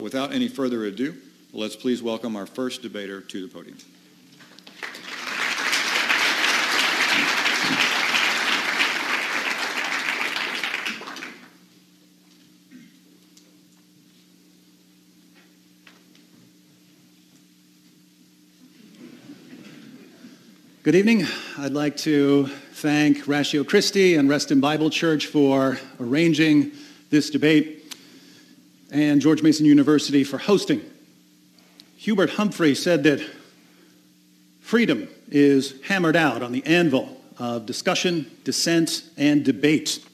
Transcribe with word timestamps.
Without 0.00 0.32
any 0.32 0.46
further 0.46 0.84
ado, 0.84 1.16
let's 1.52 1.74
please 1.74 2.00
welcome 2.00 2.36
our 2.36 2.46
first 2.46 2.82
debater 2.82 3.20
to 3.20 3.44
the 3.44 3.52
podium. 3.52 3.76
Good 20.84 20.94
evening. 20.94 21.26
I'd 21.58 21.72
like 21.72 21.96
to 21.96 22.46
thank 22.74 23.26
Ratio 23.26 23.64
Christi 23.64 24.14
and 24.14 24.28
Reston 24.28 24.60
Bible 24.60 24.90
Church 24.90 25.26
for 25.26 25.76
arranging 25.98 26.70
this 27.10 27.30
debate 27.30 27.77
and 28.90 29.20
George 29.20 29.42
Mason 29.42 29.66
University 29.66 30.24
for 30.24 30.38
hosting. 30.38 30.80
Hubert 31.96 32.30
Humphrey 32.30 32.74
said 32.74 33.04
that 33.04 33.20
freedom 34.60 35.08
is 35.30 35.74
hammered 35.82 36.16
out 36.16 36.42
on 36.42 36.52
the 36.52 36.64
anvil 36.64 37.20
of 37.38 37.66
discussion, 37.66 38.30
dissent, 38.44 39.04
and 39.16 39.44
debate. 39.44 40.04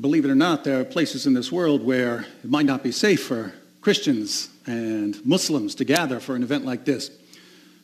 Believe 0.00 0.24
it 0.24 0.30
or 0.30 0.34
not, 0.34 0.64
there 0.64 0.80
are 0.80 0.84
places 0.84 1.26
in 1.26 1.34
this 1.34 1.52
world 1.52 1.84
where 1.84 2.26
it 2.42 2.50
might 2.50 2.66
not 2.66 2.82
be 2.82 2.92
safe 2.92 3.22
for 3.22 3.52
Christians 3.80 4.48
and 4.66 5.24
Muslims 5.26 5.74
to 5.76 5.84
gather 5.84 6.20
for 6.20 6.34
an 6.34 6.42
event 6.42 6.64
like 6.64 6.84
this. 6.84 7.10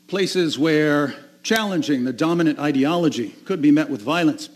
Places 0.09 0.59
where 0.59 1.15
challenging 1.43 2.05
the 2.05 2.13
dominant 2.13 2.59
ideology 2.59 3.31
could 3.45 3.61
be 3.61 3.71
met 3.71 3.91
with 3.91 4.03
violence. 4.03 4.49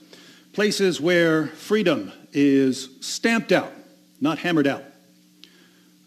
Places 0.52 1.00
where 1.00 1.48
freedom 1.48 2.12
is 2.32 2.88
stamped 3.00 3.52
out, 3.52 3.72
not 4.20 4.38
hammered 4.38 4.66
out. 4.66 4.84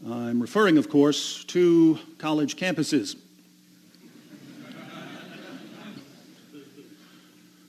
I'm 0.05 0.41
referring, 0.41 0.77
of 0.77 0.89
course, 0.89 1.43
to 1.45 1.97
college 2.17 2.57
campuses. 2.57 3.15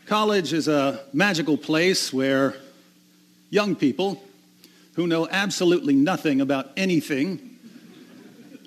College 0.07 0.53
is 0.53 0.69
a 0.69 1.01
magical 1.13 1.57
place 1.57 2.13
where 2.13 2.55
young 3.51 3.75
people 3.75 4.23
who 4.95 5.07
know 5.07 5.27
absolutely 5.31 5.95
nothing 5.95 6.41
about 6.41 6.71
anything 6.77 7.51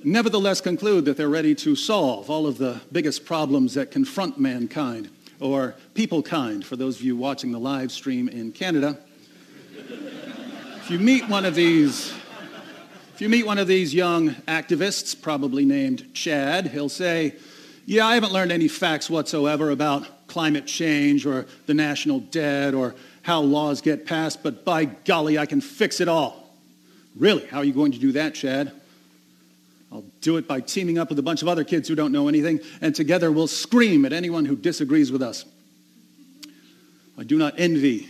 nevertheless 0.04 0.62
conclude 0.62 1.06
that 1.06 1.18
they're 1.18 1.30
ready 1.30 1.54
to 1.54 1.76
solve 1.76 2.30
all 2.30 2.48
of 2.48 2.58
the 2.58 2.80
biggest 2.92 3.26
problems 3.26 3.74
that 3.74 3.92
confront 3.92 4.40
mankind, 4.40 5.10
or 5.40 5.76
people 5.94 6.24
kind, 6.24 6.66
for 6.66 6.76
those 6.76 6.98
of 6.98 7.04
you 7.04 7.16
watching 7.16 7.52
the 7.52 7.60
live 7.60 7.92
stream 7.92 8.30
in 8.30 8.52
Canada. 8.52 8.98
If 10.88 10.92
you 10.92 11.00
meet 11.00 11.28
one 11.28 11.44
of 11.44 11.54
these, 11.54 12.14
if 13.14 13.20
you 13.20 13.28
meet 13.28 13.46
one 13.46 13.58
of 13.58 13.68
these 13.68 13.94
young 13.94 14.30
activists, 14.48 15.22
probably 15.22 15.66
named 15.66 16.14
Chad, 16.14 16.68
he'll 16.68 16.88
say, 16.88 17.36
yeah, 17.86 18.08
I 18.08 18.14
haven't 18.14 18.32
learned 18.32 18.54
any 18.54 18.70
facts 18.70 19.10
whatsoever 19.10 19.72
about 19.72 20.28
climate 20.28 20.66
change 20.66 21.26
or 21.26 21.46
the 21.66 21.74
national 21.74 22.22
debt 22.22 22.74
or 22.74 22.96
how 23.24 23.42
laws 23.42 23.82
get 23.82 24.06
passed, 24.06 24.42
but 24.44 24.64
by 24.64 24.86
golly, 24.86 25.38
I 25.38 25.46
can 25.46 25.60
fix 25.60 26.00
it 26.00 26.08
all. 26.08 26.56
Really? 27.18 27.46
How 27.48 27.58
are 27.58 27.66
you 27.66 27.74
going 27.74 27.92
to 27.92 28.00
do 28.00 28.14
that, 28.14 28.34
Chad? 28.34 28.72
I'll 29.92 30.06
do 30.22 30.38
it 30.38 30.48
by 30.48 30.62
teaming 30.62 30.98
up 30.98 31.10
with 31.10 31.20
a 31.20 31.24
bunch 31.24 31.42
of 31.42 31.50
other 31.50 31.66
kids 31.66 31.90
who 31.90 31.96
don't 31.96 32.14
know 32.14 32.30
anything, 32.30 32.62
and 32.80 32.96
together 32.96 33.30
we'll 33.30 33.48
scream 33.48 34.06
at 34.06 34.14
anyone 34.14 34.46
who 34.46 34.56
disagrees 34.56 35.12
with 35.12 35.22
us. 35.22 35.44
I 37.18 37.26
do 37.26 37.38
not 37.38 37.56
envy 37.58 38.08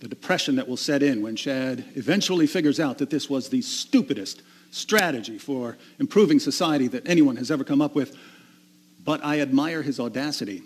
the 0.00 0.08
depression 0.08 0.56
that 0.56 0.68
will 0.68 0.76
set 0.76 1.02
in 1.02 1.22
when 1.22 1.36
Chad 1.36 1.84
eventually 1.94 2.46
figures 2.46 2.78
out 2.78 2.98
that 2.98 3.10
this 3.10 3.28
was 3.28 3.48
the 3.48 3.62
stupidest 3.62 4.42
strategy 4.70 5.38
for 5.38 5.76
improving 5.98 6.38
society 6.38 6.86
that 6.88 7.08
anyone 7.08 7.36
has 7.36 7.50
ever 7.50 7.64
come 7.64 7.80
up 7.80 7.94
with. 7.94 8.16
But 9.04 9.24
I 9.24 9.40
admire 9.40 9.82
his 9.82 9.98
audacity. 9.98 10.62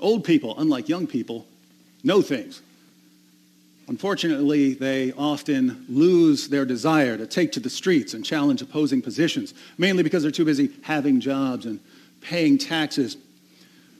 Old 0.00 0.24
people, 0.24 0.58
unlike 0.58 0.88
young 0.88 1.06
people, 1.06 1.46
know 2.02 2.20
things. 2.20 2.60
Unfortunately, 3.86 4.74
they 4.74 5.12
often 5.12 5.84
lose 5.88 6.48
their 6.48 6.64
desire 6.64 7.16
to 7.16 7.26
take 7.26 7.52
to 7.52 7.60
the 7.60 7.70
streets 7.70 8.14
and 8.14 8.24
challenge 8.24 8.62
opposing 8.62 9.02
positions, 9.02 9.54
mainly 9.76 10.02
because 10.02 10.22
they're 10.22 10.32
too 10.32 10.44
busy 10.44 10.70
having 10.82 11.20
jobs 11.20 11.66
and 11.66 11.80
paying 12.20 12.56
taxes. 12.56 13.16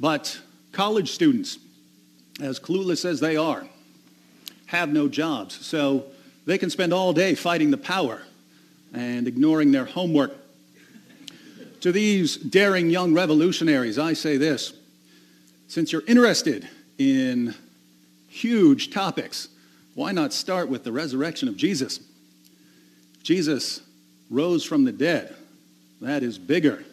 But 0.00 0.38
college 0.72 1.12
students, 1.12 1.58
as 2.40 2.58
clueless 2.58 3.04
as 3.04 3.20
they 3.20 3.36
are, 3.36 3.66
have 4.66 4.92
no 4.92 5.08
jobs. 5.08 5.64
So 5.64 6.06
they 6.46 6.58
can 6.58 6.70
spend 6.70 6.92
all 6.92 7.12
day 7.12 7.34
fighting 7.34 7.70
the 7.70 7.78
power 7.78 8.22
and 8.92 9.26
ignoring 9.26 9.72
their 9.72 9.84
homework. 9.84 10.32
To 11.80 11.92
these 11.92 12.36
daring 12.36 12.90
young 12.90 13.12
revolutionaries, 13.12 13.98
I 13.98 14.14
say 14.14 14.36
this. 14.36 14.72
Since 15.68 15.92
you're 15.92 16.04
interested 16.06 16.68
in 16.98 17.54
huge 18.28 18.90
topics, 18.90 19.48
why 19.94 20.12
not 20.12 20.32
start 20.32 20.68
with 20.68 20.84
the 20.84 20.92
resurrection 20.92 21.48
of 21.48 21.56
Jesus? 21.56 22.00
Jesus 23.22 23.80
rose 24.30 24.64
from 24.64 24.84
the 24.84 24.92
dead. 24.92 25.34
That 26.00 26.22
is 26.22 26.38
bigger 26.38 26.84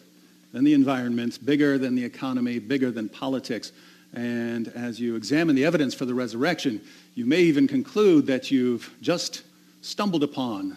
than 0.52 0.64
the 0.64 0.74
environment, 0.74 1.44
bigger 1.44 1.78
than 1.78 1.94
the 1.94 2.04
economy, 2.04 2.58
bigger 2.58 2.90
than 2.90 3.08
politics. 3.08 3.72
And 4.14 4.68
as 4.68 5.00
you 5.00 5.16
examine 5.16 5.56
the 5.56 5.64
evidence 5.64 5.94
for 5.94 6.04
the 6.04 6.14
resurrection, 6.14 6.80
you 7.14 7.24
may 7.24 7.40
even 7.40 7.66
conclude 7.66 8.26
that 8.26 8.50
you've 8.50 8.94
just 9.00 9.42
stumbled 9.80 10.22
upon 10.22 10.76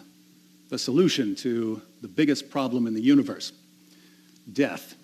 the 0.68 0.78
solution 0.78 1.34
to 1.36 1.80
the 2.02 2.08
biggest 2.08 2.50
problem 2.50 2.86
in 2.86 2.94
the 2.94 3.00
universe 3.00 3.52
death. 4.52 4.94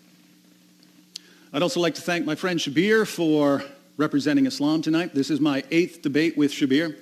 I'd 1.53 1.63
also 1.63 1.81
like 1.81 1.95
to 1.97 2.01
thank 2.01 2.25
my 2.25 2.35
friend 2.35 2.59
Shabir 2.59 3.07
for 3.07 3.63
representing 3.97 4.47
Islam 4.47 4.81
tonight. 4.83 5.15
This 5.15 5.31
is 5.31 5.41
my 5.41 5.63
eighth 5.71 6.01
debate 6.01 6.37
with 6.37 6.51
Shabir. 6.51 6.97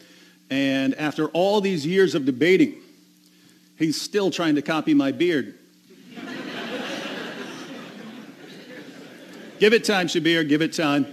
And 0.51 0.95
after 0.97 1.29
all 1.29 1.61
these 1.61 1.87
years 1.87 2.15
of 2.17 2.25
debating, 2.25 2.75
he's 3.79 4.01
still 4.01 4.31
trying 4.31 4.57
to 4.57 4.63
copy 4.63 4.95
my 4.95 5.13
beard. 5.13 5.59
give 9.61 9.73
it 9.73 9.85
time, 9.85 10.09
Shabir, 10.09 10.49
give 10.49 10.63
it 10.63 10.73
time. 10.73 11.07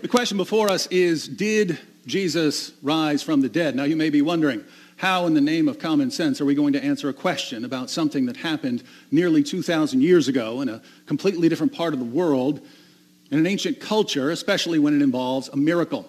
The 0.00 0.06
question 0.06 0.36
before 0.36 0.70
us 0.70 0.86
is 0.88 1.26
Did 1.26 1.76
Jesus 2.06 2.72
rise 2.82 3.20
from 3.20 3.40
the 3.40 3.48
dead? 3.48 3.74
Now 3.74 3.82
you 3.82 3.96
may 3.96 4.10
be 4.10 4.22
wondering, 4.22 4.64
how 4.96 5.26
in 5.26 5.34
the 5.34 5.40
name 5.40 5.66
of 5.66 5.80
common 5.80 6.12
sense 6.12 6.40
are 6.40 6.44
we 6.44 6.54
going 6.54 6.72
to 6.74 6.84
answer 6.84 7.08
a 7.08 7.12
question 7.12 7.64
about 7.64 7.90
something 7.90 8.26
that 8.26 8.36
happened 8.36 8.84
nearly 9.10 9.42
2,000 9.42 10.00
years 10.00 10.28
ago 10.28 10.60
in 10.60 10.68
a 10.68 10.80
completely 11.06 11.48
different 11.48 11.72
part 11.72 11.94
of 11.94 11.98
the 11.98 12.04
world, 12.04 12.60
in 13.32 13.40
an 13.40 13.46
ancient 13.46 13.80
culture, 13.80 14.30
especially 14.30 14.78
when 14.78 14.94
it 14.94 15.02
involves 15.02 15.48
a 15.48 15.56
miracle? 15.56 16.08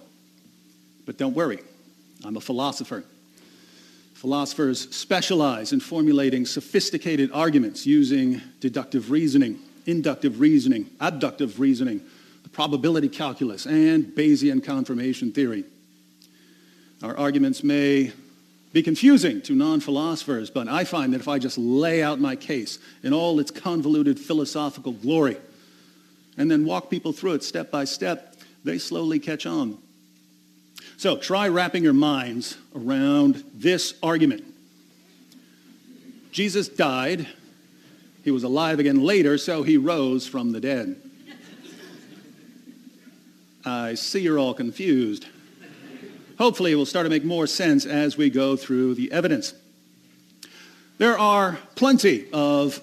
But 1.07 1.17
don't 1.17 1.33
worry, 1.33 1.59
I'm 2.23 2.37
a 2.37 2.41
philosopher. 2.41 3.03
Philosophers 4.13 4.95
specialize 4.95 5.73
in 5.73 5.79
formulating 5.79 6.45
sophisticated 6.45 7.31
arguments 7.33 7.87
using 7.87 8.39
deductive 8.59 9.09
reasoning, 9.09 9.57
inductive 9.87 10.39
reasoning, 10.39 10.91
abductive 10.99 11.59
reasoning, 11.59 12.01
probability 12.59 13.07
calculus, 13.07 13.65
and 13.65 14.07
Bayesian 14.07 14.61
confirmation 14.61 15.31
theory. 15.31 15.63
Our 17.01 17.17
arguments 17.17 17.63
may 17.63 18.11
be 18.73 18.83
confusing 18.83 19.41
to 19.43 19.55
non-philosophers, 19.55 20.49
but 20.49 20.67
I 20.67 20.83
find 20.83 21.13
that 21.13 21.21
if 21.21 21.29
I 21.29 21.39
just 21.39 21.57
lay 21.57 22.03
out 22.03 22.19
my 22.19 22.35
case 22.35 22.77
in 23.01 23.13
all 23.13 23.39
its 23.39 23.49
convoluted 23.49 24.19
philosophical 24.19 24.91
glory 24.91 25.37
and 26.37 26.51
then 26.51 26.65
walk 26.65 26.89
people 26.89 27.13
through 27.13 27.35
it 27.35 27.45
step 27.45 27.71
by 27.71 27.85
step, 27.85 28.35
they 28.65 28.77
slowly 28.77 29.19
catch 29.19 29.45
on. 29.45 29.77
So 30.97 31.15
try 31.15 31.47
wrapping 31.47 31.85
your 31.85 31.93
minds 31.93 32.57
around 32.75 33.41
this 33.55 33.93
argument. 34.03 34.43
Jesus 36.33 36.67
died. 36.67 37.25
He 38.25 38.31
was 38.31 38.43
alive 38.43 38.79
again 38.79 39.01
later, 39.01 39.37
so 39.37 39.63
he 39.63 39.77
rose 39.77 40.27
from 40.27 40.51
the 40.51 40.59
dead. 40.59 40.97
I 43.69 43.93
see 43.93 44.21
you're 44.21 44.39
all 44.39 44.55
confused. 44.55 45.27
Hopefully 46.39 46.71
it 46.71 46.75
will 46.75 46.87
start 46.87 47.05
to 47.05 47.09
make 47.09 47.23
more 47.23 47.45
sense 47.45 47.85
as 47.85 48.17
we 48.17 48.31
go 48.31 48.55
through 48.55 48.95
the 48.95 49.11
evidence. 49.11 49.53
There 50.97 51.17
are 51.17 51.59
plenty 51.75 52.25
of 52.33 52.81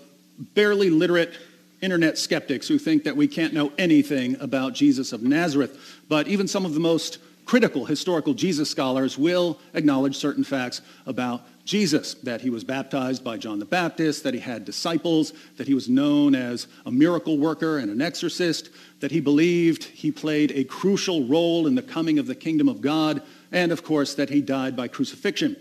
barely 0.54 0.88
literate 0.90 1.34
internet 1.80 2.18
skeptics 2.18 2.68
who 2.68 2.78
think 2.78 3.02
that 3.02 3.16
we 3.16 3.26
can't 3.26 3.52
know 3.52 3.72
anything 3.76 4.36
about 4.40 4.74
Jesus 4.74 5.12
of 5.12 5.22
Nazareth, 5.22 5.76
but 6.08 6.28
even 6.28 6.46
some 6.46 6.64
of 6.64 6.74
the 6.74 6.80
most 6.80 7.18
critical 7.46 7.84
historical 7.84 8.32
Jesus 8.32 8.70
scholars 8.70 9.18
will 9.18 9.58
acknowledge 9.74 10.16
certain 10.16 10.44
facts 10.44 10.82
about 11.04 11.42
Jesus, 11.66 12.14
that 12.14 12.40
he 12.40 12.48
was 12.48 12.62
baptized 12.62 13.24
by 13.24 13.36
John 13.36 13.58
the 13.58 13.64
Baptist, 13.64 14.22
that 14.22 14.34
he 14.34 14.40
had 14.40 14.64
disciples, 14.64 15.32
that 15.56 15.66
he 15.66 15.74
was 15.74 15.88
known 15.88 16.36
as 16.36 16.68
a 16.86 16.92
miracle 16.92 17.38
worker 17.38 17.78
and 17.78 17.90
an 17.90 18.00
exorcist, 18.00 18.70
that 19.00 19.10
he 19.10 19.20
believed 19.20 19.82
he 19.82 20.12
played 20.12 20.52
a 20.52 20.62
crucial 20.62 21.26
role 21.26 21.66
in 21.66 21.74
the 21.74 21.82
coming 21.82 22.20
of 22.20 22.28
the 22.28 22.36
kingdom 22.36 22.68
of 22.68 22.80
God, 22.80 23.20
and 23.50 23.72
of 23.72 23.82
course 23.82 24.14
that 24.14 24.30
he 24.30 24.40
died 24.40 24.76
by 24.76 24.86
crucifixion. 24.86 25.56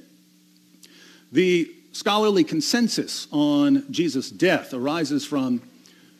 The 1.31 1.73
scholarly 1.91 2.43
consensus 2.43 3.27
on 3.31 3.91
Jesus' 3.91 4.29
death 4.29 4.75
arises 4.75 5.25
from 5.25 5.63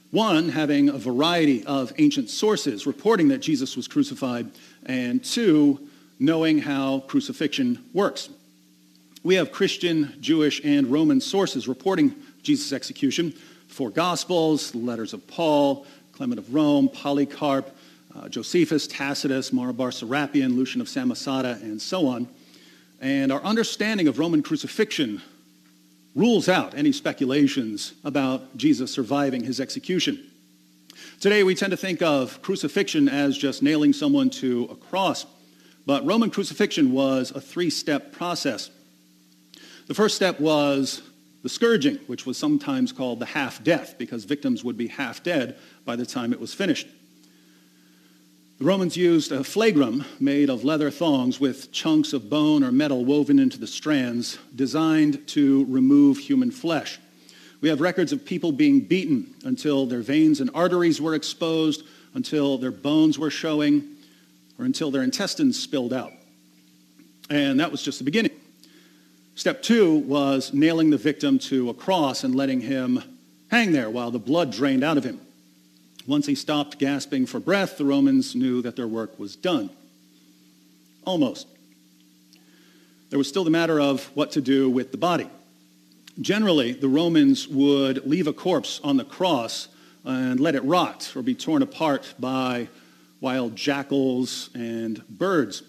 one, 0.09 0.49
having 0.49 0.89
a 0.89 0.97
variety 0.97 1.63
of 1.65 1.93
ancient 1.99 2.31
sources 2.31 2.87
reporting 2.87 3.27
that 3.27 3.39
Jesus 3.39 3.77
was 3.77 3.87
crucified, 3.87 4.49
and 4.87 5.23
two, 5.23 5.87
knowing 6.17 6.57
how 6.57 7.01
crucifixion 7.01 7.85
works. 7.93 8.29
We 9.25 9.33
have 9.33 9.51
Christian, 9.51 10.13
Jewish, 10.22 10.62
and 10.63 10.86
Roman 10.86 11.19
sources 11.19 11.68
reporting 11.68 12.13
Jesus' 12.44 12.72
execution, 12.72 13.33
four 13.68 13.89
Gospels, 13.89 14.69
the 14.69 14.77
letters 14.77 15.13
of 15.13 15.25
Paul, 15.25 15.88
Clement 16.12 16.38
of 16.38 16.54
Rome, 16.54 16.88
Polycarp, 16.89 17.75
uh, 18.16 18.30
Josephus, 18.30 18.86
Tacitus, 18.86 19.51
Mara 19.51 19.74
bar 19.74 19.89
Serapion, 19.89 20.56
Lucian 20.56 20.80
of 20.80 20.86
Samosata, 20.86 21.60
and 21.63 21.81
so 21.81 22.06
on. 22.06 22.27
And 23.01 23.31
our 23.31 23.42
understanding 23.42 24.07
of 24.07 24.19
Roman 24.19 24.44
crucifixion 24.44 25.24
rules 26.13 26.48
out 26.48 26.75
any 26.75 26.92
speculations 26.92 27.95
about 28.04 28.56
Jesus 28.56 28.92
surviving 28.94 29.44
his 29.44 29.60
execution. 29.60 30.24
Today, 31.19 31.44
we 31.44 31.56
tend 31.56 31.71
to 31.71 31.78
think 31.78 32.04
of 32.04 32.44
crucifixion 32.44 33.10
as 33.10 33.36
just 33.36 33.63
nailing 33.63 33.92
someone 33.92 34.30
to 34.30 34.69
a 34.69 34.75
cross, 34.75 35.25
but 35.88 36.06
Roman 36.06 36.30
crucifixion 36.30 36.92
was 36.92 37.31
a 37.31 37.42
three-step 37.42 38.12
process. 38.12 38.69
The 39.87 39.93
first 39.93 40.15
step 40.15 40.39
was 40.39 41.01
the 41.43 41.49
scourging, 41.49 41.97
which 42.07 42.25
was 42.25 42.37
sometimes 42.37 42.91
called 42.91 43.19
the 43.19 43.25
half-death, 43.25 43.95
because 43.99 44.25
victims 44.25 44.63
would 44.63 44.77
be 44.77 44.87
half 44.87 45.23
dead 45.23 45.57
by 45.85 45.95
the 45.95 46.05
time 46.05 46.33
it 46.33 46.39
was 46.39 46.53
finished. 46.53 46.87
The 48.57 48.65
Romans 48.65 48.97
used 48.97 49.31
a 49.31 49.43
flagrum 49.43 50.05
made 50.19 50.49
of 50.49 50.63
leather 50.63 50.89
thongs 50.89 51.39
with 51.39 51.71
chunks 51.71 52.13
of 52.13 52.29
bone 52.29 52.63
or 52.63 52.71
metal 52.71 53.05
woven 53.05 53.37
into 53.37 53.59
the 53.59 53.67
strands, 53.67 54.39
designed 54.55 55.27
to 55.27 55.65
remove 55.65 56.17
human 56.17 56.51
flesh. 56.51 56.97
We 57.61 57.69
have 57.69 57.81
records 57.81 58.11
of 58.11 58.25
people 58.25 58.51
being 58.51 58.79
beaten 58.79 59.35
until 59.43 59.85
their 59.85 60.01
veins 60.01 60.39
and 60.39 60.49
arteries 60.53 61.01
were 61.01 61.15
exposed, 61.15 61.83
until 62.13 62.57
their 62.57 62.71
bones 62.71 63.19
were 63.19 63.29
showing, 63.29 63.97
or 64.57 64.65
until 64.65 64.89
their 64.89 65.03
intestines 65.03 65.61
spilled 65.61 65.93
out. 65.93 66.13
And 67.29 67.59
that 67.59 67.71
was 67.71 67.83
just 67.83 67.99
the 67.99 68.05
beginning. 68.05 68.31
Step 69.35 69.61
two 69.61 69.97
was 69.97 70.53
nailing 70.53 70.89
the 70.89 70.97
victim 70.97 71.37
to 71.37 71.69
a 71.69 71.73
cross 71.73 72.23
and 72.23 72.33
letting 72.33 72.61
him 72.61 73.03
hang 73.51 73.73
there 73.73 73.89
while 73.89 74.09
the 74.09 74.17
blood 74.17 74.49
drained 74.49 74.83
out 74.83 74.97
of 74.97 75.03
him. 75.03 75.19
Once 76.07 76.25
he 76.25 76.35
stopped 76.35 76.79
gasping 76.79 77.25
for 77.25 77.41
breath, 77.41 77.77
the 77.77 77.83
Romans 77.83 78.33
knew 78.33 78.61
that 78.61 78.77
their 78.77 78.87
work 78.87 79.19
was 79.19 79.35
done. 79.35 79.69
Almost. 81.03 81.47
There 83.09 83.17
was 83.17 83.27
still 83.27 83.43
the 83.43 83.49
matter 83.49 83.79
of 83.79 84.05
what 84.15 84.31
to 84.31 84.41
do 84.41 84.69
with 84.69 84.91
the 84.91 84.97
body. 84.97 85.29
Generally, 86.21 86.73
the 86.73 86.87
Romans 86.87 87.45
would 87.45 88.07
leave 88.07 88.27
a 88.27 88.33
corpse 88.33 88.79
on 88.85 88.95
the 88.95 89.03
cross 89.03 89.67
and 90.05 90.39
let 90.39 90.55
it 90.55 90.63
rot 90.63 91.11
or 91.13 91.21
be 91.21 91.35
torn 91.35 91.61
apart 91.61 92.13
by 92.17 92.69
wild 93.19 93.55
jackals 93.55 94.49
and 94.53 95.05
birds. 95.09 95.61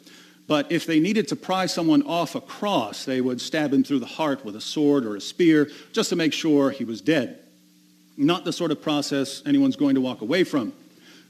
But 0.49 0.71
if 0.71 0.87
they 0.87 1.01
needed 1.01 1.29
to 1.29 1.37
pry 1.37 1.67
someone 1.67 2.03
off 2.03 2.35
a 2.35 2.41
cross, 2.41 3.05
they 3.05 3.21
would 3.21 3.41
stab 3.41 3.73
him 3.73 3.83
through 3.83 3.99
the 3.99 4.07
heart 4.07 4.45
with 4.45 4.55
a 4.55 4.61
sword 4.61 5.05
or 5.05 5.17
a 5.17 5.21
spear 5.21 5.71
just 5.93 6.11
to 6.11 6.17
make 6.17 6.33
sure 6.33 6.71
he 6.71 6.85
was 6.85 7.01
dead 7.01 7.41
not 8.17 8.45
the 8.45 8.53
sort 8.53 8.71
of 8.71 8.81
process 8.81 9.43
anyone's 9.47 9.77
going 9.77 9.95
to 9.95 10.01
walk 10.01 10.23
away 10.23 10.45
from. 10.45 10.73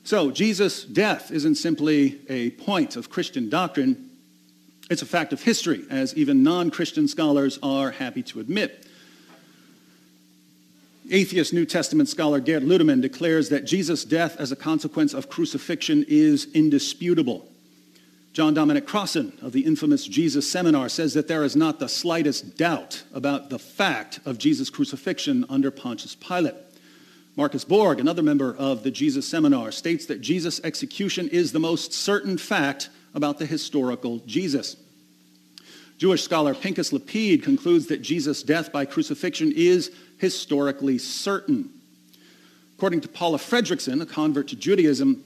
So 0.05 0.31
Jesus' 0.31 0.85
death 0.85 1.31
isn't 1.33 1.57
simply 1.57 2.21
a 2.29 2.51
point 2.51 2.97
of 2.97 3.11
Christian 3.11 3.49
doctrine. 3.51 4.11
It's 4.89 5.03
a 5.03 5.07
fact 5.07 5.33
of 5.33 5.43
history, 5.43 5.85
as 5.91 6.15
even 6.15 6.45
non-Christian 6.45 7.09
scholars 7.09 7.59
are 7.63 7.91
happy 7.91 8.23
to 8.25 8.41
admit. 8.41 8.87
Atheist 11.11 11.53
New 11.53 11.67
Testament 11.67 12.09
scholar 12.09 12.41
Gerd 12.41 12.63
Ludemann 12.63 13.01
declares 13.01 13.49
that 13.49 13.65
Jesus' 13.65 14.05
death 14.05 14.37
as 14.39 14.53
a 14.53 14.57
consequence 14.57 15.13
of 15.13 15.29
crucifixion 15.29 16.05
is 16.09 16.49
indisputable. 16.53 17.49
John 18.37 18.53
Dominic 18.53 18.87
Crossan 18.87 19.33
of 19.41 19.53
the 19.53 19.65
infamous 19.65 20.05
Jesus 20.05 20.47
Seminar 20.47 20.91
says 20.91 21.15
that 21.15 21.27
there 21.27 21.43
is 21.43 21.57
not 21.57 21.79
the 21.79 21.89
slightest 21.89 22.59
doubt 22.59 23.03
about 23.15 23.49
the 23.49 23.59
fact 23.59 24.21
of 24.27 24.37
Jesus' 24.37 24.69
crucifixion 24.69 25.47
under 25.49 25.71
Pontius 25.71 26.15
Pilate. 26.15 26.53
Marcus 27.35 27.65
Borg, 27.65 27.99
another 27.99 28.23
member 28.23 28.55
of 28.55 28.83
the 28.83 28.91
Jesus 28.91 29.27
Seminar, 29.27 29.73
states 29.73 30.05
that 30.05 30.21
Jesus' 30.21 30.61
execution 30.65 31.31
is 31.31 31.53
the 31.53 31.59
most 31.59 31.95
certain 31.95 32.37
fact 32.37 32.91
about 33.15 33.39
the 33.39 33.47
historical 33.47 34.19
Jesus. 34.27 34.77
Jewish 35.97 36.23
scholar 36.23 36.55
Pinchas 36.55 36.93
Lapide 36.93 37.43
concludes 37.43 37.87
that 37.87 38.03
Jesus' 38.03 38.43
death 38.43 38.71
by 38.71 38.85
crucifixion 38.85 39.51
is 39.57 39.91
historically 40.19 40.99
certain. 40.99 41.71
According 42.75 43.01
to 43.01 43.09
Paula 43.09 43.39
Fredriksen, 43.39 44.03
a 44.03 44.05
convert 44.05 44.49
to 44.49 44.57
Judaism, 44.57 45.25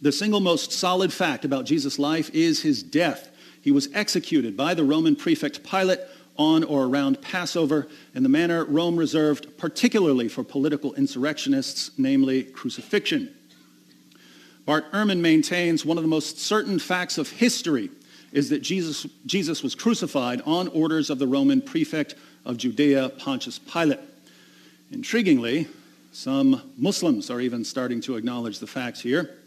the 0.00 0.12
single 0.12 0.40
most 0.40 0.72
solid 0.72 1.12
fact 1.12 1.44
about 1.44 1.64
Jesus' 1.64 1.98
life 1.98 2.30
is 2.32 2.62
his 2.62 2.82
death. 2.82 3.30
He 3.60 3.72
was 3.72 3.88
executed 3.94 4.56
by 4.56 4.74
the 4.74 4.84
Roman 4.84 5.16
prefect 5.16 5.62
Pilate 5.64 6.00
on 6.36 6.62
or 6.62 6.84
around 6.84 7.20
Passover 7.20 7.88
in 8.14 8.22
the 8.22 8.28
manner 8.28 8.64
Rome 8.64 8.96
reserved 8.96 9.58
particularly 9.58 10.28
for 10.28 10.44
political 10.44 10.94
insurrectionists, 10.94 11.90
namely 11.98 12.44
crucifixion. 12.44 13.34
Bart 14.64 14.90
Ehrman 14.92 15.18
maintains 15.18 15.84
one 15.84 15.96
of 15.96 16.04
the 16.04 16.08
most 16.08 16.38
certain 16.38 16.78
facts 16.78 17.18
of 17.18 17.30
history 17.30 17.90
is 18.32 18.50
that 18.50 18.60
Jesus, 18.60 19.06
Jesus 19.26 19.62
was 19.62 19.74
crucified 19.74 20.42
on 20.44 20.68
orders 20.68 21.10
of 21.10 21.18
the 21.18 21.26
Roman 21.26 21.62
prefect 21.62 22.14
of 22.44 22.56
Judea, 22.58 23.08
Pontius 23.18 23.58
Pilate. 23.58 24.00
Intriguingly, 24.92 25.66
some 26.12 26.70
Muslims 26.76 27.30
are 27.30 27.40
even 27.40 27.64
starting 27.64 28.00
to 28.02 28.16
acknowledge 28.16 28.58
the 28.58 28.66
facts 28.66 29.00
here. 29.00 29.37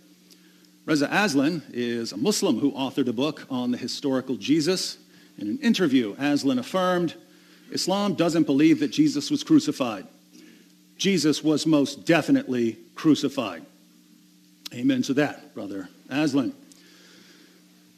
Reza 0.85 1.07
Aslan 1.11 1.61
is 1.71 2.11
a 2.11 2.17
Muslim 2.17 2.59
who 2.59 2.71
authored 2.71 3.07
a 3.07 3.13
book 3.13 3.45
on 3.50 3.71
the 3.71 3.77
historical 3.77 4.35
Jesus 4.35 4.97
in 5.38 5.47
an 5.47 5.57
interview, 5.59 6.15
Aslan 6.19 6.59
affirmed, 6.59 7.15
Islam 7.71 8.15
doesn't 8.15 8.43
believe 8.43 8.79
that 8.79 8.89
Jesus 8.89 9.31
was 9.31 9.43
crucified. 9.43 10.05
Jesus 10.97 11.43
was 11.43 11.65
most 11.65 12.05
definitely 12.05 12.77
crucified. 12.95 13.65
Amen 14.73 15.01
to 15.03 15.13
that, 15.15 15.53
brother 15.53 15.89
Aslan. 16.09 16.53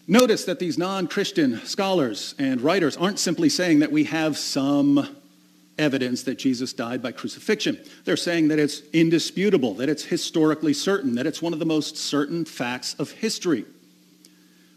Notice 0.07 0.45
that 0.45 0.59
these 0.59 0.77
non-Christian 0.77 1.65
scholars 1.65 2.35
and 2.37 2.61
writers 2.61 2.97
aren't 2.97 3.19
simply 3.19 3.49
saying 3.49 3.79
that 3.79 3.91
we 3.91 4.03
have 4.05 4.37
some 4.37 5.15
evidence 5.77 6.23
that 6.23 6.37
Jesus 6.37 6.73
died 6.73 7.01
by 7.01 7.11
crucifixion. 7.11 7.79
They're 8.05 8.17
saying 8.17 8.49
that 8.49 8.59
it's 8.59 8.81
indisputable, 8.93 9.73
that 9.75 9.89
it's 9.89 10.05
historically 10.05 10.73
certain, 10.73 11.15
that 11.15 11.25
it's 11.25 11.41
one 11.41 11.53
of 11.53 11.59
the 11.59 11.65
most 11.65 11.97
certain 11.97 12.45
facts 12.45 12.93
of 12.95 13.11
history. 13.11 13.65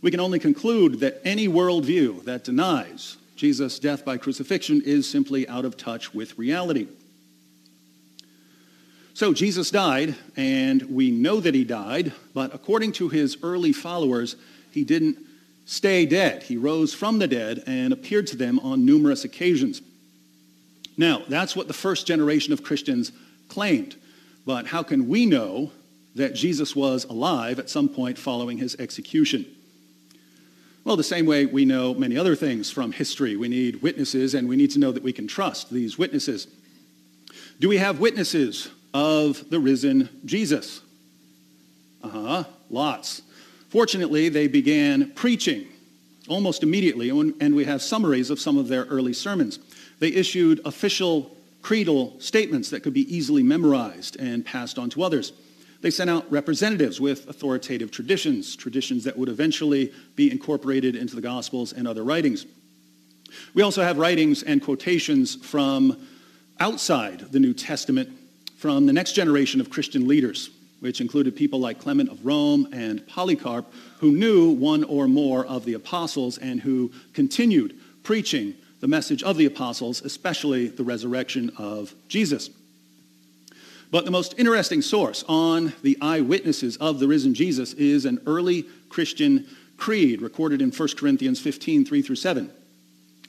We 0.03 0.11
can 0.11 0.21
only 0.21 0.39
conclude 0.39 1.01
that 1.01 1.21
any 1.25 1.49
worldview 1.49 2.25
that 2.25 2.45
denies 2.45 3.17
Jesus' 3.37 3.79
death 3.79 4.05
by 4.05 4.17
crucifixion 4.17 4.83
is 4.85 5.09
simply 5.09 5.49
out 5.49 5.65
of 5.65 5.77
touch 5.77 6.15
with 6.15 6.39
reality. 6.39 6.89
So 9.15 9.33
Jesus 9.33 9.71
died, 9.71 10.15
and 10.37 10.83
we 10.83 11.11
know 11.11 11.41
that 11.41 11.55
he 11.55 11.65
died, 11.65 12.13
but 12.35 12.55
according 12.55 12.93
to 12.93 13.09
his 13.09 13.39
early 13.43 13.73
followers, 13.73 14.37
he 14.71 14.85
didn't 14.85 15.19
stay 15.65 16.07
dead. 16.07 16.43
He 16.43 16.57
rose 16.57 16.93
from 16.93 17.19
the 17.19 17.27
dead 17.27 17.63
and 17.67 17.93
appeared 17.93 18.27
to 18.29 18.37
them 18.37 18.59
on 18.61 18.85
numerous 18.85 19.25
occasions. 19.25 19.81
Now, 20.97 21.23
that's 21.29 21.55
what 21.55 21.69
the 21.69 21.75
first 21.75 22.07
generation 22.07 22.53
of 22.53 22.63
Christians 22.63 23.13
claimed. 23.49 23.97
But 24.45 24.69
how 24.69 24.83
can 24.83 25.09
we 25.09 25.27
know 25.27 25.73
that 26.15 26.35
Jesus 26.35 26.75
was 26.75 27.05
alive 27.05 27.59
at 27.59 27.69
some 27.69 27.89
point 27.89 28.19
following 28.19 28.59
his 28.59 28.77
execution? 28.77 29.45
Well, 30.85 30.97
the 30.97 31.03
same 31.03 31.27
way 31.27 31.47
we 31.47 31.65
know 31.65 31.95
many 31.95 32.17
other 32.17 32.37
things 32.37 32.71
from 32.71 32.93
history. 32.93 33.37
We 33.37 33.49
need 33.49 33.83
witnesses, 33.83 34.35
and 34.35 34.49
we 34.49 34.57
need 34.57 34.71
to 34.71 34.79
know 34.79 34.93
that 34.93 35.03
we 35.03 35.13
can 35.13 35.27
trust 35.27 35.71
these 35.71 35.99
witnesses. 35.99 36.47
Do 37.59 37.69
we 37.69 37.79
have 37.79 37.99
witnesses 37.99 38.71
of 38.95 39.51
the 39.51 39.59
risen 39.59 40.09
Jesus? 40.25 40.81
Uh-huh, 42.03 42.45
lots. 42.71 43.23
Fortunately, 43.69 44.29
they 44.29 44.47
began 44.47 45.11
preaching 45.11 45.67
almost 46.29 46.63
immediately, 46.63 47.11
and 47.11 47.55
we 47.55 47.65
have 47.65 47.83
summaries 47.83 48.31
of 48.31 48.39
some 48.39 48.57
of 48.57 48.69
their 48.69 48.85
early 48.85 49.13
sermons. 49.13 49.59
They 49.99 50.09
issued 50.09 50.61
official 50.65 51.37
creedal 51.63 52.15
statements 52.21 52.71
that 52.71 52.83
could 52.83 52.95
be 52.95 53.13
easily 53.15 53.43
memorized 53.43 54.17
and 54.21 54.45
passed 54.45 54.79
on 54.79 54.91
to 54.91 55.03
others. 55.03 55.33
They 55.81 55.91
sent 55.91 56.11
out 56.11 56.31
representatives 56.31 57.01
with 57.01 57.29
authoritative 57.29 57.91
traditions, 57.91 58.57
traditions 58.57 59.05
that 59.05 59.17
would 59.17 59.29
eventually 59.29 59.93
be 60.15 60.31
incorporated 60.31 60.97
into 60.97 61.15
the 61.15 61.21
Gospels 61.21 61.73
and 61.73 61.87
other 61.87 62.05
writings. 62.05 62.47
We 63.55 63.63
also 63.63 63.83
have 63.83 63.99
writings 63.99 64.43
and 64.43 64.63
quotations 64.63 65.35
from 65.35 66.07
outside 66.61 67.33
the 67.33 67.41
New 67.41 67.53
Testament 67.53 68.11
from 68.57 68.87
the 68.87 68.93
next 68.93 69.13
generation 69.13 69.61
of 69.61 69.69
Christian 69.69 70.09
leaders, 70.09 70.51
which 70.81 71.01
included 71.01 71.37
people 71.37 71.61
like 71.61 71.79
Clement 71.79 72.09
of 72.09 72.25
Rome 72.25 72.69
and 72.73 73.07
Polycarp, 73.07 73.67
who 73.99 74.13
knew 74.13 74.51
one 74.51 74.85
or 74.85 75.07
more 75.07 75.45
of 75.45 75.65
the 75.65 75.75
apostles 75.75 76.39
and 76.39 76.61
who 76.61 76.91
continued 77.13 77.77
preaching 78.03 78.55
the 78.81 78.89
message 78.89 79.23
of 79.23 79.37
the 79.37 79.47
apostles, 79.47 80.03
especially 80.03 80.69
the 80.69 80.85
resurrection 80.85 81.51
of 81.59 81.95
Jesus. 82.09 82.51
But 83.91 84.05
the 84.05 84.11
most 84.11 84.35
interesting 84.37 84.83
source 84.83 85.25
on 85.29 85.73
the 85.83 85.97
eyewitnesses 86.01 86.77
of 86.79 86.99
the 86.99 87.09
risen 87.09 87.35
Jesus 87.35 87.73
is 87.75 88.05
an 88.05 88.21
early 88.27 88.65
Christian 88.89 89.47
creed 89.77 90.23
recorded 90.23 90.61
in 90.61 90.71
1 90.71 90.89
Corinthians 90.97 91.41
15, 91.41 91.85
3 91.85 92.03
through 92.03 92.17
7. 92.17 92.51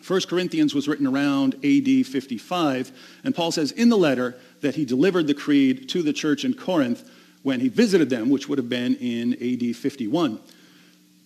1 0.06 0.22
Corinthians 0.22 0.74
was 0.74 0.88
written 0.88 1.06
around 1.06 1.56
AD 1.56 2.06
55, 2.06 2.92
and 3.24 3.36
Paul 3.36 3.52
says 3.52 3.72
in 3.72 3.90
the 3.90 3.98
letter 3.98 4.36
that 4.62 4.76
he 4.76 4.86
delivered 4.86 5.28
the 5.28 5.34
creed 5.34 5.90
to 5.90 6.02
the 6.02 6.14
church 6.14 6.46
in 6.46 6.54
Corinth 6.54 7.10
when 7.44 7.60
he 7.60 7.70
visited 7.70 8.10
them, 8.10 8.30
which 8.30 8.48
would 8.48 8.58
have 8.58 8.70
been 8.70 8.96
in 8.96 9.34
AD 9.34 9.76
51. 9.76 10.40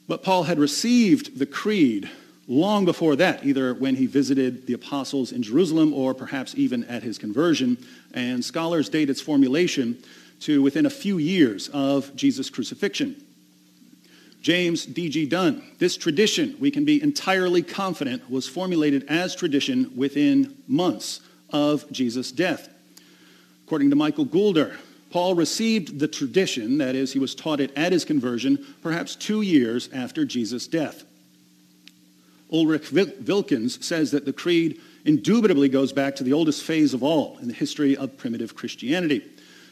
But 0.08 0.24
Paul 0.24 0.44
had 0.44 0.60
received 0.60 1.38
the 1.38 1.46
creed 1.46 2.10
long 2.52 2.84
before 2.84 3.16
that, 3.16 3.46
either 3.46 3.74
when 3.74 3.96
he 3.96 4.06
visited 4.06 4.68
the 4.68 4.74
apostles 4.74 5.32
in 5.32 5.42
Jerusalem 5.42 5.94
or 5.94 6.14
perhaps 6.14 6.54
even 6.56 6.84
at 6.84 7.02
his 7.02 7.18
conversion. 7.18 7.78
And 8.14 8.44
scholars 8.44 8.90
date 8.90 9.10
its 9.10 9.22
formulation 9.22 10.04
to 10.42 10.62
within 10.62 10.86
a 10.86 10.90
few 10.90 11.18
years 11.18 11.70
of 11.70 12.14
Jesus' 12.16 12.50
crucifixion. 12.50 13.16
James 14.42 14.86
D.G. 14.86 15.28
Dunn, 15.28 15.64
this 15.78 15.96
tradition, 15.96 16.58
we 16.60 16.72
can 16.72 16.84
be 16.84 17.02
entirely 17.02 17.62
confident, 17.62 18.30
was 18.30 18.50
formulated 18.50 19.06
as 19.08 19.34
tradition 19.34 19.92
within 19.96 20.58
months 20.68 21.22
of 21.52 21.90
Jesus' 21.92 22.32
death. 22.32 22.68
According 23.64 23.92
to 23.92 23.96
Michael 23.96 24.26
Goulder, 24.26 24.76
Paul 25.12 25.36
received 25.36 26.00
the 26.00 26.08
tradition, 26.08 26.80
that 26.80 26.96
is, 26.96 27.14
he 27.14 27.20
was 27.20 27.36
taught 27.36 27.60
it 27.60 27.72
at 27.78 27.92
his 27.92 28.04
conversion, 28.04 28.66
perhaps 28.82 29.16
two 29.16 29.42
years 29.42 29.90
after 29.94 30.26
Jesus' 30.26 30.68
death. 30.68 31.06
Ulrich 32.52 32.92
Wilckens 32.92 33.82
says 33.84 34.12
that 34.12 34.26
the 34.26 34.34
creed 34.34 34.80
indubitably 35.06 35.70
goes 35.70 35.94
back 35.94 36.16
to 36.18 36.24
the 36.24 36.34
oldest 36.34 36.64
phase 36.64 36.94
of 36.94 37.02
all 37.02 37.38
in 37.40 37.48
the 37.48 37.54
history 37.54 37.96
of 37.96 38.18
primitive 38.18 38.56
Christianity. 38.56 39.24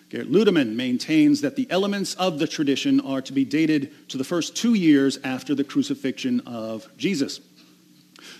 Gerd 0.09 0.27
Ludemann 0.27 0.75
maintains 0.75 1.41
that 1.41 1.55
the 1.55 1.69
elements 1.69 2.15
of 2.15 2.39
the 2.39 2.47
tradition 2.47 2.99
are 3.01 3.21
to 3.21 3.33
be 3.33 3.45
dated 3.45 4.09
to 4.09 4.17
the 4.17 4.23
first 4.23 4.55
two 4.55 4.73
years 4.73 5.19
after 5.23 5.53
the 5.53 5.63
crucifixion 5.63 6.39
of 6.47 6.87
Jesus. 6.97 7.41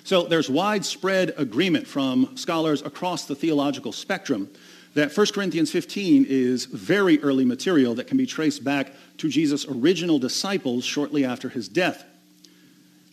So 0.03 0.24
there's 0.24 0.50
widespread 0.50 1.34
agreement 1.38 1.86
from 1.86 2.36
scholars 2.36 2.81
across 2.81 3.25
the 3.25 3.36
theological 3.36 3.91
spectrum 3.91 4.50
that 4.96 5.15
1 5.15 5.27
Corinthians 5.27 5.72
15 5.72 6.25
is 6.27 6.65
very 6.65 7.22
early 7.22 7.46
material 7.46 7.93
that 7.96 8.08
can 8.08 8.17
be 8.17 8.25
traced 8.25 8.63
back 8.63 8.91
to 9.17 9.29
Jesus' 9.29 9.67
original 9.67 10.17
disciples 10.17 10.84
shortly 10.84 11.24
after 11.24 11.50
his 11.50 11.69
death. 11.69 12.03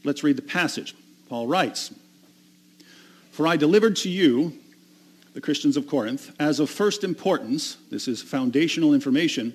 Let's 0.02 0.25
read 0.25 0.37
the 0.37 0.42
passage. 0.42 0.95
Paul 1.28 1.47
writes, 1.47 1.92
For 3.30 3.47
I 3.47 3.56
delivered 3.56 3.97
to 3.97 4.09
you 4.09 4.52
the 5.35 5.40
Christians 5.40 5.76
of 5.76 5.87
Corinth, 5.87 6.35
as 6.38 6.61
of 6.61 6.71
first 6.71 7.04
importance, 7.04 7.76
this 7.90 8.09
is 8.09 8.23
foundational 8.23 8.95
information, 8.95 9.54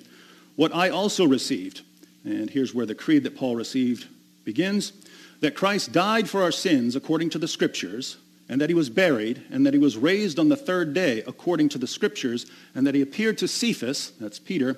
what 0.56 0.74
I 0.74 0.90
also 0.90 1.26
received. 1.26 1.82
And 2.24 2.50
here's 2.50 2.74
where 2.74 2.86
the 2.86 2.94
creed 2.94 3.24
that 3.24 3.36
Paul 3.36 3.56
received 3.56 4.06
begins 4.44 4.92
that 5.40 5.56
Christ 5.56 5.90
died 5.92 6.28
for 6.28 6.42
our 6.42 6.52
sins 6.52 6.94
according 6.94 7.30
to 7.30 7.38
the 7.38 7.48
Scriptures, 7.48 8.16
and 8.48 8.60
that 8.60 8.70
he 8.70 8.74
was 8.74 8.90
buried, 8.90 9.42
and 9.50 9.66
that 9.66 9.74
he 9.74 9.80
was 9.80 9.96
raised 9.96 10.38
on 10.38 10.48
the 10.48 10.56
third 10.56 10.94
day 10.94 11.24
according 11.26 11.68
to 11.70 11.78
the 11.78 11.86
Scriptures, 11.86 12.46
and 12.74 12.86
that 12.86 12.94
he 12.94 13.00
appeared 13.00 13.38
to 13.38 13.48
Cephas, 13.48 14.12
that's 14.20 14.38
Peter, 14.38 14.76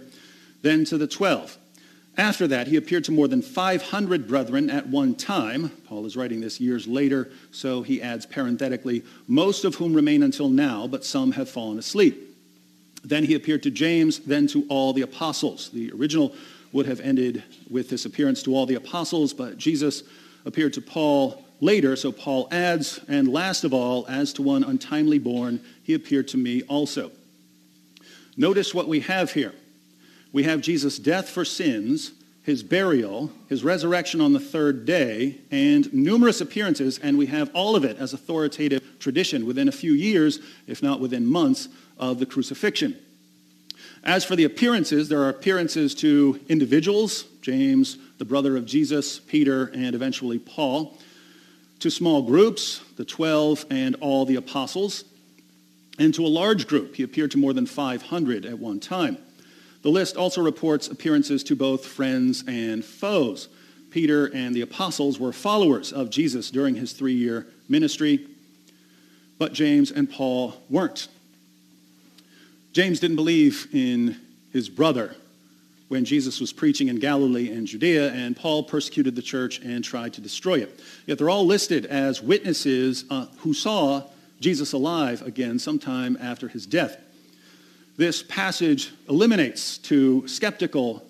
then 0.62 0.86
to 0.86 0.96
the 0.96 1.06
twelve. 1.06 1.58
After 2.16 2.46
that, 2.46 2.68
he 2.68 2.76
appeared 2.76 3.04
to 3.04 3.12
more 3.12 3.26
than 3.26 3.42
500 3.42 4.28
brethren 4.28 4.70
at 4.70 4.86
one 4.86 5.16
time. 5.16 5.70
Paul 5.86 6.06
is 6.06 6.16
writing 6.16 6.40
this 6.40 6.60
years 6.60 6.86
later, 6.86 7.30
so 7.50 7.82
he 7.82 8.00
adds 8.00 8.24
parenthetically, 8.24 9.02
most 9.26 9.64
of 9.64 9.74
whom 9.74 9.94
remain 9.94 10.22
until 10.22 10.48
now, 10.48 10.86
but 10.86 11.04
some 11.04 11.32
have 11.32 11.48
fallen 11.48 11.78
asleep. 11.78 12.36
Then 13.02 13.24
he 13.24 13.34
appeared 13.34 13.64
to 13.64 13.70
James, 13.70 14.20
then 14.20 14.46
to 14.48 14.64
all 14.68 14.92
the 14.92 15.02
apostles. 15.02 15.70
The 15.70 15.90
original 15.92 16.34
would 16.72 16.86
have 16.86 17.00
ended 17.00 17.42
with 17.68 17.90
this 17.90 18.04
appearance 18.04 18.42
to 18.44 18.54
all 18.54 18.66
the 18.66 18.76
apostles, 18.76 19.32
but 19.32 19.58
Jesus 19.58 20.04
appeared 20.44 20.72
to 20.74 20.80
Paul 20.80 21.44
later, 21.60 21.96
so 21.96 22.12
Paul 22.12 22.46
adds, 22.52 23.00
and 23.08 23.26
last 23.28 23.64
of 23.64 23.74
all, 23.74 24.06
as 24.08 24.32
to 24.34 24.42
one 24.42 24.62
untimely 24.62 25.18
born, 25.18 25.60
he 25.82 25.94
appeared 25.94 26.28
to 26.28 26.36
me 26.36 26.62
also. 26.62 27.10
Notice 28.36 28.72
what 28.72 28.88
we 28.88 29.00
have 29.00 29.32
here 29.32 29.52
we 30.34 30.42
have 30.42 30.60
Jesus' 30.60 30.98
death 30.98 31.28
for 31.28 31.44
sins, 31.44 32.10
his 32.42 32.64
burial, 32.64 33.30
his 33.48 33.62
resurrection 33.62 34.20
on 34.20 34.32
the 34.32 34.40
third 34.40 34.84
day, 34.84 35.38
and 35.52 35.94
numerous 35.94 36.40
appearances, 36.40 36.98
and 36.98 37.16
we 37.16 37.26
have 37.26 37.50
all 37.54 37.76
of 37.76 37.84
it 37.84 37.96
as 37.98 38.12
authoritative 38.12 38.82
tradition 38.98 39.46
within 39.46 39.68
a 39.68 39.72
few 39.72 39.92
years, 39.92 40.40
if 40.66 40.82
not 40.82 40.98
within 40.98 41.24
months, 41.24 41.68
of 41.98 42.18
the 42.18 42.26
crucifixion. 42.26 42.96
As 44.02 44.24
for 44.24 44.34
the 44.34 44.42
appearances, 44.42 45.08
there 45.08 45.22
are 45.22 45.28
appearances 45.28 45.94
to 45.96 46.40
individuals, 46.48 47.26
James, 47.40 47.96
the 48.18 48.24
brother 48.24 48.56
of 48.56 48.66
Jesus, 48.66 49.20
Peter, 49.20 49.66
and 49.66 49.94
eventually 49.94 50.40
Paul, 50.40 50.98
to 51.78 51.92
small 51.92 52.22
groups, 52.22 52.80
the 52.96 53.04
12 53.04 53.66
and 53.70 53.94
all 54.00 54.26
the 54.26 54.34
apostles, 54.34 55.04
and 56.00 56.12
to 56.12 56.26
a 56.26 56.28
large 56.28 56.66
group. 56.66 56.96
He 56.96 57.04
appeared 57.04 57.30
to 57.30 57.38
more 57.38 57.52
than 57.52 57.66
500 57.66 58.44
at 58.44 58.58
one 58.58 58.80
time. 58.80 59.18
The 59.84 59.90
list 59.90 60.16
also 60.16 60.40
reports 60.40 60.88
appearances 60.88 61.44
to 61.44 61.54
both 61.54 61.84
friends 61.84 62.42
and 62.48 62.82
foes. 62.82 63.50
Peter 63.90 64.26
and 64.34 64.56
the 64.56 64.62
apostles 64.62 65.20
were 65.20 65.30
followers 65.30 65.92
of 65.92 66.08
Jesus 66.08 66.50
during 66.50 66.74
his 66.74 66.94
three-year 66.94 67.46
ministry, 67.68 68.26
but 69.36 69.52
James 69.52 69.90
and 69.90 70.10
Paul 70.10 70.54
weren't. 70.70 71.08
James 72.72 72.98
didn't 72.98 73.16
believe 73.16 73.68
in 73.74 74.18
his 74.54 74.70
brother 74.70 75.16
when 75.88 76.06
Jesus 76.06 76.40
was 76.40 76.50
preaching 76.50 76.88
in 76.88 76.98
Galilee 76.98 77.52
and 77.52 77.66
Judea, 77.66 78.10
and 78.14 78.34
Paul 78.34 78.62
persecuted 78.62 79.14
the 79.14 79.22
church 79.22 79.60
and 79.60 79.84
tried 79.84 80.14
to 80.14 80.22
destroy 80.22 80.60
it. 80.60 80.80
Yet 81.04 81.18
they're 81.18 81.28
all 81.28 81.44
listed 81.44 81.84
as 81.84 82.22
witnesses 82.22 83.04
uh, 83.10 83.26
who 83.40 83.52
saw 83.52 84.04
Jesus 84.40 84.72
alive 84.72 85.20
again 85.20 85.58
sometime 85.58 86.16
after 86.22 86.48
his 86.48 86.64
death 86.64 87.03
this 87.96 88.22
passage 88.22 88.92
eliminates 89.08 89.78
two 89.78 90.26
skeptical 90.26 91.04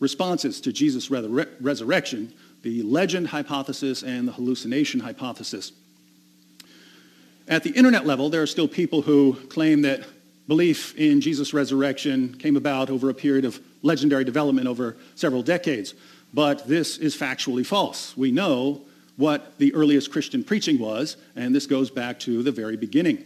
responses 0.00 0.60
to 0.62 0.72
Jesus' 0.72 1.10
resurrection 1.10 2.32
the 2.62 2.82
legend 2.82 3.28
hypothesis 3.28 4.02
and 4.02 4.26
the 4.26 4.32
hallucination 4.32 4.98
hypothesis. 4.98 5.70
At 7.46 7.62
the 7.62 7.70
internet 7.70 8.06
level, 8.06 8.28
there 8.28 8.42
are 8.42 8.46
still 8.46 8.66
people 8.66 9.02
who 9.02 9.34
claim 9.50 9.82
that 9.82 10.04
belief 10.48 10.92
in 10.96 11.20
Jesus' 11.20 11.54
resurrection 11.54 12.36
came 12.38 12.56
about 12.56 12.90
over 12.90 13.08
a 13.08 13.14
period 13.14 13.44
of 13.44 13.60
legendary 13.82 14.24
development 14.24 14.66
over 14.66 14.96
several 15.14 15.42
decades. 15.42 15.94
But 16.34 16.66
this 16.66 16.98
is 16.98 17.16
factually 17.16 17.64
false. 17.64 18.16
We 18.16 18.32
know 18.32 18.82
what 19.16 19.56
the 19.58 19.72
earliest 19.72 20.10
Christian 20.10 20.42
preaching 20.42 20.78
was, 20.78 21.16
and 21.36 21.54
this 21.54 21.66
goes 21.66 21.88
back 21.88 22.18
to 22.20 22.42
the 22.42 22.50
very 22.52 22.76
beginning. 22.76 23.24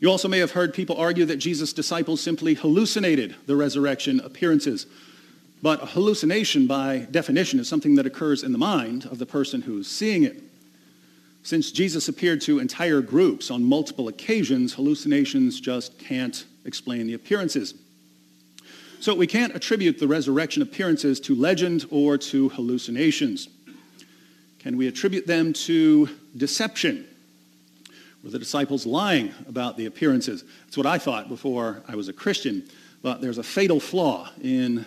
You 0.00 0.10
also 0.10 0.28
may 0.28 0.38
have 0.38 0.52
heard 0.52 0.74
people 0.74 0.96
argue 0.96 1.24
that 1.24 1.36
Jesus' 1.36 1.72
disciples 1.72 2.20
simply 2.20 2.54
hallucinated 2.54 3.34
the 3.46 3.56
resurrection 3.56 4.20
appearances. 4.20 4.86
But 5.60 5.82
a 5.82 5.86
hallucination, 5.86 6.68
by 6.68 7.08
definition, 7.10 7.58
is 7.58 7.68
something 7.68 7.96
that 7.96 8.06
occurs 8.06 8.44
in 8.44 8.52
the 8.52 8.58
mind 8.58 9.06
of 9.06 9.18
the 9.18 9.26
person 9.26 9.62
who's 9.62 9.88
seeing 9.88 10.22
it. 10.22 10.40
Since 11.42 11.72
Jesus 11.72 12.08
appeared 12.08 12.40
to 12.42 12.60
entire 12.60 13.00
groups 13.00 13.50
on 13.50 13.64
multiple 13.64 14.06
occasions, 14.06 14.74
hallucinations 14.74 15.60
just 15.60 15.98
can't 15.98 16.44
explain 16.64 17.06
the 17.06 17.14
appearances. 17.14 17.74
So 19.00 19.14
we 19.14 19.26
can't 19.26 19.54
attribute 19.54 19.98
the 19.98 20.08
resurrection 20.08 20.62
appearances 20.62 21.18
to 21.20 21.34
legend 21.34 21.86
or 21.90 22.18
to 22.18 22.50
hallucinations. 22.50 23.48
Can 24.58 24.76
we 24.76 24.88
attribute 24.88 25.26
them 25.26 25.52
to 25.54 26.08
deception? 26.36 27.06
Were 28.22 28.30
the 28.30 28.38
disciples 28.38 28.84
lying 28.84 29.32
about 29.48 29.76
the 29.76 29.86
appearances? 29.86 30.44
That's 30.64 30.76
what 30.76 30.86
I 30.86 30.98
thought 30.98 31.28
before 31.28 31.82
I 31.86 31.94
was 31.94 32.08
a 32.08 32.12
Christian. 32.12 32.68
But 33.02 33.20
there's 33.20 33.38
a 33.38 33.42
fatal 33.42 33.78
flaw 33.78 34.30
in 34.42 34.84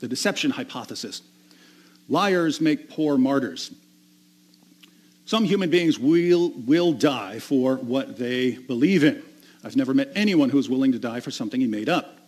the 0.00 0.08
deception 0.08 0.50
hypothesis. 0.50 1.22
Liars 2.08 2.60
make 2.60 2.90
poor 2.90 3.16
martyrs. 3.16 3.70
Some 5.24 5.44
human 5.44 5.68
beings 5.68 5.98
will, 5.98 6.50
will 6.50 6.92
die 6.92 7.38
for 7.38 7.76
what 7.76 8.16
they 8.16 8.52
believe 8.52 9.04
in. 9.04 9.22
I've 9.62 9.76
never 9.76 9.92
met 9.92 10.10
anyone 10.14 10.48
who 10.48 10.58
is 10.58 10.70
willing 10.70 10.92
to 10.92 10.98
die 10.98 11.20
for 11.20 11.30
something 11.30 11.60
he 11.60 11.66
made 11.66 11.88
up. 11.88 12.18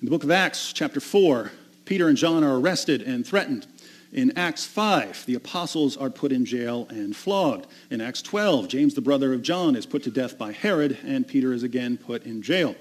In 0.00 0.06
the 0.06 0.10
book 0.10 0.24
of 0.24 0.30
Acts, 0.30 0.72
chapter 0.72 1.00
4, 1.00 1.50
Peter 1.84 2.08
and 2.08 2.16
John 2.16 2.44
are 2.44 2.58
arrested 2.58 3.02
and 3.02 3.26
threatened. 3.26 3.66
In 4.12 4.36
Acts 4.36 4.66
5, 4.66 5.26
the 5.26 5.36
apostles 5.36 5.96
are 5.96 6.10
put 6.10 6.32
in 6.32 6.44
jail 6.44 6.88
and 6.90 7.14
flogged. 7.14 7.68
In 7.90 8.00
Acts 8.00 8.22
12, 8.22 8.66
James, 8.66 8.94
the 8.94 9.00
brother 9.00 9.32
of 9.32 9.42
John, 9.42 9.76
is 9.76 9.86
put 9.86 10.02
to 10.02 10.10
death 10.10 10.36
by 10.36 10.50
Herod, 10.50 10.98
and 11.04 11.26
Peter 11.26 11.52
is 11.52 11.62
again 11.62 11.96
put 11.96 12.24
in 12.24 12.42
jail. 12.42 12.74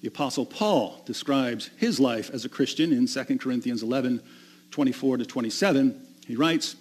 The 0.00 0.08
apostle 0.08 0.46
Paul 0.46 1.02
describes 1.06 1.70
his 1.76 2.00
life 2.00 2.30
as 2.30 2.44
a 2.44 2.48
Christian 2.48 2.92
in 2.92 3.06
2 3.06 3.38
Corinthians 3.38 3.82
11, 3.82 4.20
24 4.72 5.18
to 5.18 5.26
27. 5.26 6.06
He 6.26 6.34
writes, 6.34 6.74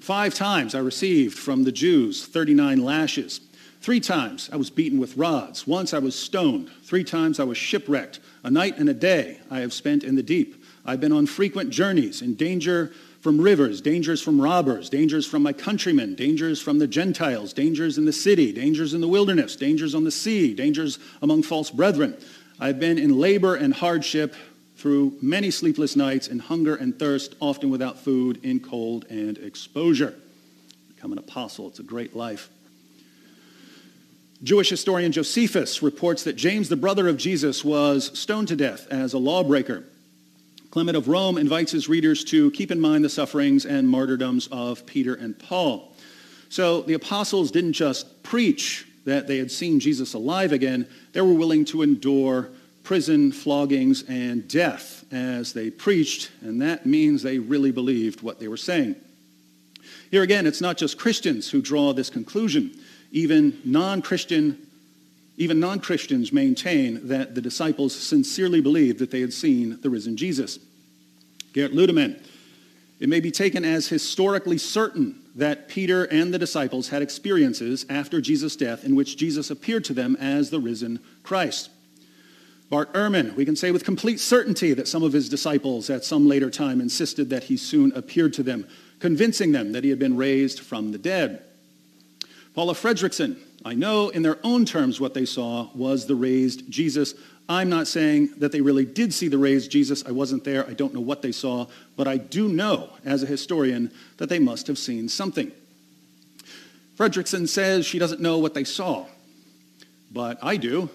Five 0.00 0.34
times 0.34 0.74
I 0.74 0.78
received 0.80 1.38
from 1.38 1.62
the 1.62 1.72
Jews 1.72 2.26
39 2.26 2.82
lashes. 2.82 3.40
Three 3.80 4.00
times 4.00 4.50
I 4.52 4.56
was 4.56 4.70
beaten 4.70 4.98
with 4.98 5.16
rods. 5.16 5.66
Once 5.66 5.94
I 5.94 5.98
was 5.98 6.18
stoned. 6.18 6.70
Three 6.82 7.04
times 7.04 7.38
I 7.38 7.44
was 7.44 7.58
shipwrecked. 7.58 8.18
A 8.42 8.50
night 8.50 8.78
and 8.78 8.88
a 8.88 8.94
day 8.94 9.40
I 9.50 9.60
have 9.60 9.72
spent 9.72 10.02
in 10.02 10.16
the 10.16 10.22
deep. 10.22 10.59
I've 10.84 11.00
been 11.00 11.12
on 11.12 11.26
frequent 11.26 11.70
journeys 11.70 12.22
in 12.22 12.34
danger 12.34 12.92
from 13.20 13.40
rivers, 13.40 13.80
dangers 13.80 14.22
from 14.22 14.40
robbers, 14.40 14.88
dangers 14.88 15.26
from 15.26 15.42
my 15.42 15.52
countrymen, 15.52 16.14
dangers 16.14 16.60
from 16.60 16.78
the 16.78 16.86
Gentiles, 16.86 17.52
dangers 17.52 17.98
in 17.98 18.06
the 18.06 18.12
city, 18.12 18.52
dangers 18.52 18.94
in 18.94 19.00
the 19.00 19.08
wilderness, 19.08 19.56
dangers 19.56 19.94
on 19.94 20.04
the 20.04 20.10
sea, 20.10 20.54
dangers 20.54 20.98
among 21.20 21.42
false 21.42 21.70
brethren. 21.70 22.16
I've 22.58 22.80
been 22.80 22.98
in 22.98 23.18
labor 23.18 23.56
and 23.56 23.74
hardship, 23.74 24.34
through 24.80 25.14
many 25.20 25.50
sleepless 25.50 25.94
nights 25.94 26.26
in 26.28 26.38
hunger 26.38 26.74
and 26.74 26.98
thirst, 26.98 27.34
often 27.38 27.68
without 27.68 27.98
food, 27.98 28.40
in 28.42 28.58
cold 28.60 29.04
and 29.10 29.36
exposure. 29.36 30.14
Become 30.94 31.12
an 31.12 31.18
apostle. 31.18 31.68
It's 31.68 31.80
a 31.80 31.82
great 31.82 32.16
life. 32.16 32.48
Jewish 34.42 34.70
historian 34.70 35.12
Josephus 35.12 35.82
reports 35.82 36.24
that 36.24 36.32
James, 36.32 36.70
the 36.70 36.76
brother 36.76 37.08
of 37.08 37.18
Jesus, 37.18 37.62
was 37.62 38.18
stoned 38.18 38.48
to 38.48 38.56
death 38.56 38.86
as 38.90 39.12
a 39.12 39.18
lawbreaker. 39.18 39.84
Clement 40.70 40.96
of 40.96 41.08
Rome 41.08 41.36
invites 41.36 41.72
his 41.72 41.88
readers 41.88 42.22
to 42.24 42.50
keep 42.52 42.70
in 42.70 42.80
mind 42.80 43.04
the 43.04 43.08
sufferings 43.08 43.66
and 43.66 43.88
martyrdoms 43.88 44.48
of 44.52 44.86
Peter 44.86 45.14
and 45.14 45.36
Paul. 45.38 45.92
So 46.48 46.82
the 46.82 46.94
apostles 46.94 47.50
didn't 47.50 47.72
just 47.72 48.22
preach 48.22 48.86
that 49.04 49.26
they 49.26 49.38
had 49.38 49.50
seen 49.50 49.80
Jesus 49.80 50.14
alive 50.14 50.52
again, 50.52 50.86
they 51.12 51.20
were 51.20 51.32
willing 51.32 51.64
to 51.66 51.82
endure 51.82 52.50
prison, 52.84 53.32
floggings, 53.32 54.04
and 54.08 54.46
death 54.46 55.04
as 55.12 55.52
they 55.52 55.70
preached, 55.70 56.30
and 56.40 56.60
that 56.62 56.86
means 56.86 57.22
they 57.22 57.38
really 57.38 57.70
believed 57.70 58.22
what 58.22 58.38
they 58.38 58.48
were 58.48 58.56
saying. 58.56 58.94
Here 60.10 60.22
again, 60.22 60.46
it's 60.46 60.60
not 60.60 60.76
just 60.76 60.98
Christians 60.98 61.50
who 61.50 61.62
draw 61.62 61.92
this 61.92 62.10
conclusion. 62.10 62.72
Even 63.12 63.60
non-Christian, 63.64 64.66
even 65.40 65.58
non-Christians 65.58 66.34
maintain 66.34 67.08
that 67.08 67.34
the 67.34 67.40
disciples 67.40 67.94
sincerely 67.94 68.60
believed 68.60 68.98
that 68.98 69.10
they 69.10 69.22
had 69.22 69.32
seen 69.32 69.80
the 69.80 69.88
risen 69.88 70.14
Jesus. 70.14 70.58
Gerd 71.54 71.70
Ludemann, 71.70 72.22
it 73.00 73.08
may 73.08 73.20
be 73.20 73.30
taken 73.30 73.64
as 73.64 73.88
historically 73.88 74.58
certain 74.58 75.22
that 75.34 75.66
Peter 75.66 76.04
and 76.04 76.34
the 76.34 76.38
disciples 76.38 76.90
had 76.90 77.00
experiences 77.00 77.86
after 77.88 78.20
Jesus' 78.20 78.54
death 78.54 78.84
in 78.84 78.94
which 78.94 79.16
Jesus 79.16 79.50
appeared 79.50 79.82
to 79.84 79.94
them 79.94 80.14
as 80.20 80.50
the 80.50 80.60
risen 80.60 81.00
Christ. 81.22 81.70
Bart 82.68 82.92
Ehrman, 82.92 83.34
we 83.34 83.46
can 83.46 83.56
say 83.56 83.70
with 83.70 83.82
complete 83.82 84.20
certainty 84.20 84.74
that 84.74 84.88
some 84.88 85.02
of 85.02 85.14
his 85.14 85.30
disciples 85.30 85.88
at 85.88 86.04
some 86.04 86.28
later 86.28 86.50
time 86.50 86.82
insisted 86.82 87.30
that 87.30 87.44
he 87.44 87.56
soon 87.56 87.92
appeared 87.96 88.34
to 88.34 88.42
them, 88.42 88.68
convincing 88.98 89.52
them 89.52 89.72
that 89.72 89.84
he 89.84 89.90
had 89.90 89.98
been 89.98 90.18
raised 90.18 90.60
from 90.60 90.92
the 90.92 90.98
dead. 90.98 91.42
Paula 92.54 92.74
Fredriksen, 92.74 93.38
I 93.64 93.74
know 93.74 94.08
in 94.08 94.22
their 94.22 94.38
own 94.42 94.64
terms 94.64 95.00
what 95.00 95.14
they 95.14 95.26
saw 95.26 95.68
was 95.74 96.06
the 96.06 96.14
raised 96.14 96.70
Jesus. 96.70 97.14
I'm 97.48 97.68
not 97.68 97.88
saying 97.88 98.34
that 98.38 98.52
they 98.52 98.60
really 98.60 98.84
did 98.84 99.12
see 99.12 99.28
the 99.28 99.38
raised 99.38 99.70
Jesus. 99.70 100.04
I 100.06 100.12
wasn't 100.12 100.44
there. 100.44 100.66
I 100.66 100.72
don't 100.72 100.94
know 100.94 101.00
what 101.00 101.20
they 101.20 101.32
saw. 101.32 101.66
But 101.96 102.08
I 102.08 102.16
do 102.16 102.48
know, 102.48 102.90
as 103.04 103.22
a 103.22 103.26
historian, 103.26 103.90
that 104.16 104.28
they 104.28 104.38
must 104.38 104.66
have 104.68 104.78
seen 104.78 105.08
something. 105.08 105.52
Fredriksen 106.96 107.48
says 107.48 107.84
she 107.84 107.98
doesn't 107.98 108.20
know 108.20 108.38
what 108.38 108.54
they 108.54 108.64
saw. 108.64 109.06
But 110.12 110.38
I 110.42 110.56
do. 110.56 110.88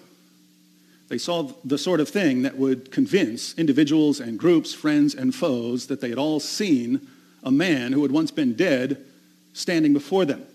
They 1.08 1.18
saw 1.20 1.52
the 1.64 1.78
sort 1.78 2.00
of 2.00 2.10
thing 2.10 2.42
that 2.44 2.58
would 2.58 2.92
convince 2.92 3.54
individuals 3.56 4.20
and 4.20 4.40
groups, 4.40 4.74
friends 4.74 5.14
and 5.14 5.36
foes, 5.36 5.88
that 5.88 6.02
they 6.02 6.10
had 6.10 6.18
all 6.18 6.40
seen 6.40 7.08
a 7.44 7.52
man 7.52 7.94
who 7.94 8.02
had 8.02 8.12
once 8.12 8.32
been 8.32 8.56
dead 8.56 9.06
standing 9.54 9.94
before 9.94 10.26
them. 10.26 10.46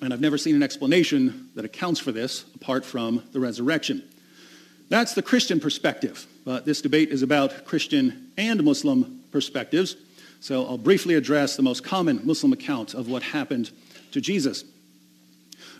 And 0.00 0.12
I've 0.12 0.20
never 0.20 0.38
seen 0.38 0.54
an 0.54 0.62
explanation 0.62 1.50
that 1.54 1.64
accounts 1.64 1.98
for 1.98 2.12
this 2.12 2.44
apart 2.54 2.84
from 2.84 3.24
the 3.32 3.40
resurrection. 3.40 4.02
That's 4.88 5.14
the 5.14 5.22
Christian 5.22 5.60
perspective. 5.60 6.26
But 6.44 6.64
this 6.64 6.80
debate 6.80 7.10
is 7.10 7.22
about 7.22 7.64
Christian 7.64 8.30
and 8.36 8.62
Muslim 8.62 9.22
perspectives. 9.32 9.96
So 10.40 10.64
I'll 10.64 10.78
briefly 10.78 11.14
address 11.14 11.56
the 11.56 11.62
most 11.62 11.82
common 11.82 12.24
Muslim 12.24 12.52
account 12.52 12.94
of 12.94 13.08
what 13.08 13.22
happened 13.22 13.70
to 14.12 14.20
Jesus. 14.20 14.64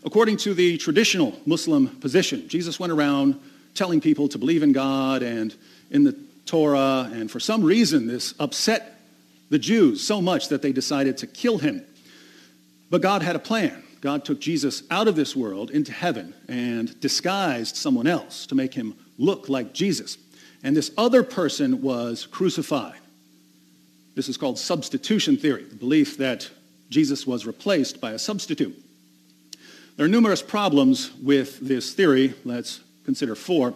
According 0.05 0.37
to 0.39 0.55
the 0.55 0.79
traditional 0.79 1.35
Muslim 1.47 1.89
position, 1.89 2.49
Jesus 2.49 2.79
went 2.79 2.93
around 2.93 3.41
telling 3.75 4.01
people 4.01 4.29
to 4.29 4.39
believe 4.39 4.63
in 4.63 4.73
God 4.73 5.23
and 5.23 5.55
in 5.91 6.05
the 6.05 6.17
Torah, 6.45 7.09
and 7.13 7.31
for 7.31 7.41
some 7.41 7.63
reason 7.63 8.07
this 8.07 8.35
upset 8.41 9.01
the 9.51 9.59
Jews 9.59 10.07
so 10.07 10.21
much 10.21 10.49
that 10.49 10.63
they 10.63 10.73
decided 10.73 11.19
to 11.19 11.27
kill 11.27 11.59
him. 11.59 11.85
But 12.91 13.03
God 13.03 13.23
had 13.23 13.37
a 13.37 13.39
plan. 13.39 13.83
God 14.01 14.25
took 14.25 14.41
Jesus 14.41 14.83
out 14.91 15.09
of 15.09 15.17
this 15.17 15.35
world 15.35 15.71
into 15.71 15.93
heaven 15.93 16.35
and 16.49 16.99
disguised 17.01 17.77
someone 17.77 18.07
else 18.07 18.47
to 18.47 18.55
make 18.55 18.75
him 18.75 18.95
look 19.19 19.49
like 19.49 19.75
Jesus. 19.75 20.19
And 20.63 20.77
this 20.77 20.91
other 20.97 21.23
person 21.23 21.83
was 21.83 22.27
crucified. 22.27 22.99
This 24.15 24.29
is 24.29 24.37
called 24.37 24.59
substitution 24.59 25.37
theory, 25.37 25.65
the 25.65 25.77
belief 25.77 26.17
that 26.19 26.51
Jesus 26.91 27.27
was 27.27 27.47
replaced 27.47 28.01
by 28.01 28.13
a 28.13 28.19
substitute. 28.19 28.77
There 29.97 30.07
are 30.07 30.09
numerous 30.09 30.43
problems 30.43 31.13
with 31.23 31.61
this 31.61 31.93
theory. 31.93 32.35
Let's 32.45 32.81
consider 33.05 33.35
four. 33.35 33.75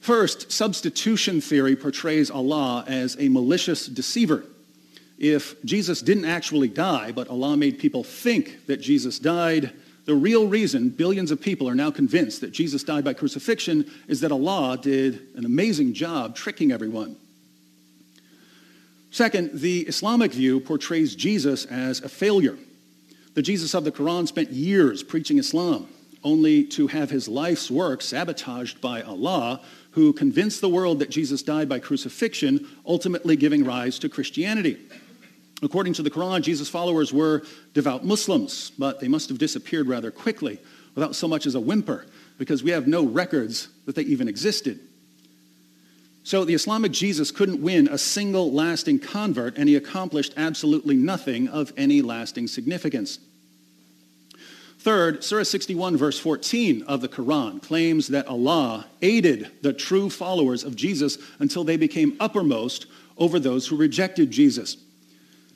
First, 0.00 0.50
substitution 0.50 1.40
theory 1.40 1.76
portrays 1.76 2.28
Allah 2.30 2.84
as 2.88 3.16
a 3.20 3.28
malicious 3.28 3.86
deceiver. 3.86 4.44
If 5.22 5.62
Jesus 5.64 6.02
didn't 6.02 6.24
actually 6.24 6.66
die, 6.66 7.12
but 7.12 7.28
Allah 7.28 7.56
made 7.56 7.78
people 7.78 8.02
think 8.02 8.66
that 8.66 8.78
Jesus 8.80 9.20
died, 9.20 9.72
the 10.04 10.16
real 10.16 10.48
reason 10.48 10.88
billions 10.88 11.30
of 11.30 11.40
people 11.40 11.68
are 11.68 11.76
now 11.76 11.92
convinced 11.92 12.40
that 12.40 12.50
Jesus 12.50 12.82
died 12.82 13.04
by 13.04 13.14
crucifixion 13.14 13.88
is 14.08 14.20
that 14.22 14.32
Allah 14.32 14.76
did 14.76 15.28
an 15.36 15.44
amazing 15.44 15.94
job 15.94 16.34
tricking 16.34 16.72
everyone. 16.72 17.14
Second, 19.12 19.60
the 19.60 19.82
Islamic 19.82 20.32
view 20.32 20.58
portrays 20.58 21.14
Jesus 21.14 21.66
as 21.66 22.00
a 22.00 22.08
failure. 22.08 22.58
The 23.34 23.42
Jesus 23.42 23.74
of 23.74 23.84
the 23.84 23.92
Quran 23.92 24.26
spent 24.26 24.50
years 24.50 25.04
preaching 25.04 25.38
Islam, 25.38 25.86
only 26.24 26.64
to 26.64 26.88
have 26.88 27.10
his 27.10 27.28
life's 27.28 27.70
work 27.70 28.02
sabotaged 28.02 28.80
by 28.80 29.02
Allah, 29.02 29.60
who 29.92 30.12
convinced 30.12 30.60
the 30.60 30.68
world 30.68 30.98
that 30.98 31.10
Jesus 31.10 31.42
died 31.42 31.68
by 31.68 31.78
crucifixion, 31.78 32.66
ultimately 32.84 33.36
giving 33.36 33.64
rise 33.64 34.00
to 34.00 34.08
Christianity. 34.08 34.78
According 35.62 35.92
to 35.94 36.02
the 36.02 36.10
Quran, 36.10 36.42
Jesus' 36.42 36.68
followers 36.68 37.12
were 37.12 37.42
devout 37.72 38.04
Muslims, 38.04 38.72
but 38.78 39.00
they 39.00 39.08
must 39.08 39.28
have 39.28 39.38
disappeared 39.38 39.86
rather 39.86 40.10
quickly, 40.10 40.58
without 40.94 41.14
so 41.14 41.28
much 41.28 41.46
as 41.46 41.54
a 41.54 41.60
whimper, 41.60 42.04
because 42.36 42.62
we 42.64 42.72
have 42.72 42.88
no 42.88 43.04
records 43.04 43.68
that 43.86 43.94
they 43.94 44.02
even 44.02 44.26
existed. 44.26 44.80
So 46.24 46.44
the 46.44 46.54
Islamic 46.54 46.92
Jesus 46.92 47.30
couldn't 47.30 47.62
win 47.62 47.88
a 47.88 47.98
single 47.98 48.52
lasting 48.52 49.00
convert, 49.00 49.56
and 49.56 49.68
he 49.68 49.76
accomplished 49.76 50.34
absolutely 50.36 50.96
nothing 50.96 51.48
of 51.48 51.72
any 51.76 52.02
lasting 52.02 52.48
significance. 52.48 53.18
Third, 54.78 55.22
Surah 55.22 55.44
61, 55.44 55.96
verse 55.96 56.18
14 56.18 56.82
of 56.88 57.00
the 57.00 57.08
Quran 57.08 57.62
claims 57.62 58.08
that 58.08 58.26
Allah 58.26 58.86
aided 59.00 59.48
the 59.62 59.72
true 59.72 60.10
followers 60.10 60.64
of 60.64 60.74
Jesus 60.74 61.18
until 61.38 61.62
they 61.62 61.76
became 61.76 62.16
uppermost 62.18 62.86
over 63.16 63.38
those 63.38 63.68
who 63.68 63.76
rejected 63.76 64.32
Jesus. 64.32 64.76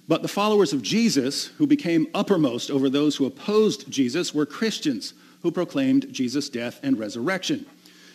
But 0.08 0.22
the 0.22 0.28
followers 0.28 0.72
of 0.72 0.82
Jesus, 0.82 1.46
who 1.58 1.66
became 1.66 2.06
uppermost 2.14 2.70
over 2.70 2.88
those 2.88 3.16
who 3.16 3.26
opposed 3.26 3.90
Jesus, 3.90 4.32
were 4.32 4.46
Christians 4.46 5.14
who 5.42 5.50
proclaimed 5.50 6.12
Jesus' 6.12 6.48
death 6.48 6.78
and 6.82 6.98
resurrection. 6.98 7.66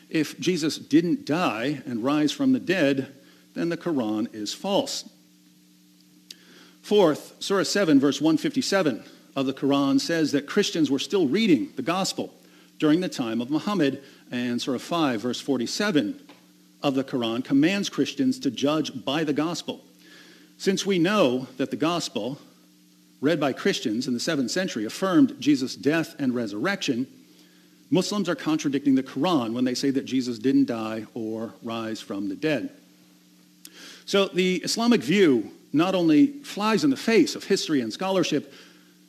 If 0.10 0.40
Jesus 0.40 0.78
didn't 0.78 1.26
die 1.26 1.82
and 1.86 2.04
rise 2.04 2.32
from 2.32 2.54
the 2.54 2.60
dead, 2.60 3.14
then 3.54 3.70
the 3.70 3.78
Quran 3.78 4.34
is 4.34 4.54
false. 4.54 5.10
Fourth, 6.82 7.36
Surah 7.40 7.64
7, 7.64 8.00
verse 8.00 8.20
157 8.20 9.04
of 9.36 9.46
the 9.46 9.54
Quran 9.54 10.00
says 10.00 10.32
that 10.32 10.48
Christians 10.48 10.90
were 10.90 11.00
still 11.00 11.28
reading 11.28 11.72
the 11.76 11.82
gospel 11.82 12.34
during 12.80 13.00
the 13.00 13.10
time 13.10 13.40
of 13.40 13.50
Muhammad, 13.50 14.02
and 14.32 14.62
Surah 14.62 14.80
5, 14.80 15.22
verse 15.22 15.40
47 15.40 16.20
of 16.82 16.96
the 16.96 17.04
Quran 17.04 17.44
commands 17.44 17.90
Christians 17.90 18.40
to 18.40 18.52
judge 18.52 19.06
by 19.06 19.24
the 19.24 19.34
gospel. 19.34 19.82
Since 20.62 20.86
we 20.86 21.00
know 21.00 21.48
that 21.58 21.72
the 21.72 21.76
gospel, 21.76 22.38
read 23.20 23.40
by 23.40 23.52
Christians 23.52 24.06
in 24.06 24.14
the 24.14 24.20
7th 24.20 24.52
century, 24.52 24.86
affirmed 24.86 25.36
Jesus' 25.40 25.76
death 25.76 26.14
and 26.20 26.36
resurrection, 26.36 27.08
Muslims 27.90 28.30
are 28.30 28.36
contradicting 28.36 28.94
the 28.94 29.02
Quran 29.02 29.54
when 29.54 29.66
they 29.66 29.74
say 29.74 29.90
that 29.90 30.06
Jesus 30.06 30.38
didn't 30.38 30.66
die 30.66 31.08
or 31.16 31.56
rise 31.64 32.00
from 32.00 32.30
the 32.30 32.36
dead. 32.36 32.70
So 34.06 34.28
the 34.28 34.58
Islamic 34.58 35.02
view 35.02 35.50
not 35.74 35.96
only 35.96 36.28
flies 36.28 36.84
in 36.84 36.92
the 36.92 36.96
face 36.96 37.34
of 37.34 37.46
history 37.46 37.82
and 37.82 37.92
scholarship, 37.92 38.54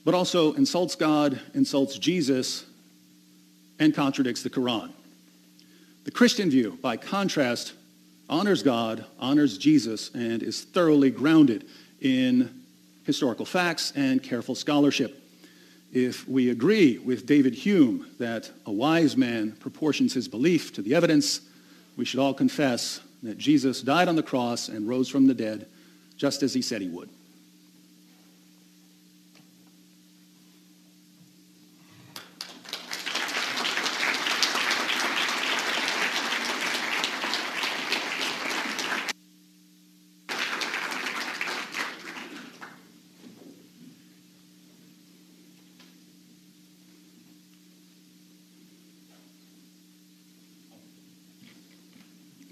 but 0.06 0.14
also 0.14 0.54
insults 0.54 0.94
God, 0.94 1.38
insults 1.52 1.98
Jesus, 1.98 2.64
and 3.78 3.94
contradicts 3.94 4.42
the 4.42 4.48
Quran. 4.48 4.90
The 6.04 6.12
Christian 6.12 6.48
view, 6.48 6.78
by 6.80 6.96
contrast, 6.96 7.74
honors 8.28 8.62
God, 8.62 9.04
honors 9.18 9.58
Jesus, 9.58 10.10
and 10.14 10.42
is 10.42 10.62
thoroughly 10.62 11.10
grounded 11.10 11.66
in 12.00 12.62
historical 13.04 13.44
facts 13.44 13.92
and 13.96 14.22
careful 14.22 14.54
scholarship. 14.54 15.18
If 15.92 16.26
we 16.26 16.50
agree 16.50 16.98
with 16.98 17.26
David 17.26 17.54
Hume 17.54 18.06
that 18.18 18.50
a 18.64 18.72
wise 18.72 19.16
man 19.16 19.52
proportions 19.52 20.14
his 20.14 20.28
belief 20.28 20.72
to 20.74 20.82
the 20.82 20.94
evidence, 20.94 21.40
we 21.96 22.04
should 22.04 22.20
all 22.20 22.32
confess 22.32 23.00
that 23.22 23.38
Jesus 23.38 23.82
died 23.82 24.08
on 24.08 24.16
the 24.16 24.22
cross 24.22 24.68
and 24.68 24.88
rose 24.88 25.08
from 25.08 25.26
the 25.26 25.34
dead 25.34 25.66
just 26.16 26.42
as 26.42 26.54
he 26.54 26.62
said 26.62 26.80
he 26.80 26.88
would. 26.88 27.10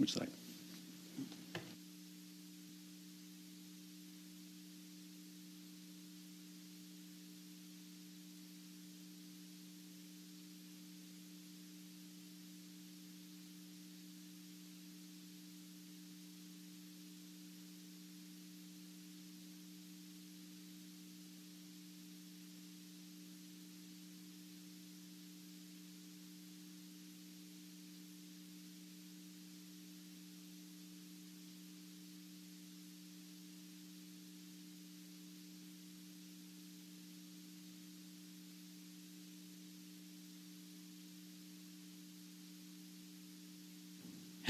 Which 0.00 0.14
side? 0.14 0.28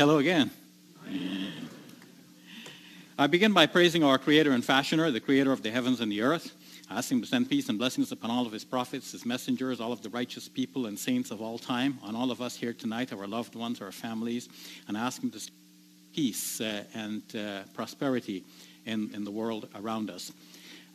Hello 0.00 0.16
again. 0.16 0.50
I 3.18 3.26
begin 3.26 3.52
by 3.52 3.66
praising 3.66 4.02
our 4.02 4.16
Creator 4.16 4.52
and 4.52 4.64
Fashioner, 4.64 5.10
the 5.10 5.20
Creator 5.20 5.52
of 5.52 5.62
the 5.62 5.70
heavens 5.70 6.00
and 6.00 6.10
the 6.10 6.22
earth. 6.22 6.52
I 6.88 6.96
ask 6.96 7.12
Him 7.12 7.20
to 7.20 7.26
send 7.26 7.50
peace 7.50 7.68
and 7.68 7.78
blessings 7.78 8.10
upon 8.10 8.30
all 8.30 8.46
of 8.46 8.52
His 8.52 8.64
prophets, 8.64 9.12
His 9.12 9.26
messengers, 9.26 9.78
all 9.78 9.92
of 9.92 10.00
the 10.00 10.08
righteous 10.08 10.48
people 10.48 10.86
and 10.86 10.98
saints 10.98 11.30
of 11.30 11.42
all 11.42 11.58
time, 11.58 11.98
on 12.02 12.16
all 12.16 12.30
of 12.30 12.40
us 12.40 12.56
here 12.56 12.72
tonight, 12.72 13.12
our 13.12 13.26
loved 13.26 13.54
ones, 13.54 13.82
our 13.82 13.92
families, 13.92 14.48
and 14.88 14.96
I 14.96 15.02
ask 15.02 15.22
Him 15.22 15.30
to 15.32 15.50
peace 16.14 16.62
uh, 16.62 16.84
and 16.94 17.22
uh, 17.36 17.64
prosperity 17.74 18.42
in, 18.86 19.10
in 19.12 19.22
the 19.22 19.30
world 19.30 19.68
around 19.74 20.08
us. 20.08 20.32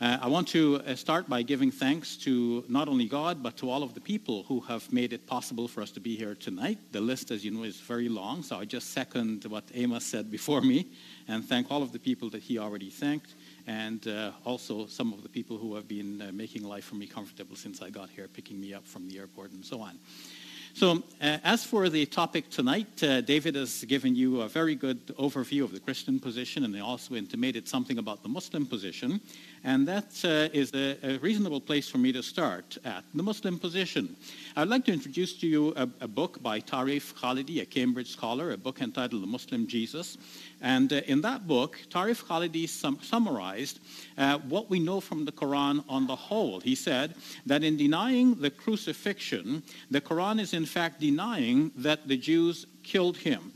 Uh, 0.02 0.18
I 0.22 0.28
want 0.28 0.50
to 0.50 0.82
uh, 0.86 0.94
start 0.96 1.30
by 1.30 1.42
giving 1.42 1.72
thanks 1.72 2.18
to 2.18 2.66
not 2.68 2.90
only 2.90 3.06
God, 3.06 3.42
but 3.42 3.56
to 3.58 3.70
all 3.70 3.82
of 3.82 3.94
the 3.94 4.02
people 4.02 4.44
who 4.44 4.60
have 4.60 4.92
made 4.92 5.14
it 5.14 5.26
possible 5.26 5.70
for 5.70 5.82
us 5.82 5.90
to 5.92 6.02
be 6.02 6.18
here 6.18 6.36
tonight. 6.36 6.78
The 6.92 7.00
list, 7.00 7.32
as 7.32 7.46
you 7.46 7.52
know, 7.52 7.64
is 7.64 7.80
very 7.80 8.10
long, 8.10 8.44
so 8.44 8.58
I 8.58 8.66
just 8.66 8.90
second 8.92 9.46
what 9.46 9.64
Amos 9.74 10.04
said 10.04 10.30
before 10.30 10.60
me 10.60 10.88
and 11.30 11.46
thank 11.46 11.72
all 11.72 11.82
of 11.82 11.94
the 11.94 12.00
people 12.00 12.30
that 12.32 12.44
he 12.44 12.60
already 12.60 12.90
thanked, 12.90 13.36
and 13.68 14.06
uh, 14.10 14.32
also 14.44 14.86
some 14.86 15.14
of 15.14 15.24
the 15.24 15.30
people 15.30 15.58
who 15.58 15.74
have 15.76 15.88
been 15.88 16.22
uh, 16.22 16.32
making 16.34 16.66
life 16.66 16.84
for 16.84 16.96
me 16.96 17.08
comfortable 17.08 17.56
since 17.56 17.82
I 17.82 17.90
got 17.90 18.10
here, 18.10 18.28
picking 18.28 18.60
me 18.60 18.74
up 18.74 18.86
from 18.86 19.08
the 19.08 19.18
airport 19.18 19.54
and 19.54 19.64
so 19.64 19.80
on. 19.80 19.98
So, 20.76 21.04
uh, 21.22 21.38
as 21.46 21.64
for 21.64 21.88
the 21.88 22.06
topic 22.06 22.50
tonight, 22.50 23.02
uh, 23.02 23.22
David 23.22 23.56
has 23.56 23.86
given 23.86 24.14
you 24.14 24.42
a 24.42 24.50
very 24.50 24.76
good 24.76 25.08
overview 25.18 25.64
of 25.64 25.72
the 25.72 25.80
Christian 25.80 26.20
position 26.20 26.66
and 26.66 26.76
he 26.76 26.82
also 26.82 27.16
intimated 27.16 27.66
something 27.66 27.98
about 27.98 28.24
the 28.24 28.28
Muslim 28.28 28.66
position. 28.66 29.22
And 29.65 29.88
that 29.88 30.23
uh, 30.23 30.54
is 30.54 30.71
a, 30.75 30.95
a, 31.01 31.17
reasonable 31.17 31.60
place 31.60 31.89
for 31.89 31.97
me 31.97 32.12
to 32.12 32.21
start 32.21 32.78
at 32.86 33.04
the 33.15 33.23
Muslim 33.23 33.58
position. 33.58 34.15
I'd 34.56 34.67
like 34.67 34.86
to 34.86 34.93
introduce 34.93 35.34
to 35.39 35.47
you 35.47 35.73
a, 35.75 35.89
a 36.01 36.08
book 36.08 36.39
by 36.43 36.60
Tarif 36.60 37.15
Khalidi, 37.15 37.63
a 37.63 37.65
Cambridge 37.65 38.12
scholar, 38.12 38.51
a 38.51 38.58
book 38.58 38.80
entitled 38.80 39.23
The 39.23 39.28
Muslim 39.28 39.65
Jesus. 39.65 40.19
And 40.62 40.93
uh, 40.93 41.01
in 41.08 41.21
that 41.21 41.47
book, 41.47 41.80
Tarif 41.89 42.23
Khalidi 42.25 42.69
sum- 42.69 42.99
summarized 43.01 43.80
uh, 44.19 44.38
what 44.38 44.69
we 44.69 44.80
know 44.80 44.99
from 44.99 45.25
the 45.25 45.32
Quran 45.32 45.84
on 45.89 46.06
the 46.06 46.15
whole. 46.15 46.60
He 46.60 46.75
said 46.75 47.15
that 47.47 47.63
in 47.63 47.75
denying 47.75 48.36
the 48.36 48.51
crucifixion, 48.51 49.63
the 49.89 49.99
Quran 49.99 50.39
is 50.39 50.54
in 50.54 50.67
fact 50.67 50.99
denying 50.99 51.71
that 51.78 52.08
the 52.08 52.17
Jews 52.17 52.67
killed 52.84 53.17
him. 53.17 53.55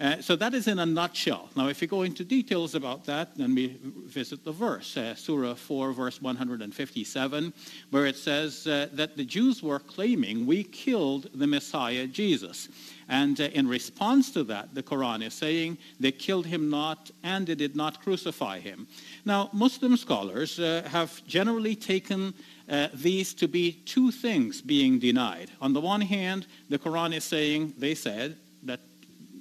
Uh, 0.00 0.18
so 0.22 0.34
that 0.34 0.54
is 0.54 0.66
in 0.66 0.78
a 0.78 0.86
nutshell. 0.86 1.50
Now, 1.54 1.68
if 1.68 1.82
you 1.82 1.88
go 1.88 2.02
into 2.02 2.24
details 2.24 2.74
about 2.74 3.04
that, 3.04 3.36
then 3.36 3.54
we 3.54 3.78
visit 4.06 4.44
the 4.44 4.52
verse, 4.52 4.96
uh, 4.96 5.14
Surah 5.14 5.54
4, 5.54 5.92
verse 5.92 6.22
157, 6.22 7.52
where 7.90 8.06
it 8.06 8.16
says 8.16 8.66
uh, 8.66 8.88
that 8.94 9.18
the 9.18 9.26
Jews 9.26 9.62
were 9.62 9.78
claiming, 9.78 10.46
we 10.46 10.64
killed 10.64 11.28
the 11.34 11.46
Messiah 11.46 12.06
Jesus. 12.06 12.70
And 13.10 13.38
uh, 13.42 13.44
in 13.52 13.68
response 13.68 14.30
to 14.30 14.44
that, 14.44 14.74
the 14.74 14.82
Quran 14.82 15.22
is 15.22 15.34
saying, 15.34 15.76
they 15.98 16.12
killed 16.12 16.46
him 16.46 16.70
not 16.70 17.10
and 17.22 17.46
they 17.46 17.54
did 17.54 17.76
not 17.76 18.00
crucify 18.00 18.58
him. 18.58 18.86
Now, 19.26 19.50
Muslim 19.52 19.98
scholars 19.98 20.58
uh, 20.58 20.88
have 20.90 21.22
generally 21.26 21.76
taken 21.76 22.32
uh, 22.70 22.88
these 22.94 23.34
to 23.34 23.48
be 23.48 23.72
two 23.84 24.10
things 24.10 24.62
being 24.62 24.98
denied. 24.98 25.50
On 25.60 25.74
the 25.74 25.80
one 25.80 26.00
hand, 26.00 26.46
the 26.70 26.78
Quran 26.78 27.14
is 27.14 27.24
saying, 27.24 27.74
they 27.76 27.94
said, 27.94 28.38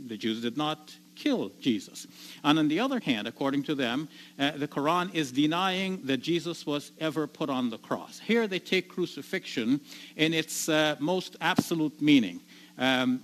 the 0.07 0.17
Jews 0.17 0.41
did 0.41 0.57
not 0.57 0.95
kill 1.15 1.51
Jesus. 1.59 2.07
And 2.43 2.57
on 2.57 2.67
the 2.67 2.79
other 2.79 2.99
hand, 2.99 3.27
according 3.27 3.63
to 3.63 3.75
them, 3.75 4.07
uh, 4.39 4.51
the 4.51 4.67
Quran 4.67 5.13
is 5.13 5.31
denying 5.31 6.01
that 6.05 6.17
Jesus 6.17 6.65
was 6.65 6.91
ever 6.99 7.27
put 7.27 7.49
on 7.49 7.69
the 7.69 7.77
cross. 7.77 8.19
Here 8.19 8.47
they 8.47 8.59
take 8.59 8.87
crucifixion 8.87 9.81
in 10.15 10.33
its 10.33 10.69
uh, 10.69 10.95
most 10.99 11.35
absolute 11.41 12.01
meaning. 12.01 12.39
Um, 12.77 13.21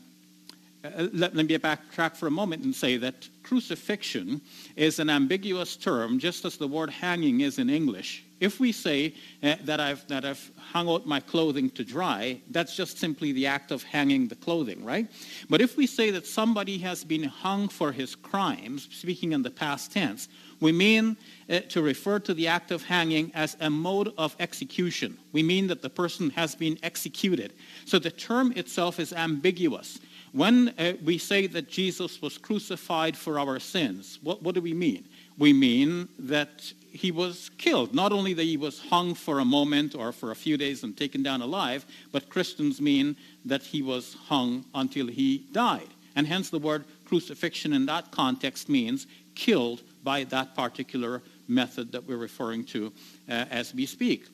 uh, 0.83 1.07
let, 1.13 1.35
let, 1.35 1.47
me 1.47 1.57
backtrack 1.57 2.15
for 2.15 2.27
a 2.27 2.31
moment 2.31 2.63
and 2.63 2.75
say 2.75 2.97
that 2.97 3.27
crucifixion 3.43 4.41
is 4.75 4.99
an 4.99 5.09
ambiguous 5.09 5.77
term, 5.77 6.19
just 6.19 6.45
as 6.45 6.57
the 6.57 6.67
word 6.67 6.89
hanging 6.89 7.41
is 7.41 7.57
in 7.59 7.69
English. 7.69 8.24
If 8.39 8.59
we 8.59 8.71
say 8.71 9.13
uh, 9.41 9.55
that, 9.63 9.79
I've, 9.79 10.05
that 10.07 10.25
I've 10.25 10.51
hung 10.57 10.89
out 10.89 11.05
my 11.05 11.21
clothing 11.21 11.69
to 11.71 11.85
dry, 11.85 12.41
that's 12.51 12.75
just 12.75 12.97
simply 12.97 13.31
the 13.31 13.47
act 13.47 13.71
of 13.71 13.83
hanging 13.83 14.27
the 14.27 14.35
clothing, 14.35 14.83
right? 14.83 15.07
But 15.49 15.61
if 15.61 15.77
we 15.77 15.87
say 15.87 16.11
that 16.11 16.27
somebody 16.27 16.77
has 16.79 17.03
been 17.03 17.23
hung 17.23 17.69
for 17.69 17.93
his 17.93 18.13
crimes, 18.13 18.89
speaking 18.91 19.31
in 19.31 19.41
the 19.41 19.51
past 19.51 19.93
tense, 19.93 20.27
we 20.59 20.71
mean 20.71 21.15
uh, 21.49 21.59
to 21.69 21.81
refer 21.81 22.19
to 22.19 22.33
the 22.33 22.47
act 22.47 22.71
of 22.71 22.83
hanging 22.83 23.31
as 23.33 23.55
a 23.59 23.69
mode 23.69 24.13
of 24.17 24.35
execution. 24.39 25.17
We 25.31 25.43
mean 25.43 25.67
that 25.67 25.81
the 25.81 25.89
person 25.89 26.29
has 26.31 26.55
been 26.55 26.77
executed. 26.83 27.53
So 27.85 27.99
the 27.99 28.11
term 28.11 28.51
itself 28.53 28.99
is 28.99 29.13
ambiguous. 29.13 29.99
When 30.31 30.73
uh, 30.77 30.93
we 31.03 31.17
say 31.17 31.47
that 31.47 31.69
Jesus 31.69 32.21
was 32.21 32.37
crucified 32.37 33.15
for 33.15 33.39
our 33.39 33.59
sins, 33.59 34.19
what, 34.21 34.43
what 34.43 34.55
do 34.55 34.61
we 34.61 34.73
mean? 34.73 35.05
We 35.37 35.53
mean 35.53 36.09
that 36.19 36.73
he 36.95 37.11
was 37.11 37.51
killed. 37.57 37.93
Not 37.93 38.11
only 38.13 38.33
that 38.33 38.43
he 38.43 38.57
was 38.57 38.79
hung 38.79 39.13
for 39.13 39.39
a 39.39 39.45
moment 39.45 39.95
or 39.95 40.11
for 40.11 40.31
a 40.31 40.35
few 40.35 40.57
days 40.57 40.83
and 40.83 40.95
taken 40.95 41.21
down 41.21 41.41
alive, 41.41 41.85
but 42.11 42.29
Christians 42.29 42.79
mean 42.79 43.17
that 43.43 43.61
he 43.61 43.81
was 43.81 44.15
hung 44.27 44.65
until 44.73 45.07
he 45.07 45.45
died. 45.51 45.89
And 46.15 46.25
hence 46.25 46.49
the 46.49 46.59
word 46.59 46.85
crucifixion 47.03 47.73
in 47.73 47.85
that 47.87 48.11
context 48.11 48.69
means 48.69 49.07
killed 49.35 49.81
by 50.03 50.23
that 50.25 50.55
particular 50.55 51.21
method 51.49 51.91
that 51.91 52.07
we're 52.07 52.17
referring 52.17 52.63
to 52.65 52.93
uh, 53.27 53.45
as 53.51 53.73
we 53.73 53.85
speak. 53.85 54.27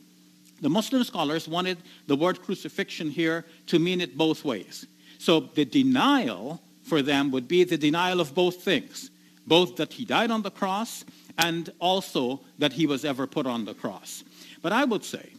The 0.62 0.70
Muslim 0.70 1.04
scholars 1.04 1.48
wanted 1.48 1.80
the 2.06 2.16
word 2.16 2.44
crucifixion 2.44 3.10
here 3.10 3.46
to 3.68 3.80
mean 3.80 4.00
it 4.00 4.16
both 4.16 4.46
ways. 4.46 4.86
So 5.18 5.40
the 5.40 5.66
denial 5.66 6.62
for 6.84 7.02
them 7.02 7.32
would 7.32 7.48
be 7.48 7.64
the 7.64 7.78
denial 7.78 8.22
of 8.22 8.36
both 8.36 8.64
things 8.64 9.10
both 9.48 9.76
that 9.78 9.94
he 9.94 10.06
died 10.06 10.32
on 10.32 10.42
the 10.42 10.52
cross 10.52 11.04
and 11.38 11.72
also 11.80 12.42
that 12.60 12.74
he 12.74 12.86
was 12.86 13.06
ever 13.06 13.28
put 13.28 13.46
on 13.46 13.66
the 13.66 13.74
cross. 13.74 14.24
But 14.62 14.72
I 14.72 14.84
would 14.84 15.04
say 15.04 15.30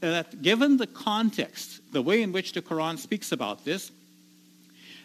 that 0.00 0.42
given 0.42 0.76
the 0.76 0.86
context, 0.86 1.80
the 1.92 2.02
way 2.02 2.22
in 2.22 2.32
which 2.32 2.52
the 2.52 2.62
Quran 2.62 2.98
speaks 2.98 3.32
about 3.32 3.64
this, 3.64 3.90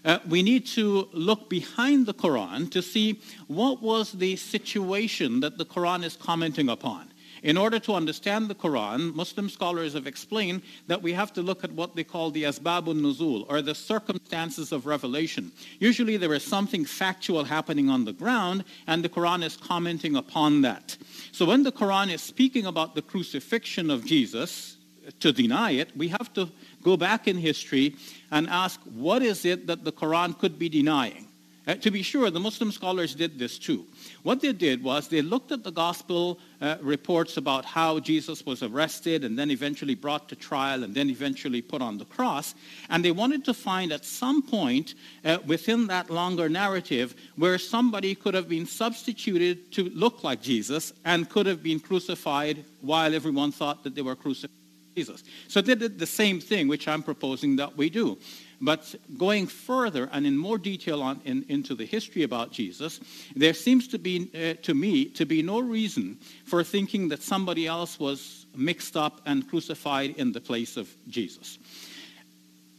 uh, 0.04 0.19
we 0.30 0.43
need 0.43 0.67
to 0.67 1.10
look 1.13 1.50
behind 1.50 2.06
the 2.06 2.13
Quran 2.13 2.69
to 2.71 2.82
see 2.82 3.19
what 3.48 3.82
was 3.82 4.12
the 4.12 4.36
situation 4.36 5.39
that 5.39 5.58
the 5.58 5.65
Quran 5.65 6.04
is 6.04 6.15
commenting 6.15 6.69
upon. 6.69 7.08
In 7.46 7.58
order 7.58 7.78
to 7.78 7.94
understand 7.94 8.48
the 8.48 8.56
Quran, 8.56 9.14
Muslim 9.14 9.50
scholars 9.50 9.94
have 9.94 10.08
explained 10.08 10.64
that 10.88 11.04
we 11.04 11.14
have 11.14 11.32
to 11.34 11.44
look 11.44 11.64
at 11.64 11.72
what 11.74 11.96
they 11.96 12.04
call 12.04 12.32
the 12.32 12.42
asbabun 12.42 13.00
nuzul, 13.02 13.46
or 13.48 13.62
the 13.62 13.76
circumstances 13.76 14.72
of 14.72 14.88
revelation. 14.88 15.52
Usually 15.78 16.18
there 16.18 16.34
is 16.34 16.44
something 16.44 16.86
factual 16.86 17.44
happening 17.44 17.88
on 17.88 18.04
the 18.04 18.14
ground, 18.14 18.64
and 18.88 19.04
the 19.04 19.10
Quran 19.10 19.44
is 19.44 19.58
commenting 19.58 20.16
upon 20.16 20.62
that. 20.62 20.98
So 21.32 21.46
when 21.46 21.62
the 21.62 21.72
Quran 21.72 22.12
is 22.12 22.22
speaking 22.24 22.66
about 22.66 22.96
the 22.96 23.04
crucifixion 23.04 23.92
of 23.92 24.04
Jesus, 24.06 24.78
to 25.20 25.32
deny 25.32 25.70
it, 25.70 25.96
we 25.96 26.08
have 26.08 26.34
to 26.34 26.50
go 26.82 26.98
back 26.98 27.28
in 27.28 27.38
history 27.38 27.96
and 28.32 28.50
ask 28.50 28.82
what 28.96 29.22
is 29.22 29.46
it 29.46 29.68
that 29.68 29.84
the 29.84 29.92
Quran 29.92 30.36
could 30.40 30.58
be 30.58 30.68
denying? 30.68 31.25
Uh, 31.67 31.73
to 31.75 31.89
be 31.89 32.04
sure, 32.04 32.30
the 32.30 32.39
Muslim 32.39 32.71
scholars 32.71 33.15
did 33.15 33.39
this 33.39 33.58
too. 33.58 33.86
What 34.23 34.39
they 34.41 34.54
did 34.54 34.84
was 34.84 35.08
they 35.08 35.21
looked 35.21 35.51
at 35.51 35.63
the 35.63 35.71
gospel 35.71 36.39
uh, 36.62 36.78
reports 36.82 37.38
about 37.38 37.65
how 37.65 37.99
Jesus 37.99 38.45
was 38.45 38.62
arrested 38.62 39.23
and 39.23 39.38
then 39.38 39.49
eventually 39.49 39.95
brought 39.95 40.30
to 40.30 40.36
trial 40.36 40.84
and 40.84 40.93
then 40.93 41.10
eventually 41.10 41.62
put 41.62 41.82
on 41.82 41.97
the 41.97 42.06
cross, 42.06 42.54
and 42.89 43.04
they 43.04 43.12
wanted 43.12 43.43
to 43.45 43.54
find 43.54 43.91
at 43.91 44.06
some 44.06 44.41
point 44.41 44.93
uh, 45.23 45.39
within 45.45 45.88
that 45.88 46.10
longer 46.10 46.49
narrative 46.49 47.15
where 47.36 47.58
somebody 47.58 48.13
could 48.13 48.34
have 48.34 48.47
been 48.47 48.65
substituted 48.65 49.71
to 49.71 49.89
look 49.89 50.23
like 50.23 50.41
Jesus 50.41 50.93
and 51.04 51.30
could 51.30 51.45
have 51.47 51.63
been 51.63 51.80
crucified 51.80 52.63
while 52.82 53.13
everyone 53.13 53.51
thought 53.51 53.84
that 53.84 53.95
they 53.95 54.01
were 54.01 54.15
crucified. 54.15 54.51
Jesus. 54.95 55.23
So 55.49 55.62
they 55.62 55.75
did 55.75 55.99
the 55.99 56.06
same 56.06 56.39
thing, 56.39 56.69
which 56.69 56.88
I'm 56.88 57.04
proposing 57.04 57.58
that 57.58 57.75
we 57.75 57.89
do. 57.89 58.17
But 58.62 58.96
going 59.18 59.48
further 59.48 60.10
and 60.12 60.26
in 60.26 60.38
more 60.38 60.58
detail 60.58 61.02
on, 61.02 61.22
in, 61.26 61.46
into 61.50 61.76
the 61.76 61.86
history 61.86 62.24
about 62.24 62.52
Jesus, 62.52 63.00
there 63.36 63.54
seems 63.54 63.88
to 63.89 64.00
be, 64.00 64.30
uh, 64.34 64.62
to 64.63 64.74
me, 64.74 65.06
to 65.06 65.26
be 65.26 65.41
no 65.41 65.60
reason 65.60 66.18
for 66.46 66.63
thinking 66.63 67.10
that 67.10 67.22
somebody 67.22 67.68
else 67.68 68.00
was 68.00 68.46
mixed 68.56 68.96
up 68.96 69.22
and 69.26 69.48
crucified 69.50 70.15
in 70.18 70.32
the 70.32 70.41
place 70.41 70.78
of 70.78 70.89
Jesus 71.08 71.60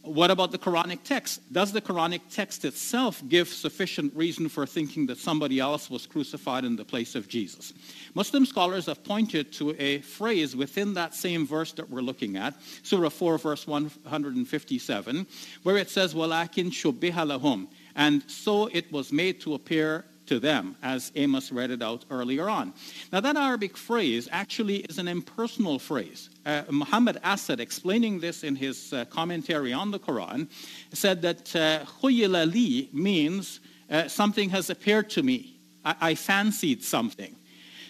what 0.07 0.31
about 0.31 0.51
the 0.51 0.57
Quranic 0.57 1.03
text? 1.03 1.41
Does 1.51 1.71
the 1.71 1.81
Quranic 1.81 2.21
text 2.29 2.65
itself 2.65 3.21
give 3.27 3.47
sufficient 3.47 4.15
reason 4.15 4.49
for 4.49 4.65
thinking 4.65 5.05
that 5.07 5.17
somebody 5.17 5.59
else 5.59 5.89
was 5.89 6.05
crucified 6.05 6.65
in 6.65 6.75
the 6.75 6.85
place 6.85 7.15
of 7.15 7.27
Jesus? 7.27 7.73
Muslim 8.13 8.45
scholars 8.45 8.85
have 8.87 9.03
pointed 9.03 9.51
to 9.53 9.75
a 9.77 9.99
phrase 9.99 10.55
within 10.55 10.93
that 10.95 11.13
same 11.13 11.45
verse 11.45 11.73
that 11.73 11.89
we're 11.89 12.01
looking 12.01 12.37
at, 12.37 12.55
Surah 12.83 13.09
4, 13.09 13.37
verse 13.37 13.67
157, 13.67 15.27
where 15.63 15.77
it 15.77 15.89
says, 15.89 16.13
Walakin 16.13 16.71
shubbiha 16.71 17.39
lahum, 17.39 17.67
and 17.95 18.23
so 18.29 18.67
it 18.67 18.91
was 18.91 19.11
made 19.11 19.41
to 19.41 19.53
appear 19.53 20.05
to 20.27 20.39
them, 20.39 20.75
as 20.83 21.11
Amos 21.15 21.51
read 21.51 21.71
it 21.71 21.81
out 21.81 22.05
earlier 22.11 22.49
on. 22.49 22.73
Now, 23.11 23.21
that 23.21 23.37
Arabic 23.37 23.75
phrase 23.77 24.27
actually 24.31 24.77
is 24.77 24.97
an 24.99 25.07
impersonal 25.07 25.79
phrase 25.79 26.29
Uh, 26.46 26.62
Muhammad 26.70 27.18
Asad, 27.22 27.60
explaining 27.60 28.20
this 28.20 28.42
in 28.44 28.56
his 28.56 28.92
uh, 28.92 29.04
commentary 29.06 29.72
on 29.72 29.90
the 29.90 29.98
Quran, 29.98 30.48
said 30.92 31.22
that 31.22 31.54
uh, 31.54 31.84
li 32.02 32.88
means 32.92 33.60
uh, 33.90 34.08
something 34.08 34.50
has 34.50 34.70
appeared 34.70 35.08
to 35.10 35.22
me. 35.22 35.54
I, 35.84 35.94
I 36.00 36.14
fancied 36.14 36.82
something. 36.82 37.36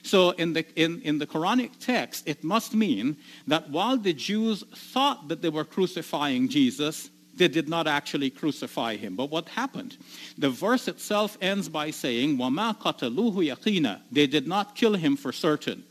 So 0.03 0.31
in 0.31 0.53
the, 0.53 0.65
in, 0.75 1.01
in 1.03 1.19
the 1.19 1.27
Quranic 1.27 1.79
text, 1.79 2.27
it 2.27 2.43
must 2.43 2.75
mean 2.75 3.17
that 3.47 3.71
while 3.71 3.97
the 3.97 4.13
Jews 4.13 4.65
thought 4.75 5.29
that 5.29 5.43
they 5.43 5.49
were 5.49 5.65
crucifying 5.65 6.49
Jesus, 6.49 7.11
they 7.35 7.49
did 7.49 7.69
not 7.69 7.87
actually 7.87 8.31
crucify 8.31 8.97
him. 8.97 9.17
But 9.17 9.31
what 9.31 9.49
happened? 9.49 9.97
The 10.37 10.51
verse 10.51 10.89
itself 10.89 11.39
ends 11.41 11.69
by 11.69 11.91
saying, 11.91 12.37
وَمَا 12.37 12.79
قَتَلُوهُ 12.79 13.57
يَقِينًا 13.57 14.01
They 14.11 14.27
did 14.27 14.47
not 14.47 14.75
kill 14.75 14.95
him 14.95 15.17
for 15.17 15.33
certain. 15.33 15.85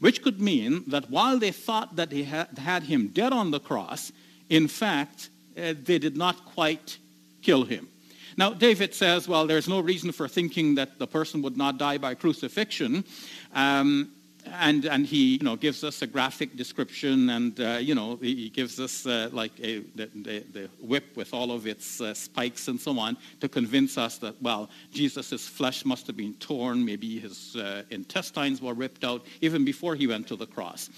Which 0.00 0.22
could 0.22 0.40
mean 0.40 0.84
that 0.88 1.10
while 1.10 1.38
they 1.38 1.50
thought 1.52 1.96
that 1.96 2.10
they 2.10 2.22
had, 2.24 2.82
him 2.82 3.08
dead 3.08 3.32
on 3.32 3.50
the 3.50 3.60
cross, 3.60 4.12
in 4.50 4.68
fact, 4.68 5.30
uh, 5.56 5.74
they 5.82 5.98
did 5.98 6.16
not 6.16 6.44
quite 6.44 6.98
kill 7.42 7.64
him. 7.64 7.88
Now, 8.36 8.52
David 8.52 8.94
says, 8.94 9.28
well, 9.28 9.46
there's 9.46 9.68
no 9.68 9.80
reason 9.80 10.10
for 10.10 10.26
thinking 10.26 10.74
that 10.74 10.98
the 10.98 11.06
person 11.06 11.42
would 11.42 11.56
not 11.56 11.78
die 11.78 11.98
by 11.98 12.14
crucifixion. 12.14 13.04
Um, 13.54 14.10
and 14.52 14.84
and 14.84 15.06
he 15.06 15.36
you 15.36 15.44
know 15.44 15.56
gives 15.56 15.84
us 15.84 16.02
a 16.02 16.06
graphic 16.06 16.56
description 16.56 17.30
and 17.30 17.60
uh, 17.60 17.78
you 17.80 17.94
know 17.94 18.16
he 18.16 18.48
gives 18.48 18.78
us 18.78 19.06
uh, 19.06 19.28
like 19.32 19.52
a, 19.60 19.80
the, 19.94 20.06
the, 20.14 20.44
the, 20.52 20.70
whip 20.80 21.16
with 21.16 21.32
all 21.32 21.50
of 21.52 21.66
its 21.66 22.00
uh, 22.00 22.12
spikes 22.14 22.68
and 22.68 22.80
so 22.80 22.98
on 22.98 23.16
to 23.40 23.48
convince 23.48 23.96
us 23.98 24.18
that 24.18 24.40
well 24.42 24.68
jesus' 24.92 25.48
flesh 25.48 25.84
must 25.84 26.06
have 26.06 26.16
been 26.16 26.34
torn. 26.34 26.84
Maybe 26.84 27.18
his 27.18 27.56
uh, 27.56 27.82
intestines 27.90 28.60
were 28.60 28.74
ripped 28.74 29.04
out 29.04 29.24
even 29.40 29.64
before 29.64 29.94
he 29.94 30.06
went 30.06 30.28
to 30.28 30.36
the 30.36 30.46
cross. 30.46 30.90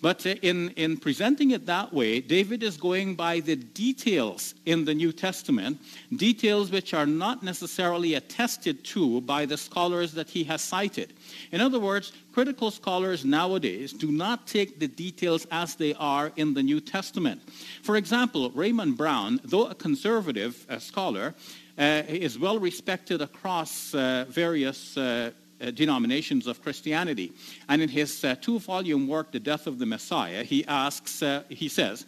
But 0.00 0.26
uh, 0.26 0.30
in 0.42 0.70
in 0.70 0.96
presenting 0.96 1.52
it 1.52 1.66
that 1.66 1.92
way 1.92 2.20
david 2.20 2.62
is 2.62 2.76
going 2.76 3.14
by 3.14 3.40
the 3.40 3.56
details 3.56 4.54
in 4.66 4.84
the 4.84 4.94
new 4.94 5.12
testament 5.12 5.78
details 6.16 6.70
which 6.70 6.94
are 6.94 7.06
not 7.06 7.42
necessarily 7.42 8.14
attested 8.14 8.84
to 8.84 9.20
by 9.22 9.46
the 9.46 9.56
scholars 9.56 10.12
that 10.12 10.28
he 10.28 10.44
has 10.44 10.62
cited 10.62 11.12
in 11.52 11.60
other 11.60 11.78
words 11.78 12.12
critical 12.32 12.70
scholars 12.70 13.24
nowadays 13.24 13.92
do 13.92 14.10
not 14.10 14.46
take 14.46 14.78
the 14.78 14.88
details 14.88 15.46
as 15.50 15.74
they 15.76 15.94
are 15.94 16.32
in 16.36 16.54
the 16.54 16.62
New 16.62 16.80
Testament. 16.80 17.40
For 17.82 17.96
example, 17.96 18.50
Raymond 18.50 18.96
Brown, 18.96 19.40
though 19.44 19.66
a 19.66 19.74
conservative 19.74 20.66
uh, 20.68 20.78
scholar, 20.78 21.34
uh, 21.78 22.02
is 22.08 22.38
well 22.38 22.58
respected 22.58 23.20
across 23.20 23.94
uh, 23.94 24.26
various 24.28 24.96
uh, 24.96 25.30
uh, 25.60 25.70
denominations 25.70 26.46
of 26.46 26.62
Christianity. 26.62 27.32
And 27.68 27.80
in 27.80 27.88
his 27.88 28.24
uh, 28.24 28.34
two-volume 28.40 29.06
work, 29.06 29.32
The 29.32 29.40
Death 29.40 29.66
of 29.66 29.78
the 29.78 29.86
Messiah, 29.86 30.42
he 30.42 30.64
asks, 30.66 31.22
he 31.48 31.68
says, 31.68 32.06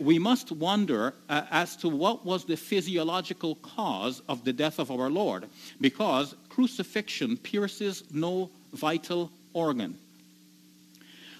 we 0.00 0.18
must 0.18 0.50
wonder 0.52 1.14
as 1.28 1.76
to 1.76 1.88
what 1.88 2.24
was 2.24 2.44
the 2.44 2.56
physiological 2.56 3.56
cause 3.56 4.22
of 4.28 4.44
the 4.44 4.52
death 4.52 4.78
of 4.78 4.90
our 4.90 5.10
Lord, 5.10 5.48
because 5.80 6.34
crucifixion 6.58 7.36
pierces 7.36 8.02
no 8.12 8.50
vital 8.72 9.30
organ. 9.52 9.96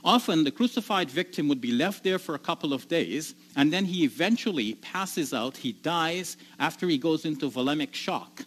Often, 0.04 0.44
the 0.44 0.52
crucified 0.52 1.10
victim 1.10 1.48
would 1.48 1.60
be 1.60 1.72
left 1.72 2.04
there 2.04 2.20
for 2.20 2.36
a 2.36 2.38
couple 2.38 2.72
of 2.72 2.86
days, 2.86 3.34
and 3.56 3.72
then 3.72 3.84
he 3.84 4.04
eventually 4.04 4.74
passes 4.74 5.34
out. 5.34 5.56
He 5.56 5.72
dies 5.72 6.36
after 6.60 6.86
he 6.86 6.98
goes 6.98 7.24
into 7.24 7.50
volemic 7.50 7.94
shock. 7.94 8.44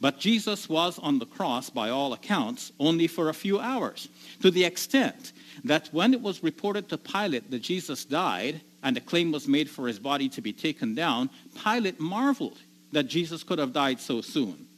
But 0.00 0.20
Jesus 0.20 0.68
was 0.68 0.96
on 1.00 1.18
the 1.18 1.26
cross, 1.26 1.70
by 1.70 1.90
all 1.90 2.12
accounts, 2.12 2.70
only 2.78 3.08
for 3.08 3.28
a 3.28 3.34
few 3.34 3.58
hours, 3.58 4.08
to 4.42 4.52
the 4.52 4.64
extent 4.64 5.32
that 5.64 5.88
when 5.90 6.14
it 6.14 6.20
was 6.20 6.44
reported 6.44 6.88
to 6.90 6.98
Pilate 6.98 7.50
that 7.50 7.62
Jesus 7.62 8.04
died 8.04 8.60
and 8.84 8.96
a 8.96 9.00
claim 9.00 9.32
was 9.32 9.48
made 9.48 9.68
for 9.68 9.88
his 9.88 9.98
body 9.98 10.28
to 10.28 10.40
be 10.40 10.52
taken 10.52 10.94
down, 10.94 11.30
Pilate 11.64 11.98
marveled 11.98 12.58
that 12.92 13.08
Jesus 13.08 13.42
could 13.42 13.58
have 13.58 13.72
died 13.72 13.98
so 13.98 14.20
soon. 14.20 14.68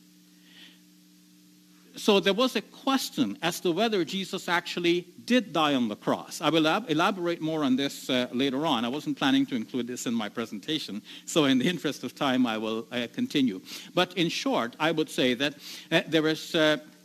So 1.97 2.19
there 2.19 2.35
was 2.35 2.57
a 2.57 2.63
question 2.63 3.39
as 3.41 3.61
to 3.61 3.71
whether 3.71 4.05
Jesus 4.05 4.49
actually 4.49 5.07
did 5.25 5.53
die 5.53 5.75
on 5.75 5.89
the 5.89 5.97
cross. 5.97 6.41
I 6.41 6.51
will 6.51 6.67
elaborate 6.67 7.41
more 7.41 7.65
on 7.65 7.77
this 7.77 8.11
uh, 8.11 8.29
later 8.33 8.67
on. 8.67 8.85
I 8.85 8.89
wasn't 8.89 9.17
planning 9.17 9.47
to 9.47 9.55
include 9.55 9.87
this 9.87 10.07
in 10.07 10.15
my 10.15 10.29
presentation, 10.29 11.03
so 11.25 11.45
in 11.45 11.59
the 11.59 11.69
interest 11.69 12.05
of 12.05 12.15
time, 12.15 12.47
I 12.47 12.59
will 12.59 12.87
uh, 12.91 13.07
continue. 13.13 13.61
But 13.95 14.13
in 14.19 14.29
short, 14.29 14.77
I 14.81 14.91
would 14.91 15.09
say 15.09 15.35
that 15.35 15.55
uh, 15.91 16.03
there 16.09 16.27
is 16.27 16.55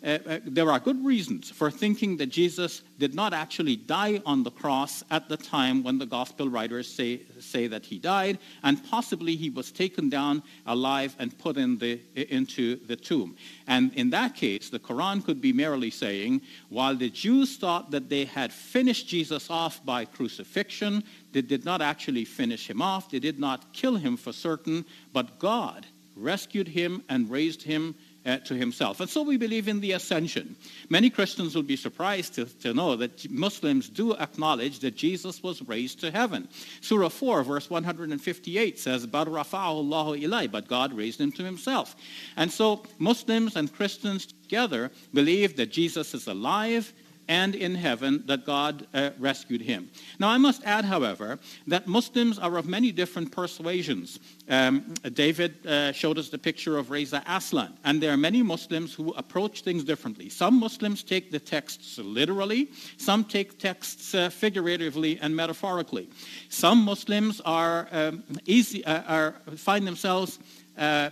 uh, 0.03 0.17
uh, 0.25 0.39
there 0.45 0.71
are 0.71 0.79
good 0.79 1.03
reasons 1.03 1.49
for 1.49 1.69
thinking 1.69 2.17
that 2.17 2.27
Jesus 2.27 2.83
did 2.97 3.13
not 3.13 3.33
actually 3.33 3.75
die 3.75 4.21
on 4.25 4.43
the 4.43 4.51
cross 4.51 5.03
at 5.11 5.27
the 5.27 5.35
time 5.35 5.83
when 5.83 5.97
the 5.97 6.05
gospel 6.05 6.47
writers 6.47 6.87
say, 6.87 7.21
say 7.39 7.67
that 7.67 7.85
he 7.85 7.99
died, 7.99 8.39
and 8.63 8.83
possibly 8.89 9.35
he 9.35 9.49
was 9.49 9.71
taken 9.71 10.09
down 10.09 10.41
alive 10.65 11.15
and 11.19 11.37
put 11.37 11.57
in 11.57 11.77
the, 11.77 11.99
into 12.15 12.77
the 12.87 12.95
tomb. 12.95 13.35
And 13.67 13.93
in 13.93 14.09
that 14.11 14.35
case, 14.35 14.69
the 14.69 14.79
Quran 14.79 15.23
could 15.23 15.41
be 15.41 15.51
merely 15.51 15.89
saying, 15.89 16.41
while 16.69 16.95
the 16.95 17.09
Jews 17.09 17.57
thought 17.57 17.91
that 17.91 18.09
they 18.09 18.25
had 18.25 18.53
finished 18.53 19.07
Jesus 19.07 19.49
off 19.49 19.83
by 19.83 20.05
crucifixion, 20.05 21.03
they 21.33 21.41
did 21.41 21.65
not 21.65 21.81
actually 21.81 22.25
finish 22.25 22.69
him 22.69 22.81
off, 22.81 23.11
they 23.11 23.19
did 23.19 23.39
not 23.39 23.73
kill 23.73 23.95
him 23.95 24.15
for 24.15 24.31
certain, 24.31 24.85
but 25.11 25.39
God 25.39 25.85
rescued 26.15 26.67
him 26.67 27.03
and 27.09 27.29
raised 27.29 27.63
him 27.63 27.95
uh, 28.29 28.37
to 28.37 28.53
himself. 28.53 28.99
And 28.99 29.09
so 29.09 29.23
we 29.23 29.37
believe 29.37 29.67
in 29.67 29.79
the 29.79 29.93
ascension. 29.93 30.55
Many 30.89 31.09
Christians 31.09 31.55
will 31.55 31.63
be 31.63 31.75
surprised 31.75 32.35
to, 32.35 32.45
to 32.45 32.73
know 32.73 32.95
that 32.95 33.29
Muslims 33.29 33.89
do 33.89 34.15
acknowledge 34.15 34.79
that 34.79 34.95
Jesus 34.95 35.41
was 35.41 35.61
raised 35.63 35.99
to 36.01 36.11
heaven. 36.11 36.47
Surah 36.81 37.09
4, 37.09 37.43
verse 37.43 37.69
158 37.69 38.79
says, 38.79 39.07
ilay, 39.07 40.51
but 40.51 40.67
God 40.67 40.93
raised 40.93 41.19
him 41.19 41.31
to 41.33 41.43
himself. 41.43 41.95
And 42.37 42.51
so 42.51 42.83
Muslims 42.99 43.55
and 43.55 43.73
Christians 43.73 44.25
together 44.25 44.91
believe 45.13 45.55
that 45.57 45.71
Jesus 45.71 46.13
is 46.13 46.27
alive 46.27 46.93
and 47.29 47.53
in 47.55 47.75
heaven 47.75 48.23
that 48.25 48.43
God 48.43 48.87
uh, 48.93 49.11
rescued 49.19 49.61
him. 49.61 49.89
Now, 50.17 50.29
I 50.29 50.37
must 50.37 50.63
add, 50.65 50.83
however, 50.83 51.39
that 51.67 51.87
Muslims 51.87 52.39
are 52.39 52.57
of 52.57 52.67
many 52.67 52.91
different 52.91 53.31
persuasions. 53.31 54.19
Um, 54.49 54.95
David 55.13 55.65
uh, 55.65 55.91
showed 55.91 56.17
us 56.17 56.29
the 56.29 56.39
picture 56.39 56.77
of 56.77 56.89
Reza 56.89 57.23
Aslan, 57.27 57.77
and 57.83 58.01
there 58.01 58.11
are 58.11 58.17
many 58.17 58.41
Muslims 58.41 58.95
who 58.95 59.11
approach 59.13 59.61
things 59.61 59.83
differently. 59.83 60.27
Some 60.27 60.59
Muslims 60.59 61.03
take 61.03 61.31
the 61.31 61.39
texts 61.39 61.99
literally, 61.99 62.69
some 62.97 63.23
take 63.23 63.59
texts 63.59 64.15
uh, 64.15 64.29
figuratively 64.29 65.19
and 65.21 65.35
metaphorically. 65.35 66.09
Some 66.49 66.83
Muslims 66.83 67.41
are 67.45 67.87
um, 67.91 68.23
easy, 68.47 68.83
uh, 68.85 69.03
are, 69.07 69.31
find 69.55 69.85
themselves 69.85 70.39
uh, 70.79 71.11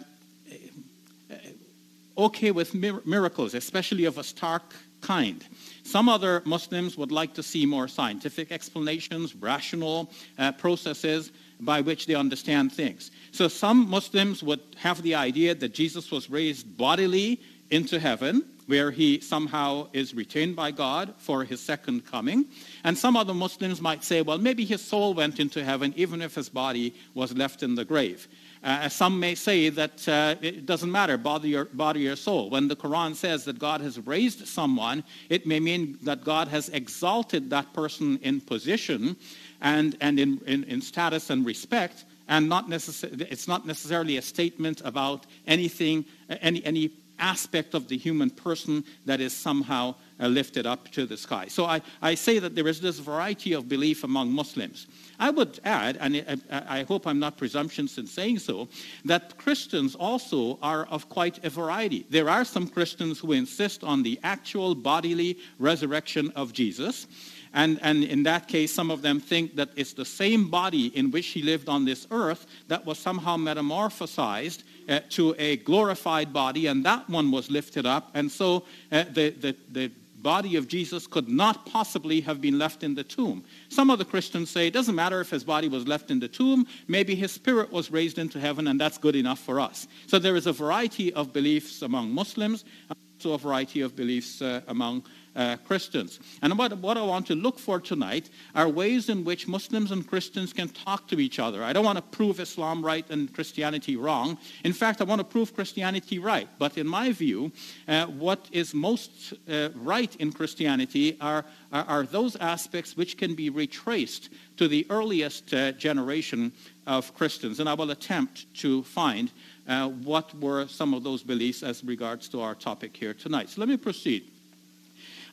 okay 2.17 2.49
with 2.49 2.73
mir- 2.73 3.01
miracles, 3.05 3.53
especially 3.53 4.05
of 4.05 4.17
a 4.17 4.23
stark 4.23 4.73
kind. 5.01 5.45
Some 5.87 6.09
other 6.09 6.41
Muslims 6.43 6.97
would 6.97 7.13
like 7.13 7.33
to 7.35 7.43
see 7.43 7.65
more 7.65 7.87
scientific 7.87 8.51
explanations, 8.51 9.33
rational 9.35 10.11
uh, 10.37 10.51
processes 10.51 11.31
by 11.61 11.79
which 11.79 12.07
they 12.07 12.13
understand 12.13 12.73
things. 12.73 13.09
So 13.31 13.47
some 13.47 13.89
Muslims 13.89 14.43
would 14.43 14.59
have 14.79 15.01
the 15.01 15.15
idea 15.15 15.55
that 15.55 15.73
Jesus 15.73 16.11
was 16.11 16.29
raised 16.29 16.77
bodily 16.77 17.39
into 17.71 18.01
heaven, 18.01 18.43
where 18.65 18.91
he 18.91 19.21
somehow 19.21 19.87
is 19.93 20.13
retained 20.13 20.57
by 20.57 20.71
God 20.71 21.13
for 21.19 21.45
his 21.45 21.61
second 21.61 22.05
coming. 22.05 22.47
And 22.83 22.97
some 22.97 23.15
other 23.15 23.33
Muslims 23.33 23.79
might 23.79 24.03
say, 24.03 24.21
well, 24.21 24.37
maybe 24.37 24.65
his 24.65 24.83
soul 24.83 25.13
went 25.13 25.39
into 25.39 25.63
heaven 25.63 25.93
even 25.95 26.21
if 26.21 26.35
his 26.35 26.49
body 26.49 26.95
was 27.13 27.33
left 27.33 27.63
in 27.63 27.75
the 27.75 27.85
grave. 27.85 28.27
Uh, 28.63 28.89
some 28.89 29.19
may 29.19 29.35
say 29.35 29.69
that 29.69 30.07
uh, 30.07 30.35
it 30.41 30.65
doesn't 30.65 30.91
matter, 30.91 31.17
body 31.17 31.55
or, 31.55 31.65
body 31.65 32.07
or 32.07 32.15
soul. 32.15 32.49
When 32.49 32.67
the 32.67 32.75
Quran 32.75 33.15
says 33.15 33.45
that 33.45 33.59
God 33.59 33.81
has 33.81 33.99
raised 33.99 34.47
someone, 34.47 35.03
it 35.29 35.45
may 35.45 35.59
mean 35.59 35.97
that 36.03 36.23
God 36.23 36.47
has 36.47 36.69
exalted 36.69 37.49
that 37.51 37.73
person 37.73 38.19
in 38.21 38.41
position 38.41 39.15
and, 39.61 39.95
and 40.01 40.19
in, 40.19 40.41
in, 40.45 40.63
in 40.65 40.81
status 40.81 41.29
and 41.29 41.45
respect, 41.45 42.05
and 42.27 42.49
not 42.49 42.69
necess- 42.69 43.21
it's 43.21 43.47
not 43.47 43.65
necessarily 43.65 44.17
a 44.17 44.21
statement 44.21 44.81
about 44.83 45.25
anything, 45.45 46.05
any, 46.29 46.63
any 46.65 46.91
aspect 47.19 47.73
of 47.73 47.87
the 47.87 47.97
human 47.97 48.29
person 48.29 48.83
that 49.05 49.21
is 49.21 49.33
somehow 49.33 49.95
uh, 50.19 50.27
lifted 50.27 50.65
up 50.65 50.89
to 50.91 51.05
the 51.05 51.17
sky. 51.17 51.47
So 51.47 51.65
I, 51.65 51.81
I 52.01 52.15
say 52.15 52.39
that 52.39 52.55
there 52.55 52.67
is 52.67 52.81
this 52.81 52.99
variety 52.99 53.53
of 53.53 53.67
belief 53.67 54.03
among 54.03 54.31
Muslims. 54.31 54.87
I 55.19 55.29
would 55.29 55.59
add, 55.63 55.97
and 55.99 56.41
I, 56.51 56.79
I 56.79 56.83
hope 56.83 57.07
I'm 57.07 57.19
not 57.19 57.37
presumptuous 57.37 57.97
in 57.97 58.07
saying 58.07 58.39
so, 58.39 58.67
that 59.05 59.37
Christians 59.37 59.95
also 59.95 60.59
are 60.61 60.85
of 60.85 61.09
quite 61.09 61.43
a 61.43 61.49
variety. 61.49 62.05
There 62.09 62.29
are 62.29 62.45
some 62.45 62.67
Christians 62.67 63.19
who 63.19 63.31
insist 63.31 63.83
on 63.83 64.03
the 64.03 64.19
actual 64.23 64.75
bodily 64.75 65.37
resurrection 65.59 66.31
of 66.35 66.53
Jesus. 66.53 67.07
And, 67.53 67.79
and, 67.81 68.03
in 68.03 68.23
that 68.23 68.47
case, 68.47 68.73
some 68.73 68.91
of 68.91 69.01
them 69.01 69.19
think 69.19 69.55
that 69.55 69.69
it's 69.75 69.93
the 69.93 70.05
same 70.05 70.49
body 70.49 70.87
in 70.87 71.11
which 71.11 71.27
he 71.27 71.41
lived 71.41 71.69
on 71.69 71.85
this 71.85 72.05
earth 72.11 72.45
that 72.67 72.85
was 72.85 72.99
somehow 72.99 73.37
metamorphosized 73.37 74.63
uh, 74.89 74.99
to 75.09 75.33
a 75.39 75.57
glorified 75.57 76.31
body, 76.33 76.67
and 76.67 76.85
that 76.85 77.09
one 77.09 77.31
was 77.31 77.49
lifted 77.49 77.85
up. 77.85 78.11
And 78.13 78.31
so 78.31 78.63
uh, 78.91 79.05
the, 79.11 79.29
the, 79.29 79.55
the 79.71 79.91
body 80.27 80.57
of 80.57 80.67
Jesus 80.67 81.07
could 81.07 81.29
not 81.29 81.65
possibly 81.65 82.19
have 82.19 82.41
been 82.41 82.59
left 82.59 82.83
in 82.83 82.95
the 82.95 83.03
tomb. 83.03 83.45
Some 83.69 83.89
of 83.89 83.97
the 83.97 84.03
Christians 84.03 84.49
say 84.49 84.67
it 84.67 84.73
doesn't 84.73 84.93
matter 84.93 85.21
if 85.21 85.29
his 85.29 85.45
body 85.45 85.69
was 85.69 85.87
left 85.87 86.11
in 86.11 86.19
the 86.19 86.27
tomb, 86.27 86.67
maybe 86.89 87.15
his 87.15 87.31
spirit 87.31 87.71
was 87.71 87.91
raised 87.91 88.17
into 88.17 88.37
heaven, 88.37 88.67
and 88.67 88.77
that's 88.77 88.97
good 88.97 89.15
enough 89.15 89.39
for 89.39 89.57
us. 89.57 89.87
So 90.05 90.19
there 90.19 90.35
is 90.35 90.45
a 90.45 90.51
variety 90.51 91.13
of 91.13 91.31
beliefs 91.31 91.81
among 91.81 92.11
Muslims, 92.11 92.65
also 92.89 93.35
a 93.35 93.37
variety 93.37 93.79
of 93.79 93.95
beliefs 93.95 94.41
uh, 94.41 94.59
among 94.67 95.05
uh, 95.37 95.55
Christians. 95.67 96.19
And 96.41 96.57
what, 96.57 96.75
what 96.79 96.97
I 96.97 97.03
want 97.03 97.27
to 97.27 97.35
look 97.35 97.59
for 97.59 97.79
tonight 97.79 98.29
are 98.55 98.67
ways 98.67 99.07
in 99.07 99.23
which 99.23 99.47
Muslims 99.47 99.91
and 99.91 100.05
Christians 100.05 100.51
can 100.51 100.69
talk 100.69 101.07
to 101.09 101.19
each 101.19 101.39
other. 101.39 101.63
I 101.63 101.71
don't 101.71 101.85
want 101.85 101.97
to 101.97 102.17
prove 102.17 102.39
Islam 102.39 102.83
right 102.83 103.07
and 103.09 103.31
Christianity 103.31 103.95
wrong. 103.95 104.37
In 104.63 104.73
fact, 104.73 104.99
I 104.99 105.03
want 105.03 105.19
to 105.19 105.25
prove 105.25 105.53
Christianity 105.53 106.17
right. 106.19 106.49
But 106.57 106.77
in 106.77 106.87
my 106.87 107.11
view, 107.11 107.51
uh, 107.87 108.07
what 108.07 108.49
is 108.51 108.73
most 108.73 109.33
uh, 109.49 109.69
right 109.75 110.13
in 110.15 110.31
Christianity 110.31 111.17
are, 111.21 111.45
are, 111.71 111.85
are, 111.85 112.03
those 112.03 112.35
aspects 112.37 112.97
which 112.97 113.17
can 113.17 113.35
be 113.35 113.49
retraced 113.49 114.29
to 114.57 114.67
the 114.67 114.87
earliest 114.89 115.53
uh, 115.53 115.71
generation 115.73 116.51
of 116.87 117.13
Christians. 117.13 117.59
And 117.59 117.69
I 117.69 117.75
will 117.75 117.91
attempt 117.91 118.51
to 118.55 118.81
find 118.83 119.31
uh, 119.67 119.89
what 119.89 120.33
were 120.39 120.67
some 120.67 120.93
of 120.93 121.03
those 121.03 121.21
beliefs 121.21 121.61
as 121.61 121.83
regards 121.83 122.27
to 122.29 122.41
our 122.41 122.55
topic 122.55 122.97
here 122.97 123.13
tonight. 123.13 123.49
So 123.49 123.61
let 123.61 123.69
me 123.69 123.77
proceed. 123.77 124.31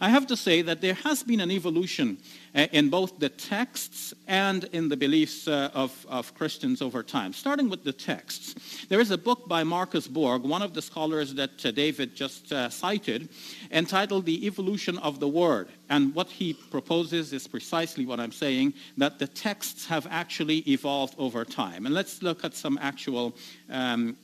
I 0.00 0.08
have 0.08 0.26
to 0.26 0.36
say 0.36 0.62
that 0.62 0.80
there 0.80 0.94
has 0.94 1.22
been 1.22 1.40
an 1.40 1.50
evolution 1.50 2.18
uh, 2.54 2.66
in 2.72 2.90
both 2.90 3.18
the 3.18 3.28
texts 3.28 4.14
and 4.26 4.64
in 4.72 4.88
the 4.88 4.96
beliefs 4.96 5.48
uh, 5.48 5.70
of, 5.74 6.06
of 6.08 6.34
Christians 6.34 6.82
over 6.82 7.02
time. 7.02 7.32
Starting 7.32 7.68
with 7.68 7.84
the 7.84 7.92
texts, 7.92 8.86
there 8.88 9.00
is 9.00 9.10
a 9.10 9.18
book 9.18 9.48
by 9.48 9.62
Marcus 9.64 10.06
Borg, 10.08 10.42
one 10.42 10.62
of 10.62 10.74
the 10.74 10.82
scholars 10.82 11.34
that 11.34 11.64
uh, 11.64 11.70
David 11.70 12.14
just 12.14 12.52
cited, 12.70 13.28
entitled 13.70 14.24
The 14.26 14.46
Evolution 14.46 14.98
of 14.98 15.20
the 15.20 15.28
Word. 15.28 15.68
And 15.88 16.14
what 16.14 16.28
he 16.28 16.54
proposes 16.54 17.32
is 17.32 17.46
precisely 17.46 18.06
what 18.06 18.20
I'm 18.20 18.32
saying, 18.32 18.74
that 18.96 19.18
the 19.18 19.26
texts 19.26 19.86
have 19.86 20.06
actually 20.10 20.58
evolved 20.70 21.14
over 21.18 21.44
time. 21.44 21.86
And 21.86 21.94
let's 21.94 22.22
look 22.22 22.44
at 22.44 22.54
some 22.54 22.78
actual 22.80 23.34
um, 23.70 24.16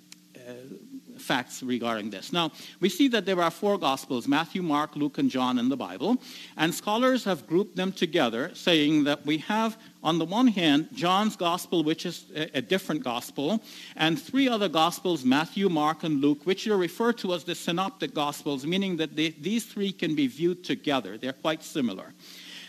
facts 1.20 1.62
regarding 1.62 2.10
this. 2.10 2.32
Now, 2.32 2.50
we 2.80 2.88
see 2.88 3.08
that 3.08 3.26
there 3.26 3.40
are 3.40 3.50
four 3.50 3.78
Gospels 3.78 4.26
Matthew, 4.26 4.62
Mark, 4.62 4.96
Luke, 4.96 5.18
and 5.18 5.30
John 5.30 5.58
in 5.58 5.68
the 5.68 5.76
Bible. 5.76 6.16
And 6.56 6.74
scholars 6.74 7.24
have 7.24 7.46
grouped 7.46 7.76
them 7.76 7.92
together, 7.92 8.50
saying 8.54 9.04
that 9.04 9.24
we 9.24 9.38
have, 9.38 9.76
on 10.02 10.18
the 10.18 10.24
one 10.24 10.48
hand, 10.48 10.88
John's 10.92 11.36
Gospel, 11.36 11.84
which 11.84 12.06
is 12.06 12.24
a 12.34 12.62
different 12.62 13.04
Gospel, 13.04 13.62
and 13.96 14.20
three 14.20 14.48
other 14.48 14.68
Gospels, 14.68 15.24
Matthew, 15.24 15.68
Mark, 15.68 16.04
and 16.04 16.20
Luke, 16.20 16.44
which 16.44 16.66
are 16.66 16.76
referred 16.76 17.18
to 17.18 17.34
as 17.34 17.44
the 17.44 17.54
Synoptic 17.54 18.14
Gospels, 18.14 18.66
meaning 18.66 18.96
that 18.96 19.14
they, 19.14 19.30
these 19.30 19.64
three 19.64 19.92
can 19.92 20.14
be 20.14 20.26
viewed 20.26 20.64
together. 20.64 21.18
They're 21.18 21.32
quite 21.32 21.62
similar. 21.62 22.12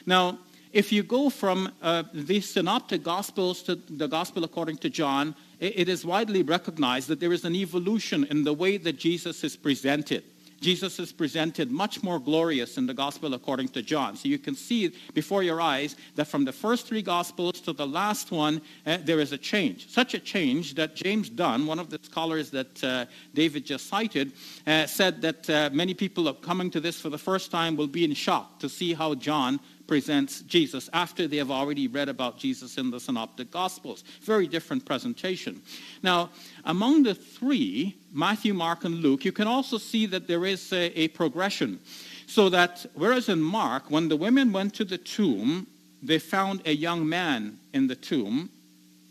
Now, 0.05 0.39
if 0.74 0.91
you 0.91 1.03
go 1.03 1.30
from 1.30 1.72
uh, 1.82 2.03
these 2.13 2.49
synoptic 2.49 3.03
gospels 3.03 3.61
to 3.63 3.76
the 3.76 4.07
gospel 4.07 4.43
according 4.43 4.78
to 4.78 4.89
John, 4.89 5.36
it 5.59 5.89
is 5.89 6.05
widely 6.05 6.43
recognized 6.43 7.07
that 7.09 7.19
there 7.19 7.34
is 7.34 7.45
an 7.45 7.55
evolution 7.55 8.26
in 8.30 8.43
the 8.43 8.53
way 8.53 8.78
that 8.78 8.97
Jesus 8.97 9.43
is 9.43 9.55
presented. 9.55 10.24
Jesus 10.61 10.99
is 10.99 11.11
presented 11.11 11.72
much 11.72 12.03
more 12.03 12.19
glorious 12.19 12.78
in 12.78 12.86
the 12.86 12.93
gospel 12.93 13.34
according 13.34 13.69
to 13.69 13.82
John. 13.82 14.15
So 14.15 14.30
you 14.30 14.38
can 14.38 14.55
see 14.55 14.93
before 15.13 15.41
your 15.41 15.59
eyes 15.59 15.95
that 16.15 16.28
from 16.28 16.45
the 16.45 16.53
first 16.53 16.86
three 16.86 17.01
gospels 17.01 17.59
to 17.61 17.74
the 17.74 17.88
last 17.88 18.32
one, 18.32 18.61
uh, 18.86 18.99
there 19.03 19.19
is 19.19 19.32
a 19.32 19.39
change. 19.39 19.89
Such 19.89 20.13
a 20.13 20.19
change 20.19 20.76
that 20.76 20.95
James 20.95 21.30
Dunn, 21.30 21.65
one 21.65 21.80
of 21.80 21.89
the 21.89 21.99
scholars 22.03 22.51
that 22.51 22.84
uh, 22.84 23.05
David 23.34 23.65
just 23.65 23.88
cited, 23.88 24.34
uh, 24.67 24.86
said 24.86 25.22
that 25.24 25.49
uh, 25.49 25.72
many 25.74 25.95
people 25.95 26.32
coming 26.36 26.69
to 26.69 26.80
this 26.80 27.01
for 27.01 27.09
the 27.09 27.17
first 27.17 27.49
time 27.49 27.76
will 27.76 27.88
be 27.88 28.03
in 28.03 28.13
shock 28.13 28.59
to 28.59 28.69
see 28.69 28.93
how 28.93 29.15
John 29.15 29.59
presents 29.91 30.39
Jesus 30.43 30.89
after 30.93 31.27
they 31.27 31.35
have 31.35 31.51
already 31.51 31.85
read 31.85 32.07
about 32.07 32.37
Jesus 32.37 32.77
in 32.77 32.89
the 32.91 32.97
Synoptic 32.97 33.51
Gospels. 33.51 34.05
Very 34.21 34.47
different 34.47 34.85
presentation. 34.85 35.61
Now, 36.01 36.29
among 36.63 37.03
the 37.03 37.13
three, 37.13 37.97
Matthew, 38.13 38.53
Mark, 38.53 38.85
and 38.85 39.01
Luke, 39.01 39.25
you 39.25 39.33
can 39.33 39.47
also 39.47 39.77
see 39.77 40.05
that 40.05 40.29
there 40.29 40.45
is 40.45 40.71
a, 40.71 40.97
a 40.97 41.09
progression. 41.09 41.77
So 42.25 42.47
that 42.47 42.85
whereas 42.93 43.27
in 43.27 43.41
Mark, 43.41 43.91
when 43.91 44.07
the 44.07 44.15
women 44.15 44.53
went 44.53 44.73
to 44.75 44.85
the 44.85 44.97
tomb, 44.97 45.67
they 46.01 46.19
found 46.19 46.61
a 46.63 46.73
young 46.73 47.09
man 47.09 47.59
in 47.73 47.87
the 47.87 47.97
tomb 47.97 48.49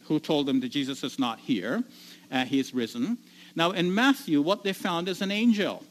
who 0.05 0.19
told 0.19 0.47
them 0.47 0.61
that 0.61 0.71
Jesus 0.71 1.05
is 1.05 1.19
not 1.19 1.41
here, 1.41 1.85
uh, 2.33 2.47
he 2.47 2.59
is 2.59 2.73
risen. 2.73 3.19
Now, 3.55 3.73
in 3.73 3.95
Matthew, 3.95 4.41
what 4.41 4.65
they 4.65 4.73
found 4.73 5.11
is 5.11 5.21
an 5.21 5.31
angel. 5.31 5.85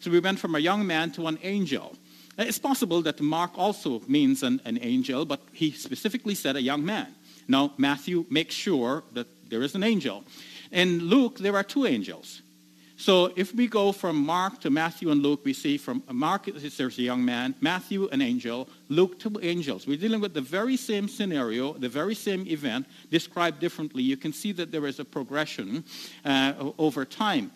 So 0.00 0.10
we 0.10 0.18
went 0.18 0.40
from 0.40 0.56
a 0.56 0.58
young 0.58 0.84
man 0.84 1.12
to 1.12 1.28
an 1.28 1.38
angel. 1.44 1.96
It's 2.48 2.58
possible 2.58 3.02
that 3.02 3.20
Mark 3.20 3.52
also 3.56 4.00
means 4.06 4.42
an, 4.42 4.60
an 4.64 4.78
angel, 4.80 5.24
but 5.24 5.40
he 5.52 5.70
specifically 5.70 6.34
said 6.34 6.56
a 6.56 6.62
young 6.62 6.84
man. 6.84 7.14
Now, 7.48 7.72
Matthew 7.76 8.24
makes 8.30 8.54
sure 8.54 9.02
that 9.12 9.26
there 9.48 9.62
is 9.62 9.74
an 9.74 9.82
angel. 9.82 10.24
In 10.70 11.00
Luke, 11.00 11.38
there 11.38 11.56
are 11.56 11.64
two 11.64 11.86
angels. 11.86 12.42
So 12.96 13.32
if 13.34 13.52
we 13.52 13.66
go 13.66 13.90
from 13.90 14.16
Mark 14.16 14.60
to 14.60 14.70
Matthew 14.70 15.10
and 15.10 15.22
Luke, 15.22 15.40
we 15.44 15.54
see 15.54 15.76
from 15.76 16.04
Mark, 16.08 16.44
there's 16.46 16.98
a 16.98 17.02
young 17.02 17.24
man, 17.24 17.54
Matthew, 17.60 18.08
an 18.12 18.22
angel, 18.22 18.68
Luke, 18.88 19.18
two 19.18 19.40
angels. 19.42 19.88
We're 19.88 19.96
dealing 19.96 20.20
with 20.20 20.34
the 20.34 20.40
very 20.40 20.76
same 20.76 21.08
scenario, 21.08 21.72
the 21.72 21.88
very 21.88 22.14
same 22.14 22.46
event, 22.46 22.86
described 23.10 23.58
differently. 23.58 24.04
You 24.04 24.16
can 24.16 24.32
see 24.32 24.52
that 24.52 24.70
there 24.70 24.86
is 24.86 25.00
a 25.00 25.04
progression 25.04 25.82
uh, 26.24 26.70
over 26.78 27.04
time. 27.04 27.50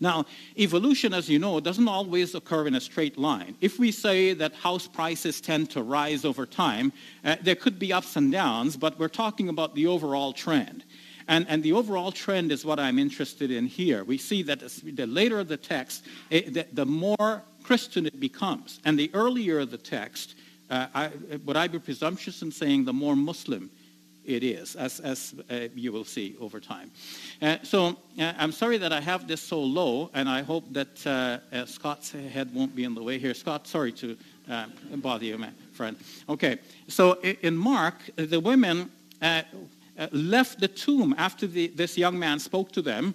Now, 0.00 0.24
evolution, 0.58 1.12
as 1.12 1.28
you 1.28 1.38
know, 1.38 1.60
doesn't 1.60 1.86
always 1.86 2.34
occur 2.34 2.66
in 2.66 2.74
a 2.74 2.80
straight 2.80 3.18
line. 3.18 3.54
If 3.60 3.78
we 3.78 3.92
say 3.92 4.32
that 4.32 4.54
house 4.54 4.86
prices 4.86 5.42
tend 5.42 5.70
to 5.70 5.82
rise 5.82 6.24
over 6.24 6.46
time, 6.46 6.92
uh, 7.22 7.36
there 7.42 7.54
could 7.54 7.78
be 7.78 7.92
ups 7.92 8.16
and 8.16 8.32
downs, 8.32 8.78
but 8.78 8.98
we're 8.98 9.08
talking 9.08 9.50
about 9.50 9.74
the 9.74 9.86
overall 9.86 10.32
trend. 10.32 10.84
And, 11.28 11.46
and 11.48 11.62
the 11.62 11.74
overall 11.74 12.10
trend 12.10 12.50
is 12.50 12.64
what 12.64 12.80
I'm 12.80 12.98
interested 12.98 13.50
in 13.50 13.66
here. 13.66 14.02
We 14.02 14.16
see 14.16 14.42
that 14.44 14.60
the 14.60 15.06
later 15.06 15.44
the 15.44 15.58
text, 15.58 16.06
it, 16.30 16.46
eh, 16.46 16.50
the, 16.50 16.66
the, 16.72 16.86
more 16.86 17.42
Christian 17.62 18.06
it 18.06 18.18
becomes. 18.18 18.80
And 18.84 18.98
the 18.98 19.10
earlier 19.12 19.64
the 19.66 19.78
text, 19.78 20.34
uh, 20.70 20.86
I, 20.94 21.10
would 21.44 21.56
I 21.56 21.68
be 21.68 21.78
presumptuous 21.78 22.42
in 22.42 22.50
saying 22.50 22.86
the 22.86 22.92
more 22.92 23.14
Muslim 23.14 23.70
it 24.30 24.44
is, 24.44 24.76
as, 24.76 25.00
as 25.00 25.34
uh, 25.50 25.68
you 25.74 25.92
will 25.92 26.04
see 26.04 26.36
over 26.40 26.60
time. 26.60 26.90
Uh, 27.42 27.56
so 27.62 27.96
uh, 28.18 28.32
I'm 28.38 28.52
sorry 28.52 28.78
that 28.78 28.92
I 28.92 29.00
have 29.00 29.26
this 29.26 29.40
so 29.40 29.60
low, 29.60 30.10
and 30.14 30.28
I 30.28 30.42
hope 30.42 30.72
that 30.72 31.06
uh, 31.06 31.38
uh, 31.52 31.66
Scott's 31.66 32.12
head 32.12 32.54
won't 32.54 32.74
be 32.74 32.84
in 32.84 32.94
the 32.94 33.02
way 33.02 33.18
here. 33.18 33.34
Scott, 33.34 33.66
sorry 33.66 33.92
to 33.92 34.16
bother 34.96 35.24
you, 35.24 35.38
my 35.38 35.50
friend. 35.72 35.96
Okay, 36.28 36.58
so 36.88 37.20
in 37.22 37.56
Mark, 37.56 37.94
the 38.16 38.40
women 38.40 38.90
left 40.12 40.58
the 40.60 40.68
tomb 40.68 41.14
after 41.18 41.46
the, 41.46 41.68
this 41.68 41.96
young 41.96 42.18
man 42.18 42.38
spoke 42.38 42.72
to 42.72 42.82
them. 42.82 43.14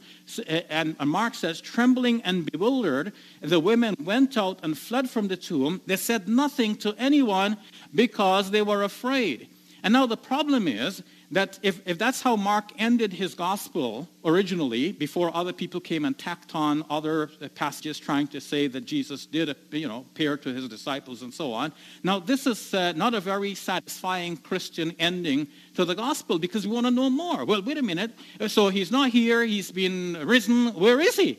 And 0.70 0.96
Mark 1.00 1.34
says, 1.34 1.60
trembling 1.60 2.22
and 2.24 2.50
bewildered, 2.52 3.12
the 3.42 3.60
women 3.60 3.96
went 4.00 4.38
out 4.38 4.60
and 4.64 4.78
fled 4.78 5.10
from 5.10 5.28
the 5.28 5.38
tomb. 5.38 5.82
They 5.86 5.98
said 5.98 6.28
nothing 6.28 6.78
to 6.78 6.96
anyone 6.98 7.58
because 7.94 8.52
they 8.52 8.62
were 8.62 8.84
afraid. 8.84 9.50
And 9.86 9.94
now 9.94 10.08
the 10.08 10.18
problem 10.18 10.68
is 10.68 11.04
that 11.30 11.60
if, 11.62 11.80
if 11.88 12.00
that's 12.00 12.20
how 12.20 12.36
Mark 12.36 12.72
ended 12.80 13.14
his 13.14 13.36
gospel 13.36 14.10
originally, 14.24 14.92
before 14.92 15.30
other 15.32 15.54
people 15.54 15.80
came 15.80 16.06
and 16.06 16.18
tacked 16.18 16.56
on 16.56 16.84
other 16.90 17.28
passages 17.54 18.00
trying 18.00 18.26
to 18.30 18.42
say 18.42 18.66
that 18.66 18.86
Jesus 18.86 19.28
did 19.28 19.56
you 19.72 19.88
know, 19.88 20.00
appear 20.00 20.38
to 20.38 20.52
his 20.52 20.68
disciples 20.68 21.22
and 21.22 21.32
so 21.32 21.54
on, 21.54 21.72
now 22.02 22.18
this 22.18 22.48
is 22.48 22.74
uh, 22.74 22.94
not 22.94 23.14
a 23.14 23.20
very 23.20 23.54
satisfying 23.54 24.38
Christian 24.38 24.96
ending 24.98 25.46
to 25.76 25.86
the 25.86 25.94
gospel 25.94 26.40
because 26.40 26.66
we 26.66 26.74
want 26.74 26.88
to 26.88 26.92
know 26.92 27.12
more. 27.12 27.46
Well, 27.46 27.62
wait 27.62 27.78
a 27.78 27.84
minute. 27.84 28.10
So 28.48 28.70
he's 28.70 28.92
not 28.92 29.12
here, 29.12 29.44
he's 29.44 29.70
been 29.70 30.18
risen. 30.26 30.74
Where 30.74 31.00
is 31.00 31.16
he? 31.16 31.38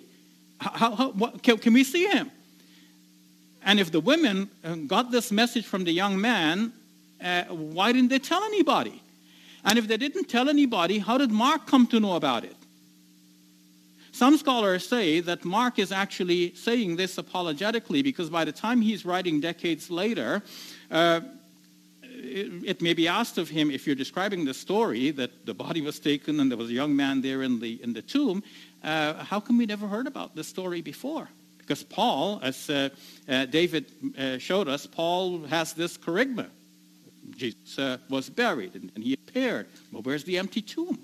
How, 0.61 0.95
how, 0.95 1.09
what, 1.11 1.43
can, 1.43 1.59
can 1.59 1.73
we 1.73 1.83
see 1.83 2.07
him? 2.07 2.31
And 3.65 3.81
if 3.81 3.91
the 3.91 3.99
women 3.99 4.49
uh, 4.63 4.77
got 4.77 5.11
this 5.11 5.33
message 5.33 5.67
from 5.67 5.83
the 5.83 5.91
young 5.91 6.21
man, 6.21 6.73
uh, 7.23 7.45
why 7.45 7.93
didn't 7.93 8.09
they 8.09 8.19
tell 8.19 8.43
anybody? 8.45 9.03
And 9.65 9.79
if 9.79 9.89
they 9.89 9.97
didn't 9.97 10.29
tell 10.29 10.49
anybody, 10.49 10.99
how 10.99 11.19
did 11.19 11.31
Mark 11.31 11.67
come 11.67 11.87
to 11.89 11.99
know 11.99 12.15
about 12.15 12.45
it? 12.45 12.57
Some 14.13 14.39
scholars 14.39 14.89
say 14.89 15.21
that 15.21 15.45
Mark 15.45 15.79
is 15.79 15.93
actually 15.93 16.55
saying 16.55 16.97
this 16.97 17.19
apologetically 17.19 18.01
because 18.01 18.31
by 18.31 18.47
the 18.47 18.53
time 18.53 18.81
he's 18.81 19.05
writing 19.05 19.41
decades 19.41 19.91
later, 19.91 20.43
uh, 20.91 21.21
it, 22.03 22.65
it, 22.65 22.81
may 22.81 22.95
be 22.95 23.09
asked 23.09 23.37
of 23.37 23.51
him 23.51 23.71
if 23.71 23.87
you're 23.87 23.95
describing 23.95 24.47
the 24.47 24.55
story 24.55 25.11
that 25.11 25.45
the 25.45 25.53
body 25.53 25.83
was 25.83 25.99
taken 25.99 26.41
and 26.41 26.51
there 26.51 26.57
was 26.57 26.71
a 26.71 26.73
young 26.73 26.97
man 26.97 27.21
there 27.21 27.43
in 27.43 27.61
the, 27.61 27.83
in 27.83 27.93
the 27.93 28.01
tomb, 28.01 28.43
uh, 28.83 29.13
how 29.23 29.39
come 29.39 29.59
we 29.59 29.67
never 29.67 29.87
heard 29.87 30.07
about 30.07 30.35
this 30.35 30.49
story 30.49 30.81
before? 30.81 31.29
Because 31.59 31.83
Paul, 31.83 32.41
as 32.43 32.71
uh, 32.71 32.89
uh 33.29 33.45
David 33.45 33.85
uh, 34.17 34.39
showed 34.39 34.67
us, 34.67 34.87
Paul 34.87 35.45
has 35.45 35.75
this 35.75 35.99
kerygma 35.99 36.47
Jesus 37.31 37.79
uh, 37.79 37.99
was 38.09 38.29
buried 38.29 38.75
and, 38.75 38.91
and, 38.95 39.05
he 39.05 39.15
appeared. 39.15 39.67
Well, 39.93 40.03
where's 40.03 40.25
the 40.25 40.39
empty 40.39 40.63
tomb? 40.63 40.99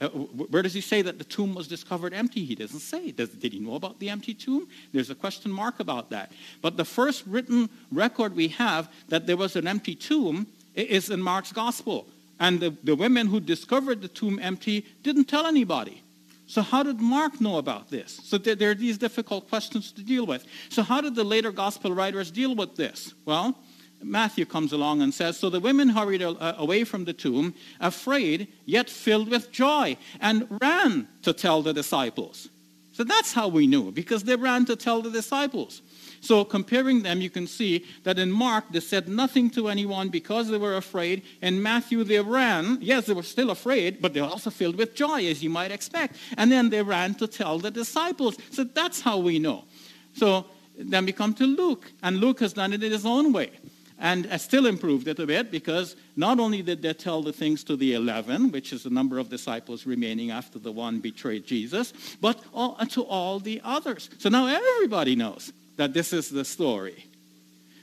Uh, 0.00 0.08
where 0.08 0.62
does 0.62 0.74
he 0.74 0.80
say 0.80 1.00
that 1.02 1.18
the 1.18 1.24
tomb 1.24 1.54
was 1.54 1.68
discovered 1.68 2.12
empty? 2.12 2.44
He 2.44 2.54
doesn't 2.54 2.80
say. 2.80 3.12
Does, 3.12 3.30
did 3.30 3.52
he 3.52 3.60
know 3.60 3.74
about 3.74 3.98
the 3.98 4.10
empty 4.10 4.34
tomb? 4.34 4.68
There's 4.92 5.10
a 5.10 5.14
question 5.14 5.50
mark 5.50 5.80
about 5.80 6.10
that. 6.10 6.32
But 6.60 6.76
the 6.76 6.84
first 6.84 7.24
written 7.26 7.70
record 7.90 8.36
we 8.36 8.48
have 8.48 8.92
that 9.08 9.26
there 9.26 9.36
was 9.36 9.56
an 9.56 9.66
empty 9.66 9.94
tomb 9.94 10.46
is 10.74 11.08
in 11.10 11.22
Mark's 11.22 11.52
gospel. 11.52 12.06
And 12.38 12.60
the, 12.60 12.76
the 12.84 12.94
women 12.94 13.28
who 13.28 13.40
discovered 13.40 14.02
the 14.02 14.08
tomb 14.08 14.38
empty 14.42 14.84
didn't 15.02 15.24
tell 15.24 15.46
anybody. 15.46 16.02
So 16.46 16.62
how 16.62 16.82
did 16.82 17.00
Mark 17.00 17.40
know 17.40 17.56
about 17.56 17.90
this? 17.90 18.20
So 18.22 18.38
there, 18.38 18.54
there 18.54 18.70
are 18.70 18.74
these 18.74 18.98
difficult 18.98 19.48
questions 19.48 19.90
to 19.92 20.02
deal 20.02 20.26
with. 20.26 20.44
So 20.68 20.82
how 20.82 21.00
did 21.00 21.14
the 21.14 21.24
later 21.24 21.50
gospel 21.50 21.92
writers 21.92 22.30
deal 22.30 22.54
with 22.54 22.76
this? 22.76 23.14
Well, 23.24 23.58
Matthew 24.02 24.44
comes 24.44 24.72
along 24.72 25.02
and 25.02 25.12
says, 25.12 25.38
So 25.38 25.50
the 25.50 25.60
women 25.60 25.88
hurried 25.88 26.22
uh, 26.22 26.54
away 26.56 26.84
from 26.84 27.04
the 27.04 27.12
tomb, 27.12 27.54
afraid, 27.80 28.48
yet 28.64 28.90
filled 28.90 29.28
with 29.28 29.50
joy, 29.50 29.96
and 30.20 30.46
ran 30.60 31.08
to 31.22 31.32
tell 31.32 31.62
the 31.62 31.72
disciples. 31.72 32.48
So 32.92 33.04
that's 33.04 33.32
how 33.32 33.48
we 33.48 33.66
knew, 33.66 33.92
because 33.92 34.24
they 34.24 34.36
ran 34.36 34.64
to 34.66 34.76
tell 34.76 35.02
the 35.02 35.10
disciples. 35.10 35.82
So 36.22 36.44
comparing 36.44 37.02
them, 37.02 37.20
you 37.20 37.28
can 37.28 37.46
see 37.46 37.84
that 38.04 38.18
in 38.18 38.32
Mark, 38.32 38.64
they 38.70 38.80
said 38.80 39.06
nothing 39.06 39.50
to 39.50 39.68
anyone 39.68 40.08
because 40.08 40.48
they 40.48 40.56
were 40.56 40.76
afraid. 40.76 41.22
In 41.42 41.62
Matthew, 41.62 42.04
they 42.04 42.20
ran. 42.20 42.78
Yes, 42.80 43.06
they 43.06 43.12
were 43.12 43.22
still 43.22 43.50
afraid, 43.50 44.00
but 44.00 44.14
they 44.14 44.22
were 44.22 44.28
also 44.28 44.50
filled 44.50 44.76
with 44.76 44.94
joy, 44.94 45.26
as 45.26 45.42
you 45.42 45.50
might 45.50 45.72
expect. 45.72 46.16
And 46.38 46.50
then 46.50 46.70
they 46.70 46.82
ran 46.82 47.14
to 47.16 47.26
tell 47.26 47.58
the 47.58 47.70
disciples. 47.70 48.38
So 48.50 48.64
that's 48.64 49.02
how 49.02 49.18
we 49.18 49.38
know. 49.38 49.64
So 50.14 50.46
then 50.78 51.04
we 51.04 51.12
come 51.12 51.34
to 51.34 51.44
Luke, 51.44 51.92
and 52.02 52.16
Luke 52.18 52.40
has 52.40 52.54
done 52.54 52.72
it 52.72 52.82
in 52.82 52.92
his 52.92 53.04
own 53.04 53.32
way 53.32 53.50
and 53.98 54.28
still 54.40 54.66
improved 54.66 55.08
it 55.08 55.18
a 55.18 55.26
bit 55.26 55.50
because 55.50 55.96
not 56.16 56.38
only 56.38 56.62
did 56.62 56.82
they 56.82 56.92
tell 56.92 57.22
the 57.22 57.32
things 57.32 57.64
to 57.64 57.76
the 57.76 57.94
11, 57.94 58.50
which 58.50 58.72
is 58.72 58.82
the 58.82 58.90
number 58.90 59.18
of 59.18 59.28
disciples 59.28 59.86
remaining 59.86 60.30
after 60.30 60.58
the 60.58 60.72
one 60.72 61.00
betrayed 61.00 61.46
Jesus, 61.46 61.92
but 62.20 62.40
all, 62.52 62.76
to 62.76 63.02
all 63.02 63.38
the 63.38 63.60
others. 63.64 64.10
So 64.18 64.28
now 64.28 64.46
everybody 64.46 65.16
knows 65.16 65.52
that 65.76 65.94
this 65.94 66.12
is 66.12 66.28
the 66.28 66.44
story. 66.44 67.06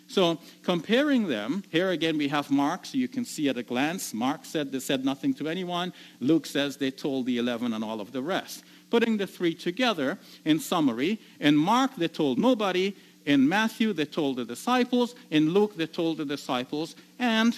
So 0.08 0.38
comparing 0.62 1.28
them, 1.28 1.64
here 1.72 1.90
again 1.90 2.18
we 2.18 2.28
have 2.28 2.52
Mark, 2.52 2.86
so 2.86 2.98
you 2.98 3.08
can 3.08 3.26
see 3.26 3.50
at 3.50 3.58
a 3.58 3.64
glance. 3.64 4.14
Mark 4.14 4.46
said 4.46 4.72
they 4.72 4.80
said 4.80 5.04
nothing 5.04 5.34
to 5.36 5.50
anyone. 5.50 5.94
Luke 6.20 6.46
says 6.46 6.78
they 6.78 6.92
told 6.92 7.26
the 7.26 7.40
11 7.40 7.74
and 7.74 7.84
all 7.84 8.00
of 8.00 8.12
the 8.12 8.22
rest. 8.22 8.64
Putting 8.92 9.18
the 9.18 9.26
three 9.26 9.56
together, 9.56 10.20
in 10.46 10.60
summary, 10.60 11.20
in 11.40 11.56
Mark 11.56 11.96
they 11.96 12.08
told 12.08 12.38
nobody, 12.38 12.94
in 13.26 13.48
Matthew, 13.48 13.94
they 13.94 14.06
told 14.06 14.38
the 14.38 14.46
disciples. 14.46 15.16
In 15.32 15.52
Luke, 15.52 15.76
they 15.76 15.88
told 15.88 16.18
the 16.18 16.26
disciples 16.26 16.96
and 17.20 17.56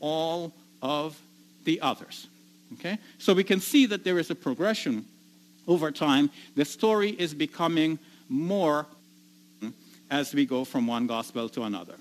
all 0.00 0.52
of 0.82 1.20
the 1.64 1.80
others. 1.80 2.26
Okay? 2.74 2.98
So 3.18 3.34
we 3.34 3.44
can 3.44 3.60
see 3.60 3.86
that 3.86 4.04
there 4.04 4.18
is 4.18 4.30
a 4.30 4.34
progression 4.34 5.04
over 5.66 5.90
time. 5.90 6.30
The 6.56 6.64
story 6.64 7.10
is 7.10 7.34
becoming 7.34 7.98
more 8.28 8.86
as 10.10 10.34
we 10.34 10.46
go 10.46 10.64
from 10.64 10.86
one 10.86 11.06
gospel 11.06 11.48
to 11.50 11.62
another. 11.64 11.94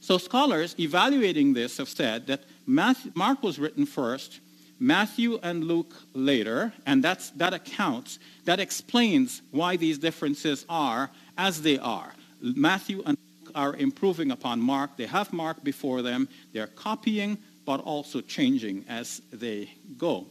So 0.00 0.18
scholars 0.18 0.74
evaluating 0.78 1.54
this 1.54 1.78
have 1.78 1.88
said 1.88 2.26
that 2.26 2.42
Matthew, 2.66 3.12
Mark 3.14 3.42
was 3.42 3.58
written 3.58 3.86
first, 3.86 4.40
Matthew 4.78 5.38
and 5.42 5.64
Luke 5.64 5.94
later, 6.12 6.72
and 6.84 7.02
that's, 7.02 7.30
that 7.30 7.54
accounts, 7.54 8.18
that 8.44 8.60
explains 8.60 9.40
why 9.50 9.76
these 9.76 9.96
differences 9.96 10.66
are 10.68 11.10
as 11.36 11.62
they 11.62 11.78
are. 11.78 12.12
Matthew 12.40 13.02
and 13.06 13.16
Luke 13.18 13.52
are 13.54 13.74
improving 13.76 14.30
upon 14.30 14.60
Mark. 14.60 14.96
They 14.96 15.06
have 15.06 15.32
Mark 15.32 15.62
before 15.64 16.02
them. 16.02 16.28
They're 16.52 16.66
copying, 16.66 17.38
but 17.64 17.80
also 17.80 18.20
changing 18.20 18.84
as 18.88 19.22
they 19.32 19.70
go. 19.96 20.26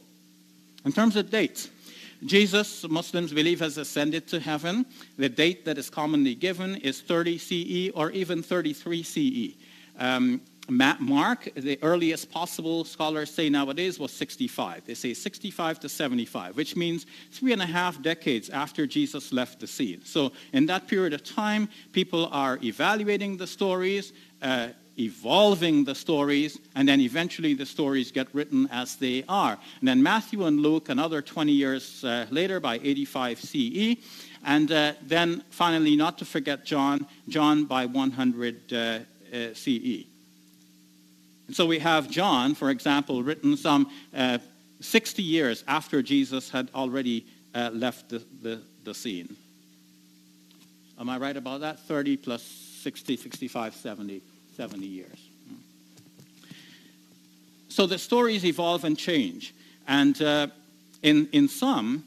In 0.84 0.92
terms 0.92 1.16
of 1.16 1.30
dates, 1.30 1.70
Jesus, 2.24 2.88
Muslims 2.88 3.32
believe, 3.32 3.60
has 3.60 3.76
ascended 3.76 4.26
to 4.28 4.40
heaven. 4.40 4.86
The 5.18 5.28
date 5.28 5.64
that 5.64 5.78
is 5.78 5.90
commonly 5.90 6.34
given 6.34 6.76
is 6.76 7.00
30 7.00 7.38
CE 7.38 7.90
or 7.94 8.10
even 8.12 8.42
33 8.42 9.02
CE. 9.02 9.54
Um, 9.98 10.40
Mark, 10.68 11.48
the 11.54 11.78
earliest 11.82 12.30
possible 12.30 12.84
scholars 12.84 13.32
say 13.32 13.50
nowadays 13.50 13.98
was 13.98 14.12
65. 14.12 14.86
They 14.86 14.94
say 14.94 15.12
65 15.12 15.80
to 15.80 15.88
75, 15.88 16.56
which 16.56 16.74
means 16.74 17.06
three 17.32 17.52
and 17.52 17.60
a 17.60 17.66
half 17.66 18.00
decades 18.00 18.48
after 18.48 18.86
Jesus 18.86 19.32
left 19.32 19.60
the 19.60 19.66
scene. 19.66 20.04
So 20.04 20.32
in 20.52 20.66
that 20.66 20.88
period 20.88 21.12
of 21.12 21.22
time, 21.22 21.68
people 21.92 22.28
are 22.32 22.58
evaluating 22.62 23.36
the 23.36 23.46
stories, 23.46 24.12
uh, 24.40 24.68
evolving 24.98 25.84
the 25.84 25.94
stories, 25.94 26.58
and 26.74 26.88
then 26.88 27.00
eventually 27.00 27.52
the 27.52 27.66
stories 27.66 28.10
get 28.10 28.28
written 28.34 28.66
as 28.70 28.96
they 28.96 29.24
are. 29.28 29.58
And 29.80 29.88
then 29.88 30.02
Matthew 30.02 30.44
and 30.44 30.60
Luke, 30.60 30.88
another 30.88 31.20
20 31.20 31.52
years 31.52 32.02
uh, 32.04 32.26
later, 32.30 32.58
by 32.58 32.76
85 32.82 33.40
CE. 33.40 33.96
And 34.46 34.72
uh, 34.72 34.94
then 35.02 35.44
finally, 35.50 35.96
not 35.96 36.16
to 36.18 36.24
forget 36.24 36.64
John, 36.64 37.06
John 37.28 37.64
by 37.64 37.84
100 37.84 38.72
uh, 38.72 38.76
uh 38.76 39.54
CE. 39.54 40.13
So 41.52 41.66
we 41.66 41.78
have 41.80 42.10
John, 42.10 42.54
for 42.54 42.70
example, 42.70 43.22
written 43.22 43.56
some 43.56 43.90
uh, 44.14 44.38
60 44.80 45.22
years 45.22 45.62
after 45.68 46.02
Jesus 46.02 46.50
had 46.50 46.70
already 46.74 47.26
uh, 47.54 47.70
left 47.72 48.08
the, 48.08 48.22
the, 48.42 48.62
the 48.84 48.94
scene. 48.94 49.36
Am 50.98 51.08
I 51.08 51.18
right 51.18 51.36
about 51.36 51.60
that? 51.60 51.80
30 51.80 52.16
plus 52.16 52.42
60, 52.42 53.16
65, 53.16 53.74
70. 53.74 54.22
70 54.56 54.86
years. 54.86 55.28
So 57.68 57.86
the 57.86 57.98
stories 57.98 58.44
evolve 58.44 58.84
and 58.84 58.96
change. 58.96 59.52
And 59.86 60.20
uh, 60.22 60.48
in, 61.02 61.28
in 61.32 61.48
some, 61.48 62.04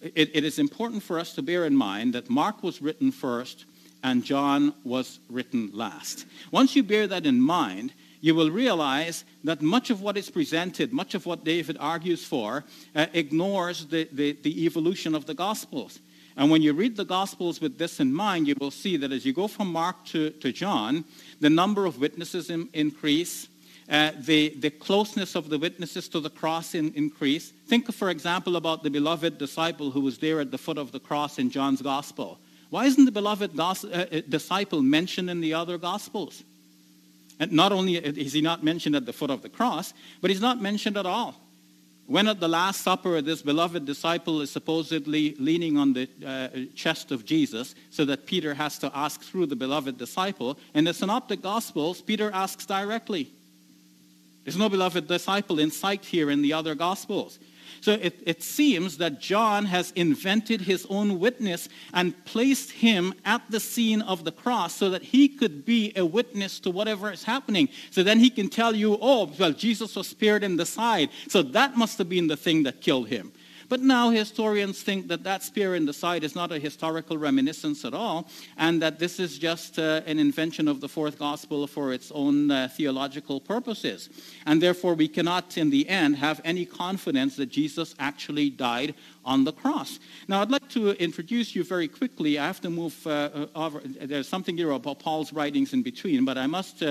it, 0.00 0.30
it 0.34 0.44
is 0.44 0.58
important 0.58 1.02
for 1.02 1.18
us 1.18 1.34
to 1.34 1.42
bear 1.42 1.66
in 1.66 1.76
mind 1.76 2.14
that 2.14 2.30
Mark 2.30 2.62
was 2.62 2.80
written 2.80 3.12
first 3.12 3.66
and 4.04 4.22
John 4.22 4.74
was 4.84 5.18
written 5.30 5.70
last. 5.72 6.26
Once 6.52 6.76
you 6.76 6.82
bear 6.84 7.06
that 7.08 7.26
in 7.26 7.40
mind, 7.40 7.92
you 8.20 8.34
will 8.34 8.50
realize 8.50 9.24
that 9.42 9.62
much 9.62 9.90
of 9.90 10.02
what 10.02 10.16
is 10.16 10.30
presented, 10.30 10.92
much 10.92 11.14
of 11.14 11.26
what 11.26 11.44
David 11.44 11.76
argues 11.80 12.24
for, 12.24 12.64
uh, 12.94 13.06
ignores 13.14 13.86
the, 13.86 14.08
the, 14.12 14.32
the 14.42 14.66
evolution 14.66 15.14
of 15.14 15.26
the 15.26 15.34
Gospels. 15.34 15.98
And 16.36 16.50
when 16.50 16.62
you 16.62 16.74
read 16.74 16.96
the 16.96 17.04
Gospels 17.04 17.60
with 17.60 17.78
this 17.78 17.98
in 17.98 18.12
mind, 18.12 18.46
you 18.46 18.54
will 18.60 18.70
see 18.70 18.96
that 18.98 19.10
as 19.10 19.24
you 19.24 19.32
go 19.32 19.48
from 19.48 19.72
Mark 19.72 20.04
to, 20.06 20.30
to 20.30 20.52
John, 20.52 21.04
the 21.40 21.50
number 21.50 21.86
of 21.86 21.98
witnesses 21.98 22.50
in, 22.50 22.68
increase, 22.74 23.48
uh, 23.88 24.12
the, 24.18 24.54
the 24.58 24.70
closeness 24.70 25.34
of 25.34 25.48
the 25.48 25.58
witnesses 25.58 26.08
to 26.08 26.20
the 26.20 26.30
cross 26.30 26.74
in, 26.74 26.92
increase. 26.94 27.52
Think, 27.66 27.92
for 27.92 28.10
example, 28.10 28.56
about 28.56 28.82
the 28.82 28.90
beloved 28.90 29.38
disciple 29.38 29.90
who 29.90 30.00
was 30.00 30.18
there 30.18 30.40
at 30.40 30.50
the 30.50 30.58
foot 30.58 30.78
of 30.78 30.92
the 30.92 31.00
cross 31.00 31.38
in 31.38 31.50
John's 31.50 31.82
Gospel. 31.82 32.38
Why 32.70 32.86
isn't 32.86 33.04
the 33.04 33.12
beloved 33.12 33.58
uh, 33.58 33.74
uh 33.84 34.20
disciple 34.28 34.82
mentioned 34.82 35.30
in 35.30 35.40
the 35.40 35.54
other 35.54 35.78
Gospels? 35.78 36.42
And 37.40 37.52
not 37.52 37.72
only 37.72 37.96
is 37.96 38.32
he 38.32 38.40
not 38.40 38.62
mentioned 38.62 38.94
at 38.96 39.06
the 39.06 39.12
foot 39.12 39.30
of 39.30 39.42
the 39.42 39.48
cross, 39.48 39.92
but 40.20 40.30
he's 40.30 40.40
not 40.40 40.60
mentioned 40.60 40.96
at 40.96 41.06
all. 41.06 41.34
When 42.06 42.28
at 42.28 42.38
the 42.38 42.48
Last 42.48 42.82
Supper, 42.82 43.22
this 43.22 43.40
beloved 43.40 43.86
disciple 43.86 44.42
is 44.42 44.50
supposedly 44.50 45.34
leaning 45.38 45.78
on 45.78 45.94
the 45.94 46.08
uh, 46.24 46.48
chest 46.76 47.10
of 47.10 47.24
Jesus 47.24 47.74
so 47.90 48.04
that 48.04 48.26
Peter 48.26 48.52
has 48.52 48.78
to 48.80 48.90
ask 48.94 49.22
through 49.22 49.46
the 49.46 49.56
beloved 49.56 49.96
disciple. 49.96 50.58
In 50.74 50.84
the 50.84 50.92
Synoptic 50.92 51.40
Gospels, 51.40 52.02
Peter 52.02 52.30
asks 52.30 52.66
directly. 52.66 53.30
There's 54.44 54.58
no 54.58 54.68
beloved 54.68 55.08
disciple 55.08 55.58
in 55.58 55.70
sight 55.70 56.04
here 56.04 56.30
in 56.30 56.42
the 56.42 56.52
other 56.52 56.74
Gospels. 56.74 57.38
So 57.84 57.92
it, 57.92 58.22
it 58.24 58.42
seems 58.42 58.96
that 58.96 59.20
John 59.20 59.66
has 59.66 59.90
invented 59.90 60.62
his 60.62 60.86
own 60.88 61.20
witness 61.20 61.68
and 61.92 62.24
placed 62.24 62.70
him 62.70 63.12
at 63.26 63.42
the 63.50 63.60
scene 63.60 64.00
of 64.00 64.24
the 64.24 64.32
cross 64.32 64.74
so 64.74 64.88
that 64.88 65.02
he 65.02 65.28
could 65.28 65.66
be 65.66 65.92
a 65.94 66.02
witness 66.02 66.60
to 66.60 66.70
whatever 66.70 67.12
is 67.12 67.24
happening. 67.24 67.68
So 67.90 68.02
then 68.02 68.20
he 68.20 68.30
can 68.30 68.48
tell 68.48 68.74
you, 68.74 68.96
oh, 69.02 69.30
well, 69.38 69.52
Jesus 69.52 69.96
was 69.96 70.08
speared 70.08 70.42
in 70.42 70.56
the 70.56 70.64
side. 70.64 71.10
So 71.28 71.42
that 71.42 71.76
must 71.76 71.98
have 71.98 72.08
been 72.08 72.26
the 72.26 72.38
thing 72.38 72.62
that 72.62 72.80
killed 72.80 73.08
him. 73.08 73.33
But 73.68 73.80
now 73.80 74.10
historians 74.10 74.82
think 74.82 75.08
that 75.08 75.24
that 75.24 75.42
spear 75.42 75.74
in 75.74 75.86
the 75.86 75.92
side 75.92 76.24
is 76.24 76.34
not 76.34 76.52
a 76.52 76.58
historical 76.58 77.18
reminiscence 77.18 77.84
at 77.84 77.94
all, 77.94 78.28
and 78.56 78.80
that 78.82 78.98
this 78.98 79.18
is 79.18 79.38
just 79.38 79.78
uh, 79.78 80.02
an 80.06 80.18
invention 80.18 80.68
of 80.68 80.80
the 80.80 80.88
fourth 80.88 81.18
gospel 81.18 81.66
for 81.66 81.92
its 81.92 82.12
own 82.12 82.50
uh, 82.50 82.68
theological 82.68 83.40
purposes. 83.40 84.08
And 84.46 84.60
therefore, 84.60 84.94
we 84.94 85.08
cannot, 85.08 85.56
in 85.56 85.70
the 85.70 85.88
end, 85.88 86.16
have 86.16 86.40
any 86.44 86.64
confidence 86.64 87.36
that 87.36 87.46
Jesus 87.46 87.94
actually 87.98 88.50
died 88.50 88.94
on 89.24 89.44
the 89.44 89.52
cross. 89.52 89.98
Now, 90.28 90.42
I'd 90.42 90.50
like 90.50 90.68
to 90.70 90.90
introduce 91.02 91.54
you 91.54 91.64
very 91.64 91.88
quickly. 91.88 92.38
I 92.38 92.46
have 92.46 92.60
to 92.60 92.70
move 92.70 93.06
uh, 93.06 93.10
uh 93.10 93.46
over. 93.54 93.80
There's 93.84 94.28
something 94.28 94.56
here 94.56 94.70
about 94.70 94.98
Paul's 94.98 95.32
writings 95.32 95.72
in 95.72 95.82
between, 95.82 96.24
but 96.24 96.36
I 96.36 96.46
must 96.46 96.82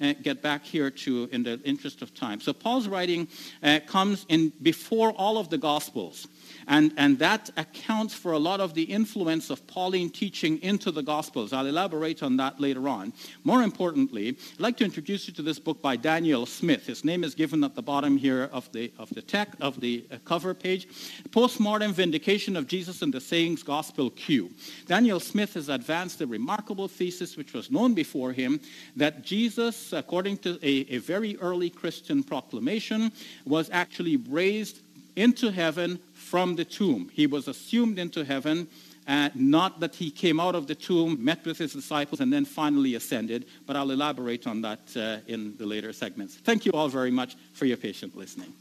uh, 0.00 0.14
get 0.22 0.42
back 0.42 0.64
here 0.64 0.90
to 0.90 1.28
in 1.32 1.42
the 1.42 1.60
interest 1.64 2.02
of 2.02 2.14
time. 2.14 2.40
So 2.40 2.52
Paul's 2.52 2.88
writing 2.88 3.28
uh, 3.62 3.80
comes 3.86 4.26
in 4.28 4.52
before 4.62 5.12
all 5.12 5.38
of 5.38 5.48
the 5.50 5.58
Gospels. 5.58 6.26
And, 6.68 6.92
and 6.98 7.18
that 7.18 7.50
accounts 7.56 8.12
for 8.12 8.32
a 8.32 8.38
lot 8.38 8.60
of 8.60 8.74
the 8.74 8.82
influence 8.82 9.48
of 9.48 9.66
Pauline 9.66 10.10
teaching 10.10 10.60
into 10.62 10.90
the 10.90 11.02
Gospels. 11.02 11.54
I'll 11.54 11.66
elaborate 11.66 12.22
on 12.22 12.36
that 12.36 12.60
later 12.60 12.88
on. 12.88 13.14
More 13.42 13.62
importantly, 13.62 14.28
I'd 14.28 14.60
like 14.60 14.76
to 14.76 14.84
introduce 14.84 15.26
you 15.26 15.32
to 15.34 15.42
this 15.42 15.58
book 15.58 15.80
by 15.80 15.96
Daniel 15.96 16.44
Smith. 16.44 16.86
His 16.86 17.04
name 17.04 17.24
is 17.24 17.34
given 17.34 17.64
at 17.64 17.74
the 17.74 17.82
bottom 17.82 18.18
here 18.18 18.50
of 18.52 18.70
the, 18.72 18.92
of 18.98 19.08
the, 19.10 19.22
tech, 19.22 19.48
of 19.60 19.80
the 19.80 20.04
uh, 20.12 20.18
cover 20.26 20.52
page. 20.52 20.88
Postmortem 21.32 21.94
Vindication 21.94 22.54
of 22.54 22.66
Jesus 22.66 23.00
and 23.00 23.14
the 23.14 23.20
Sayings 23.20 23.62
Gospel 23.62 24.10
Q. 24.10 24.50
Daniel 24.86 25.20
Smith 25.20 25.54
has 25.54 25.70
advanced 25.70 26.20
a 26.20 26.26
remarkable 26.26 26.86
thesis 26.86 27.38
which 27.38 27.54
was 27.54 27.70
known 27.70 27.94
before 27.94 28.32
him 28.32 28.60
that 28.94 29.22
Jesus, 29.22 29.94
according 29.94 30.36
to 30.38 30.58
a, 30.62 30.80
a 30.90 30.98
very 30.98 31.38
early 31.38 31.70
Christian 31.70 32.22
proclamation, 32.22 33.10
was 33.46 33.70
actually 33.72 34.18
raised 34.18 34.80
into 35.16 35.50
heaven 35.50 35.98
from 36.30 36.56
the 36.56 36.64
tomb. 36.64 37.10
He 37.12 37.26
was 37.26 37.48
assumed 37.48 37.98
into 37.98 38.24
heaven, 38.24 38.68
and 39.06 39.34
not 39.34 39.80
that 39.80 39.94
he 39.94 40.10
came 40.10 40.38
out 40.38 40.54
of 40.54 40.66
the 40.66 40.74
tomb, 40.74 41.16
met 41.24 41.44
with 41.46 41.56
his 41.58 41.72
disciples, 41.72 42.20
and 42.20 42.30
then 42.30 42.44
finally 42.44 42.94
ascended, 42.94 43.46
but 43.66 43.76
I'll 43.76 43.90
elaborate 43.90 44.46
on 44.46 44.60
that 44.62 44.80
uh, 44.96 45.18
in 45.26 45.56
the 45.56 45.64
later 45.64 45.92
segments. 45.92 46.36
Thank 46.36 46.66
you 46.66 46.72
all 46.72 46.88
very 46.88 47.10
much 47.10 47.36
for 47.54 47.64
your 47.64 47.78
patient 47.78 48.14
listening. 48.14 48.52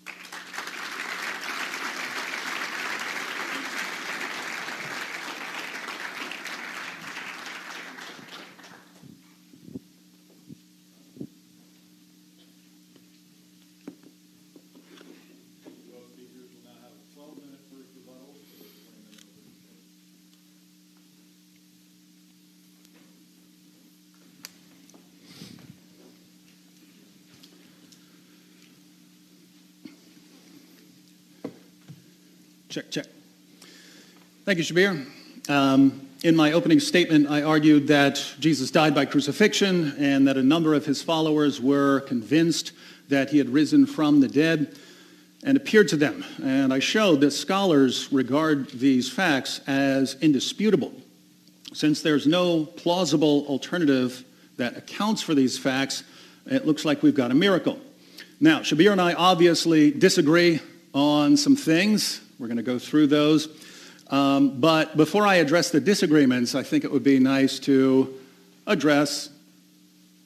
Check, 32.77 32.91
check. 32.91 33.05
Thank 34.45 34.59
you, 34.59 34.63
Shabir. 34.63 35.03
Um, 35.49 36.07
in 36.21 36.35
my 36.35 36.51
opening 36.51 36.79
statement, 36.79 37.27
I 37.27 37.41
argued 37.41 37.87
that 37.87 38.23
Jesus 38.39 38.69
died 38.69 38.93
by 38.93 39.05
crucifixion 39.05 39.95
and 39.97 40.27
that 40.27 40.37
a 40.37 40.43
number 40.43 40.75
of 40.75 40.85
his 40.85 41.01
followers 41.01 41.59
were 41.59 42.01
convinced 42.01 42.73
that 43.09 43.31
he 43.31 43.39
had 43.39 43.49
risen 43.49 43.87
from 43.87 44.19
the 44.19 44.27
dead 44.27 44.77
and 45.43 45.57
appeared 45.57 45.87
to 45.87 45.97
them. 45.97 46.23
And 46.43 46.71
I 46.71 46.77
showed 46.77 47.21
that 47.21 47.31
scholars 47.31 48.13
regard 48.13 48.69
these 48.69 49.11
facts 49.11 49.59
as 49.65 50.15
indisputable. 50.21 50.93
Since 51.73 52.03
there's 52.03 52.27
no 52.27 52.65
plausible 52.65 53.43
alternative 53.47 54.23
that 54.57 54.77
accounts 54.77 55.23
for 55.23 55.33
these 55.33 55.57
facts, 55.57 56.03
it 56.45 56.67
looks 56.67 56.85
like 56.85 57.01
we've 57.01 57.15
got 57.15 57.31
a 57.31 57.33
miracle. 57.33 57.79
Now, 58.39 58.59
Shabir 58.59 58.91
and 58.91 59.01
I 59.01 59.13
obviously 59.13 59.89
disagree 59.89 60.59
on 60.93 61.37
some 61.37 61.55
things. 61.55 62.21
We're 62.39 62.47
going 62.47 62.57
to 62.57 62.63
go 62.63 62.77
through 62.77 63.07
those. 63.07 63.49
Um, 64.09 64.59
but 64.59 64.95
before 64.95 65.25
I 65.25 65.35
address 65.35 65.71
the 65.71 65.79
disagreements, 65.79 66.53
I 66.53 66.63
think 66.63 66.83
it 66.83 66.91
would 66.91 67.03
be 67.03 67.19
nice 67.19 67.57
to 67.59 68.13
address 68.67 69.29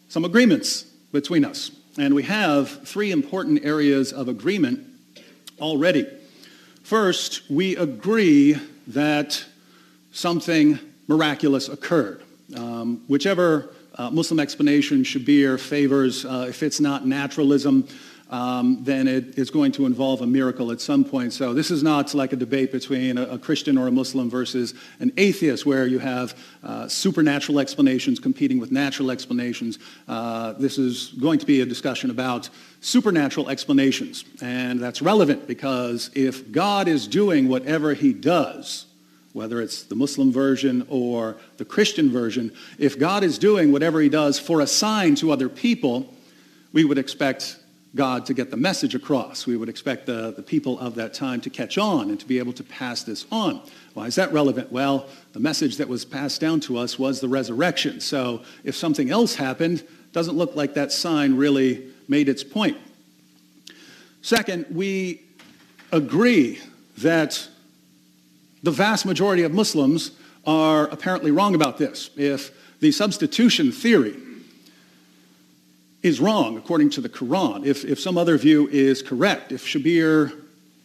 some 0.10 0.26
agreements 0.26 0.84
between 1.14 1.46
us. 1.46 1.72
And 1.98 2.14
we 2.14 2.24
have 2.24 2.88
three 2.88 3.12
important 3.12 3.64
areas 3.64 4.12
of 4.12 4.28
agreement 4.28 4.86
already. 5.60 6.06
First, 6.84 7.50
we 7.50 7.78
agree 7.78 8.58
that 8.88 9.44
something 10.12 10.80
miraculous 11.08 11.70
occurred. 11.70 12.22
Um, 12.56 13.04
whichever 13.08 13.74
uh, 13.96 14.10
Muslim 14.10 14.40
explanation 14.40 15.04
Shabir 15.04 15.60
favors, 15.60 16.26
uh, 16.26 16.48
if 16.50 16.64
it's 16.64 16.82
not 16.82 17.08
naturalism, 17.08 17.88
um, 18.32 18.80
then 18.82 19.08
it 19.10 19.38
is 19.38 19.52
going 19.52 19.74
to 19.74 19.86
involve 19.86 20.22
a 20.22 20.26
miracle 20.26 20.72
at 20.72 20.80
some 20.80 21.04
point. 21.04 21.34
So 21.34 21.54
this 21.54 21.70
is 21.70 21.84
not 21.84 22.14
like 22.14 22.32
a 22.32 22.38
debate 22.38 22.72
between 22.72 23.18
a, 23.18 23.24
a 23.24 23.38
Christian 23.38 23.78
or 23.78 23.88
a 23.88 23.92
Muslim 23.92 24.30
versus 24.30 24.74
an 25.02 25.12
atheist 25.18 25.66
where 25.66 25.86
you 25.86 26.00
have 26.00 26.38
uh, 26.64 26.88
supernatural 26.88 27.60
explanations 27.60 28.20
competing 28.20 28.58
with 28.58 28.72
natural 28.72 29.12
explanations. 29.12 29.80
Uh, 30.08 30.54
this 30.54 30.78
is 30.78 31.10
going 31.20 31.40
to 31.40 31.46
be 31.46 31.60
a 31.60 31.66
discussion 31.66 32.10
about 32.10 32.50
supernatural 32.80 33.50
explanations. 33.50 34.24
And 34.42 34.80
that's 34.80 35.02
relevant 35.02 35.46
because 35.46 36.10
if 36.16 36.52
God 36.52 36.88
is 36.88 37.08
doing 37.08 37.50
whatever 37.50 37.94
he 37.94 38.14
does, 38.14 38.86
whether 39.34 39.62
it's 39.62 39.84
the 39.84 39.96
Muslim 39.96 40.32
version 40.32 40.86
or 40.90 41.36
the 41.58 41.66
Christian 41.66 42.10
version, 42.10 42.54
if 42.78 42.98
God 42.98 43.24
is 43.24 43.38
doing 43.38 43.74
whatever 43.74 44.00
he 44.00 44.10
does 44.10 44.40
for 44.40 44.62
a 44.62 44.68
sign 44.68 45.16
to 45.16 45.32
other 45.32 45.50
people, 45.50 46.14
we 46.74 46.86
would 46.86 46.98
expect 46.98 47.58
God 47.96 48.26
to 48.28 48.34
get 48.34 48.52
the 48.52 48.58
message 48.58 48.96
across. 48.96 49.46
We 49.46 49.58
would 49.58 49.68
expect 49.68 50.06
the, 50.06 50.32
the 50.32 50.42
people 50.42 50.80
of 50.80 50.96
that 50.96 51.14
time 51.14 51.42
to 51.42 51.50
catch 51.50 51.78
on 51.78 52.10
and 52.10 52.20
to 52.20 52.26
be 52.26 52.40
able 52.40 52.54
to 52.54 52.64
pass 52.64 53.04
this 53.04 53.26
on. 53.32 53.62
Why 53.94 54.08
is 54.08 54.16
that 54.16 54.32
relevant? 54.32 54.72
Well, 54.72 55.08
the 55.34 55.42
message 55.42 55.78
that 55.78 55.90
was 55.90 56.06
passed 56.06 56.40
down 56.40 56.62
to 56.62 56.78
us 56.78 56.98
was 56.98 57.20
the 57.20 57.28
resurrection. 57.28 58.00
So 58.00 58.44
if 58.64 58.76
something 58.76 59.10
else 59.10 59.36
happened, 59.36 59.86
doesn't 60.14 60.38
look 60.38 60.56
like 60.56 60.74
that 60.76 60.92
sign 60.92 61.36
really 61.36 61.88
made 62.08 62.30
its 62.30 62.44
point. 62.44 62.78
Second, 64.22 64.68
we 64.72 65.22
agree 65.92 66.60
that 67.00 67.48
the 68.64 68.72
vast 68.72 69.06
majority 69.06 69.44
of 69.44 69.52
Muslims 69.52 70.12
are 70.46 70.88
apparently 70.88 71.32
wrong 71.32 71.56
about 71.56 71.78
this. 71.78 72.10
If 72.16 72.52
the 72.80 72.92
substitution 72.92 73.72
theory 73.72 74.16
is 76.04 76.20
wrong 76.20 76.58
according 76.58 76.90
to 76.92 77.02
the 77.02 77.10
Quran, 77.10 77.66
if, 77.66 77.86
if 77.86 78.00
some 78.00 78.18
other 78.18 78.38
view 78.38 78.68
is 78.70 79.02
correct, 79.02 79.52
if 79.52 79.66
Shabir 79.66 80.32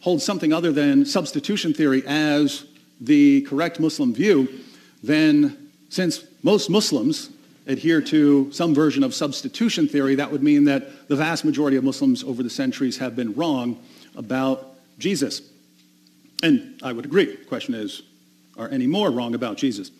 holds 0.01 0.23
something 0.23 0.53
other 0.53 0.71
than 0.71 1.05
substitution 1.05 1.73
theory 1.73 2.03
as 2.05 2.65
the 3.01 3.41
correct 3.41 3.79
Muslim 3.79 4.13
view, 4.13 4.47
then 5.03 5.69
since 5.89 6.23
most 6.43 6.69
Muslims 6.69 7.29
adhere 7.65 8.01
to 8.01 8.51
some 8.51 8.73
version 8.73 9.03
of 9.03 9.13
substitution 9.13 9.87
theory, 9.87 10.15
that 10.15 10.31
would 10.31 10.43
mean 10.43 10.65
that 10.65 11.07
the 11.07 11.15
vast 11.15 11.43
majority 11.43 11.77
of 11.77 11.83
Muslims 11.83 12.23
over 12.23 12.41
the 12.43 12.49
centuries 12.49 12.97
have 12.97 13.15
been 13.15 13.33
wrong 13.33 13.77
about 14.15 14.75
Jesus. 14.99 15.41
And 16.43 16.79
I 16.83 16.93
would 16.93 17.05
agree. 17.05 17.35
The 17.35 17.45
question 17.45 17.73
is, 17.73 18.03
are 18.57 18.69
any 18.69 18.87
more 18.87 19.11
wrong 19.11 19.35
about 19.35 19.57
Jesus? 19.57 19.91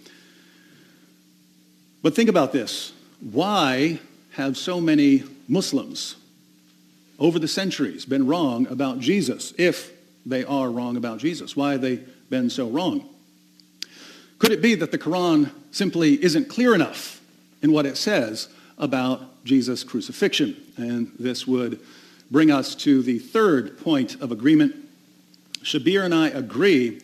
But 2.01 2.15
think 2.15 2.29
about 2.29 2.53
this. 2.53 2.93
Why 3.19 3.99
have 4.37 4.55
so 4.55 4.79
many 4.79 5.23
Muslims 5.47 6.15
over 7.17 7.39
the 7.39 7.47
centuries 7.47 8.05
been 8.05 8.27
wrong 8.27 8.67
about 8.67 8.99
Jesus, 8.99 9.51
if 9.57 9.91
they 10.27 10.43
are 10.43 10.69
wrong 10.69 10.95
about 10.95 11.17
Jesus? 11.17 11.55
Why 11.55 11.71
have 11.71 11.81
they 11.81 12.03
been 12.29 12.51
so 12.51 12.69
wrong? 12.69 13.09
Could 14.37 14.51
it 14.51 14.61
be 14.61 14.75
that 14.75 14.91
the 14.91 14.99
Quran 14.99 15.49
simply 15.71 16.23
isn't 16.23 16.49
clear 16.49 16.75
enough 16.75 17.19
in 17.63 17.71
what 17.71 17.87
it 17.87 17.97
says 17.97 18.47
about 18.77 19.43
Jesus' 19.43 19.83
crucifixion? 19.83 20.55
And 20.77 21.11
this 21.17 21.47
would 21.47 21.79
bring 22.29 22.51
us 22.51 22.75
to 22.75 23.01
the 23.01 23.17
third 23.17 23.79
point 23.79 24.21
of 24.21 24.31
agreement. 24.31 24.75
Shabir 25.63 26.05
and 26.05 26.13
I 26.13 26.27
agree 26.27 27.01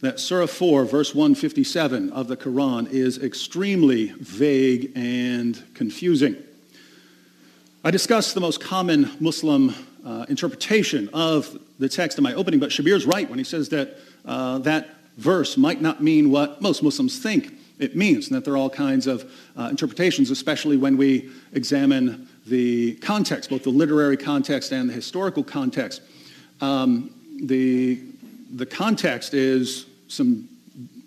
that 0.00 0.18
Surah 0.18 0.46
4, 0.46 0.84
verse 0.84 1.14
157 1.14 2.10
of 2.10 2.26
the 2.26 2.36
Quran 2.36 2.90
is 2.90 3.22
extremely 3.22 4.06
vague 4.18 4.90
and 4.96 5.62
confusing. 5.74 6.42
I 7.84 7.90
discussed 7.90 8.34
the 8.34 8.40
most 8.40 8.60
common 8.60 9.10
Muslim 9.18 9.74
uh, 10.06 10.24
interpretation 10.28 11.10
of 11.12 11.58
the 11.80 11.88
text 11.88 12.16
in 12.16 12.22
my 12.22 12.32
opening, 12.32 12.60
but 12.60 12.70
Shabir's 12.70 13.06
right 13.06 13.28
when 13.28 13.40
he 13.40 13.44
says 13.44 13.70
that 13.70 13.98
uh, 14.24 14.58
that 14.58 14.90
verse 15.16 15.56
might 15.56 15.82
not 15.82 16.00
mean 16.00 16.30
what 16.30 16.62
most 16.62 16.84
Muslims 16.84 17.18
think 17.18 17.52
it 17.80 17.96
means, 17.96 18.28
and 18.28 18.36
that 18.36 18.44
there 18.44 18.54
are 18.54 18.56
all 18.56 18.70
kinds 18.70 19.08
of 19.08 19.28
uh, 19.56 19.66
interpretations, 19.68 20.30
especially 20.30 20.76
when 20.76 20.96
we 20.96 21.28
examine 21.54 22.28
the 22.46 22.94
context, 22.96 23.50
both 23.50 23.64
the 23.64 23.70
literary 23.70 24.16
context 24.16 24.70
and 24.70 24.88
the 24.88 24.94
historical 24.94 25.42
context. 25.42 26.02
Um, 26.60 27.12
the, 27.42 28.00
the 28.54 28.66
context 28.66 29.34
is 29.34 29.86
some 30.06 30.48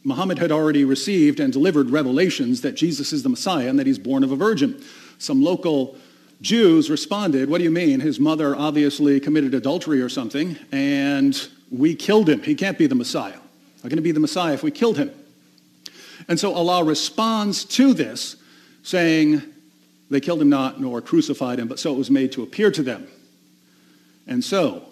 Muhammad 0.03 0.39
had 0.39 0.51
already 0.51 0.83
received 0.83 1.39
and 1.39 1.53
delivered 1.53 1.89
revelations 1.89 2.59
that 2.61 2.75
Jesus 2.75 3.13
is 3.13 3.23
the 3.23 3.29
Messiah 3.29 3.69
and 3.69 3.79
that 3.79 3.87
he's 3.87 3.97
born 3.97 4.25
of 4.25 4.33
a 4.33 4.35
virgin. 4.35 4.83
Some 5.19 5.41
local 5.41 5.95
Jews 6.41 6.89
responded, 6.89 7.49
What 7.49 7.59
do 7.59 7.63
you 7.63 7.71
mean? 7.71 7.99
His 7.99 8.19
mother 8.19 8.55
obviously 8.55 9.19
committed 9.19 9.53
adultery 9.53 10.01
or 10.01 10.09
something, 10.09 10.57
and 10.71 11.47
we 11.71 11.95
killed 11.95 12.29
him. 12.29 12.43
He 12.43 12.55
can't 12.55 12.77
be 12.77 12.87
the 12.87 12.95
Messiah. 12.95 13.39
How 13.81 13.89
can 13.89 13.97
he 13.97 14.03
be 14.03 14.11
the 14.11 14.19
Messiah 14.19 14.53
if 14.53 14.63
we 14.63 14.71
killed 14.71 14.97
him? 14.97 15.11
And 16.27 16.39
so 16.39 16.53
Allah 16.53 16.83
responds 16.83 17.65
to 17.65 17.93
this, 17.93 18.35
saying, 18.83 19.41
They 20.09 20.19
killed 20.19 20.41
him 20.41 20.49
not, 20.49 20.81
nor 20.81 21.01
crucified 21.01 21.59
him, 21.59 21.67
but 21.67 21.79
so 21.79 21.93
it 21.93 21.97
was 21.97 22.11
made 22.11 22.31
to 22.33 22.43
appear 22.43 22.71
to 22.71 22.83
them. 22.83 23.07
And 24.27 24.43
so, 24.43 24.83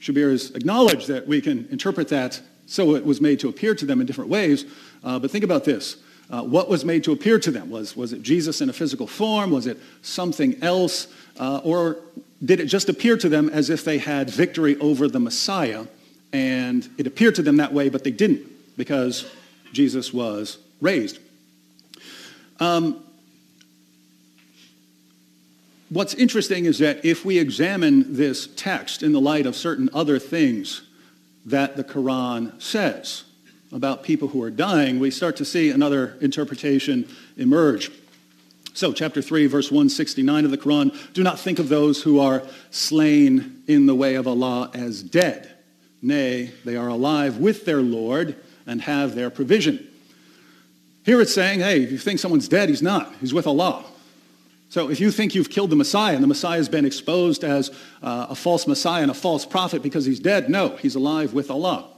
Shabir 0.00 0.30
has 0.30 0.52
acknowledged 0.52 1.08
that 1.08 1.26
we 1.26 1.40
can 1.40 1.66
interpret 1.70 2.08
that 2.08 2.40
so 2.66 2.94
it 2.94 3.04
was 3.04 3.20
made 3.20 3.40
to 3.40 3.48
appear 3.48 3.74
to 3.74 3.86
them 3.86 4.00
in 4.00 4.06
different 4.06 4.30
ways. 4.30 4.64
Uh, 5.02 5.18
but 5.18 5.30
think 5.30 5.44
about 5.44 5.64
this. 5.64 5.96
Uh, 6.28 6.42
what 6.42 6.68
was 6.68 6.84
made 6.84 7.04
to 7.04 7.12
appear 7.12 7.38
to 7.38 7.50
them? 7.50 7.70
Was, 7.70 7.96
was 7.96 8.12
it 8.12 8.22
Jesus 8.22 8.60
in 8.60 8.68
a 8.68 8.72
physical 8.72 9.06
form? 9.06 9.50
Was 9.50 9.66
it 9.66 9.78
something 10.02 10.60
else? 10.62 11.06
Uh, 11.38 11.60
or 11.62 11.98
did 12.44 12.58
it 12.58 12.66
just 12.66 12.88
appear 12.88 13.16
to 13.16 13.28
them 13.28 13.48
as 13.48 13.70
if 13.70 13.84
they 13.84 13.98
had 13.98 14.28
victory 14.28 14.76
over 14.78 15.08
the 15.08 15.20
Messiah? 15.20 15.86
And 16.32 16.88
it 16.98 17.06
appeared 17.06 17.36
to 17.36 17.42
them 17.42 17.58
that 17.58 17.72
way, 17.72 17.88
but 17.88 18.02
they 18.02 18.10
didn't 18.10 18.42
because 18.76 19.30
Jesus 19.72 20.12
was 20.12 20.58
raised. 20.80 21.18
Um, 22.58 23.04
what's 25.90 26.14
interesting 26.14 26.64
is 26.64 26.78
that 26.80 27.04
if 27.04 27.24
we 27.24 27.38
examine 27.38 28.16
this 28.16 28.48
text 28.56 29.02
in 29.02 29.12
the 29.12 29.20
light 29.20 29.46
of 29.46 29.54
certain 29.54 29.88
other 29.94 30.18
things 30.18 30.82
that 31.44 31.76
the 31.76 31.84
Quran 31.84 32.60
says, 32.60 33.22
about 33.76 34.02
people 34.02 34.28
who 34.28 34.42
are 34.42 34.50
dying, 34.50 34.98
we 34.98 35.10
start 35.10 35.36
to 35.36 35.44
see 35.44 35.70
another 35.70 36.16
interpretation 36.22 37.06
emerge. 37.36 37.90
So, 38.72 38.92
chapter 38.92 39.20
3, 39.20 39.46
verse 39.46 39.70
169 39.70 40.46
of 40.46 40.50
the 40.50 40.58
Quran 40.58 40.96
do 41.12 41.22
not 41.22 41.38
think 41.38 41.58
of 41.58 41.68
those 41.68 42.02
who 42.02 42.18
are 42.18 42.42
slain 42.70 43.62
in 43.66 43.84
the 43.84 43.94
way 43.94 44.14
of 44.14 44.26
Allah 44.26 44.70
as 44.74 45.02
dead. 45.02 45.50
Nay, 46.00 46.52
they 46.64 46.76
are 46.76 46.88
alive 46.88 47.36
with 47.36 47.66
their 47.66 47.82
Lord 47.82 48.36
and 48.66 48.80
have 48.82 49.14
their 49.14 49.28
provision. 49.28 49.86
Here 51.04 51.20
it's 51.20 51.34
saying, 51.34 51.60
hey, 51.60 51.82
if 51.82 51.92
you 51.92 51.98
think 51.98 52.18
someone's 52.18 52.48
dead, 52.48 52.70
he's 52.70 52.82
not. 52.82 53.14
He's 53.20 53.34
with 53.34 53.46
Allah. 53.46 53.84
So 54.70 54.90
if 54.90 55.00
you 55.00 55.10
think 55.10 55.34
you've 55.34 55.50
killed 55.50 55.70
the 55.70 55.76
Messiah 55.76 56.14
and 56.14 56.22
the 56.22 56.28
Messiah 56.28 56.56
has 56.56 56.68
been 56.68 56.84
exposed 56.84 57.44
as 57.44 57.70
uh, 58.02 58.26
a 58.30 58.34
false 58.34 58.66
Messiah 58.66 59.02
and 59.02 59.10
a 59.10 59.14
false 59.14 59.46
prophet 59.46 59.82
because 59.82 60.06
he's 60.06 60.18
dead, 60.18 60.48
no, 60.50 60.76
he's 60.76 60.96
alive 60.96 61.34
with 61.34 61.50
Allah. 61.50 61.90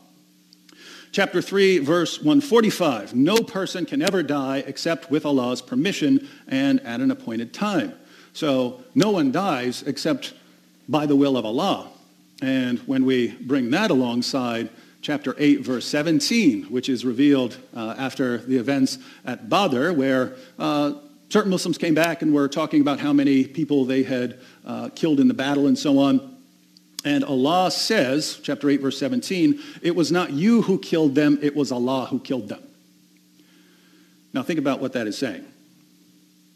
Chapter 1.11 1.41
3, 1.41 1.79
verse 1.79 2.19
145 2.19 3.15
No 3.15 3.37
person 3.39 3.87
can 3.87 4.03
ever 4.03 4.23
die 4.23 4.59
except 4.67 5.11
with 5.11 5.25
Allah's 5.25 5.63
permission 5.63 6.29
and 6.47 6.81
at 6.81 7.01
an 7.01 7.11
appointed 7.11 7.53
time. 7.53 7.95
So 8.33 8.85
no 8.95 9.11
one 9.11 9.33
dies 9.33 9.83
except 9.83 10.35
by 10.89 11.07
the 11.07 11.17
will 11.17 11.37
of 11.37 11.45
Allah. 11.45 11.89
And 12.41 12.79
when 12.81 13.05
we 13.05 13.33
bring 13.33 13.71
that 13.71 13.91
alongside 13.91 14.71
chapter 15.01 15.35
8, 15.39 15.61
verse 15.61 15.87
17, 15.87 16.65
which 16.65 16.89
is 16.89 17.05
revealed 17.05 17.57
uh, 17.75 17.95
after 17.99 18.39
the 18.39 18.57
events 18.57 18.99
at 19.25 19.49
Badr, 19.49 19.93
where 19.93 20.37
uh, 20.59 20.95
certain 21.31 21.51
Muslims 21.51 21.79
came 21.79 21.95
back 21.95 22.23
and 22.23 22.33
were 22.33 22.49
talking 22.49 22.81
about 22.81 23.01
how 23.01 23.13
many 23.13 23.45
people 23.45 23.85
they 23.85 24.03
had 24.03 24.39
uh, 24.65 24.91
killed 24.95 25.21
in 25.21 25.29
the 25.29 25.35
battle 25.35 25.67
and 25.67 25.79
so 25.79 25.99
on. 25.99 26.38
And 27.05 27.24
Allah 27.24 27.70
says, 27.70 28.40
chapter 28.42 28.68
8, 28.68 28.80
verse 28.80 28.99
17, 28.99 29.61
it 29.82 29.94
was 29.94 30.11
not 30.11 30.32
you 30.32 30.62
who 30.62 30.78
killed 30.78 31.14
them, 31.14 31.38
it 31.42 31.55
was 31.55 31.70
Allah 31.70 32.07
who 32.07 32.18
killed 32.18 32.49
them. 32.49 32.62
Now 34.32 34.42
think 34.42 34.59
about 34.59 34.80
what 34.80 34.92
that 34.94 35.07
is 35.07 35.16
saying. 35.16 35.44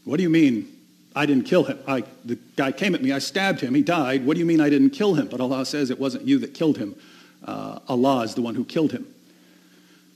What 0.05 0.17
do 0.17 0.23
you 0.25 0.31
mean 0.31 0.69
I 1.15 1.27
didn't 1.27 1.45
kill 1.45 1.65
him? 1.65 1.79
I, 1.87 2.03
the 2.25 2.39
guy 2.57 2.73
came 2.73 2.95
at 2.95 3.03
me, 3.03 3.13
I 3.13 3.19
stabbed 3.19 3.61
him, 3.61 3.75
he 3.75 3.83
died. 3.83 4.27
What 4.27 4.35
do 4.35 4.41
you 4.41 4.47
mean 4.47 4.61
I 4.61 4.69
didn't 4.69 4.91
kill 4.91 5.15
him? 5.15 5.29
But 5.29 5.41
Allah 5.41 5.65
says 5.65 5.91
it 5.91 5.99
wasn't 5.99 6.27
you 6.27 6.39
that 6.41 6.55
killed 6.55 6.77
him. 6.77 6.97
Uh, 7.45 7.79
Allah 7.89 8.23
is 8.23 8.35
the 8.35 8.43
one 8.43 8.55
who 8.55 8.65
killed 8.65 8.93
him. 8.93 9.07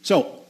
So 0.03 0.41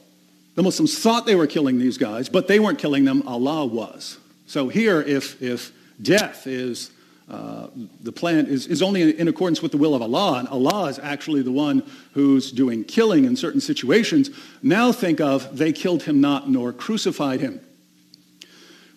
the 0.55 0.63
Muslims 0.63 0.97
thought 0.97 1.25
they 1.25 1.35
were 1.35 1.47
killing 1.47 1.77
these 1.77 1.97
guys, 1.97 2.29
but 2.29 2.47
they 2.47 2.59
weren't 2.59 2.79
killing 2.79 3.05
them. 3.05 3.23
Allah 3.27 3.65
was. 3.65 4.17
So 4.47 4.69
here, 4.69 5.01
if, 5.01 5.41
if 5.41 5.71
death 6.01 6.47
is 6.47 6.91
uh, 7.29 7.67
the 8.01 8.11
plan 8.11 8.45
is, 8.45 8.67
is 8.67 8.81
only 8.81 9.17
in 9.19 9.27
accordance 9.27 9.61
with 9.61 9.73
the 9.73 9.77
will 9.77 9.93
of 9.93 10.01
Allah, 10.01 10.39
and 10.39 10.47
Allah 10.47 10.85
is 10.85 10.97
actually 10.99 11.41
the 11.41 11.51
one 11.51 11.83
who's 12.13 12.51
doing 12.51 12.85
killing 12.85 13.25
in 13.25 13.35
certain 13.35 13.59
situations. 13.59 14.29
Now 14.63 14.93
think 14.93 15.19
of, 15.19 15.57
they 15.57 15.73
killed 15.73 16.03
him 16.03 16.21
not 16.21 16.49
nor 16.49 16.71
crucified 16.71 17.41
him. 17.41 17.59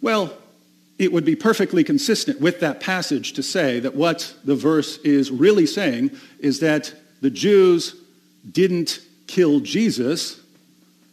Well, 0.00 0.32
it 0.96 1.12
would 1.12 1.24
be 1.24 1.34
perfectly 1.34 1.82
consistent 1.82 2.40
with 2.40 2.60
that 2.60 2.78
passage 2.78 3.32
to 3.32 3.42
say 3.42 3.80
that 3.80 3.96
what 3.96 4.34
the 4.44 4.54
verse 4.54 4.98
is 4.98 5.30
really 5.30 5.66
saying 5.66 6.10
is 6.38 6.60
that 6.60 6.94
the 7.22 7.30
Jews 7.30 7.96
didn't 8.48 9.00
kill 9.26 9.60
Jesus. 9.60 10.40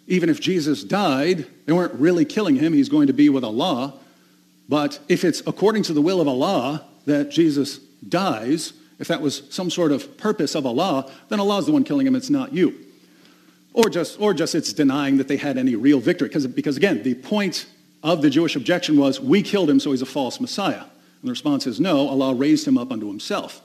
Even 0.05 0.29
if 0.29 0.39
Jesus 0.39 0.83
died, 0.83 1.47
they 1.65 1.73
weren't 1.73 1.93
really 1.93 2.25
killing 2.25 2.57
him. 2.57 2.73
He's 2.73 2.89
going 2.89 3.07
to 3.07 3.13
be 3.13 3.29
with 3.29 3.43
Allah. 3.43 3.93
But 4.69 4.99
if 5.07 5.23
it's 5.23 5.41
according 5.47 5.83
to 5.83 5.93
the 5.93 6.01
will 6.01 6.21
of 6.21 6.27
Allah 6.27 6.85
that 7.07 7.31
Jesus 7.31 7.79
dies, 8.07 8.73
if 8.99 9.07
that 9.07 9.21
was 9.21 9.43
some 9.49 9.69
sort 9.69 9.91
of 9.91 10.17
purpose 10.17 10.55
of 10.55 10.65
Allah, 10.65 11.11
then 11.29 11.39
Allah 11.39 11.57
is 11.57 11.65
the 11.65 11.71
one 11.71 11.83
killing 11.83 12.05
him. 12.05 12.15
It's 12.15 12.29
not 12.29 12.53
you. 12.53 12.75
Or 13.73 13.89
just, 13.89 14.19
or 14.19 14.33
just 14.33 14.55
it's 14.55 14.73
denying 14.73 15.17
that 15.17 15.27
they 15.27 15.37
had 15.37 15.57
any 15.57 15.75
real 15.75 15.99
victory. 15.99 16.29
Because 16.29 16.77
again, 16.77 17.03
the 17.03 17.15
point 17.15 17.67
of 18.03 18.21
the 18.21 18.29
Jewish 18.29 18.55
objection 18.55 18.97
was, 18.97 19.19
we 19.19 19.41
killed 19.41 19.69
him, 19.69 19.79
so 19.79 19.91
he's 19.91 20.01
a 20.01 20.05
false 20.05 20.39
Messiah. 20.39 20.81
And 20.81 21.23
the 21.23 21.29
response 21.31 21.65
is, 21.65 21.79
no, 21.79 22.07
Allah 22.07 22.33
raised 22.33 22.67
him 22.67 22.77
up 22.77 22.91
unto 22.91 23.07
himself. 23.07 23.61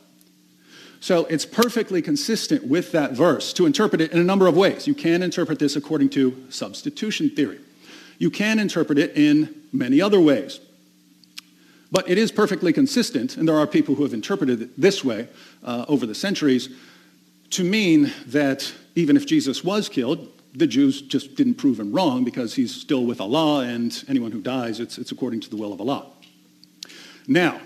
So 1.01 1.24
it's 1.26 1.45
perfectly 1.45 2.01
consistent 2.01 2.64
with 2.64 2.93
that 2.93 3.12
verse 3.12 3.53
to 3.55 3.66
interpret 3.66 4.01
it 4.01 4.12
in 4.12 4.20
a 4.20 4.24
number 4.24 4.47
of 4.47 4.57
ways. 4.57 4.86
You 4.86 4.95
can 4.95 5.22
interpret 5.22 5.59
this 5.59 5.74
according 5.74 6.11
to 6.11 6.47
substitution 6.49 7.30
theory. 7.30 7.59
You 8.18 8.30
can 8.30 8.61
interpret 8.61 8.99
it 8.99 9.16
in 9.16 9.62
many 9.72 10.01
other 10.01 10.20
ways. 10.20 10.61
But 11.93 12.09
it 12.09 12.16
is 12.16 12.32
perfectly 12.32 12.72
consistent, 12.72 13.36
and 13.36 13.47
there 13.47 13.57
are 13.57 13.66
people 13.66 13.95
who 13.95 14.03
have 14.03 14.14
interpreted 14.14 14.62
it 14.62 14.80
this 14.80 15.05
way 15.05 15.28
uh, 15.62 15.84
over 15.88 16.07
the 16.07 16.14
centuries, 16.14 16.70
to 17.51 17.62
mean 17.62 18.11
that 18.26 18.72
even 18.95 19.14
if 19.14 19.26
Jesus 19.26 19.62
was 19.62 19.90
killed, 19.90 20.26
the 20.55 20.66
Jews 20.66 21.03
just 21.03 21.34
didn't 21.34 21.55
prove 21.55 21.78
him 21.78 21.93
wrong 21.93 22.24
because 22.24 22.55
he's 22.55 22.74
still 22.74 23.05
with 23.05 23.20
Allah, 23.20 23.66
and 23.66 24.05
anyone 24.09 24.32
who 24.32 24.40
dies, 24.40 24.80
it's, 24.80 24.97
it's 24.97 25.12
according 25.12 25.40
to 25.40 25.51
the 25.51 25.57
will 25.57 25.72
of 25.72 25.80
Allah. 25.82 26.07
Now, 27.28 27.61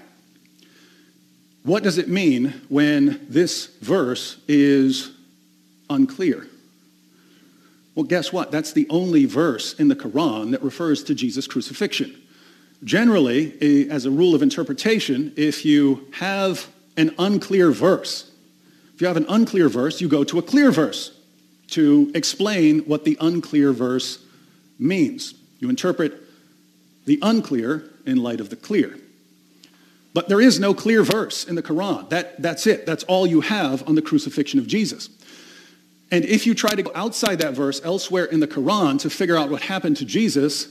what 1.62 1.84
does 1.84 1.98
it 1.98 2.08
mean 2.08 2.62
when 2.68 3.26
this 3.28 3.66
verse 3.80 4.38
is 4.48 5.12
unclear? 5.88 6.48
Well, 7.94 8.04
guess 8.04 8.32
what? 8.32 8.50
That's 8.50 8.72
the 8.72 8.86
only 8.90 9.24
verse 9.24 9.74
in 9.74 9.88
the 9.88 9.96
Quran 9.96 10.50
that 10.50 10.62
refers 10.62 11.02
to 11.04 11.14
Jesus' 11.14 11.46
crucifixion. 11.46 12.22
Generally, 12.86 13.90
as 13.90 14.06
a 14.06 14.10
rule 14.12 14.32
of 14.32 14.42
interpretation, 14.42 15.32
if 15.36 15.64
you 15.64 16.06
have 16.12 16.68
an 16.96 17.12
unclear 17.18 17.72
verse, 17.72 18.30
if 18.94 19.00
you 19.00 19.08
have 19.08 19.16
an 19.16 19.26
unclear 19.28 19.68
verse, 19.68 20.00
you 20.00 20.08
go 20.08 20.22
to 20.22 20.38
a 20.38 20.42
clear 20.42 20.70
verse 20.70 21.10
to 21.72 22.12
explain 22.14 22.78
what 22.80 23.04
the 23.04 23.18
unclear 23.20 23.72
verse 23.72 24.20
means. 24.78 25.34
You 25.58 25.68
interpret 25.68 26.14
the 27.06 27.18
unclear 27.22 27.90
in 28.06 28.22
light 28.22 28.38
of 28.40 28.50
the 28.50 28.56
clear. 28.56 28.96
But 30.14 30.28
there 30.28 30.40
is 30.40 30.60
no 30.60 30.72
clear 30.72 31.02
verse 31.02 31.44
in 31.44 31.56
the 31.56 31.64
Quran. 31.64 32.08
That, 32.10 32.40
that's 32.40 32.68
it. 32.68 32.86
That's 32.86 33.02
all 33.04 33.26
you 33.26 33.40
have 33.40 33.86
on 33.88 33.96
the 33.96 34.02
crucifixion 34.02 34.60
of 34.60 34.68
Jesus. 34.68 35.08
And 36.12 36.24
if 36.24 36.46
you 36.46 36.54
try 36.54 36.76
to 36.76 36.84
go 36.84 36.92
outside 36.94 37.40
that 37.40 37.54
verse 37.54 37.80
elsewhere 37.84 38.26
in 38.26 38.38
the 38.38 38.46
Quran 38.46 39.00
to 39.00 39.10
figure 39.10 39.36
out 39.36 39.50
what 39.50 39.62
happened 39.62 39.96
to 39.96 40.04
Jesus, 40.04 40.68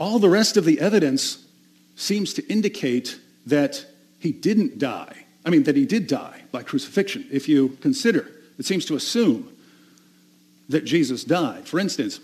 all 0.00 0.18
the 0.18 0.30
rest 0.30 0.56
of 0.56 0.64
the 0.64 0.80
evidence 0.80 1.46
seems 1.94 2.32
to 2.34 2.46
indicate 2.48 3.20
that 3.46 3.84
he 4.18 4.32
didn't 4.32 4.78
die. 4.78 5.14
I 5.44 5.50
mean, 5.50 5.64
that 5.64 5.76
he 5.76 5.84
did 5.84 6.06
die 6.06 6.42
by 6.50 6.62
crucifixion. 6.62 7.26
If 7.30 7.48
you 7.48 7.76
consider, 7.82 8.26
it 8.58 8.64
seems 8.64 8.86
to 8.86 8.96
assume 8.96 9.54
that 10.70 10.84
Jesus 10.84 11.22
died. 11.22 11.68
For 11.68 11.78
instance, 11.78 12.18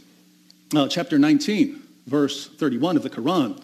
uh, 0.75 0.89
chapter 0.89 1.19
19, 1.19 1.83
verse 2.07 2.49
31 2.49 2.97
of 2.97 3.03
the 3.03 3.11
Quran, 3.11 3.63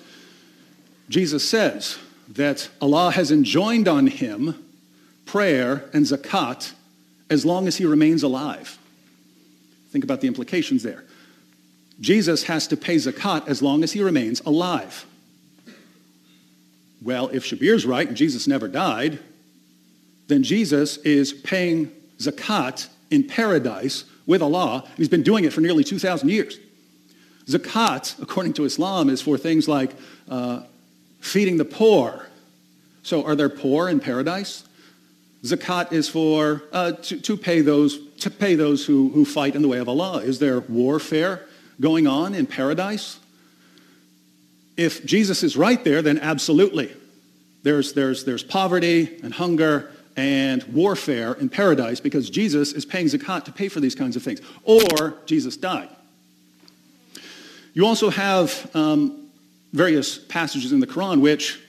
Jesus 1.08 1.48
says, 1.48 1.98
that 2.28 2.68
Allah 2.80 3.10
has 3.12 3.30
enjoined 3.30 3.88
on 3.88 4.06
him 4.06 4.64
prayer 5.26 5.88
and 5.92 6.04
zakat 6.04 6.72
as 7.30 7.44
long 7.44 7.66
as 7.66 7.76
he 7.76 7.86
remains 7.86 8.22
alive. 8.22 8.78
Think 9.90 10.04
about 10.04 10.20
the 10.20 10.28
implications 10.28 10.82
there. 10.82 11.04
Jesus 12.02 12.42
has 12.44 12.66
to 12.66 12.76
pay 12.76 12.96
zakat 12.96 13.46
as 13.46 13.62
long 13.62 13.84
as 13.84 13.92
he 13.92 14.02
remains 14.02 14.40
alive. 14.40 15.06
Well, 17.00 17.28
if 17.28 17.44
Shabir's 17.44 17.86
right 17.86 18.06
and 18.06 18.16
Jesus 18.16 18.48
never 18.48 18.66
died, 18.66 19.20
then 20.26 20.42
Jesus 20.42 20.96
is 20.98 21.32
paying 21.32 21.92
zakat 22.18 22.88
in 23.10 23.24
paradise 23.26 24.04
with 24.26 24.42
Allah. 24.42 24.84
He's 24.96 25.08
been 25.08 25.22
doing 25.22 25.44
it 25.44 25.52
for 25.52 25.60
nearly 25.60 25.84
2,000 25.84 26.28
years. 26.28 26.58
Zakat, 27.46 28.20
according 28.20 28.54
to 28.54 28.64
Islam, 28.64 29.08
is 29.08 29.22
for 29.22 29.38
things 29.38 29.68
like 29.68 29.94
uh, 30.28 30.62
feeding 31.20 31.56
the 31.56 31.64
poor. 31.64 32.26
So 33.04 33.24
are 33.24 33.36
there 33.36 33.48
poor 33.48 33.88
in 33.88 34.00
paradise? 34.00 34.64
Zakat 35.44 35.92
is 35.92 36.08
for 36.08 36.64
uh, 36.72 36.92
to, 36.92 37.20
to, 37.20 37.36
pay 37.36 37.60
those 37.60 37.98
to 38.18 38.30
pay 38.30 38.54
those 38.54 38.86
who, 38.86 39.08
who 39.10 39.24
fight 39.24 39.56
in 39.56 39.62
the 39.62 39.68
way 39.68 39.78
of 39.78 39.88
Allah. 39.88 40.18
Is 40.18 40.38
there 40.38 40.60
warfare 40.60 41.46
going 41.80 42.06
on 42.06 42.34
in 42.34 42.46
paradise? 42.46 43.18
If 44.76 45.04
Jesus 45.04 45.42
is 45.42 45.56
right 45.56 45.82
there, 45.84 46.02
then 46.02 46.18
absolutely. 46.18 46.92
There's, 47.62 47.92
there's, 47.92 48.24
there's 48.24 48.42
poverty 48.42 49.20
and 49.22 49.32
hunger 49.32 49.92
and 50.16 50.62
warfare 50.64 51.34
in 51.34 51.48
paradise 51.48 52.00
because 52.00 52.28
Jesus 52.28 52.72
is 52.72 52.84
paying 52.84 53.06
zakat 53.06 53.44
to 53.44 53.52
pay 53.52 53.68
for 53.68 53.80
these 53.80 53.94
kinds 53.94 54.16
of 54.16 54.22
things. 54.22 54.40
Or 54.64 55.14
Jesus 55.26 55.56
died. 55.56 55.88
You 57.74 57.86
also 57.86 58.10
have 58.10 58.70
um, 58.74 59.30
various 59.72 60.18
passages 60.18 60.72
in 60.72 60.80
the 60.80 60.86
Quran 60.86 61.20
which, 61.20 61.60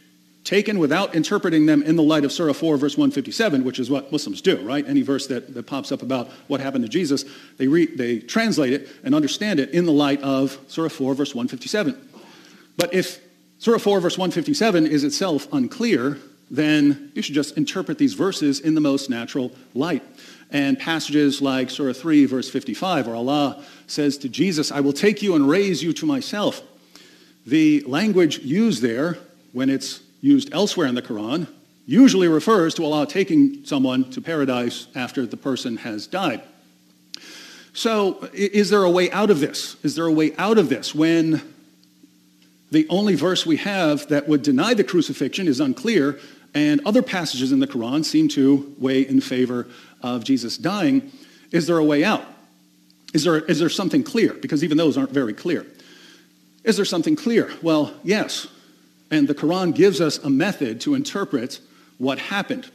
taken 0.44 0.78
without 0.78 1.16
interpreting 1.16 1.66
them 1.66 1.82
in 1.84 1.96
the 1.96 2.04
light 2.04 2.26
of 2.26 2.32
Surah 2.32 2.54
4, 2.54 2.78
verse 2.78 2.98
157, 2.98 3.64
which 3.64 3.80
is 3.80 3.90
what 3.90 4.12
Muslims 4.12 4.42
do, 4.42 4.58
right? 4.58 4.88
Any 4.88 5.02
verse 5.02 5.28
that, 5.28 5.54
that 5.54 5.68
pops 5.68 5.92
up 5.92 6.02
about 6.02 6.30
what 6.48 6.60
happened 6.60 6.84
to 6.84 6.90
Jesus, 6.90 7.24
they, 7.58 7.68
re, 7.68 7.86
they 7.86 8.20
translate 8.20 8.74
it 8.74 8.90
and 9.04 9.16
understand 9.16 9.60
it 9.60 9.70
in 9.70 9.86
the 9.86 9.92
light 9.92 10.22
of 10.22 10.58
Surah 10.68 10.90
4, 10.90 11.16
verse 11.16 11.34
157. 11.34 12.10
But 12.78 12.94
if 12.94 13.20
Surah 13.60 13.78
4, 13.78 14.02
verse 14.02 14.18
157 14.18 14.86
is 14.86 15.04
itself 15.04 15.48
unclear, 15.54 16.18
then 16.52 17.12
you 17.16 17.22
should 17.22 17.36
just 17.36 17.58
interpret 17.58 17.98
these 17.98 18.14
verses 18.14 18.60
in 18.60 18.76
the 18.76 18.82
most 18.82 19.10
natural 19.10 19.52
light. 19.74 20.04
And 20.52 20.78
passages 20.78 21.42
like 21.42 21.70
Surah 21.70 21.94
3, 21.94 22.26
verse 22.26 22.50
55, 22.50 23.08
where 23.08 23.16
Allah 23.16 23.64
says 23.88 24.18
to 24.20 24.30
Jesus, 24.30 24.72
I 24.72 24.82
will 24.82 24.94
take 24.94 25.22
you 25.22 25.36
and 25.36 25.48
raise 25.48 25.82
you 25.82 25.94
to 25.94 26.06
myself. 26.06 26.62
The 27.46 27.82
language 27.88 28.40
used 28.40 28.82
there, 28.82 29.18
when 29.54 29.70
it's 29.70 30.02
used 30.24 30.54
elsewhere 30.54 30.88
in 30.88 30.96
the 30.96 31.02
Quran, 31.02 31.48
usually 31.86 32.30
refers 32.30 32.74
to 32.76 32.86
Allah 32.86 33.06
taking 33.06 33.66
someone 33.66 34.10
to 34.12 34.22
paradise 34.22 34.88
after 34.96 35.26
the 35.26 35.36
person 35.36 35.76
has 35.78 36.08
died. 36.08 36.42
So, 37.74 38.30
is 38.32 38.70
there 38.70 38.84
a 38.84 38.90
way 38.90 39.12
out 39.12 39.30
of 39.30 39.42
this? 39.42 39.76
Is 39.84 39.96
there 39.96 40.06
a 40.06 40.12
way 40.12 40.34
out 40.38 40.58
of 40.58 40.70
this 40.70 40.96
when 40.96 41.42
the 42.72 42.88
only 42.90 43.16
verse 43.16 43.46
we 43.46 43.58
have 43.58 44.08
that 44.08 44.30
would 44.30 44.44
deny 44.44 44.74
the 44.74 44.84
crucifixion 44.84 45.48
is 45.48 45.60
unclear, 45.60 46.20
and 46.54 46.80
other 46.86 47.02
passages 47.02 47.52
in 47.52 47.60
the 47.60 47.68
Quran 47.68 48.06
seem 48.06 48.30
to 48.30 48.74
weigh 48.80 49.02
in 49.02 49.20
favor 49.20 49.68
of 50.02 50.24
Jesus 50.24 50.58
dying? 50.58 51.12
Is 51.52 51.68
there 51.68 51.78
a 51.78 51.84
way 51.84 52.06
out? 52.06 52.24
Is 53.14 53.26
there, 53.26 53.40
is 53.40 53.60
there 53.60 53.70
something 53.70 54.04
clear? 54.04 54.34
Because 54.34 54.64
even 54.64 54.78
those 54.78 54.98
aren't 54.98 55.12
very 55.12 55.34
clear. 55.34 55.66
Is 56.64 56.78
there 56.78 56.86
something 56.86 57.18
clear? 57.18 57.52
Well, 57.62 57.94
yes. 58.04 58.48
And 59.14 59.28
the 59.28 59.36
Quran 59.36 59.76
gives 59.76 60.02
us 60.02 60.18
a 60.18 60.30
method 60.32 60.82
to 60.82 60.96
interpret 60.96 61.60
what 62.00 62.18
happened. 62.18 62.72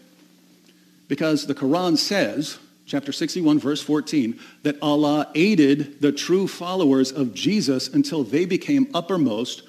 Because 1.09 1.49
the 1.49 1.55
Quran 1.55 1.99
says, 1.99 2.61
chapter 2.87 3.11
61, 3.11 3.59
verse 3.59 3.83
14, 3.83 4.39
that 4.63 4.81
Allah 4.81 5.27
aided 5.35 6.01
the 6.01 6.13
true 6.13 6.47
followers 6.47 7.11
of 7.11 7.35
Jesus 7.35 7.89
until 7.89 8.23
they 8.23 8.45
became 8.45 8.87
uppermost 8.95 9.65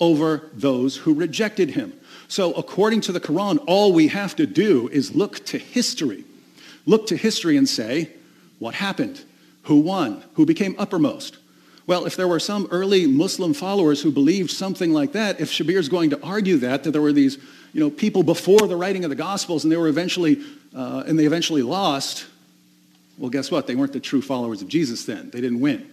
over 0.00 0.48
those 0.54 0.96
who 0.96 1.12
rejected 1.12 1.72
him. 1.72 1.92
So 2.28 2.54
according 2.54 3.02
to 3.02 3.12
the 3.12 3.20
Quran, 3.20 3.62
all 3.66 3.92
we 3.92 4.08
have 4.08 4.34
to 4.36 4.46
do 4.46 4.88
is 4.88 5.14
look 5.14 5.44
to 5.44 5.58
history. 5.58 6.24
Look 6.86 7.06
to 7.08 7.18
history 7.18 7.58
and 7.58 7.68
say, 7.68 8.12
what 8.60 8.72
happened? 8.72 9.22
Who 9.64 9.80
won? 9.80 10.24
Who 10.36 10.46
became 10.46 10.74
uppermost? 10.78 11.36
Well, 11.86 12.06
if 12.06 12.16
there 12.16 12.28
were 12.28 12.40
some 12.40 12.66
early 12.70 13.06
Muslim 13.06 13.52
followers 13.52 14.00
who 14.00 14.10
believed 14.10 14.50
something 14.50 14.92
like 14.92 15.12
that, 15.12 15.40
if 15.40 15.50
Shabir 15.50 15.76
is 15.76 15.88
going 15.88 16.10
to 16.10 16.22
argue 16.22 16.56
that, 16.58 16.84
that 16.84 16.92
there 16.92 17.02
were 17.02 17.12
these 17.12 17.36
you 17.74 17.80
know, 17.80 17.90
people 17.90 18.22
before 18.22 18.66
the 18.66 18.76
writing 18.76 19.04
of 19.04 19.10
the 19.10 19.16
Gospels 19.16 19.64
and 19.64 19.72
they 19.72 19.76
were 19.76 19.88
eventually, 19.88 20.40
uh, 20.74 21.04
and 21.06 21.18
they 21.18 21.26
eventually 21.26 21.62
lost, 21.62 22.26
well, 23.18 23.28
guess 23.30 23.50
what? 23.50 23.66
They 23.66 23.74
weren't 23.74 23.92
the 23.92 24.00
true 24.00 24.22
followers 24.22 24.62
of 24.62 24.68
Jesus 24.68 25.04
then. 25.04 25.30
They 25.30 25.40
didn't 25.40 25.60
win. 25.60 25.90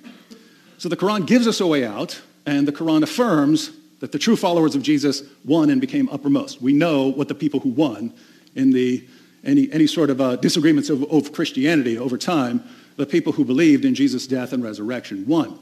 So 0.77 0.87
the 0.89 0.97
Quran 0.97 1.27
gives 1.27 1.47
us 1.47 1.59
a 1.59 1.67
way 1.67 1.85
out, 1.85 2.21
and 2.45 2.67
the 2.67 2.71
Quran 2.71 3.03
affirms 3.03 3.71
that 3.99 4.11
the 4.11 4.17
true 4.17 4.35
followers 4.35 4.75
of 4.75 4.81
Jesus 4.81 5.23
won 5.45 5.69
and 5.69 5.79
became 5.81 6.09
uppermost. 6.09 6.61
We 6.61 6.73
know 6.73 7.09
what 7.09 7.27
the 7.27 7.35
people 7.35 7.59
who 7.59 7.69
won 7.69 8.13
in 8.55 8.71
the, 8.71 9.05
any, 9.43 9.71
any 9.71 9.87
sort 9.87 10.09
of 10.09 10.21
uh, 10.21 10.37
disagreements 10.37 10.89
of 10.89 11.33
Christianity 11.33 11.97
over 11.97 12.17
time, 12.17 12.63
the 12.95 13.05
people 13.05 13.33
who 13.33 13.45
believed 13.45 13.85
in 13.85 13.93
Jesus' 13.93 14.25
death 14.25 14.53
and 14.53 14.63
resurrection 14.63 15.27
won. 15.27 15.59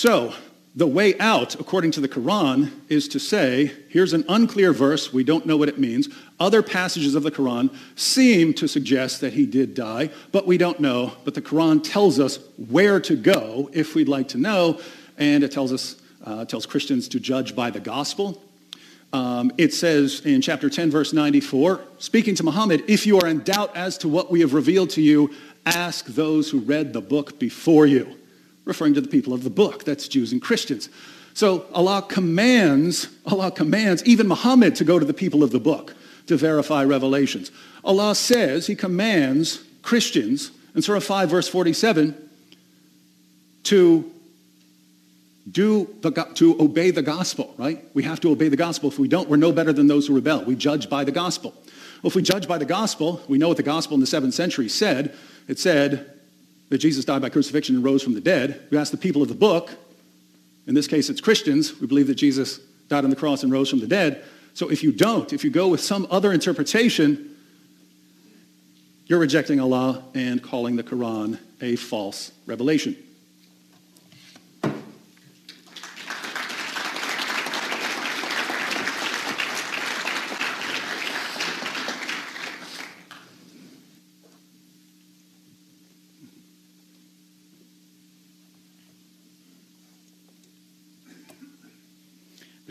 So, 0.00 0.32
the 0.74 0.86
way 0.86 1.18
out, 1.18 1.60
according 1.60 1.90
to 1.90 2.00
the 2.00 2.08
Quran, 2.08 2.72
is 2.88 3.06
to 3.08 3.18
say, 3.20 3.70
here's 3.90 4.14
an 4.14 4.24
unclear 4.30 4.72
verse, 4.72 5.12
we 5.12 5.22
don't 5.22 5.44
know 5.44 5.58
what 5.58 5.68
it 5.68 5.78
means. 5.78 6.08
Other 6.38 6.62
passages 6.62 7.14
of 7.14 7.22
the 7.22 7.30
Quran 7.30 7.68
seem 7.96 8.54
to 8.54 8.66
suggest 8.66 9.20
that 9.20 9.34
he 9.34 9.44
did 9.44 9.74
die, 9.74 10.08
but 10.32 10.46
we 10.46 10.56
don't 10.56 10.80
know. 10.80 11.12
But 11.26 11.34
the 11.34 11.42
Quran 11.42 11.84
tells 11.84 12.18
us 12.18 12.38
where 12.70 12.98
to 12.98 13.14
go 13.14 13.68
if 13.74 13.94
we'd 13.94 14.08
like 14.08 14.28
to 14.28 14.38
know, 14.38 14.80
and 15.18 15.44
it 15.44 15.52
tells 15.52 15.70
us, 15.70 15.96
uh, 16.24 16.46
tells 16.46 16.64
Christians 16.64 17.06
to 17.08 17.20
judge 17.20 17.54
by 17.54 17.68
the 17.68 17.80
gospel. 17.80 18.42
Um, 19.12 19.52
it 19.58 19.74
says 19.74 20.22
in 20.24 20.40
chapter 20.40 20.70
10, 20.70 20.90
verse 20.90 21.12
94, 21.12 21.78
speaking 21.98 22.34
to 22.36 22.42
Muhammad, 22.42 22.84
if 22.88 23.06
you 23.06 23.20
are 23.20 23.26
in 23.26 23.40
doubt 23.40 23.76
as 23.76 23.98
to 23.98 24.08
what 24.08 24.30
we 24.30 24.40
have 24.40 24.54
revealed 24.54 24.88
to 24.90 25.02
you, 25.02 25.34
ask 25.66 26.06
those 26.06 26.48
who 26.48 26.60
read 26.60 26.94
the 26.94 27.02
book 27.02 27.38
before 27.38 27.84
you 27.84 28.16
referring 28.70 28.94
to 28.94 29.00
the 29.00 29.08
people 29.08 29.34
of 29.34 29.44
the 29.44 29.50
book, 29.50 29.84
that's 29.84 30.08
Jews 30.08 30.32
and 30.32 30.40
Christians. 30.40 30.88
So 31.34 31.66
Allah 31.74 32.04
commands, 32.08 33.08
Allah 33.26 33.50
commands 33.50 34.04
even 34.04 34.26
Muhammad 34.26 34.76
to 34.76 34.84
go 34.84 34.98
to 34.98 35.04
the 35.04 35.14
people 35.14 35.42
of 35.42 35.50
the 35.50 35.60
book 35.60 35.94
to 36.26 36.36
verify 36.36 36.84
revelations. 36.84 37.50
Allah 37.84 38.14
says, 38.14 38.66
He 38.66 38.76
commands 38.76 39.64
Christians 39.82 40.52
in 40.74 40.82
Surah 40.82 41.00
5, 41.00 41.30
verse 41.30 41.48
47, 41.48 42.14
to 43.64 44.10
do 45.50 45.92
the, 46.00 46.10
to 46.34 46.60
obey 46.62 46.92
the 46.92 47.02
gospel, 47.02 47.54
right? 47.58 47.84
We 47.94 48.04
have 48.04 48.20
to 48.20 48.30
obey 48.30 48.48
the 48.48 48.56
gospel. 48.56 48.88
If 48.88 48.98
we 48.98 49.08
don't, 49.08 49.28
we're 49.28 49.36
no 49.36 49.50
better 49.50 49.72
than 49.72 49.88
those 49.88 50.06
who 50.06 50.14
rebel. 50.14 50.44
We 50.44 50.54
judge 50.54 50.88
by 50.88 51.02
the 51.02 51.12
gospel. 51.12 51.52
Well, 52.02 52.10
if 52.10 52.14
we 52.14 52.22
judge 52.22 52.46
by 52.46 52.58
the 52.58 52.64
gospel, 52.64 53.20
we 53.28 53.38
know 53.38 53.48
what 53.48 53.56
the 53.56 53.62
gospel 53.64 53.94
in 53.94 54.00
the 54.00 54.06
seventh 54.06 54.34
century 54.34 54.68
said. 54.68 55.16
It 55.48 55.58
said, 55.58 56.19
that 56.70 56.78
Jesus 56.78 57.04
died 57.04 57.20
by 57.20 57.28
crucifixion 57.28 57.76
and 57.76 57.84
rose 57.84 58.02
from 58.02 58.14
the 58.14 58.20
dead. 58.20 58.66
We 58.70 58.78
ask 58.78 58.90
the 58.90 58.96
people 58.96 59.22
of 59.22 59.28
the 59.28 59.34
book, 59.34 59.70
in 60.66 60.74
this 60.74 60.86
case 60.86 61.10
it's 61.10 61.20
Christians, 61.20 61.78
we 61.80 61.86
believe 61.86 62.06
that 62.06 62.14
Jesus 62.14 62.58
died 62.88 63.04
on 63.04 63.10
the 63.10 63.16
cross 63.16 63.42
and 63.42 63.52
rose 63.52 63.68
from 63.68 63.80
the 63.80 63.86
dead. 63.86 64.24
So 64.54 64.70
if 64.70 64.82
you 64.82 64.92
don't, 64.92 65.32
if 65.32 65.44
you 65.44 65.50
go 65.50 65.68
with 65.68 65.80
some 65.80 66.06
other 66.10 66.32
interpretation, 66.32 67.36
you're 69.06 69.18
rejecting 69.18 69.60
Allah 69.60 70.04
and 70.14 70.42
calling 70.42 70.76
the 70.76 70.82
Quran 70.82 71.38
a 71.60 71.76
false 71.76 72.32
revelation. 72.46 72.96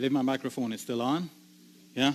Believe 0.00 0.12
my 0.12 0.22
microphone 0.22 0.72
is 0.72 0.80
still 0.80 1.02
on. 1.02 1.28
Yeah? 1.94 2.14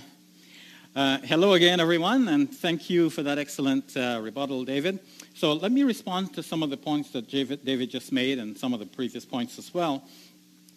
Uh, 0.96 1.18
hello 1.18 1.52
again, 1.52 1.78
everyone, 1.78 2.26
and 2.26 2.52
thank 2.52 2.90
you 2.90 3.08
for 3.10 3.22
that 3.22 3.38
excellent 3.38 3.96
uh, 3.96 4.18
rebuttal, 4.20 4.64
David. 4.64 4.98
So 5.36 5.52
let 5.52 5.70
me 5.70 5.84
respond 5.84 6.34
to 6.34 6.42
some 6.42 6.64
of 6.64 6.70
the 6.70 6.76
points 6.76 7.10
that 7.10 7.28
David 7.28 7.88
just 7.88 8.10
made 8.10 8.40
and 8.40 8.58
some 8.58 8.74
of 8.74 8.80
the 8.80 8.86
previous 8.86 9.24
points 9.24 9.56
as 9.56 9.72
well. 9.72 10.02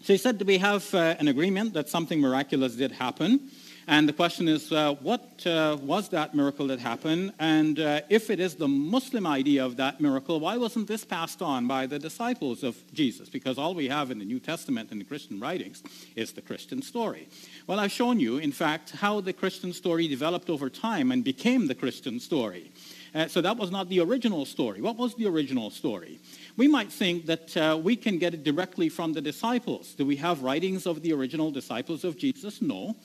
So 0.04 0.14
he 0.14 0.18
said, 0.18 0.38
do 0.38 0.46
we 0.46 0.60
have 0.60 0.94
uh, 0.94 1.16
an 1.18 1.30
agreement 1.30 1.74
that 1.74 1.90
something 1.90 2.22
miraculous 2.22 2.76
did 2.76 2.92
happen? 2.92 3.50
And 3.90 4.08
the 4.08 4.14
question 4.14 4.48
is, 4.48 4.72
uh, 4.72 4.94
what 5.02 5.48
uh, 5.48 5.76
was 5.82 6.10
that 6.10 6.36
miracle 6.36 6.68
that 6.68 6.80
happened? 6.80 7.34
And 7.40 7.80
uh, 7.80 8.02
if 8.08 8.30
it 8.30 8.40
is 8.40 8.54
the 8.54 8.68
Muslim 8.68 9.26
idea 9.26 9.66
of 9.66 9.78
that 9.78 10.00
miracle, 10.00 10.40
why 10.40 10.58
wasn't 10.58 10.88
this 10.88 11.04
passed 11.04 11.42
on 11.42 11.66
by 11.66 11.88
the 11.88 11.98
disciples 11.98 12.64
of 12.64 12.78
Jesus? 12.94 13.30
Because 13.30 13.58
all 13.58 13.74
we 13.74 13.88
have 13.88 14.12
in 14.12 14.20
the 14.20 14.26
New 14.26 14.40
Testament 14.40 14.92
and 14.92 15.02
the 15.02 15.06
Christian 15.06 15.40
writings 15.40 15.82
is 16.16 16.34
the 16.34 16.42
Christian 16.44 16.84
story. 16.84 17.30
Well, 17.66 17.80
I've 17.80 17.92
shown 17.92 18.20
you, 18.20 18.38
in 18.38 18.52
fact, 18.52 18.92
how 18.92 19.22
the 19.22 19.34
Christian 19.34 19.74
story 19.74 20.08
developed 20.08 20.52
over 20.52 20.70
time 20.70 21.12
and 21.12 21.24
became 21.24 21.66
the 21.66 21.74
Christian 21.74 22.20
story. 22.20 22.72
Uh, 23.16 23.28
so 23.28 23.42
that 23.42 23.58
was 23.58 23.72
not 23.72 23.90
the 23.90 24.02
original 24.02 24.46
story. 24.46 24.82
What 24.82 24.98
was 24.98 25.16
the 25.16 25.26
original 25.26 25.72
story? 25.72 26.20
We 26.58 26.68
might 26.68 26.92
think 26.92 27.26
that 27.26 27.58
uh, 27.58 27.80
we 27.82 27.96
can 27.96 28.20
get 28.20 28.36
it 28.36 28.44
directly 28.44 28.90
from 28.90 29.14
the 29.14 29.22
disciples. 29.22 29.96
Do 29.96 30.06
we 30.06 30.18
have 30.18 30.44
writings 30.44 30.86
of 30.86 31.02
the 31.02 31.12
original 31.14 31.50
disciples 31.50 32.04
of 32.04 32.20
Jesus? 32.20 32.62
No. 32.62 32.96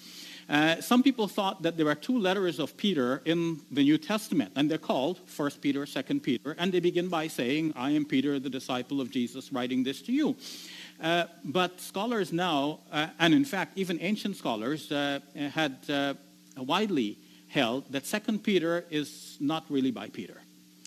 Uh, 0.48 0.80
some 0.80 1.02
people 1.02 1.28
thought 1.28 1.62
that 1.62 1.76
there 1.76 1.88
are 1.88 1.94
two 1.94 2.18
letters 2.18 2.58
of 2.58 2.76
Peter 2.76 3.22
in 3.24 3.60
the 3.70 3.82
New 3.82 3.98
Testament, 3.98 4.52
and 4.56 4.70
they're 4.70 4.78
called 4.78 5.20
1 5.36 5.50
Peter, 5.60 5.86
2 5.86 6.20
Peter, 6.20 6.54
and 6.58 6.72
they 6.72 6.80
begin 6.80 7.08
by 7.08 7.28
saying, 7.28 7.72
I 7.76 7.90
am 7.90 8.04
Peter, 8.04 8.38
the 8.38 8.50
disciple 8.50 9.00
of 9.00 9.10
Jesus, 9.10 9.52
writing 9.52 9.84
this 9.84 10.02
to 10.02 10.12
you. 10.12 10.36
Uh, 11.02 11.24
but 11.44 11.80
scholars 11.80 12.32
now, 12.32 12.80
uh, 12.92 13.08
and 13.18 13.34
in 13.34 13.44
fact, 13.44 13.76
even 13.76 13.98
ancient 14.00 14.36
scholars, 14.36 14.92
uh, 14.92 15.20
had 15.52 15.78
uh, 15.88 16.14
widely 16.56 17.18
held 17.48 17.90
that 17.92 18.04
2 18.04 18.38
Peter 18.38 18.84
is 18.90 19.36
not 19.40 19.64
really 19.68 19.90
by 19.90 20.08
Peter. 20.08 20.40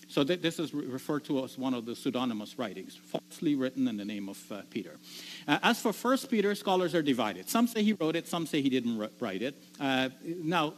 So 0.08 0.24
th- 0.24 0.40
this 0.40 0.58
is 0.58 0.72
re- 0.72 0.86
referred 0.86 1.24
to 1.24 1.44
as 1.44 1.58
one 1.58 1.74
of 1.74 1.84
the 1.84 1.94
pseudonymous 1.94 2.58
writings, 2.58 2.96
falsely 2.96 3.54
written 3.54 3.86
in 3.88 3.96
the 3.96 4.04
name 4.04 4.28
of 4.28 4.38
uh, 4.50 4.62
Peter. 4.70 4.96
Uh, 5.48 5.58
as 5.62 5.80
for 5.80 5.94
First 5.94 6.30
Peter, 6.30 6.54
scholars 6.54 6.94
are 6.94 7.00
divided. 7.00 7.48
Some 7.48 7.66
say 7.66 7.82
he 7.82 7.94
wrote 7.94 8.16
it, 8.16 8.28
some 8.28 8.46
say 8.46 8.60
he 8.60 8.68
didn't 8.68 9.10
write 9.18 9.40
it. 9.40 9.62
Uh, 9.80 10.10
now, 10.22 10.74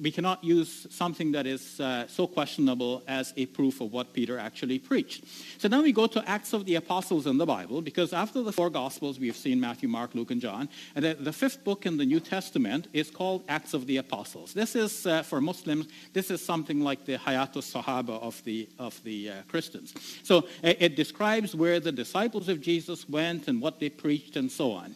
we 0.00 0.10
cannot 0.10 0.42
use 0.42 0.86
something 0.90 1.32
that 1.32 1.46
is 1.46 1.80
uh, 1.80 2.06
so 2.08 2.26
questionable 2.26 3.02
as 3.06 3.32
a 3.36 3.46
proof 3.46 3.80
of 3.80 3.92
what 3.92 4.12
Peter 4.12 4.38
actually 4.38 4.78
preached. 4.78 5.24
So 5.58 5.68
then 5.68 5.82
we 5.82 5.92
go 5.92 6.06
to 6.06 6.28
Acts 6.28 6.52
of 6.52 6.64
the 6.64 6.76
Apostles 6.76 7.26
in 7.26 7.38
the 7.38 7.46
Bible, 7.46 7.82
because 7.82 8.12
after 8.12 8.42
the 8.42 8.52
four 8.52 8.70
Gospels, 8.70 9.18
we 9.18 9.26
have 9.26 9.36
seen 9.36 9.60
Matthew, 9.60 9.88
Mark, 9.88 10.14
Luke, 10.14 10.30
and 10.30 10.40
John. 10.40 10.68
And 10.94 11.04
the, 11.04 11.14
the 11.14 11.32
fifth 11.32 11.64
book 11.64 11.86
in 11.86 11.96
the 11.96 12.06
New 12.06 12.20
Testament 12.20 12.88
is 12.92 13.10
called 13.10 13.44
Acts 13.48 13.74
of 13.74 13.86
the 13.86 13.98
Apostles. 13.98 14.54
This 14.54 14.74
is, 14.74 15.06
uh, 15.06 15.22
for 15.22 15.40
Muslims, 15.40 15.88
this 16.12 16.30
is 16.30 16.44
something 16.44 16.80
like 16.80 17.04
the 17.04 17.18
Hayatus 17.18 17.72
Sahaba 17.72 18.20
of 18.22 18.42
the, 18.44 18.68
of 18.78 19.02
the 19.04 19.30
uh, 19.30 19.34
Christians. 19.48 19.94
So 20.22 20.48
it, 20.62 20.76
it 20.80 20.96
describes 20.96 21.54
where 21.54 21.80
the 21.80 21.92
disciples 21.92 22.48
of 22.48 22.60
Jesus 22.60 23.08
went 23.08 23.48
and 23.48 23.60
what 23.60 23.80
they 23.80 23.88
preached 23.88 24.36
and 24.36 24.50
so 24.50 24.72
on. 24.72 24.94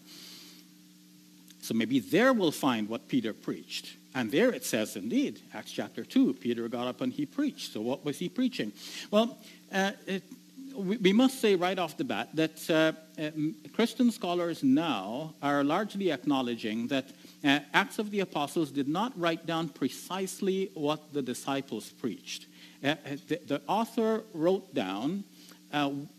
So 1.61 1.75
maybe 1.75 1.99
there 1.99 2.33
we'll 2.33 2.53
find 2.53 2.89
what 2.89 3.09
Peter 3.09 3.33
preached. 3.33 3.97
And 4.17 4.31
there 4.31 4.51
it 4.51 4.65
says, 4.65 4.97
indeed, 4.97 5.41
Acts 5.53 5.73
chapter 5.73 6.03
2, 6.03 6.33
Peter 6.41 6.67
got 6.71 6.87
up 6.87 7.03
and 7.03 7.13
he 7.13 7.27
preached. 7.27 7.75
So 7.75 7.83
what 7.83 8.03
was 8.03 8.19
he 8.19 8.31
preaching? 8.31 8.73
Well, 9.11 9.37
uh, 9.71 9.93
it, 10.07 10.23
we, 10.75 10.97
we, 10.97 11.13
must 11.13 11.39
say 11.39 11.55
right 11.55 11.79
off 11.79 11.99
the 11.99 12.05
bat 12.05 12.31
that 12.33 12.71
uh, 12.71 12.93
uh, 13.21 13.31
Christian 13.75 14.11
scholars 14.11 14.63
now 14.63 15.35
are 15.43 15.63
largely 15.63 16.11
acknowledging 16.11 16.87
that 16.87 17.05
uh, 17.45 17.59
Acts 17.75 17.99
of 17.99 18.11
the 18.11 18.21
Apostles 18.21 18.71
did 18.71 18.89
not 18.89 19.13
write 19.21 19.45
down 19.45 19.69
precisely 19.69 20.71
what 20.73 21.13
the 21.13 21.21
disciples 21.21 21.91
preached. 21.91 22.47
Uh, 22.83 22.89
uh, 22.89 22.95
the, 23.29 23.41
the, 23.47 23.63
author 23.69 24.23
wrote 24.33 24.75
down 24.75 25.25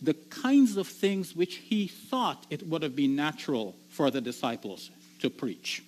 the 0.04 0.14
kinds 0.30 0.78
of 0.78 0.88
things 0.88 1.36
which 1.36 1.56
he 1.56 1.88
thought 1.88 2.46
it 2.52 2.68
would 2.68 2.84
have 2.84 2.96
been 2.96 3.16
natural 3.16 3.76
for 3.90 4.12
the 4.12 4.22
disciples 4.22 4.92
to 5.20 5.32
preach. 5.32 5.82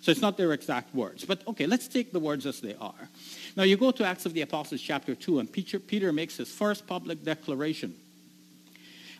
So 0.00 0.10
it's 0.10 0.22
not 0.22 0.36
their 0.36 0.52
exact 0.52 0.94
words. 0.94 1.24
But 1.24 1.46
okay, 1.46 1.66
let's 1.66 1.86
take 1.86 2.12
the 2.12 2.20
words 2.20 2.46
as 2.46 2.60
they 2.60 2.74
are. 2.74 3.08
Now 3.56 3.64
you 3.64 3.76
go 3.76 3.90
to 3.90 4.04
Acts 4.04 4.26
of 4.26 4.32
the 4.32 4.40
Apostles 4.40 4.80
chapter 4.80 5.14
2, 5.14 5.40
and 5.40 5.52
Peter, 5.52 5.78
Peter 5.78 6.12
makes 6.12 6.36
his 6.36 6.48
first 6.50 6.86
public 6.86 7.22
declaration. 7.22 7.94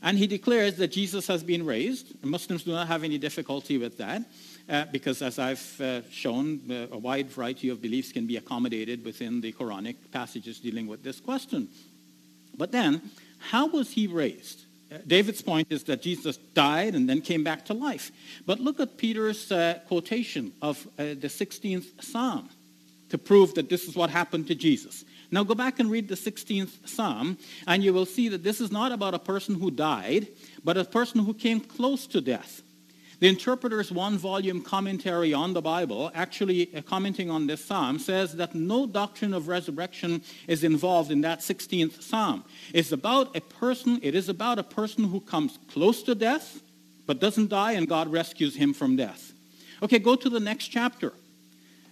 And 0.02 0.16
he 0.16 0.26
declares 0.26 0.76
that 0.76 0.88
Jesus 0.88 1.26
has 1.26 1.42
been 1.42 1.66
raised. 1.66 2.24
Muslims 2.24 2.64
do 2.64 2.72
not 2.72 2.86
have 2.86 3.04
any 3.04 3.18
difficulty 3.18 3.76
with 3.76 3.98
that. 3.98 4.22
Uh, 4.68 4.84
because 4.92 5.20
as 5.20 5.38
I've 5.38 5.80
uh, 5.80 6.02
shown, 6.10 6.60
uh, 6.70 6.94
a 6.94 6.98
wide 6.98 7.28
variety 7.28 7.68
of 7.70 7.82
beliefs 7.82 8.12
can 8.12 8.26
be 8.26 8.36
accommodated 8.36 9.04
within 9.04 9.40
the 9.40 9.52
Quranic 9.52 9.96
passages 10.12 10.60
dealing 10.60 10.86
with 10.86 11.02
this 11.02 11.20
question. 11.20 11.68
But 12.56 12.70
then, 12.70 13.02
how 13.38 13.66
was 13.66 13.90
he 13.90 14.06
raised? 14.06 14.64
David's 15.06 15.42
point 15.42 15.68
is 15.70 15.84
that 15.84 16.02
Jesus 16.02 16.36
died 16.36 16.94
and 16.94 17.08
then 17.08 17.20
came 17.20 17.44
back 17.44 17.64
to 17.66 17.74
life. 17.74 18.10
But 18.46 18.60
look 18.60 18.80
at 18.80 18.96
Peter's 18.96 19.50
uh, 19.52 19.78
quotation 19.86 20.52
of 20.60 20.86
uh, 20.98 21.14
the 21.14 21.28
16th 21.28 22.02
Psalm 22.02 22.48
to 23.10 23.18
prove 23.18 23.54
that 23.54 23.68
this 23.68 23.84
is 23.84 23.94
what 23.94 24.10
happened 24.10 24.46
to 24.48 24.54
Jesus. 24.54 25.04
Now 25.30 25.44
go 25.44 25.54
back 25.54 25.78
and 25.78 25.90
read 25.90 26.08
the 26.08 26.16
16th 26.16 26.88
Psalm, 26.88 27.38
and 27.66 27.84
you 27.84 27.92
will 27.92 28.06
see 28.06 28.28
that 28.28 28.42
this 28.42 28.60
is 28.60 28.72
not 28.72 28.90
about 28.90 29.14
a 29.14 29.18
person 29.18 29.54
who 29.54 29.70
died, 29.70 30.28
but 30.64 30.76
a 30.76 30.84
person 30.84 31.20
who 31.20 31.34
came 31.34 31.60
close 31.60 32.06
to 32.08 32.20
death. 32.20 32.62
The 33.20 33.28
Interpreter's 33.28 33.92
one 33.92 34.16
volume 34.16 34.62
commentary 34.62 35.34
on 35.34 35.52
the 35.52 35.60
Bible, 35.60 36.10
actually 36.14 36.74
uh, 36.74 36.80
commenting 36.80 37.30
on 37.30 37.46
this 37.46 37.62
psalm, 37.62 37.98
says 37.98 38.32
that 38.36 38.54
no 38.54 38.86
doctrine 38.86 39.34
of 39.34 39.46
resurrection 39.46 40.22
is 40.48 40.64
involved 40.64 41.10
in 41.10 41.20
that 41.20 41.40
16th 41.40 42.02
psalm. 42.02 42.44
It's 42.72 42.92
about 42.92 43.36
a 43.36 43.42
person, 43.42 44.00
it 44.02 44.14
is 44.14 44.30
about 44.30 44.58
a 44.58 44.62
person 44.62 45.04
who 45.04 45.20
comes 45.20 45.58
close 45.68 46.02
to 46.04 46.14
death, 46.14 46.62
but 47.06 47.20
doesn't 47.20 47.50
die, 47.50 47.72
and 47.72 47.86
God 47.86 48.08
rescues 48.08 48.56
him 48.56 48.72
from 48.72 48.96
death. 48.96 49.34
Okay, 49.82 49.98
go 49.98 50.16
to 50.16 50.30
the 50.30 50.40
next 50.40 50.68
chapter. 50.68 51.12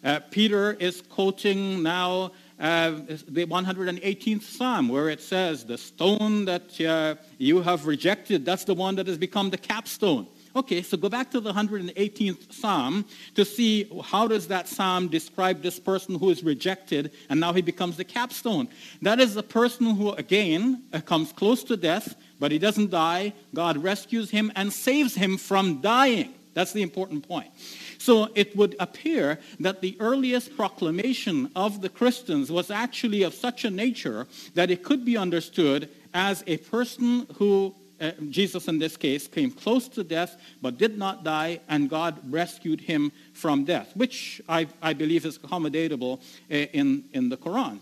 Uh, 0.03 0.20
Peter 0.31 0.72
is 0.74 1.03
quoting 1.03 1.83
now 1.83 2.33
uh, 2.59 2.93
the 3.29 3.45
118th 3.45 4.43
Psalm, 4.45 4.89
where 4.89 5.11
it 5.11 5.20
says, 5.20 5.66
The 5.66 5.76
stone 5.76 6.47
that 6.47 6.81
uh, 6.81 7.16
you 7.37 7.61
have 7.61 7.87
rejected, 7.87 8.47
that's 8.47 8.64
the 8.64 8.74
one 8.74 8.95
that 8.95 9.07
has 9.07 9.18
become 9.18 9.51
the 9.51 9.59
capstone. 9.59 10.26
Okay, 10.57 10.82
so 10.82 10.96
go 10.96 11.09
back 11.09 11.30
to 11.32 11.40
the 11.40 11.53
118th 11.53 12.53
Psalm 12.53 13.05
to 13.34 13.44
see 13.44 13.90
how 14.05 14.26
does 14.26 14.49
that 14.49 14.68
Psalm 14.68 15.09
describe 15.09 15.62
this 15.62 15.78
person 15.78 16.18
who 16.18 16.30
is 16.30 16.42
rejected 16.42 17.12
and 17.28 17.38
now 17.38 17.53
he 17.53 17.62
becomes 17.62 17.96
the 17.96 18.05
capstone. 18.05 18.68
That 19.03 19.20
is 19.20 19.34
the 19.34 19.42
person 19.42 19.94
who, 19.94 20.12
again, 20.12 20.82
uh, 20.92 21.01
comes 21.01 21.32
close 21.32 21.62
to 21.64 21.76
death, 21.76 22.16
but 22.40 22.51
he 22.51 22.59
doesn't 22.59 22.90
die. 22.90 23.34
God 23.55 23.76
rescues 23.78 24.30
him 24.30 24.51
and 24.57 24.72
saves 24.72 25.14
him 25.14 25.36
from 25.36 25.80
dying. 25.80 26.34
That's 26.55 26.72
the 26.72 26.82
important 26.82 27.28
point. 27.28 27.53
So 27.99 28.30
it 28.34 28.57
would 28.57 28.74
appear 28.80 29.38
that 29.61 29.80
the 29.80 29.96
earliest 30.01 30.57
proclamation 30.57 31.51
of 31.55 31.82
the 31.82 31.88
Christians 31.88 32.51
was 32.51 32.70
actually 32.70 33.22
of 33.22 33.34
such 33.34 33.64
a 33.64 33.70
nature 33.70 34.26
that 34.55 34.70
it 34.70 34.82
could 34.82 35.05
be 35.05 35.16
understood 35.16 35.88
as 36.14 36.42
a 36.46 36.57
person 36.57 37.26
who, 37.34 37.74
uh, 38.01 38.12
Jesus 38.30 38.68
in 38.68 38.78
this 38.78 38.96
case, 38.96 39.26
came 39.26 39.51
close 39.51 39.88
to 39.88 40.05
death 40.05 40.36
but 40.62 40.78
did 40.78 40.99
not 40.99 41.24
die, 41.24 41.61
and 41.68 41.90
God 41.90 42.18
rescued 42.30 42.80
him 42.80 43.12
from 43.32 43.64
death, 43.64 43.94
which 43.94 44.40
I, 44.49 44.66
I 44.82 44.92
believe 44.92 45.24
is 45.24 45.38
accommodatable 45.38 46.20
uh, 46.20 46.55
in, 46.55 47.05
in 47.12 47.28
the 47.28 47.36
Quran 47.36 47.80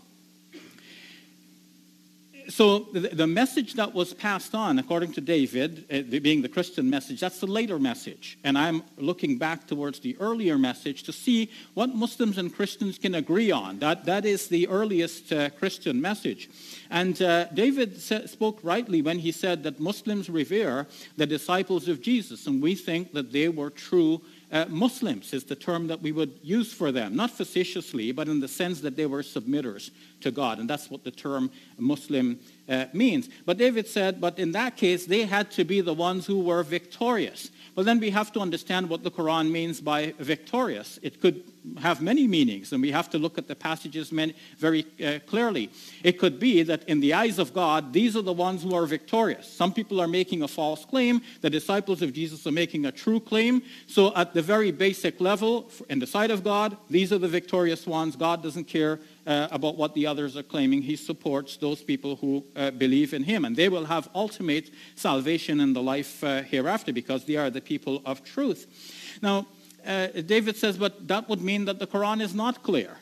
so 2.49 2.79
the, 2.93 3.27
message 3.27 3.73
that 3.73 3.93
was 3.93 4.13
passed 4.13 4.55
on, 4.55 4.79
according 4.79 5.11
to 5.13 5.21
David, 5.21 5.85
uh, 5.91 6.19
being 6.19 6.41
the 6.41 6.49
Christian 6.49 6.89
message, 6.89 7.19
that's 7.19 7.39
the 7.39 7.47
later 7.47 7.77
message. 7.77 8.37
And 8.43 8.57
I'm 8.57 8.83
looking 8.97 9.37
back 9.37 9.67
towards 9.67 9.99
the 9.99 10.15
earlier 10.19 10.57
message 10.57 11.03
to 11.03 11.13
see 11.13 11.51
what 11.73 11.93
Muslims 11.93 12.37
and 12.37 12.53
Christians 12.53 12.97
can 12.97 13.15
agree 13.15 13.51
on. 13.51 13.79
That, 13.79 14.05
that 14.05 14.25
is 14.25 14.47
the 14.47 14.67
earliest 14.67 15.31
uh, 15.31 15.49
Christian 15.51 16.01
message. 16.01 16.49
And 16.89 17.21
uh, 17.21 17.45
David 17.45 17.99
spoke 17.99 18.59
rightly 18.63 19.01
when 19.01 19.19
he 19.19 19.31
said 19.31 19.63
that 19.63 19.79
Muslims 19.79 20.29
revere 20.29 20.87
the 21.17 21.25
disciples 21.25 21.87
of 21.87 22.01
Jesus, 22.01 22.47
and 22.47 22.61
we 22.61 22.75
think 22.75 23.13
that 23.13 23.31
they 23.31 23.49
were 23.49 23.69
true 23.69 24.21
uh, 24.51 24.65
Muslims 24.69 25.33
is 25.33 25.43
the 25.43 25.55
term 25.55 25.87
that 25.87 26.01
we 26.01 26.11
would 26.11 26.39
use 26.41 26.71
for 26.71 26.91
them, 26.91 27.15
not 27.15 27.31
facetiously, 27.31 28.11
but 28.11 28.27
in 28.27 28.39
the 28.39 28.47
sense 28.47 28.81
that 28.81 28.95
they 28.95 29.05
were 29.05 29.21
submitters 29.21 29.91
to 30.21 30.31
God. 30.31 30.59
And 30.59 30.69
that's 30.69 30.89
what 30.89 31.03
the 31.03 31.11
term 31.11 31.51
Muslim 31.77 32.39
uh, 32.69 32.85
means. 32.93 33.29
But 33.45 33.57
David 33.57 33.87
said, 33.87 34.21
but 34.21 34.39
in 34.39 34.53
that 34.53 34.77
case, 34.77 35.05
they 35.05 35.25
had 35.25 35.51
to 35.51 35.65
be 35.65 35.81
the 35.81 35.93
ones 35.93 36.25
who 36.25 36.39
were 36.39 36.63
victorious. 36.63 37.51
Well, 37.77 37.83
then 37.83 37.99
we 37.99 38.09
have 38.09 38.31
to 38.31 38.39
understand 38.39 38.89
what 38.89 39.03
the 39.03 39.11
Quran 39.11 39.51
means 39.51 39.81
by 39.81 40.15
victorious. 40.17 40.97
It 41.03 41.21
could 41.21 41.43
have 41.77 42.01
many 42.01 42.25
meanings, 42.25 42.73
and 42.73 42.81
we 42.81 42.91
have 42.91 43.07
to 43.11 43.19
look 43.19 43.37
at 43.37 43.47
the 43.47 43.55
passages 43.55 44.11
very 44.57 44.83
uh, 45.05 45.19
clearly. 45.27 45.69
It 46.03 46.13
could 46.13 46.39
be 46.39 46.63
that 46.63 46.89
in 46.89 47.01
the 47.01 47.13
eyes 47.13 47.37
of 47.37 47.53
God, 47.53 47.93
these 47.93 48.17
are 48.17 48.23
the 48.23 48.33
ones 48.33 48.63
who 48.63 48.73
are 48.73 48.87
victorious. 48.87 49.47
Some 49.47 49.71
people 49.71 50.01
are 50.01 50.07
making 50.07 50.41
a 50.41 50.47
false 50.47 50.85
claim. 50.85 51.21
The 51.41 51.51
disciples 51.51 52.01
of 52.01 52.13
Jesus 52.13 52.47
are 52.47 52.51
making 52.51 52.87
a 52.87 52.91
true 52.91 53.19
claim. 53.19 53.61
So 53.85 54.11
at 54.15 54.33
the 54.33 54.41
very 54.41 54.71
basic 54.71 55.21
level, 55.21 55.69
in 55.87 55.99
the 55.99 56.07
sight 56.07 56.31
of 56.31 56.43
God, 56.43 56.77
these 56.89 57.13
are 57.13 57.19
the 57.19 57.27
victorious 57.27 57.85
ones. 57.85 58.15
God 58.15 58.41
doesn't 58.41 58.65
care 58.65 58.99
uh, 59.27 59.49
about 59.51 59.75
what 59.75 59.93
the 59.93 60.07
others 60.07 60.37
are 60.37 60.43
claiming. 60.43 60.81
He 60.81 60.95
supports 60.95 61.57
those 61.57 61.83
people 61.83 62.15
who 62.15 62.45
uh, 62.55 62.71
believe 62.71 63.13
in 63.13 63.23
him. 63.23 63.43
And 63.45 63.55
they 63.55 63.69
will 63.69 63.85
have 63.85 64.09
ultimate 64.15 64.71
salvation 64.95 65.59
in 65.59 65.73
the 65.73 65.83
life 65.83 66.23
uh, 66.23 66.41
hereafter 66.43 66.93
because 66.93 67.25
they 67.25 67.35
are 67.35 67.49
the 67.49 67.61
people 67.61 68.01
of 68.05 68.23
truth. 68.23 69.19
Now, 69.21 69.47
uh, 69.85 70.07
David 70.07 70.55
says, 70.55 70.77
but 70.77 71.07
that 71.07 71.29
would 71.29 71.41
mean 71.41 71.65
that 71.65 71.79
the 71.79 71.87
Quran 71.87 72.21
is 72.21 72.33
not 72.33 72.63
clear. 72.63 72.97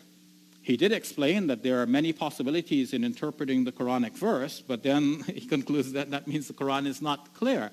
He 0.66 0.78
did 0.78 0.92
explain 0.92 1.46
that 1.48 1.62
there 1.62 1.80
are 1.80 1.86
many 1.86 2.12
possibilities 2.12 2.92
in 2.92 3.04
interpreting 3.04 3.66
the 3.66 3.72
Quranic 3.72 4.14
verse, 4.14 4.62
but 4.62 4.82
then 4.82 5.22
he 5.28 5.46
concludes 5.46 5.92
that 5.92 6.10
that 6.10 6.28
means 6.28 6.48
the 6.48 6.56
Quran 6.56 6.88
is 6.88 7.04
not 7.04 7.36
clear. 7.36 7.72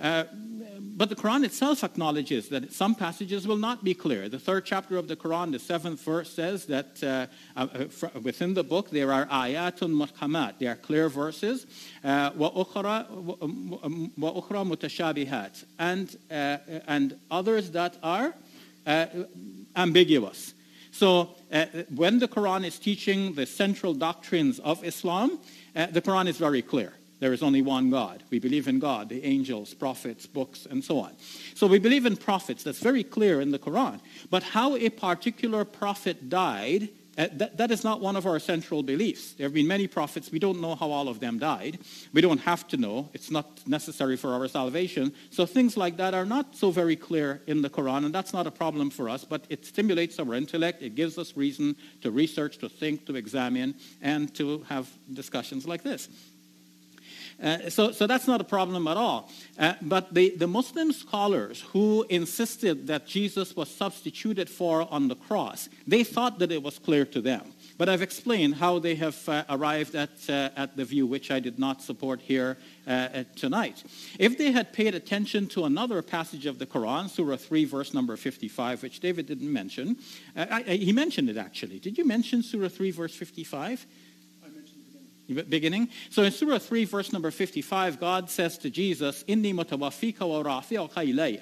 Uh, 0.00 0.24
but 0.96 1.10
the 1.10 1.14
Quran 1.14 1.44
itself 1.44 1.84
acknowledges 1.84 2.48
that 2.48 2.72
some 2.72 2.94
passages 2.94 3.46
will 3.46 3.58
not 3.58 3.84
be 3.84 3.92
clear. 3.92 4.30
The 4.30 4.38
third 4.38 4.64
chapter 4.64 4.96
of 4.96 5.08
the 5.08 5.16
Quran, 5.16 5.52
the 5.52 5.58
seventh 5.58 6.00
verse, 6.00 6.32
says 6.32 6.64
that 6.66 7.02
uh, 7.02 7.26
uh 7.54 7.86
within 8.22 8.54
the 8.54 8.64
book 8.64 8.88
there 8.90 9.12
are 9.12 9.26
ayatun 9.26 9.92
muhkamat, 9.92 10.58
there 10.58 10.72
are 10.72 10.76
clear 10.76 11.10
verses, 11.10 11.66
uh, 12.02 12.30
um, 12.34 12.38
wa 12.38 12.50
ukhra 14.32 14.64
mutashabihat, 14.64 15.64
and, 15.78 16.16
and 16.30 17.18
others 17.30 17.70
that 17.72 17.98
are 18.02 18.34
uh, 18.86 19.06
ambiguous. 19.74 20.54
So 20.92 21.34
uh, 21.52 21.66
when 21.94 22.20
the 22.20 22.28
Quran 22.28 22.64
is 22.64 22.78
teaching 22.78 23.34
the 23.34 23.44
central 23.44 23.92
doctrines 23.92 24.60
of 24.60 24.82
Islam, 24.84 25.38
uh, 25.74 25.86
the 25.86 26.00
Quran 26.00 26.26
is 26.26 26.38
very 26.38 26.62
clear. 26.62 26.94
There 27.18 27.32
is 27.32 27.42
only 27.42 27.62
one 27.62 27.90
God. 27.90 28.22
We 28.30 28.38
believe 28.38 28.68
in 28.68 28.78
God, 28.78 29.08
the 29.08 29.24
angels, 29.24 29.72
prophets, 29.72 30.26
books, 30.26 30.66
and 30.68 30.84
so 30.84 30.98
on. 31.00 31.16
So 31.54 31.66
we 31.66 31.78
believe 31.78 32.04
in 32.04 32.16
prophets. 32.16 32.62
That's 32.62 32.80
very 32.80 33.04
clear 33.04 33.40
in 33.40 33.50
the 33.52 33.58
Quran. 33.58 34.00
But 34.30 34.42
how 34.42 34.76
a 34.76 34.90
particular 34.90 35.64
prophet 35.64 36.28
died, 36.28 36.90
uh, 37.16 37.28
that, 37.32 37.56
that 37.56 37.70
is 37.70 37.82
not 37.82 38.02
one 38.02 38.16
of 38.16 38.26
our 38.26 38.38
central 38.38 38.82
beliefs. 38.82 39.32
There 39.32 39.46
have 39.46 39.54
been 39.54 39.66
many 39.66 39.86
prophets. 39.86 40.30
We 40.30 40.38
don't 40.38 40.60
know 40.60 40.74
how 40.74 40.90
all 40.90 41.08
of 41.08 41.18
them 41.18 41.38
died. 41.38 41.78
We 42.12 42.20
don't 42.20 42.40
have 42.40 42.68
to 42.68 42.76
know. 42.76 43.08
It's 43.14 43.30
not 43.30 43.66
necessary 43.66 44.18
for 44.18 44.34
our 44.34 44.46
salvation. 44.48 45.14
So 45.30 45.46
things 45.46 45.78
like 45.78 45.96
that 45.96 46.12
are 46.12 46.26
not 46.26 46.54
so 46.54 46.70
very 46.70 46.96
clear 46.96 47.40
in 47.46 47.62
the 47.62 47.70
Quran, 47.70 48.04
and 48.04 48.14
that's 48.14 48.34
not 48.34 48.46
a 48.46 48.50
problem 48.50 48.90
for 48.90 49.08
us, 49.08 49.24
but 49.24 49.46
it 49.48 49.64
stimulates 49.64 50.18
our 50.18 50.34
intellect. 50.34 50.82
It 50.82 50.94
gives 50.94 51.16
us 51.16 51.34
reason 51.34 51.76
to 52.02 52.10
research, 52.10 52.58
to 52.58 52.68
think, 52.68 53.06
to 53.06 53.16
examine, 53.16 53.76
and 54.02 54.34
to 54.34 54.66
have 54.68 54.86
discussions 55.10 55.66
like 55.66 55.82
this. 55.82 56.10
Uh, 57.42 57.68
so, 57.68 57.92
so 57.92 58.06
that's 58.06 58.26
not 58.26 58.40
a 58.40 58.44
problem 58.44 58.88
at 58.88 58.96
all. 58.96 59.30
Uh, 59.58 59.74
but 59.82 60.14
the, 60.14 60.30
the 60.36 60.46
Muslim 60.46 60.92
scholars 60.92 61.60
who 61.72 62.06
insisted 62.08 62.86
that 62.86 63.06
Jesus 63.06 63.54
was 63.54 63.68
substituted 63.68 64.48
for 64.48 64.90
on 64.90 65.08
the 65.08 65.16
cross, 65.16 65.68
they 65.86 66.02
thought 66.02 66.38
that 66.38 66.50
it 66.50 66.62
was 66.62 66.78
clear 66.78 67.04
to 67.04 67.20
them. 67.20 67.52
But 67.78 67.90
I've 67.90 68.00
explained 68.00 68.54
how 68.54 68.78
they 68.78 68.94
have 68.94 69.28
uh, 69.28 69.44
arrived 69.50 69.94
at, 69.94 70.10
uh, 70.30 70.48
at 70.56 70.76
the 70.76 70.84
view, 70.84 71.06
which 71.06 71.30
I 71.30 71.40
did 71.40 71.58
not 71.58 71.82
support 71.82 72.22
here 72.22 72.56
uh, 72.86 73.24
tonight. 73.34 73.84
If 74.18 74.38
they 74.38 74.50
had 74.50 74.72
paid 74.72 74.94
attention 74.94 75.46
to 75.48 75.64
another 75.64 76.00
passage 76.00 76.46
of 76.46 76.58
the 76.58 76.64
Quran, 76.64 77.10
Surah 77.10 77.36
3, 77.36 77.64
verse 77.66 77.92
number 77.92 78.16
55, 78.16 78.82
which 78.82 79.00
David 79.00 79.26
didn't 79.26 79.52
mention, 79.52 79.98
I, 80.34 80.64
I, 80.66 80.76
he 80.76 80.92
mentioned 80.92 81.28
it 81.28 81.36
actually. 81.36 81.78
Did 81.80 81.98
you 81.98 82.06
mention 82.06 82.42
Surah 82.42 82.68
3, 82.68 82.92
verse 82.92 83.14
55? 83.14 83.86
Beginning. 85.34 85.88
So 86.10 86.22
in 86.22 86.32
Surah 86.32 86.58
3, 86.58 86.84
verse 86.84 87.12
number 87.12 87.30
55, 87.30 88.00
God 88.00 88.30
says 88.30 88.58
to 88.58 88.70
Jesus, 88.70 89.24
Inni 89.24 89.54
mutawafika 89.54 90.26
wa 90.26 90.62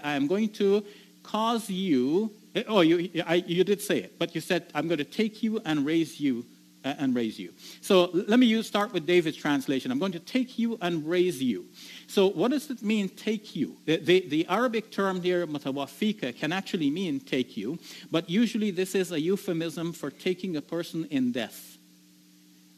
I 0.03 0.15
am 0.15 0.27
going 0.27 0.49
to 0.51 0.85
cause 1.23 1.69
you, 1.69 2.33
eh, 2.55 2.63
oh, 2.69 2.81
you, 2.83 3.11
I, 3.27 3.37
you 3.37 3.65
did 3.65 3.81
say 3.81 3.99
it, 3.99 4.19
but 4.19 4.35
you 4.35 4.41
said, 4.41 4.67
I'm 4.75 4.87
going 4.87 4.99
to 4.99 5.05
take 5.05 5.43
you 5.43 5.61
and 5.65 5.85
raise 5.85 6.21
you 6.21 6.47
uh, 6.85 6.95
and 6.99 7.15
raise 7.15 7.39
you. 7.39 7.53
So 7.81 8.11
let 8.13 8.39
me 8.39 8.47
use, 8.47 8.67
start 8.67 8.93
with 8.93 9.07
David's 9.07 9.37
translation. 9.37 9.91
I'm 9.91 9.99
going 9.99 10.13
to 10.13 10.21
take 10.21 10.59
you 10.59 10.79
and 10.81 11.09
raise 11.09 11.43
you. 11.43 11.67
So 12.07 12.29
what 12.29 12.51
does 12.51 12.71
it 12.71 12.83
mean, 12.83 13.09
take 13.09 13.57
you? 13.57 13.79
The, 13.87 13.97
the, 13.97 14.29
the 14.29 14.47
Arabic 14.49 14.93
term 14.93 15.23
here, 15.23 15.47
mutawafika, 15.47 16.37
can 16.37 16.53
actually 16.53 16.91
mean 16.91 17.21
take 17.21 17.57
you, 17.57 17.79
but 18.11 18.29
usually 18.29 18.71
this 18.71 18.95
is 18.95 19.13
a 19.13 19.21
euphemism 19.21 19.93
for 19.93 20.11
taking 20.11 20.57
a 20.57 20.63
person 20.63 21.07
in 21.11 21.33
death. 21.33 21.74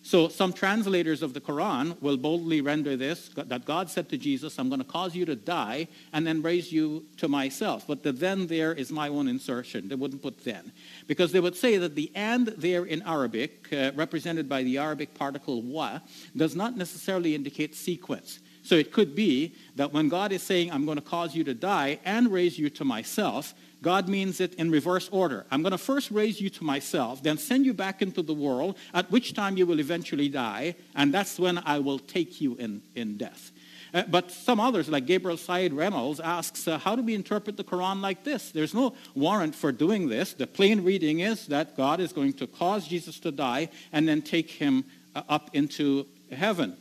So 0.07 0.28
some 0.28 0.52
translators 0.52 1.20
of 1.20 1.34
the 1.34 1.40
Quran 1.40 2.00
will 2.00 2.16
boldly 2.16 2.61
render 2.61 2.96
this 2.96 3.28
that 3.34 3.64
God 3.64 3.90
said 3.90 4.09
to 4.11 4.16
Jesus, 4.16 4.57
I'm 4.57 4.68
going 4.68 4.80
to 4.80 4.86
cause 4.86 5.16
you 5.16 5.24
to 5.24 5.34
die 5.34 5.88
and 6.12 6.24
then 6.24 6.42
raise 6.42 6.70
you 6.70 7.07
to 7.16 7.26
myself. 7.26 7.88
But 7.88 8.04
the 8.04 8.12
then 8.12 8.46
there 8.46 8.72
is 8.72 8.92
my 8.92 9.09
own 9.09 9.26
insertion. 9.26 9.88
They 9.88 9.96
wouldn't 9.96 10.22
put 10.22 10.44
then. 10.44 10.70
Because 11.09 11.32
they 11.32 11.40
would 11.40 11.57
say 11.57 11.76
that 11.78 11.96
the 11.96 12.12
and 12.14 12.46
there 12.46 12.84
in 12.84 13.02
Arabic, 13.02 13.66
uh, 13.72 13.90
represented 13.96 14.48
by 14.48 14.62
the 14.62 14.78
Arabic 14.78 15.12
particle 15.12 15.61
wa, 15.61 15.98
does 16.36 16.54
not 16.54 16.76
necessarily 16.76 17.34
indicate 17.34 17.74
sequence. 17.74 18.38
So 18.62 18.76
it 18.76 18.92
could 18.92 19.16
be 19.16 19.57
that 19.74 19.92
when 19.92 20.09
God 20.09 20.30
is 20.30 20.40
saying, 20.40 20.70
I'm 20.70 20.84
going 20.84 20.98
to 20.98 21.02
cause 21.02 21.34
you 21.34 21.42
to 21.42 21.54
die 21.54 21.98
and 22.04 22.30
raise 22.30 22.57
you 22.57 22.70
to 22.70 22.84
myself, 22.84 23.54
God 23.87 24.09
means 24.09 24.41
it 24.41 24.53
in 24.55 24.68
reverse 24.72 25.09
order. 25.12 25.47
I'm 25.49 25.62
going 25.62 25.70
to 25.70 25.78
first 25.78 26.11
raise 26.11 26.41
you 26.41 26.51
to 26.51 26.64
myself, 26.64 27.22
then 27.22 27.39
send 27.39 27.64
you 27.64 27.72
back 27.72 28.03
into 28.03 28.20
the 28.20 28.34
world, 28.34 28.76
at 28.93 29.09
which 29.12 29.32
time 29.32 29.57
you 29.57 29.64
will 29.64 29.78
eventually 29.78 30.28
die, 30.28 30.74
and 30.97 31.14
that's 31.14 31.39
when 31.39 31.59
I 31.59 31.78
will 31.78 32.01
take 32.01 32.41
you 32.41 32.57
in, 32.57 32.82
in 32.97 33.16
death. 33.16 33.53
Uh, 33.95 34.03
but 34.09 34.32
some 34.32 34.59
others, 34.59 34.89
like 34.89 35.07
Gabriel 35.07 35.37
Said 35.37 35.72
Reynolds, 35.72 36.18
asks, 36.18 36.66
uh, 36.66 36.78
how 36.78 36.97
do 36.97 37.03
we 37.03 37.14
interpret 37.14 37.57
the 37.57 37.62
Quran 37.62 38.01
like 38.01 38.24
this? 38.24 38.51
There's 38.51 38.74
no 38.74 38.97
warrant 39.14 39.55
for 39.55 39.70
doing 39.70 40.09
this. 40.09 40.32
The 40.32 40.49
plain 40.49 40.82
reading 40.82 41.20
is 41.20 41.47
that 41.47 41.76
God 41.76 42.01
is 42.01 42.12
going 42.12 42.32
to 42.32 42.49
cause 42.49 42.89
Jesus 42.89 43.20
to 43.20 43.30
die 43.30 43.68
and 43.93 44.09
then 44.09 44.20
take 44.20 44.51
him 44.51 44.84
uh, 45.14 45.22
up 45.28 45.51
into 45.53 46.09
heaven. 46.32 46.76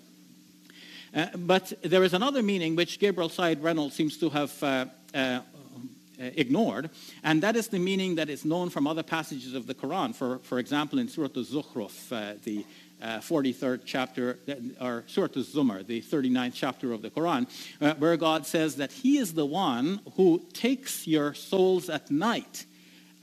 Uh, 1.14 1.28
but 1.38 1.72
there 1.84 2.04
is 2.04 2.16
another 2.16 2.42
meaning 2.42 2.76
which 2.76 2.98
Gabriel 2.98 3.30
Said 3.30 3.62
Reynolds 3.62 3.94
seems 3.94 4.18
to 4.18 4.30
have 4.32 4.64
uh, 4.64 4.86
uh, 5.14 5.42
ignored, 6.20 6.90
and 7.24 7.44
that 7.44 7.56
is 7.56 7.68
the 7.68 7.80
meaning 7.80 8.16
that 8.16 8.30
is 8.30 8.46
known 8.46 8.70
from 8.70 8.88
other 8.88 9.04
passages 9.04 9.54
of 9.54 9.68
the 9.68 9.74
Quran. 9.74 10.16
For, 10.16 10.40
for 10.40 10.60
example, 10.60 11.00
in 11.00 11.08
Surah 11.08 11.30
Al-Zukhruf, 11.36 12.12
uh, 12.12 12.38
the 12.44 12.66
uh, 13.02 13.20
43rd 13.20 13.82
chapter, 13.86 14.40
or 14.80 15.04
Surah 15.08 15.28
Al-Zumar, 15.36 15.86
the 15.86 16.02
39th 16.02 16.54
chapter 16.54 16.94
of 16.94 17.02
the 17.02 17.10
Quran, 17.10 17.48
uh, 17.82 17.94
where 17.96 18.16
God 18.18 18.46
says 18.46 18.78
that 18.78 18.92
He 18.92 19.18
is 19.18 19.34
the 19.34 19.46
one 19.46 20.00
who 20.16 20.46
takes 20.54 21.08
your 21.08 21.34
souls 21.34 21.90
at 21.90 22.10
night. 22.10 22.66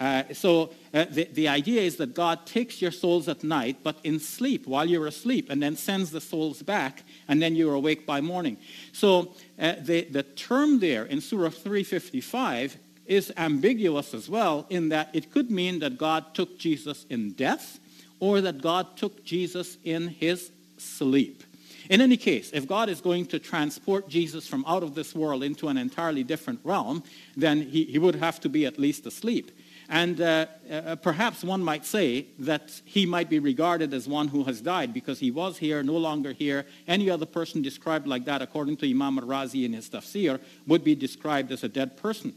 Uh, 0.02 0.24
so 0.34 0.74
uh, 0.92 1.04
the, 1.10 1.28
the 1.32 1.46
idea 1.46 1.80
is 1.80 1.94
that 1.94 2.12
God 2.12 2.44
takes 2.44 2.82
your 2.82 2.90
souls 2.90 3.28
at 3.28 3.44
night, 3.44 3.76
but 3.84 3.98
in 4.02 4.18
sleep, 4.18 4.66
while 4.66 4.84
you're 4.84 5.06
asleep, 5.06 5.48
and 5.48 5.62
then 5.62 5.76
sends 5.76 6.10
the 6.10 6.20
souls 6.20 6.60
back, 6.60 7.04
and 7.28 7.40
then 7.40 7.54
you're 7.54 7.74
awake 7.74 8.04
by 8.04 8.20
morning. 8.20 8.56
So 8.92 9.32
uh, 9.60 9.74
the, 9.78 10.02
the 10.10 10.24
term 10.24 10.80
there 10.80 11.04
in 11.04 11.20
Surah 11.20 11.50
355 11.50 12.78
is 13.06 13.32
ambiguous 13.36 14.12
as 14.12 14.28
well, 14.28 14.66
in 14.70 14.88
that 14.88 15.10
it 15.12 15.30
could 15.30 15.52
mean 15.52 15.78
that 15.78 15.98
God 15.98 16.34
took 16.34 16.58
Jesus 16.58 17.06
in 17.08 17.34
death, 17.34 17.78
or 18.18 18.40
that 18.40 18.60
God 18.60 18.96
took 18.96 19.24
Jesus 19.24 19.78
in 19.84 20.08
his 20.08 20.50
sleep. 20.78 21.44
In 21.90 22.00
any 22.00 22.16
case, 22.16 22.50
if 22.52 22.66
God 22.66 22.88
is 22.88 23.00
going 23.00 23.26
to 23.26 23.38
transport 23.38 24.08
Jesus 24.08 24.48
from 24.48 24.64
out 24.66 24.82
of 24.82 24.96
this 24.96 25.14
world 25.14 25.44
into 25.44 25.68
an 25.68 25.76
entirely 25.76 26.24
different 26.24 26.58
realm, 26.64 27.04
then 27.36 27.62
he, 27.62 27.84
he 27.84 28.00
would 28.00 28.16
have 28.16 28.40
to 28.40 28.48
be 28.48 28.66
at 28.66 28.80
least 28.80 29.06
asleep. 29.06 29.52
And 29.88 30.20
uh, 30.20 30.46
uh, 30.70 30.96
perhaps 30.96 31.44
one 31.44 31.62
might 31.62 31.84
say 31.84 32.26
that 32.38 32.80
he 32.84 33.06
might 33.06 33.28
be 33.28 33.38
regarded 33.38 33.92
as 33.92 34.08
one 34.08 34.28
who 34.28 34.44
has 34.44 34.60
died 34.60 34.94
because 34.94 35.18
he 35.18 35.30
was 35.30 35.58
here, 35.58 35.82
no 35.82 35.96
longer 35.96 36.32
here. 36.32 36.66
Any 36.86 37.10
other 37.10 37.26
person 37.26 37.62
described 37.62 38.06
like 38.06 38.24
that, 38.24 38.42
according 38.42 38.78
to 38.78 38.90
Imam 38.90 39.18
al-Razi 39.18 39.64
in 39.64 39.72
his 39.72 39.88
tafsir, 39.88 40.40
would 40.66 40.84
be 40.84 40.94
described 40.94 41.52
as 41.52 41.62
a 41.64 41.68
dead 41.68 41.96
person. 41.96 42.34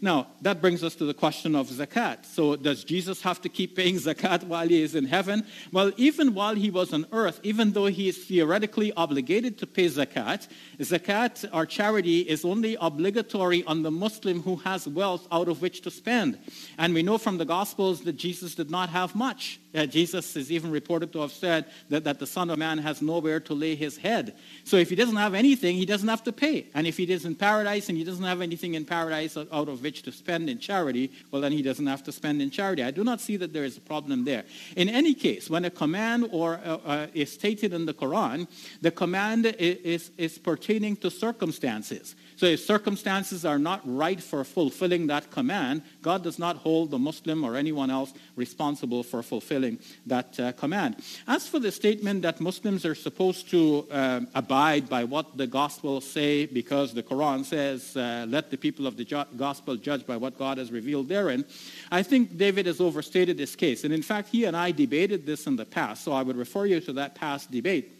Now, 0.00 0.28
that 0.42 0.60
brings 0.60 0.84
us 0.84 0.94
to 0.96 1.04
the 1.04 1.14
question 1.14 1.54
of 1.54 1.68
zakat. 1.68 2.26
So, 2.26 2.56
does 2.56 2.84
Jesus 2.84 3.22
have 3.22 3.40
to 3.42 3.48
keep 3.48 3.76
paying 3.76 3.94
zakat 4.06 4.44
while 4.44 4.68
he 4.68 4.82
is 4.82 4.94
in 4.94 5.06
heaven? 5.06 5.44
Well, 5.72 5.92
even 5.96 6.34
while 6.34 6.54
he 6.54 6.70
was 6.70 6.92
on 6.92 7.06
earth, 7.12 7.40
even 7.42 7.72
though 7.72 7.86
he 7.86 8.08
is 8.08 8.24
theoretically 8.24 8.92
obligated 8.92 9.58
to 9.58 9.66
pay 9.66 9.86
zakat, 9.86 10.48
zakat 10.78 11.48
or 11.52 11.66
charity 11.66 12.20
is 12.20 12.44
only 12.44 12.76
obligatory 12.80 13.64
on 13.64 13.82
the 13.82 13.90
Muslim 13.90 14.42
who 14.42 14.56
has 14.56 14.86
wealth 14.86 15.26
out 15.32 15.48
of 15.48 15.62
which 15.62 15.80
to 15.82 15.90
spend. 15.90 16.38
And 16.78 16.94
we 16.94 17.02
know 17.02 17.18
from 17.18 17.38
the 17.38 17.44
Gospels 17.44 18.02
that 18.02 18.14
Jesus 18.14 18.54
did 18.54 18.70
not 18.70 18.90
have 18.90 19.14
much. 19.14 19.60
Uh, 19.74 19.84
Jesus 19.84 20.36
is 20.36 20.50
even 20.50 20.70
reported 20.70 21.12
to 21.12 21.20
have 21.20 21.32
said 21.32 21.66
that, 21.90 22.04
that 22.04 22.18
the 22.18 22.26
Son 22.26 22.48
of 22.48 22.58
Man 22.58 22.78
has 22.78 23.02
nowhere 23.02 23.40
to 23.40 23.54
lay 23.54 23.74
his 23.74 23.98
head. 23.98 24.34
So 24.64 24.76
if 24.76 24.88
he 24.88 24.96
doesn't 24.96 25.16
have 25.16 25.34
anything, 25.34 25.76
he 25.76 25.84
doesn't 25.84 26.08
have 26.08 26.24
to 26.24 26.32
pay. 26.32 26.68
And 26.74 26.86
if 26.86 26.96
he 26.96 27.04
is 27.04 27.24
in 27.24 27.34
paradise 27.34 27.88
and 27.88 27.98
he 27.98 28.04
doesn't 28.04 28.24
have 28.24 28.40
anything 28.40 28.74
in 28.74 28.84
paradise 28.84 29.36
out 29.36 29.68
of 29.68 29.82
which 29.86 30.02
to 30.02 30.10
spend 30.10 30.50
in 30.50 30.58
charity, 30.58 31.12
well, 31.30 31.40
then 31.40 31.52
he 31.52 31.62
doesn't 31.62 31.86
have 31.86 32.02
to 32.02 32.10
spend 32.10 32.42
in 32.42 32.50
charity. 32.50 32.82
I 32.82 32.90
do 32.90 33.04
not 33.04 33.20
see 33.20 33.36
that 33.36 33.52
there 33.52 33.64
is 33.64 33.76
a 33.76 33.80
problem 33.80 34.24
there. 34.24 34.44
In 34.74 34.88
any 34.88 35.14
case, 35.14 35.48
when 35.48 35.64
a 35.64 35.70
command 35.70 36.28
or 36.32 36.60
uh, 36.64 36.78
uh, 36.84 37.06
is 37.14 37.32
stated 37.32 37.72
in 37.72 37.86
the 37.86 37.94
Quran, 37.94 38.48
the 38.80 38.90
command 38.90 39.46
is, 39.46 39.76
is, 39.94 40.10
is 40.18 40.38
pertaining 40.38 40.96
to 40.96 41.08
circumstances. 41.08 42.16
So 42.36 42.44
if 42.46 42.60
circumstances 42.60 43.44
are 43.46 43.58
not 43.58 43.80
right 43.84 44.22
for 44.22 44.44
fulfilling 44.44 45.06
that 45.06 45.30
command, 45.30 45.82
God 46.02 46.22
does 46.22 46.38
not 46.38 46.56
hold 46.58 46.90
the 46.90 46.98
Muslim 46.98 47.42
or 47.44 47.56
anyone 47.56 47.90
else 47.90 48.12
responsible 48.36 49.02
for 49.02 49.22
fulfilling 49.22 49.78
that 50.04 50.38
uh, 50.38 50.52
command. 50.52 50.96
As 51.26 51.48
for 51.48 51.58
the 51.58 51.72
statement 51.72 52.22
that 52.22 52.40
Muslims 52.40 52.84
are 52.84 52.94
supposed 52.94 53.48
to 53.50 53.86
uh, 53.90 54.20
abide 54.34 54.88
by 54.88 55.04
what 55.04 55.38
the 55.38 55.46
gospel 55.46 56.02
say 56.02 56.44
because 56.44 56.92
the 56.92 57.02
Quran 57.02 57.44
says, 57.44 57.96
uh, 57.96 58.26
let 58.28 58.50
the 58.50 58.58
people 58.58 58.86
of 58.86 58.98
the 58.98 59.04
ju- 59.04 59.24
gospel 59.36 59.76
judge 59.76 60.06
by 60.06 60.18
what 60.18 60.38
God 60.38 60.58
has 60.58 60.70
revealed 60.70 61.08
therein, 61.08 61.44
I 61.90 62.02
think 62.02 62.36
David 62.36 62.66
has 62.66 62.82
overstated 62.82 63.38
this 63.38 63.56
case. 63.56 63.84
And 63.84 63.94
in 63.94 64.02
fact, 64.02 64.28
he 64.28 64.44
and 64.44 64.56
I 64.56 64.72
debated 64.72 65.24
this 65.24 65.46
in 65.46 65.56
the 65.56 65.64
past, 65.64 66.04
so 66.04 66.12
I 66.12 66.22
would 66.22 66.36
refer 66.36 66.66
you 66.66 66.80
to 66.80 66.92
that 66.94 67.14
past 67.14 67.50
debate. 67.50 67.95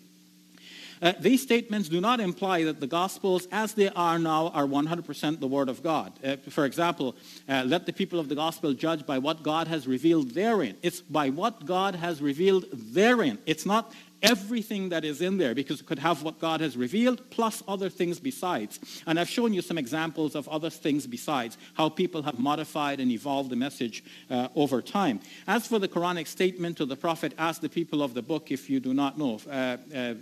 Uh, 1.03 1.13
these 1.21 1.43
statements 1.43 1.89
do 1.89 2.01
not 2.01 2.21
imply 2.21 2.65
that 2.65 2.81
the 2.81 2.87
Gospels, 2.87 3.47
as 3.53 3.75
they 3.75 3.89
are 3.91 4.19
now, 4.19 4.49
are 4.49 4.67
100% 4.67 5.41
the 5.41 5.47
Word 5.47 5.69
of 5.69 5.83
God. 5.83 6.13
Uh, 6.25 6.37
for 6.49 6.65
example, 6.65 7.15
uh, 7.49 7.65
let 7.67 7.87
the 7.87 7.93
people 7.93 8.19
of 8.19 8.29
the 8.29 8.35
Gospel 8.35 8.73
judge 8.73 9.07
by 9.07 9.19
what 9.19 9.43
God 9.43 9.69
has 9.69 9.87
revealed 9.87 10.31
therein. 10.31 10.77
It's 10.83 11.01
by 11.01 11.31
what 11.31 11.67
God 11.67 11.95
has 11.95 12.21
revealed 12.21 12.67
therein. 12.73 13.39
It's 13.47 13.67
not 13.67 13.93
everything 14.23 14.89
that 14.91 15.05
is 15.05 15.21
in 15.21 15.39
there 15.39 15.55
because 15.55 15.81
it 15.81 15.87
could 15.87 15.99
have 15.99 16.23
what 16.23 16.39
God 16.39 16.61
has 16.61 16.77
revealed 16.77 17.29
plus 17.31 17.63
other 17.69 17.89
things 17.89 18.19
besides. 18.19 19.03
And 19.07 19.19
I've 19.19 19.29
shown 19.29 19.53
you 19.53 19.63
some 19.63 19.79
examples 19.79 20.35
of 20.35 20.49
other 20.49 20.71
things 20.71 21.07
besides, 21.07 21.59
how 21.75 21.89
people 21.89 22.23
have 22.23 22.39
modified 22.39 23.01
and 23.01 23.11
evolved 23.11 23.51
the 23.51 23.57
message 23.57 24.05
uh, 24.31 24.49
over 24.55 24.83
time. 24.83 25.21
As 25.47 25.67
for 25.67 25.79
the 25.79 25.89
Quranic 25.89 26.27
statement 26.27 26.77
to 26.79 26.87
the 26.87 26.97
Prophet, 26.97 27.35
ask 27.39 27.61
the 27.61 27.69
people 27.69 28.03
of 28.03 28.15
the 28.15 28.23
book 28.23 28.51
if 28.51 28.71
you 28.71 28.81
do 28.81 28.95
not 28.95 29.19
know, 29.19 29.41
uh, 29.49 29.77
uh, 29.95 30.15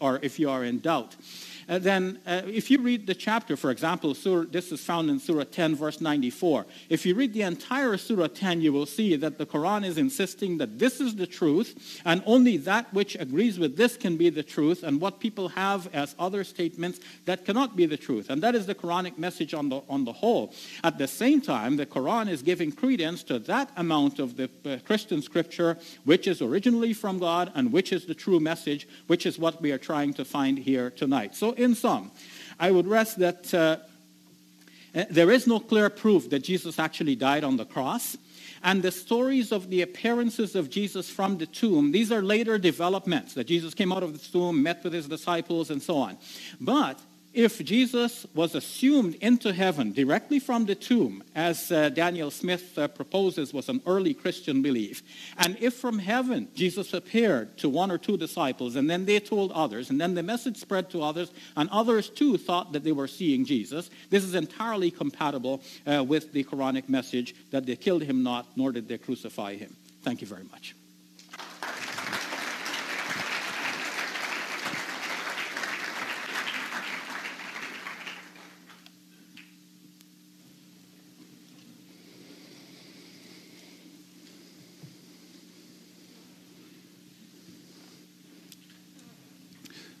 or 0.00 0.18
if 0.22 0.38
you 0.38 0.50
are 0.50 0.64
in 0.64 0.78
doubt. 0.78 1.16
Uh, 1.68 1.78
then 1.78 2.20
uh, 2.26 2.42
if 2.46 2.70
you 2.70 2.80
read 2.80 3.06
the 3.06 3.14
chapter, 3.14 3.56
for 3.56 3.70
example, 3.70 4.14
Surah, 4.14 4.44
this 4.50 4.70
is 4.70 4.80
found 4.80 5.10
in 5.10 5.18
Surah 5.18 5.44
10, 5.44 5.74
verse 5.74 6.00
94. 6.00 6.64
If 6.88 7.04
you 7.04 7.14
read 7.14 7.32
the 7.32 7.42
entire 7.42 7.96
Surah 7.96 8.28
10, 8.28 8.60
you 8.60 8.72
will 8.72 8.86
see 8.86 9.16
that 9.16 9.38
the 9.38 9.46
Quran 9.46 9.84
is 9.84 9.98
insisting 9.98 10.58
that 10.58 10.78
this 10.78 11.00
is 11.00 11.16
the 11.16 11.26
truth, 11.26 12.00
and 12.04 12.22
only 12.24 12.56
that 12.58 12.92
which 12.94 13.16
agrees 13.16 13.58
with 13.58 13.76
this 13.76 13.96
can 13.96 14.16
be 14.16 14.30
the 14.30 14.42
truth, 14.44 14.84
and 14.84 15.00
what 15.00 15.18
people 15.18 15.48
have 15.48 15.92
as 15.92 16.14
other 16.18 16.44
statements 16.44 17.00
that 17.24 17.44
cannot 17.44 17.74
be 17.74 17.86
the 17.86 17.96
truth. 17.96 18.30
And 18.30 18.42
that 18.42 18.54
is 18.54 18.66
the 18.66 18.74
Quranic 18.74 19.18
message 19.18 19.52
on 19.52 19.68
the, 19.68 19.82
on 19.88 20.04
the 20.04 20.12
whole. 20.12 20.54
At 20.84 20.98
the 20.98 21.08
same 21.08 21.40
time, 21.40 21.76
the 21.76 21.86
Quran 21.86 22.28
is 22.28 22.42
giving 22.42 22.70
credence 22.70 23.24
to 23.24 23.40
that 23.40 23.70
amount 23.76 24.20
of 24.20 24.36
the 24.36 24.50
uh, 24.64 24.78
Christian 24.84 25.20
scripture 25.20 25.78
which 26.04 26.26
is 26.28 26.40
originally 26.40 26.92
from 26.92 27.18
God 27.18 27.50
and 27.54 27.72
which 27.72 27.92
is 27.92 28.06
the 28.06 28.14
true 28.14 28.38
message, 28.38 28.86
which 29.06 29.26
is 29.26 29.38
what 29.38 29.60
we 29.60 29.72
are 29.72 29.78
trying 29.78 30.14
to 30.14 30.24
find 30.24 30.58
here 30.58 30.90
tonight. 30.90 31.34
So 31.34 31.55
in 31.56 31.74
sum, 31.74 32.10
I 32.58 32.70
would 32.70 32.86
rest 32.86 33.18
that 33.18 33.52
uh, 33.52 33.78
uh, 34.94 35.04
there 35.10 35.30
is 35.30 35.46
no 35.46 35.60
clear 35.60 35.90
proof 35.90 36.30
that 36.30 36.40
Jesus 36.40 36.78
actually 36.78 37.16
died 37.16 37.44
on 37.44 37.56
the 37.56 37.66
cross. 37.66 38.16
And 38.62 38.82
the 38.82 38.90
stories 38.90 39.52
of 39.52 39.68
the 39.68 39.82
appearances 39.82 40.56
of 40.56 40.70
Jesus 40.70 41.10
from 41.10 41.38
the 41.38 41.46
tomb, 41.46 41.92
these 41.92 42.10
are 42.10 42.22
later 42.22 42.58
developments 42.58 43.34
that 43.34 43.46
Jesus 43.46 43.74
came 43.74 43.92
out 43.92 44.02
of 44.02 44.12
the 44.12 44.18
tomb, 44.18 44.62
met 44.62 44.82
with 44.82 44.92
his 44.92 45.06
disciples, 45.06 45.70
and 45.70 45.82
so 45.82 45.98
on. 45.98 46.16
But 46.60 46.98
if 47.36 47.62
Jesus 47.62 48.26
was 48.34 48.54
assumed 48.54 49.14
into 49.16 49.52
heaven 49.52 49.92
directly 49.92 50.38
from 50.38 50.64
the 50.64 50.74
tomb, 50.74 51.22
as 51.34 51.70
uh, 51.70 51.90
Daniel 51.90 52.30
Smith 52.30 52.78
uh, 52.78 52.88
proposes 52.88 53.52
was 53.52 53.68
an 53.68 53.82
early 53.84 54.14
Christian 54.14 54.62
belief, 54.62 55.02
and 55.36 55.54
if 55.60 55.74
from 55.74 55.98
heaven 55.98 56.48
Jesus 56.54 56.94
appeared 56.94 57.58
to 57.58 57.68
one 57.68 57.90
or 57.90 57.98
two 57.98 58.16
disciples, 58.16 58.74
and 58.74 58.88
then 58.88 59.04
they 59.04 59.20
told 59.20 59.52
others, 59.52 59.90
and 59.90 60.00
then 60.00 60.14
the 60.14 60.22
message 60.22 60.56
spread 60.56 60.88
to 60.90 61.02
others, 61.02 61.30
and 61.58 61.68
others 61.68 62.08
too 62.08 62.38
thought 62.38 62.72
that 62.72 62.84
they 62.84 62.92
were 62.92 63.06
seeing 63.06 63.44
Jesus, 63.44 63.90
this 64.08 64.24
is 64.24 64.34
entirely 64.34 64.90
compatible 64.90 65.62
uh, 65.86 66.02
with 66.02 66.32
the 66.32 66.42
Quranic 66.42 66.88
message 66.88 67.34
that 67.50 67.66
they 67.66 67.76
killed 67.76 68.02
him 68.02 68.22
not, 68.22 68.46
nor 68.56 68.72
did 68.72 68.88
they 68.88 68.96
crucify 68.96 69.56
him. 69.56 69.76
Thank 70.02 70.22
you 70.22 70.26
very 70.26 70.44
much. 70.44 70.74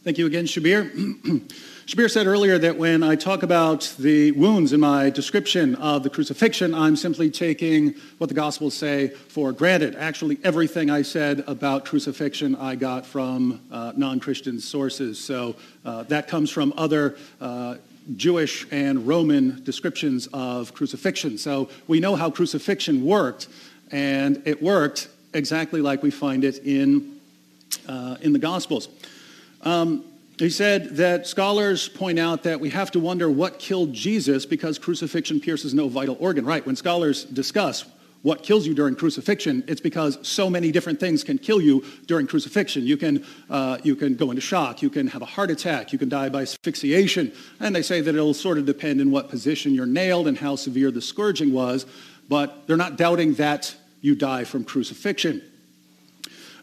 Thank 0.06 0.18
you 0.18 0.26
again, 0.26 0.44
Shabir. 0.44 0.88
Shabir 1.86 2.08
said 2.08 2.28
earlier 2.28 2.58
that 2.58 2.78
when 2.78 3.02
I 3.02 3.16
talk 3.16 3.42
about 3.42 3.92
the 3.98 4.30
wounds 4.30 4.72
in 4.72 4.78
my 4.78 5.10
description 5.10 5.74
of 5.74 6.04
the 6.04 6.10
crucifixion, 6.10 6.76
I'm 6.76 6.94
simply 6.94 7.28
taking 7.28 7.92
what 8.18 8.28
the 8.28 8.34
Gospels 8.34 8.74
say 8.74 9.08
for 9.08 9.50
granted. 9.50 9.96
Actually, 9.96 10.38
everything 10.44 10.90
I 10.90 11.02
said 11.02 11.42
about 11.48 11.84
crucifixion 11.84 12.54
I 12.54 12.76
got 12.76 13.04
from 13.04 13.60
uh, 13.72 13.94
non-Christian 13.96 14.60
sources. 14.60 15.18
So 15.18 15.56
uh, 15.84 16.04
that 16.04 16.28
comes 16.28 16.52
from 16.52 16.72
other 16.76 17.16
uh, 17.40 17.74
Jewish 18.14 18.64
and 18.70 19.08
Roman 19.08 19.60
descriptions 19.64 20.28
of 20.32 20.72
crucifixion. 20.72 21.36
So 21.36 21.68
we 21.88 21.98
know 21.98 22.14
how 22.14 22.30
crucifixion 22.30 23.04
worked, 23.04 23.48
and 23.90 24.40
it 24.44 24.62
worked 24.62 25.08
exactly 25.34 25.80
like 25.80 26.04
we 26.04 26.12
find 26.12 26.44
it 26.44 26.58
in, 26.64 27.18
uh, 27.88 28.18
in 28.20 28.32
the 28.32 28.38
Gospels. 28.38 28.88
Um, 29.66 30.04
he 30.38 30.48
said 30.48 30.96
that 30.96 31.26
scholars 31.26 31.88
point 31.88 32.20
out 32.20 32.44
that 32.44 32.60
we 32.60 32.70
have 32.70 32.92
to 32.92 33.00
wonder 33.00 33.28
what 33.28 33.58
killed 33.58 33.92
Jesus 33.92 34.46
because 34.46 34.78
crucifixion 34.78 35.40
pierces 35.40 35.74
no 35.74 35.88
vital 35.88 36.16
organ. 36.20 36.44
Right, 36.44 36.64
when 36.64 36.76
scholars 36.76 37.24
discuss 37.24 37.84
what 38.22 38.44
kills 38.44 38.64
you 38.64 38.74
during 38.74 38.94
crucifixion, 38.94 39.64
it's 39.66 39.80
because 39.80 40.18
so 40.22 40.48
many 40.48 40.70
different 40.70 41.00
things 41.00 41.24
can 41.24 41.36
kill 41.36 41.60
you 41.60 41.84
during 42.06 42.28
crucifixion. 42.28 42.86
You 42.86 42.96
can, 42.96 43.26
uh, 43.50 43.78
you 43.82 43.96
can 43.96 44.14
go 44.14 44.30
into 44.30 44.40
shock, 44.40 44.82
you 44.82 44.90
can 44.90 45.08
have 45.08 45.22
a 45.22 45.26
heart 45.26 45.50
attack, 45.50 45.92
you 45.92 45.98
can 45.98 46.08
die 46.08 46.28
by 46.28 46.42
asphyxiation, 46.42 47.32
and 47.58 47.74
they 47.74 47.82
say 47.82 48.00
that 48.00 48.14
it'll 48.14 48.34
sort 48.34 48.58
of 48.58 48.66
depend 48.66 49.00
in 49.00 49.10
what 49.10 49.30
position 49.30 49.74
you're 49.74 49.84
nailed 49.84 50.28
and 50.28 50.38
how 50.38 50.54
severe 50.54 50.92
the 50.92 51.02
scourging 51.02 51.52
was, 51.52 51.86
but 52.28 52.68
they're 52.68 52.76
not 52.76 52.96
doubting 52.96 53.34
that 53.34 53.74
you 54.00 54.14
die 54.14 54.44
from 54.44 54.64
crucifixion. 54.64 55.42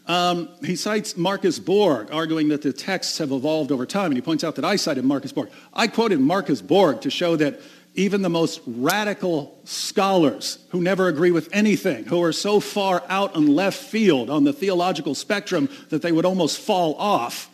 Um, 0.05 0.49
he 0.63 0.75
cites 0.75 1.15
Marcus 1.15 1.59
Borg, 1.59 2.11
arguing 2.11 2.49
that 2.49 2.61
the 2.61 2.73
texts 2.73 3.17
have 3.19 3.31
evolved 3.31 3.71
over 3.71 3.85
time, 3.85 4.07
and 4.07 4.15
he 4.15 4.21
points 4.21 4.43
out 4.43 4.55
that 4.55 4.65
I 4.65 4.75
cited 4.75 5.05
Marcus 5.05 5.31
Borg. 5.31 5.49
I 5.73 5.87
quoted 5.87 6.19
Marcus 6.19 6.61
Borg 6.61 7.01
to 7.01 7.09
show 7.09 7.35
that 7.37 7.61
even 7.95 8.21
the 8.21 8.29
most 8.29 8.59
radical 8.65 9.57
scholars 9.65 10.57
who 10.69 10.81
never 10.81 11.07
agree 11.07 11.31
with 11.31 11.47
anything, 11.53 12.05
who 12.05 12.21
are 12.23 12.33
so 12.33 12.59
far 12.59 13.03
out 13.07 13.35
on 13.35 13.47
left 13.47 13.77
field 13.77 14.29
on 14.29 14.43
the 14.43 14.51
theological 14.51 15.15
spectrum 15.15 15.69
that 15.89 16.01
they 16.01 16.11
would 16.11 16.25
almost 16.25 16.59
fall 16.59 16.95
off, 16.95 17.49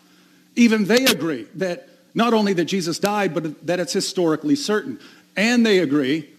even 0.55 0.85
they 0.85 1.05
agree 1.05 1.45
that 1.55 1.87
not 2.15 2.33
only 2.33 2.53
that 2.53 2.65
Jesus 2.65 2.99
died, 2.99 3.33
but 3.33 3.67
that 3.67 3.79
it's 3.79 3.93
historically 3.93 4.55
certain. 4.55 4.99
And 5.35 5.65
they 5.65 5.79
agree 5.79 6.29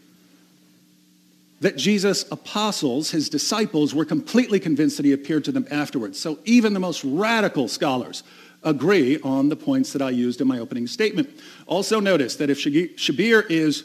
that 1.61 1.77
Jesus' 1.77 2.25
apostles, 2.33 3.11
his 3.11 3.29
disciples, 3.29 3.95
were 3.95 4.05
completely 4.05 4.59
convinced 4.59 4.97
that 4.97 5.05
he 5.05 5.13
appeared 5.13 5.45
to 5.45 5.53
them 5.53 5.67
afterwards. 5.71 6.19
So 6.19 6.39
even 6.45 6.73
the 6.73 6.81
most 6.81 7.05
radical 7.05 7.69
scholars 7.69 8.23
agree 8.63 9.21
on 9.21 9.49
the 9.49 9.57
points 9.57 9.93
that 9.93 10.03
I 10.03 10.11
used 10.11 10.41
in 10.41 10.49
my 10.49 10.59
opening 10.59 10.87
statement. 10.87 11.29
Also 11.67 12.01
notice 12.01 12.37
that 12.37 12.51
if 12.51 12.59
Shabir 12.59 13.49
is 13.51 13.85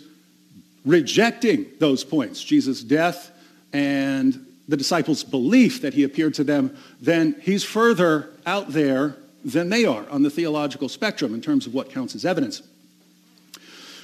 rejecting 0.86 1.66
those 1.80 2.04
points, 2.04 2.44
Jesus' 2.44 2.84
death 2.84 3.32
and 3.74 4.46
the 4.68 4.78
disciples' 4.78 5.24
belief 5.24 5.82
that 5.82 5.94
he 5.94 6.04
appeared 6.04 6.34
to 6.36 6.44
them, 6.44 6.76
then 7.02 7.36
he's 7.42 7.64
further 7.64 8.32
out 8.46 8.70
there 8.70 9.18
than 9.44 9.70
they 9.70 9.86
are 9.86 10.10
on 10.10 10.24
the 10.24 10.30
theological 10.30 10.90
spectrum 10.90 11.34
in 11.34 11.42
terms 11.42 11.68
of 11.68 11.74
what 11.74 11.90
counts 11.90 12.16
as 12.16 12.26
evidence. 12.26 12.64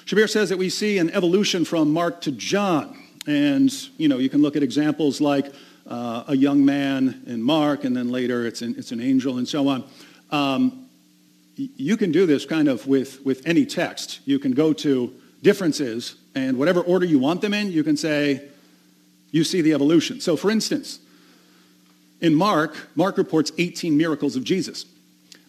Shabir 0.05 0.29
says 0.29 0.49
that 0.49 0.57
we 0.57 0.69
see 0.69 0.97
an 0.97 1.09
evolution 1.11 1.65
from 1.65 1.91
Mark 1.91 2.21
to 2.21 2.31
John. 2.31 2.97
And, 3.27 3.71
you 3.97 4.07
know, 4.07 4.17
you 4.17 4.29
can 4.29 4.41
look 4.41 4.55
at 4.55 4.63
examples 4.63 5.21
like 5.21 5.53
uh, 5.87 6.23
a 6.27 6.35
young 6.35 6.65
man 6.65 7.23
in 7.27 7.41
Mark, 7.41 7.83
and 7.83 7.95
then 7.95 8.09
later 8.09 8.45
it's 8.45 8.61
an, 8.61 8.75
it's 8.77 8.91
an 8.91 9.01
angel, 9.01 9.37
and 9.37 9.47
so 9.47 9.67
on. 9.67 9.83
Um, 10.31 10.87
you 11.55 11.97
can 11.97 12.11
do 12.11 12.25
this 12.25 12.45
kind 12.45 12.67
of 12.67 12.87
with, 12.87 13.23
with 13.25 13.45
any 13.45 13.65
text. 13.65 14.21
You 14.25 14.39
can 14.39 14.53
go 14.53 14.73
to 14.73 15.13
differences, 15.41 16.15
and 16.33 16.57
whatever 16.57 16.81
order 16.81 17.05
you 17.05 17.19
want 17.19 17.41
them 17.41 17.53
in, 17.53 17.71
you 17.71 17.83
can 17.83 17.97
say, 17.97 18.49
you 19.31 19.43
see 19.43 19.61
the 19.61 19.73
evolution. 19.73 20.21
So, 20.21 20.35
for 20.35 20.49
instance, 20.49 20.99
in 22.21 22.35
Mark, 22.35 22.89
Mark 22.95 23.17
reports 23.17 23.51
18 23.57 23.97
miracles 23.97 24.35
of 24.35 24.43
Jesus. 24.43 24.85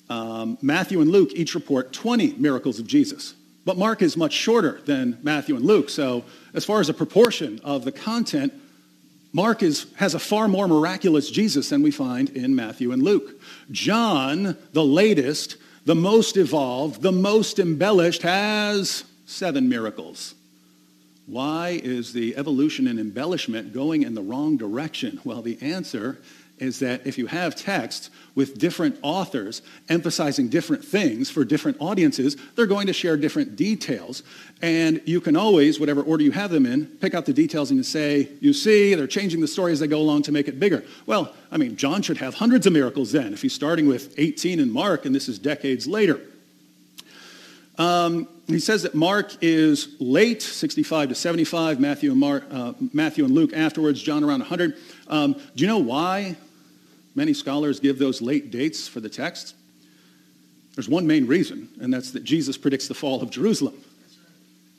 Um, 0.08 0.58
Matthew 0.60 1.00
and 1.00 1.10
Luke 1.10 1.30
each 1.34 1.54
report 1.54 1.92
20 1.92 2.34
miracles 2.34 2.78
of 2.78 2.86
Jesus. 2.86 3.34
But 3.64 3.78
Mark 3.78 4.02
is 4.02 4.16
much 4.16 4.32
shorter 4.32 4.80
than 4.84 5.18
Matthew 5.22 5.54
and 5.56 5.64
Luke. 5.64 5.88
So, 5.88 6.24
as 6.52 6.64
far 6.64 6.80
as 6.80 6.88
a 6.88 6.94
proportion 6.94 7.60
of 7.62 7.84
the 7.84 7.92
content, 7.92 8.52
Mark 9.32 9.62
is, 9.62 9.86
has 9.96 10.14
a 10.14 10.18
far 10.18 10.48
more 10.48 10.68
miraculous 10.68 11.30
Jesus 11.30 11.68
than 11.70 11.82
we 11.82 11.90
find 11.90 12.28
in 12.30 12.54
Matthew 12.54 12.92
and 12.92 13.02
Luke. 13.02 13.40
John, 13.70 14.56
the 14.72 14.84
latest, 14.84 15.56
the 15.86 15.94
most 15.94 16.36
evolved, 16.36 17.02
the 17.02 17.12
most 17.12 17.58
embellished, 17.58 18.22
has 18.22 19.04
seven 19.24 19.68
miracles. 19.68 20.34
Why 21.26 21.80
is 21.82 22.12
the 22.12 22.36
evolution 22.36 22.86
and 22.88 22.98
embellishment 22.98 23.72
going 23.72 24.02
in 24.02 24.14
the 24.14 24.22
wrong 24.22 24.56
direction? 24.56 25.20
Well, 25.24 25.40
the 25.40 25.60
answer 25.62 26.18
is 26.58 26.78
that 26.78 27.06
if 27.06 27.18
you 27.18 27.26
have 27.26 27.56
text 27.56 28.10
with 28.34 28.58
different 28.58 28.96
authors 29.02 29.62
emphasizing 29.88 30.48
different 30.48 30.84
things 30.84 31.30
for 31.30 31.44
different 31.44 31.76
audiences, 31.80 32.36
they're 32.54 32.66
going 32.66 32.86
to 32.86 32.92
share 32.92 33.16
different 33.16 33.56
details. 33.56 34.22
And 34.62 35.02
you 35.04 35.20
can 35.20 35.36
always, 35.36 35.80
whatever 35.80 36.02
order 36.02 36.22
you 36.22 36.30
have 36.30 36.50
them 36.50 36.64
in, 36.64 36.86
pick 36.86 37.14
out 37.14 37.26
the 37.26 37.32
details 37.32 37.70
and 37.70 37.84
say, 37.84 38.28
you 38.40 38.52
see, 38.52 38.94
they're 38.94 39.06
changing 39.06 39.40
the 39.40 39.48
story 39.48 39.72
as 39.72 39.80
they 39.80 39.86
go 39.86 39.98
along 39.98 40.22
to 40.22 40.32
make 40.32 40.48
it 40.48 40.60
bigger. 40.60 40.84
Well, 41.06 41.34
I 41.50 41.56
mean, 41.56 41.76
John 41.76 42.00
should 42.02 42.18
have 42.18 42.34
hundreds 42.34 42.66
of 42.66 42.72
miracles 42.72 43.12
then 43.12 43.32
if 43.32 43.42
he's 43.42 43.54
starting 43.54 43.88
with 43.88 44.14
18 44.18 44.60
in 44.60 44.70
Mark 44.70 45.04
and 45.04 45.14
this 45.14 45.28
is 45.28 45.38
decades 45.38 45.86
later. 45.86 46.20
Um, 47.78 48.28
he 48.46 48.58
says 48.58 48.82
that 48.82 48.94
Mark 48.94 49.32
is 49.40 49.96
late, 49.98 50.42
65 50.42 51.10
to 51.10 51.14
75, 51.14 51.80
Matthew 51.80 52.10
and, 52.10 52.20
Mark, 52.20 52.44
uh, 52.50 52.74
Matthew 52.92 53.24
and 53.24 53.34
Luke 53.34 53.52
afterwards, 53.52 54.02
John 54.02 54.22
around 54.22 54.40
100. 54.40 54.76
Um, 55.12 55.34
do 55.34 55.62
you 55.62 55.66
know 55.66 55.78
why 55.78 56.36
Many 57.14 57.34
scholars 57.34 57.78
give 57.80 57.98
those 57.98 58.22
late 58.22 58.50
dates 58.50 58.88
for 58.88 59.00
the 59.00 59.08
text. 59.08 59.54
There's 60.74 60.88
one 60.88 61.06
main 61.06 61.26
reason, 61.26 61.68
and 61.80 61.92
that's 61.92 62.12
that 62.12 62.24
Jesus 62.24 62.56
predicts 62.56 62.88
the 62.88 62.94
fall 62.94 63.20
of 63.20 63.30
Jerusalem, 63.30 63.74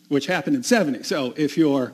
which 0.07 0.25
happened 0.25 0.55
in 0.55 0.63
70. 0.63 1.03
So 1.03 1.33
if 1.37 1.57
you're, 1.57 1.93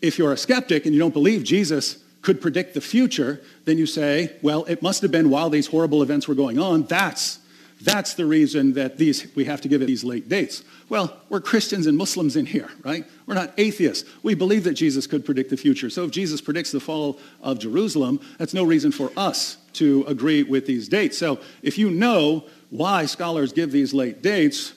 if 0.00 0.18
you're 0.18 0.32
a 0.32 0.36
skeptic 0.36 0.86
and 0.86 0.94
you 0.94 1.00
don't 1.00 1.12
believe 1.12 1.42
Jesus 1.42 1.98
could 2.22 2.40
predict 2.40 2.74
the 2.74 2.80
future, 2.80 3.40
then 3.64 3.78
you 3.78 3.86
say, 3.86 4.36
well, 4.42 4.64
it 4.64 4.82
must 4.82 5.02
have 5.02 5.10
been 5.10 5.30
while 5.30 5.50
these 5.50 5.66
horrible 5.66 6.02
events 6.02 6.28
were 6.28 6.34
going 6.36 6.58
on. 6.58 6.84
That's 6.84 7.39
that's 7.82 8.14
the 8.14 8.26
reason 8.26 8.74
that 8.74 8.98
these, 8.98 9.26
we 9.34 9.44
have 9.46 9.60
to 9.62 9.68
give 9.68 9.80
it 9.82 9.86
these 9.86 10.04
late 10.04 10.28
dates. 10.28 10.62
Well, 10.88 11.16
we're 11.28 11.40
Christians 11.40 11.86
and 11.86 11.96
Muslims 11.96 12.36
in 12.36 12.46
here, 12.46 12.68
right? 12.84 13.04
We're 13.26 13.34
not 13.34 13.54
atheists. 13.56 14.08
We 14.22 14.34
believe 14.34 14.64
that 14.64 14.74
Jesus 14.74 15.06
could 15.06 15.24
predict 15.24 15.50
the 15.50 15.56
future. 15.56 15.88
So 15.88 16.04
if 16.04 16.10
Jesus 16.10 16.40
predicts 16.40 16.72
the 16.72 16.80
fall 16.80 17.18
of 17.42 17.58
Jerusalem, 17.58 18.20
that's 18.38 18.54
no 18.54 18.64
reason 18.64 18.92
for 18.92 19.10
us 19.16 19.56
to 19.74 20.04
agree 20.06 20.42
with 20.42 20.66
these 20.66 20.88
dates. 20.88 21.16
So 21.16 21.40
if 21.62 21.78
you 21.78 21.90
know 21.90 22.44
why 22.70 23.06
scholars 23.06 23.52
give 23.52 23.72
these 23.72 23.94
late 23.94 24.22
dates, 24.22 24.74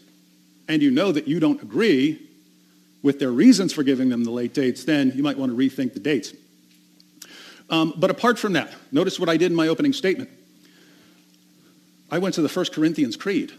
and 0.67 0.81
you 0.81 0.91
know 0.91 1.11
that 1.11 1.27
you 1.27 1.39
don't 1.39 1.61
agree 1.61 2.29
with 3.01 3.19
their 3.19 3.31
reasons 3.31 3.73
for 3.73 3.83
giving 3.83 4.09
them 4.09 4.23
the 4.23 4.31
late 4.31 4.53
dates, 4.53 4.85
then 4.85 5.11
you 5.15 5.23
might 5.23 5.37
want 5.37 5.51
to 5.51 5.57
rethink 5.57 5.93
the 5.93 5.99
dates. 5.99 6.33
Um, 7.69 7.93
but 7.97 8.09
apart 8.09 8.39
from 8.39 8.53
that, 8.53 8.73
notice 8.91 9.19
what 9.19 9.29
I 9.29 9.37
did 9.37 9.51
in 9.51 9.55
my 9.55 9.67
opening 9.67 9.93
statement. 9.93 10.29
I 12.13 12.19
went 12.19 12.35
to 12.35 12.43
the 12.43 12.49
First 12.49 12.73
Corinthians 12.73 13.15
Creed. 13.15 13.51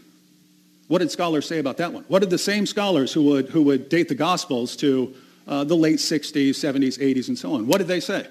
What 0.87 0.99
did 0.99 1.11
scholars 1.11 1.45
say 1.45 1.59
about 1.59 1.75
that 1.75 1.91
one? 1.91 2.05
What 2.07 2.19
did 2.19 2.29
the 2.29 2.37
same 2.37 2.65
scholars 2.65 3.11
who 3.11 3.23
would, 3.23 3.49
who 3.49 3.61
would 3.63 3.89
date 3.89 4.07
the 4.07 4.15
Gospels 4.15 4.77
to 4.77 5.13
uh, 5.45 5.65
the 5.65 5.75
late 5.75 5.97
60s, 5.97 6.51
70s, 6.51 6.97
80s, 6.97 7.27
and 7.27 7.37
so 7.37 7.51
on, 7.51 7.67
what 7.67 7.79
did 7.79 7.89
they 7.89 7.99
say? 7.99 8.25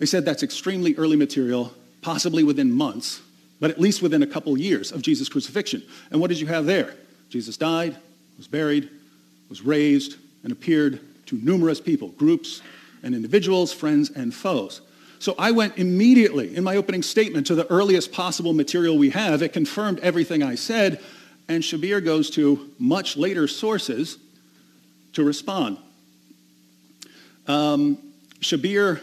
They 0.00 0.04
said 0.04 0.26
that's 0.26 0.42
extremely 0.42 0.94
early 0.96 1.16
material, 1.16 1.72
possibly 2.02 2.44
within 2.44 2.70
months, 2.70 3.22
but 3.58 3.70
at 3.70 3.80
least 3.80 4.02
within 4.02 4.22
a 4.22 4.26
couple 4.26 4.58
years 4.58 4.92
of 4.92 5.00
Jesus' 5.00 5.30
crucifixion. 5.30 5.82
And 6.10 6.20
what 6.20 6.28
did 6.28 6.40
you 6.40 6.46
have 6.48 6.66
there? 6.66 6.94
Jesus 7.30 7.56
died, 7.56 7.96
was 8.36 8.48
buried, 8.48 8.90
was 9.48 9.62
raised, 9.62 10.16
and 10.42 10.52
appeared 10.52 11.00
to 11.24 11.36
numerous 11.36 11.80
people, 11.80 12.08
groups 12.08 12.60
and 13.02 13.14
individuals, 13.14 13.72
friends 13.72 14.10
and 14.10 14.34
foes. 14.34 14.82
So 15.20 15.34
I 15.38 15.50
went 15.50 15.78
immediately 15.78 16.54
in 16.54 16.62
my 16.62 16.76
opening 16.76 17.02
statement 17.02 17.46
to 17.48 17.54
the 17.54 17.66
earliest 17.70 18.12
possible 18.12 18.52
material 18.52 18.96
we 18.96 19.10
have. 19.10 19.42
It 19.42 19.52
confirmed 19.52 19.98
everything 20.00 20.42
I 20.42 20.54
said, 20.54 21.00
and 21.48 21.62
Shabir 21.62 22.04
goes 22.04 22.30
to 22.30 22.70
much 22.78 23.16
later 23.16 23.48
sources 23.48 24.18
to 25.14 25.24
respond. 25.24 25.78
Um, 27.46 27.98
Shabir 28.40 29.00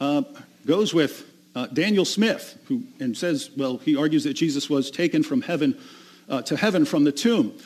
uh, 0.00 0.22
goes 0.66 0.92
with 0.92 1.30
uh, 1.54 1.66
Daniel 1.66 2.04
Smith, 2.04 2.58
who 2.66 2.82
and 2.98 3.16
says, 3.16 3.50
well, 3.56 3.78
he 3.78 3.96
argues 3.96 4.24
that 4.24 4.34
Jesus 4.34 4.68
was 4.68 4.90
taken 4.90 5.22
from 5.22 5.42
heaven 5.42 5.78
uh, 6.28 6.42
to 6.42 6.56
heaven 6.56 6.84
from 6.84 7.04
the 7.04 7.12
tomb, 7.12 7.56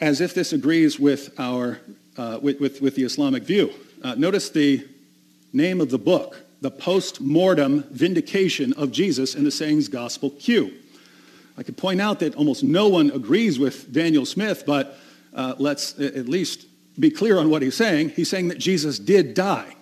as 0.00 0.20
if 0.20 0.32
this 0.32 0.52
agrees 0.52 0.98
with 0.98 1.38
our 1.38 1.80
uh, 2.16 2.38
with, 2.40 2.58
with, 2.60 2.80
with, 2.80 2.94
the 2.94 3.02
Islamic 3.02 3.42
view. 3.42 3.70
Uh, 4.02 4.14
notice 4.14 4.48
the 4.48 4.86
name 5.52 5.82
of 5.82 5.90
the 5.90 5.98
book 5.98 6.45
the 6.60 6.70
post-mortem 6.70 7.82
vindication 7.90 8.72
of 8.74 8.90
Jesus 8.90 9.34
in 9.34 9.44
the 9.44 9.50
Sayings 9.50 9.88
Gospel 9.88 10.30
Q. 10.30 10.72
I 11.58 11.62
could 11.62 11.76
point 11.76 12.00
out 12.00 12.20
that 12.20 12.34
almost 12.34 12.62
no 12.64 12.88
one 12.88 13.10
agrees 13.10 13.58
with 13.58 13.92
Daniel 13.92 14.26
Smith, 14.26 14.64
but 14.66 14.98
uh, 15.34 15.54
let's 15.58 15.98
at 15.98 16.28
least 16.28 16.66
be 16.98 17.10
clear 17.10 17.38
on 17.38 17.50
what 17.50 17.62
he's 17.62 17.76
saying. 17.76 18.10
He's 18.10 18.30
saying 18.30 18.48
that 18.48 18.58
Jesus 18.58 18.98
did 18.98 19.34
die. 19.34 19.76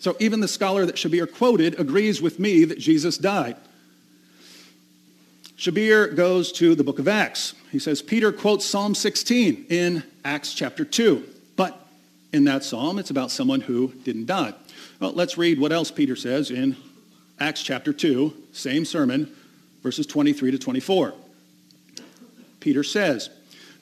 So 0.00 0.16
even 0.20 0.40
the 0.40 0.48
scholar 0.48 0.84
that 0.84 0.96
Shabir 0.96 1.32
quoted 1.32 1.80
agrees 1.80 2.20
with 2.20 2.38
me 2.38 2.64
that 2.64 2.78
Jesus 2.78 3.16
died. 3.16 3.56
Shabir 5.56 6.14
goes 6.14 6.52
to 6.52 6.74
the 6.74 6.84
book 6.84 6.98
of 6.98 7.08
Acts. 7.08 7.54
He 7.70 7.78
says, 7.78 8.02
Peter 8.02 8.32
quotes 8.32 8.66
Psalm 8.66 8.94
16 8.94 9.66
in 9.70 10.02
Acts 10.24 10.52
chapter 10.52 10.84
2. 10.84 11.26
But 11.56 11.80
in 12.32 12.44
that 12.44 12.64
psalm, 12.64 12.98
it's 12.98 13.10
about 13.10 13.30
someone 13.30 13.60
who 13.60 13.92
didn't 14.04 14.26
die. 14.26 14.52
Well, 15.00 15.12
let's 15.12 15.36
read 15.36 15.58
what 15.58 15.72
else 15.72 15.90
Peter 15.90 16.14
says 16.14 16.50
in 16.50 16.76
Acts 17.40 17.62
chapter 17.62 17.92
2, 17.92 18.32
same 18.52 18.84
sermon, 18.84 19.34
verses 19.82 20.06
23 20.06 20.52
to 20.52 20.58
24. 20.58 21.14
Peter 22.60 22.84
says, 22.84 23.28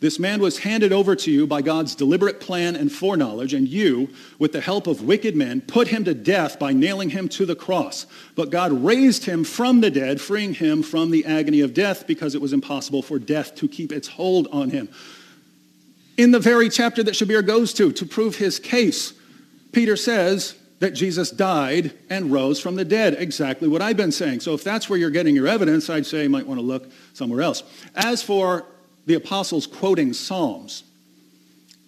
This 0.01 0.19
man 0.19 0.41
was 0.41 0.59
handed 0.59 0.91
over 0.91 1.15
to 1.15 1.31
you 1.31 1.47
by 1.47 1.61
God's 1.61 1.95
deliberate 1.95 2.41
plan 2.41 2.77
and 2.77 2.91
foreknowledge, 2.91 3.53
and 3.53 3.69
you, 3.69 4.09
with 4.39 4.53
the 4.53 4.63
help 4.63 4.87
of 4.87 5.03
wicked 5.05 5.37
men, 5.37 5.61
put 5.61 5.89
him 5.89 6.03
to 6.05 6.15
death 6.15 6.59
by 6.59 6.73
nailing 6.73 7.11
him 7.11 7.29
to 7.29 7.45
the 7.45 7.55
cross. 7.55 8.07
But 8.35 8.51
God 8.51 8.73
raised 8.73 9.27
him 9.27 9.45
from 9.45 9.83
the 9.83 9.91
dead, 9.91 10.19
freeing 10.19 10.55
him 10.55 10.83
from 10.83 11.11
the 11.11 11.27
agony 11.27 11.61
of 11.61 11.75
death 11.75 12.07
because 12.07 12.35
it 12.35 12.41
was 12.41 12.55
impossible 12.55 13.03
for 13.03 13.19
death 13.19 13.55
to 13.57 13.69
keep 13.69 13.93
its 13.93 14.09
hold 14.09 14.49
on 14.51 14.71
him. 14.71 14.89
In 16.17 16.31
the 16.31 16.41
very 16.41 16.71
chapter 16.71 17.03
that 17.03 17.15
Shabir 17.15 17.47
goes 17.47 17.75
to 17.75 17.93
to 17.93 18.07
prove 18.07 18.37
his 18.37 18.59
case, 18.59 19.13
Peter 19.73 19.97
says 19.97 20.55
that 20.83 20.95
Jesus 20.95 21.31
died 21.31 21.93
and 22.11 22.33
rose 22.33 22.59
from 22.59 22.75
the 22.75 22.85
dead. 22.85 23.15
Exactly 23.17 23.69
what 23.69 23.81
I've 23.81 23.97
been 23.97 24.11
saying. 24.11 24.41
So 24.41 24.53
if 24.53 24.65
that's 24.65 24.91
where 24.91 24.99
you're 24.99 25.11
getting 25.11 25.37
your 25.37 25.47
evidence, 25.47 25.89
I'd 25.89 26.05
say 26.05 26.25
you 26.25 26.29
might 26.29 26.45
want 26.45 26.59
to 26.59 26.67
look 26.67 26.91
somewhere 27.15 27.41
else. 27.41 27.63
As 27.95 28.21
for 28.21 28.67
the 29.07 29.15
apostles 29.15 29.65
quoting 29.65 30.13
Psalms. 30.13 30.83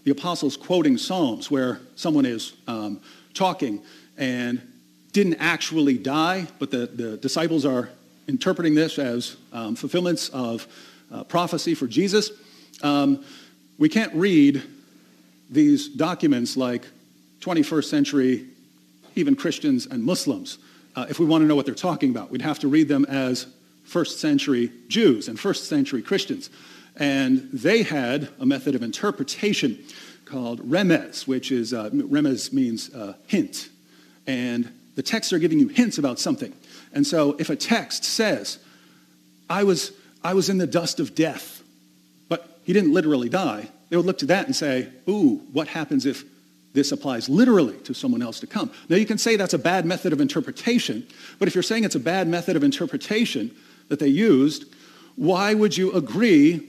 The 0.04 0.12
apostles 0.12 0.56
quoting 0.56 0.96
Psalms 0.96 1.50
where 1.50 1.80
someone 1.96 2.24
is 2.24 2.52
um, 2.68 3.00
talking 3.34 3.82
and 4.16 4.62
didn't 5.10 5.38
actually 5.40 5.98
die, 5.98 6.46
but 6.60 6.70
the, 6.70 6.86
the 6.86 7.16
disciples 7.16 7.66
are 7.66 7.88
interpreting 8.28 8.76
this 8.76 9.00
as 9.00 9.36
um, 9.52 9.74
fulfillments 9.74 10.28
of 10.28 10.68
uh, 11.10 11.24
prophecy 11.24 11.74
for 11.74 11.88
Jesus. 11.88 12.30
Um, 12.80 13.24
we 13.76 13.88
can't 13.88 14.14
read 14.14 14.62
these 15.50 15.88
documents 15.88 16.56
like 16.56 16.86
21st 17.40 17.84
century, 17.86 18.46
even 19.14 19.36
Christians 19.36 19.86
and 19.86 20.02
Muslims, 20.02 20.58
uh, 20.96 21.06
if 21.08 21.18
we 21.18 21.26
want 21.26 21.42
to 21.42 21.46
know 21.46 21.54
what 21.54 21.66
they're 21.66 21.74
talking 21.74 22.10
about. 22.10 22.30
We'd 22.30 22.42
have 22.42 22.58
to 22.60 22.68
read 22.68 22.88
them 22.88 23.04
as 23.04 23.46
first 23.84 24.20
century 24.20 24.72
Jews 24.88 25.28
and 25.28 25.38
first 25.38 25.68
century 25.68 26.02
Christians. 26.02 26.50
And 26.96 27.48
they 27.52 27.82
had 27.82 28.28
a 28.38 28.46
method 28.46 28.74
of 28.74 28.82
interpretation 28.82 29.82
called 30.24 30.60
remez, 30.68 31.26
which 31.26 31.50
is, 31.50 31.74
uh, 31.74 31.90
remez 31.90 32.52
means 32.52 32.92
uh, 32.94 33.14
hint. 33.26 33.68
And 34.26 34.72
the 34.94 35.02
texts 35.02 35.32
are 35.32 35.38
giving 35.38 35.58
you 35.58 35.68
hints 35.68 35.98
about 35.98 36.18
something. 36.18 36.52
And 36.92 37.06
so 37.06 37.36
if 37.38 37.50
a 37.50 37.56
text 37.56 38.04
says, 38.04 38.58
I 39.50 39.64
was, 39.64 39.92
I 40.22 40.34
was 40.34 40.48
in 40.48 40.58
the 40.58 40.66
dust 40.66 41.00
of 41.00 41.14
death, 41.14 41.62
but 42.28 42.58
he 42.64 42.72
didn't 42.72 42.94
literally 42.94 43.28
die, 43.28 43.68
they 43.90 43.96
would 43.96 44.06
look 44.06 44.18
to 44.18 44.26
that 44.26 44.46
and 44.46 44.56
say, 44.56 44.88
ooh, 45.08 45.42
what 45.52 45.68
happens 45.68 46.06
if 46.06 46.24
this 46.74 46.92
applies 46.92 47.28
literally 47.28 47.78
to 47.78 47.94
someone 47.94 48.20
else 48.20 48.40
to 48.40 48.46
come? 48.46 48.70
Now 48.90 48.96
you 48.96 49.06
can 49.06 49.16
say 49.18 49.36
that's 49.36 49.54
a 49.54 49.58
bad 49.58 49.86
method 49.86 50.12
of 50.12 50.20
interpretation, 50.20 51.06
but 51.38 51.48
if 51.48 51.54
you're 51.54 51.62
saying 51.62 51.84
it's 51.84 51.94
a 51.94 52.00
bad 52.00 52.28
method 52.28 52.54
of 52.54 52.62
interpretation 52.62 53.50
that 53.88 53.98
they 53.98 54.08
used, 54.08 54.66
why 55.16 55.54
would 55.54 55.76
you 55.76 55.92
agree 55.92 56.68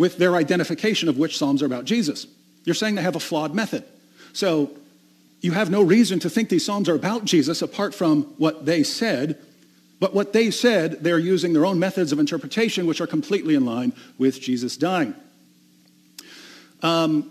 with 0.00 0.16
their 0.16 0.34
identification 0.34 1.10
of 1.10 1.18
which 1.18 1.36
Psalms 1.36 1.62
are 1.62 1.66
about 1.66 1.84
Jesus. 1.84 2.26
You're 2.64 2.74
saying 2.74 2.94
they 2.94 3.02
have 3.02 3.16
a 3.16 3.20
flawed 3.20 3.54
method. 3.54 3.84
So 4.32 4.70
you 5.42 5.52
have 5.52 5.68
no 5.68 5.82
reason 5.82 6.18
to 6.20 6.30
think 6.30 6.48
these 6.48 6.64
Psalms 6.64 6.88
are 6.88 6.94
about 6.94 7.26
Jesus 7.26 7.60
apart 7.60 7.94
from 7.94 8.22
what 8.38 8.64
they 8.64 8.82
said. 8.82 9.38
But 10.00 10.14
what 10.14 10.32
they 10.32 10.50
said, 10.50 11.04
they're 11.04 11.18
using 11.18 11.52
their 11.52 11.66
own 11.66 11.78
methods 11.78 12.12
of 12.12 12.18
interpretation, 12.18 12.86
which 12.86 13.02
are 13.02 13.06
completely 13.06 13.54
in 13.54 13.66
line 13.66 13.92
with 14.16 14.40
Jesus 14.40 14.78
dying. 14.78 15.14
Um, 16.82 17.30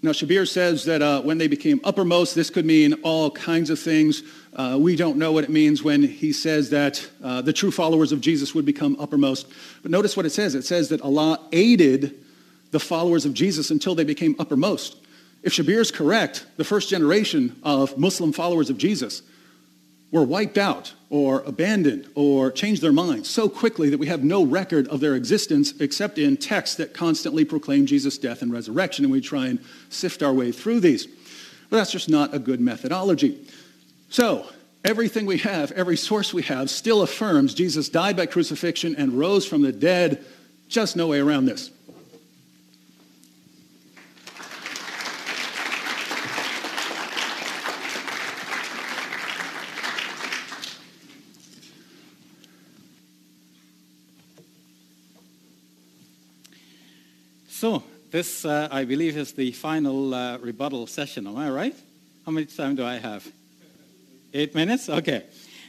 now, 0.00 0.12
Shabir 0.12 0.46
says 0.46 0.84
that 0.84 1.02
uh, 1.02 1.22
when 1.22 1.38
they 1.38 1.48
became 1.48 1.80
uppermost, 1.82 2.36
this 2.36 2.50
could 2.50 2.64
mean 2.64 2.94
all 3.02 3.32
kinds 3.32 3.68
of 3.68 3.80
things. 3.80 4.22
Uh, 4.54 4.78
we 4.80 4.94
don't 4.94 5.16
know 5.16 5.32
what 5.32 5.42
it 5.42 5.50
means 5.50 5.82
when 5.82 6.04
he 6.04 6.32
says 6.32 6.70
that 6.70 7.04
uh, 7.22 7.42
the 7.42 7.52
true 7.52 7.72
followers 7.72 8.12
of 8.12 8.20
Jesus 8.20 8.54
would 8.54 8.64
become 8.64 8.96
uppermost. 9.00 9.48
But 9.82 9.90
notice 9.90 10.16
what 10.16 10.24
it 10.24 10.30
says. 10.30 10.54
It 10.54 10.64
says 10.64 10.88
that 10.90 11.00
Allah 11.00 11.40
aided 11.50 12.14
the 12.70 12.78
followers 12.78 13.24
of 13.24 13.34
Jesus 13.34 13.72
until 13.72 13.96
they 13.96 14.04
became 14.04 14.36
uppermost. 14.38 14.96
If 15.42 15.54
Shabir 15.54 15.80
is 15.80 15.90
correct, 15.90 16.46
the 16.58 16.64
first 16.64 16.88
generation 16.88 17.56
of 17.64 17.98
Muslim 17.98 18.32
followers 18.32 18.70
of 18.70 18.78
Jesus 18.78 19.22
were 20.10 20.24
wiped 20.24 20.56
out 20.56 20.94
or 21.10 21.40
abandoned 21.42 22.08
or 22.14 22.50
changed 22.50 22.82
their 22.82 22.92
minds 22.92 23.28
so 23.28 23.48
quickly 23.48 23.90
that 23.90 23.98
we 23.98 24.06
have 24.06 24.24
no 24.24 24.44
record 24.44 24.88
of 24.88 25.00
their 25.00 25.14
existence 25.14 25.74
except 25.80 26.18
in 26.18 26.36
texts 26.36 26.76
that 26.76 26.94
constantly 26.94 27.44
proclaim 27.44 27.86
Jesus' 27.86 28.18
death 28.18 28.42
and 28.42 28.52
resurrection, 28.52 29.04
and 29.04 29.12
we 29.12 29.20
try 29.20 29.46
and 29.46 29.58
sift 29.90 30.22
our 30.22 30.32
way 30.32 30.52
through 30.52 30.80
these. 30.80 31.06
But 31.70 31.76
that's 31.76 31.92
just 31.92 32.08
not 32.08 32.34
a 32.34 32.38
good 32.38 32.60
methodology. 32.60 33.46
So, 34.08 34.46
everything 34.84 35.26
we 35.26 35.38
have, 35.38 35.72
every 35.72 35.96
source 35.96 36.32
we 36.32 36.42
have, 36.44 36.70
still 36.70 37.02
affirms 37.02 37.52
Jesus 37.52 37.88
died 37.88 38.16
by 38.16 38.26
crucifixion 38.26 38.96
and 38.96 39.12
rose 39.12 39.46
from 39.46 39.62
the 39.62 39.72
dead. 39.72 40.24
Just 40.68 40.96
no 40.96 41.08
way 41.08 41.20
around 41.20 41.44
this. 41.44 41.70
So, 57.58 57.82
this, 58.12 58.44
uh, 58.44 58.68
I 58.70 58.84
believe, 58.84 59.16
is 59.16 59.32
the 59.32 59.50
final 59.50 60.14
uh, 60.14 60.38
rebuttal 60.38 60.86
session. 60.86 61.26
Am 61.26 61.36
I 61.36 61.50
right? 61.50 61.74
How 62.24 62.30
much 62.30 62.56
time 62.56 62.76
do 62.76 62.84
I 62.84 62.98
have? 62.98 63.26
Eight 64.32 64.54
minutes? 64.54 64.88
Okay. 64.88 65.24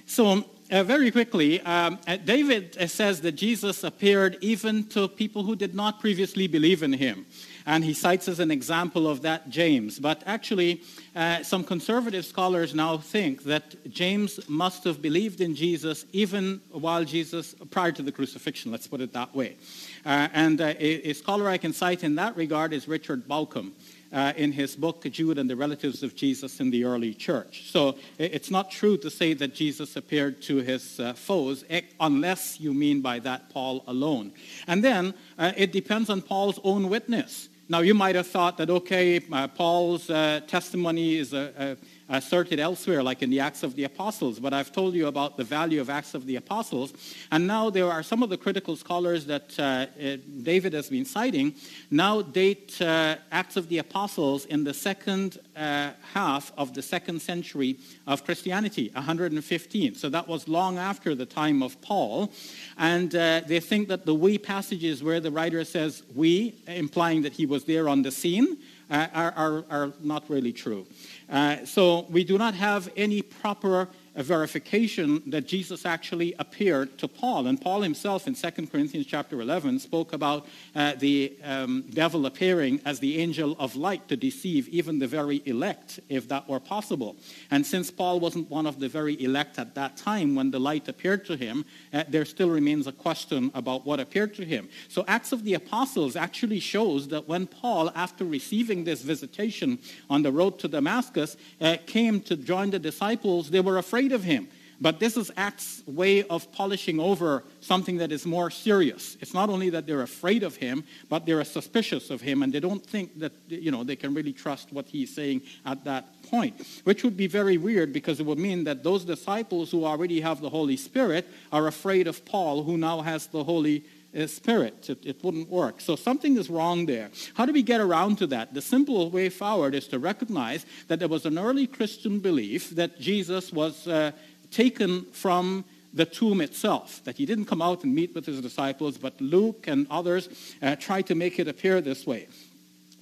So, 0.05 0.45
uh, 0.69 0.83
very 0.83 1.09
quickly, 1.09 1.59
um, 1.61 1.97
uh, 2.07 2.17
David 2.17 2.77
uh, 2.79 2.85
says 2.85 3.21
that 3.21 3.31
Jesus 3.31 3.83
appeared 3.83 4.37
even 4.39 4.83
to 4.89 5.07
people 5.07 5.41
who 5.41 5.55
did 5.55 5.73
not 5.73 5.99
previously 5.99 6.45
believe 6.45 6.83
in 6.83 6.93
him. 6.93 7.25
And 7.65 7.83
he 7.83 7.95
cites 7.95 8.27
as 8.27 8.39
an 8.39 8.51
example 8.51 9.07
of 9.07 9.23
that 9.23 9.49
James. 9.49 9.97
But 9.97 10.21
actually, 10.27 10.83
uh, 11.15 11.41
some 11.41 11.63
conservative 11.63 12.23
scholars 12.23 12.75
now 12.75 12.99
think 12.99 13.45
that 13.45 13.91
James 13.91 14.47
must 14.47 14.83
have 14.83 15.01
believed 15.01 15.41
in 15.41 15.55
Jesus 15.55 16.05
even 16.13 16.61
while 16.69 17.03
Jesus, 17.03 17.55
prior 17.71 17.91
to 17.93 18.03
the 18.03 18.11
crucifixion, 18.11 18.71
let's 18.71 18.85
put 18.85 19.01
it 19.01 19.11
that 19.13 19.33
way. 19.35 19.57
Uh, 20.05 20.27
and 20.33 20.61
uh, 20.61 20.73
a, 20.79 21.09
a, 21.09 21.13
scholar 21.13 21.49
I 21.49 21.57
can 21.57 21.73
cite 21.73 22.03
in 22.03 22.15
that 22.15 22.35
regard 22.35 22.73
is 22.73 22.87
Richard 22.87 23.27
Bauckham. 23.27 23.71
Uh, 24.11 24.33
in 24.37 24.51
his 24.51 24.75
book, 24.75 25.03
Jude 25.03 25.37
and 25.37 25.47
the 25.47 25.55
Relatives 25.55 26.01
of 26.01 26.15
Jesus 26.15 26.59
in 26.59 26.71
the 26.71 26.83
Early 26.83 27.13
Church. 27.13 27.69
So 27.69 27.95
it's 28.17 28.49
not 28.49 28.71
true 28.71 28.97
to 28.97 29.09
say 29.11 29.35
that 29.35 29.53
Jesus 29.53 29.95
appeared 29.97 30.41
to 30.43 30.57
his 30.57 30.99
foes, 31.13 31.63
unless 31.99 32.59
you 32.59 32.73
mean 32.73 33.01
by 33.01 33.19
that 33.19 33.51
Paul 33.51 33.83
alone. 33.85 34.31
And 34.65 34.83
then 34.83 35.13
it 35.37 35.71
depends 35.71 36.09
on 36.09 36.23
Paul's 36.23 36.59
own 36.63 36.89
witness. 36.89 37.49
Now, 37.67 37.81
you 37.81 37.93
might 37.93 38.15
have 38.15 38.25
thought 38.25 38.57
that, 38.57 38.71
okay, 38.71 39.19
Paul's 39.19 40.09
uh, 40.09 40.41
testimony 40.47 41.17
is 41.17 41.33
a 41.33 41.77
asserted 42.09 42.59
elsewhere, 42.59 43.03
like 43.03 43.21
in 43.21 43.29
the 43.29 43.39
Acts 43.39 43.63
of 43.63 43.75
the 43.75 43.83
Apostles. 43.83 44.39
But 44.39 44.53
I've 44.53 44.71
told 44.71 44.93
you 44.93 45.07
about 45.07 45.37
the 45.37 45.43
value 45.43 45.79
of 45.79 45.89
Acts 45.89 46.13
of 46.13 46.25
the 46.25 46.35
Apostles. 46.37 46.93
And 47.31 47.45
now 47.45 47.69
there 47.69 47.89
are 47.89 48.03
some 48.03 48.23
of 48.23 48.29
the 48.29 48.37
critical 48.37 48.75
scholars 48.75 49.25
that 49.25 49.57
uh, 49.59 49.63
uh, 49.63 50.17
David 50.43 50.73
has 50.73 50.89
been 50.89 51.05
citing 51.05 51.53
now 51.91 52.21
date 52.21 52.81
uh, 52.81 53.15
Acts 53.31 53.57
of 53.57 53.69
the 53.69 53.77
Apostles 53.77 54.45
in 54.45 54.63
the 54.63 54.73
second 54.73 55.39
uh, 55.55 55.91
half 56.13 56.51
of 56.57 56.73
the 56.73 56.81
second 56.81 57.21
century 57.21 57.77
of 58.07 58.25
Christianity, 58.25 58.91
115. 58.93 59.95
So 59.95 60.09
that 60.09 60.27
was 60.27 60.47
long 60.47 60.77
after 60.77 61.15
the 61.15 61.25
time 61.25 61.61
of 61.61 61.79
Paul. 61.81 62.31
And 62.77 63.13
uh, 63.15 63.41
they 63.45 63.59
think 63.59 63.87
that 63.89 64.05
the 64.05 64.15
we 64.15 64.37
passages 64.37 65.03
where 65.03 65.19
the 65.19 65.31
writer 65.31 65.63
says 65.63 66.03
we, 66.15 66.55
implying 66.67 67.21
that 67.21 67.33
he 67.33 67.45
was 67.45 67.65
there 67.65 67.87
on 67.87 68.01
the 68.01 68.11
scene, 68.11 68.57
uh, 68.89 69.07
are, 69.13 69.31
are, 69.35 69.65
are 69.69 69.93
not 70.01 70.29
really 70.29 70.51
true. 70.51 70.85
Uh, 71.29 71.63
so 71.63 72.07
we 72.09 72.23
do 72.23 72.37
not 72.37 72.55
have 72.55 72.89
any 72.97 73.21
proper 73.21 73.87
a 74.19 74.23
verification 74.23 75.23
that 75.27 75.47
Jesus 75.47 75.85
actually 75.85 76.35
appeared 76.39 76.97
to 76.97 77.07
Paul. 77.07 77.47
And 77.47 77.59
Paul 77.59 77.81
himself 77.81 78.27
in 78.27 78.35
2 78.35 78.67
Corinthians 78.67 79.05
chapter 79.07 79.39
11 79.39 79.79
spoke 79.79 80.11
about 80.11 80.45
uh, 80.75 80.95
the 80.97 81.37
um, 81.41 81.85
devil 81.89 82.25
appearing 82.25 82.81
as 82.83 82.99
the 82.99 83.17
angel 83.19 83.55
of 83.59 83.77
light 83.77 84.09
to 84.09 84.17
deceive 84.17 84.67
even 84.67 84.99
the 84.99 85.07
very 85.07 85.41
elect, 85.45 86.01
if 86.09 86.27
that 86.27 86.49
were 86.49 86.59
possible. 86.59 87.15
And 87.49 87.65
since 87.65 87.89
Paul 87.89 88.19
wasn't 88.19 88.49
one 88.49 88.67
of 88.67 88.81
the 88.81 88.89
very 88.89 89.19
elect 89.23 89.57
at 89.57 89.73
that 89.75 89.95
time 89.95 90.35
when 90.35 90.51
the 90.51 90.59
light 90.59 90.89
appeared 90.89 91.23
to 91.27 91.37
him, 91.37 91.63
uh, 91.93 92.03
there 92.09 92.25
still 92.25 92.49
remains 92.49 92.87
a 92.87 92.91
question 92.91 93.49
about 93.55 93.85
what 93.85 94.01
appeared 94.01 94.35
to 94.35 94.43
him. 94.43 94.67
So 94.89 95.05
Acts 95.07 95.31
of 95.31 95.45
the 95.45 95.53
Apostles 95.53 96.17
actually 96.17 96.59
shows 96.59 97.07
that 97.07 97.29
when 97.29 97.47
Paul, 97.47 97.89
after 97.95 98.25
receiving 98.25 98.83
this 98.83 99.01
visitation 99.01 99.79
on 100.09 100.23
the 100.23 100.31
road 100.33 100.59
to 100.59 100.67
Damascus, 100.67 101.37
uh, 101.61 101.77
came 101.85 102.19
to 102.21 102.35
join 102.35 102.71
the 102.71 102.79
disciples, 102.79 103.49
they 103.49 103.61
were 103.61 103.77
afraid 103.77 104.08
afraid 104.09 104.15
of 104.15 104.23
him. 104.23 104.47
But 104.81 104.99
this 105.01 105.17
is 105.17 105.29
Acts' 105.35 105.83
way 105.85 106.23
of 106.29 106.49
polishing 106.53 107.01
over 107.01 107.43
something 107.59 107.97
that 107.97 108.13
is 108.13 108.25
more 108.25 108.49
serious. 108.49 109.17
It's 109.19 109.33
not 109.33 109.49
only 109.49 109.69
that 109.71 109.85
they're 109.85 110.03
afraid 110.03 110.41
of 110.41 110.55
him, 110.55 110.85
but 111.09 111.25
they're 111.25 111.43
suspicious 111.43 112.09
of 112.09 112.21
him, 112.21 112.43
and 112.43 112.53
they 112.53 112.61
don't 112.61 112.85
think 112.85 113.19
that 113.19 113.33
you 113.49 113.71
know 113.71 113.83
they 113.83 113.97
can 113.97 114.13
really 114.13 114.31
trust 114.31 114.71
what 114.71 114.87
he's 114.87 115.13
saying 115.13 115.41
at 115.65 115.83
that 115.83 116.05
point. 116.31 116.55
Which 116.85 117.03
would 117.03 117.17
be 117.17 117.27
very 117.27 117.57
weird 117.57 117.91
because 117.91 118.21
it 118.21 118.25
would 118.25 118.39
mean 118.39 118.63
that 118.63 118.83
those 118.83 119.03
disciples 119.03 119.69
who 119.69 119.83
already 119.83 120.21
have 120.21 120.39
the 120.39 120.49
Holy 120.49 120.77
Spirit 120.77 121.27
are 121.51 121.67
afraid 121.67 122.07
of 122.07 122.23
Paul, 122.23 122.63
who 122.63 122.77
now 122.77 123.01
has 123.01 123.27
the 123.27 123.43
Holy 123.43 123.83
uh, 124.17 124.27
spirit. 124.27 124.89
It, 124.89 125.05
it 125.05 125.23
wouldn't 125.23 125.49
work. 125.49 125.81
So 125.81 125.95
something 125.95 126.37
is 126.37 126.49
wrong 126.49 126.85
there. 126.85 127.09
How 127.33 127.45
do 127.45 127.53
we 127.53 127.63
get 127.63 127.81
around 127.81 128.17
to 128.17 128.27
that? 128.27 128.53
The 128.53 128.61
simple 128.61 129.09
way 129.09 129.29
forward 129.29 129.75
is 129.75 129.87
to 129.87 129.99
recognize 129.99 130.65
that 130.87 130.99
there 130.99 131.07
was 131.07 131.25
an 131.25 131.37
early 131.37 131.67
Christian 131.67 132.19
belief 132.19 132.71
that 132.71 132.99
Jesus 132.99 133.53
was 133.53 133.87
uh, 133.87 134.11
taken 134.51 135.05
from 135.11 135.65
the 135.93 136.05
tomb 136.05 136.41
itself, 136.41 137.01
that 137.05 137.17
he 137.17 137.25
didn't 137.25 137.45
come 137.45 137.61
out 137.61 137.83
and 137.83 137.95
meet 137.95 138.13
with 138.13 138.25
his 138.25 138.41
disciples, 138.41 138.97
but 138.97 139.19
Luke 139.19 139.65
and 139.67 139.87
others 139.89 140.29
uh, 140.61 140.75
tried 140.75 141.07
to 141.07 141.15
make 141.15 141.39
it 141.39 141.47
appear 141.47 141.81
this 141.81 142.05
way. 142.05 142.27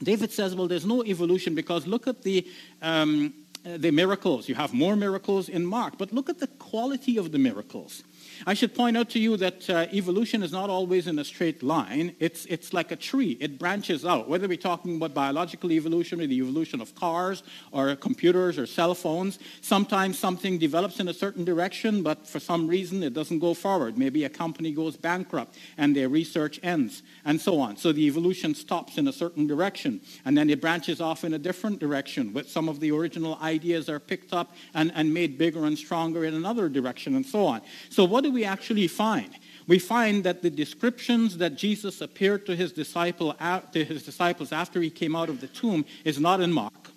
David 0.01 0.31
says, 0.31 0.55
well, 0.55 0.67
there's 0.67 0.85
no 0.85 1.03
evolution 1.03 1.55
because 1.55 1.88
look 1.88 2.07
at 2.07 2.21
the, 2.21 2.47
um, 2.81 3.34
the 3.63 3.91
miracles. 3.91 4.47
You 4.47 4.55
have 4.55 4.73
more 4.73 4.95
miracles 4.95 5.49
in 5.49 5.65
Mark, 5.65 5.97
but 5.97 6.13
look 6.13 6.29
at 6.29 6.39
the 6.39 6.47
quality 6.47 7.17
of 7.17 7.31
the 7.31 7.39
miracles. 7.39 8.03
I 8.45 8.53
should 8.53 8.76
point 8.76 8.97
out 8.97 9.09
to 9.11 9.19
you 9.19 9.38
that 9.38 9.69
uh, 9.69 9.88
evolution 9.91 10.43
is 10.43 10.51
not 10.51 10.69
always 10.69 11.07
in 11.07 11.18
a 11.19 11.26
straight 11.26 11.64
line. 11.64 12.15
It's, 12.19 12.45
it's 12.45 12.73
like 12.73 12.91
a 12.91 12.95
tree. 12.95 13.38
It 13.39 13.57
branches 13.57 14.05
out. 14.05 14.30
Whether 14.30 14.47
we're 14.47 14.57
talking 14.57 14.97
about 14.97 15.14
biological 15.14 15.72
evolution 15.72 16.22
or 16.22 16.27
the 16.27 16.38
evolution 16.38 16.81
of 16.81 16.93
cars 16.95 17.43
or 17.72 17.95
computers 17.95 18.57
or 18.57 18.65
cell 18.65 18.93
phones, 18.93 19.39
sometimes 19.61 20.19
something 20.19 20.57
develops 20.57 20.99
in 20.99 21.07
a 21.07 21.14
certain 21.14 21.43
direction, 21.43 22.03
but 22.03 22.27
for 22.27 22.39
some 22.39 22.68
reason 22.68 23.01
it 23.03 23.14
doesn't 23.14 23.39
go 23.39 23.53
forward. 23.53 23.97
Maybe 23.97 24.23
a 24.26 24.30
company 24.30 24.72
goes 24.72 24.97
bankrupt 24.97 25.57
and 25.77 25.95
their 25.95 26.09
research 26.09 26.59
ends 26.64 27.03
and 27.26 27.39
so 27.39 27.59
on. 27.59 27.77
So 27.77 27.91
the 27.91 28.05
evolution 28.05 28.53
stops 28.53 28.97
in 28.97 29.07
a 29.07 29.14
certain 29.14 29.47
direction 29.47 30.01
and 30.26 30.38
then 30.38 30.49
it 30.49 30.61
branches 30.61 31.01
off 31.01 31.23
in 31.23 31.34
a 31.34 31.39
different 31.39 31.80
direction. 31.80 32.30
But 32.30 32.47
some 32.47 32.69
of 32.69 32.80
the 32.80 32.91
original 32.91 33.38
ideas 33.41 33.89
are 33.89 33.99
picked 33.99 34.34
up 34.34 34.53
and, 34.73 34.91
and 34.95 35.14
made 35.14 35.38
bigger 35.38 35.65
and 35.65 35.77
stronger 35.77 36.26
in 36.26 36.34
another 36.34 36.69
direction 36.69 37.15
and 37.15 37.26
so 37.26 37.45
on. 37.45 37.61
So 37.89 38.03
what 38.03 38.26
do 38.27 38.33
we 38.33 38.43
actually 38.43 38.87
find? 38.87 39.29
We 39.67 39.79
find 39.79 40.23
that 40.25 40.41
the 40.41 40.49
descriptions 40.49 41.37
that 41.37 41.55
Jesus 41.55 42.01
appeared 42.01 42.45
to 42.47 42.55
his, 42.57 42.73
disciple, 42.73 43.33
to 43.71 43.85
his 43.85 44.03
disciples 44.03 44.51
after 44.51 44.81
he 44.81 44.89
came 44.89 45.15
out 45.15 45.29
of 45.29 45.39
the 45.39 45.47
tomb 45.47 45.85
is 46.03 46.19
not 46.19 46.41
in 46.41 46.51
Mark, 46.51 46.91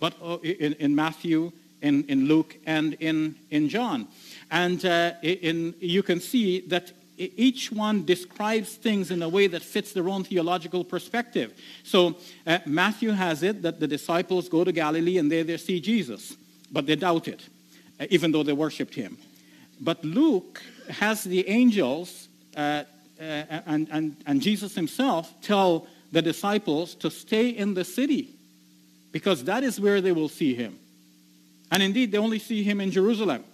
but 0.00 0.14
uh, 0.22 0.38
in, 0.38 0.72
in 0.74 0.94
Matthew, 0.94 1.52
in, 1.82 2.04
in 2.04 2.26
Luke, 2.26 2.56
and 2.64 2.94
in, 3.00 3.34
in 3.50 3.68
John. 3.68 4.08
And 4.50 4.82
uh, 4.84 5.12
in, 5.22 5.74
you 5.78 6.02
can 6.02 6.20
see 6.20 6.60
that 6.68 6.92
each 7.18 7.70
one 7.70 8.06
describes 8.06 8.76
things 8.76 9.10
in 9.10 9.22
a 9.22 9.28
way 9.28 9.46
that 9.48 9.62
fits 9.62 9.92
their 9.92 10.08
own 10.08 10.24
theological 10.24 10.84
perspective. 10.84 11.52
So 11.82 12.16
uh, 12.46 12.60
Matthew 12.64 13.10
has 13.10 13.42
it 13.42 13.60
that 13.60 13.78
the 13.78 13.86
disciples 13.86 14.48
go 14.48 14.64
to 14.64 14.72
Galilee 14.72 15.18
and 15.18 15.30
there 15.30 15.44
they 15.44 15.58
see 15.58 15.80
Jesus, 15.80 16.34
but 16.72 16.86
they 16.86 16.96
doubt 16.96 17.28
it, 17.28 17.42
uh, 18.00 18.06
even 18.08 18.32
though 18.32 18.42
they 18.42 18.54
worshipped 18.54 18.94
him. 18.94 19.18
But 19.80 20.04
Luke 20.04 20.62
has 20.88 21.24
the 21.24 21.48
angels 21.48 22.28
uh, 22.56 22.84
uh, 23.18 23.22
and, 23.66 23.88
and, 23.90 24.16
and 24.26 24.42
Jesus 24.42 24.74
himself 24.74 25.32
tell 25.40 25.86
the 26.12 26.20
disciples 26.20 26.94
to 26.96 27.10
stay 27.10 27.48
in 27.48 27.74
the 27.74 27.84
city 27.84 28.34
because 29.10 29.44
that 29.44 29.62
is 29.62 29.80
where 29.80 30.00
they 30.00 30.12
will 30.12 30.28
see 30.28 30.54
him. 30.54 30.78
And 31.70 31.82
indeed, 31.82 32.12
they 32.12 32.18
only 32.18 32.38
see 32.38 32.62
him 32.62 32.80
in 32.80 32.90
Jerusalem. 32.90 33.44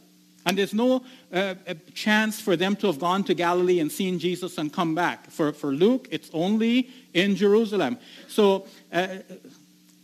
And 0.44 0.58
there's 0.58 0.74
no 0.74 1.04
uh, 1.32 1.54
chance 1.94 2.40
for 2.40 2.56
them 2.56 2.74
to 2.76 2.88
have 2.88 2.98
gone 2.98 3.22
to 3.24 3.34
Galilee 3.34 3.78
and 3.78 3.90
seen 3.90 4.18
Jesus 4.18 4.58
and 4.58 4.72
come 4.72 4.94
back. 4.94 5.30
For, 5.30 5.52
for 5.52 5.72
Luke, 5.72 6.08
it's 6.10 6.30
only 6.32 6.90
in 7.14 7.36
Jerusalem. 7.36 7.98
So 8.26 8.66
uh, 8.92 9.18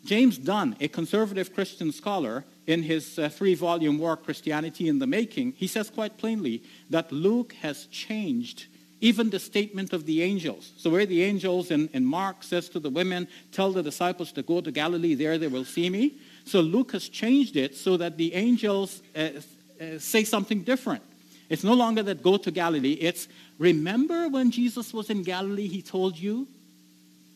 James 0.04 0.38
Dunn, 0.38 0.76
a 0.80 0.86
conservative 0.86 1.52
Christian 1.52 1.90
scholar, 1.90 2.44
in 2.68 2.82
his 2.82 3.18
uh, 3.18 3.30
three 3.30 3.54
volume 3.54 3.98
work, 3.98 4.24
Christianity 4.24 4.88
in 4.88 4.98
the 4.98 5.06
Making, 5.06 5.52
he 5.56 5.66
says 5.66 5.88
quite 5.88 6.18
plainly 6.18 6.62
that 6.90 7.10
Luke 7.10 7.54
has 7.54 7.86
changed 7.86 8.66
even 9.00 9.30
the 9.30 9.38
statement 9.38 9.92
of 9.92 10.04
the 10.04 10.22
angels. 10.22 10.72
So, 10.76 10.90
where 10.90 11.06
the 11.06 11.22
angels 11.22 11.70
in, 11.70 11.88
in 11.94 12.04
Mark 12.04 12.42
says 12.42 12.68
to 12.70 12.80
the 12.80 12.90
women, 12.90 13.26
Tell 13.52 13.72
the 13.72 13.82
disciples 13.82 14.32
to 14.32 14.42
go 14.42 14.60
to 14.60 14.70
Galilee, 14.70 15.14
there 15.14 15.38
they 15.38 15.46
will 15.46 15.64
see 15.64 15.88
me. 15.88 16.18
So, 16.44 16.60
Luke 16.60 16.92
has 16.92 17.08
changed 17.08 17.56
it 17.56 17.74
so 17.74 17.96
that 17.96 18.18
the 18.18 18.34
angels 18.34 19.02
uh, 19.16 19.30
uh, 19.80 19.98
say 19.98 20.24
something 20.24 20.62
different. 20.62 21.02
It's 21.48 21.64
no 21.64 21.72
longer 21.72 22.02
that 22.02 22.22
go 22.22 22.36
to 22.36 22.50
Galilee, 22.50 22.98
it's 23.00 23.28
remember 23.58 24.28
when 24.28 24.50
Jesus 24.50 24.92
was 24.92 25.08
in 25.08 25.22
Galilee, 25.22 25.68
he 25.68 25.80
told 25.80 26.18
you 26.18 26.46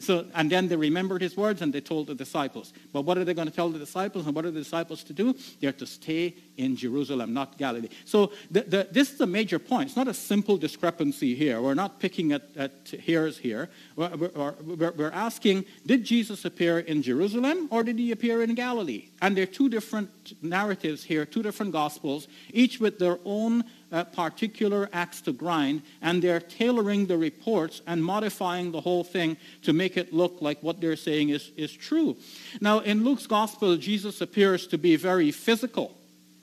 so, 0.02 0.26
and 0.34 0.50
then 0.50 0.68
they 0.68 0.76
remembered 0.76 1.22
his 1.22 1.36
words 1.36 1.62
and 1.62 1.72
they 1.72 1.80
told 1.80 2.08
the 2.08 2.14
disciples. 2.14 2.72
But 2.92 3.02
what 3.02 3.18
are 3.18 3.24
they 3.24 3.34
going 3.34 3.48
to 3.48 3.54
tell 3.54 3.68
the 3.68 3.78
disciples 3.78 4.26
and 4.26 4.34
what 4.34 4.44
are 4.44 4.50
the 4.50 4.60
disciples 4.60 5.04
to 5.04 5.12
do? 5.12 5.34
They're 5.60 5.72
to 5.72 5.86
stay 5.86 6.34
in 6.56 6.76
Jerusalem, 6.76 7.32
not 7.32 7.56
Galilee. 7.58 7.88
So 8.04 8.32
the, 8.50 8.62
the, 8.62 8.88
this 8.90 9.12
is 9.12 9.20
a 9.20 9.26
major 9.26 9.58
point. 9.58 9.88
It's 9.88 9.96
not 9.96 10.08
a 10.08 10.14
simple 10.14 10.56
discrepancy 10.56 11.34
here. 11.34 11.60
We're 11.60 11.74
not 11.74 12.00
picking 12.00 12.32
at, 12.32 12.42
at 12.56 12.94
hairs 13.06 13.38
here. 13.38 13.70
We're, 13.96 14.54
we're, 14.64 14.90
we're 14.92 15.10
asking, 15.10 15.64
did 15.86 16.04
Jesus 16.04 16.44
appear 16.44 16.80
in 16.80 17.02
Jerusalem 17.02 17.68
or 17.70 17.84
did 17.84 17.98
he 17.98 18.12
appear 18.12 18.42
in 18.42 18.54
Galilee? 18.54 19.08
And 19.20 19.36
there 19.36 19.44
are 19.44 19.46
two 19.46 19.68
different 19.68 20.42
narratives 20.42 21.04
here, 21.04 21.24
two 21.24 21.42
different 21.42 21.72
gospels, 21.72 22.28
each 22.52 22.80
with 22.80 22.98
their 22.98 23.18
own 23.24 23.64
uh, 23.92 24.04
particular 24.04 24.88
axe 24.92 25.20
to 25.20 25.32
grind, 25.32 25.82
and 26.00 26.22
they're 26.22 26.40
tailoring 26.40 27.06
the 27.06 27.18
reports 27.18 27.82
and 27.86 28.04
modifying 28.04 28.72
the 28.72 28.80
whole 28.80 29.04
thing 29.04 29.36
to 29.62 29.72
make 29.72 29.96
it 29.96 30.12
look 30.12 30.40
like 30.40 30.62
what 30.62 30.80
they're 30.80 30.96
saying 30.96 31.28
is, 31.28 31.52
is 31.56 31.72
true. 31.72 32.16
Now, 32.60 32.80
in 32.80 33.04
Luke's 33.04 33.26
gospel, 33.26 33.76
Jesus 33.76 34.20
appears 34.20 34.66
to 34.68 34.78
be 34.78 34.96
very 34.96 35.30
physical. 35.30 35.96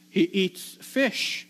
He 0.09 0.23
eats 0.23 0.75
fish. 0.81 1.47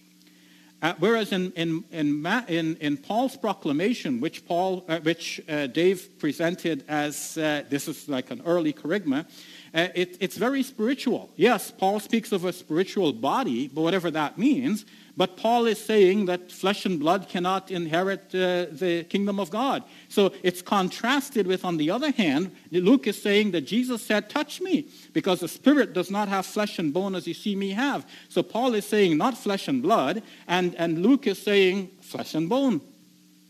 Uh, 0.82 0.94
whereas 1.00 1.34
in, 1.34 1.52
in, 1.58 1.84
in, 1.92 2.78
in, 2.78 2.96
Paul's 2.96 3.36
proclamation, 3.36 4.22
which, 4.22 4.46
Paul, 4.46 4.86
uh, 4.88 5.00
which 5.00 5.42
uh, 5.50 5.68
Dave 5.68 6.08
presented 6.20 6.86
as 6.88 7.38
uh, 7.38 7.64
this 7.70 7.90
is 7.90 8.08
like 8.08 8.32
an 8.32 8.42
early 8.46 8.72
kerygma, 8.72 9.26
uh, 9.74 9.88
it, 9.94 10.16
it's 10.22 10.38
very 10.38 10.64
spiritual. 10.64 11.30
Yes, 11.36 11.70
Paul 11.70 12.00
speaks 12.00 12.32
of 12.32 12.46
a 12.46 12.54
spiritual 12.54 13.12
body, 13.12 13.68
but 13.68 13.82
whatever 13.82 14.10
that 14.12 14.38
means, 14.38 14.86
but 15.20 15.36
Paul 15.36 15.66
is 15.66 15.84
saying 15.84 16.28
that 16.28 16.50
flesh 16.50 16.86
and 16.86 16.98
blood 16.98 17.28
cannot 17.28 17.72
inherit 17.72 18.34
uh, 18.34 18.68
the 18.72 19.06
kingdom 19.10 19.38
of 19.38 19.50
God. 19.50 19.84
So 20.08 20.32
it's 20.44 20.62
contrasted 20.62 21.46
with, 21.46 21.66
on 21.66 21.76
the 21.76 21.92
other 21.92 22.12
hand, 22.12 22.56
Luke 22.72 23.06
is 23.06 23.22
saying 23.22 23.52
that 23.52 23.68
Jesus 23.68 24.02
said, 24.02 24.30
Touch 24.30 24.62
me, 24.62 24.88
because 25.12 25.42
the 25.42 25.50
spirit 25.50 25.92
does 25.92 26.10
not 26.10 26.30
have 26.30 26.46
flesh 26.46 26.80
and 26.80 26.94
bone 26.94 27.16
as 27.16 27.28
you 27.28 27.34
see 27.34 27.54
me 27.54 27.72
have. 27.72 28.08
So 28.30 28.42
Paul 28.42 28.74
is 28.76 28.86
saying, 28.86 29.18
Not 29.18 29.38
flesh 29.38 29.68
and 29.68 29.82
blood, 29.82 30.24
and, 30.48 30.74
and 30.76 31.04
Luke 31.04 31.28
is 31.28 31.42
saying, 31.42 31.92
Flesh 32.00 32.34
and 32.34 32.48
bone. 32.48 32.80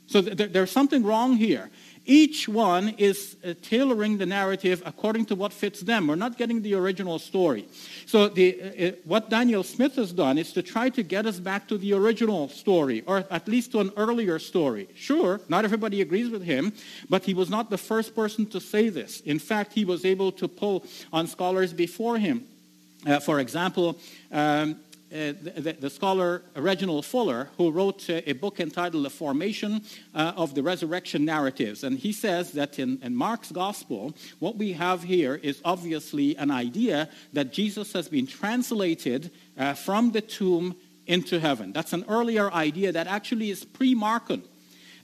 So 0.07 0.23
th- 0.23 0.51
there's 0.51 0.71
something 0.71 1.03
wrong 1.03 1.35
here. 1.35 1.69
Each 2.05 2.47
one 2.47 2.89
is 2.97 3.35
uh, 3.43 3.53
tailoring 3.61 4.17
the 4.17 4.25
narrative 4.25 4.81
according 4.85 5.25
to 5.27 5.35
what 5.35 5.53
fits 5.53 5.81
them. 5.81 6.07
We're 6.07 6.15
not 6.15 6.37
getting 6.37 6.61
the 6.61 6.73
original 6.73 7.19
story. 7.19 7.65
So 8.05 8.27
the, 8.27 8.61
uh, 8.61 8.87
uh, 8.87 8.91
what 9.03 9.29
Daniel 9.29 9.63
Smith 9.63 9.95
has 9.95 10.11
done 10.11 10.37
is 10.37 10.51
to 10.53 10.61
try 10.63 10.89
to 10.89 11.03
get 11.03 11.25
us 11.25 11.39
back 11.39 11.67
to 11.67 11.77
the 11.77 11.93
original 11.93 12.49
story, 12.49 13.03
or 13.05 13.25
at 13.29 13.47
least 13.47 13.71
to 13.73 13.79
an 13.79 13.91
earlier 13.95 14.39
story. 14.39 14.87
Sure, 14.95 15.39
not 15.49 15.65
everybody 15.65 16.01
agrees 16.01 16.29
with 16.29 16.43
him, 16.43 16.73
but 17.09 17.25
he 17.25 17.33
was 17.33 17.49
not 17.49 17.69
the 17.69 17.77
first 17.77 18.15
person 18.15 18.45
to 18.47 18.59
say 18.59 18.89
this. 18.89 19.21
In 19.21 19.39
fact, 19.39 19.73
he 19.73 19.85
was 19.85 20.05
able 20.05 20.31
to 20.33 20.47
pull 20.47 20.85
on 21.13 21.27
scholars 21.27 21.73
before 21.73 22.17
him. 22.17 22.45
Uh, 23.05 23.19
for 23.19 23.39
example, 23.39 23.97
um, 24.31 24.75
the, 25.09 25.77
the, 25.79 25.89
scholar 25.89 26.43
Reginald 26.55 27.05
Fuller, 27.05 27.49
who 27.57 27.71
wrote 27.71 28.09
uh, 28.09 28.21
a 28.25 28.33
book 28.33 28.59
entitled 28.59 29.05
The 29.05 29.09
Formation 29.09 29.81
uh, 30.13 30.33
of 30.35 30.53
the 30.53 30.61
Resurrection 30.61 31.25
Narratives. 31.25 31.83
And 31.83 31.97
he 31.97 32.11
says 32.11 32.51
that 32.51 32.77
in, 32.77 32.99
in, 33.01 33.15
Mark's 33.15 33.51
gospel, 33.51 34.15
what 34.39 34.57
we 34.57 34.73
have 34.73 35.03
here 35.03 35.35
is 35.35 35.61
obviously 35.65 36.35
an 36.37 36.51
idea 36.51 37.09
that 37.33 37.51
Jesus 37.51 37.93
has 37.93 38.07
been 38.07 38.27
translated 38.27 39.31
uh, 39.57 39.73
from 39.73 40.11
the 40.11 40.21
tomb 40.21 40.75
into 41.07 41.39
heaven. 41.39 41.73
That's 41.73 41.93
an 41.93 42.05
earlier 42.07 42.51
idea 42.51 42.91
that 42.91 43.07
actually 43.07 43.49
is 43.49 43.65
pre 43.65 43.95
Markan. 43.95 44.43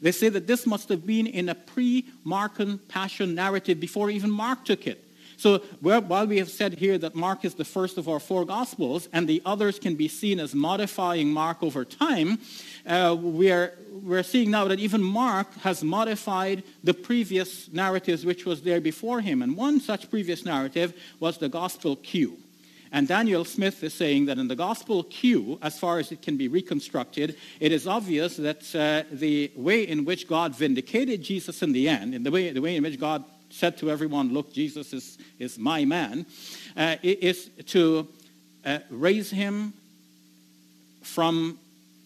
They 0.02 0.12
say 0.12 0.30
that 0.30 0.46
this 0.46 0.68
must 0.68 0.90
have 0.90 1.06
been 1.06 1.26
in 1.26 1.50
a 1.50 1.56
pre 1.56 2.06
Markan 2.26 2.80
passion 2.88 3.34
narrative 3.34 3.80
before 3.80 4.12
even 4.12 4.30
Mark 4.30 4.66
took 4.66 4.86
it. 4.86 5.05
So 5.38 5.60
while 5.82 6.28
we 6.28 6.38
have 6.38 6.50
said 6.50 6.76
here 6.76 6.98
that 6.98 7.16
Mark 7.16 7.46
is 7.46 7.56
the 7.56 7.66
first 7.66 7.98
of 7.98 8.08
our 8.08 8.20
four 8.20 8.46
Gospels, 8.46 9.10
and 9.12 9.28
the 9.28 9.42
others 9.46 9.80
can 9.80 9.96
be 9.96 10.08
seen 10.08 10.40
as 10.40 10.56
modifying 10.56 11.32
Mark 11.32 11.62
over 11.62 11.86
time, 11.86 12.40
uh, 12.86 13.16
we're, 13.20 13.74
we're 13.92 14.24
seeing 14.24 14.52
now 14.52 14.66
that 14.66 14.80
even 14.80 15.04
Mark 15.04 15.54
has 15.60 15.84
modified 15.84 16.64
the 16.84 16.94
previous 16.94 17.72
narratives 17.72 18.26
which 18.26 18.46
was 18.46 18.62
there 18.62 18.82
before 18.82 19.22
him. 19.22 19.42
And 19.42 19.58
one 19.58 19.80
such 19.80 20.10
previous 20.10 20.46
narrative 20.46 20.94
was 21.20 21.38
the 21.38 21.50
Gospel 21.50 21.96
Q. 21.96 22.38
And 22.92 23.10
Daniel 23.10 23.44
Smith 23.44 23.84
is 23.84 23.94
saying 23.94 24.28
that 24.28 24.38
in 24.38 24.48
the 24.48 24.56
Gospel 24.56 25.04
Q, 25.04 25.60
as 25.62 25.78
far 25.78 26.00
as 26.00 26.14
it 26.14 26.22
can 26.22 26.38
be 26.38 26.48
reconstructed, 26.48 27.36
it 27.60 27.74
is 27.74 27.88
obvious 27.88 28.38
that 28.38 28.74
uh, 28.74 29.04
the 29.12 29.52
way 29.56 29.84
in 29.84 30.06
which 30.06 30.30
God 30.30 30.56
vindicated 30.56 31.22
Jesus 31.22 31.62
in 31.62 31.74
the 31.74 31.90
end, 31.90 32.16
in 32.16 32.24
the 32.24 32.32
way, 32.32 32.52
the 32.52 32.62
way 32.62 32.78
in 32.78 32.84
which 32.84 32.98
God 32.98 33.26
said 33.56 33.78
to 33.78 33.90
everyone, 33.90 34.34
Look, 34.34 34.54
Jesus 34.54 34.94
is, 34.94 35.18
is 35.40 35.58
my 35.58 35.86
man, 35.86 36.26
uh, 36.76 36.98
is 37.02 37.50
to 37.68 38.08
uh, 38.66 38.80
raise 38.90 39.32
him 39.32 39.74
from 41.02 41.58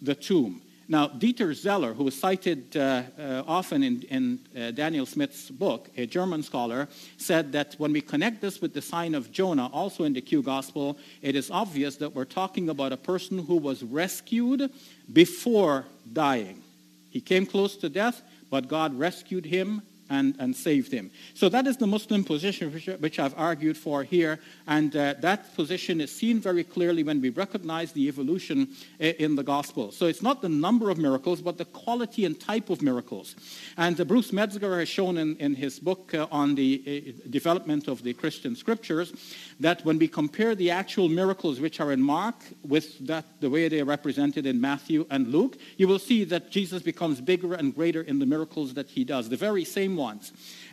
the 0.02 0.14
tomb. 0.14 0.62
Now, 0.88 1.08
Dieter 1.08 1.54
Zeller, 1.54 1.94
who 1.94 2.08
is 2.08 2.20
cited 2.20 2.76
uh, 2.76 3.04
uh, 3.20 3.44
often 3.48 3.84
in, 3.84 4.02
in 4.10 4.40
uh, 4.58 4.72
Daniel 4.72 5.06
Smith's 5.06 5.52
book, 5.52 5.88
a 5.96 6.08
German 6.08 6.42
scholar, 6.42 6.88
said 7.18 7.52
that 7.52 7.76
when 7.78 7.94
we 7.94 8.02
connect 8.02 8.42
this 8.42 8.60
with 8.60 8.74
the 8.74 8.82
sign 8.82 9.14
of 9.14 9.32
Jonah, 9.32 9.68
also 9.68 10.04
in 10.04 10.14
the 10.14 10.22
Q 10.22 10.42
Gospel, 10.42 10.98
it 11.22 11.36
is 11.36 11.52
obvious 11.52 11.98
that 11.98 12.16
we're 12.16 12.26
talking 12.26 12.70
about 12.70 12.92
a 12.92 12.98
person 12.98 13.38
who 13.38 13.56
was 13.56 13.84
rescued 13.84 14.72
before 15.14 15.86
dying. 16.12 16.64
He 17.12 17.22
came 17.22 17.46
close 17.46 17.76
to 17.78 17.90
death, 17.90 18.24
but 18.50 18.68
God 18.68 18.98
rescued 18.98 19.46
him 19.46 19.84
and, 20.10 20.36
and 20.40 20.56
saved 20.56 20.92
him. 20.92 21.12
So 21.34 21.50
that 21.50 21.68
is 21.68 21.78
the 21.78 21.88
Muslim 21.88 22.24
position 22.24 22.74
which, 22.74 22.88
which 23.00 23.20
I've 23.20 23.38
argued 23.38 23.78
for 23.78 24.04
here, 24.04 24.40
and 24.68 24.96
uh, 24.96 25.16
that 25.20 25.56
position 25.56 26.02
is 26.02 26.12
seen 26.12 26.40
very 26.40 26.64
clearly 26.64 27.04
when 27.04 27.22
we 27.22 27.30
recognize 27.30 27.92
the 27.92 28.08
evolution 28.08 28.70
in 29.00 29.36
the 29.36 29.44
gospel. 29.44 29.92
So 29.92 30.06
it's 30.06 30.22
not 30.22 30.42
the 30.42 30.50
number 30.50 30.90
of 30.90 30.98
miracles, 30.98 31.42
but 31.42 31.58
the 31.58 31.66
quality 31.66 32.26
and 32.26 32.40
type 32.40 32.70
of 32.70 32.82
miracles. 32.82 33.36
And 33.78 34.00
uh, 34.00 34.06
Bruce 34.06 34.34
Metzger 34.34 34.80
has 34.80 34.90
shown 34.90 35.18
in, 35.18 35.36
in 35.38 35.56
his 35.56 35.80
book 35.80 36.14
uh, 36.14 36.28
on 36.32 36.56
the 36.56 36.84
uh, 36.86 37.30
development 37.30 37.88
of 37.88 38.04
the 38.04 38.14
Christian 38.14 38.56
scriptures 38.56 39.14
that 39.60 39.84
when 39.86 40.00
we 40.00 40.08
compare 40.08 40.56
the 40.56 40.72
actual 40.72 41.10
miracles 41.10 41.60
which 41.60 41.80
are 41.80 41.92
in 41.92 42.02
Mark 42.02 42.36
with 42.64 43.06
that, 43.06 43.26
the 43.40 43.50
way 43.50 43.68
they 43.68 43.82
are 43.82 43.86
represented 43.86 44.46
in 44.46 44.60
Matthew 44.60 45.06
and 45.10 45.28
Luke, 45.28 45.58
you 45.78 45.88
will 45.88 46.00
see 46.00 46.24
that 46.26 46.50
Jesus 46.50 46.82
becomes 46.82 47.22
bigger 47.22 47.54
and 47.54 47.76
greater 47.76 48.02
in 48.02 48.20
the 48.20 48.26
miracles 48.26 48.74
that 48.74 48.90
he 48.90 49.04
does, 49.04 49.30
the 49.30 49.38
very 49.38 49.66
same 49.66 49.96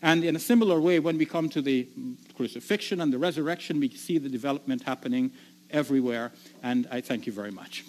And 0.02 0.24
in 0.24 0.36
a 0.36 0.38
similar 0.38 0.80
way, 0.80 0.98
when 0.98 1.18
we 1.18 1.26
come 1.26 1.48
to 1.50 1.62
the 1.62 1.88
crucifixion 2.36 3.00
and 3.00 3.12
the 3.12 3.18
resurrection, 3.18 3.80
we 3.80 3.88
see 3.90 4.18
the 4.18 4.28
development 4.28 4.82
happening 4.82 5.32
everywhere. 5.70 6.32
And 6.62 6.86
I 6.90 7.00
thank 7.00 7.26
you 7.26 7.32
very 7.32 7.50
much. 7.50 7.84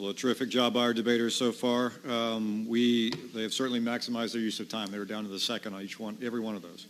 Well, 0.00 0.08
a 0.08 0.14
terrific 0.14 0.48
job 0.48 0.72
by 0.72 0.80
our 0.80 0.94
debaters 0.94 1.34
so 1.34 1.52
far. 1.52 1.92
Um, 2.08 2.66
we, 2.66 3.10
they 3.34 3.42
have 3.42 3.52
certainly 3.52 3.80
maximized 3.80 4.32
their 4.32 4.40
use 4.40 4.58
of 4.58 4.66
time. 4.66 4.90
They 4.90 4.98
were 4.98 5.04
down 5.04 5.24
to 5.24 5.28
the 5.28 5.38
second 5.38 5.74
on 5.74 5.82
each 5.82 6.00
one, 6.00 6.16
every 6.22 6.40
one 6.40 6.56
of 6.56 6.62
those. 6.62 6.86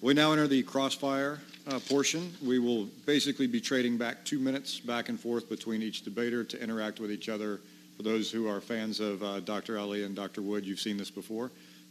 We 0.00 0.14
now 0.14 0.32
enter 0.32 0.48
the 0.48 0.62
crossfire 0.62 1.40
uh, 1.68 1.78
portion. 1.88 2.32
We 2.44 2.58
will 2.58 2.86
basically 3.06 3.46
be 3.46 3.60
trading 3.60 3.96
back 3.96 4.24
two 4.24 4.38
minutes 4.38 4.80
back 4.80 5.08
and 5.08 5.18
forth 5.18 5.48
between 5.48 5.82
each 5.82 6.02
debater 6.02 6.44
to 6.44 6.62
interact 6.62 7.00
with 7.00 7.10
each 7.10 7.28
other. 7.28 7.60
For 7.96 8.02
those 8.02 8.30
who 8.30 8.48
are 8.48 8.60
fans 8.60 9.00
of 9.00 9.22
uh, 9.22 9.40
Dr. 9.40 9.78
Ali 9.78 10.04
and 10.04 10.16
Dr. 10.16 10.42
Wood, 10.42 10.64
you've 10.64 10.80
seen 10.80 10.96
this 10.96 11.10
before. 11.10 11.50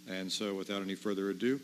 And 0.10 0.32
so 0.32 0.56
without 0.56 0.82
any 0.82 0.96
further 0.96 1.30
ado, 1.30 1.60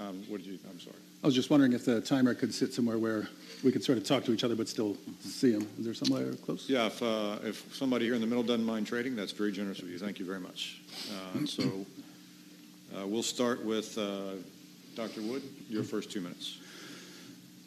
um, 0.00 0.22
what 0.28 0.42
did 0.42 0.46
you, 0.46 0.58
I'm 0.70 0.80
sorry. 0.80 0.96
I 1.22 1.26
was 1.26 1.34
just 1.34 1.50
wondering 1.50 1.72
if 1.72 1.84
the 1.84 2.00
timer 2.00 2.34
could 2.34 2.52
sit 2.52 2.72
somewhere 2.72 2.98
where 2.98 3.28
we 3.62 3.70
could 3.70 3.84
sort 3.84 3.98
of 3.98 4.04
talk 4.04 4.24
to 4.24 4.32
each 4.32 4.42
other 4.42 4.56
but 4.56 4.68
still 4.68 4.96
see 5.20 5.52
them. 5.52 5.68
Is 5.78 5.84
there 5.84 5.94
somewhere 5.94 6.32
close? 6.34 6.68
Yeah, 6.68 6.86
if, 6.86 7.02
uh, 7.02 7.38
if 7.44 7.74
somebody 7.74 8.06
here 8.06 8.14
in 8.14 8.20
the 8.20 8.26
middle 8.26 8.42
doesn't 8.42 8.64
mind 8.64 8.86
trading, 8.86 9.14
that's 9.14 9.32
very 9.32 9.52
generous 9.52 9.80
of 9.80 9.88
you. 9.88 9.98
Thank 9.98 10.18
you 10.18 10.24
very 10.24 10.40
much. 10.40 10.80
Uh, 11.10 11.46
so 11.46 11.86
uh, 12.96 13.06
we'll 13.06 13.22
start 13.22 13.64
with 13.64 13.96
uh, 13.98 14.32
Dr. 14.96 15.22
Wood, 15.22 15.42
your 15.68 15.84
first 15.84 16.10
two 16.10 16.20
minutes. 16.20 16.58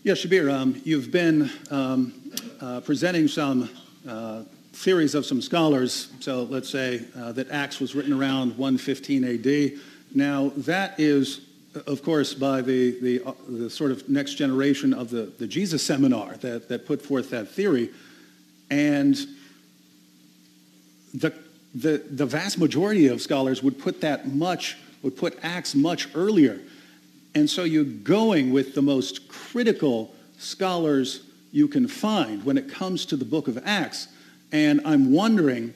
Yeah, 0.06 0.14
Shabir, 0.14 0.54
um, 0.54 0.80
you've 0.86 1.10
been 1.10 1.50
um, 1.72 2.14
uh, 2.62 2.80
presenting 2.82 3.28
some 3.28 3.68
uh, 4.08 4.44
theories 4.72 5.16
of 5.16 5.26
some 5.26 5.42
scholars. 5.42 6.10
So 6.20 6.44
let's 6.44 6.70
say 6.70 6.98
that 7.16 7.50
Acts 7.50 7.80
was 7.80 7.96
written 7.96 8.14
around 8.14 8.56
115 8.56 9.24
AD. 9.24 9.80
Now, 10.14 10.52
that 10.58 11.00
is 11.00 11.42
of 11.88 12.04
course, 12.04 12.36
by 12.36 12.62
the, 12.62 13.00
the, 13.00 13.24
uh, 13.26 13.34
the, 13.50 13.68
sort 13.68 13.90
of 13.90 14.08
next 14.08 14.36
generation 14.36 14.94
of 14.94 15.10
the, 15.10 15.24
the 15.40 15.48
Jesus 15.48 15.84
seminar 15.84 16.38
that, 16.38 16.70
that 16.70 16.86
put 16.86 17.02
forth 17.02 17.32
that 17.32 17.48
theory. 17.48 17.90
And 18.70 19.16
the, 21.16 21.34
the, 21.74 22.04
the 22.12 22.28
vast 22.28 22.60
majority 22.60 23.08
of 23.08 23.24
scholars 23.24 23.64
would 23.64 23.80
put 23.80 24.02
that 24.02 24.28
much, 24.32 24.78
would 25.02 25.18
put 25.18 25.40
Acts 25.42 25.74
much 25.74 26.10
earlier. 26.14 26.62
And 27.36 27.50
so 27.50 27.66
you're 27.66 27.84
going 27.84 28.54
with 28.54 28.76
the 28.76 28.82
most 28.82 29.28
critical 29.28 30.16
scholars 30.38 31.22
you 31.52 31.68
can 31.68 31.88
find 31.88 32.44
when 32.46 32.58
it 32.58 32.70
comes 32.70 33.06
to 33.08 33.18
the 33.18 33.26
book 33.26 33.50
of 33.50 33.62
Acts. 33.66 34.08
And 34.54 34.80
I'm 34.86 35.12
wondering 35.12 35.74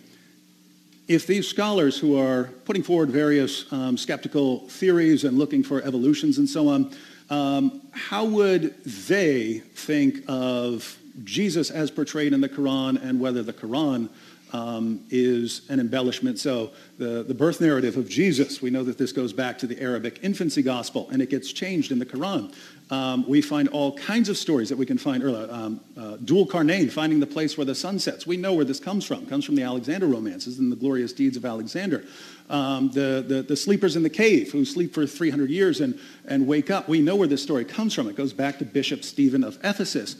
if 1.09 1.27
these 1.27 1.47
scholars 1.47 1.99
who 1.99 2.17
are 2.17 2.45
putting 2.63 2.81
forward 2.81 3.09
various 3.09 3.71
um, 3.73 3.97
skeptical 3.97 4.59
theories 4.69 5.25
and 5.25 5.37
looking 5.37 5.63
for 5.63 5.81
evolutions 5.81 6.37
and 6.37 6.47
so 6.47 6.69
on, 6.69 6.91
um, 7.29 7.81
how 7.91 8.23
would 8.23 8.81
they 8.83 9.59
think 9.59 10.23
of 10.27 10.97
Jesus 11.25 11.71
as 11.71 11.91
portrayed 11.91 12.31
in 12.31 12.39
the 12.39 12.49
Quran 12.49 13.03
and 13.03 13.19
whether 13.19 13.43
the 13.43 13.53
Quran 13.53 14.07
um, 14.53 15.05
is 15.09 15.61
an 15.69 15.79
embellishment? 15.79 16.39
So 16.39 16.71
the, 16.97 17.23
the 17.23 17.33
birth 17.33 17.61
narrative 17.61 17.97
of 17.97 18.09
Jesus, 18.09 18.61
we 18.61 18.69
know 18.69 18.83
that 18.83 18.97
this 18.97 19.11
goes 19.11 19.33
back 19.33 19.57
to 19.59 19.67
the 19.67 19.81
Arabic 19.81 20.19
infancy 20.21 20.61
gospel, 20.61 21.09
and 21.11 21.21
it 21.21 21.29
gets 21.29 21.51
changed 21.51 21.91
in 21.91 21.99
the 21.99 22.05
Quran. 22.05 22.53
Um, 22.91 23.27
we 23.27 23.41
find 23.41 23.67
all 23.69 23.95
kinds 23.97 24.29
of 24.29 24.37
stories 24.37 24.69
that 24.69 24.77
we 24.77 24.85
can 24.85 24.97
find 24.97 25.23
earlier. 25.23 25.47
Um, 25.51 25.79
uh, 25.95 26.17
Dhul 26.17 26.47
Qarnayn, 26.47 26.91
finding 26.91 27.19
the 27.19 27.27
place 27.27 27.57
where 27.57 27.65
the 27.65 27.75
sun 27.75 27.99
sets. 27.99 28.25
We 28.25 28.35
know 28.35 28.53
where 28.53 28.65
this 28.65 28.79
comes 28.79 29.05
from. 29.05 29.23
It 29.23 29.29
comes 29.29 29.45
from 29.45 29.55
the 29.55 29.61
Alexander 29.61 30.07
romances 30.07 30.57
and 30.57 30.71
the 30.71 30.75
glorious 30.75 31.13
deeds 31.13 31.37
of 31.37 31.45
Alexander. 31.45 32.03
Um, 32.49 32.89
the, 32.89 33.23
the, 33.27 33.43
the, 33.43 33.55
sleepers 33.55 33.95
in 33.95 34.01
the 34.01 34.09
cave 34.09 34.51
who 34.51 34.65
sleep 34.65 34.91
for 34.91 35.05
300 35.05 35.51
years 35.51 35.81
and, 35.81 35.99
and 36.25 36.47
wake 36.47 36.71
up. 36.71 36.89
We 36.89 36.99
know 36.99 37.15
where 37.15 37.27
this 37.27 37.43
story 37.43 37.63
comes 37.63 37.93
from. 37.93 38.07
It 38.07 38.15
goes 38.15 38.33
back 38.33 38.57
to 38.57 38.65
Bishop 38.65 39.03
Stephen 39.03 39.43
of 39.43 39.59
Ephesus. 39.63 40.15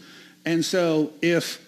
And 0.45 0.63
so 0.63 1.11
if 1.23 1.59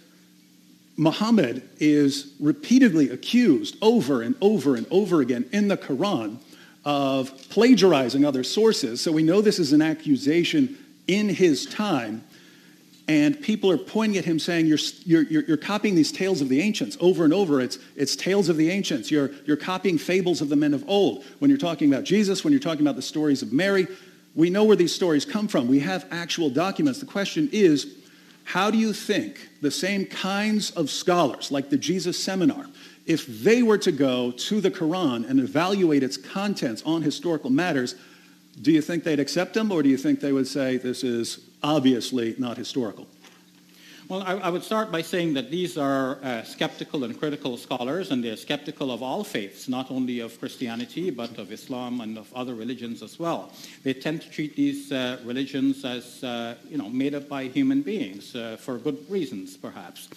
Muhammad 1.02 1.68
is 1.80 2.36
repeatedly 2.40 3.10
accused 3.10 3.76
over 3.82 4.22
and 4.22 4.36
over 4.40 4.76
and 4.76 4.86
over 4.92 5.20
again 5.20 5.50
in 5.52 5.68
the 5.68 5.76
Quran 5.76 6.38
of 6.86 7.36
plagiarizing 7.50 8.24
other 8.24 8.44
sources, 8.44 9.02
so 9.02 9.12
we 9.12 9.24
know 9.24 9.42
this 9.42 9.58
is 9.58 9.74
an 9.74 9.82
accusation 9.82 10.78
in 11.08 11.28
his 11.28 11.66
time. 11.66 12.24
And 13.08 13.42
people 13.42 13.72
are 13.72 13.80
pointing 13.80 14.20
at 14.20 14.26
him 14.26 14.38
saying, 14.38 14.68
you're, 14.68 14.78
you're, 15.04 15.24
you're 15.24 15.58
copying 15.58 15.96
these 15.96 16.12
tales 16.12 16.40
of 16.40 16.50
the 16.50 16.62
ancients 16.62 16.98
over 17.00 17.24
and 17.24 17.34
over. 17.34 17.60
It's, 17.60 17.80
it's 17.96 18.16
tales 18.16 18.48
of 18.48 18.56
the 18.56 18.70
ancients. 18.70 19.10
You're, 19.10 19.32
you're 19.48 19.58
copying 19.58 19.98
fables 19.98 20.40
of 20.40 20.50
the 20.50 20.56
men 20.56 20.76
of 20.76 20.88
old. 20.88 21.26
When 21.40 21.50
you're 21.50 21.58
talking 21.58 21.92
about 21.92 22.04
Jesus, 22.04 22.44
when 22.44 22.54
you're 22.54 22.60
talking 22.60 22.82
about 22.82 22.96
the 22.96 23.02
stories 23.02 23.42
of 23.42 23.52
Mary, 23.52 23.88
we 24.36 24.52
know 24.52 24.66
where 24.66 24.78
these 24.78 24.94
stories 24.94 25.26
come 25.26 25.48
from. 25.48 25.68
We 25.68 25.80
have 25.80 26.06
actual 26.12 26.52
documents. 26.52 27.00
The 27.00 27.08
question 27.08 27.50
is, 27.52 27.96
how 28.52 28.70
do 28.70 28.78
you 28.78 28.92
think 28.92 29.48
the 29.62 29.72
same 29.72 30.06
kinds 30.06 30.72
of 30.72 30.90
scholars, 30.90 31.52
like 31.52 31.70
the 31.70 31.78
Jesus 31.78 32.22
Seminar, 32.22 32.66
if 33.06 33.26
they 33.26 33.64
were 33.64 33.78
to 33.78 33.94
go 33.94 34.32
to 34.32 34.60
the 34.60 34.70
Quran 34.70 35.30
and 35.30 35.40
evaluate 35.40 36.04
its 36.04 36.18
contents 36.18 36.84
on 36.84 37.02
historical 37.02 37.50
matters, 37.50 37.96
do 38.62 38.74
you 38.74 38.82
think 38.82 39.06
they'd 39.06 39.22
accept 39.22 39.54
them, 39.54 39.72
or 39.72 39.82
do 39.82 39.88
you 39.88 39.96
think 39.96 40.20
they 40.20 40.34
would 40.34 40.48
say 40.48 40.76
this 40.76 41.02
is 41.02 41.40
obviously 41.64 42.36
not 42.38 42.58
historical? 42.58 43.08
Well, 44.12 44.24
I, 44.24 44.34
I 44.34 44.50
would 44.50 44.66
start 44.66 44.92
by 44.92 45.04
saying 45.04 45.36
that 45.36 45.50
these 45.50 45.78
are 45.78 46.20
uh, 46.22 46.44
skeptical 46.44 47.06
and 47.06 47.18
critical 47.18 47.56
scholars, 47.56 48.12
and 48.12 48.22
they're 48.22 48.36
skeptical 48.36 48.92
of 48.92 49.02
all 49.02 49.24
faiths, 49.24 49.70
not 49.70 49.90
only 49.90 50.20
of 50.20 50.38
Christianity, 50.38 51.12
but 51.12 51.38
of 51.38 51.50
Islam 51.50 52.02
and 52.02 52.18
of 52.18 52.28
other 52.34 52.54
religions 52.54 53.02
as 53.02 53.18
well. 53.18 53.54
They 53.84 53.94
tend 53.94 54.22
to 54.24 54.30
treat 54.30 54.58
these 54.58 54.92
uh, 54.92 55.20
religions 55.24 55.86
as, 55.86 56.22
uh, 56.26 56.56
you 56.70 56.78
know, 56.78 56.90
made 56.90 57.16
up 57.16 57.30
by 57.30 57.46
human 57.46 57.84
beings 57.84 58.36
uh, 58.36 58.58
for 58.60 58.78
good 58.80 59.10
reasons, 59.10 59.56
perhaps. 59.56 60.10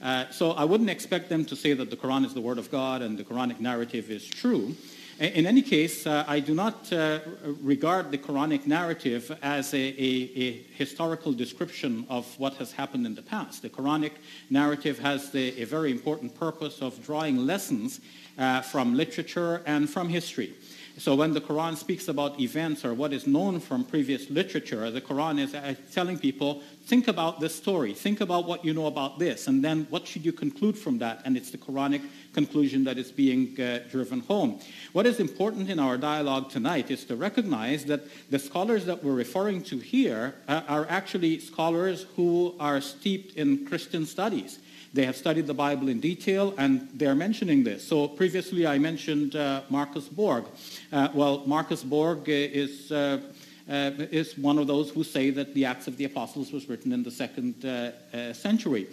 Uh, 0.00 0.30
so 0.30 0.52
I 0.52 0.64
wouldn't 0.64 0.88
expect 0.88 1.28
them 1.28 1.44
to 1.44 1.54
say 1.54 1.74
that 1.74 1.90
the 1.90 1.96
Quran 1.96 2.24
is 2.24 2.32
the 2.32 2.40
word 2.40 2.56
of 2.56 2.70
God 2.70 3.02
and 3.02 3.18
the 3.18 3.24
Quranic 3.24 3.60
narrative 3.60 4.10
is 4.10 4.26
true. 4.26 4.74
In 5.22 5.46
any 5.46 5.62
case, 5.62 6.04
uh, 6.04 6.24
I 6.26 6.40
do 6.40 6.52
not 6.52 6.92
uh, 6.92 7.20
regard 7.62 8.10
the 8.10 8.18
Quranic 8.18 8.66
narrative 8.66 9.30
as 9.40 9.72
a, 9.72 9.76
a, 9.76 10.30
a, 10.34 10.66
historical 10.74 11.32
description 11.32 12.04
of 12.08 12.26
what 12.40 12.54
has 12.54 12.72
happened 12.72 13.06
in 13.06 13.14
the 13.14 13.22
past. 13.22 13.62
The 13.62 13.70
Quranic 13.70 14.14
narrative 14.50 14.98
has 14.98 15.30
the, 15.30 15.62
a 15.62 15.64
very 15.64 15.92
important 15.92 16.34
purpose 16.34 16.82
of 16.82 17.00
drawing 17.04 17.36
lessons 17.36 18.00
uh, 18.36 18.62
from 18.62 18.96
literature 18.96 19.62
and 19.64 19.88
from 19.88 20.08
history. 20.08 20.54
So 20.98 21.14
when 21.14 21.32
the 21.32 21.40
Quran 21.40 21.76
speaks 21.76 22.08
about 22.08 22.38
events 22.38 22.84
or 22.84 22.92
what 22.92 23.12
is 23.12 23.26
known 23.26 23.60
from 23.60 23.84
previous 23.84 24.28
literature, 24.28 24.90
the 24.90 25.00
Quran 25.00 25.40
is 25.40 25.54
uh, 25.54 25.74
telling 25.90 26.18
people, 26.18 26.62
think 26.84 27.08
about 27.08 27.40
this 27.40 27.54
story, 27.54 27.94
think 27.94 28.20
about 28.20 28.46
what 28.46 28.64
you 28.64 28.74
know 28.74 28.86
about 28.86 29.18
this, 29.18 29.46
and 29.46 29.64
then 29.64 29.86
what 29.88 30.06
should 30.06 30.24
you 30.24 30.32
conclude 30.32 30.76
from 30.76 30.98
that? 30.98 31.22
And 31.24 31.36
it's 31.36 31.50
the 31.50 31.58
Quranic 31.58 32.02
conclusion 32.32 32.84
that 32.84 32.98
is 32.98 33.10
being 33.10 33.58
uh, 33.60 33.80
driven 33.90 34.20
home. 34.20 34.58
What 34.92 35.06
is 35.06 35.20
important 35.20 35.70
in 35.70 35.78
our 35.78 35.96
dialogue 35.96 36.50
tonight 36.50 36.90
is 36.90 37.04
to 37.04 37.16
recognize 37.16 37.84
that 37.86 38.02
the 38.30 38.38
scholars 38.38 38.84
that 38.86 39.02
we're 39.04 39.14
referring 39.14 39.62
to 39.64 39.78
here 39.78 40.34
uh, 40.48 40.62
are 40.68 40.86
actually 40.88 41.38
scholars 41.40 42.06
who 42.16 42.54
are 42.58 42.80
steeped 42.80 43.36
in 43.36 43.66
Christian 43.66 44.06
studies. 44.06 44.58
They 44.94 45.06
have 45.06 45.16
studied 45.16 45.46
the 45.46 45.54
Bible 45.54 45.88
in 45.88 46.00
detail, 46.00 46.54
and 46.58 46.88
they're 46.92 47.14
mentioning 47.14 47.64
this. 47.64 47.86
So 47.86 48.08
previously 48.08 48.66
I 48.66 48.78
mentioned 48.78 49.36
uh, 49.36 49.62
Marcus 49.70 50.06
Borg. 50.06 50.44
Uh, 50.92 51.08
well, 51.14 51.42
Marcus 51.46 51.82
Borg 51.82 52.28
is 52.28 52.92
uh, 52.92 53.20
uh, 53.68 53.92
is 54.10 54.36
one 54.36 54.58
of 54.58 54.66
those 54.66 54.90
who 54.90 55.04
say 55.04 55.30
that 55.30 55.54
the 55.54 55.64
Acts 55.64 55.86
of 55.86 55.96
the 55.96 56.04
Apostles 56.04 56.52
was 56.52 56.68
written 56.68 56.92
in 56.92 57.02
the 57.02 57.10
second 57.10 57.64
uh, 57.64 57.92
uh, 58.12 58.32
century. 58.32 58.88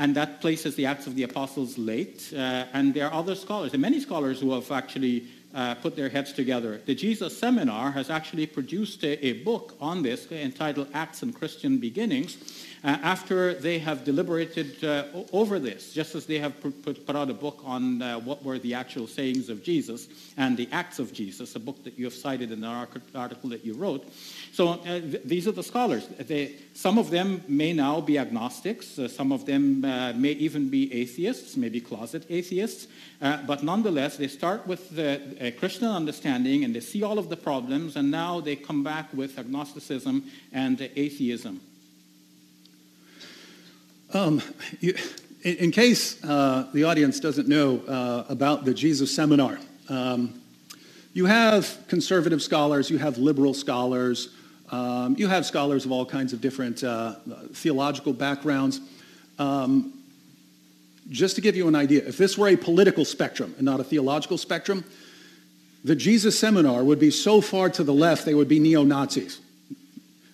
And 0.00 0.16
that 0.16 0.40
places 0.40 0.76
the 0.76 0.86
Acts 0.86 1.06
of 1.06 1.14
the 1.14 1.24
Apostles 1.24 1.76
late. 1.76 2.32
Uh, 2.32 2.64
and 2.72 2.94
there 2.94 3.06
are 3.06 3.12
other 3.12 3.34
scholars, 3.34 3.74
and 3.74 3.82
many 3.82 4.00
scholars 4.00 4.40
who 4.40 4.50
have 4.54 4.72
actually 4.72 5.26
uh, 5.54 5.74
put 5.74 5.94
their 5.94 6.08
heads 6.08 6.32
together. 6.32 6.80
The 6.86 6.94
Jesus 6.94 7.36
Seminar 7.36 7.90
has 7.90 8.08
actually 8.08 8.46
produced 8.46 9.04
a, 9.04 9.22
a 9.26 9.44
book 9.44 9.76
on 9.78 10.02
this 10.02 10.32
entitled 10.32 10.88
Acts 10.94 11.22
and 11.22 11.34
Christian 11.34 11.76
Beginnings 11.76 12.38
uh, 12.82 12.96
after 13.02 13.52
they 13.54 13.78
have 13.78 14.04
deliberated 14.04 14.82
uh, 14.82 15.04
over 15.32 15.58
this, 15.58 15.92
just 15.92 16.14
as 16.14 16.24
they 16.24 16.38
have 16.38 16.58
put, 16.60 17.06
put 17.06 17.14
out 17.14 17.28
a 17.28 17.34
book 17.34 17.60
on 17.64 18.00
uh, 18.00 18.18
what 18.20 18.42
were 18.42 18.58
the 18.58 18.72
actual 18.72 19.06
sayings 19.06 19.50
of 19.50 19.62
Jesus 19.62 20.08
and 20.38 20.56
the 20.56 20.68
acts 20.72 20.98
of 20.98 21.12
Jesus, 21.12 21.54
a 21.56 21.60
book 21.60 21.82
that 21.84 21.98
you 21.98 22.06
have 22.06 22.14
cited 22.14 22.50
in 22.50 22.62
the 22.62 22.88
article 23.14 23.50
that 23.50 23.64
you 23.64 23.74
wrote. 23.74 24.10
So 24.52 24.68
uh, 24.68 24.84
th- 24.84 25.22
these 25.24 25.46
are 25.46 25.52
the 25.52 25.62
scholars. 25.62 26.06
They, 26.18 26.56
some 26.72 26.96
of 26.96 27.10
them 27.10 27.44
may 27.48 27.74
now 27.74 28.00
be 28.00 28.18
agnostics. 28.18 28.98
Uh, 28.98 29.08
some 29.08 29.30
of 29.30 29.44
them 29.44 29.84
uh, 29.84 30.14
may 30.14 30.32
even 30.32 30.70
be 30.70 30.92
atheists, 30.94 31.56
maybe 31.56 31.80
closet 31.80 32.24
atheists. 32.30 32.88
but 33.20 33.62
nonetheless, 33.62 34.16
they 34.16 34.28
start 34.28 34.66
with 34.66 34.90
the 34.96 35.52
Christian 35.58 35.88
understanding 35.88 36.64
and 36.64 36.74
they 36.74 36.80
see 36.80 37.02
all 37.02 37.18
of 37.18 37.28
the 37.28 37.36
problems, 37.36 37.96
and 37.96 38.10
now 38.10 38.40
they 38.40 38.56
come 38.56 38.82
back 38.82 39.12
with 39.12 39.38
agnosticism 39.38 40.24
and 40.52 40.80
atheism. 40.96 41.60
Um, 44.12 44.42
you, 44.80 44.94
in, 45.42 45.56
in, 45.56 45.70
case 45.70 46.22
uh, 46.24 46.66
the 46.74 46.82
audience 46.82 47.20
doesn't 47.20 47.46
know 47.46 47.78
uh, 47.86 48.24
about 48.28 48.64
the 48.64 48.74
Jesus 48.74 49.14
Seminar, 49.14 49.60
um, 49.88 50.40
you 51.12 51.26
have 51.26 51.78
conservative 51.86 52.42
scholars, 52.42 52.90
you 52.90 52.98
have 52.98 53.18
liberal 53.18 53.54
scholars, 53.54 54.30
um, 54.72 55.14
you 55.16 55.28
have 55.28 55.46
scholars 55.46 55.84
of 55.84 55.92
all 55.92 56.04
kinds 56.04 56.32
of 56.32 56.40
different 56.40 56.82
uh, 56.82 57.14
theological 57.52 58.12
backgrounds. 58.12 58.80
Um, 59.38 59.92
just 61.08 61.36
to 61.36 61.40
give 61.40 61.54
you 61.54 61.68
an 61.68 61.76
idea, 61.76 62.04
if 62.04 62.16
this 62.18 62.36
were 62.36 62.48
a 62.48 62.56
political 62.56 63.04
spectrum 63.04 63.54
and 63.58 63.64
not 63.64 63.78
a 63.78 63.84
theological 63.84 64.38
spectrum, 64.38 64.84
the 65.84 65.94
Jesus 65.94 66.36
Seminar 66.36 66.82
would 66.82 66.98
be 66.98 67.12
so 67.12 67.40
far 67.40 67.70
to 67.70 67.84
the 67.84 67.94
left 67.94 68.24
they 68.24 68.34
would 68.34 68.48
be 68.48 68.58
neo-Nazis. 68.58 69.40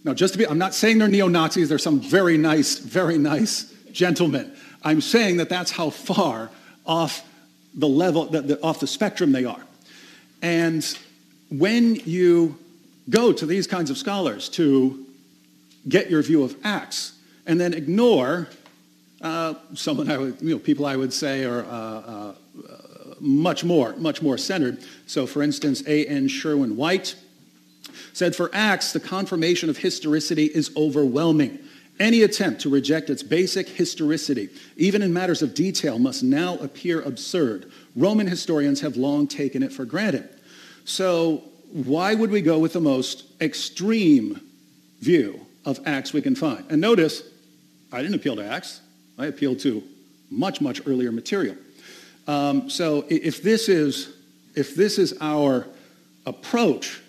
Now, 0.07 0.15
just 0.15 0.35
to 0.35 0.39
be, 0.39 0.47
I'm 0.47 0.57
not 0.57 0.73
saying 0.73 0.99
they're 0.99 1.09
neo 1.09 1.27
Nazis, 1.27 1.69
they're 1.69 1.79
some 1.79 1.99
very 1.99 2.39
nice, 2.39 2.79
very 2.79 3.19
nice 3.19 3.75
gentlemen. 3.91 4.55
I'm 4.85 5.01
saying 5.01 5.39
that 5.39 5.49
that's 5.49 5.73
how 5.73 5.91
far 5.91 6.49
off 6.87 7.29
the 7.75 7.89
level, 7.89 8.27
the, 8.27 8.41
the, 8.41 8.63
off 8.63 8.79
the 8.79 8.87
spectrum 8.87 9.33
they 9.33 9.45
are. 9.45 9.61
And 10.43 10.87
when 11.51 11.97
you 11.97 12.57
go 13.11 13.33
to 13.33 13.45
these 13.47 13.67
kinds 13.67 13.91
of 13.91 13.99
scholars 13.99 14.49
to 14.51 15.05
get 15.89 16.09
your 16.09 16.23
view 16.23 16.45
of 16.45 16.57
Acts 16.63 17.19
and 17.45 17.61
then 17.61 17.75
ignore 17.75 18.47
uh, 19.23 19.55
someone 19.75 20.09
I 20.09 20.19
would, 20.19 20.41
you 20.41 20.51
know, 20.51 20.61
people 20.61 20.87
I 20.87 20.95
would 20.95 21.13
say 21.13 21.45
are 21.45 21.65
uh, 21.65 21.69
uh, 21.69 22.35
much 23.19 23.65
more, 23.65 23.97
much 23.97 24.23
more 24.23 24.39
centered. 24.39 24.85
So, 25.09 25.27
for 25.27 25.43
instance, 25.43 25.83
A.N. 25.85 26.29
Sherwin 26.29 26.77
White 26.77 27.17
said, 28.17 28.35
For 28.35 28.49
Acts, 28.55 28.93
the 28.93 29.01
confirmation 29.01 29.69
of 29.69 29.77
historicity 29.77 30.47
is 30.47 30.71
overwhelming. 30.75 31.59
Any 32.01 32.23
attempt 32.23 32.63
to 32.63 32.71
reject 32.71 33.11
its 33.11 33.23
basic 33.23 33.69
historicity, 33.69 34.49
even 34.79 35.03
in 35.03 35.13
matters 35.13 35.43
of 35.43 35.53
detail, 35.53 35.99
must 35.99 36.23
now 36.23 36.57
appear 36.57 37.03
absurd. 37.03 37.71
Roman 37.95 38.27
historians 38.27 38.81
have 38.81 38.97
long 38.97 39.27
taken 39.27 39.63
it 39.63 39.71
for 39.71 39.85
granted. 39.85 40.31
So, 40.87 41.45
why 41.73 42.15
would 42.15 42.31
we 42.31 42.41
go 42.41 42.59
with 42.59 42.73
the 42.73 42.81
most 42.81 43.25
extreme 43.39 44.41
view 45.01 45.39
of 45.67 45.79
Acts 45.85 46.15
we 46.15 46.23
can 46.23 46.35
find? 46.35 46.65
And 46.71 46.81
notice, 46.81 47.23
I 47.93 48.01
didn't 48.01 48.15
appeal 48.15 48.37
to 48.37 48.47
Acts. 48.47 48.81
I 49.19 49.27
appealed 49.27 49.59
to 49.61 49.83
much, 50.31 50.63
much 50.63 50.81
earlier 50.87 51.13
material. 51.13 51.57
Um, 52.27 52.71
so 52.71 53.05
if 53.11 53.43
this 53.43 53.69
is 53.69 54.15
if 54.55 54.75
this 54.75 54.99
is 54.99 55.13
our 55.21 55.67
approach 56.25 57.03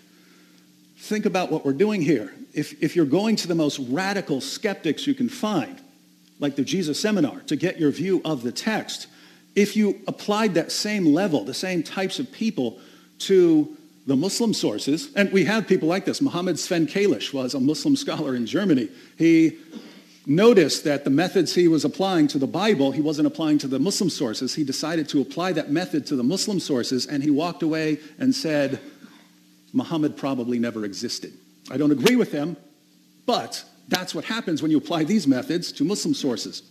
think 0.98 1.26
about 1.26 1.50
what 1.50 1.64
we're 1.64 1.72
doing 1.72 2.02
here. 2.02 2.32
If, 2.52 2.82
if 2.82 2.96
you're 2.96 3.06
going 3.06 3.36
to 3.36 3.48
the 3.48 3.54
most 3.54 3.78
radical 3.78 4.40
skeptics 4.40 5.06
you 5.06 5.14
can 5.14 5.28
find, 5.28 5.80
like 6.40 6.56
the 6.56 6.64
Jesus 6.64 7.00
Seminar, 7.00 7.40
to 7.46 7.56
get 7.56 7.78
your 7.78 7.90
view 7.90 8.20
of 8.24 8.42
the 8.42 8.52
text, 8.52 9.06
if 9.54 9.76
you 9.76 10.00
applied 10.06 10.54
that 10.54 10.70
same 10.70 11.06
level, 11.06 11.44
the 11.44 11.54
same 11.54 11.82
types 11.82 12.18
of 12.18 12.30
people 12.30 12.78
to 13.20 13.76
the 14.06 14.16
Muslim 14.16 14.54
sources, 14.54 15.10
and 15.16 15.30
we 15.32 15.44
have 15.44 15.66
people 15.66 15.88
like 15.88 16.04
this. 16.04 16.22
Muhammad 16.22 16.58
Sven 16.58 16.86
Kalisch 16.86 17.32
was 17.32 17.54
a 17.54 17.60
Muslim 17.60 17.94
scholar 17.94 18.34
in 18.34 18.46
Germany. 18.46 18.88
He 19.18 19.58
noticed 20.26 20.84
that 20.84 21.04
the 21.04 21.10
methods 21.10 21.54
he 21.54 21.68
was 21.68 21.84
applying 21.84 22.28
to 22.28 22.38
the 22.38 22.46
Bible, 22.46 22.92
he 22.92 23.00
wasn't 23.00 23.26
applying 23.26 23.58
to 23.58 23.68
the 23.68 23.78
Muslim 23.78 24.10
sources. 24.10 24.54
He 24.54 24.64
decided 24.64 25.08
to 25.10 25.20
apply 25.20 25.52
that 25.52 25.70
method 25.70 26.06
to 26.06 26.16
the 26.16 26.22
Muslim 26.22 26.60
sources, 26.60 27.06
and 27.06 27.22
he 27.22 27.30
walked 27.30 27.62
away 27.62 27.98
and 28.18 28.34
said, 28.34 28.80
Muhammad 29.72 30.16
probably 30.16 30.58
never 30.58 30.84
existed. 30.84 31.32
I 31.70 31.76
don't 31.76 31.92
agree 31.92 32.16
with 32.16 32.32
him, 32.32 32.56
but 33.26 33.64
that's 33.88 34.14
what 34.14 34.24
happens 34.24 34.62
when 34.62 34.70
you 34.70 34.78
apply 34.78 35.04
these 35.04 35.26
methods 35.26 35.72
to 35.72 35.84
Muslim 35.84 36.14
sources. 36.14 36.62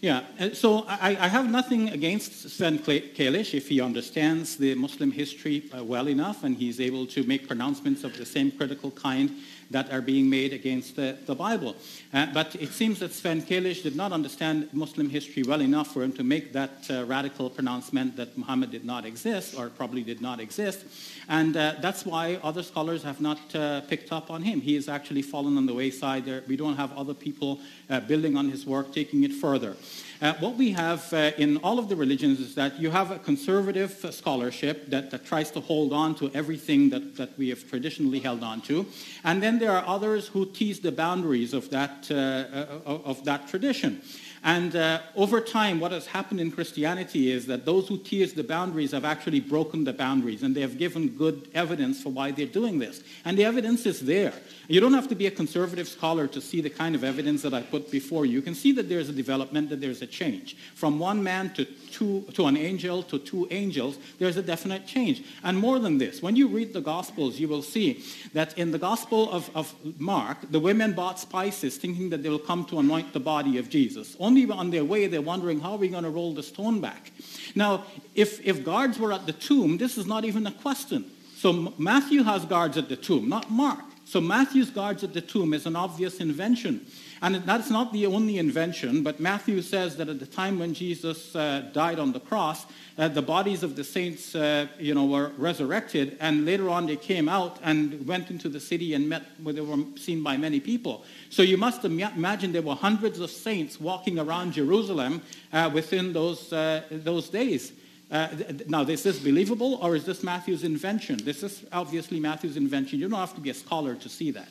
Yeah, 0.00 0.22
so 0.52 0.84
I, 0.86 1.16
I, 1.18 1.26
have 1.26 1.50
nothing 1.50 1.88
against 1.88 2.50
Sven 2.50 2.78
Kalisch 2.78 3.52
if 3.52 3.68
he 3.68 3.80
understands 3.80 4.56
the 4.56 4.76
Muslim 4.76 5.10
history 5.10 5.64
uh, 5.76 5.82
well 5.82 6.08
enough 6.08 6.44
and 6.44 6.56
he's 6.56 6.80
able 6.80 7.04
to 7.06 7.24
make 7.24 7.48
pronouncements 7.48 8.04
of 8.04 8.16
the 8.16 8.24
same 8.24 8.52
critical 8.52 8.92
kind 8.92 9.34
that 9.70 9.92
are 9.92 10.00
being 10.00 10.28
made 10.30 10.52
against 10.52 10.96
the, 10.96 11.16
the 11.26 11.34
Bible. 11.34 11.76
Uh, 12.12 12.26
but 12.32 12.54
it 12.56 12.70
seems 12.70 12.98
that 13.00 13.12
Sven 13.12 13.42
Kalisch 13.42 13.82
did 13.82 13.96
not 13.96 14.12
understand 14.12 14.68
Muslim 14.72 15.10
history 15.10 15.42
well 15.42 15.60
enough 15.60 15.92
for 15.92 16.02
him 16.02 16.12
to 16.12 16.24
make 16.24 16.52
that 16.52 16.86
uh, 16.90 17.04
radical 17.04 17.50
pronouncement 17.50 18.16
that 18.16 18.36
Muhammad 18.36 18.70
did 18.70 18.84
not 18.84 19.04
exist, 19.04 19.54
or 19.58 19.68
probably 19.68 20.02
did 20.02 20.20
not 20.20 20.40
exist. 20.40 20.84
And 21.28 21.56
uh, 21.56 21.74
that's 21.80 22.06
why 22.06 22.40
other 22.42 22.62
scholars 22.62 23.02
have 23.02 23.20
not 23.20 23.54
uh, 23.54 23.82
picked 23.82 24.12
up 24.12 24.30
on 24.30 24.42
him. 24.42 24.60
He 24.60 24.74
has 24.74 24.88
actually 24.88 25.22
fallen 25.22 25.56
on 25.56 25.66
the 25.66 25.74
wayside. 25.74 26.24
There, 26.24 26.42
we 26.46 26.56
don't 26.56 26.76
have 26.76 26.92
other 26.96 27.14
people 27.14 27.60
uh, 27.90 28.00
building 28.00 28.36
on 28.36 28.50
his 28.50 28.64
work, 28.66 28.92
taking 28.94 29.24
it 29.24 29.32
further. 29.32 29.76
Uh, 30.20 30.34
what 30.40 30.56
we 30.56 30.72
have 30.72 31.12
uh, 31.12 31.30
in 31.38 31.58
all 31.58 31.78
of 31.78 31.88
the 31.88 31.94
religions 31.94 32.40
is 32.40 32.56
that 32.56 32.76
you 32.80 32.90
have 32.90 33.12
a 33.12 33.20
conservative 33.20 34.04
scholarship 34.10 34.90
that, 34.90 35.12
that 35.12 35.24
tries 35.24 35.48
to 35.48 35.60
hold 35.60 35.92
on 35.92 36.12
to 36.12 36.28
everything 36.34 36.90
that, 36.90 37.14
that 37.16 37.38
we 37.38 37.48
have 37.48 37.68
traditionally 37.68 38.18
held 38.18 38.42
on 38.42 38.60
to. 38.60 38.84
And 39.22 39.40
then 39.40 39.60
there 39.60 39.70
are 39.70 39.84
others 39.86 40.26
who 40.26 40.46
tease 40.46 40.80
the 40.80 40.90
boundaries 40.90 41.54
of 41.54 41.70
that, 41.70 42.08
uh, 42.10 42.14
uh, 42.14 42.98
of 43.04 43.24
that 43.26 43.46
tradition. 43.46 44.02
And 44.42 44.74
uh, 44.74 45.00
over 45.14 45.40
time, 45.40 45.78
what 45.78 45.92
has 45.92 46.06
happened 46.06 46.40
in 46.40 46.50
Christianity 46.50 47.30
is 47.30 47.46
that 47.46 47.64
those 47.64 47.86
who 47.86 47.98
tease 47.98 48.32
the 48.32 48.44
boundaries 48.44 48.92
have 48.92 49.04
actually 49.04 49.40
broken 49.40 49.84
the 49.84 49.92
boundaries, 49.92 50.42
and 50.42 50.54
they 50.54 50.60
have 50.60 50.78
given 50.78 51.10
good 51.10 51.48
evidence 51.54 52.02
for 52.02 52.10
why 52.10 52.30
they're 52.32 52.46
doing 52.46 52.78
this. 52.78 53.02
And 53.24 53.36
the 53.38 53.44
evidence 53.44 53.86
is 53.86 54.00
there. 54.00 54.32
You 54.68 54.80
don't 54.80 54.92
have 54.92 55.08
to 55.08 55.14
be 55.14 55.26
a 55.26 55.30
conservative 55.30 55.88
scholar 55.88 56.26
to 56.26 56.42
see 56.42 56.60
the 56.60 56.68
kind 56.68 56.94
of 56.94 57.02
evidence 57.02 57.40
that 57.40 57.54
I 57.54 57.62
put 57.62 57.90
before 57.90 58.26
you. 58.26 58.34
You 58.34 58.42
can 58.42 58.54
see 58.54 58.72
that 58.72 58.86
there's 58.86 59.08
a 59.08 59.14
development, 59.14 59.70
that 59.70 59.80
there's 59.80 60.02
a 60.02 60.06
change. 60.06 60.58
From 60.74 60.98
one 60.98 61.22
man 61.22 61.54
to 61.54 61.64
two, 61.64 62.26
to 62.34 62.46
an 62.46 62.56
angel 62.58 63.02
to 63.04 63.18
two 63.18 63.48
angels, 63.50 63.96
there's 64.18 64.36
a 64.36 64.42
definite 64.42 64.86
change. 64.86 65.24
And 65.42 65.56
more 65.56 65.78
than 65.78 65.96
this, 65.96 66.20
when 66.20 66.36
you 66.36 66.48
read 66.48 66.74
the 66.74 66.82
Gospels, 66.82 67.40
you 67.40 67.48
will 67.48 67.62
see 67.62 68.04
that 68.34 68.58
in 68.58 68.70
the 68.70 68.78
Gospel 68.78 69.30
of, 69.30 69.50
of 69.56 69.74
Mark, 69.98 70.36
the 70.50 70.60
women 70.60 70.92
bought 70.92 71.18
spices 71.18 71.78
thinking 71.78 72.10
that 72.10 72.22
they 72.22 72.28
will 72.28 72.38
come 72.38 72.66
to 72.66 72.78
anoint 72.78 73.14
the 73.14 73.20
body 73.20 73.56
of 73.56 73.70
Jesus. 73.70 74.16
Only 74.20 74.50
on 74.50 74.70
their 74.70 74.84
way, 74.84 75.06
they're 75.06 75.22
wondering, 75.22 75.60
how 75.60 75.72
are 75.72 75.78
we 75.78 75.88
going 75.88 76.04
to 76.04 76.10
roll 76.10 76.34
the 76.34 76.42
stone 76.42 76.82
back? 76.82 77.10
Now, 77.54 77.86
if, 78.14 78.46
if 78.46 78.66
guards 78.66 78.98
were 78.98 79.14
at 79.14 79.24
the 79.24 79.32
tomb, 79.32 79.78
this 79.78 79.96
is 79.96 80.06
not 80.06 80.26
even 80.26 80.46
a 80.46 80.52
question. 80.52 81.10
So 81.36 81.72
Matthew 81.78 82.22
has 82.24 82.44
guards 82.44 82.76
at 82.76 82.90
the 82.90 82.96
tomb, 82.96 83.30
not 83.30 83.50
Mark. 83.50 83.87
So 84.08 84.22
Matthew's 84.22 84.70
guards 84.70 85.04
at 85.04 85.12
the 85.12 85.20
tomb 85.20 85.52
is 85.52 85.66
an 85.66 85.76
obvious 85.76 86.18
invention. 86.18 86.86
And 87.20 87.34
that's 87.44 87.68
not 87.68 87.92
the 87.92 88.06
only 88.06 88.38
invention, 88.38 89.02
but 89.02 89.20
Matthew 89.20 89.60
says 89.60 89.98
that 89.98 90.08
at 90.08 90.18
the 90.18 90.24
time 90.24 90.58
when 90.58 90.72
Jesus 90.72 91.36
uh, 91.36 91.68
died 91.74 91.98
on 91.98 92.12
the 92.12 92.20
cross, 92.20 92.64
uh, 92.96 93.08
the 93.08 93.20
bodies 93.20 93.62
of 93.62 93.76
the 93.76 93.84
saints 93.84 94.34
uh, 94.34 94.66
you 94.78 94.94
know, 94.94 95.04
were 95.04 95.32
resurrected, 95.36 96.16
and 96.20 96.46
later 96.46 96.70
on 96.70 96.86
they 96.86 96.96
came 96.96 97.28
out 97.28 97.58
and 97.62 98.06
went 98.06 98.30
into 98.30 98.48
the 98.48 98.60
city 98.60 98.94
and 98.94 99.10
met 99.10 99.24
where 99.42 99.52
they 99.52 99.60
were 99.60 99.84
seen 99.96 100.22
by 100.22 100.38
many 100.38 100.58
people. 100.58 101.04
So 101.28 101.42
you 101.42 101.58
must 101.58 101.84
imagine 101.84 102.52
there 102.52 102.62
were 102.62 102.76
hundreds 102.76 103.20
of 103.20 103.30
saints 103.30 103.78
walking 103.78 104.18
around 104.18 104.54
Jerusalem 104.54 105.20
uh, 105.52 105.70
within 105.74 106.14
those, 106.14 106.50
uh, 106.50 106.80
those 106.90 107.28
days. 107.28 107.72
Uh, 108.10 108.28
now, 108.66 108.84
this 108.84 109.04
is 109.04 109.16
this 109.16 109.22
believable 109.22 109.74
or 109.82 109.94
is 109.94 110.04
this 110.04 110.22
Matthew's 110.22 110.64
invention? 110.64 111.18
This 111.22 111.42
is 111.42 111.64
obviously 111.72 112.18
Matthew's 112.18 112.56
invention. 112.56 112.98
You 112.98 113.08
don't 113.08 113.18
have 113.18 113.34
to 113.34 113.40
be 113.40 113.50
a 113.50 113.54
scholar 113.54 113.94
to 113.96 114.08
see 114.08 114.30
that. 114.30 114.48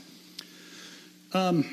Um, 1.33 1.65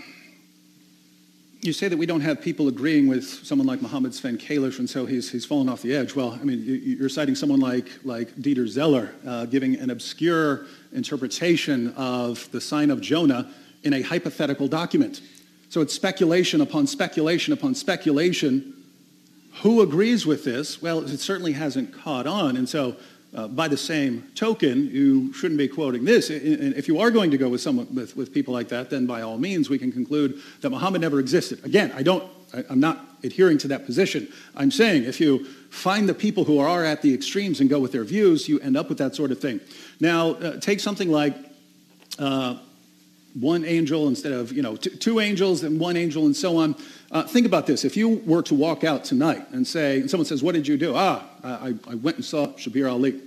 you 1.60 1.72
say 1.72 1.88
that 1.88 1.96
we 1.96 2.04
don't 2.04 2.20
have 2.20 2.42
people 2.42 2.68
agreeing 2.68 3.06
with 3.06 3.24
someone 3.24 3.66
like 3.66 3.80
Muhammad 3.80 4.14
Sven 4.14 4.36
Kalisch, 4.36 4.78
and 4.78 4.88
so 4.88 5.06
he's, 5.06 5.30
he's 5.30 5.46
fallen 5.46 5.68
off 5.68 5.80
the 5.80 5.94
edge. 5.94 6.14
Well, 6.14 6.38
I 6.40 6.44
mean, 6.44 6.62
you, 6.62 7.04
are 7.04 7.08
citing 7.08 7.34
someone 7.34 7.60
like, 7.60 7.88
like 8.04 8.34
Dieter 8.36 8.68
Zeller 8.68 9.12
uh, 9.26 9.46
giving 9.46 9.76
an 9.76 9.88
obscure 9.90 10.66
interpretation 10.92 11.94
of 11.96 12.50
the 12.50 12.60
sign 12.60 12.90
of 12.90 13.00
Jonah 13.00 13.50
in 13.82 13.94
a 13.94 14.02
hypothetical 14.02 14.68
document. 14.68 15.22
So 15.70 15.80
it's 15.80 15.94
speculation 15.94 16.60
upon 16.60 16.86
speculation 16.86 17.52
upon 17.52 17.74
speculation. 17.74 18.73
Who 19.62 19.80
agrees 19.82 20.26
with 20.26 20.44
this? 20.44 20.82
Well, 20.82 21.00
it 21.00 21.18
certainly 21.18 21.52
hasn't 21.52 21.94
caught 21.94 22.26
on, 22.26 22.56
and 22.56 22.68
so 22.68 22.96
uh, 23.34 23.48
by 23.48 23.68
the 23.68 23.76
same 23.76 24.28
token, 24.34 24.88
you 24.90 25.32
shouldn't 25.32 25.58
be 25.58 25.68
quoting 25.68 26.04
this. 26.04 26.30
And 26.30 26.74
if 26.74 26.86
you 26.86 27.00
are 27.00 27.10
going 27.10 27.30
to 27.30 27.38
go 27.38 27.48
with 27.48 27.60
someone 27.60 27.92
with, 27.94 28.16
with 28.16 28.32
people 28.32 28.54
like 28.54 28.68
that, 28.68 28.90
then 28.90 29.06
by 29.06 29.22
all 29.22 29.38
means 29.38 29.68
we 29.68 29.78
can 29.78 29.90
conclude 29.90 30.40
that 30.60 30.70
Muhammad 30.70 31.00
never 31.00 31.18
existed. 31.18 31.64
Again, 31.64 31.92
I 31.96 32.02
don't, 32.02 32.24
I, 32.52 32.64
I'm 32.70 32.80
not 32.80 33.04
adhering 33.24 33.58
to 33.58 33.68
that 33.68 33.86
position. 33.86 34.28
I'm 34.54 34.70
saying 34.70 35.04
if 35.04 35.20
you 35.20 35.46
find 35.70 36.08
the 36.08 36.14
people 36.14 36.44
who 36.44 36.58
are 36.58 36.84
at 36.84 37.02
the 37.02 37.12
extremes 37.12 37.60
and 37.60 37.68
go 37.68 37.80
with 37.80 37.92
their 37.92 38.04
views, 38.04 38.48
you 38.48 38.60
end 38.60 38.76
up 38.76 38.88
with 38.88 38.98
that 38.98 39.14
sort 39.16 39.32
of 39.32 39.40
thing. 39.40 39.60
Now, 39.98 40.32
uh, 40.32 40.60
take 40.60 40.78
something 40.78 41.10
like 41.10 41.34
uh, 42.18 42.58
one 43.34 43.64
angel 43.64 44.06
instead 44.06 44.32
of, 44.32 44.52
you 44.52 44.62
know, 44.62 44.76
t- 44.76 44.90
two 44.90 45.18
angels 45.18 45.64
and 45.64 45.80
one 45.80 45.96
angel 45.96 46.26
and 46.26 46.36
so 46.36 46.58
on. 46.58 46.76
Uh, 47.14 47.22
think 47.22 47.46
about 47.46 47.64
this. 47.64 47.84
If 47.84 47.96
you 47.96 48.16
were 48.26 48.42
to 48.42 48.56
walk 48.56 48.82
out 48.82 49.04
tonight 49.04 49.46
and 49.52 49.64
say, 49.64 50.00
and 50.00 50.10
someone 50.10 50.26
says, 50.26 50.42
what 50.42 50.52
did 50.52 50.66
you 50.66 50.76
do? 50.76 50.94
Ah, 50.96 51.24
I, 51.44 51.72
I 51.88 51.94
went 51.94 52.16
and 52.16 52.24
saw 52.24 52.48
Shabir 52.48 52.90
Ali. 52.90 53.20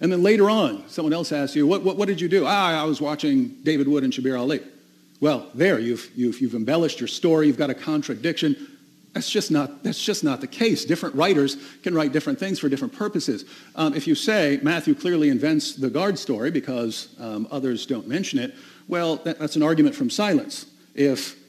And 0.00 0.10
then 0.10 0.22
later 0.22 0.48
on, 0.48 0.88
someone 0.88 1.12
else 1.12 1.30
asks 1.30 1.54
you, 1.54 1.66
what, 1.66 1.82
what, 1.84 1.98
what 1.98 2.08
did 2.08 2.22
you 2.22 2.28
do? 2.28 2.46
Ah, 2.46 2.80
I 2.80 2.84
was 2.84 3.02
watching 3.02 3.48
David 3.62 3.86
Wood 3.86 4.02
and 4.02 4.10
Shabir 4.10 4.38
Ali. 4.38 4.62
Well, 5.20 5.50
there, 5.54 5.78
you've, 5.78 6.10
you've, 6.16 6.40
you've 6.40 6.54
embellished 6.54 7.00
your 7.00 7.06
story. 7.06 7.46
You've 7.46 7.58
got 7.58 7.68
a 7.68 7.74
contradiction. 7.74 8.78
That's 9.12 9.28
just 9.28 9.50
not, 9.50 9.82
that's 9.82 10.02
just 10.02 10.24
not 10.24 10.40
the 10.40 10.46
case. 10.46 10.86
Different 10.86 11.14
writers 11.14 11.58
can 11.82 11.94
write 11.94 12.12
different 12.12 12.38
things 12.38 12.58
for 12.58 12.70
different 12.70 12.94
purposes. 12.94 13.44
Um, 13.76 13.92
if 13.94 14.06
you 14.06 14.14
say 14.14 14.58
Matthew 14.62 14.94
clearly 14.94 15.28
invents 15.28 15.74
the 15.74 15.90
guard 15.90 16.18
story 16.18 16.50
because 16.50 17.14
um, 17.20 17.46
others 17.50 17.84
don't 17.84 18.08
mention 18.08 18.38
it, 18.38 18.54
well, 18.88 19.16
that, 19.16 19.38
that's 19.38 19.54
an 19.54 19.62
argument 19.62 19.94
from 19.94 20.08
silence. 20.08 20.64
If 20.94 21.43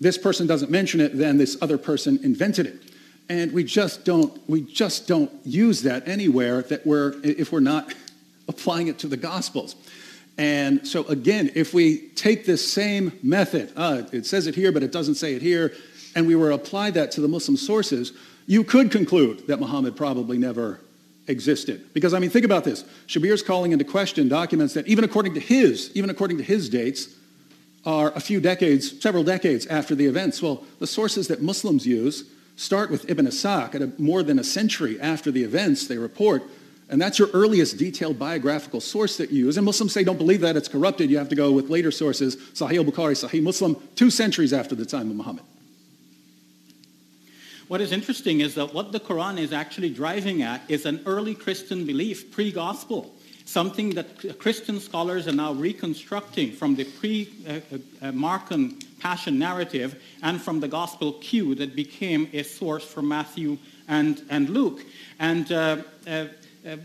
this 0.00 0.18
person 0.18 0.46
doesn't 0.46 0.70
mention 0.70 1.00
it, 1.00 1.16
then 1.16 1.38
this 1.38 1.56
other 1.62 1.78
person 1.78 2.18
invented 2.22 2.66
it. 2.66 2.82
And 3.28 3.52
we 3.52 3.64
just 3.64 4.04
don't, 4.04 4.38
we 4.48 4.60
just 4.60 5.08
don't 5.08 5.30
use 5.44 5.82
that 5.82 6.06
anywhere 6.06 6.62
that 6.62 6.86
we're, 6.86 7.14
if 7.22 7.52
we're 7.52 7.60
not 7.60 7.94
applying 8.48 8.88
it 8.88 8.98
to 8.98 9.08
the 9.08 9.16
Gospels. 9.16 9.76
And 10.36 10.86
so 10.86 11.04
again, 11.04 11.50
if 11.54 11.72
we 11.72 12.08
take 12.10 12.44
this 12.44 12.70
same 12.70 13.12
method, 13.22 13.72
uh, 13.76 14.02
it 14.12 14.26
says 14.26 14.46
it 14.46 14.54
here, 14.54 14.72
but 14.72 14.82
it 14.82 14.92
doesn't 14.92 15.14
say 15.14 15.34
it 15.34 15.42
here, 15.42 15.72
and 16.14 16.26
we 16.26 16.34
were 16.34 16.50
apply 16.50 16.90
that 16.92 17.12
to 17.12 17.20
the 17.20 17.28
Muslim 17.28 17.56
sources, 17.56 18.12
you 18.46 18.64
could 18.64 18.90
conclude 18.90 19.46
that 19.46 19.58
Muhammad 19.58 19.96
probably 19.96 20.36
never 20.36 20.80
existed. 21.28 21.92
Because 21.94 22.14
I 22.14 22.18
mean, 22.18 22.30
think 22.30 22.44
about 22.44 22.64
this. 22.64 22.84
Shabir's 23.06 23.42
calling 23.42 23.72
into 23.72 23.84
question 23.84 24.28
documents 24.28 24.74
that 24.74 24.86
even 24.86 25.04
according 25.04 25.34
to 25.34 25.40
his, 25.40 25.90
even 25.94 26.10
according 26.10 26.38
to 26.38 26.44
his 26.44 26.68
dates, 26.68 27.08
are 27.86 28.12
a 28.14 28.20
few 28.20 28.40
decades, 28.40 29.00
several 29.00 29.24
decades 29.24 29.66
after 29.66 29.94
the 29.94 30.06
events. 30.06 30.40
Well, 30.42 30.64
the 30.78 30.86
sources 30.86 31.28
that 31.28 31.42
Muslims 31.42 31.86
use 31.86 32.24
start 32.56 32.90
with 32.90 33.08
Ibn 33.10 33.26
Ishaq 33.26 33.74
at 33.74 33.82
a, 33.82 33.92
more 33.98 34.22
than 34.22 34.38
a 34.38 34.44
century 34.44 35.00
after 35.00 35.30
the 35.30 35.42
events 35.42 35.86
they 35.86 35.98
report, 35.98 36.42
and 36.88 37.00
that's 37.00 37.18
your 37.18 37.28
earliest 37.32 37.78
detailed 37.78 38.18
biographical 38.18 38.80
source 38.80 39.16
that 39.16 39.30
you 39.30 39.46
use. 39.46 39.56
And 39.56 39.64
Muslims 39.64 39.92
say, 39.92 40.04
don't 40.04 40.18
believe 40.18 40.40
that, 40.42 40.56
it's 40.56 40.68
corrupted. 40.68 41.10
You 41.10 41.18
have 41.18 41.30
to 41.30 41.34
go 41.34 41.50
with 41.50 41.68
later 41.70 41.90
sources, 41.90 42.36
Sahih 42.36 42.78
al-Bukhari, 42.78 43.14
Sahih 43.14 43.42
Muslim, 43.42 43.76
two 43.96 44.10
centuries 44.10 44.52
after 44.52 44.74
the 44.74 44.84
time 44.84 45.10
of 45.10 45.16
Muhammad. 45.16 45.44
What 47.68 47.80
is 47.80 47.92
interesting 47.92 48.40
is 48.40 48.54
that 48.56 48.74
what 48.74 48.92
the 48.92 49.00
Quran 49.00 49.38
is 49.38 49.52
actually 49.52 49.90
driving 49.90 50.42
at 50.42 50.60
is 50.68 50.84
an 50.84 51.00
early 51.06 51.34
Christian 51.34 51.86
belief, 51.86 52.30
pre-gospel 52.30 53.14
something 53.44 53.90
that 53.90 54.38
Christian 54.38 54.80
scholars 54.80 55.28
are 55.28 55.32
now 55.32 55.52
reconstructing 55.52 56.52
from 56.52 56.74
the 56.74 56.84
pre-Markan 56.84 58.82
Passion 59.00 59.38
narrative 59.38 60.02
and 60.22 60.40
from 60.40 60.60
the 60.60 60.68
Gospel 60.68 61.12
Q 61.14 61.54
that 61.56 61.76
became 61.76 62.28
a 62.32 62.42
source 62.42 62.84
for 62.84 63.02
Matthew 63.02 63.58
and, 63.86 64.22
and 64.30 64.48
Luke. 64.48 64.84
And 65.18 65.52
uh, 65.52 65.82
uh, 66.06 66.26
uh, 66.66 66.76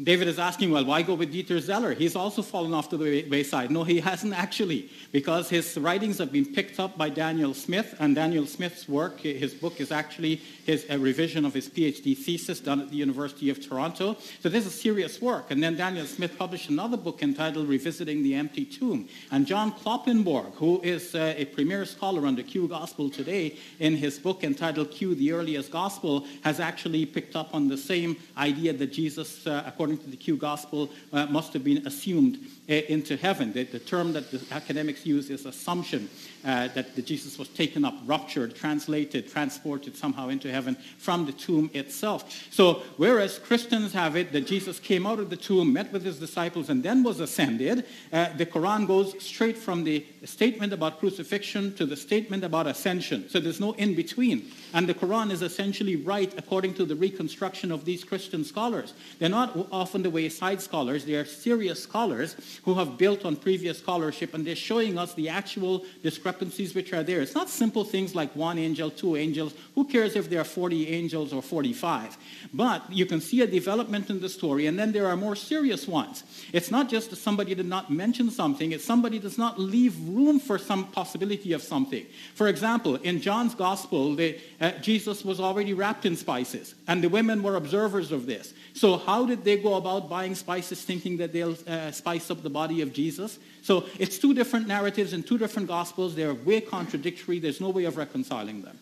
David 0.00 0.28
is 0.28 0.38
asking, 0.38 0.70
well, 0.70 0.84
why 0.84 1.02
go 1.02 1.14
with 1.14 1.32
Dieter 1.32 1.60
Zeller? 1.60 1.92
He's 1.92 2.14
also 2.14 2.40
fallen 2.40 2.72
off 2.72 2.88
to 2.90 2.96
the 2.96 3.28
wayside. 3.28 3.72
No, 3.72 3.82
he 3.82 3.98
hasn't 3.98 4.32
actually, 4.32 4.90
because 5.10 5.50
his 5.50 5.76
writings 5.76 6.18
have 6.18 6.30
been 6.30 6.46
picked 6.46 6.78
up 6.78 6.96
by 6.96 7.08
Daniel 7.08 7.52
Smith, 7.52 7.96
and 7.98 8.14
Daniel 8.14 8.46
Smith's 8.46 8.88
work, 8.88 9.18
his 9.18 9.54
book 9.54 9.80
is 9.80 9.90
actually 9.90 10.36
his 10.64 10.86
a 10.88 10.98
revision 10.98 11.44
of 11.44 11.52
his 11.52 11.68
PhD 11.68 12.16
thesis 12.16 12.60
done 12.60 12.80
at 12.80 12.90
the 12.90 12.96
University 12.96 13.50
of 13.50 13.66
Toronto. 13.66 14.16
So 14.40 14.48
this 14.48 14.66
is 14.66 14.80
serious 14.80 15.20
work. 15.20 15.50
And 15.50 15.60
then 15.60 15.76
Daniel 15.76 16.06
Smith 16.06 16.38
published 16.38 16.68
another 16.70 16.96
book 16.96 17.22
entitled 17.22 17.68
Revisiting 17.68 18.22
the 18.22 18.34
Empty 18.34 18.66
Tomb. 18.66 19.08
And 19.32 19.46
John 19.46 19.72
Kloppenborg, 19.72 20.54
who 20.54 20.80
is 20.82 21.14
uh, 21.14 21.34
a 21.36 21.46
premier 21.46 21.84
scholar 21.84 22.24
on 22.26 22.36
the 22.36 22.44
Q 22.44 22.68
Gospel 22.68 23.10
today, 23.10 23.56
in 23.80 23.96
his 23.96 24.18
book 24.18 24.44
entitled 24.44 24.92
Q, 24.92 25.16
the 25.16 25.32
Earliest 25.32 25.72
Gospel, 25.72 26.24
has 26.42 26.60
actually 26.60 27.04
picked 27.04 27.34
up 27.34 27.52
on 27.52 27.66
the 27.66 27.76
same 27.76 28.16
idea 28.36 28.72
that 28.72 28.92
Jesus, 28.92 29.46
uh, 29.46 29.64
according 29.66 29.87
according 29.88 30.04
to 30.04 30.10
the 30.10 30.22
Q 30.22 30.36
gospel, 30.36 30.90
uh, 31.14 31.24
must 31.26 31.54
have 31.54 31.64
been 31.64 31.86
assumed 31.86 32.38
uh, 32.68 32.74
into 32.74 33.16
heaven. 33.16 33.54
The, 33.54 33.64
the, 33.64 33.78
term 33.78 34.12
that 34.12 34.30
the 34.30 34.42
academics 34.50 35.06
use 35.06 35.30
is 35.30 35.46
assumption, 35.46 36.10
uh, 36.44 36.68
that 36.68 36.94
the 36.94 37.00
Jesus 37.00 37.38
was 37.38 37.48
taken 37.48 37.86
up, 37.86 37.94
ruptured, 38.04 38.54
translated, 38.54 39.30
transported 39.30 39.96
somehow 39.96 40.28
into 40.28 40.50
heaven 40.50 40.76
from 40.98 41.24
the 41.24 41.32
tomb 41.32 41.70
itself. 41.72 42.48
So 42.50 42.82
whereas 42.98 43.38
Christians 43.38 43.94
have 43.94 44.14
it 44.14 44.30
that 44.32 44.46
Jesus 44.46 44.78
came 44.78 45.06
out 45.06 45.20
of 45.20 45.30
the 45.30 45.38
tomb, 45.38 45.72
met 45.72 45.90
with 45.90 46.04
his 46.04 46.18
disciples, 46.18 46.68
and 46.68 46.82
then 46.82 47.02
was 47.02 47.20
ascended, 47.20 47.86
uh, 48.12 48.28
the 48.36 48.44
Quran 48.44 48.86
goes 48.86 49.14
straight 49.24 49.56
from 49.56 49.84
the 49.84 50.04
statement 50.26 50.74
about 50.74 50.98
crucifixion 50.98 51.74
to 51.76 51.86
the 51.86 51.96
statement 51.96 52.44
about 52.44 52.66
ascension. 52.66 53.26
So 53.30 53.40
there's 53.40 53.60
no 53.60 53.72
in 53.72 53.94
between. 53.94 54.52
And 54.72 54.88
the 54.88 54.94
Quran 54.94 55.30
is 55.30 55.42
essentially 55.42 55.96
right 55.96 56.32
according 56.36 56.74
to 56.74 56.84
the 56.84 56.94
reconstruction 56.94 57.72
of 57.72 57.84
these 57.84 58.04
Christian 58.04 58.44
scholars. 58.44 58.92
They're 59.18 59.28
not 59.28 59.56
often 59.72 60.02
the 60.02 60.10
wayside 60.10 60.60
scholars, 60.60 61.04
they 61.04 61.14
are 61.14 61.24
serious 61.24 61.82
scholars 61.82 62.36
who 62.64 62.74
have 62.74 62.98
built 62.98 63.24
on 63.24 63.36
previous 63.36 63.78
scholarship, 63.78 64.34
and 64.34 64.46
they're 64.46 64.56
showing 64.56 64.98
us 64.98 65.14
the 65.14 65.28
actual 65.28 65.84
discrepancies 66.02 66.74
which 66.74 66.92
are 66.92 67.02
there. 67.02 67.20
It's 67.20 67.34
not 67.34 67.48
simple 67.48 67.84
things 67.84 68.14
like 68.14 68.34
one 68.36 68.58
angel, 68.58 68.90
two 68.90 69.16
angels. 69.16 69.54
Who 69.74 69.84
cares 69.84 70.16
if 70.16 70.28
there 70.28 70.40
are 70.40 70.44
40 70.44 70.88
angels 70.88 71.32
or 71.32 71.42
45? 71.42 72.16
But 72.52 72.92
you 72.92 73.06
can 73.06 73.20
see 73.20 73.40
a 73.42 73.46
development 73.46 74.10
in 74.10 74.20
the 74.20 74.28
story, 74.28 74.66
and 74.66 74.78
then 74.78 74.92
there 74.92 75.06
are 75.06 75.16
more 75.16 75.36
serious 75.36 75.86
ones. 75.86 76.24
It's 76.52 76.70
not 76.70 76.88
just 76.88 77.10
that 77.10 77.16
somebody 77.16 77.54
did 77.54 77.66
not 77.66 77.90
mention 77.90 78.30
something, 78.30 78.72
it's 78.72 78.84
somebody 78.84 79.18
does 79.18 79.38
not 79.38 79.58
leave 79.58 79.98
room 80.08 80.40
for 80.40 80.58
some 80.58 80.86
possibility 80.86 81.52
of 81.52 81.62
something. 81.62 82.06
For 82.34 82.48
example, 82.48 82.96
in 82.96 83.20
John's 83.20 83.54
gospel, 83.54 84.14
the, 84.14 84.38
uh, 84.60 84.72
Jesus 84.72 85.24
was 85.24 85.38
already 85.38 85.72
wrapped 85.72 86.04
in 86.04 86.16
spices, 86.16 86.74
and 86.88 87.02
the 87.02 87.08
women 87.08 87.44
were 87.44 87.54
observers 87.54 88.10
of 88.10 88.26
this. 88.26 88.52
So 88.74 88.96
how 88.96 89.24
did 89.24 89.44
they 89.44 89.56
go 89.56 89.74
about 89.74 90.08
buying 90.08 90.34
spices 90.34 90.82
thinking 90.82 91.18
that 91.18 91.32
they'll 91.32 91.56
uh, 91.66 91.92
spice 91.92 92.28
up 92.30 92.42
the 92.42 92.50
body 92.50 92.80
of 92.80 92.92
Jesus? 92.92 93.38
So 93.62 93.86
it's 94.00 94.18
two 94.18 94.34
different 94.34 94.66
narratives 94.66 95.12
in 95.12 95.22
two 95.22 95.38
different 95.38 95.68
gospels. 95.68 96.16
They're 96.16 96.34
way 96.34 96.60
contradictory. 96.60 97.38
There's 97.38 97.60
no 97.60 97.70
way 97.70 97.84
of 97.84 97.96
reconciling 97.96 98.62
them. 98.62 98.78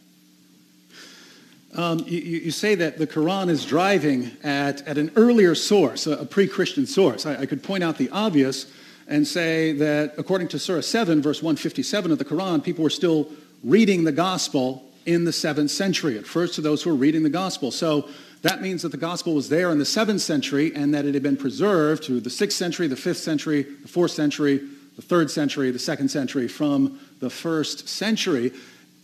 Um, 1.74 1.98
you, 2.06 2.20
you, 2.20 2.50
say 2.52 2.74
that 2.76 2.96
the 2.96 3.06
Quran 3.06 3.50
is 3.50 3.66
driving 3.66 4.30
at, 4.42 4.80
at 4.88 4.96
an 4.96 5.12
earlier 5.14 5.54
source, 5.54 6.06
a, 6.06 6.12
a 6.12 6.24
pre-Christian 6.24 6.86
source. 6.86 7.26
I, 7.26 7.40
I, 7.40 7.46
could 7.46 7.62
point 7.62 7.84
out 7.84 7.98
the 7.98 8.08
obvious 8.10 8.64
and 9.06 9.26
say 9.26 9.72
that 9.72 10.14
according 10.16 10.48
to 10.48 10.58
Surah 10.58 10.80
7, 10.80 11.20
verse 11.20 11.42
157 11.42 12.10
of 12.10 12.16
the 12.16 12.24
Quran, 12.24 12.64
people 12.64 12.82
were 12.82 12.88
still 12.88 13.28
reading 13.62 14.04
the 14.04 14.12
gospel 14.12 14.85
in 15.06 15.24
the 15.24 15.30
7th 15.30 15.70
century. 15.70 16.18
At 16.18 16.26
first 16.26 16.54
to 16.56 16.60
those 16.60 16.82
who 16.82 16.90
were 16.90 16.96
reading 16.96 17.22
the 17.22 17.30
gospel. 17.30 17.70
So 17.70 18.08
that 18.42 18.60
means 18.60 18.82
that 18.82 18.90
the 18.90 18.98
gospel 18.98 19.34
was 19.34 19.48
there 19.48 19.70
in 19.70 19.78
the 19.78 19.84
7th 19.84 20.20
century 20.20 20.74
and 20.74 20.92
that 20.92 21.06
it 21.06 21.14
had 21.14 21.22
been 21.22 21.36
preserved 21.36 22.04
through 22.04 22.20
the 22.20 22.30
6th 22.30 22.52
century, 22.52 22.88
the 22.88 22.96
5th 22.96 23.16
century, 23.16 23.62
the 23.62 23.88
4th 23.88 24.10
century, 24.10 24.60
the 24.96 25.02
3rd 25.02 25.30
century, 25.30 25.70
the 25.70 25.78
2nd 25.78 26.10
century 26.10 26.48
from 26.48 26.98
the 27.20 27.28
1st 27.28 27.88
century. 27.88 28.52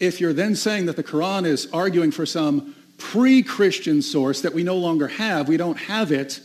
If 0.01 0.21
you're 0.21 0.33
then 0.33 0.57
saying 0.57 0.87
that 0.87 0.97
the 0.97 1.05
Quran 1.05 1.47
is 1.47 1.69
arguing 1.73 2.11
for 2.11 2.27
some 2.27 2.75
pre-Christian 2.99 4.03
source 4.03 4.43
that 4.43 4.55
we 4.55 4.63
no 4.63 4.77
longer 4.77 5.09
have, 5.09 5.49
we 5.49 5.57
don't 5.57 5.79
have 5.79 6.13
it, 6.13 6.41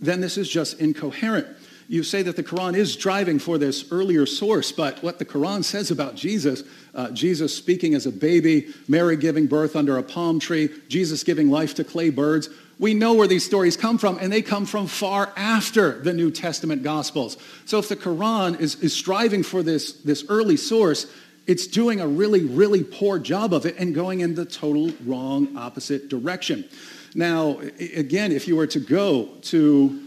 then 0.00 0.20
this 0.20 0.36
is 0.36 0.48
just 0.48 0.80
incoherent 0.80 1.46
you 1.88 2.02
say 2.02 2.22
that 2.22 2.36
the 2.36 2.42
Quran 2.42 2.74
is 2.74 2.96
driving 2.96 3.38
for 3.38 3.58
this 3.58 3.90
earlier 3.90 4.26
source, 4.26 4.72
but 4.72 5.02
what 5.02 5.18
the 5.18 5.24
Quran 5.24 5.62
says 5.62 5.90
about 5.90 6.14
Jesus, 6.14 6.62
uh, 6.94 7.10
Jesus 7.10 7.54
speaking 7.54 7.94
as 7.94 8.06
a 8.06 8.12
baby, 8.12 8.72
Mary 8.88 9.16
giving 9.16 9.46
birth 9.46 9.76
under 9.76 9.98
a 9.98 10.02
palm 10.02 10.40
tree, 10.40 10.70
Jesus 10.88 11.22
giving 11.22 11.50
life 11.50 11.74
to 11.74 11.84
clay 11.84 12.10
birds, 12.10 12.48
we 12.78 12.94
know 12.94 13.14
where 13.14 13.28
these 13.28 13.44
stories 13.44 13.76
come 13.76 13.98
from, 13.98 14.18
and 14.18 14.32
they 14.32 14.42
come 14.42 14.66
from 14.66 14.86
far 14.86 15.32
after 15.36 16.00
the 16.00 16.12
New 16.12 16.30
Testament 16.30 16.82
Gospels. 16.82 17.36
So 17.66 17.78
if 17.78 17.88
the 17.88 17.96
Quran 17.96 18.60
is, 18.60 18.76
is 18.76 18.94
striving 18.94 19.42
for 19.42 19.62
this, 19.62 19.92
this 19.92 20.24
early 20.28 20.56
source, 20.56 21.06
it's 21.46 21.66
doing 21.66 22.00
a 22.00 22.08
really, 22.08 22.44
really 22.44 22.82
poor 22.82 23.18
job 23.18 23.52
of 23.52 23.66
it 23.66 23.76
and 23.78 23.94
going 23.94 24.20
in 24.20 24.34
the 24.34 24.44
total 24.44 24.90
wrong 25.04 25.56
opposite 25.56 26.08
direction. 26.08 26.64
Now, 27.14 27.60
again, 27.78 28.32
if 28.32 28.48
you 28.48 28.56
were 28.56 28.66
to 28.68 28.80
go 28.80 29.26
to 29.42 30.03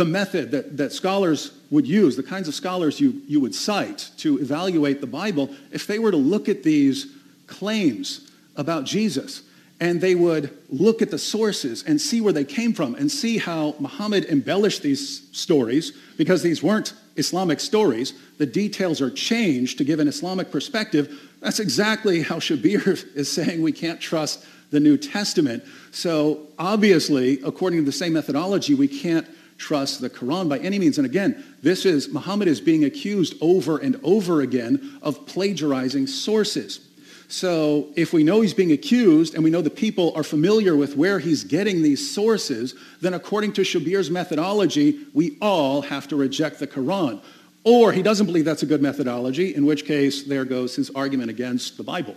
the 0.00 0.04
method 0.06 0.50
that, 0.50 0.78
that 0.78 0.92
scholars 0.92 1.52
would 1.70 1.86
use, 1.86 2.16
the 2.16 2.22
kinds 2.22 2.48
of 2.48 2.54
scholars 2.54 2.98
you, 2.98 3.20
you 3.28 3.38
would 3.38 3.54
cite 3.54 4.10
to 4.16 4.38
evaluate 4.40 5.02
the 5.02 5.06
Bible, 5.06 5.50
if 5.72 5.86
they 5.86 5.98
were 5.98 6.10
to 6.10 6.16
look 6.16 6.48
at 6.48 6.62
these 6.62 7.14
claims 7.46 8.30
about 8.56 8.84
Jesus, 8.84 9.42
and 9.78 10.00
they 10.00 10.14
would 10.14 10.56
look 10.70 11.02
at 11.02 11.10
the 11.10 11.18
sources 11.18 11.84
and 11.86 12.00
see 12.00 12.22
where 12.22 12.32
they 12.32 12.46
came 12.46 12.72
from 12.72 12.94
and 12.94 13.12
see 13.12 13.36
how 13.36 13.74
Muhammad 13.78 14.24
embellished 14.24 14.80
these 14.80 15.28
stories 15.36 15.92
because 16.16 16.42
these 16.42 16.62
weren't 16.62 16.94
Islamic 17.16 17.60
stories. 17.60 18.14
The 18.38 18.46
details 18.46 19.02
are 19.02 19.10
changed 19.10 19.76
to 19.78 19.84
give 19.84 20.00
an 20.00 20.08
Islamic 20.08 20.50
perspective. 20.50 21.28
That's 21.40 21.60
exactly 21.60 22.22
how 22.22 22.36
Shabir 22.36 23.06
is 23.14 23.30
saying 23.30 23.60
we 23.60 23.72
can't 23.72 24.00
trust 24.00 24.46
the 24.70 24.80
New 24.80 24.96
Testament. 24.96 25.62
So 25.90 26.46
obviously, 26.58 27.38
according 27.44 27.80
to 27.80 27.84
the 27.84 27.92
same 27.92 28.14
methodology, 28.14 28.74
we 28.74 28.88
can't 28.88 29.26
trust 29.60 30.00
the 30.00 30.10
Quran 30.10 30.48
by 30.48 30.58
any 30.58 30.78
means. 30.78 30.96
And 30.98 31.06
again, 31.06 31.44
this 31.62 31.84
is, 31.84 32.08
Muhammad 32.08 32.48
is 32.48 32.60
being 32.60 32.84
accused 32.84 33.34
over 33.42 33.76
and 33.78 34.00
over 34.02 34.40
again 34.40 34.98
of 35.02 35.26
plagiarizing 35.26 36.06
sources. 36.06 36.80
So 37.28 37.92
if 37.94 38.12
we 38.12 38.24
know 38.24 38.40
he's 38.40 38.54
being 38.54 38.72
accused 38.72 39.34
and 39.34 39.44
we 39.44 39.50
know 39.50 39.60
the 39.60 39.70
people 39.70 40.12
are 40.16 40.24
familiar 40.24 40.74
with 40.74 40.96
where 40.96 41.20
he's 41.20 41.44
getting 41.44 41.82
these 41.82 42.12
sources, 42.12 42.74
then 43.00 43.14
according 43.14 43.52
to 43.52 43.60
Shabir's 43.60 44.10
methodology, 44.10 45.06
we 45.12 45.36
all 45.40 45.82
have 45.82 46.08
to 46.08 46.16
reject 46.16 46.58
the 46.58 46.66
Quran. 46.66 47.22
Or 47.62 47.92
he 47.92 48.02
doesn't 48.02 48.26
believe 48.26 48.46
that's 48.46 48.62
a 48.62 48.66
good 48.66 48.82
methodology, 48.82 49.54
in 49.54 49.66
which 49.66 49.84
case 49.84 50.24
there 50.24 50.46
goes 50.46 50.74
his 50.74 50.90
argument 50.90 51.30
against 51.30 51.76
the 51.76 51.84
Bible. 51.84 52.16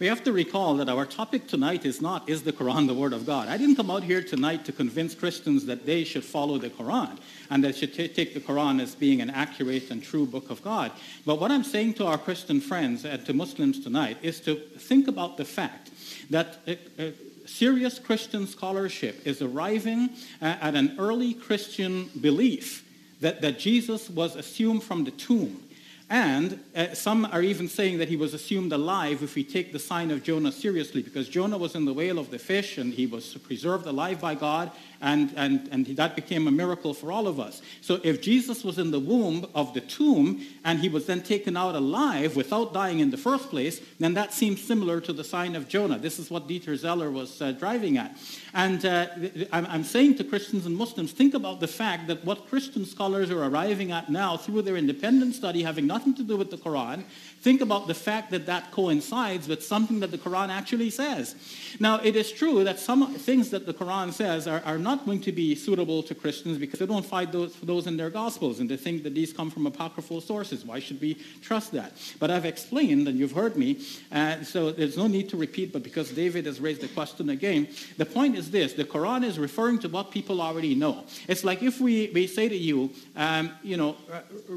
We 0.00 0.06
have 0.06 0.24
to 0.24 0.32
recall 0.32 0.76
that 0.76 0.88
our 0.88 1.04
topic 1.04 1.46
tonight 1.46 1.84
is 1.84 2.00
not, 2.00 2.26
is 2.26 2.42
the 2.42 2.54
Quran 2.54 2.86
the 2.86 2.94
Word 2.94 3.12
of 3.12 3.26
God? 3.26 3.48
I 3.48 3.58
didn't 3.58 3.76
come 3.76 3.90
out 3.90 4.02
here 4.02 4.22
tonight 4.22 4.64
to 4.64 4.72
convince 4.72 5.14
Christians 5.14 5.66
that 5.66 5.84
they 5.84 6.04
should 6.04 6.24
follow 6.24 6.56
the 6.56 6.70
Quran 6.70 7.18
and 7.50 7.62
they 7.62 7.72
should 7.72 7.92
take 7.92 8.32
the 8.32 8.40
Quran 8.40 8.80
as 8.80 8.94
being 8.94 9.20
an 9.20 9.28
accurate 9.28 9.90
and 9.90 10.02
true 10.02 10.24
book 10.24 10.48
of 10.48 10.64
God. 10.64 10.90
But 11.26 11.38
what 11.38 11.50
I'm 11.50 11.62
saying 11.62 11.94
to 11.94 12.06
our 12.06 12.16
Christian 12.16 12.62
friends 12.62 13.04
and 13.04 13.26
to 13.26 13.34
Muslims 13.34 13.78
tonight 13.78 14.16
is 14.22 14.40
to 14.40 14.54
think 14.54 15.06
about 15.06 15.36
the 15.36 15.44
fact 15.44 15.90
that 16.30 16.60
uh, 16.66 16.76
uh, 16.98 17.10
serious 17.44 17.98
Christian 17.98 18.46
scholarship 18.46 19.26
is 19.26 19.42
arriving 19.42 20.08
uh, 20.40 20.56
at 20.62 20.76
an 20.76 20.96
early 20.98 21.34
Christian 21.34 22.08
belief 22.18 22.86
that, 23.20 23.42
that 23.42 23.58
Jesus 23.58 24.08
was 24.08 24.34
assumed 24.34 24.82
from 24.82 25.04
the 25.04 25.10
tomb 25.10 25.62
and 26.10 26.58
uh, 26.74 26.92
some 26.92 27.24
are 27.26 27.40
even 27.40 27.68
saying 27.68 27.98
that 27.98 28.08
he 28.08 28.16
was 28.16 28.34
assumed 28.34 28.72
alive 28.72 29.22
if 29.22 29.36
we 29.36 29.44
take 29.44 29.72
the 29.72 29.78
sign 29.78 30.10
of 30.10 30.24
Jonah 30.24 30.50
seriously, 30.50 31.02
because 31.02 31.28
Jonah 31.28 31.56
was 31.56 31.76
in 31.76 31.84
the 31.84 31.94
whale 31.94 32.18
of 32.18 32.32
the 32.32 32.38
fish 32.38 32.78
and 32.78 32.92
he 32.92 33.06
was 33.06 33.34
preserved 33.36 33.86
alive 33.86 34.20
by 34.20 34.34
God, 34.34 34.72
and, 35.00 35.32
and, 35.36 35.68
and 35.70 35.86
that 35.86 36.16
became 36.16 36.48
a 36.48 36.50
miracle 36.50 36.94
for 36.94 37.12
all 37.12 37.28
of 37.28 37.38
us. 37.38 37.62
So 37.80 38.00
if 38.02 38.20
Jesus 38.20 38.64
was 38.64 38.76
in 38.76 38.90
the 38.90 38.98
womb 38.98 39.46
of 39.54 39.72
the 39.72 39.80
tomb 39.80 40.44
and 40.64 40.80
he 40.80 40.88
was 40.88 41.06
then 41.06 41.22
taken 41.22 41.56
out 41.56 41.76
alive 41.76 42.34
without 42.34 42.74
dying 42.74 42.98
in 42.98 43.12
the 43.12 43.16
first 43.16 43.48
place, 43.48 43.80
then 44.00 44.14
that 44.14 44.32
seems 44.34 44.60
similar 44.60 45.00
to 45.02 45.12
the 45.12 45.24
sign 45.24 45.54
of 45.54 45.68
Jonah. 45.68 45.98
This 45.98 46.18
is 46.18 46.28
what 46.28 46.48
Dieter 46.48 46.76
Zeller 46.76 47.10
was 47.12 47.40
uh, 47.40 47.52
driving 47.52 47.98
at. 47.98 48.16
And 48.52 48.84
uh, 48.84 49.06
I'm, 49.52 49.66
I'm 49.66 49.84
saying 49.84 50.16
to 50.16 50.24
Christians 50.24 50.66
and 50.66 50.76
Muslims, 50.76 51.12
think 51.12 51.34
about 51.34 51.60
the 51.60 51.68
fact 51.68 52.08
that 52.08 52.24
what 52.24 52.48
Christian 52.48 52.84
scholars 52.84 53.30
are 53.30 53.44
arriving 53.44 53.92
at 53.92 54.10
now 54.10 54.36
through 54.36 54.62
their 54.62 54.76
independent 54.76 55.34
study 55.34 55.62
having 55.62 55.86
nothing 55.86 56.14
to 56.14 56.22
do 56.22 56.36
with 56.36 56.50
the 56.50 56.56
Quran 56.56 57.04
Think 57.40 57.62
about 57.62 57.86
the 57.86 57.94
fact 57.94 58.30
that 58.32 58.44
that 58.46 58.70
coincides 58.70 59.48
with 59.48 59.64
something 59.64 60.00
that 60.00 60.10
the 60.10 60.18
Quran 60.18 60.50
actually 60.50 60.90
says. 60.90 61.34
Now, 61.80 61.98
it 62.02 62.14
is 62.14 62.30
true 62.30 62.64
that 62.64 62.78
some 62.78 63.14
things 63.14 63.48
that 63.48 63.64
the 63.64 63.72
Quran 63.72 64.12
says 64.12 64.46
are, 64.46 64.60
are 64.66 64.76
not 64.76 65.06
going 65.06 65.22
to 65.22 65.32
be 65.32 65.54
suitable 65.54 66.02
to 66.02 66.14
Christians 66.14 66.58
because 66.58 66.80
they 66.80 66.86
don't 66.86 67.04
find 67.04 67.32
those, 67.32 67.54
those 67.60 67.86
in 67.86 67.96
their 67.96 68.10
Gospels 68.10 68.60
and 68.60 68.68
they 68.68 68.76
think 68.76 69.04
that 69.04 69.14
these 69.14 69.32
come 69.32 69.50
from 69.50 69.66
apocryphal 69.66 70.20
sources. 70.20 70.66
Why 70.66 70.80
should 70.80 71.00
we 71.00 71.14
trust 71.40 71.72
that? 71.72 71.92
But 72.18 72.30
I've 72.30 72.44
explained, 72.44 73.08
and 73.08 73.18
you've 73.18 73.32
heard 73.32 73.56
me, 73.56 73.80
uh, 74.12 74.42
so 74.42 74.70
there's 74.70 74.98
no 74.98 75.06
need 75.06 75.30
to 75.30 75.38
repeat, 75.38 75.72
but 75.72 75.82
because 75.82 76.10
David 76.10 76.44
has 76.44 76.60
raised 76.60 76.82
the 76.82 76.88
question 76.88 77.30
again, 77.30 77.68
the 77.96 78.04
point 78.04 78.36
is 78.36 78.50
this 78.50 78.74
the 78.74 78.84
Quran 78.84 79.24
is 79.24 79.38
referring 79.38 79.78
to 79.78 79.88
what 79.88 80.10
people 80.10 80.42
already 80.42 80.74
know. 80.74 81.04
It's 81.26 81.42
like 81.42 81.62
if 81.62 81.80
we, 81.80 82.10
we 82.12 82.26
say 82.26 82.50
to 82.50 82.56
you, 82.56 82.90
um, 83.16 83.52
you 83.62 83.78
know, 83.78 83.96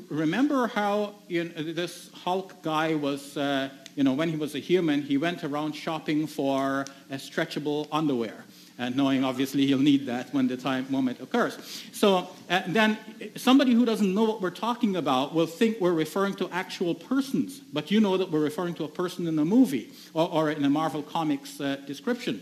remember 0.09 0.67
how 0.67 1.15
you 1.29 1.45
know, 1.45 1.71
this 1.71 2.09
Hulk 2.25 2.61
guy 2.61 2.72
guy 2.73 2.95
was, 2.95 3.37
uh, 3.37 3.69
you 3.95 4.03
know, 4.03 4.13
when 4.13 4.29
he 4.29 4.37
was 4.45 4.55
a 4.55 4.63
human, 4.71 5.03
he 5.03 5.15
went 5.27 5.43
around 5.43 5.73
shopping 5.73 6.25
for 6.25 6.85
stretchable 7.11 7.87
underwear. 7.91 8.45
And 8.79 8.95
knowing 8.95 9.23
obviously 9.23 9.67
he'll 9.67 9.87
need 9.91 10.07
that 10.07 10.33
when 10.33 10.47
the 10.47 10.57
time 10.57 10.83
moment 10.89 11.21
occurs. 11.21 11.53
So 11.91 12.07
uh, 12.49 12.63
then 12.67 12.97
somebody 13.35 13.73
who 13.77 13.85
doesn't 13.85 14.11
know 14.17 14.23
what 14.23 14.41
we're 14.41 14.59
talking 14.69 14.95
about 14.95 15.35
will 15.35 15.51
think 15.59 15.79
we're 15.79 15.99
referring 16.05 16.33
to 16.41 16.49
actual 16.49 16.95
persons, 16.95 17.61
but 17.71 17.91
you 17.91 17.99
know 18.05 18.17
that 18.17 18.31
we're 18.31 18.47
referring 18.51 18.73
to 18.79 18.85
a 18.85 18.93
person 19.01 19.27
in 19.27 19.37
a 19.37 19.45
movie 19.45 19.87
or, 20.15 20.27
or 20.35 20.43
in 20.49 20.65
a 20.65 20.69
Marvel 20.69 21.03
Comics 21.03 21.61
uh, 21.61 21.77
description. 21.85 22.41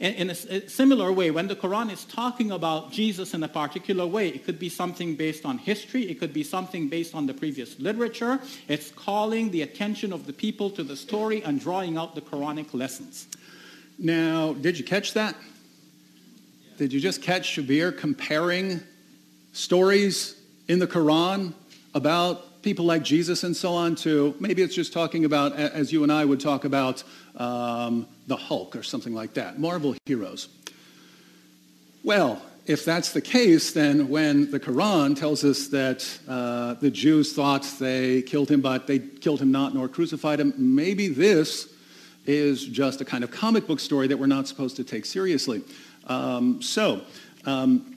In, 0.00 0.30
a, 0.30 0.34
similar 0.66 1.12
way, 1.12 1.30
when 1.30 1.46
the 1.46 1.54
Quran 1.54 1.92
is 1.92 2.06
talking 2.06 2.52
about 2.52 2.90
Jesus 2.90 3.34
in 3.34 3.42
a 3.42 3.48
particular 3.48 4.06
way, 4.06 4.28
it 4.28 4.46
could 4.46 4.58
be 4.58 4.70
something 4.70 5.14
based 5.14 5.44
on 5.44 5.58
history, 5.58 6.08
it 6.08 6.18
could 6.18 6.32
be 6.32 6.42
something 6.42 6.88
based 6.88 7.14
on 7.14 7.26
the 7.26 7.34
previous 7.34 7.78
literature. 7.78 8.40
It's 8.66 8.90
calling 8.90 9.50
the 9.50 9.60
attention 9.60 10.14
of 10.14 10.24
the 10.24 10.32
people 10.32 10.70
to 10.70 10.82
the 10.82 10.96
story 10.96 11.44
and 11.44 11.60
drawing 11.60 11.98
out 11.98 12.14
the 12.14 12.22
Quranic 12.22 12.72
lessons. 12.72 13.28
Now, 13.98 14.54
did 14.54 14.78
you 14.78 14.84
catch 14.84 15.12
that? 15.12 15.36
Did 16.78 16.94
you 16.94 17.00
just 17.00 17.20
catch 17.20 17.54
Shabir 17.54 17.94
comparing 17.94 18.80
stories 19.52 20.40
in 20.66 20.78
the 20.78 20.86
Quran 20.86 21.52
about 21.92 22.62
people 22.62 22.84
like 22.84 23.02
Jesus 23.02 23.44
and 23.44 23.56
so 23.56 23.74
on 23.74 23.96
to 23.96 24.34
maybe 24.40 24.62
it's 24.62 24.74
just 24.74 24.92
talking 24.92 25.24
about, 25.24 25.52
as 25.52 25.92
you 25.92 26.02
and 26.02 26.12
I 26.12 26.24
would 26.24 26.40
talk 26.40 26.64
about, 26.64 27.02
um, 27.36 28.06
the 28.30 28.36
Hulk 28.36 28.76
or 28.76 28.82
something 28.84 29.12
like 29.12 29.34
that, 29.34 29.58
Marvel 29.58 29.96
heroes. 30.06 30.48
Well, 32.04 32.40
if 32.64 32.84
that's 32.84 33.12
the 33.12 33.20
case, 33.20 33.72
then 33.72 34.08
when 34.08 34.50
the 34.52 34.60
Quran 34.60 35.18
tells 35.18 35.44
us 35.44 35.66
that 35.68 36.06
uh, 36.28 36.74
the 36.74 36.92
Jews 36.92 37.32
thought 37.32 37.64
they 37.80 38.22
killed 38.22 38.48
him, 38.48 38.60
but 38.60 38.86
they 38.86 39.00
killed 39.00 39.40
him 39.40 39.50
not 39.50 39.74
nor 39.74 39.88
crucified 39.88 40.38
him, 40.38 40.54
maybe 40.56 41.08
this 41.08 41.74
is 42.24 42.64
just 42.64 43.00
a 43.00 43.04
kind 43.04 43.24
of 43.24 43.32
comic 43.32 43.66
book 43.66 43.80
story 43.80 44.06
that 44.06 44.16
we're 44.16 44.26
not 44.26 44.46
supposed 44.46 44.76
to 44.76 44.84
take 44.84 45.04
seriously. 45.04 45.62
Um, 46.06 46.62
so, 46.62 47.02
um, 47.46 47.96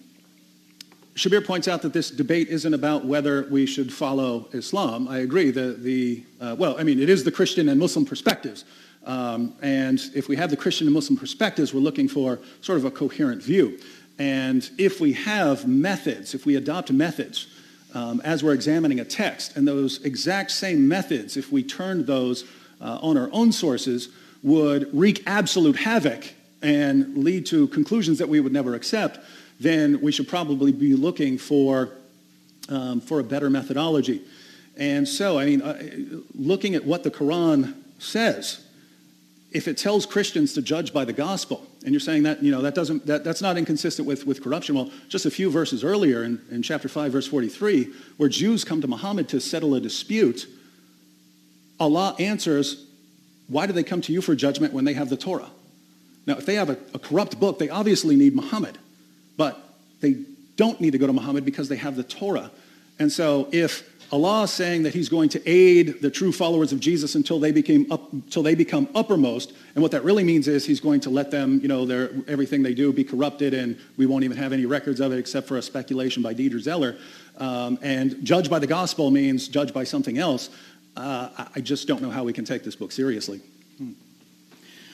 Shabir 1.13 1.45
points 1.45 1.67
out 1.67 1.83
that 1.83 1.93
this 1.93 2.09
debate 2.09 2.47
isn't 2.47 2.73
about 2.73 3.05
whether 3.05 3.47
we 3.51 3.67
should 3.67 3.93
follow 3.93 4.49
Islam. 4.51 5.07
I 5.07 5.19
agree. 5.19 5.51
The, 5.51 5.73
the, 5.73 6.23
uh, 6.41 6.55
well, 6.57 6.75
I 6.79 6.83
mean, 6.83 6.99
it 6.99 7.07
is 7.07 7.23
the 7.23 7.31
Christian 7.31 7.69
and 7.69 7.79
Muslim 7.79 8.03
perspectives. 8.03 8.65
Um, 9.05 9.53
and 9.61 9.99
if 10.15 10.27
we 10.27 10.35
have 10.37 10.49
the 10.49 10.57
Christian 10.57 10.87
and 10.87 10.93
Muslim 10.93 11.17
perspectives, 11.17 11.73
we're 11.73 11.81
looking 11.81 12.07
for 12.07 12.39
sort 12.61 12.77
of 12.77 12.85
a 12.85 12.91
coherent 12.91 13.43
view. 13.43 13.79
And 14.19 14.69
if 14.77 15.01
we 15.01 15.13
have 15.13 15.67
methods, 15.67 16.33
if 16.33 16.45
we 16.45 16.55
adopt 16.55 16.91
methods 16.91 17.47
um, 17.93 18.21
as 18.23 18.43
we're 18.43 18.53
examining 18.53 18.99
a 18.99 19.05
text, 19.05 19.57
and 19.57 19.67
those 19.67 20.03
exact 20.03 20.51
same 20.51 20.87
methods, 20.87 21.37
if 21.37 21.51
we 21.51 21.63
turned 21.63 22.07
those 22.07 22.45
uh, 22.81 22.99
on 23.01 23.17
our 23.17 23.29
own 23.31 23.51
sources, 23.51 24.09
would 24.41 24.89
wreak 24.93 25.23
absolute 25.25 25.75
havoc 25.75 26.33
and 26.61 27.17
lead 27.17 27.45
to 27.47 27.67
conclusions 27.67 28.19
that 28.19 28.29
we 28.29 28.39
would 28.39 28.53
never 28.53 28.73
accept, 28.73 29.19
then 29.59 30.01
we 30.01 30.11
should 30.11 30.27
probably 30.27 30.71
be 30.71 30.95
looking 30.95 31.37
for, 31.37 31.89
um, 32.69 32.99
for 33.01 33.19
a 33.19 33.23
better 33.23 33.49
methodology. 33.49 34.21
And 34.77 35.07
so, 35.07 35.37
I 35.37 35.45
mean, 35.45 35.61
uh, 35.61 35.81
looking 36.33 36.75
at 36.75 36.85
what 36.85 37.03
the 37.03 37.11
Quran 37.11 37.75
says, 37.99 38.62
if 39.53 39.67
it 39.67 39.77
tells 39.77 40.05
Christians 40.05 40.53
to 40.53 40.61
judge 40.61 40.93
by 40.93 41.05
the 41.05 41.13
gospel, 41.13 41.65
and 41.83 41.91
you're 41.91 41.99
saying 41.99 42.23
that, 42.23 42.41
you 42.41 42.51
know, 42.51 42.61
that 42.63 42.73
doesn't, 42.73 43.05
that, 43.05 43.23
that's 43.23 43.41
not 43.41 43.57
inconsistent 43.57 44.07
with, 44.07 44.25
with 44.25 44.43
corruption. 44.43 44.75
Well, 44.75 44.91
just 45.09 45.25
a 45.25 45.31
few 45.31 45.51
verses 45.51 45.83
earlier 45.83 46.23
in, 46.23 46.41
in 46.49 46.63
chapter 46.63 46.89
5, 46.89 47.11
verse 47.11 47.27
43, 47.27 47.87
where 48.17 48.29
Jews 48.29 48.63
come 48.63 48.81
to 48.81 48.87
Muhammad 48.87 49.29
to 49.29 49.39
settle 49.39 49.75
a 49.75 49.79
dispute, 49.79 50.47
Allah 51.79 52.15
answers, 52.17 52.85
why 53.47 53.67
do 53.67 53.73
they 53.73 53.83
come 53.83 54.01
to 54.01 54.11
you 54.11 54.21
for 54.21 54.33
judgment 54.35 54.73
when 54.73 54.85
they 54.85 54.93
have 54.93 55.09
the 55.09 55.17
Torah? 55.17 55.49
Now, 56.25 56.37
if 56.37 56.45
they 56.45 56.55
have 56.55 56.69
a, 56.69 56.77
a 56.93 56.99
corrupt 56.99 57.39
book, 57.39 57.59
they 57.59 57.69
obviously 57.69 58.15
need 58.15 58.33
Muhammad. 58.33 58.77
But 59.37 59.61
they 60.01 60.17
don't 60.55 60.79
need 60.81 60.91
to 60.91 60.97
go 60.97 61.07
to 61.07 61.13
Muhammad 61.13 61.45
because 61.45 61.69
they 61.69 61.75
have 61.75 61.95
the 61.95 62.03
Torah. 62.03 62.49
And 62.99 63.11
so 63.11 63.49
if 63.51 63.92
Allah 64.11 64.47
saying 64.47 64.83
that 64.83 64.93
he's 64.93 65.09
going 65.09 65.29
to 65.29 65.49
aid 65.49 66.01
the 66.01 66.11
true 66.11 66.31
followers 66.31 66.71
of 66.71 66.79
Jesus 66.79 67.15
until 67.15 67.39
they, 67.39 67.51
became 67.51 67.91
up, 67.91 68.11
until 68.13 68.43
they 68.43 68.55
become 68.55 68.87
uppermost, 68.93 69.53
and 69.75 69.81
what 69.81 69.91
that 69.91 70.03
really 70.03 70.23
means 70.23 70.47
is 70.47 70.65
he's 70.65 70.79
going 70.79 70.99
to 71.01 71.09
let 71.09 71.31
them, 71.31 71.59
you 71.61 71.67
know, 71.67 71.85
their, 71.85 72.11
everything 72.27 72.61
they 72.61 72.73
do 72.73 72.93
be 72.93 73.03
corrupted 73.03 73.53
and 73.53 73.79
we 73.97 74.05
won't 74.05 74.23
even 74.23 74.37
have 74.37 74.53
any 74.53 74.65
records 74.65 74.99
of 74.99 75.11
it 75.11 75.17
except 75.17 75.47
for 75.47 75.57
a 75.57 75.61
speculation 75.61 76.21
by 76.21 76.33
Dieter 76.33 76.59
Zeller. 76.59 76.97
Um, 77.37 77.79
and 77.81 78.23
judge 78.23 78.49
by 78.49 78.59
the 78.59 78.67
gospel 78.67 79.09
means 79.09 79.47
judge 79.47 79.73
by 79.73 79.83
something 79.83 80.17
else. 80.17 80.49
uh, 80.95 81.45
I 81.55 81.61
just 81.61 81.87
don't 81.87 82.01
know 82.01 82.11
how 82.11 82.23
we 82.23 82.33
can 82.33 82.45
take 82.45 82.63
this 82.63 82.75
book 82.75 82.91
seriously. 82.91 83.41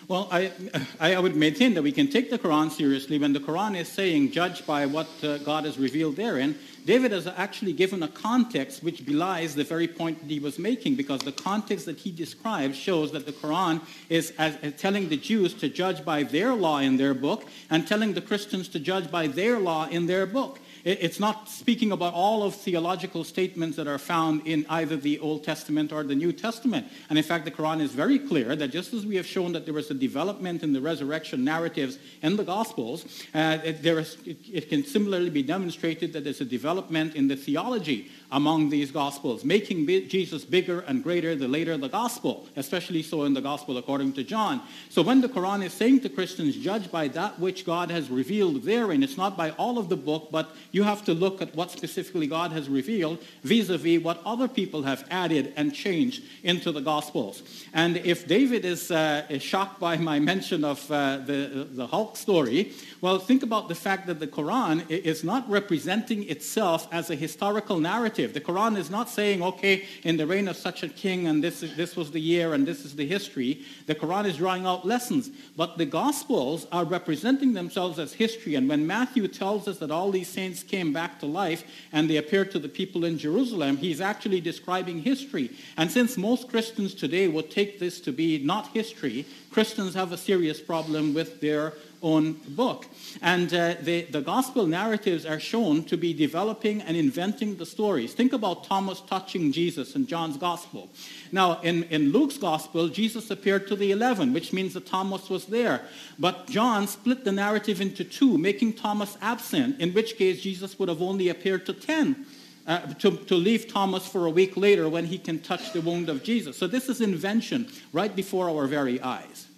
Well, 0.10 0.28
I, 0.32 0.52
I 1.00 1.20
would 1.20 1.36
maintain 1.36 1.76
that 1.76 1.84
we 1.84 1.92
can 1.92 2.08
take 2.08 2.32
the 2.32 2.40
Quran 2.40 2.72
seriously 2.72 3.20
when 3.20 3.32
the 3.32 3.40
Quran 3.40 3.78
is 3.78 3.88
saying, 3.88 4.32
judge 4.32 4.66
by 4.66 4.88
what 4.88 5.08
uh, 5.22 5.38
God 5.38 5.66
has 5.66 5.78
revealed 5.78 6.16
therein. 6.16 6.58
David 6.90 7.12
has 7.12 7.28
actually 7.28 7.74
given 7.74 8.02
a 8.02 8.08
context 8.08 8.82
which 8.82 9.06
belies 9.06 9.54
the 9.54 9.64
very 9.64 9.88
point 9.88 10.18
that 10.22 10.32
he 10.32 10.40
was 10.40 10.58
making 10.58 10.96
because 10.96 11.20
the 11.20 11.32
context 11.32 11.86
that 11.86 12.00
he 12.00 12.10
describes 12.10 12.76
shows 12.76 13.12
that 13.12 13.28
the 13.28 13.32
Quran 13.32 13.80
is 14.10 14.34
as, 14.40 14.56
as 14.64 14.74
telling 14.74 15.08
the 15.08 15.16
Jews 15.16 15.54
to 15.62 15.70
judge 15.70 16.04
by 16.04 16.24
their 16.24 16.56
law 16.56 16.80
in 16.80 16.98
their 16.98 17.14
book 17.14 17.46
and 17.70 17.88
telling 17.88 18.16
the 18.16 18.22
Christians 18.22 18.68
to 18.70 18.80
judge 18.80 19.12
by 19.12 19.28
their 19.28 19.60
law 19.60 19.88
in 19.88 20.08
their 20.08 20.26
book. 20.26 20.60
It's 20.84 21.20
not 21.20 21.50
speaking 21.50 21.92
about 21.92 22.14
all 22.14 22.44
of 22.44 22.56
theological 22.56 23.24
statements 23.24 23.76
that 23.78 23.88
are 23.88 23.98
found 23.98 24.48
in 24.48 24.66
either 24.70 24.96
the 24.96 25.20
Old 25.20 25.44
Testament 25.44 25.92
or 25.92 26.04
the 26.04 26.16
New 26.16 26.32
Testament. 26.32 26.88
And 27.10 27.18
in 27.18 27.24
fact, 27.24 27.46
the 27.46 27.52
Quran 27.52 27.82
is 27.82 27.92
very 27.92 28.20
clear 28.20 28.56
that 28.56 28.70
just 28.70 28.94
as 28.94 29.06
we 29.06 29.16
have 29.16 29.26
shown 29.26 29.52
that 29.54 29.66
there 29.66 29.74
was 29.74 29.92
a 29.92 29.94
development 29.94 30.64
in 30.64 30.74
the 30.74 30.82
resurrection 30.82 31.44
narratives 31.44 32.00
in 32.22 32.36
the 32.36 32.44
Gospels, 32.44 33.06
uh, 33.34 33.58
it, 33.64 33.84
there 33.84 34.00
is, 34.00 34.18
it, 34.26 34.38
it 34.52 34.70
can 34.70 34.86
similarly 34.86 35.30
be 35.30 35.44
demonstrated 35.44 36.14
that 36.14 36.24
there's 36.24 36.42
a 36.42 36.46
development 36.46 37.16
in 37.16 37.28
the 37.28 37.36
theology 37.36 38.10
among 38.32 38.70
these 38.70 38.92
Gospels, 38.92 39.44
making 39.44 39.88
Jesus 40.08 40.46
bigger 40.46 40.82
and 40.82 41.04
greater 41.04 41.36
the 41.36 41.48
later 41.48 41.78
the 41.78 41.90
Gospel, 41.90 42.48
especially 42.56 43.02
so 43.02 43.24
in 43.24 43.34
the 43.34 43.42
Gospel 43.42 43.78
according 43.78 44.14
to 44.14 44.24
John. 44.24 44.62
So 44.90 45.02
when 45.02 45.22
the 45.22 45.30
Quran 45.30 45.64
is 45.64 45.74
saying 45.74 46.02
to 46.02 46.10
Christians, 46.10 46.56
judge 46.56 46.92
by 46.92 47.08
that 47.10 47.40
which 47.40 47.66
God 47.66 47.90
has 47.90 48.10
revealed 48.10 48.64
therein, 48.64 49.04
it's 49.04 49.18
not 49.18 49.36
by 49.36 49.52
all 49.52 49.78
of 49.78 49.90
the 49.90 49.98
book, 49.98 50.30
but 50.32 50.56
you 50.72 50.84
have 50.84 51.04
to 51.06 51.14
look 51.14 51.42
at 51.42 51.56
what 51.56 51.72
specifically 51.72 52.28
God 52.28 52.52
has 52.52 52.70
revealed 52.70 53.20
vis-a-vis 53.44 54.04
what 54.04 54.22
other 54.26 54.48
people 54.48 54.84
have 54.84 55.08
added 55.10 55.54
and 55.56 55.74
changed 55.74 56.24
into 56.44 56.72
the 56.72 56.82
Gospels. 56.82 57.42
And 57.74 57.98
if 57.98 58.28
David 58.28 58.64
is, 58.66 58.92
uh, 58.92 59.26
is 59.30 59.42
shocked 59.42 59.80
by 59.80 59.98
my 59.98 60.20
mention 60.20 60.64
of 60.64 60.90
uh, 60.92 61.18
the, 61.18 61.68
the 61.72 61.88
Hulk 61.88 62.16
story, 62.16 62.74
well, 63.02 63.18
think 63.18 63.44
about 63.44 63.70
the 63.70 63.76
fact 63.76 64.08
that 64.08 64.20
the 64.20 64.28
Quran 64.28 64.90
is 64.90 65.24
not 65.24 65.50
representing 65.50 66.28
itself 66.30 66.88
as 66.92 67.10
a 67.10 67.16
historical 67.16 67.80
narrative. 67.80 68.34
The 68.34 68.42
Quran 68.42 68.78
is 68.78 68.90
not 68.90 69.10
saying, 69.10 69.42
okay, 69.42 69.86
in 70.04 70.18
the 70.18 70.28
reign 70.28 70.50
of 70.50 70.58
such 70.58 70.84
a 70.84 70.90
king, 70.90 71.28
and 71.28 71.42
this, 71.42 71.64
is, 71.64 71.76
this 71.78 71.96
was 71.96 72.12
the 72.12 72.20
year, 72.20 72.54
and 72.54 72.68
this 72.68 72.84
is 72.84 72.96
the 72.96 73.08
history. 73.08 73.66
The 73.86 73.96
Quran 73.96 74.26
is 74.26 74.38
drawing 74.38 74.66
out 74.66 74.86
lessons. 74.86 75.30
But 75.56 75.78
the 75.78 75.86
Gospels 75.86 76.68
are 76.74 76.84
representing 76.84 77.54
themselves 77.54 78.00
as 78.00 78.14
history. 78.14 78.56
And 78.56 78.68
when 78.68 78.86
Matthew 78.86 79.28
tells 79.30 79.68
us 79.68 79.78
that 79.78 79.92
all 79.92 80.12
these 80.12 80.28
saints 80.28 80.62
came 80.62 80.92
back 80.92 81.20
to 81.20 81.26
life 81.26 81.64
and 81.94 82.10
they 82.10 82.18
appeared 82.18 82.52
to 82.52 82.60
the 82.60 82.68
people 82.68 83.06
in 83.06 83.18
Jerusalem, 83.18 83.78
he's 83.78 84.02
actually 84.02 84.42
describing 84.42 85.02
history. 85.02 85.52
And 85.78 85.90
since 85.90 86.18
most 86.18 86.50
Christians 86.50 86.94
today 86.94 87.28
would 87.30 87.50
take 87.50 87.80
this 87.80 88.02
to 88.02 88.12
be 88.12 88.40
not 88.40 88.68
history, 88.70 89.26
Christians 89.52 89.96
have 89.96 90.12
a 90.12 90.18
serious 90.18 90.60
problem 90.62 91.14
with 91.14 91.42
their 91.42 91.74
own 92.02 92.34
book. 92.50 92.86
And 93.22 93.54
uh, 93.54 93.76
the, 93.82 94.04
the 94.04 94.22
gospel 94.22 94.66
narratives 94.66 95.26
are 95.26 95.40
shown 95.40 95.84
to 95.86 95.98
be 95.98 96.14
developing 96.14 96.82
and 96.82 96.96
inventing 96.96 97.58
the 97.58 97.66
stories. 97.66 98.14
Think 98.14 98.34
about 98.34 98.64
Thomas 98.64 99.02
touching 99.02 99.52
Jesus 99.52 99.96
in 99.96 100.08
John's 100.08 100.38
gospel. 100.38 100.90
Now, 101.32 101.60
in, 101.62 101.84
in 101.86 102.12
Luke's 102.12 102.38
gospel, 102.38 102.88
Jesus 102.88 103.30
appeared 103.32 103.68
to 103.68 103.76
the 103.76 103.92
11, 103.92 104.34
which 104.34 104.54
means 104.54 104.74
that 104.74 104.86
Thomas 104.86 105.30
was 105.30 105.46
there. 105.46 105.82
But 106.18 106.48
John 106.48 106.88
split 106.88 107.24
the 107.24 107.32
narrative 107.32 107.82
into 107.82 108.04
two, 108.04 108.38
making 108.38 108.74
Thomas 108.74 109.18
absent, 109.22 109.80
in 109.80 109.94
which 109.94 110.18
case 110.18 110.42
Jesus 110.42 110.78
would 110.80 110.90
have 110.90 111.02
only 111.02 111.30
appeared 111.30 111.66
to 111.66 111.74
10. 111.74 112.26
Uh, 112.68 112.86
to, 112.96 113.18
to 113.26 113.34
leave 113.34 113.68
Thomas 113.68 114.06
for 114.06 114.28
a 114.28 114.30
week 114.30 114.56
later 114.56 114.88
when 114.88 115.06
he 115.06 115.18
can 115.18 115.40
touch 115.40 115.74
the 115.74 115.82
wound 115.82 116.08
of 116.08 116.24
Jesus. 116.24 116.56
So 116.56 116.68
this 116.68 116.88
is 116.88 117.02
invention 117.02 117.68
right 117.94 118.16
before 118.16 118.48
our 118.48 118.68
very 118.68 119.02
eyes. 119.02 119.49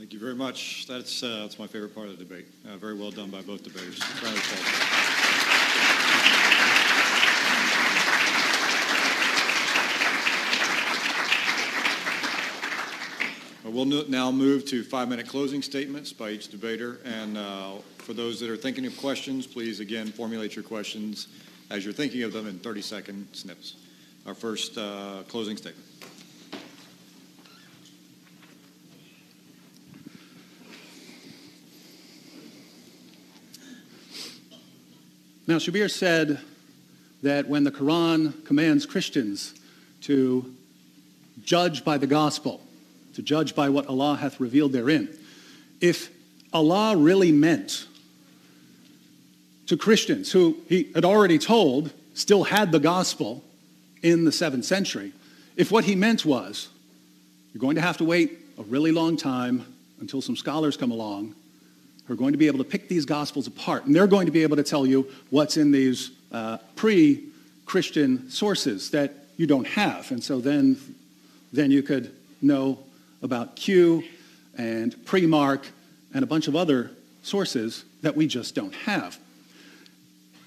Thank 0.00 0.14
you 0.14 0.18
very 0.18 0.34
much. 0.34 0.86
That's, 0.86 1.22
uh, 1.22 1.40
that's 1.42 1.58
my 1.58 1.66
favorite 1.66 1.94
part 1.94 2.08
of 2.08 2.16
the 2.16 2.24
debate. 2.24 2.46
Uh, 2.66 2.78
very 2.78 2.94
well 2.94 3.10
done 3.10 3.28
by 3.28 3.42
both 3.42 3.62
debaters. 3.62 4.00
We'll 13.62 14.08
now 14.08 14.30
move 14.30 14.64
to 14.68 14.82
five-minute 14.82 15.28
closing 15.28 15.60
statements 15.60 16.14
by 16.14 16.30
each 16.30 16.48
debater. 16.48 17.00
And 17.04 17.36
uh, 17.36 17.72
for 17.98 18.14
those 18.14 18.40
that 18.40 18.48
are 18.48 18.56
thinking 18.56 18.86
of 18.86 18.96
questions, 18.96 19.46
please, 19.46 19.80
again, 19.80 20.06
formulate 20.06 20.56
your 20.56 20.64
questions 20.64 21.28
as 21.68 21.84
you're 21.84 21.92
thinking 21.92 22.22
of 22.22 22.32
them 22.32 22.46
in 22.46 22.58
30-second 22.58 23.28
snips. 23.32 23.76
Our 24.26 24.34
first 24.34 24.78
uh, 24.78 25.24
closing 25.28 25.58
statement. 25.58 25.89
Now, 35.50 35.56
Shabir 35.56 35.90
said 35.90 36.38
that 37.24 37.48
when 37.48 37.64
the 37.64 37.72
Quran 37.72 38.44
commands 38.44 38.86
Christians 38.86 39.52
to 40.02 40.54
judge 41.42 41.84
by 41.84 41.98
the 41.98 42.06
gospel, 42.06 42.60
to 43.14 43.22
judge 43.22 43.56
by 43.56 43.68
what 43.68 43.88
Allah 43.88 44.14
hath 44.14 44.38
revealed 44.38 44.70
therein, 44.70 45.08
if 45.80 46.08
Allah 46.52 46.96
really 46.96 47.32
meant 47.32 47.88
to 49.66 49.76
Christians 49.76 50.30
who 50.30 50.56
he 50.68 50.88
had 50.94 51.04
already 51.04 51.36
told 51.36 51.92
still 52.14 52.44
had 52.44 52.70
the 52.70 52.78
gospel 52.78 53.42
in 54.02 54.24
the 54.24 54.30
seventh 54.30 54.66
century, 54.66 55.12
if 55.56 55.72
what 55.72 55.82
he 55.82 55.96
meant 55.96 56.24
was, 56.24 56.68
you're 57.52 57.60
going 57.60 57.74
to 57.74 57.82
have 57.82 57.96
to 57.96 58.04
wait 58.04 58.38
a 58.56 58.62
really 58.62 58.92
long 58.92 59.16
time 59.16 59.66
until 59.98 60.22
some 60.22 60.36
scholars 60.36 60.76
come 60.76 60.92
along 60.92 61.34
are 62.10 62.16
going 62.16 62.32
to 62.32 62.38
be 62.38 62.48
able 62.48 62.58
to 62.58 62.64
pick 62.64 62.88
these 62.88 63.06
Gospels 63.06 63.46
apart. 63.46 63.86
And 63.86 63.94
they're 63.94 64.08
going 64.08 64.26
to 64.26 64.32
be 64.32 64.42
able 64.42 64.56
to 64.56 64.64
tell 64.64 64.84
you 64.84 65.08
what's 65.30 65.56
in 65.56 65.70
these 65.70 66.10
uh, 66.32 66.58
pre 66.74 67.24
Christian 67.66 68.28
sources 68.28 68.90
that 68.90 69.14
you 69.36 69.46
don't 69.46 69.66
have. 69.66 70.10
And 70.10 70.22
so 70.22 70.40
then, 70.40 70.76
then 71.52 71.70
you 71.70 71.82
could 71.82 72.12
know 72.42 72.80
about 73.22 73.54
Q 73.54 74.02
and 74.58 75.04
pre 75.06 75.24
Mark 75.24 75.68
and 76.12 76.24
a 76.24 76.26
bunch 76.26 76.48
of 76.48 76.56
other 76.56 76.90
sources 77.22 77.84
that 78.02 78.16
we 78.16 78.26
just 78.26 78.56
don't 78.56 78.74
have. 78.74 79.16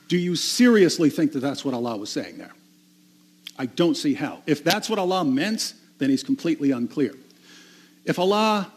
Do 0.09 0.17
you 0.17 0.35
seriously 0.35 1.09
think 1.09 1.31
that 1.31 1.39
that's 1.39 1.63
what 1.63 1.73
Allah 1.73 1.95
was 1.95 2.09
saying 2.09 2.37
there? 2.37 2.53
I 3.57 3.67
don't 3.67 3.95
see 3.95 4.15
how. 4.15 4.41
If 4.45 4.63
that's 4.63 4.89
what 4.89 4.99
Allah 4.99 5.23
meant, 5.23 5.73
then 5.99 6.09
he's 6.09 6.23
completely 6.23 6.71
unclear. 6.71 7.13
If 8.03 8.19
Allah 8.19 8.69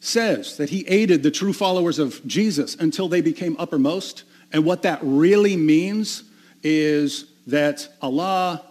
says 0.00 0.56
that 0.56 0.70
he 0.70 0.86
aided 0.88 1.22
the 1.22 1.30
true 1.30 1.52
followers 1.52 1.98
of 1.98 2.26
Jesus 2.26 2.74
until 2.74 3.08
they 3.08 3.20
became 3.20 3.54
uppermost. 3.58 4.24
And 4.52 4.64
what 4.64 4.82
that 4.82 4.98
really 5.02 5.56
means 5.56 6.24
is 6.62 7.26
that 7.46 7.86
Allah, 8.02 8.62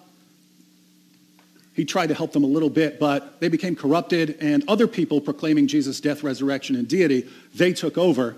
he 1.75 1.85
tried 1.85 2.07
to 2.07 2.13
help 2.13 2.33
them 2.33 2.43
a 2.43 2.47
little 2.47 2.69
bit, 2.69 2.99
but 2.99 3.39
they 3.39 3.47
became 3.47 3.75
corrupted, 3.75 4.37
and 4.41 4.63
other 4.67 4.87
people 4.87 5.21
proclaiming 5.21 5.67
Jesus' 5.67 6.01
death, 6.01 6.23
resurrection, 6.23 6.75
and 6.75 6.87
deity, 6.87 7.27
they 7.53 7.73
took 7.73 7.97
over. 7.97 8.35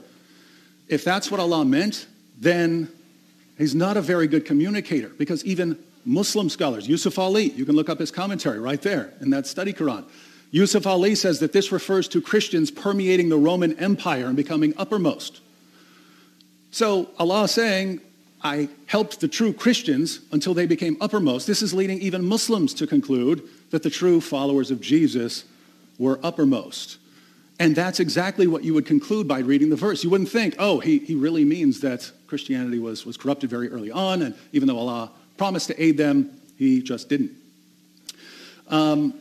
If 0.88 1.04
that's 1.04 1.32
what 1.32 1.40
Allah 1.40 1.64
meant, 1.64 2.08
then 2.40 2.90
he's 3.58 3.74
not 3.74 3.96
a 3.96 4.02
very 4.02 4.28
good 4.28 4.46
communicator 4.46 5.10
because 5.10 5.46
even 5.46 5.78
Muslim 6.04 6.50
scholars, 6.50 6.88
Yusuf 6.88 7.18
Ali, 7.18 7.52
you 7.52 7.66
can 7.66 7.76
look 7.76 7.90
up 7.90 8.00
his 8.00 8.12
commentary 8.12 8.60
right 8.60 8.82
there 8.82 9.14
in 9.22 9.30
that 9.30 9.48
study 9.48 9.72
Quran. 9.72 10.04
Yusuf 10.52 10.86
Ali 10.86 11.16
says 11.16 11.40
that 11.40 11.54
this 11.54 11.72
refers 11.72 12.08
to 12.10 12.22
Christians 12.22 12.70
permeating 12.70 13.30
the 13.30 13.38
Roman 13.38 13.78
Empire 13.80 14.26
and 14.26 14.36
becoming 14.36 14.74
uppermost. 14.78 15.40
So 16.72 17.10
Allah 17.18 17.44
is 17.44 17.52
saying, 17.52 18.02
I 18.44 18.70
helped 18.86 19.22
the 19.22 19.28
true 19.28 19.54
Christians 19.54 20.20
until 20.32 20.54
they 20.54 20.66
became 20.66 20.98
uppermost. 21.00 21.48
This 21.48 21.62
is 21.62 21.74
leading 21.74 22.00
even 22.00 22.26
Muslims 22.26 22.74
to 22.76 22.88
conclude 22.88 23.48
that 23.70 23.84
the 23.84 23.90
true 23.90 24.20
followers 24.20 24.72
of 24.72 24.82
Jesus 24.82 25.46
were 25.98 26.20
uppermost. 26.24 26.98
And 27.60 27.76
that's 27.76 28.00
exactly 28.00 28.48
what 28.48 28.64
you 28.64 28.74
would 28.74 28.88
conclude 28.88 29.28
by 29.28 29.40
reading 29.40 29.70
the 29.70 29.76
verse. 29.76 30.04
You 30.04 30.10
wouldn't 30.10 30.30
think, 30.30 30.56
oh, 30.58 30.80
he, 30.80 30.98
he 31.00 31.16
really 31.16 31.46
means 31.46 31.80
that 31.82 32.12
Christianity 32.26 32.80
was, 32.80 33.06
was 33.06 33.18
corrupted 33.18 33.50
very 33.50 33.70
early 33.70 33.92
on, 33.92 34.24
and 34.24 34.36
even 34.52 34.68
though 34.68 34.80
Allah 34.80 35.12
promised 35.38 35.68
to 35.68 35.82
aid 35.82 35.98
them, 35.98 36.42
he 36.58 36.82
just 36.82 37.08
didn't. 37.08 37.32
Um, 38.68 39.14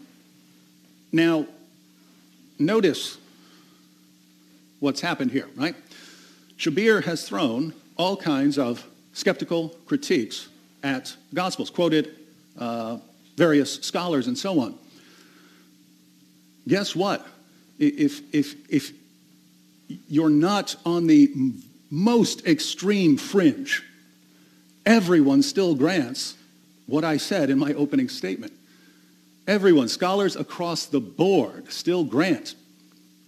now, 1.12 1.47
notice 2.59 3.19
what's 4.78 5.01
happened 5.01 5.31
here, 5.32 5.49
right? 5.57 5.74
Shabir 6.57 7.05
has 7.05 7.27
thrown 7.27 7.74
all 7.97 8.16
kinds 8.16 8.59
of 8.59 8.87
skeptical 9.12 9.70
critiques 9.87 10.49
at 10.82 11.15
Gospels, 11.35 11.70
quoted 11.70 12.16
uh, 12.59 12.99
various 13.37 13.74
scholars 13.81 14.27
and 14.27 14.37
so 14.37 14.61
on. 14.61 14.78
Guess 16.69 16.95
what? 16.95 17.27
If, 17.78 18.23
if, 18.35 18.55
if 18.70 18.93
you're 20.09 20.31
not 20.31 20.77
on 20.85 21.07
the 21.07 21.32
most 21.91 22.47
extreme 22.47 23.16
fringe, 23.16 23.82
everyone 24.87 25.43
still 25.43 25.74
grants 25.74 26.37
what 26.87 27.05
I 27.05 27.16
said 27.16 27.51
in 27.51 27.59
my 27.59 27.73
opening 27.74 28.09
statement. 28.09 28.53
Everyone, 29.47 29.89
scholars 29.89 30.37
across 30.37 30.87
the 30.87 31.01
board, 31.01 31.73
still 31.73 32.05
grant 32.05 32.55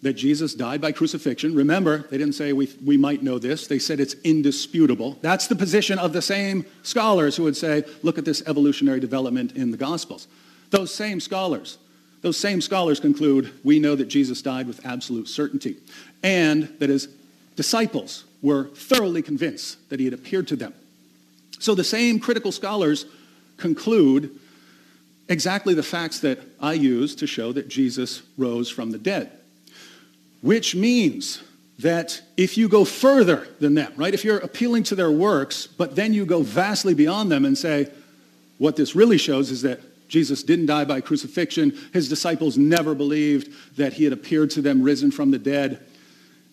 that 0.02 0.14
Jesus 0.14 0.54
died 0.54 0.80
by 0.80 0.92
crucifixion. 0.92 1.54
Remember, 1.54 1.98
they 2.10 2.18
didn't 2.18 2.34
say 2.34 2.52
we, 2.52 2.68
we 2.84 2.96
might 2.96 3.22
know 3.22 3.38
this. 3.38 3.68
They 3.68 3.78
said 3.78 4.00
it's 4.00 4.14
indisputable. 4.24 5.16
That's 5.22 5.46
the 5.46 5.56
position 5.56 5.98
of 5.98 6.12
the 6.12 6.22
same 6.22 6.66
scholars 6.82 7.36
who 7.36 7.44
would 7.44 7.56
say, 7.56 7.84
look 8.02 8.18
at 8.18 8.24
this 8.24 8.42
evolutionary 8.46 8.98
development 8.98 9.52
in 9.52 9.70
the 9.70 9.76
Gospels. 9.76 10.26
Those 10.70 10.92
same 10.92 11.20
scholars, 11.20 11.78
those 12.20 12.36
same 12.36 12.60
scholars 12.60 12.98
conclude 12.98 13.52
we 13.62 13.78
know 13.78 13.94
that 13.94 14.06
Jesus 14.06 14.42
died 14.42 14.66
with 14.66 14.84
absolute 14.84 15.28
certainty 15.28 15.76
and 16.22 16.64
that 16.80 16.90
his 16.90 17.08
disciples 17.54 18.24
were 18.42 18.68
thoroughly 18.74 19.22
convinced 19.22 19.88
that 19.88 20.00
he 20.00 20.06
had 20.06 20.14
appeared 20.14 20.48
to 20.48 20.56
them. 20.56 20.74
So 21.60 21.76
the 21.76 21.84
same 21.84 22.18
critical 22.18 22.50
scholars 22.50 23.06
conclude 23.56 24.36
exactly 25.32 25.74
the 25.74 25.82
facts 25.82 26.20
that 26.20 26.38
I 26.60 26.74
use 26.74 27.14
to 27.16 27.26
show 27.26 27.52
that 27.52 27.68
Jesus 27.68 28.22
rose 28.36 28.70
from 28.70 28.92
the 28.92 28.98
dead 28.98 29.30
which 30.42 30.74
means 30.74 31.42
that 31.78 32.20
if 32.36 32.58
you 32.58 32.68
go 32.68 32.84
further 32.84 33.48
than 33.60 33.74
them, 33.74 33.92
right, 33.96 34.12
if 34.12 34.24
you're 34.24 34.38
appealing 34.38 34.82
to 34.84 34.94
their 34.94 35.10
works, 35.10 35.66
but 35.66 35.96
then 35.96 36.12
you 36.12 36.26
go 36.26 36.42
vastly 36.42 36.94
beyond 36.94 37.32
them 37.32 37.44
and 37.44 37.56
say, 37.56 37.88
what 38.58 38.76
this 38.76 38.94
really 38.94 39.18
shows 39.18 39.50
is 39.50 39.62
that 39.62 39.80
Jesus 40.08 40.42
didn't 40.42 40.66
die 40.66 40.84
by 40.84 41.00
crucifixion, 41.00 41.72
his 41.92 42.08
disciples 42.08 42.58
never 42.58 42.94
believed 42.94 43.76
that 43.76 43.94
he 43.94 44.04
had 44.04 44.12
appeared 44.12 44.50
to 44.50 44.60
them 44.60 44.82
risen 44.82 45.10
from 45.10 45.30
the 45.30 45.38
dead, 45.38 45.80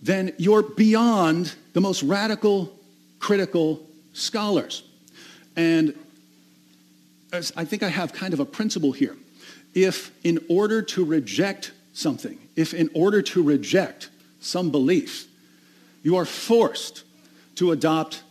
then 0.01 0.31
you're 0.37 0.63
beyond 0.63 1.53
the 1.73 1.81
most 1.81 2.01
radical, 2.03 2.73
critical 3.19 3.85
scholars. 4.13 4.83
And 5.57 5.93
I 7.31 7.65
think 7.65 7.83
I 7.83 7.89
have 7.89 8.13
kind 8.13 8.33
of 8.33 8.39
a 8.39 8.45
principle 8.45 8.91
here. 8.91 9.15
If 9.73 10.11
in 10.23 10.39
order 10.49 10.81
to 10.81 11.05
reject 11.05 11.71
something, 11.93 12.39
if 12.55 12.73
in 12.73 12.89
order 12.93 13.21
to 13.21 13.43
reject 13.43 14.09
some 14.39 14.71
belief, 14.71 15.27
you 16.01 16.15
are 16.17 16.25
forced 16.25 17.03
to 17.55 17.71
adopt 17.71 18.23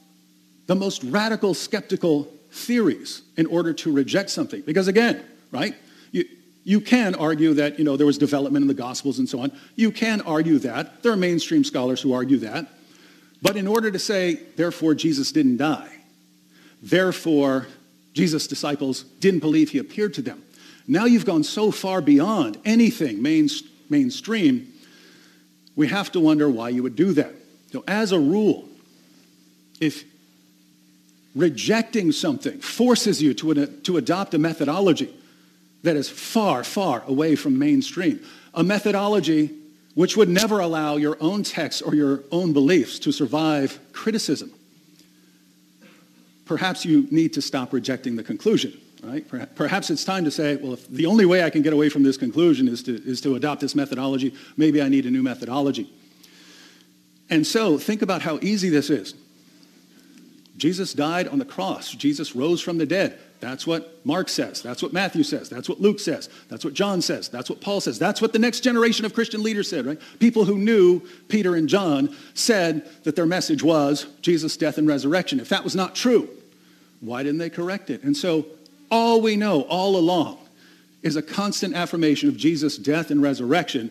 the 0.67 0.75
most 0.75 1.03
radical 1.05 1.55
skeptical 1.55 2.29
theories 2.51 3.23
in 3.37 3.47
order 3.47 3.73
to 3.73 3.93
reject 3.93 4.31
something. 4.31 4.63
Because 4.63 4.89
again, 4.89 5.23
right, 5.53 5.75
you, 6.13 6.25
you 6.65 6.81
can 6.81 7.15
argue 7.15 7.55
that, 7.55 7.79
you 7.79 7.85
know, 7.85 7.97
there 7.97 8.07
was 8.07 8.19
development 8.19 8.63
in 8.63 8.69
the 8.69 8.75
Gospels 8.75 9.19
and 9.19 9.29
so 9.29 9.41
on. 9.41 9.53
You 9.77 9.93
can 9.93 10.21
argue 10.23 10.59
that. 10.61 11.03
There 11.03 11.13
are 11.13 11.17
mainstream 11.17 11.63
scholars 11.63 12.01
who 12.01 12.13
argue 12.13 12.39
that. 12.39 12.67
But 13.41 13.57
in 13.57 13.69
order 13.69 13.91
to 13.91 13.99
say, 13.99 14.35
therefore, 14.57 14.95
Jesus 14.95 15.31
didn't 15.31 15.59
die, 15.59 15.91
therefore, 16.83 17.69
Jesus' 18.19 18.49
disciples 18.49 19.05
didn't 19.21 19.39
believe 19.39 19.71
he 19.71 19.79
appeared 19.79 20.13
to 20.15 20.23
them, 20.23 20.43
now 20.89 21.05
you've 21.05 21.25
gone 21.25 21.45
so 21.45 21.71
far 21.71 22.01
beyond 22.01 22.59
anything 22.65 23.23
main, 23.23 23.49
mainstream, 23.89 24.73
we 25.77 25.87
have 25.87 26.11
to 26.11 26.19
wonder 26.19 26.51
why 26.51 26.71
you 26.71 26.83
would 26.83 26.97
do 26.97 27.13
that. 27.13 27.33
So 27.71 27.85
as 27.87 28.11
a 28.11 28.19
rule, 28.19 28.69
if 29.81 30.03
rejecting 31.37 32.11
something 32.11 32.59
forces 32.59 33.23
you 33.23 33.35
to, 33.35 33.67
to 33.67 33.97
adopt 33.99 34.35
a 34.35 34.39
methodology 34.39 35.15
that 35.85 35.95
is 35.95 36.11
far, 36.11 36.65
far 36.65 37.05
away 37.07 37.37
from 37.37 37.57
mainstream, 37.57 38.19
a 38.53 38.65
methodology 38.65 39.55
which 39.95 40.17
would 40.17 40.29
never 40.29 40.59
allow 40.59 40.97
your 40.97 41.17
own 41.21 41.45
text 41.45 41.85
or 41.87 41.95
your 41.95 42.25
own 42.33 42.53
beliefs 42.53 42.99
to 42.99 43.13
survive 43.13 43.79
criticism, 43.93 44.51
perhaps 46.49 46.85
you 46.85 47.07
need 47.11 47.35
to 47.35 47.43
stop 47.43 47.73
rejecting 47.73 48.17
the 48.17 48.25
conclusion. 48.25 48.73
Right? 49.03 49.25
Perhaps 49.55 49.91
it's 49.91 50.05
time 50.05 50.25
to 50.25 50.31
say, 50.31 50.57
well, 50.57 50.73
if 50.73 50.89
the 50.89 51.07
only 51.07 51.25
way 51.25 51.45
I 51.45 51.51
can 51.51 51.63
get 51.63 51.73
away 51.73 51.89
from 51.89 52.03
this 52.03 52.17
conclusion 52.17 52.67
is 52.67 52.83
to, 52.83 53.01
is 53.05 53.21
to 53.21 53.37
adopt 53.37 53.61
this 53.61 53.77
methodology, 53.77 54.35
maybe 54.57 54.83
I 54.83 54.89
need 54.89 55.07
a 55.07 55.11
new 55.11 55.23
methodology. 55.23 55.89
And 57.31 57.47
so 57.47 57.79
think 57.79 58.03
about 58.03 58.23
how 58.23 58.41
easy 58.43 58.71
this 58.71 58.91
is. 58.91 59.15
Jesus 60.57 60.93
died 60.93 61.29
on 61.29 61.39
the 61.39 61.45
cross. 61.45 61.93
Jesus 61.93 62.35
rose 62.35 62.61
from 62.61 62.79
the 62.79 62.87
dead. 62.87 63.19
That's 63.39 63.65
what 63.65 64.05
Mark 64.05 64.29
says. 64.29 64.61
That's 64.63 64.83
what 64.83 64.93
Matthew 64.93 65.23
says. 65.23 65.49
That's 65.49 65.69
what 65.69 65.81
Luke 65.81 66.01
says. 66.01 66.29
That's 66.49 66.65
what 66.65 66.75
John 66.75 67.01
says. 67.01 67.29
That's 67.29 67.49
what 67.49 67.61
Paul 67.61 67.81
says. 67.81 68.01
That's 68.01 68.21
what 68.21 68.33
the 68.33 68.41
next 68.41 68.61
generation 68.61 69.05
of 69.05 69.15
Christian 69.15 69.45
leaders 69.45 69.71
said, 69.71 69.87
right? 69.87 70.01
People 70.19 70.45
who 70.45 70.59
knew 70.59 71.01
Peter 71.29 71.55
and 71.55 71.69
John 71.69 72.17
said 72.35 72.91
that 73.05 73.15
their 73.15 73.27
message 73.27 73.63
was 73.63 74.07
Jesus' 74.23 74.57
death 74.57 74.77
and 74.77 74.89
resurrection. 74.89 75.39
If 75.39 75.51
that 75.51 75.63
was 75.63 75.77
not 75.77 75.95
true, 75.95 76.29
why 77.01 77.23
didn't 77.23 77.39
they 77.39 77.51
correct 77.51 77.91
it? 77.91 78.03
And 78.03 78.17
so 78.17 78.47
all 78.91 79.21
we 79.21 79.37
know 79.37 79.63
all 79.63 79.97
along 79.97 80.39
is 81.03 81.17
a 81.17 81.23
constant 81.23 81.75
affirmation 81.75 82.29
of 82.29 82.37
Jesus' 82.37 82.77
death 82.77 83.11
and 83.11 83.23
resurrection. 83.23 83.91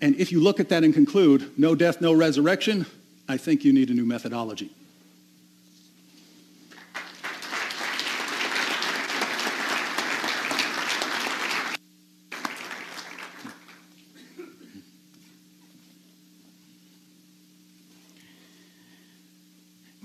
And 0.00 0.16
if 0.16 0.32
you 0.32 0.40
look 0.40 0.60
at 0.60 0.68
that 0.70 0.84
and 0.84 0.94
conclude, 0.94 1.58
no 1.58 1.74
death, 1.74 2.00
no 2.00 2.12
resurrection, 2.12 2.86
I 3.28 3.36
think 3.36 3.64
you 3.64 3.72
need 3.72 3.90
a 3.90 3.94
new 3.94 4.06
methodology. 4.06 4.70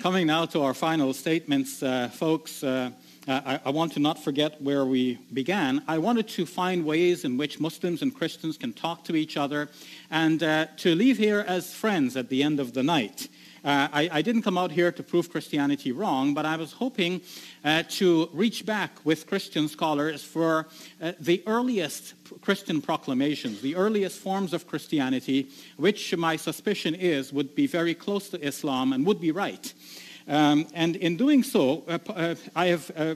Coming 0.02 0.26
now 0.26 0.46
to 0.46 0.64
our 0.64 0.74
final 0.74 1.14
statements, 1.14 1.84
uh, 1.84 2.10
folks. 2.12 2.64
Uh, 2.64 2.90
I, 3.28 3.60
I, 3.66 3.70
want 3.70 3.94
to 3.94 4.00
not 4.00 4.18
forget 4.18 4.60
where 4.60 4.84
we 4.84 5.20
began. 5.32 5.84
I 5.88 6.00
wanted 6.00 6.28
to 6.30 6.48
find 6.48 6.84
ways 6.84 7.24
in 7.24 7.38
which 7.38 7.60
Muslims 7.60 8.02
and 8.02 8.12
Christians 8.12 8.58
can 8.58 8.74
talk 8.74 9.04
to 9.04 9.16
each 9.16 9.38
other 9.38 9.70
and 10.10 10.42
uh, 10.42 10.66
to 10.78 10.96
leave 10.96 11.20
here 11.20 11.46
as 11.48 11.72
friends 11.72 12.18
at 12.18 12.30
the 12.30 12.42
end 12.42 12.60
of 12.60 12.74
the 12.74 12.82
night. 12.82 13.28
Uh, 13.64 13.88
I, 13.94 14.10
I, 14.12 14.22
didn't 14.24 14.42
come 14.42 14.58
out 14.58 14.72
here 14.72 14.92
to 14.92 15.04
prove 15.04 15.30
Christianity 15.30 15.92
wrong, 15.92 16.34
but 16.34 16.48
I 16.48 16.56
was 16.56 16.72
hoping 16.72 17.22
uh, 17.64 17.84
to 17.90 18.28
reach 18.34 18.66
back 18.66 18.98
with 19.04 19.28
Christian 19.28 19.68
scholars 19.68 20.24
for 20.24 20.68
uh, 21.00 21.12
the 21.20 21.44
earliest 21.46 22.16
Christian 22.42 22.82
proclamations, 22.82 23.62
the 23.62 23.76
earliest 23.76 24.18
forms 24.20 24.54
of 24.54 24.66
Christianity, 24.66 25.50
which 25.78 26.16
my 26.18 26.38
suspicion 26.38 26.96
is 26.96 27.32
would 27.32 27.54
be 27.54 27.68
very 27.68 27.94
close 27.94 28.30
to 28.30 28.42
Islam 28.44 28.94
and 28.94 29.06
would 29.06 29.22
be 29.22 29.32
right. 29.32 29.72
Um, 30.28 30.66
and 30.74 30.96
in 30.96 31.16
doing 31.18 31.44
so, 31.44 31.84
uh, 31.88 32.00
uh, 32.10 32.36
I 32.56 32.68
have 32.68 32.92
uh, 32.96 33.16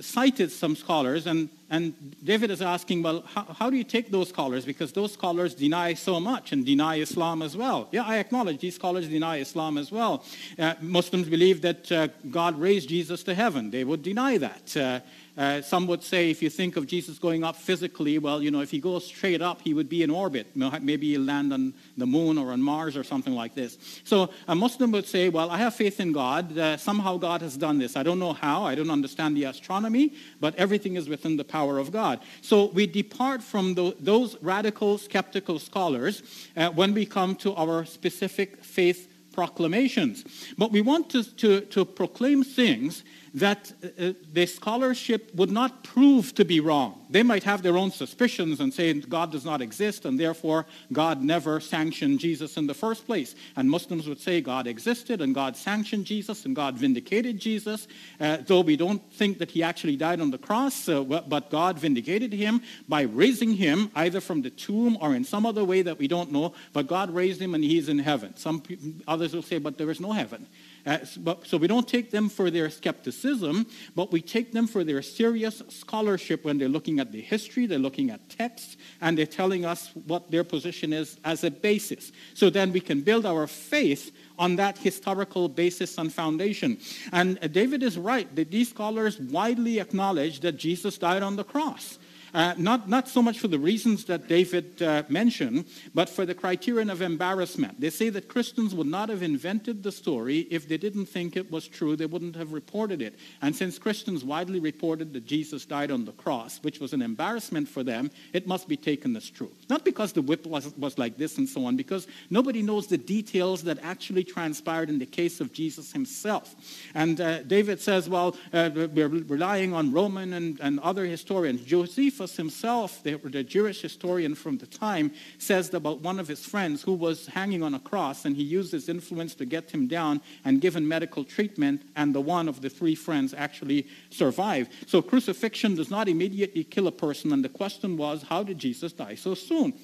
cited 0.00 0.50
some 0.50 0.76
scholars, 0.76 1.26
and, 1.26 1.48
and 1.70 1.94
David 2.24 2.50
is 2.50 2.62
asking, 2.62 3.02
well, 3.02 3.22
how, 3.26 3.44
how, 3.58 3.70
do 3.70 3.76
you 3.76 3.84
take 3.84 4.10
those 4.10 4.28
scholars? 4.28 4.64
Because 4.64 4.92
those 4.92 5.12
scholars 5.12 5.54
deny 5.54 5.94
so 5.94 6.20
much 6.20 6.52
and 6.52 6.64
deny 6.64 6.96
Islam 6.96 7.42
as 7.42 7.56
well. 7.56 7.88
Yeah, 7.92 8.04
I 8.04 8.18
acknowledge 8.18 8.60
these 8.60 8.74
scholars 8.74 9.08
deny 9.08 9.38
Islam 9.38 9.78
as 9.78 9.90
well. 9.90 10.24
Uh, 10.58 10.74
Muslims 10.80 11.28
believe 11.28 11.62
that 11.62 11.92
uh, 11.92 12.08
God 12.30 12.58
raised 12.58 12.88
Jesus 12.88 13.22
to 13.24 13.34
heaven. 13.34 13.70
They 13.70 13.84
would 13.84 14.02
deny 14.02 14.38
that. 14.38 15.02
Uh, 15.36 15.60
some 15.60 15.86
would 15.86 16.02
say 16.02 16.30
if 16.30 16.40
you 16.40 16.48
think 16.48 16.76
of 16.76 16.86
Jesus 16.86 17.18
going 17.18 17.44
up 17.44 17.56
physically, 17.56 18.18
well, 18.18 18.42
you 18.42 18.50
know, 18.50 18.60
if 18.60 18.70
he 18.70 18.80
goes 18.80 19.04
straight 19.04 19.42
up, 19.42 19.60
he 19.60 19.74
would 19.74 19.88
be 19.88 20.02
in 20.02 20.10
orbit. 20.10 20.46
Maybe 20.54 21.10
he'll 21.10 21.20
land 21.20 21.52
on 21.52 21.74
the 21.96 22.06
moon 22.06 22.38
or 22.38 22.52
on 22.52 22.62
Mars 22.62 22.96
or 22.96 23.04
something 23.04 23.34
like 23.34 23.54
this. 23.54 24.00
So 24.04 24.30
a 24.48 24.54
Muslim 24.54 24.92
would 24.92 25.06
say, 25.06 25.28
well, 25.28 25.50
I 25.50 25.58
have 25.58 25.74
faith 25.74 26.00
in 26.00 26.12
God. 26.12 26.56
Uh, 26.56 26.76
somehow 26.78 27.18
God 27.18 27.42
has 27.42 27.56
done 27.56 27.78
this. 27.78 27.96
I 27.96 28.02
don't 28.02 28.18
know 28.18 28.32
how. 28.32 28.64
I 28.64 28.74
don't 28.74 28.90
understand 28.90 29.36
the 29.36 29.44
astronomy, 29.44 30.14
but 30.40 30.54
everything 30.56 30.96
is 30.96 31.08
within 31.08 31.36
the 31.36 31.44
power 31.44 31.78
of 31.78 31.92
God. 31.92 32.20
So 32.40 32.66
we 32.66 32.86
depart 32.86 33.42
from 33.42 33.74
the, 33.74 33.94
those 34.00 34.36
radical 34.40 34.96
skeptical 34.96 35.58
scholars 35.58 36.22
uh, 36.56 36.70
when 36.70 36.94
we 36.94 37.04
come 37.04 37.36
to 37.36 37.54
our 37.56 37.84
specific 37.84 38.64
faith 38.64 39.12
proclamations. 39.32 40.24
But 40.56 40.72
we 40.72 40.80
want 40.80 41.10
to, 41.10 41.22
to, 41.36 41.60
to 41.60 41.84
proclaim 41.84 42.42
things 42.42 43.04
that 43.36 43.70
uh, 43.84 44.14
the 44.32 44.46
scholarship 44.46 45.30
would 45.34 45.50
not 45.50 45.84
prove 45.84 46.34
to 46.34 46.42
be 46.42 46.58
wrong. 46.58 47.06
They 47.10 47.22
might 47.22 47.44
have 47.44 47.62
their 47.62 47.76
own 47.76 47.90
suspicions 47.90 48.60
and 48.60 48.72
say 48.72 48.94
God 48.94 49.30
does 49.30 49.44
not 49.44 49.60
exist 49.60 50.06
and 50.06 50.18
therefore 50.18 50.64
God 50.90 51.22
never 51.22 51.60
sanctioned 51.60 52.18
Jesus 52.18 52.56
in 52.56 52.66
the 52.66 52.72
first 52.72 53.04
place. 53.04 53.34
And 53.54 53.68
Muslims 53.68 54.08
would 54.08 54.20
say 54.20 54.40
God 54.40 54.66
existed 54.66 55.20
and 55.20 55.34
God 55.34 55.54
sanctioned 55.54 56.06
Jesus 56.06 56.46
and 56.46 56.56
God 56.56 56.78
vindicated 56.78 57.38
Jesus, 57.38 57.88
uh, 58.20 58.38
though 58.46 58.62
we 58.62 58.74
don't 58.74 59.02
think 59.12 59.36
that 59.38 59.50
he 59.50 59.62
actually 59.62 59.96
died 59.96 60.22
on 60.22 60.30
the 60.30 60.38
cross, 60.38 60.88
uh, 60.88 61.04
but 61.04 61.50
God 61.50 61.78
vindicated 61.78 62.32
him 62.32 62.62
by 62.88 63.02
raising 63.02 63.52
him 63.52 63.90
either 63.94 64.22
from 64.22 64.40
the 64.40 64.50
tomb 64.50 64.96
or 64.98 65.14
in 65.14 65.24
some 65.24 65.44
other 65.44 65.62
way 65.62 65.82
that 65.82 65.98
we 65.98 66.08
don't 66.08 66.32
know, 66.32 66.54
but 66.72 66.86
God 66.86 67.10
raised 67.10 67.42
him 67.42 67.54
and 67.54 67.62
he's 67.62 67.90
in 67.90 67.98
heaven. 67.98 68.34
Some 68.38 68.62
others 69.06 69.34
will 69.34 69.42
say, 69.42 69.58
but 69.58 69.76
there 69.76 69.90
is 69.90 70.00
no 70.00 70.12
heaven. 70.12 70.46
Uh, 70.86 70.98
so 71.42 71.56
we 71.58 71.66
don't 71.66 71.88
take 71.88 72.12
them 72.12 72.28
for 72.28 72.48
their 72.48 72.70
skepticism, 72.70 73.66
but 73.96 74.12
we 74.12 74.22
take 74.22 74.52
them 74.52 74.68
for 74.68 74.84
their 74.84 75.02
serious 75.02 75.60
scholarship 75.68 76.44
when 76.44 76.58
they're 76.58 76.68
looking 76.68 77.00
at 77.00 77.10
the 77.10 77.20
history, 77.20 77.66
they're 77.66 77.78
looking 77.78 78.10
at 78.10 78.28
texts, 78.28 78.76
and 79.00 79.18
they're 79.18 79.26
telling 79.26 79.64
us 79.64 79.90
what 80.06 80.30
their 80.30 80.44
position 80.44 80.92
is 80.92 81.18
as 81.24 81.42
a 81.42 81.50
basis. 81.50 82.12
So 82.34 82.50
then 82.50 82.72
we 82.72 82.80
can 82.80 83.00
build 83.00 83.26
our 83.26 83.48
faith 83.48 84.12
on 84.38 84.56
that 84.56 84.78
historical 84.78 85.48
basis 85.48 85.98
and 85.98 86.12
foundation. 86.12 86.78
And 87.12 87.40
David 87.52 87.82
is 87.82 87.98
right 87.98 88.32
that 88.36 88.50
these 88.50 88.70
scholars 88.70 89.18
widely 89.18 89.80
acknowledge 89.80 90.40
that 90.40 90.52
Jesus 90.52 90.98
died 90.98 91.22
on 91.22 91.36
the 91.36 91.44
cross. 91.44 91.98
Uh, 92.36 92.52
not, 92.58 92.86
not 92.86 93.08
so 93.08 93.22
much 93.22 93.38
for 93.38 93.48
the 93.48 93.58
reasons 93.58 94.04
that 94.04 94.28
David 94.28 94.82
uh, 94.82 95.04
mentioned, 95.08 95.64
but 95.94 96.06
for 96.06 96.26
the 96.26 96.34
criterion 96.34 96.90
of 96.90 97.00
embarrassment. 97.00 97.80
They 97.80 97.88
say 97.88 98.10
that 98.10 98.28
Christians 98.28 98.74
would 98.74 98.86
not 98.86 99.08
have 99.08 99.22
invented 99.22 99.82
the 99.82 99.90
story 99.90 100.40
if 100.50 100.68
they 100.68 100.76
didn't 100.76 101.06
think 101.06 101.34
it 101.34 101.50
was 101.50 101.66
true. 101.66 101.96
They 101.96 102.04
wouldn't 102.04 102.36
have 102.36 102.52
reported 102.52 103.00
it. 103.00 103.14
And 103.40 103.56
since 103.56 103.78
Christians 103.78 104.22
widely 104.22 104.60
reported 104.60 105.14
that 105.14 105.24
Jesus 105.24 105.64
died 105.64 105.90
on 105.90 106.04
the 106.04 106.12
cross, 106.12 106.58
which 106.62 106.78
was 106.78 106.92
an 106.92 107.00
embarrassment 107.00 107.70
for 107.70 107.82
them, 107.82 108.10
it 108.34 108.46
must 108.46 108.68
be 108.68 108.76
taken 108.76 109.16
as 109.16 109.30
true. 109.30 109.50
Not 109.70 109.82
because 109.82 110.12
the 110.12 110.20
whip 110.20 110.44
was, 110.44 110.76
was 110.76 110.98
like 110.98 111.16
this 111.16 111.38
and 111.38 111.48
so 111.48 111.64
on, 111.64 111.74
because 111.74 112.06
nobody 112.28 112.60
knows 112.60 112.86
the 112.86 112.98
details 112.98 113.62
that 113.62 113.78
actually 113.82 114.24
transpired 114.24 114.90
in 114.90 114.98
the 114.98 115.06
case 115.06 115.40
of 115.40 115.54
Jesus 115.54 115.90
himself. 115.90 116.54
And 116.94 117.18
uh, 117.18 117.44
David 117.44 117.80
says, 117.80 118.10
well, 118.10 118.36
uh, 118.52 118.68
we're 118.74 119.08
relying 119.08 119.72
on 119.72 119.90
Roman 119.90 120.34
and, 120.34 120.60
and 120.60 120.80
other 120.80 121.06
historians. 121.06 121.62
Josephus 121.62 122.25
himself, 122.34 123.02
the, 123.04 123.44
Jewish 123.44 123.82
historian 123.82 124.34
from 124.34 124.58
the 124.58 124.66
time, 124.66 125.12
says 125.38 125.72
about 125.72 126.00
one 126.00 126.18
of 126.18 126.26
his 126.26 126.44
friends 126.44 126.82
who 126.82 126.94
was 126.94 127.26
hanging 127.26 127.62
on 127.62 127.74
a 127.74 127.78
cross, 127.78 128.24
and 128.24 128.34
he 128.34 128.42
used 128.42 128.72
his 128.72 128.88
influence 128.88 129.36
to 129.36 129.44
get 129.44 129.70
him 129.70 129.86
down 129.86 130.20
and 130.44 130.60
given 130.60 130.88
medical 130.88 131.22
treatment, 131.22 131.82
and 131.94 132.14
the 132.14 132.20
one 132.20 132.48
of 132.48 132.62
the 132.62 132.70
three 132.70 132.96
friends 132.96 133.32
actually 133.32 133.86
survived. 134.10 134.72
So 134.88 135.02
crucifixion 135.02 135.76
does 135.76 135.90
not 135.90 136.08
immediately 136.08 136.64
kill 136.64 136.88
a 136.88 136.92
person, 136.92 137.32
and 137.32 137.44
the 137.44 137.48
question 137.48 137.96
was, 137.96 138.22
how 138.22 138.42
did 138.42 138.58
Jesus 138.58 138.92
die 138.92 139.14
so 139.14 139.34
soon? 139.34 139.74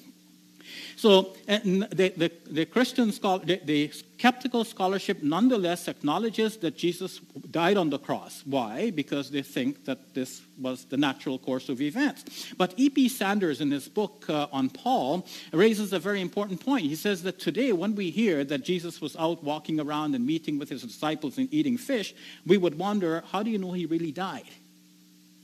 So 0.95 1.33
the, 1.47 2.13
the, 2.15 2.31
the 2.49 2.65
Christian 2.65 3.11
scholar, 3.11 3.43
the, 3.45 3.59
the, 3.63 3.91
skeptical 4.23 4.63
scholarship 4.63 5.21
nonetheless 5.21 5.89
acknowledges 5.89 6.55
that 6.55 6.77
Jesus 6.77 7.19
died 7.51 7.75
on 7.75 7.89
the 7.89 7.99
cross. 7.99 8.41
Why? 8.45 8.89
Because 8.89 9.29
they 9.31 9.41
think 9.41 9.83
that 9.83 10.13
this 10.13 10.41
was 10.57 10.85
the 10.85 10.95
natural 10.95 11.37
course 11.37 11.67
of 11.67 11.81
events. 11.81 12.53
But 12.57 12.73
E.P. 12.77 13.09
Sanders, 13.09 13.59
in 13.59 13.69
his 13.69 13.89
book 13.89 14.25
uh, 14.29 14.47
on 14.53 14.69
Paul, 14.69 15.25
raises 15.51 15.91
a 15.91 15.99
very 15.99 16.21
important 16.21 16.63
point. 16.63 16.85
He 16.85 16.95
says 16.95 17.23
that 17.23 17.37
today, 17.37 17.73
when 17.73 17.95
we 17.95 18.11
hear 18.11 18.45
that 18.45 18.63
Jesus 18.63 19.01
was 19.01 19.17
out 19.17 19.43
walking 19.43 19.77
around 19.81 20.15
and 20.15 20.25
meeting 20.25 20.57
with 20.57 20.69
his 20.69 20.83
disciples 20.83 21.37
and 21.37 21.53
eating 21.53 21.77
fish, 21.77 22.15
we 22.47 22.57
would 22.57 22.77
wonder, 22.77 23.23
how 23.31 23.43
do 23.43 23.49
you 23.49 23.57
know 23.57 23.73
he 23.73 23.85
really 23.85 24.13
died 24.13 24.49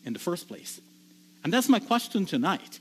in 0.06 0.14
the 0.14 0.20
first 0.20 0.48
place? 0.48 0.80
And 1.44 1.52
that's 1.52 1.68
my 1.68 1.80
question 1.80 2.26
tonight. 2.26 2.80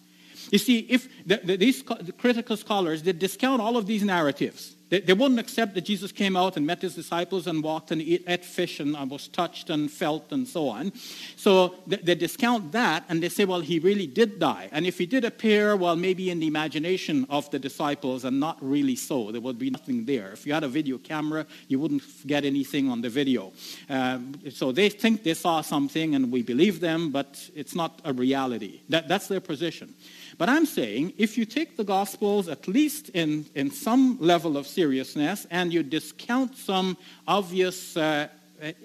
You 0.51 0.59
see, 0.59 0.79
if 0.89 1.09
the, 1.27 1.41
the, 1.45 1.57
these 1.57 1.83
the 1.83 2.13
critical 2.13 2.57
scholars, 2.57 3.03
they 3.03 3.13
discount 3.13 3.61
all 3.61 3.77
of 3.77 3.87
these 3.87 4.03
narratives. 4.03 4.77
They, 4.91 5.01
they 5.01 5.13
wouldn't 5.13 5.41
accept 5.41 5.75
that 5.75 5.83
Jesus 5.83 6.13
came 6.13 6.37
out 6.37 6.57
and 6.57 6.67
met 6.67 6.83
his 6.83 6.95
disciples 6.95 7.47
and 7.47 7.63
walked 7.63 7.91
and 7.91 8.01
ate, 8.01 8.25
ate 8.27 8.45
fish 8.45 8.81
and 8.81 9.11
was 9.11 9.29
touched 9.29 9.71
and 9.71 9.91
felt 9.91 10.33
and 10.33 10.47
so 10.47 10.69
on. 10.69 10.93
So 11.37 11.75
they, 11.87 11.97
they 11.97 12.15
discount 12.15 12.73
that 12.73 13.05
and 13.09 13.23
they 13.23 13.29
say, 13.29 13.45
well, 13.45 13.61
he 13.61 13.79
really 13.79 14.07
did 14.07 14.39
die. 14.39 14.69
And 14.73 14.87
if 14.87 14.99
he 14.99 15.07
did 15.07 15.25
appear, 15.25 15.77
well, 15.77 15.97
maybe 15.97 16.31
in 16.31 16.41
the 16.41 16.47
imagination 16.47 17.27
of 17.29 17.51
the 17.51 17.59
disciples 17.59 18.25
and 18.25 18.41
not 18.41 18.57
really 18.61 18.97
so. 18.97 19.31
There 19.31 19.41
would 19.41 19.59
be 19.59 19.71
nothing 19.71 20.05
there. 20.05 20.33
If 20.33 20.47
you 20.47 20.55
had 20.55 20.65
a 20.65 20.69
video 20.69 20.99
camera, 20.99 21.47
you 21.69 21.79
wouldn't 21.79 22.27
get 22.27 22.45
anything 22.45 22.89
on 22.89 23.03
the 23.03 23.11
video. 23.11 23.53
Um, 23.91 24.35
so 24.51 24.73
they 24.73 24.89
think 24.89 25.23
they 25.23 25.35
saw 25.35 25.61
something 25.61 26.15
and 26.15 26.33
we 26.33 26.43
believe 26.43 26.81
them, 26.81 27.11
but 27.11 27.51
it's 27.55 27.75
not 27.75 28.01
a 28.05 28.13
reality. 28.13 28.81
That, 28.89 29.09
that's 29.09 29.29
their 29.29 29.41
position. 29.41 29.95
But 30.39 30.49
I'm 30.49 30.67
saying 30.67 31.15
if 31.19 31.37
you 31.37 31.45
take 31.45 31.77
the 31.77 31.85
Gospels, 31.85 32.49
at 32.49 32.69
least 32.69 33.11
in, 33.11 33.45
in 33.57 33.73
some 33.73 34.19
level 34.21 34.57
of 34.57 34.67
seriousness, 34.67 35.47
and 35.51 35.73
you 35.73 35.83
discount 35.83 36.57
some 36.57 36.97
obvious 37.27 37.97
uh, 37.97 38.29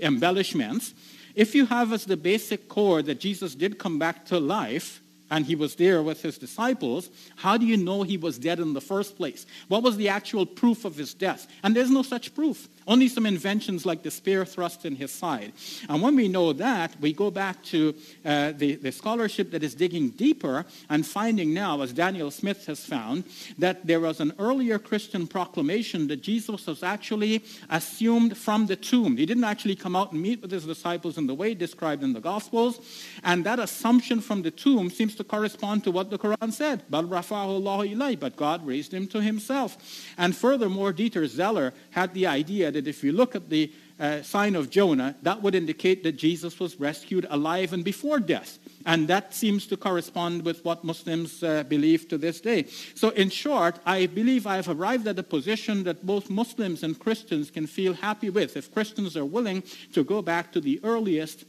embellishments, 0.01 0.93
if 1.35 1.55
you 1.55 1.67
have 1.67 1.93
as 1.93 2.05
the 2.05 2.17
basic 2.17 2.67
core 2.67 3.03
that 3.03 3.19
Jesus 3.19 3.55
did 3.55 3.77
come 3.77 3.99
back 3.99 4.25
to 4.25 4.39
life, 4.39 4.99
and 5.31 5.45
he 5.45 5.55
was 5.55 5.75
there 5.75 6.03
with 6.03 6.21
his 6.21 6.37
disciples, 6.37 7.09
how 7.37 7.57
do 7.57 7.65
you 7.65 7.77
know 7.77 8.03
he 8.03 8.17
was 8.17 8.37
dead 8.37 8.59
in 8.59 8.73
the 8.73 8.81
first 8.81 9.17
place? 9.17 9.47
What 9.67 9.81
was 9.81 9.97
the 9.97 10.09
actual 10.09 10.45
proof 10.45 10.85
of 10.85 10.95
his 10.95 11.15
death? 11.15 11.47
And 11.63 11.75
there's 11.75 11.89
no 11.89 12.03
such 12.03 12.35
proof. 12.35 12.67
Only 12.87 13.07
some 13.07 13.25
inventions 13.25 13.85
like 13.85 14.03
the 14.03 14.11
spear 14.11 14.45
thrust 14.45 14.85
in 14.85 14.95
his 14.95 15.11
side. 15.11 15.53
And 15.89 16.01
when 16.01 16.15
we 16.15 16.27
know 16.27 16.53
that, 16.53 16.99
we 16.99 17.13
go 17.13 17.31
back 17.31 17.63
to 17.65 17.95
uh, 18.25 18.53
the, 18.55 18.75
the 18.75 18.91
scholarship 18.91 19.51
that 19.51 19.63
is 19.63 19.75
digging 19.75 20.09
deeper 20.09 20.65
and 20.89 21.05
finding 21.05 21.53
now, 21.53 21.81
as 21.81 21.93
Daniel 21.93 22.31
Smith 22.31 22.65
has 22.65 22.85
found, 22.85 23.23
that 23.57 23.85
there 23.85 23.99
was 23.99 24.19
an 24.19 24.33
earlier 24.39 24.79
Christian 24.79 25.27
proclamation 25.27 26.07
that 26.07 26.21
Jesus 26.21 26.67
was 26.67 26.83
actually 26.83 27.43
assumed 27.69 28.37
from 28.37 28.67
the 28.67 28.75
tomb. 28.75 29.17
He 29.17 29.25
didn't 29.25 29.43
actually 29.43 29.75
come 29.75 29.95
out 29.95 30.11
and 30.11 30.21
meet 30.21 30.41
with 30.41 30.51
his 30.51 30.65
disciples 30.65 31.17
in 31.17 31.27
the 31.27 31.33
way 31.33 31.53
described 31.53 32.03
in 32.03 32.13
the 32.13 32.19
Gospels. 32.19 32.79
And 33.23 33.45
that 33.45 33.59
assumption 33.59 34.19
from 34.21 34.41
the 34.41 34.51
tomb 34.51 34.89
seems 34.89 35.15
to 35.15 35.23
correspond 35.23 35.83
to 35.85 35.91
what 35.91 36.09
the 36.09 36.17
Quran 36.17 36.51
said. 36.51 36.83
But 36.89 38.35
God 38.35 38.67
raised 38.67 38.93
him 38.93 39.07
to 39.07 39.21
himself. 39.21 39.77
And 40.17 40.35
furthermore, 40.35 40.93
Dieter 40.93 41.27
Zeller 41.27 41.73
had 41.91 42.13
the 42.13 42.27
idea 42.27 42.71
that 42.73 42.87
if 42.87 43.03
you 43.03 43.11
look 43.11 43.35
at 43.35 43.49
the 43.49 43.71
uh, 43.99 44.21
sign 44.21 44.55
of 44.55 44.69
Jonah, 44.69 45.15
that 45.21 45.41
would 45.41 45.55
indicate 45.55 46.03
that 46.03 46.13
Jesus 46.13 46.59
was 46.59 46.79
rescued 46.79 47.25
alive 47.29 47.73
and 47.73 47.83
before 47.83 48.19
death. 48.19 48.59
And 48.85 49.07
that 49.07 49.33
seems 49.33 49.65
to 49.67 49.77
correspond 49.77 50.43
with 50.43 50.63
what 50.65 50.83
Muslims 50.83 51.41
uh, 51.41 51.63
believe 51.63 52.09
to 52.09 52.17
this 52.17 52.41
day. 52.41 52.65
So, 52.95 53.09
in 53.09 53.29
short, 53.29 53.79
I 53.85 54.07
believe 54.07 54.45
I 54.45 54.57
have 54.57 54.67
arrived 54.67 55.07
at 55.07 55.19
a 55.19 55.23
position 55.23 55.83
that 55.83 56.05
both 56.05 56.29
Muslims 56.29 56.83
and 56.83 56.99
Christians 56.99 57.49
can 57.49 57.67
feel 57.67 57.93
happy 57.93 58.29
with 58.29 58.57
if 58.57 58.73
Christians 58.73 59.15
are 59.15 59.25
willing 59.25 59.63
to 59.93 60.03
go 60.03 60.21
back 60.21 60.51
to 60.51 60.59
the 60.59 60.79
earliest 60.83 61.45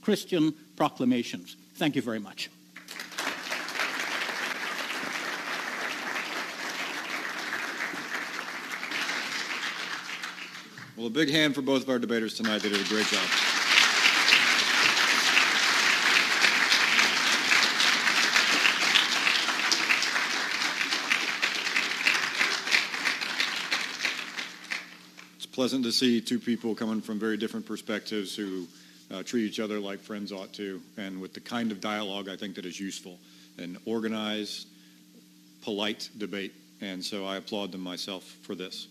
Christian 0.00 0.54
proclamations. 0.76 1.56
Thank 1.74 1.96
you 1.96 2.02
very 2.02 2.20
much. 2.20 2.50
Well, 11.00 11.06
a 11.06 11.10
big 11.10 11.30
hand 11.30 11.54
for 11.54 11.62
both 11.62 11.84
of 11.84 11.88
our 11.88 11.98
debaters 11.98 12.34
tonight. 12.34 12.60
They 12.60 12.68
did 12.68 12.78
a 12.78 12.88
great 12.90 13.06
job. 13.06 13.26
It's 25.36 25.46
pleasant 25.46 25.84
to 25.84 25.90
see 25.90 26.20
two 26.20 26.38
people 26.38 26.74
coming 26.74 27.00
from 27.00 27.18
very 27.18 27.38
different 27.38 27.64
perspectives 27.64 28.36
who 28.36 28.66
uh, 29.10 29.22
treat 29.22 29.44
each 29.44 29.58
other 29.58 29.80
like 29.80 30.00
friends 30.00 30.32
ought 30.32 30.52
to, 30.52 30.82
and 30.98 31.18
with 31.18 31.32
the 31.32 31.40
kind 31.40 31.72
of 31.72 31.80
dialogue 31.80 32.28
I 32.28 32.36
think 32.36 32.56
that 32.56 32.66
is 32.66 32.78
useful 32.78 33.18
and 33.56 33.78
organized, 33.86 34.68
polite 35.62 36.10
debate. 36.18 36.52
And 36.82 37.02
so 37.02 37.24
I 37.24 37.36
applaud 37.38 37.72
them 37.72 37.80
myself 37.80 38.24
for 38.42 38.54
this. 38.54 38.86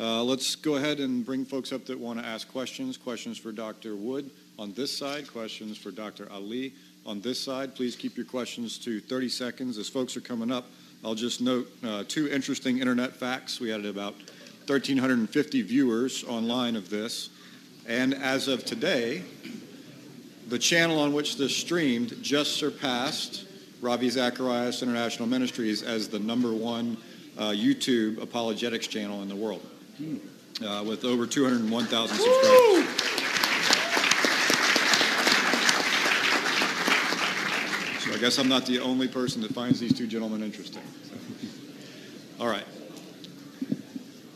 Uh, 0.00 0.22
let's 0.22 0.54
go 0.54 0.76
ahead 0.76 1.00
and 1.00 1.26
bring 1.26 1.44
folks 1.44 1.72
up 1.72 1.84
that 1.84 1.98
want 1.98 2.20
to 2.20 2.24
ask 2.24 2.48
questions. 2.52 2.96
Questions 2.96 3.36
for 3.36 3.50
Dr. 3.50 3.96
Wood 3.96 4.30
on 4.56 4.72
this 4.74 4.96
side, 4.96 5.26
questions 5.26 5.76
for 5.76 5.90
Dr. 5.90 6.30
Ali 6.30 6.72
on 7.04 7.20
this 7.20 7.40
side. 7.40 7.74
Please 7.74 7.96
keep 7.96 8.16
your 8.16 8.26
questions 8.26 8.78
to 8.78 9.00
30 9.00 9.28
seconds. 9.28 9.76
As 9.76 9.88
folks 9.88 10.16
are 10.16 10.20
coming 10.20 10.52
up, 10.52 10.66
I'll 11.04 11.16
just 11.16 11.40
note 11.40 11.68
uh, 11.82 12.04
two 12.06 12.28
interesting 12.28 12.78
internet 12.78 13.12
facts. 13.12 13.58
We 13.58 13.70
had 13.70 13.84
about 13.84 14.14
1,350 14.66 15.62
viewers 15.62 16.22
online 16.24 16.76
of 16.76 16.90
this. 16.90 17.30
And 17.88 18.14
as 18.14 18.46
of 18.46 18.64
today, 18.64 19.24
the 20.46 20.60
channel 20.60 21.00
on 21.00 21.12
which 21.12 21.36
this 21.38 21.56
streamed 21.56 22.14
just 22.22 22.52
surpassed 22.52 23.46
Ravi 23.80 24.10
Zacharias 24.10 24.80
International 24.80 25.26
Ministries 25.26 25.82
as 25.82 26.08
the 26.08 26.20
number 26.20 26.52
one 26.52 26.96
uh, 27.36 27.50
YouTube 27.50 28.22
apologetics 28.22 28.86
channel 28.86 29.22
in 29.22 29.28
the 29.28 29.36
world 29.36 29.62
uh, 30.00 30.84
with 30.86 31.04
over 31.04 31.26
201,000 31.26 32.16
subscribers. 32.16 32.98
So 38.04 38.14
I 38.14 38.18
guess 38.18 38.38
I'm 38.38 38.48
not 38.48 38.66
the 38.66 38.80
only 38.80 39.08
person 39.08 39.42
that 39.42 39.52
finds 39.52 39.80
these 39.80 39.96
two 39.96 40.06
gentlemen 40.06 40.42
interesting. 40.42 40.82
So. 41.04 41.14
All 42.40 42.48
right. 42.48 42.64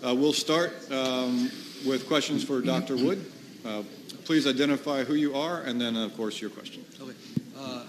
Uh, 0.04 0.14
we'll 0.14 0.32
start 0.32 0.72
um, 0.90 1.50
with 1.86 2.06
questions 2.08 2.42
for 2.42 2.60
Dr. 2.60 2.96
Wood. 2.96 3.24
Uh, 3.64 3.82
please 4.24 4.46
identify 4.48 5.04
who 5.04 5.14
you 5.14 5.36
are 5.36 5.62
and 5.62 5.80
then, 5.80 5.96
of 5.96 6.16
course, 6.16 6.40
your 6.40 6.50
question. 6.50 6.84
Okay. 7.00 7.12
Uh, 7.56 7.84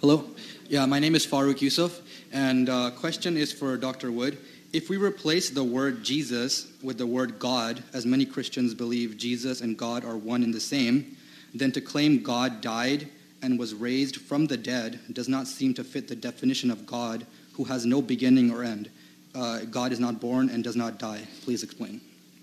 hello. 0.00 0.24
Yeah, 0.68 0.86
my 0.86 0.98
name 0.98 1.14
is 1.14 1.26
Farouk 1.26 1.60
Yusuf, 1.60 2.00
and 2.32 2.68
uh, 2.68 2.90
question 2.90 3.36
is 3.36 3.52
for 3.52 3.76
Dr. 3.76 4.10
Wood 4.10 4.38
If 4.72 4.90
we 4.90 4.98
replace 4.98 5.48
the 5.48 5.64
word 5.64 6.02
Jesus 6.04 6.70
with 6.82 6.98
the 6.98 7.06
word 7.06 7.38
God, 7.38 7.82
as 7.94 8.04
many 8.04 8.26
Christians 8.26 8.74
believe 8.74 9.16
Jesus 9.16 9.62
and 9.62 9.78
God 9.78 10.04
are 10.04 10.16
one 10.16 10.42
and 10.42 10.52
the 10.52 10.60
same, 10.60 11.16
then 11.54 11.72
to 11.72 11.80
claim 11.80 12.22
God 12.22 12.60
died 12.60 13.08
and 13.40 13.58
was 13.58 13.72
raised 13.72 14.16
from 14.16 14.46
the 14.46 14.58
dead 14.58 15.00
does 15.12 15.28
not 15.28 15.46
seem 15.46 15.72
to 15.74 15.84
fit 15.84 16.06
the 16.06 16.16
definition 16.16 16.70
of 16.70 16.86
God 16.86 17.24
who 17.54 17.64
has 17.64 17.86
no 17.86 18.02
beginning 18.02 18.50
or 18.50 18.62
end. 18.62 18.90
Uh, 19.34 19.60
God 19.70 19.90
is 19.90 20.00
not 20.00 20.20
born 20.20 20.50
and 20.50 20.62
does 20.62 20.76
not 20.76 20.98
die. 20.98 21.22
Please 21.44 21.62
explain. 21.62 22.00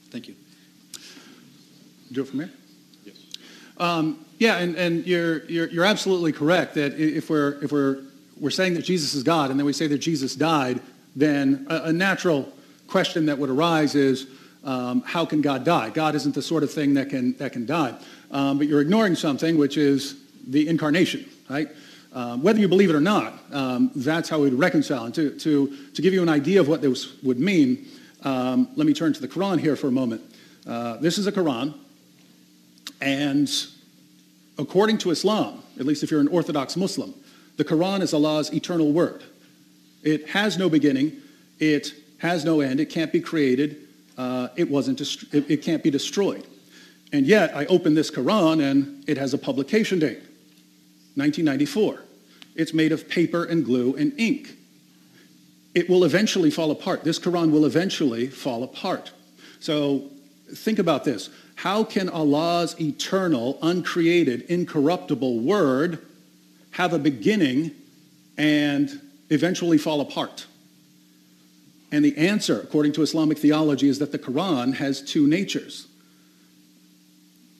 Thank 0.09 0.27
you. 0.27 0.35
Do 2.11 2.21
it 2.21 2.27
from 2.27 2.39
here? 2.39 2.51
Yes. 3.03 3.15
Um, 3.77 4.25
yeah, 4.39 4.57
and, 4.57 4.75
and 4.75 5.05
you're, 5.05 5.45
you're, 5.45 5.67
you're 5.67 5.85
absolutely 5.85 6.31
correct 6.31 6.73
that 6.75 6.93
if 6.99 7.29
we're, 7.29 7.63
if 7.63 7.71
we're, 7.71 8.01
we're 8.39 8.49
saying 8.49 8.73
that 8.75 8.83
Jesus 8.83 9.13
is 9.13 9.21
God 9.21 9.51
and 9.51 9.59
then 9.59 9.65
we 9.65 9.73
say 9.73 9.87
that 9.87 9.99
Jesus 9.99 10.35
died, 10.35 10.81
then 11.15 11.67
a, 11.69 11.83
a 11.85 11.93
natural 11.93 12.51
question 12.87 13.25
that 13.27 13.37
would 13.37 13.49
arise 13.49 13.95
is, 13.95 14.27
um, 14.63 15.01
how 15.05 15.25
can 15.25 15.41
God 15.41 15.63
die? 15.63 15.89
God 15.89 16.15
isn't 16.15 16.35
the 16.35 16.41
sort 16.41 16.63
of 16.63 16.71
thing 16.71 16.95
that 16.95 17.09
can, 17.09 17.33
that 17.37 17.53
can 17.53 17.65
die. 17.65 17.95
Um, 18.31 18.57
but 18.57 18.67
you're 18.67 18.81
ignoring 18.81 19.15
something, 19.15 19.57
which 19.57 19.77
is 19.77 20.15
the 20.47 20.67
incarnation, 20.67 21.25
right? 21.49 21.69
Um, 22.13 22.41
whether 22.41 22.59
you 22.59 22.67
believe 22.67 22.89
it 22.89 22.95
or 22.95 23.01
not, 23.01 23.33
um, 23.51 23.91
that's 23.95 24.29
how 24.29 24.39
we 24.39 24.49
would 24.49 24.59
reconcile. 24.59 25.05
And 25.05 25.13
to, 25.15 25.37
to, 25.39 25.77
to 25.93 26.01
give 26.01 26.13
you 26.13 26.21
an 26.23 26.29
idea 26.29 26.59
of 26.61 26.67
what 26.67 26.81
this 26.81 27.21
would 27.23 27.39
mean, 27.39 27.85
um, 28.23 28.69
let 28.75 28.87
me 28.87 28.93
turn 28.93 29.13
to 29.13 29.21
the 29.21 29.27
Quran 29.27 29.59
here 29.59 29.75
for 29.75 29.87
a 29.87 29.91
moment. 29.91 30.21
Uh, 30.65 30.97
this 30.97 31.17
is 31.17 31.27
a 31.27 31.31
Quran, 31.31 31.75
and 32.99 33.51
according 34.57 34.97
to 34.99 35.11
Islam, 35.11 35.61
at 35.79 35.85
least 35.85 36.01
if 36.01 36.09
you're 36.09 36.21
an 36.21 36.27
Orthodox 36.29 36.75
Muslim, 36.75 37.13
the 37.57 37.63
Quran 37.63 38.01
is 38.01 38.13
Allah's 38.13 38.51
eternal 38.51 38.91
word. 38.91 39.23
It 40.05 40.29
has 40.29 40.57
no 40.57 40.69
beginning, 40.69 41.17
it 41.59 41.93
has 42.19 42.45
no 42.45 42.61
end, 42.61 42.79
it 42.79 42.85
can't 42.85 43.11
be 43.11 43.19
created, 43.19 43.77
uh, 44.17 44.49
it, 44.55 44.69
wasn't 44.69 44.99
dest- 44.99 45.33
it, 45.33 45.49
it 45.49 45.61
can't 45.63 45.83
be 45.83 45.89
destroyed. 45.89 46.45
And 47.11 47.25
yet, 47.25 47.55
I 47.55 47.65
open 47.65 47.95
this 47.95 48.11
Quran 48.11 48.63
and 48.63 49.03
it 49.09 49.17
has 49.17 49.33
a 49.33 49.37
publication 49.37 49.99
date, 49.99 50.19
1994. 51.15 52.01
It's 52.55 52.73
made 52.73 52.91
of 52.91 53.09
paper 53.09 53.43
and 53.43 53.65
glue 53.65 53.95
and 53.95 54.13
ink. 54.17 54.55
It 55.73 55.89
will 55.89 56.05
eventually 56.05 56.51
fall 56.51 56.71
apart. 56.71 57.03
This 57.03 57.19
Quran 57.19 57.51
will 57.51 57.65
eventually 57.65 58.27
fall 58.27 58.63
apart. 58.63 59.11
So 59.59 60.09
think 60.53 60.79
about 60.79 61.03
this. 61.03 61.29
How 61.55 61.83
can 61.83 62.09
Allah's 62.09 62.79
eternal, 62.79 63.57
uncreated, 63.61 64.43
incorruptible 64.43 65.39
word 65.39 66.05
have 66.71 66.93
a 66.93 66.99
beginning 66.99 67.71
and 68.37 69.01
eventually 69.29 69.77
fall 69.77 70.01
apart? 70.01 70.45
And 71.91 72.03
the 72.03 72.17
answer, 72.17 72.59
according 72.59 72.93
to 72.93 73.01
Islamic 73.01 73.37
theology, 73.37 73.87
is 73.87 73.99
that 73.99 74.11
the 74.11 74.19
Quran 74.19 74.73
has 74.75 75.01
two 75.01 75.27
natures. 75.27 75.87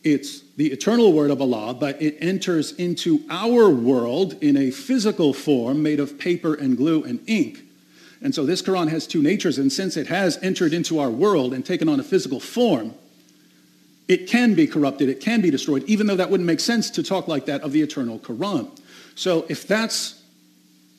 It's 0.04 0.42
the 0.58 0.68
eternal 0.68 1.14
word 1.14 1.32
of 1.32 1.42
Allah, 1.42 1.74
but 1.74 2.02
it 2.02 2.18
enters 2.20 2.74
into 2.74 3.22
our 3.30 3.70
world 3.70 4.34
in 4.42 4.58
a 4.58 4.72
physical 4.72 5.34
form 5.34 5.82
made 5.82 6.00
of 6.00 6.20
paper 6.20 6.54
and 6.54 6.78
glue 6.78 7.04
and 7.04 7.20
ink. 7.28 7.62
And 8.22 8.34
so 8.34 8.46
this 8.46 8.62
Quran 8.62 8.90
has 8.90 9.08
two 9.08 9.22
natures, 9.22 9.58
and 9.58 9.72
since 9.72 9.98
it 9.98 10.08
has 10.08 10.38
entered 10.42 10.74
into 10.74 11.00
our 11.00 11.10
world 11.10 11.54
and 11.54 11.66
taken 11.66 11.90
on 11.90 12.00
a 12.00 12.04
physical 12.04 12.40
form, 12.40 12.94
it 14.08 14.28
can 14.28 14.54
be 14.54 14.68
corrupted, 14.68 15.10
it 15.10 15.20
can 15.20 15.42
be 15.42 15.50
destroyed, 15.50 15.84
even 15.86 16.08
though 16.08 16.16
that 16.16 16.30
wouldn't 16.30 16.48
make 16.48 16.60
sense 16.60 16.90
to 16.92 17.04
talk 17.04 17.28
like 17.28 17.46
that 17.46 17.62
of 17.62 17.72
the 17.72 17.82
eternal 17.82 18.20
Quran. 18.20 18.70
So 19.16 19.46
if 19.50 19.68
that's 19.68 20.22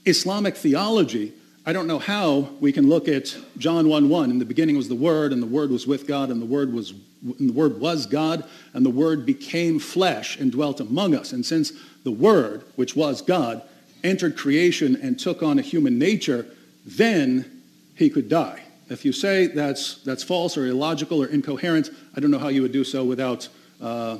Islamic 0.07 0.57
theology, 0.57 1.33
I 1.67 1.73
don't 1.73 1.89
know 1.89 1.99
how 1.99 2.51
we 2.61 2.73
can 2.73 2.89
look 2.89 3.09
at 3.09 3.37
John 3.59 3.87
1:1. 3.89 4.31
In 4.31 4.39
the 4.39 4.45
beginning 4.45 4.77
was 4.77 4.89
the 4.89 4.95
Word, 4.95 5.33
and 5.33 5.43
the 5.43 5.47
Word 5.47 5.71
was 5.71 5.87
with 5.87 6.07
God, 6.07 6.31
and 6.31 6.41
the 6.41 6.47
Word 6.47 6.73
was 6.73 6.95
and 7.23 7.49
the 7.49 7.53
Word 7.53 7.81
was 7.81 8.07
God, 8.07 8.45
and 8.73 8.87
the 8.87 8.91
Word 8.91 9.27
became 9.27 9.81
flesh 9.81 10.39
and 10.39 10.53
dwelt 10.53 10.81
among 10.81 11.15
us. 11.15 11.33
And 11.33 11.45
since 11.45 11.73
the 12.05 12.13
Word, 12.13 12.63
which 12.77 12.95
was 12.95 13.21
God, 13.21 13.63
entered 14.05 14.37
creation 14.37 14.97
and 15.03 15.19
took 15.19 15.43
on 15.43 15.59
a 15.59 15.63
human 15.63 15.99
nature, 15.99 16.47
then 16.85 17.63
he 17.97 18.09
could 18.11 18.29
die. 18.29 18.63
If 18.89 19.05
you 19.05 19.13
say 19.13 19.49
that's, 19.49 19.97
that's 20.05 20.23
false 20.23 20.57
or 20.57 20.67
illogical 20.67 21.21
or 21.21 21.27
incoherent, 21.27 21.91
I 22.15 22.21
don't 22.21 22.31
know 22.31 22.39
how 22.39 22.49
you 22.49 22.63
would 22.63 22.71
do 22.71 22.85
so 22.85 23.03
without 23.03 23.49
uh, 23.83 24.19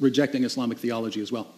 rejecting 0.00 0.42
Islamic 0.42 0.78
theology 0.78 1.20
as 1.20 1.30
well. 1.30 1.54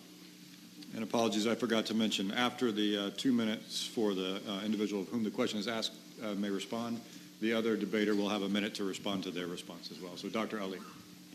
And 0.94 1.02
apologies, 1.02 1.47
I 1.47 1.55
forgot 1.55 1.86
to 1.86 1.94
mention, 1.94 2.32
after 2.32 2.70
the 2.70 2.98
uh, 2.98 3.10
two 3.16 3.32
minutes 3.32 3.86
for 3.86 4.14
the 4.14 4.40
uh, 4.47 4.64
individual 4.64 5.02
of 5.02 5.09
whom 5.09 5.24
the 5.24 5.31
question 5.31 5.59
is 5.59 5.66
asked 5.66 5.93
uh, 6.23 6.35
may 6.35 6.51
respond, 6.51 7.01
the 7.40 7.55
other 7.55 7.77
debater 7.77 8.14
will 8.14 8.28
have 8.28 8.43
a 8.43 8.48
minute 8.48 8.74
to 8.74 8.85
respond 8.85 9.24
to 9.24 9.31
their 9.31 9.47
response 9.47 9.90
as 9.90 10.01
well. 10.01 10.16
So 10.16 10.28
Dr. 10.28 10.60
Ally. 10.60 10.77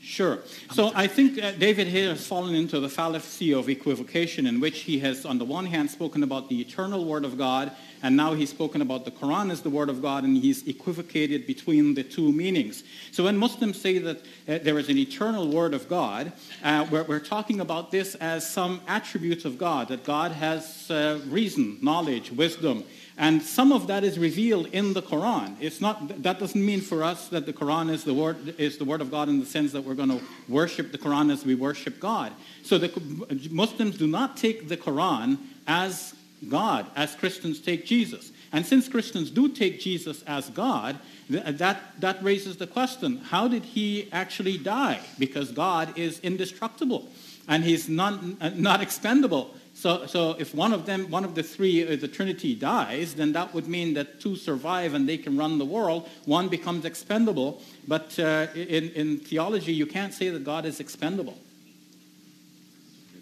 Sure. 0.07 0.39
So 0.71 0.93
I 0.95 1.05
think 1.05 1.38
uh, 1.38 1.51
David 1.51 1.88
here 1.88 2.11
has 2.11 2.25
fallen 2.25 2.55
into 2.55 2.79
the 2.79 2.88
fallacy 2.88 3.53
of 3.53 3.67
equivocation 3.67 4.47
in 4.47 4.61
which 4.61 4.79
he 4.79 4.99
has, 4.99 5.25
on 5.25 5.38
the 5.38 5.43
one 5.43 5.65
hand, 5.65 5.91
spoken 5.91 6.23
about 6.23 6.47
the 6.47 6.61
eternal 6.61 7.03
Word 7.03 7.25
of 7.25 7.38
God, 7.38 7.73
and 8.01 8.15
now 8.15 8.34
he's 8.34 8.49
spoken 8.49 8.81
about 8.81 9.03
the 9.03 9.11
Quran 9.11 9.51
as 9.51 9.61
the 9.61 9.69
Word 9.69 9.89
of 9.89 10.01
God, 10.01 10.23
and 10.23 10.38
he's 10.38 10.65
equivocated 10.65 11.45
between 11.45 11.93
the 11.93 12.03
two 12.03 12.31
meanings. 12.31 12.85
So 13.11 13.25
when 13.25 13.38
Muslims 13.38 13.81
say 13.81 13.97
that 13.97 14.17
uh, 14.47 14.59
there 14.59 14.79
is 14.79 14.88
an 14.88 14.97
eternal 14.97 15.49
Word 15.49 15.73
of 15.73 15.89
God, 15.89 16.31
uh, 16.63 16.88
we're, 16.89 17.03
we're, 17.03 17.19
talking 17.19 17.59
about 17.59 17.91
this 17.91 18.15
as 18.15 18.49
some 18.49 18.79
attributes 18.88 19.43
of 19.43 19.57
God, 19.57 19.89
that 19.89 20.05
God 20.05 20.31
has 20.31 20.89
uh, 20.89 21.19
reason, 21.27 21.79
knowledge, 21.81 22.31
wisdom, 22.31 22.85
and 23.18 23.41
some 23.41 23.72
of 23.72 23.88
that 23.88 24.03
is 24.03 24.19
revealed 24.19 24.68
in 24.68 24.94
the 24.94 25.02
Quran. 25.02 25.56
It's 25.60 25.81
not, 25.81 26.22
that 26.22 26.39
doesn't 26.39 26.64
mean 26.64 26.81
for 26.81 27.03
us 27.03 27.30
that 27.30 27.48
the 27.48 27.53
Quran 27.53 27.89
is 27.89 28.03
the, 28.03 28.14
word, 28.14 28.60
is 28.60 28.77
the 28.77 28.85
word 28.85 29.02
of 29.02 29.10
God 29.10 29.27
in 29.27 29.39
the 29.39 29.45
sense 29.45 29.72
that 29.72 29.84
we're 29.84 29.95
going 29.95 30.10
to 30.10 30.22
worship 30.48 30.91
the 30.91 30.99
Quran 30.99 31.31
as 31.31 31.44
we 31.44 31.56
worship 31.56 31.99
God. 31.99 32.31
So 32.61 32.77
the 32.77 33.49
Muslims 33.49 33.98
do 33.98 34.06
not 34.06 34.38
take 34.38 34.69
the 34.69 34.77
Quran 34.77 35.39
as 35.65 36.14
God, 36.48 36.85
as 36.95 37.15
Christians 37.15 37.60
take 37.60 37.88
Jesus. 37.88 38.31
And 38.52 38.64
since 38.64 38.88
Christians 38.88 39.31
do 39.31 39.49
take 39.49 39.80
Jesus 39.80 40.22
as 40.23 40.49
God, 40.52 40.99
that, 41.30 41.99
that 41.99 42.23
raises 42.23 42.57
the 42.57 42.68
question, 42.68 43.18
how 43.18 43.48
did 43.48 43.64
he 43.64 44.10
actually 44.11 44.60
die? 44.60 44.99
Because 45.18 45.52
God 45.52 45.98
is 45.98 46.19
indestructible 46.19 47.10
and 47.48 47.64
he's 47.64 47.89
not, 47.89 48.56
not 48.56 48.81
expendable. 48.81 49.56
So, 49.77 50.07
so 50.07 50.31
if 50.39 50.55
one 50.55 50.73
of 50.73 50.87
them, 50.87 51.11
one 51.11 51.23
of 51.23 51.35
the 51.35 51.43
three, 51.43 51.87
uh, 51.87 51.95
the 51.97 52.07
Trinity 52.07 52.55
dies, 52.55 53.13
then 53.13 53.31
that 53.33 53.53
would 53.53 53.67
mean 53.67 53.93
that 53.93 54.19
two 54.19 54.35
survive 54.35 54.95
and 54.95 55.07
they 55.07 55.19
can 55.19 55.37
run 55.37 55.59
the 55.59 55.65
world. 55.65 56.09
One 56.25 56.47
becomes 56.47 56.83
expendable. 56.83 57.61
But 57.87 58.17
uh, 58.17 58.47
in, 58.55 58.89
in 58.89 59.19
theology, 59.19 59.73
you 59.73 59.85
can't 59.85 60.15
say 60.15 60.29
that 60.29 60.43
God 60.43 60.65
is 60.65 60.79
expendable. 60.79 61.37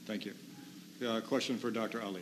Thank 0.05 0.25
you. 0.25 0.33
Uh, 1.05 1.19
question 1.19 1.57
for 1.57 1.71
Dr. 1.71 1.99
Ally. 1.99 2.21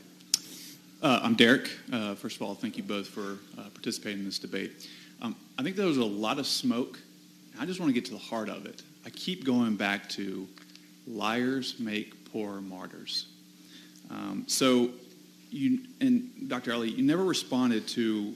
Uh, 1.04 1.20
I'm 1.22 1.36
Derek. 1.36 1.70
Uh, 1.92 2.16
first 2.16 2.38
of 2.38 2.42
all, 2.42 2.56
thank 2.56 2.76
you 2.76 2.82
both 2.82 3.10
for 3.10 3.38
uh, 3.60 3.70
participating 3.72 4.22
in 4.22 4.26
this 4.26 4.40
debate. 4.40 4.90
Um, 5.22 5.36
I 5.60 5.62
think 5.62 5.76
there 5.76 5.86
was 5.86 5.98
a 5.98 6.04
lot 6.04 6.40
of 6.40 6.48
smoke. 6.48 6.98
I 7.60 7.68
just 7.68 7.80
want 7.80 7.92
to 7.92 7.94
get 7.94 8.06
to 8.06 8.14
the 8.14 8.18
heart 8.18 8.50
of 8.50 8.66
it. 8.66 8.82
I 9.06 9.12
keep 9.12 9.46
going 9.46 9.76
back 9.76 10.10
to 10.10 10.48
liars 11.06 11.76
make 11.80 12.32
poor 12.32 12.62
martyrs. 12.62 13.28
Um, 14.10 14.46
so, 14.48 14.90
you 15.50 15.80
and 16.02 16.50
Dr. 16.50 16.72
Ally, 16.74 16.86
you 16.86 17.04
never 17.04 17.24
responded 17.24 17.88
to 17.90 18.36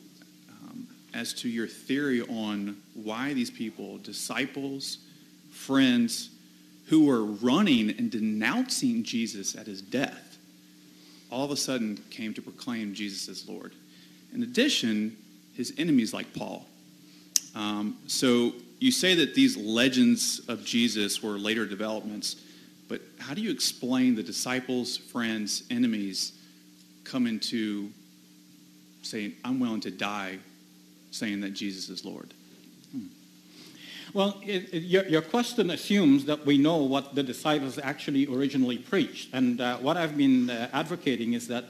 um, 0.49 0.87
as 1.13 1.33
to 1.35 1.49
your 1.49 1.67
theory 1.67 2.21
on 2.21 2.77
why 2.93 3.33
these 3.33 3.49
people, 3.49 3.97
disciples, 3.99 4.99
friends, 5.51 6.29
who 6.87 7.05
were 7.05 7.23
running 7.23 7.89
and 7.91 8.09
denouncing 8.09 9.03
Jesus 9.03 9.55
at 9.55 9.67
his 9.67 9.81
death, 9.81 10.37
all 11.29 11.43
of 11.43 11.51
a 11.51 11.57
sudden 11.57 12.01
came 12.09 12.33
to 12.33 12.41
proclaim 12.41 12.93
Jesus 12.93 13.27
as 13.27 13.47
Lord. 13.47 13.73
In 14.33 14.43
addition, 14.43 15.17
his 15.55 15.73
enemies 15.77 16.13
like 16.13 16.33
Paul. 16.33 16.65
Um, 17.55 17.97
so 18.07 18.53
you 18.79 18.91
say 18.91 19.15
that 19.15 19.33
these 19.33 19.57
legends 19.57 20.39
of 20.47 20.63
Jesus 20.63 21.21
were 21.23 21.37
later 21.37 21.65
developments. 21.65 22.37
But 22.87 23.01
how 23.19 23.33
do 23.33 23.41
you 23.41 23.51
explain 23.51 24.15
the 24.15 24.23
disciples, 24.23 24.97
friends, 24.97 25.63
enemies 25.69 26.33
coming 27.03 27.39
to 27.39 27.91
saying, 29.01 29.33
I'm 29.43 29.59
willing 29.59 29.81
to 29.81 29.91
die, 29.91 30.39
saying 31.11 31.41
that 31.41 31.51
Jesus 31.53 31.89
is 31.89 32.05
Lord? 32.05 32.33
Well, 34.13 34.39
it, 34.41 34.73
it, 34.73 34.83
your, 34.83 35.05
your, 35.05 35.21
question 35.21 35.69
assumes 35.69 36.25
that 36.25 36.45
we 36.45 36.57
know 36.57 36.77
what 36.77 37.13
the 37.13 37.23
disciples 37.23 37.77
actually 37.77 38.25
originally 38.27 38.77
preached. 38.77 39.29
And 39.33 39.59
uh, 39.59 39.77
what 39.77 39.97
I've 39.97 40.15
been 40.15 40.49
uh, 40.49 40.69
advocating 40.71 41.33
is 41.33 41.47
that, 41.49 41.65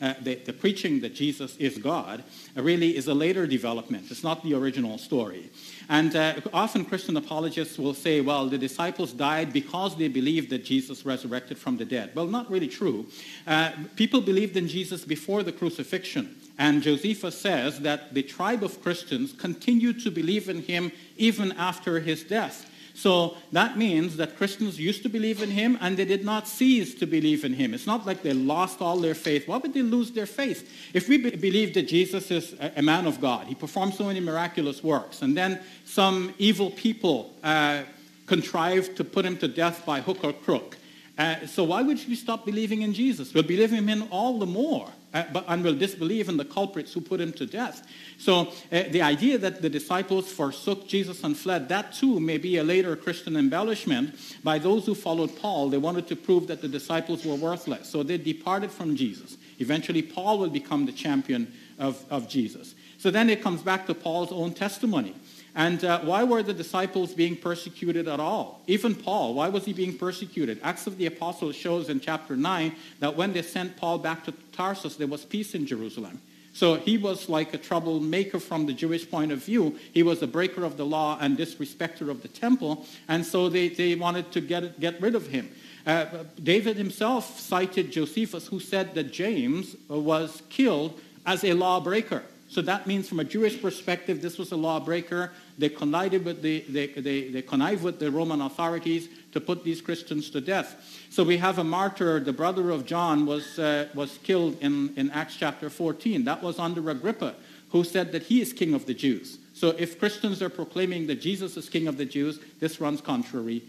uh, 0.00 0.14
the, 0.22 0.36
the, 0.36 0.52
preaching 0.52 1.00
that 1.00 1.14
Jesus 1.14 1.56
is 1.56 1.78
God 1.78 2.22
really 2.54 2.96
is 2.96 3.08
a 3.08 3.14
later 3.14 3.46
development. 3.46 4.10
It's 4.10 4.22
not 4.22 4.42
the 4.44 4.54
original 4.54 4.98
story. 4.98 5.50
And 5.88 6.14
uh, 6.14 6.34
often 6.52 6.84
Christian 6.84 7.16
apologists 7.16 7.76
will 7.76 7.94
say, 7.94 8.20
well, 8.20 8.48
the 8.48 8.58
disciples 8.58 9.12
died 9.12 9.52
because 9.52 9.96
they 9.96 10.08
believed 10.08 10.50
that 10.50 10.64
Jesus 10.64 11.04
resurrected 11.04 11.58
from 11.58 11.76
the 11.76 11.84
dead. 11.84 12.12
Well, 12.14 12.26
not 12.26 12.50
really 12.50 12.68
true. 12.68 13.06
Uh, 13.46 13.72
people 13.96 14.20
believed 14.20 14.56
in 14.56 14.68
Jesus 14.68 15.04
before 15.04 15.42
the 15.42 15.52
crucifixion. 15.52 16.36
And 16.60 16.82
Josephus 16.82 17.40
says 17.40 17.80
that 17.80 18.12
the 18.12 18.22
tribe 18.22 18.62
of 18.62 18.82
Christians 18.82 19.32
continued 19.32 20.04
to 20.04 20.10
believe 20.10 20.50
in 20.50 20.60
him 20.60 20.92
even 21.16 21.52
after 21.52 22.00
his 22.00 22.22
death. 22.22 22.70
So 22.92 23.38
that 23.52 23.78
means 23.78 24.18
that 24.18 24.36
Christians 24.36 24.78
used 24.78 25.02
to 25.04 25.08
believe 25.08 25.42
in 25.42 25.50
him 25.50 25.78
and 25.80 25.96
they 25.96 26.04
did 26.04 26.22
not 26.22 26.46
cease 26.46 26.94
to 26.96 27.06
believe 27.06 27.46
in 27.46 27.54
him. 27.54 27.72
It's 27.72 27.86
not 27.86 28.04
like 28.04 28.22
they 28.22 28.34
lost 28.34 28.82
all 28.82 28.98
their 28.98 29.14
faith. 29.14 29.48
Why 29.48 29.56
would 29.56 29.72
they 29.72 29.80
lose 29.80 30.10
their 30.10 30.26
faith? 30.26 30.70
If 30.92 31.08
we 31.08 31.16
be- 31.16 31.30
believe 31.30 31.72
that 31.72 31.88
Jesus 31.88 32.30
is 32.30 32.54
a, 32.60 32.82
man 32.82 33.06
of 33.06 33.22
God, 33.22 33.46
he 33.46 33.54
performed 33.54 33.94
so 33.94 34.04
many 34.04 34.20
miraculous 34.20 34.84
works, 34.84 35.22
and 35.22 35.34
then 35.34 35.60
some 35.86 36.34
evil 36.36 36.72
people 36.72 37.32
uh, 37.42 37.84
contrived 38.26 38.98
to 38.98 39.04
put 39.04 39.24
him 39.24 39.38
to 39.38 39.48
death 39.48 39.86
by 39.86 40.02
hook 40.02 40.22
or 40.22 40.34
crook. 40.34 40.76
Uh, 41.16 41.46
so 41.46 41.64
why 41.64 41.80
would 41.80 42.06
we 42.06 42.14
stop 42.14 42.44
believing 42.44 42.82
in 42.82 42.92
Jesus? 42.92 43.32
We'll 43.32 43.44
believe 43.44 43.72
in 43.72 43.88
him 43.88 44.08
all 44.10 44.38
the 44.38 44.46
more 44.46 44.90
uh, 45.12 45.42
and 45.48 45.64
will 45.64 45.74
disbelieve 45.74 46.28
in 46.28 46.36
the 46.36 46.44
culprits 46.44 46.92
who 46.92 47.00
put 47.00 47.20
him 47.20 47.32
to 47.32 47.46
death. 47.46 47.86
So 48.18 48.52
uh, 48.72 48.84
the 48.90 49.02
idea 49.02 49.38
that 49.38 49.62
the 49.62 49.70
disciples 49.70 50.30
forsook 50.30 50.86
Jesus 50.86 51.24
and 51.24 51.36
fled, 51.36 51.68
that 51.68 51.92
too 51.92 52.20
may 52.20 52.38
be 52.38 52.58
a 52.58 52.64
later 52.64 52.94
Christian 52.96 53.36
embellishment 53.36 54.14
by 54.44 54.58
those 54.58 54.86
who 54.86 54.94
followed 54.94 55.36
Paul. 55.36 55.70
They 55.70 55.78
wanted 55.78 56.06
to 56.08 56.16
prove 56.16 56.46
that 56.48 56.60
the 56.60 56.68
disciples 56.68 57.24
were 57.24 57.34
worthless. 57.34 57.88
So 57.88 58.02
they 58.02 58.18
departed 58.18 58.70
from 58.70 58.96
Jesus. 58.96 59.36
Eventually, 59.58 60.02
Paul 60.02 60.38
will 60.38 60.50
become 60.50 60.86
the 60.86 60.92
champion 60.92 61.52
of, 61.78 62.04
of 62.10 62.28
Jesus. 62.28 62.74
So 62.98 63.10
then 63.10 63.30
it 63.30 63.42
comes 63.42 63.62
back 63.62 63.86
to 63.86 63.94
Paul's 63.94 64.32
own 64.32 64.52
testimony. 64.52 65.14
And 65.54 65.84
uh, 65.84 66.00
why 66.00 66.22
were 66.24 66.42
the 66.42 66.54
disciples 66.54 67.12
being 67.12 67.36
persecuted 67.36 68.06
at 68.06 68.20
all? 68.20 68.62
Even 68.66 68.94
Paul, 68.94 69.34
why 69.34 69.48
was 69.48 69.64
he 69.64 69.72
being 69.72 69.96
persecuted? 69.96 70.60
Acts 70.62 70.86
of 70.86 70.96
the 70.96 71.06
Apostles 71.06 71.56
shows 71.56 71.88
in 71.88 72.00
chapter 72.00 72.36
9 72.36 72.74
that 73.00 73.16
when 73.16 73.32
they 73.32 73.42
sent 73.42 73.76
Paul 73.76 73.98
back 73.98 74.24
to 74.24 74.34
Tarsus, 74.52 74.96
there 74.96 75.08
was 75.08 75.24
peace 75.24 75.54
in 75.54 75.66
Jerusalem. 75.66 76.20
So 76.52 76.76
he 76.76 76.98
was 76.98 77.28
like 77.28 77.54
a 77.54 77.58
troublemaker 77.58 78.40
from 78.40 78.66
the 78.66 78.72
Jewish 78.72 79.08
point 79.08 79.32
of 79.32 79.44
view. 79.44 79.78
He 79.92 80.02
was 80.02 80.22
a 80.22 80.26
breaker 80.26 80.64
of 80.64 80.76
the 80.76 80.86
law 80.86 81.16
and 81.20 81.38
disrespecter 81.38 82.10
of 82.10 82.22
the 82.22 82.28
temple. 82.28 82.86
And 83.08 83.24
so 83.24 83.48
they, 83.48 83.68
they 83.68 83.94
wanted 83.94 84.32
to 84.32 84.40
get, 84.40 84.80
get 84.80 85.00
rid 85.00 85.14
of 85.14 85.28
him. 85.28 85.50
Uh, 85.86 86.06
David 86.42 86.76
himself 86.76 87.38
cited 87.38 87.90
Josephus, 87.90 88.48
who 88.48 88.60
said 88.60 88.94
that 88.94 89.12
James 89.12 89.76
was 89.88 90.42
killed 90.50 91.00
as 91.24 91.44
a 91.44 91.52
lawbreaker. 91.52 92.22
So 92.50 92.60
that 92.62 92.88
means 92.88 93.08
from 93.08 93.20
a 93.20 93.24
Jewish 93.24 93.62
perspective, 93.62 94.20
this 94.20 94.36
was 94.36 94.50
a 94.50 94.56
lawbreaker. 94.56 95.30
They 95.56 95.68
connived 95.68 96.24
with 96.24 96.42
the, 96.42 96.64
they, 96.68 96.88
they, 96.88 97.28
they 97.28 97.42
connived 97.42 97.84
with 97.84 98.00
the 98.00 98.10
Roman 98.10 98.40
authorities 98.40 99.08
to 99.30 99.40
put 99.40 99.62
these 99.62 99.80
Christians 99.80 100.30
to 100.30 100.40
death. 100.40 100.74
So 101.10 101.22
we 101.22 101.36
have 101.36 101.58
a 101.58 101.64
martyr, 101.64 102.18
the 102.18 102.32
brother 102.32 102.70
of 102.70 102.86
John 102.86 103.24
was, 103.24 103.56
uh, 103.60 103.86
was 103.94 104.18
killed 104.24 104.56
in, 104.60 104.92
in 104.96 105.12
Acts 105.12 105.36
chapter 105.36 105.70
14. 105.70 106.24
That 106.24 106.42
was 106.42 106.58
under 106.58 106.90
Agrippa, 106.90 107.36
who 107.70 107.84
said 107.84 108.10
that 108.10 108.24
he 108.24 108.40
is 108.40 108.52
king 108.52 108.74
of 108.74 108.84
the 108.84 108.94
Jews. 108.94 109.38
So 109.54 109.68
if 109.78 110.00
Christians 110.00 110.42
are 110.42 110.48
proclaiming 110.48 111.06
that 111.06 111.20
Jesus 111.20 111.56
is 111.56 111.68
king 111.68 111.86
of 111.86 111.98
the 111.98 112.04
Jews, 112.04 112.40
this 112.58 112.80
runs 112.80 113.00
contrary. 113.00 113.62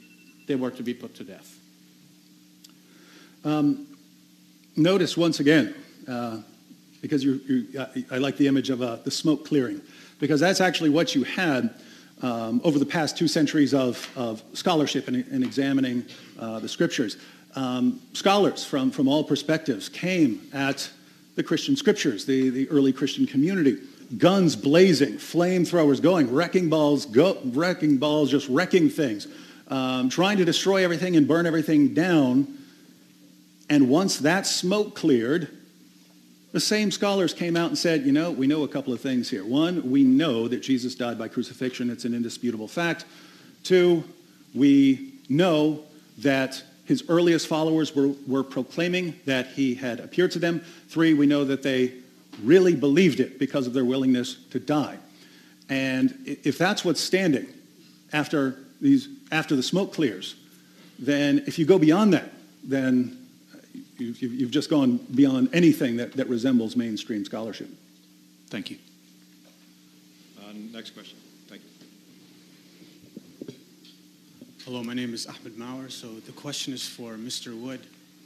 They 0.48 0.56
were 0.56 0.72
to 0.72 0.82
be 0.82 0.96
put 0.96 1.14
to 1.16 1.24
death. 1.24 1.56
Um, 3.46 3.86
notice 4.76 5.16
once 5.16 5.40
again, 5.40 5.76
uh, 6.08 6.40
because 7.02 7.24
you, 7.24 7.42
you, 7.48 8.06
I 8.12 8.18
like 8.18 8.38
the 8.38 8.48
image 8.48 8.70
of 8.70 8.82
uh, 8.82 8.98
the 8.98 9.12
smoke 9.12 9.46
clearing, 9.46 9.82
because 10.20 10.40
that's 10.40 10.62
actually 10.62 10.90
what 10.90 11.16
you 11.16 11.24
had 11.24 11.74
um, 12.22 12.62
over 12.64 12.78
the 12.78 12.86
past 12.86 13.18
two 13.18 13.28
centuries 13.28 13.74
of, 13.74 14.08
of 14.16 14.44
scholarship 14.54 15.08
and, 15.08 15.26
in 15.28 15.44
examining 15.44 16.06
uh, 16.40 16.60
the 16.60 16.70
scriptures. 16.70 17.18
Um, 17.56 18.00
scholars 18.14 18.64
from, 18.64 18.92
from 18.92 19.08
all 19.08 19.24
perspectives 19.24 19.90
came 19.90 20.42
at 20.54 20.90
the 21.36 21.44
Christian 21.44 21.76
scriptures, 21.76 22.26
the, 22.26 22.50
the 22.50 22.70
early 22.70 22.94
Christian 22.94 23.26
community. 23.26 23.78
Guns 24.18 24.56
blazing, 24.56 25.14
flamethrowers 25.14 26.02
going, 26.02 26.32
wrecking 26.32 26.70
balls, 26.70 27.06
go, 27.06 27.38
wrecking 27.46 27.98
balls, 27.98 28.30
just 28.30 28.48
wrecking 28.50 28.90
things, 28.90 29.28
um, 29.70 30.10
trying 30.10 30.38
to 30.38 30.46
destroy 30.46 30.84
everything 30.84 31.16
and 31.16 31.28
burn 31.28 31.46
everything 31.46 31.94
down. 31.94 32.58
And 33.70 33.90
once 33.90 34.20
that 34.20 34.46
smoke 34.46 34.96
cleared, 34.96 35.48
the 36.52 36.60
same 36.60 36.92
scholars 36.92 37.34
came 37.34 37.56
out 37.56 37.70
and 37.70 37.78
said, 37.78 38.06
you 38.06 38.12
know, 38.12 38.32
we 38.32 38.48
know 38.48 38.64
a 38.64 38.68
couple 38.68 38.94
of 38.94 39.00
things 39.00 39.30
here. 39.30 39.46
One, 39.46 39.90
we 39.90 40.04
know 40.04 40.48
that 40.48 40.62
Jesus 40.62 40.96
died 40.96 41.18
by 41.18 41.28
crucifixion. 41.28 41.90
It's 41.90 42.06
an 42.06 42.14
indisputable 42.14 42.68
fact. 42.68 43.06
Two, 43.64 44.04
we 44.54 45.14
know 45.30 45.84
that 46.18 46.62
his 46.86 47.06
earliest 47.08 47.48
followers 47.48 47.96
were, 47.96 48.12
were 48.28 48.44
proclaiming 48.44 49.18
that 49.26 49.48
he 49.48 49.76
had 49.76 50.02
appeared 50.02 50.32
to 50.32 50.40
them. 50.40 50.62
Three, 50.90 51.14
we 51.14 51.26
know 51.26 51.46
that 51.46 51.64
they 51.64 51.94
really 52.44 52.76
believed 52.76 53.20
it 53.20 53.40
because 53.40 53.66
of 53.66 53.74
their 53.74 53.86
willingness 53.86 54.36
to 54.52 54.60
die. 54.60 54.98
And 55.70 56.14
if 56.26 56.58
that's 56.58 56.84
what's 56.84 57.00
standing 57.00 57.48
after, 58.12 58.58
these, 58.82 59.08
after 59.32 59.56
the 59.56 59.64
smoke 59.64 59.94
clears, 59.94 60.36
then 61.00 61.44
if 61.48 61.58
you 61.58 61.66
go 61.66 61.80
beyond 61.80 62.14
that, 62.14 62.30
then 62.64 63.18
You've, 64.02 64.22
you've 64.22 64.52
just 64.52 64.70
gone 64.70 64.98
beyond 65.14 65.50
anything 65.54 65.98
that, 65.98 66.14
that 66.14 66.28
resembles 66.28 66.76
mainstream 66.76 67.24
scholarship. 67.24 67.70
Thank 68.50 68.72
you. 68.72 68.78
Uh, 70.40 70.54
next 70.74 70.92
question. 70.92 71.18
Thank 71.48 71.62
you. 73.48 73.56
Hello, 74.66 74.84
my 74.84 74.96
name 74.96 75.14
is 75.14 75.28
Ahmed 75.28 75.56
Mauer. 75.56 75.92
So 75.92 76.08
the 76.08 76.32
question 76.32 76.74
is 76.74 76.88
for 76.88 77.14
Mr. 77.14 77.60
Wood. 77.60 77.82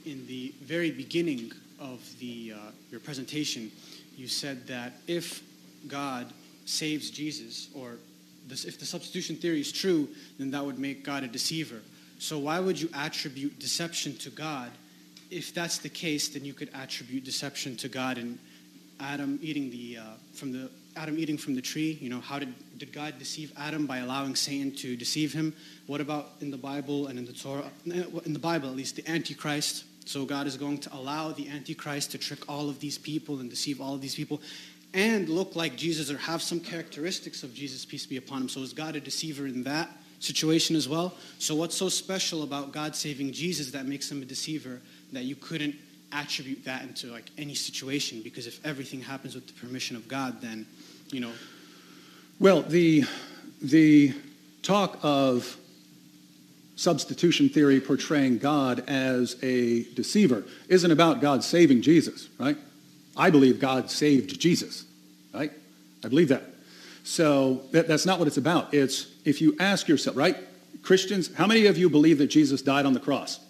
In 0.06 0.26
the 0.26 0.54
very 0.62 0.90
beginning 0.90 1.52
of 1.78 2.00
the, 2.20 2.54
uh, 2.54 2.70
your 2.90 3.00
presentation, 3.00 3.70
you 4.16 4.28
said 4.28 4.66
that 4.68 4.94
if 5.06 5.42
God 5.88 6.32
saves 6.64 7.10
Jesus, 7.10 7.68
or 7.74 7.96
this, 8.48 8.64
if 8.64 8.78
the 8.78 8.86
substitution 8.86 9.36
theory 9.36 9.60
is 9.60 9.72
true, 9.72 10.08
then 10.38 10.50
that 10.52 10.64
would 10.64 10.78
make 10.78 11.04
God 11.04 11.22
a 11.22 11.28
deceiver. 11.28 11.82
So 12.18 12.38
why 12.38 12.60
would 12.60 12.80
you 12.80 12.88
attribute 12.94 13.58
deception 13.58 14.16
to 14.18 14.30
God 14.30 14.70
if 15.30 15.54
that's 15.54 15.78
the 15.78 15.88
case, 15.88 16.28
then 16.28 16.44
you 16.44 16.54
could 16.54 16.70
attribute 16.74 17.24
deception 17.24 17.76
to 17.76 17.88
God 17.88 18.18
and 18.18 18.38
Adam 19.00 19.38
eating 19.42 19.70
the 19.70 19.98
uh, 19.98 20.02
from 20.32 20.52
the 20.52 20.70
Adam 20.96 21.18
eating 21.18 21.36
from 21.36 21.54
the 21.54 21.60
tree. 21.60 21.98
You 22.00 22.08
know, 22.08 22.20
how 22.20 22.38
did 22.38 22.54
did 22.78 22.92
God 22.92 23.18
deceive 23.18 23.52
Adam 23.56 23.86
by 23.86 23.98
allowing 23.98 24.34
Satan 24.34 24.72
to 24.76 24.96
deceive 24.96 25.32
him? 25.32 25.54
What 25.86 26.00
about 26.00 26.30
in 26.40 26.50
the 26.50 26.56
Bible 26.56 27.08
and 27.08 27.18
in 27.18 27.26
the 27.26 27.32
Torah? 27.32 27.70
In 27.84 28.32
the 28.32 28.38
Bible, 28.38 28.68
at 28.68 28.76
least, 28.76 28.96
the 28.96 29.08
Antichrist. 29.08 29.84
So 30.06 30.24
God 30.24 30.46
is 30.46 30.56
going 30.56 30.78
to 30.78 30.94
allow 30.94 31.32
the 31.32 31.48
Antichrist 31.48 32.12
to 32.12 32.18
trick 32.18 32.48
all 32.48 32.68
of 32.68 32.78
these 32.80 32.96
people 32.96 33.40
and 33.40 33.50
deceive 33.50 33.80
all 33.80 33.94
of 33.94 34.00
these 34.00 34.14
people, 34.14 34.40
and 34.94 35.28
look 35.28 35.56
like 35.56 35.76
Jesus 35.76 36.10
or 36.10 36.18
have 36.18 36.40
some 36.40 36.60
characteristics 36.60 37.42
of 37.42 37.52
Jesus, 37.52 37.84
peace 37.84 38.06
be 38.06 38.16
upon 38.16 38.42
him. 38.42 38.48
So 38.48 38.60
is 38.60 38.72
God 38.72 38.96
a 38.96 39.00
deceiver 39.00 39.46
in 39.46 39.64
that 39.64 39.90
situation 40.20 40.76
as 40.76 40.88
well? 40.88 41.14
So 41.38 41.54
what's 41.54 41.76
so 41.76 41.88
special 41.88 42.44
about 42.44 42.72
God 42.72 42.94
saving 42.94 43.32
Jesus 43.32 43.72
that 43.72 43.86
makes 43.86 44.10
him 44.10 44.22
a 44.22 44.24
deceiver? 44.24 44.80
That 45.12 45.24
you 45.24 45.36
couldn't 45.36 45.74
attribute 46.12 46.64
that 46.64 46.82
into 46.82 47.08
like 47.08 47.30
any 47.36 47.54
situation 47.54 48.22
because 48.22 48.46
if 48.46 48.64
everything 48.64 49.00
happens 49.00 49.34
with 49.34 49.46
the 49.46 49.52
permission 49.54 49.96
of 49.96 50.08
God, 50.08 50.40
then, 50.40 50.66
you 51.10 51.20
know. 51.20 51.32
Well, 52.38 52.62
the, 52.62 53.04
the 53.62 54.14
talk 54.62 54.98
of 55.02 55.56
substitution 56.76 57.48
theory 57.48 57.80
portraying 57.80 58.38
God 58.38 58.84
as 58.86 59.36
a 59.42 59.84
deceiver 59.94 60.44
isn't 60.68 60.90
about 60.90 61.20
God 61.20 61.42
saving 61.42 61.82
Jesus, 61.82 62.28
right? 62.38 62.56
I 63.16 63.30
believe 63.30 63.60
God 63.60 63.90
saved 63.90 64.38
Jesus, 64.38 64.84
right? 65.32 65.50
I 66.04 66.08
believe 66.08 66.28
that. 66.28 66.42
So 67.04 67.62
that, 67.72 67.88
that's 67.88 68.04
not 68.04 68.18
what 68.18 68.28
it's 68.28 68.36
about. 68.36 68.74
It's 68.74 69.06
if 69.24 69.40
you 69.40 69.56
ask 69.58 69.88
yourself, 69.88 70.16
right? 70.16 70.36
Christians, 70.82 71.34
how 71.34 71.46
many 71.46 71.66
of 71.66 71.78
you 71.78 71.88
believe 71.88 72.18
that 72.18 72.26
Jesus 72.26 72.62
died 72.62 72.84
on 72.84 72.92
the 72.92 73.00
cross? 73.00 73.40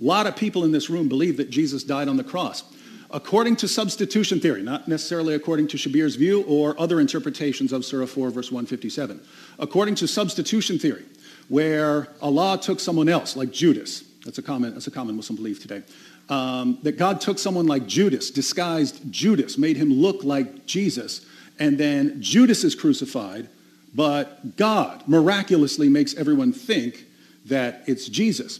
A 0.00 0.04
lot 0.04 0.26
of 0.26 0.36
people 0.36 0.64
in 0.64 0.72
this 0.72 0.90
room 0.90 1.08
believe 1.08 1.36
that 1.38 1.50
Jesus 1.50 1.82
died 1.82 2.08
on 2.08 2.16
the 2.16 2.24
cross. 2.24 2.64
According 3.10 3.56
to 3.56 3.68
substitution 3.68 4.40
theory, 4.40 4.62
not 4.62 4.88
necessarily 4.88 5.34
according 5.34 5.68
to 5.68 5.76
Shabir's 5.76 6.16
view 6.16 6.42
or 6.42 6.78
other 6.78 7.00
interpretations 7.00 7.72
of 7.72 7.84
Surah 7.84 8.06
4, 8.06 8.30
verse 8.30 8.50
157. 8.50 9.20
According 9.58 9.94
to 9.96 10.08
substitution 10.08 10.78
theory, 10.78 11.04
where 11.48 12.08
Allah 12.20 12.58
took 12.60 12.80
someone 12.80 13.08
else, 13.08 13.36
like 13.36 13.52
Judas, 13.52 14.02
that's 14.24 14.38
a 14.38 14.42
common, 14.42 14.74
that's 14.74 14.88
a 14.88 14.90
common 14.90 15.14
Muslim 15.16 15.36
belief 15.36 15.62
today, 15.62 15.82
um, 16.28 16.78
that 16.82 16.98
God 16.98 17.20
took 17.20 17.38
someone 17.38 17.66
like 17.66 17.86
Judas, 17.86 18.30
disguised 18.30 19.00
Judas, 19.12 19.56
made 19.56 19.76
him 19.76 19.92
look 19.92 20.24
like 20.24 20.66
Jesus, 20.66 21.24
and 21.58 21.78
then 21.78 22.20
Judas 22.20 22.64
is 22.64 22.74
crucified, 22.74 23.48
but 23.94 24.56
God 24.56 25.04
miraculously 25.06 25.88
makes 25.88 26.14
everyone 26.16 26.52
think 26.52 27.06
that 27.46 27.84
it's 27.86 28.08
Jesus. 28.08 28.58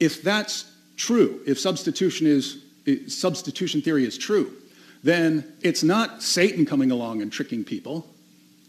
If 0.00 0.22
that's 0.22 0.70
true, 0.96 1.40
if 1.46 1.58
substitution 1.58 2.26
is 2.26 2.60
substitution 3.08 3.80
theory 3.80 4.04
is 4.04 4.18
true, 4.18 4.52
then 5.02 5.44
it's 5.62 5.82
not 5.82 6.22
Satan 6.22 6.66
coming 6.66 6.90
along 6.90 7.22
and 7.22 7.32
tricking 7.32 7.64
people. 7.64 8.06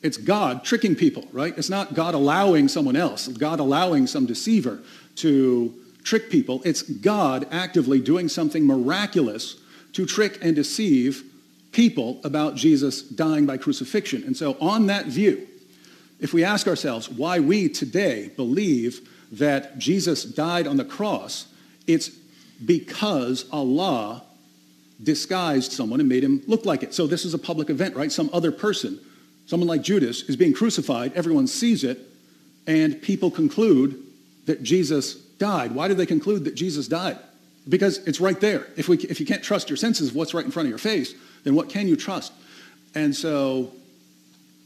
It's 0.01 0.17
God 0.17 0.63
tricking 0.63 0.95
people, 0.95 1.27
right? 1.31 1.57
It's 1.57 1.69
not 1.69 1.93
God 1.93 2.13
allowing 2.13 2.67
someone 2.67 2.95
else, 2.95 3.27
God 3.27 3.59
allowing 3.59 4.07
some 4.07 4.25
deceiver 4.25 4.79
to 5.15 5.73
trick 6.03 6.29
people. 6.29 6.61
It's 6.63 6.81
God 6.81 7.47
actively 7.51 7.99
doing 7.99 8.29
something 8.29 8.65
miraculous 8.65 9.57
to 9.93 10.05
trick 10.05 10.37
and 10.41 10.55
deceive 10.55 11.23
people 11.71 12.21
about 12.23 12.55
Jesus 12.55 13.01
dying 13.01 13.45
by 13.45 13.57
crucifixion. 13.57 14.23
And 14.23 14.37
so 14.37 14.55
on 14.61 14.87
that 14.87 15.07
view, 15.07 15.47
if 16.19 16.33
we 16.33 16.43
ask 16.43 16.67
ourselves 16.67 17.09
why 17.09 17.39
we 17.39 17.67
today 17.67 18.29
believe 18.35 19.09
that 19.31 19.77
Jesus 19.77 20.23
died 20.23 20.67
on 20.67 20.77
the 20.77 20.85
cross, 20.85 21.47
it's 21.87 22.09
because 22.63 23.45
Allah 23.51 24.23
disguised 25.01 25.71
someone 25.71 25.99
and 25.99 26.07
made 26.07 26.23
him 26.23 26.41
look 26.47 26.65
like 26.65 26.83
it. 26.83 26.93
So 26.93 27.07
this 27.07 27.25
is 27.25 27.33
a 27.33 27.37
public 27.37 27.69
event, 27.69 27.95
right? 27.95 28.11
Some 28.11 28.29
other 28.31 28.51
person, 28.51 28.99
someone 29.45 29.67
like 29.67 29.81
Judas, 29.81 30.23
is 30.23 30.35
being 30.35 30.53
crucified. 30.53 31.13
Everyone 31.13 31.47
sees 31.47 31.83
it, 31.83 31.99
and 32.65 33.01
people 33.01 33.29
conclude 33.29 34.01
that 34.45 34.63
Jesus 34.63 35.15
died. 35.15 35.73
Why 35.73 35.87
do 35.87 35.93
they 35.93 36.05
conclude 36.05 36.45
that 36.45 36.55
Jesus 36.55 36.87
died? 36.87 37.17
Because 37.67 37.97
it's 38.07 38.21
right 38.21 38.39
there. 38.39 38.67
If, 38.77 38.87
we, 38.87 38.97
if 38.97 39.19
you 39.19 39.25
can't 39.25 39.43
trust 39.43 39.69
your 39.69 39.77
senses 39.77 40.09
of 40.09 40.15
what's 40.15 40.33
right 40.33 40.45
in 40.45 40.51
front 40.51 40.67
of 40.67 40.69
your 40.69 40.79
face, 40.79 41.13
then 41.43 41.55
what 41.55 41.67
can 41.69 41.87
you 41.87 41.95
trust? 41.95 42.31
And 42.93 43.13
so 43.13 43.73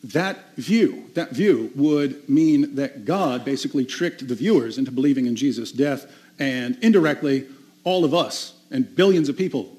that 0.03 0.55
view, 0.55 1.09
that 1.13 1.31
view 1.31 1.71
would 1.75 2.27
mean 2.29 2.75
that 2.75 3.05
God 3.05 3.43
basically 3.43 3.85
tricked 3.85 4.27
the 4.27 4.35
viewers 4.35 4.77
into 4.77 4.91
believing 4.91 5.25
in 5.25 5.35
Jesus' 5.35 5.71
death, 5.71 6.11
and 6.39 6.77
indirectly, 6.81 7.47
all 7.83 8.05
of 8.05 8.13
us 8.13 8.53
and 8.71 8.95
billions 8.95 9.29
of 9.29 9.37
people 9.37 9.75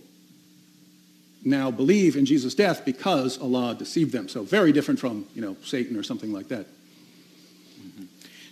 now 1.45 1.71
believe 1.71 2.17
in 2.17 2.27
Jesus' 2.27 2.55
death 2.55 2.85
because 2.85 3.39
Allah 3.39 3.75
deceived 3.75 4.13
them. 4.13 4.29
So 4.29 4.43
very 4.43 4.73
different 4.73 5.01
from, 5.01 5.27
you 5.35 5.41
know, 5.41 5.57
Satan 5.65 5.97
or 5.97 6.03
something 6.03 6.33
like 6.33 6.49
that. 6.49 6.67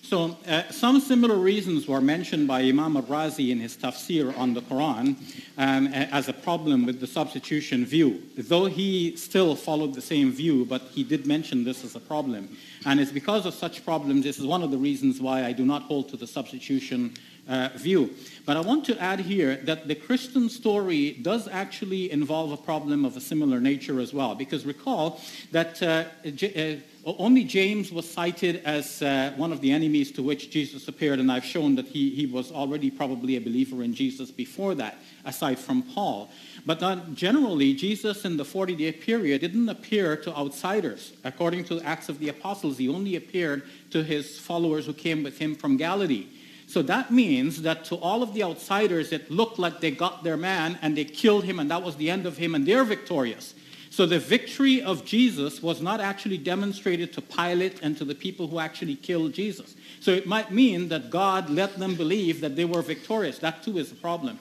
So 0.09 0.39
uh, 0.47 0.63
some 0.71 1.01
similar 1.01 1.37
reasons 1.37 1.87
were 1.87 2.01
mentioned 2.01 2.49
by 2.49 2.63
Imam 2.63 2.97
al-Razi 2.97 3.51
in 3.51 3.61
his 3.61 3.77
tafsir 3.77 4.35
on 4.39 4.55
the 4.55 4.63
Quran 4.63 5.17
um, 5.59 5.89
as 5.89 6.31
a 6.31 6.33
problem 6.33 6.87
with 6.87 6.99
the 6.99 7.07
substitution 7.07 7.85
view, 7.85 8.23
though 8.35 8.65
he 8.65 9.17
still 9.17 9.55
followed 9.55 9.93
the 9.93 10.01
same 10.01 10.33
view, 10.33 10.65
but 10.65 10.81
he 10.93 11.05
did 11.05 11.27
mention 11.27 11.63
this 11.63 11.85
as 11.85 11.95
a 11.95 12.01
problem. 12.01 12.49
And 12.87 13.01
it's 13.01 13.13
because 13.13 13.45
of 13.45 13.53
such 13.53 13.85
problems, 13.85 14.25
this 14.25 14.39
is 14.39 14.47
one 14.47 14.63
of 14.63 14.71
the 14.71 14.79
reasons 14.79 15.21
why 15.21 15.45
I 15.45 15.53
do 15.53 15.67
not 15.67 15.83
hold 15.83 16.09
to 16.09 16.17
the 16.17 16.27
substitution 16.27 17.13
uh, 17.47 17.69
view. 17.77 18.15
But 18.47 18.57
I 18.57 18.61
want 18.61 18.87
to 18.87 18.99
add 18.99 19.21
here 19.21 19.57
that 19.65 19.89
the 19.89 19.95
Christian 19.95 20.49
story 20.49 21.19
does 21.21 21.49
actually 21.49 22.11
involve 22.11 22.53
a 22.53 22.57
problem 22.57 23.05
of 23.05 23.17
a 23.19 23.21
similar 23.21 23.61
nature 23.61 24.01
as 24.01 24.15
well, 24.15 24.35
because 24.35 24.65
recall 24.65 25.21
that 25.51 25.83
uh, 25.83 26.05
uh 26.25 26.77
only 27.19 27.45
James 27.45 27.93
was 27.93 28.11
cited 28.11 28.57
as 28.65 29.01
uh, 29.03 29.33
one 29.37 29.53
of 29.53 29.61
the 29.61 29.71
enemies 29.71 30.11
to 30.13 30.23
which 30.23 30.51
Jesus 30.51 30.89
appeared, 30.89 31.21
and 31.21 31.31
I've 31.31 31.45
shown 31.45 31.77
that 31.77 31.87
he, 31.87 32.11
he 32.11 32.27
was 32.27 32.51
already 32.51 32.91
probably 32.91 33.37
a 33.37 33.41
believer 33.41 33.83
in 33.83 33.95
Jesus 33.95 34.31
before 34.31 34.75
that, 34.75 34.99
aside 35.25 35.59
from 35.59 35.83
Paul. 35.83 36.29
But 36.67 37.15
generally, 37.15 37.73
Jesus 37.73 38.25
in 38.25 38.37
the 38.37 38.45
40 38.45 38.77
day 38.77 38.93
period 38.93 39.41
didn't 39.41 39.69
appear 39.69 40.17
to 40.17 40.37
outsiders. 40.37 41.13
According 41.25 41.65
to 41.65 41.77
the 41.77 41.87
Acts 41.87 42.09
of 42.09 42.19
the 42.19 42.29
Apostles, 42.29 42.79
he 42.79 42.89
only 42.89 43.17
appeared 43.17 43.63
to 43.91 44.03
his 44.03 44.39
followers 44.39 44.87
who 44.87 44.93
came 44.93 45.23
with 45.23 45.39
him 45.39 45.55
from 45.55 45.77
Galilee. 45.77 46.27
So 46.67 46.83
that 46.83 47.11
means 47.11 47.63
that 47.63 47.87
to 47.87 47.97
all 47.97 48.23
of 48.23 48.35
the 48.35 48.43
outsiders, 48.43 49.13
it 49.13 49.31
looked 49.31 49.59
like 49.59 49.81
they 49.81 49.91
got 49.91 50.23
their 50.23 50.37
man 50.37 50.79
and 50.83 50.95
they 50.95 51.05
killed 51.05 51.45
him, 51.45 51.59
and 51.59 51.71
that 51.71 51.83
was 51.83 51.97
the 51.97 52.11
end 52.11 52.27
of 52.27 52.37
him, 52.37 52.55
and 52.55 52.67
they're 52.67 52.85
victorious. 52.85 53.55
So 53.99 54.07
the 54.07 54.21
victory 54.21 54.81
of 54.81 55.05
Jesus 55.05 55.61
was 55.61 55.83
not 55.83 56.01
actually 56.01 56.39
demonstrated 56.39 57.13
to 57.15 57.21
Pilate 57.21 57.83
and 57.83 57.99
to 57.99 58.05
the 58.05 58.15
people 58.15 58.47
who 58.47 58.61
actually 58.61 58.95
killed 58.95 59.33
Jesus. 59.33 59.75
So 59.99 60.13
it 60.13 60.25
might 60.25 60.53
mean 60.53 60.89
that 60.91 61.11
God 61.11 61.51
let 61.51 61.81
them 61.81 61.97
believe 61.97 62.41
that 62.43 62.55
they 62.55 62.65
were 62.65 62.81
victorious. 62.81 63.41
That 63.41 63.65
too 63.65 63.77
is 63.77 63.91
a 63.91 63.97
problem. 63.97 64.39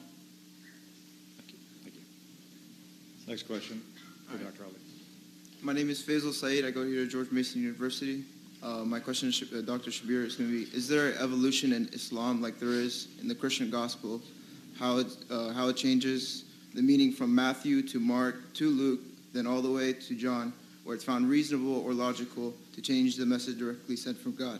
Thank 1.37 1.53
you. 1.53 1.57
Thank 1.81 1.95
you. 1.95 2.01
Next 3.27 3.47
question 3.47 3.81
for 4.29 4.37
Dr. 4.37 4.61
Ally. 4.61 4.73
My 5.63 5.73
name 5.73 5.89
is 5.89 6.03
Faisal 6.03 6.33
Saeed. 6.33 6.63
I 6.63 6.69
go 6.69 6.83
here 6.83 7.05
to 7.05 7.07
George 7.07 7.31
Mason 7.31 7.59
University. 7.59 8.25
Uh, 8.61 8.85
my 8.85 8.99
question 8.99 9.31
to 9.31 9.57
uh, 9.57 9.61
Dr. 9.61 9.89
Shabir 9.89 10.23
is 10.23 10.35
going 10.35 10.51
to 10.51 10.65
be, 10.65 10.77
is 10.77 10.87
there 10.87 11.15
evolution 11.19 11.73
in 11.73 11.89
Islam 11.93 12.43
like 12.43 12.59
there 12.59 12.73
is 12.73 13.07
in 13.21 13.27
the 13.27 13.33
Christian 13.33 13.71
gospel? 13.71 14.21
How 14.77 14.99
it, 14.99 15.07
uh, 15.31 15.51
how 15.53 15.67
it 15.69 15.77
changes 15.77 16.43
the 16.75 16.83
meaning 16.83 17.11
from 17.11 17.33
Matthew 17.33 17.81
to 17.87 17.99
Mark 17.99 18.53
to 18.53 18.69
Luke 18.69 18.99
then 19.37 19.47
all 19.47 19.61
the 19.61 19.71
way 19.71 19.93
to 19.93 20.15
John, 20.15 20.53
where 20.83 20.95
it's 20.95 21.03
found 21.03 21.29
reasonable 21.29 21.81
or 21.85 21.93
logical 21.93 22.53
to 22.75 22.81
change 22.81 23.15
the 23.17 23.25
message 23.25 23.59
directly 23.59 23.95
sent 23.95 24.17
from 24.17 24.35
God. 24.35 24.59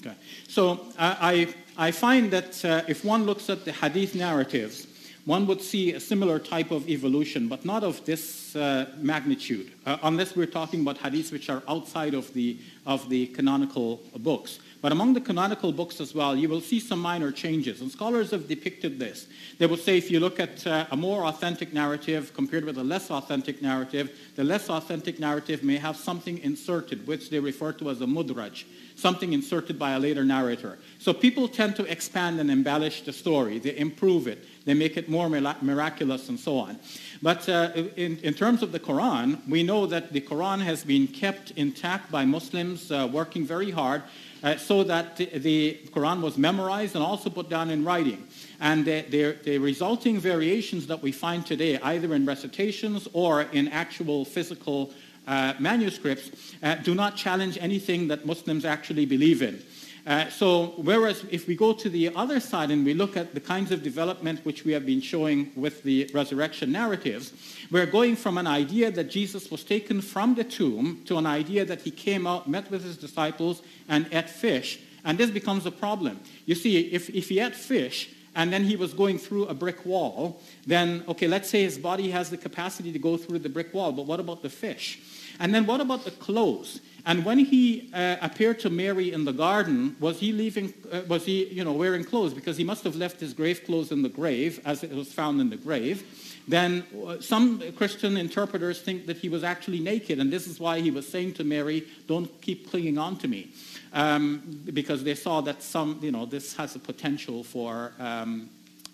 Okay. 0.00 0.16
So 0.48 0.86
I, 0.98 1.54
I 1.76 1.92
find 1.92 2.30
that 2.32 2.64
uh, 2.64 2.82
if 2.88 3.04
one 3.04 3.24
looks 3.24 3.48
at 3.48 3.64
the 3.64 3.72
hadith 3.72 4.16
narratives, 4.16 4.88
one 5.24 5.46
would 5.46 5.60
see 5.60 5.92
a 5.92 6.00
similar 6.00 6.40
type 6.40 6.72
of 6.72 6.88
evolution, 6.88 7.46
but 7.46 7.64
not 7.64 7.84
of 7.84 8.04
this 8.04 8.56
uh, 8.56 8.86
magnitude, 8.96 9.70
uh, 9.86 9.98
unless 10.02 10.34
we're 10.34 10.46
talking 10.46 10.80
about 10.80 10.98
hadiths 10.98 11.30
which 11.30 11.48
are 11.48 11.62
outside 11.68 12.14
of 12.14 12.32
the, 12.34 12.58
of 12.84 13.08
the 13.08 13.26
canonical 13.28 14.00
books. 14.18 14.58
But 14.82 14.90
among 14.90 15.14
the 15.14 15.20
canonical 15.20 15.70
books 15.70 16.00
as 16.00 16.12
well, 16.12 16.34
you 16.34 16.48
will 16.48 16.60
see 16.60 16.80
some 16.80 16.98
minor 16.98 17.30
changes. 17.30 17.80
And 17.80 17.90
scholars 17.90 18.32
have 18.32 18.48
depicted 18.48 18.98
this. 18.98 19.28
They 19.58 19.66
will 19.66 19.76
say 19.76 19.96
if 19.96 20.10
you 20.10 20.18
look 20.18 20.40
at 20.40 20.66
uh, 20.66 20.86
a 20.90 20.96
more 20.96 21.24
authentic 21.24 21.72
narrative 21.72 22.34
compared 22.34 22.64
with 22.64 22.76
a 22.78 22.82
less 22.82 23.08
authentic 23.08 23.62
narrative, 23.62 24.10
the 24.34 24.42
less 24.42 24.68
authentic 24.68 25.20
narrative 25.20 25.62
may 25.62 25.76
have 25.76 25.96
something 25.96 26.38
inserted, 26.38 27.06
which 27.06 27.30
they 27.30 27.38
refer 27.38 27.72
to 27.74 27.90
as 27.90 28.00
a 28.00 28.06
mudraj, 28.06 28.64
something 28.96 29.32
inserted 29.32 29.78
by 29.78 29.92
a 29.92 30.00
later 30.00 30.24
narrator. 30.24 30.80
So 30.98 31.14
people 31.14 31.46
tend 31.46 31.76
to 31.76 31.84
expand 31.84 32.40
and 32.40 32.50
embellish 32.50 33.02
the 33.02 33.12
story. 33.12 33.60
They 33.60 33.76
improve 33.76 34.26
it. 34.26 34.44
They 34.64 34.74
make 34.74 34.96
it 34.96 35.08
more 35.08 35.28
miraculous 35.28 36.28
and 36.28 36.38
so 36.38 36.58
on. 36.58 36.80
But 37.20 37.48
uh, 37.48 37.70
in, 37.96 38.18
in, 38.18 38.34
terms 38.34 38.64
of 38.64 38.72
the 38.72 38.80
Quran, 38.80 39.46
we 39.48 39.62
know 39.62 39.86
that 39.86 40.12
the 40.12 40.20
Quran 40.20 40.60
has 40.60 40.82
been 40.82 41.06
kept 41.06 41.52
intact 41.52 42.10
by 42.10 42.24
Muslims 42.24 42.90
uh, 42.90 43.08
working 43.12 43.44
very 43.44 43.70
hard 43.70 44.02
uh, 44.42 44.56
so 44.56 44.84
that 44.84 45.16
the, 45.16 45.78
Quran 45.92 46.20
was 46.20 46.36
memorized 46.36 46.94
and 46.94 47.04
also 47.04 47.30
put 47.30 47.48
down 47.48 47.70
in 47.70 47.84
writing. 47.84 48.26
And 48.60 48.84
the, 48.84 49.02
the, 49.02 49.36
the, 49.42 49.58
resulting 49.58 50.18
variations 50.18 50.86
that 50.86 51.02
we 51.02 51.12
find 51.12 51.46
today, 51.46 51.78
either 51.78 52.14
in 52.14 52.26
recitations 52.26 53.08
or 53.12 53.42
in 53.42 53.68
actual 53.68 54.24
physical 54.24 54.92
uh, 55.26 55.54
manuscripts, 55.58 56.30
uh, 56.62 56.76
do 56.76 56.94
not 56.94 57.16
challenge 57.16 57.58
anything 57.60 58.08
that 58.08 58.26
Muslims 58.26 58.64
actually 58.64 59.06
believe 59.06 59.42
in. 59.42 59.62
Uh, 60.04 60.28
so 60.30 60.74
whereas 60.78 61.24
if 61.30 61.46
we 61.46 61.54
go 61.54 61.72
to 61.72 61.88
the 61.88 62.12
other 62.16 62.40
side 62.40 62.70
and 62.70 62.84
we 62.84 62.92
look 62.92 63.16
at 63.16 63.34
the 63.34 63.40
kinds 63.40 63.70
of 63.70 63.82
development 63.82 64.40
which 64.44 64.64
we 64.64 64.72
have 64.72 64.84
been 64.84 65.00
showing 65.00 65.52
with 65.54 65.82
the 65.84 66.10
resurrection 66.12 66.72
narratives, 66.72 67.32
we're 67.70 67.86
going 67.86 68.16
from 68.16 68.36
an 68.36 68.46
idea 68.46 68.90
that 68.90 69.04
Jesus 69.04 69.50
was 69.50 69.62
taken 69.62 70.00
from 70.00 70.34
the 70.34 70.44
tomb 70.44 71.02
to 71.06 71.18
an 71.18 71.26
idea 71.26 71.64
that 71.64 71.82
he 71.82 71.90
came 71.90 72.26
out, 72.26 72.48
met 72.48 72.68
with 72.70 72.82
his 72.82 72.96
disciples, 72.96 73.62
and 73.88 74.08
ate 74.12 74.28
fish. 74.28 74.80
And 75.04 75.18
this 75.18 75.30
becomes 75.30 75.66
a 75.66 75.70
problem. 75.70 76.20
You 76.46 76.56
see, 76.56 76.78
if, 76.92 77.08
if 77.10 77.28
he 77.28 77.38
ate 77.38 77.54
fish, 77.54 78.10
and 78.34 78.52
then 78.52 78.64
he 78.64 78.76
was 78.76 78.94
going 78.94 79.18
through 79.18 79.46
a 79.46 79.54
brick 79.54 79.84
wall, 79.84 80.40
then, 80.66 81.04
okay, 81.06 81.28
let's 81.28 81.50
say 81.50 81.62
his 81.62 81.78
body 81.78 82.10
has 82.10 82.30
the 82.30 82.36
capacity 82.38 82.90
to 82.92 82.98
go 82.98 83.16
through 83.16 83.40
the 83.40 83.48
brick 83.48 83.74
wall, 83.74 83.92
but 83.92 84.06
what 84.06 84.20
about 84.20 84.42
the 84.42 84.48
fish? 84.48 85.00
And 85.38 85.54
then 85.54 85.66
what 85.66 85.80
about 85.80 86.04
the 86.04 86.12
clothes? 86.12 86.80
And 87.04 87.24
when 87.24 87.38
he 87.38 87.90
uh, 87.92 88.16
appeared 88.20 88.60
to 88.60 88.70
Mary 88.70 89.12
in 89.12 89.24
the 89.24 89.32
garden, 89.32 89.96
was 89.98 90.20
he 90.20 90.32
leaving? 90.32 90.72
Uh, 90.90 91.02
was 91.08 91.24
he, 91.24 91.46
you 91.46 91.64
know, 91.64 91.72
wearing 91.72 92.04
clothes? 92.04 92.32
Because 92.32 92.56
he 92.56 92.64
must 92.64 92.84
have 92.84 92.94
left 92.94 93.18
his 93.18 93.34
grave 93.34 93.64
clothes 93.64 93.90
in 93.90 94.02
the 94.02 94.08
grave, 94.08 94.60
as 94.64 94.84
it 94.84 94.92
was 94.92 95.12
found 95.12 95.40
in 95.40 95.50
the 95.50 95.56
grave. 95.56 96.04
Then 96.46 96.84
uh, 97.04 97.20
some 97.20 97.60
Christian 97.72 98.16
interpreters 98.16 98.80
think 98.80 99.06
that 99.06 99.16
he 99.16 99.28
was 99.28 99.42
actually 99.42 99.80
naked, 99.80 100.20
and 100.20 100.32
this 100.32 100.46
is 100.46 100.60
why 100.60 100.80
he 100.80 100.90
was 100.90 101.08
saying 101.08 101.34
to 101.34 101.44
Mary, 101.44 101.84
"Don't 102.06 102.40
keep 102.40 102.70
clinging 102.70 102.98
on 102.98 103.16
to 103.18 103.28
me," 103.28 103.50
um, 103.92 104.60
because 104.72 105.02
they 105.02 105.16
saw 105.16 105.40
that 105.40 105.62
some, 105.62 105.98
you 106.02 106.12
know, 106.12 106.24
this 106.24 106.54
has 106.54 106.76
a 106.76 106.80
potential 106.80 107.42
for. 107.42 107.92
Um, 107.98 108.50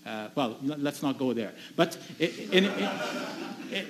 uh, 0.09 0.28
well, 0.35 0.56
let's 0.62 1.02
not 1.02 1.18
go 1.18 1.32
there. 1.32 1.52
But 1.76 1.98
in, 2.18 2.64
in, 2.64 2.64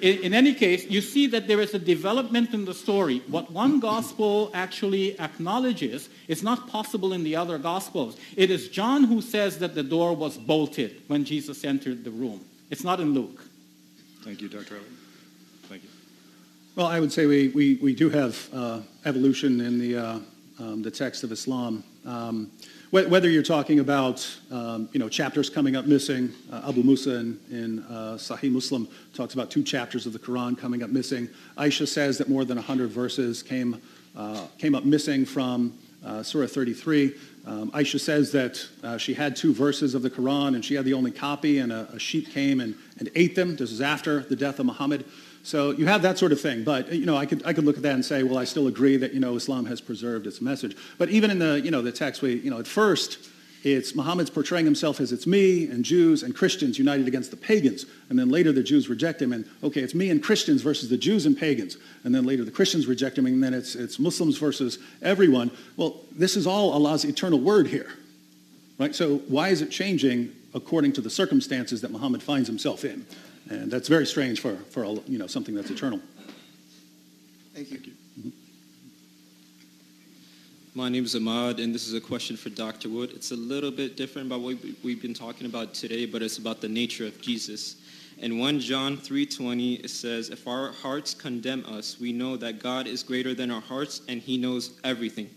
in, 0.00 0.18
in, 0.24 0.34
any 0.34 0.52
case, 0.52 0.84
you 0.86 1.00
see 1.00 1.28
that 1.28 1.46
there 1.46 1.60
is 1.60 1.74
a 1.74 1.78
development 1.78 2.52
in 2.52 2.64
the 2.64 2.74
story. 2.74 3.22
What 3.28 3.50
one 3.52 3.78
gospel 3.78 4.50
actually 4.52 5.18
acknowledges 5.20 6.08
is 6.26 6.42
not 6.42 6.68
possible 6.68 7.12
in 7.12 7.22
the 7.22 7.36
other 7.36 7.58
gospels. 7.58 8.16
It 8.36 8.50
is 8.50 8.68
John 8.68 9.04
who 9.04 9.22
says 9.22 9.58
that 9.58 9.74
the 9.74 9.82
door 9.84 10.16
was 10.16 10.36
bolted 10.36 11.02
when 11.06 11.24
Jesus 11.24 11.64
entered 11.64 12.02
the 12.02 12.10
room. 12.10 12.44
It's 12.70 12.84
not 12.84 12.98
in 12.98 13.14
Luke. 13.14 13.44
Thank 14.22 14.42
you, 14.42 14.48
Dr. 14.48 14.74
Elliott. 14.74 14.92
Thank 15.68 15.84
you. 15.84 15.88
Well, 16.74 16.86
I 16.86 16.98
would 16.98 17.12
say 17.12 17.26
we, 17.26 17.48
we, 17.48 17.76
we 17.76 17.94
do 17.94 18.10
have 18.10 18.48
uh, 18.52 18.80
evolution 19.04 19.60
in 19.60 19.78
the, 19.78 19.96
uh, 19.96 20.18
um, 20.58 20.82
the 20.82 20.90
text 20.90 21.22
of 21.22 21.30
Islam. 21.30 21.84
Um, 22.04 22.50
whether 22.90 23.28
you're 23.28 23.42
talking 23.42 23.80
about 23.80 24.26
um, 24.50 24.88
you 24.92 24.98
know 24.98 25.08
chapters 25.08 25.50
coming 25.50 25.76
up 25.76 25.84
missing, 25.84 26.32
uh, 26.50 26.68
Abu 26.68 26.82
Musa 26.82 27.16
in, 27.16 27.40
in 27.50 27.78
uh, 27.84 28.16
Sahih 28.16 28.50
Muslim 28.50 28.88
talks 29.12 29.34
about 29.34 29.50
two 29.50 29.62
chapters 29.62 30.06
of 30.06 30.12
the 30.12 30.18
Quran 30.18 30.56
coming 30.56 30.82
up 30.82 30.90
missing. 30.90 31.28
Aisha 31.56 31.86
says 31.86 32.16
that 32.18 32.28
more 32.28 32.44
than 32.44 32.56
100 32.56 32.88
verses 32.90 33.42
came 33.42 33.80
uh, 34.16 34.46
came 34.56 34.74
up 34.74 34.84
missing 34.84 35.26
from 35.26 35.78
uh, 36.04 36.22
Surah 36.22 36.46
33. 36.46 37.14
Um, 37.46 37.70
Aisha 37.72 38.00
says 38.00 38.32
that 38.32 38.66
uh, 38.82 38.96
she 38.96 39.14
had 39.14 39.36
two 39.36 39.52
verses 39.52 39.94
of 39.94 40.02
the 40.02 40.10
Quran 40.10 40.54
and 40.54 40.64
she 40.64 40.74
had 40.74 40.84
the 40.84 40.94
only 40.94 41.10
copy, 41.10 41.58
and 41.58 41.72
a, 41.72 41.88
a 41.92 41.98
sheep 41.98 42.30
came 42.30 42.60
and, 42.60 42.74
and 42.98 43.10
ate 43.14 43.34
them. 43.34 43.56
This 43.56 43.70
is 43.70 43.80
after 43.80 44.20
the 44.20 44.36
death 44.36 44.60
of 44.60 44.66
Muhammad. 44.66 45.04
So 45.42 45.70
you 45.70 45.86
have 45.86 46.02
that 46.02 46.18
sort 46.18 46.32
of 46.32 46.40
thing. 46.40 46.64
But, 46.64 46.92
you 46.92 47.06
know, 47.06 47.16
I 47.16 47.26
could, 47.26 47.42
I 47.46 47.52
could 47.52 47.64
look 47.64 47.76
at 47.76 47.82
that 47.82 47.94
and 47.94 48.04
say, 48.04 48.22
well, 48.22 48.38
I 48.38 48.44
still 48.44 48.66
agree 48.66 48.96
that, 48.98 49.14
you 49.14 49.20
know, 49.20 49.36
Islam 49.36 49.66
has 49.66 49.80
preserved 49.80 50.26
its 50.26 50.40
message. 50.40 50.76
But 50.98 51.08
even 51.08 51.30
in 51.30 51.38
the, 51.38 51.60
you 51.60 51.70
know, 51.70 51.82
the 51.82 51.92
text, 51.92 52.20
we, 52.22 52.34
you 52.34 52.50
know, 52.50 52.58
at 52.58 52.66
first, 52.66 53.18
it's 53.64 53.94
Muhammad's 53.94 54.30
portraying 54.30 54.64
himself 54.64 55.00
as 55.00 55.10
it's 55.10 55.26
me 55.26 55.66
and 55.66 55.84
Jews 55.84 56.22
and 56.22 56.34
Christians 56.34 56.78
united 56.78 57.08
against 57.08 57.30
the 57.30 57.36
pagans. 57.36 57.86
And 58.08 58.18
then 58.18 58.28
later 58.28 58.52
the 58.52 58.62
Jews 58.62 58.88
reject 58.88 59.20
him 59.20 59.32
and, 59.32 59.44
okay, 59.64 59.80
it's 59.80 59.94
me 59.94 60.10
and 60.10 60.22
Christians 60.22 60.62
versus 60.62 60.90
the 60.90 60.96
Jews 60.96 61.26
and 61.26 61.36
pagans. 61.36 61.76
And 62.04 62.14
then 62.14 62.24
later 62.24 62.44
the 62.44 62.52
Christians 62.52 62.86
reject 62.86 63.18
him 63.18 63.26
and 63.26 63.42
then 63.42 63.54
it's, 63.54 63.74
it's 63.74 63.98
Muslims 63.98 64.38
versus 64.38 64.78
everyone. 65.02 65.50
Well, 65.76 65.96
this 66.12 66.36
is 66.36 66.46
all 66.46 66.72
Allah's 66.72 67.04
eternal 67.04 67.40
word 67.40 67.66
here. 67.66 67.90
Right? 68.78 68.94
So 68.94 69.18
why 69.28 69.48
is 69.48 69.60
it 69.60 69.70
changing 69.70 70.32
according 70.54 70.92
to 70.92 71.00
the 71.00 71.10
circumstances 71.10 71.80
that 71.80 71.90
Muhammad 71.90 72.22
finds 72.22 72.48
himself 72.48 72.84
in? 72.84 73.06
And 73.50 73.70
that's 73.70 73.88
very 73.88 74.06
strange 74.06 74.40
for, 74.40 74.56
for 74.70 74.84
you 75.06 75.18
know, 75.18 75.26
something 75.26 75.54
that's 75.54 75.70
eternal. 75.70 76.00
Thank 77.54 77.70
you. 77.70 77.78
Mm-hmm. 77.78 78.28
My 80.74 80.88
name 80.88 81.04
is 81.04 81.16
Ahmad, 81.16 81.58
and 81.58 81.74
this 81.74 81.88
is 81.88 81.94
a 81.94 82.00
question 82.00 82.36
for 82.36 82.50
Dr. 82.50 82.88
Wood. 82.88 83.10
It's 83.14 83.30
a 83.30 83.36
little 83.36 83.70
bit 83.70 83.96
different 83.96 84.28
about 84.28 84.42
what 84.42 84.56
we've 84.84 85.00
been 85.00 85.14
talking 85.14 85.46
about 85.46 85.74
today, 85.74 86.04
but 86.04 86.22
it's 86.22 86.38
about 86.38 86.60
the 86.60 86.68
nature 86.68 87.06
of 87.06 87.20
Jesus. 87.20 87.76
In 88.18 88.38
1 88.38 88.60
John 88.60 88.96
3:20 88.98 89.74
it 89.84 89.90
says, 89.90 90.28
"If 90.28 90.46
our 90.46 90.72
hearts 90.72 91.14
condemn 91.14 91.64
us, 91.66 91.98
we 91.98 92.12
know 92.12 92.36
that 92.36 92.58
God 92.58 92.86
is 92.86 93.02
greater 93.02 93.32
than 93.34 93.50
our 93.50 93.60
hearts 93.60 94.02
and 94.08 94.20
he 94.20 94.36
knows 94.36 94.72
everything." 94.84 95.30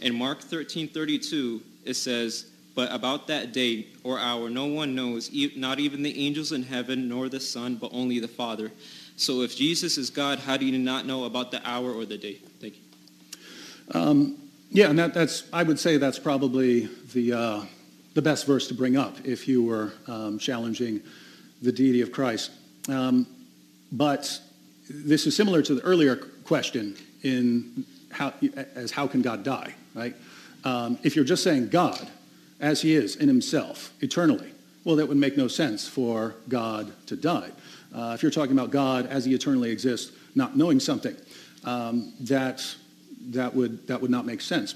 In 0.00 0.14
Mark 0.14 0.42
13:32 0.42 1.62
it 1.84 1.94
says, 1.94 2.51
but 2.74 2.92
about 2.92 3.26
that 3.26 3.52
day 3.52 3.86
or 4.02 4.18
hour, 4.18 4.48
no 4.48 4.66
one 4.66 4.94
knows, 4.94 5.30
not 5.56 5.78
even 5.78 6.02
the 6.02 6.26
angels 6.26 6.52
in 6.52 6.62
heaven, 6.62 7.08
nor 7.08 7.28
the 7.28 7.40
Son, 7.40 7.76
but 7.76 7.90
only 7.92 8.18
the 8.18 8.28
Father. 8.28 8.70
So 9.16 9.42
if 9.42 9.54
Jesus 9.56 9.98
is 9.98 10.10
God, 10.10 10.38
how 10.38 10.56
do 10.56 10.64
you 10.64 10.78
not 10.78 11.06
know 11.06 11.24
about 11.24 11.50
the 11.50 11.66
hour 11.68 11.92
or 11.92 12.04
the 12.04 12.16
day? 12.18 12.34
Thank 12.60 12.76
you. 12.76 14.00
Um, 14.00 14.38
yeah, 14.70 14.88
and 14.88 14.98
that, 14.98 15.12
that's, 15.12 15.44
I 15.52 15.62
would 15.62 15.78
say 15.78 15.98
that's 15.98 16.18
probably 16.18 16.88
the, 17.12 17.32
uh, 17.32 17.62
the 18.14 18.22
best 18.22 18.46
verse 18.46 18.68
to 18.68 18.74
bring 18.74 18.96
up 18.96 19.16
if 19.24 19.46
you 19.46 19.62
were 19.62 19.92
um, 20.06 20.38
challenging 20.38 21.02
the 21.60 21.72
deity 21.72 22.00
of 22.00 22.10
Christ. 22.10 22.52
Um, 22.88 23.26
but 23.92 24.40
this 24.88 25.26
is 25.26 25.36
similar 25.36 25.62
to 25.62 25.74
the 25.74 25.82
earlier 25.82 26.16
question 26.16 26.96
in 27.22 27.84
how, 28.10 28.32
as 28.74 28.90
how 28.90 29.06
can 29.06 29.20
God 29.22 29.42
die, 29.42 29.74
right? 29.94 30.16
Um, 30.64 30.98
if 31.02 31.16
you're 31.16 31.24
just 31.24 31.44
saying 31.44 31.68
God, 31.68 32.08
as 32.62 32.80
he 32.80 32.94
is 32.94 33.16
in 33.16 33.28
himself 33.28 33.92
eternally. 34.00 34.50
Well, 34.84 34.96
that 34.96 35.06
would 35.06 35.18
make 35.18 35.36
no 35.36 35.48
sense 35.48 35.86
for 35.86 36.34
God 36.48 36.92
to 37.06 37.16
die. 37.16 37.50
Uh, 37.94 38.12
if 38.14 38.22
you're 38.22 38.32
talking 38.32 38.52
about 38.52 38.70
God 38.70 39.06
as 39.06 39.24
he 39.24 39.34
eternally 39.34 39.70
exists, 39.70 40.16
not 40.34 40.56
knowing 40.56 40.80
something, 40.80 41.14
um, 41.64 42.14
that, 42.20 42.64
that, 43.30 43.54
would, 43.54 43.86
that 43.88 44.00
would 44.00 44.10
not 44.10 44.24
make 44.24 44.40
sense. 44.40 44.74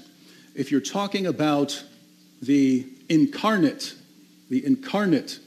If 0.53 0.71
you're 0.71 0.81
talking 0.81 1.27
about 1.27 1.83
the 2.41 2.85
incarnate, 3.09 3.95
the 4.49 4.65
incarnate, 4.65 5.39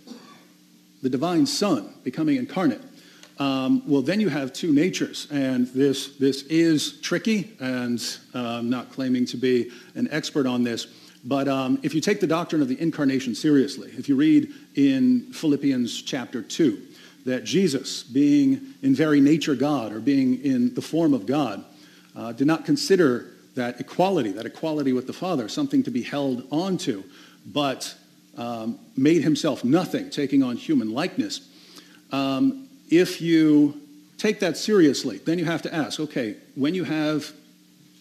the 1.02 1.08
divine 1.08 1.46
Son 1.46 1.94
becoming 2.02 2.36
incarnate, 2.36 2.82
um, 3.38 3.82
well, 3.88 4.02
then 4.02 4.20
you 4.20 4.28
have 4.28 4.52
two 4.52 4.70
natures, 4.70 5.26
and 5.30 5.66
this, 5.68 6.18
this 6.18 6.42
is 6.42 7.00
tricky, 7.00 7.56
and 7.58 7.98
uh, 8.34 8.58
I'm 8.58 8.68
not 8.68 8.92
claiming 8.92 9.24
to 9.26 9.38
be 9.38 9.70
an 9.94 10.08
expert 10.10 10.46
on 10.46 10.62
this, 10.62 10.86
but 11.24 11.48
um, 11.48 11.78
if 11.82 11.94
you 11.94 12.00
take 12.00 12.20
the 12.20 12.26
doctrine 12.26 12.62
of 12.62 12.68
the 12.68 12.80
incarnation 12.80 13.34
seriously, 13.34 13.92
if 13.96 14.08
you 14.08 14.16
read 14.16 14.52
in 14.74 15.32
Philippians 15.32 16.02
chapter 16.02 16.42
2 16.42 16.80
that 17.26 17.44
Jesus, 17.44 18.02
being 18.02 18.74
in 18.82 18.94
very 18.94 19.20
nature 19.20 19.54
God 19.54 19.92
or 19.92 20.00
being 20.00 20.42
in 20.42 20.74
the 20.74 20.80
form 20.80 21.12
of 21.12 21.26
God, 21.26 21.64
uh, 22.16 22.32
did 22.32 22.46
not 22.46 22.64
consider 22.64 23.32
that 23.54 23.78
equality, 23.80 24.32
that 24.32 24.46
equality 24.46 24.92
with 24.92 25.06
the 25.06 25.12
Father, 25.12 25.48
something 25.48 25.82
to 25.82 25.90
be 25.90 26.02
held 26.02 26.46
onto, 26.50 27.02
but 27.44 27.94
um, 28.38 28.78
made 28.96 29.22
himself 29.22 29.64
nothing, 29.64 30.08
taking 30.08 30.42
on 30.42 30.56
human 30.56 30.92
likeness. 30.92 31.46
Um, 32.10 32.68
if 32.88 33.20
you 33.20 33.80
take 34.16 34.40
that 34.40 34.56
seriously, 34.56 35.18
then 35.18 35.38
you 35.38 35.44
have 35.44 35.62
to 35.62 35.74
ask 35.74 36.00
okay, 36.00 36.36
when 36.54 36.74
you 36.74 36.84
have 36.84 37.32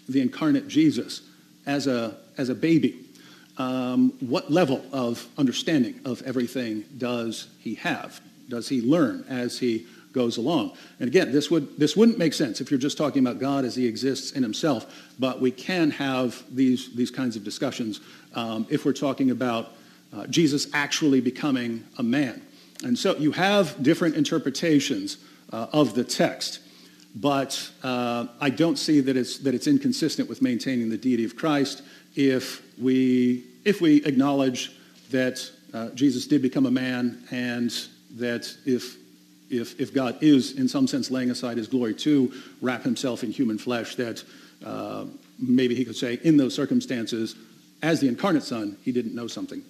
the 0.08 0.22
incarnate 0.22 0.68
Jesus 0.68 1.22
as 1.66 1.88
a, 1.88 2.18
as 2.38 2.50
a 2.50 2.56
baby, 2.56 3.06
um, 3.60 4.14
what 4.22 4.50
level 4.50 4.84
of 4.92 5.28
understanding 5.38 6.00
of 6.06 6.22
everything 6.24 6.86
does 6.98 7.50
he 7.60 7.76
have? 7.76 8.22
Does 8.48 8.70
he 8.70 8.82
learn 8.82 9.26
as 9.30 9.60
he 9.60 9.86
goes 10.14 10.38
along? 10.38 10.72
And 11.00 11.08
again, 11.08 11.32
this, 11.32 11.52
would, 11.52 11.78
this 11.78 11.96
wouldn't 11.96 12.18
make 12.18 12.34
sense 12.34 12.62
if 12.62 12.72
you're 12.72 12.80
just 12.80 12.98
talking 12.98 13.22
about 13.26 13.40
God 13.40 13.66
as 13.66 13.76
he 13.76 13.86
exists 13.86 14.32
in 14.32 14.42
himself, 14.42 15.12
but 15.20 15.40
we 15.40 15.52
can 15.52 15.92
have 15.92 16.42
these, 16.50 16.96
these 16.96 17.12
kinds 17.12 17.36
of 17.36 17.44
discussions 17.44 18.00
um, 18.34 18.66
if 18.70 18.86
we're 18.86 18.94
talking 18.94 19.30
about 19.30 19.74
uh, 20.14 20.26
Jesus 20.28 20.68
actually 20.74 21.22
becoming 21.22 21.84
a 21.98 22.04
man. 22.04 22.42
And 22.84 22.98
so 22.98 23.16
you 23.18 23.34
have 23.34 23.84
different 23.84 24.16
interpretations 24.16 25.18
uh, 25.52 25.68
of 25.74 25.94
the 25.96 26.04
text, 26.04 26.62
but 27.14 27.70
uh, 27.84 28.28
I 28.40 28.50
don't 28.52 28.78
see 28.78 29.02
that 29.02 29.18
it's, 29.18 29.40
that 29.40 29.54
it's 29.54 29.68
inconsistent 29.68 30.30
with 30.30 30.42
maintaining 30.42 30.90
the 30.90 30.98
deity 30.98 31.26
of 31.26 31.36
Christ 31.36 31.84
if 32.16 32.64
we 32.80 33.49
if 33.70 33.82
we 33.82 34.04
acknowledge 34.04 34.72
that 35.12 35.48
uh, 35.76 35.90
Jesus 35.92 36.26
did 36.26 36.42
become 36.42 36.66
a 36.66 36.72
man 36.72 37.24
and 37.30 37.72
that 38.16 38.52
if, 38.66 38.98
if, 39.52 39.80
if 39.80 39.94
God 39.94 40.18
is, 40.22 40.58
in 40.58 40.68
some 40.68 40.88
sense, 40.88 41.12
laying 41.12 41.30
aside 41.30 41.58
his 41.58 41.68
glory 41.68 41.94
to 41.94 42.34
wrap 42.62 42.82
himself 42.82 43.24
in 43.24 43.32
human 43.32 43.60
flesh, 43.60 43.94
that 43.96 44.24
uh, 44.66 45.06
maybe 45.38 45.76
he 45.76 45.86
could 45.86 45.96
say, 45.96 46.20
in 46.24 46.36
those 46.36 46.56
circumstances, 46.56 47.36
as 47.84 48.00
the 48.00 48.08
incarnate 48.08 48.42
Son, 48.42 48.76
he 48.84 48.92
didn't 48.92 49.14
know 49.14 49.28
something. 49.28 49.62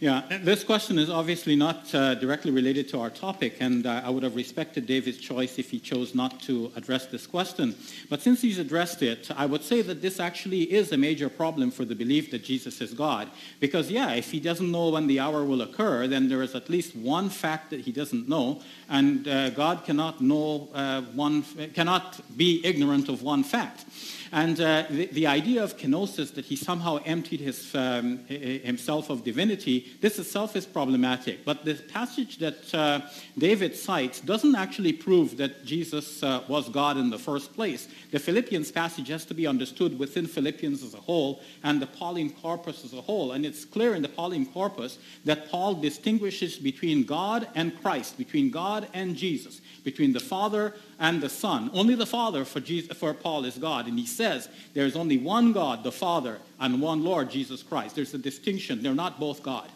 Yeah, 0.00 0.22
this 0.40 0.64
question 0.64 0.98
is 0.98 1.10
obviously 1.10 1.56
not 1.56 1.94
uh, 1.94 2.14
directly 2.14 2.50
related 2.50 2.88
to 2.88 3.00
our 3.00 3.10
topic, 3.10 3.58
and 3.60 3.84
uh, 3.84 4.00
I 4.02 4.08
would 4.08 4.22
have 4.22 4.34
respected 4.34 4.86
David's 4.86 5.18
choice 5.18 5.58
if 5.58 5.70
he 5.70 5.78
chose 5.78 6.14
not 6.14 6.40
to 6.44 6.72
address 6.74 7.04
this 7.04 7.26
question. 7.26 7.74
But 8.08 8.22
since 8.22 8.40
he's 8.40 8.58
addressed 8.58 9.02
it, 9.02 9.30
I 9.36 9.44
would 9.44 9.62
say 9.62 9.82
that 9.82 10.00
this 10.00 10.18
actually 10.18 10.62
is 10.72 10.92
a 10.92 10.96
major 10.96 11.28
problem 11.28 11.70
for 11.70 11.84
the 11.84 11.94
belief 11.94 12.30
that 12.30 12.42
Jesus 12.42 12.80
is 12.80 12.94
God. 12.94 13.28
Because, 13.60 13.90
yeah, 13.90 14.12
if 14.12 14.30
he 14.30 14.40
doesn't 14.40 14.72
know 14.72 14.88
when 14.88 15.06
the 15.06 15.20
hour 15.20 15.44
will 15.44 15.60
occur, 15.60 16.06
then 16.06 16.30
there 16.30 16.40
is 16.40 16.54
at 16.54 16.70
least 16.70 16.96
one 16.96 17.28
fact 17.28 17.68
that 17.68 17.80
he 17.80 17.92
doesn't 17.92 18.26
know, 18.26 18.62
and 18.88 19.28
uh, 19.28 19.50
God 19.50 19.84
cannot 19.84 20.22
know 20.22 20.70
uh, 20.72 21.02
one, 21.12 21.42
cannot 21.74 22.18
be 22.38 22.64
ignorant 22.64 23.10
of 23.10 23.22
one 23.22 23.44
fact. 23.44 23.84
And 24.32 24.60
uh, 24.60 24.84
the, 24.88 25.06
the, 25.06 25.26
idea 25.26 25.62
of 25.62 25.76
kenosis, 25.76 26.34
that 26.34 26.44
he 26.44 26.54
somehow 26.54 26.98
emptied 27.04 27.40
his, 27.40 27.74
um, 27.74 28.18
himself 28.26 29.10
of 29.10 29.24
divinity, 29.24 29.92
this 30.00 30.18
itself 30.18 30.54
is 30.54 30.66
problematic. 30.66 31.44
But 31.44 31.64
the 31.64 31.74
passage 31.74 32.38
that 32.38 32.72
uh, 32.72 33.00
David 33.36 33.74
cites 33.74 34.20
doesn't 34.20 34.54
actually 34.54 34.92
prove 34.92 35.36
that 35.38 35.64
Jesus 35.64 36.22
uh, 36.22 36.44
was 36.46 36.68
God 36.68 36.96
in 36.96 37.10
the 37.10 37.18
first 37.18 37.54
place. 37.54 37.88
The 38.12 38.20
Philippians 38.20 38.70
passage 38.70 39.08
has 39.08 39.24
to 39.26 39.34
be 39.34 39.46
understood 39.46 39.98
within 39.98 40.26
Philippians 40.26 40.84
as 40.84 40.94
a 40.94 41.00
whole 41.00 41.40
and 41.64 41.82
the 41.82 41.86
Pauline 41.86 42.30
corpus 42.30 42.84
as 42.84 42.92
a 42.92 43.00
whole. 43.00 43.32
And 43.32 43.44
it's 43.44 43.64
clear 43.64 43.94
in 43.94 44.02
the 44.02 44.08
Pauline 44.08 44.46
corpus 44.46 44.98
that 45.24 45.50
Paul 45.50 45.74
distinguishes 45.74 46.56
between 46.56 47.04
God 47.04 47.48
and 47.56 47.80
Christ, 47.82 48.16
between 48.16 48.50
God 48.50 48.88
and 48.94 49.16
Jesus 49.16 49.60
between 49.84 50.12
the 50.12 50.20
Father 50.20 50.74
and 50.98 51.20
the 51.20 51.28
Son. 51.28 51.70
Only 51.72 51.94
the 51.94 52.06
Father 52.06 52.44
for, 52.44 52.60
Jesus, 52.60 52.96
for 52.96 53.14
Paul 53.14 53.44
is 53.44 53.56
God. 53.56 53.86
And 53.86 53.98
he 53.98 54.06
says 54.06 54.48
there's 54.74 54.96
only 54.96 55.18
one 55.18 55.52
God, 55.52 55.84
the 55.84 55.92
Father, 55.92 56.38
and 56.58 56.80
one 56.80 57.04
Lord, 57.04 57.30
Jesus 57.30 57.62
Christ. 57.62 57.96
There's 57.96 58.14
a 58.14 58.18
distinction. 58.18 58.82
They're 58.82 58.94
not 58.94 59.18
both 59.18 59.42
God. 59.42 59.68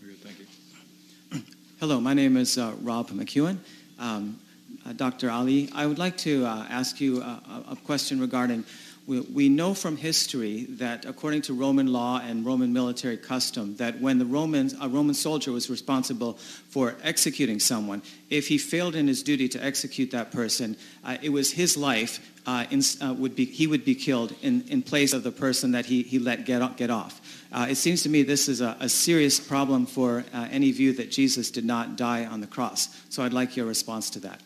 Very 0.00 0.14
good. 0.14 0.22
Thank 0.22 0.38
you. 0.38 1.42
Hello, 1.80 2.00
my 2.00 2.14
name 2.14 2.36
is 2.36 2.58
uh, 2.58 2.74
Rob 2.82 3.10
McEwen. 3.10 3.58
Um, 3.98 4.38
uh, 4.84 4.92
Dr. 4.92 5.28
Ally, 5.28 5.68
I 5.74 5.86
would 5.86 5.98
like 5.98 6.16
to 6.18 6.44
uh, 6.44 6.66
ask 6.68 7.00
you 7.00 7.22
a, 7.22 7.64
a, 7.70 7.76
question 7.84 8.20
regarding 8.20 8.64
we, 9.20 9.48
know 9.48 9.74
from 9.74 9.96
history 9.96 10.66
that 10.70 11.04
according 11.04 11.42
to 11.42 11.54
Roman 11.54 11.86
law 11.86 12.20
and 12.20 12.44
Roman 12.44 12.72
military 12.72 13.16
custom, 13.16 13.76
that 13.76 14.00
when 14.00 14.18
the 14.18 14.24
Romans, 14.24 14.74
a 14.80 14.88
Roman 14.88 15.14
soldier 15.14 15.52
was 15.52 15.68
responsible 15.68 16.34
for 16.68 16.96
executing 17.02 17.60
someone, 17.60 18.02
if 18.30 18.48
he 18.48 18.58
failed 18.58 18.94
in 18.94 19.08
his 19.08 19.22
duty 19.22 19.48
to 19.48 19.64
execute 19.64 20.10
that 20.10 20.30
person, 20.30 20.76
uh, 21.04 21.16
it 21.22 21.30
was 21.30 21.52
his 21.52 21.76
life 21.76 22.30
uh, 22.46 22.64
in, 22.70 22.82
uh, 23.00 23.12
would 23.14 23.36
be, 23.36 23.44
he 23.44 23.66
would 23.66 23.84
be 23.84 23.94
killed 23.94 24.34
in, 24.42 24.64
in 24.68 24.82
place 24.82 25.12
of 25.12 25.22
the 25.22 25.32
person 25.32 25.72
that 25.72 25.86
he, 25.86 26.02
he 26.02 26.18
let 26.18 26.44
get, 26.44 26.76
get 26.76 26.90
off. 26.90 27.20
Uh, 27.52 27.66
it 27.68 27.76
seems 27.76 28.02
to 28.02 28.08
me 28.08 28.22
this 28.22 28.48
is 28.48 28.60
a, 28.60 28.76
a 28.80 28.88
serious 28.88 29.38
problem 29.38 29.86
for 29.86 30.24
uh, 30.32 30.48
any 30.50 30.72
view 30.72 30.92
that 30.92 31.10
Jesus 31.10 31.50
did 31.50 31.64
not 31.64 31.96
die 31.96 32.24
on 32.24 32.40
the 32.40 32.46
cross. 32.46 32.88
So 33.10 33.22
I'd 33.22 33.32
like 33.32 33.56
your 33.56 33.66
response 33.66 34.10
to 34.10 34.20
that. 34.20 34.40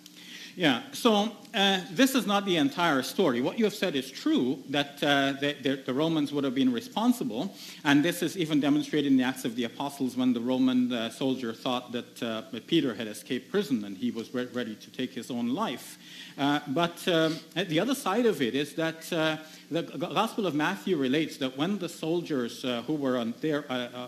Yeah, 0.59 0.85
so 0.93 1.33
uh, 1.53 1.83
this 1.91 2.15
is 2.15 2.27
not 2.27 2.47
the 2.47 2.57
entire 2.57 3.03
story. 3.03 3.43
What 3.43 3.59
you 3.59 3.67
have 3.67 3.75
said 3.75 3.95
is 3.95 4.11
true, 4.11 4.63
that 4.71 5.03
uh, 5.03 5.35
the, 5.39 5.83
the, 5.85 5.93
Romans 5.93 6.33
would 6.33 6.45
have 6.45 6.55
been 6.55 6.73
responsible, 6.73 7.55
and 7.85 8.03
this 8.03 8.23
is 8.23 8.39
even 8.39 8.59
demonstrated 8.59 9.13
in 9.13 9.19
the 9.19 9.25
Acts 9.25 9.45
of 9.45 9.55
the 9.55 9.65
Apostles 9.65 10.17
when 10.17 10.33
the 10.33 10.41
Roman 10.41 10.91
uh, 10.91 11.11
soldier 11.11 11.53
thought 11.53 11.93
that 11.93 12.23
uh, 12.23 12.43
Peter 12.67 12.95
had 12.95 13.07
escaped 13.07 13.51
prison 13.51 13.85
and 13.85 13.99
he 13.99 14.11
was 14.11 14.33
re- 14.33 14.49
ready 14.55 14.75
to 14.77 14.91
take 14.91 15.13
his 15.13 15.31
own 15.31 15.55
life. 15.55 15.99
Uh, 16.39 16.61
but 16.69 17.07
um, 17.07 17.39
the 17.55 17.79
other 17.79 17.95
side 17.95 18.25
of 18.25 18.41
it 18.41 18.55
is 18.55 18.75
that 18.77 19.13
uh, 19.13 19.37
the 19.71 19.83
Gospel 19.83 20.47
of 20.47 20.55
Matthew 20.55 20.97
relates 20.97 21.37
that 21.37 21.59
when 21.59 21.77
the 21.77 21.89
soldiers 21.91 22.65
who 22.87 22.95
were 22.95 23.19
on 23.19 23.35
there 23.43 23.67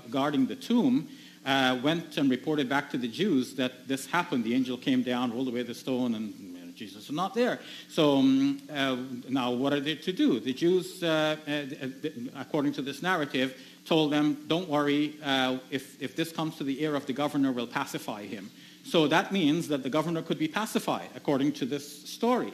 guarding 0.09 0.47
the 0.47 0.57
tomb, 0.57 1.09
uh, 1.49 1.78
went 1.83 2.18
and 2.18 2.31
reported 2.31 2.68
back 2.68 2.91
to 2.91 2.99
the 2.99 3.09
Jews 3.09 3.55
that 3.55 3.89
this 3.89 4.05
happened. 4.05 4.44
The 4.44 4.55
angel 4.55 4.77
came 4.77 5.02
down, 5.02 5.33
rolled 5.33 5.49
away 5.49 5.62
the 5.62 5.75
stone, 5.75 6.15
and 6.15 6.35
you 6.39 6.67
know, 6.67 6.73
Jesus 6.75 7.09
was 7.09 7.17
not 7.17 7.33
there. 7.33 7.59
So 7.89 8.18
um, 8.18 8.60
uh, 8.70 8.97
now 9.31 9.52
what 9.52 9.73
are 9.73 9.81
they 9.81 9.94
to 9.94 10.12
do? 10.12 10.41
The 10.41 10.52
Jews, 10.52 11.02
uh, 11.02 11.36
uh 11.49 11.89
according 12.36 12.73
to 12.75 12.83
this 12.83 13.02
narrative, 13.02 13.57
told 13.86 14.12
them, 14.12 14.44
don't 14.47 14.68
worry, 14.68 15.17
uh, 15.25 15.57
if, 15.70 16.01
if 16.02 16.15
this 16.15 16.31
comes 16.33 16.57
to 16.57 16.65
the 16.65 16.83
ear 16.83 16.94
of 16.94 17.07
the 17.07 17.15
governor, 17.15 17.51
we'll 17.51 17.67
pacify 17.67 18.25
him. 18.25 18.51
So 18.85 19.09
that 19.09 19.33
means 19.33 19.68
that 19.68 19.83
the 19.83 19.91
governor 19.91 20.20
could 20.20 20.39
be 20.39 20.49
pacified, 20.49 21.09
according 21.17 21.52
to 21.52 21.67
this 21.67 22.10
story. 22.10 22.52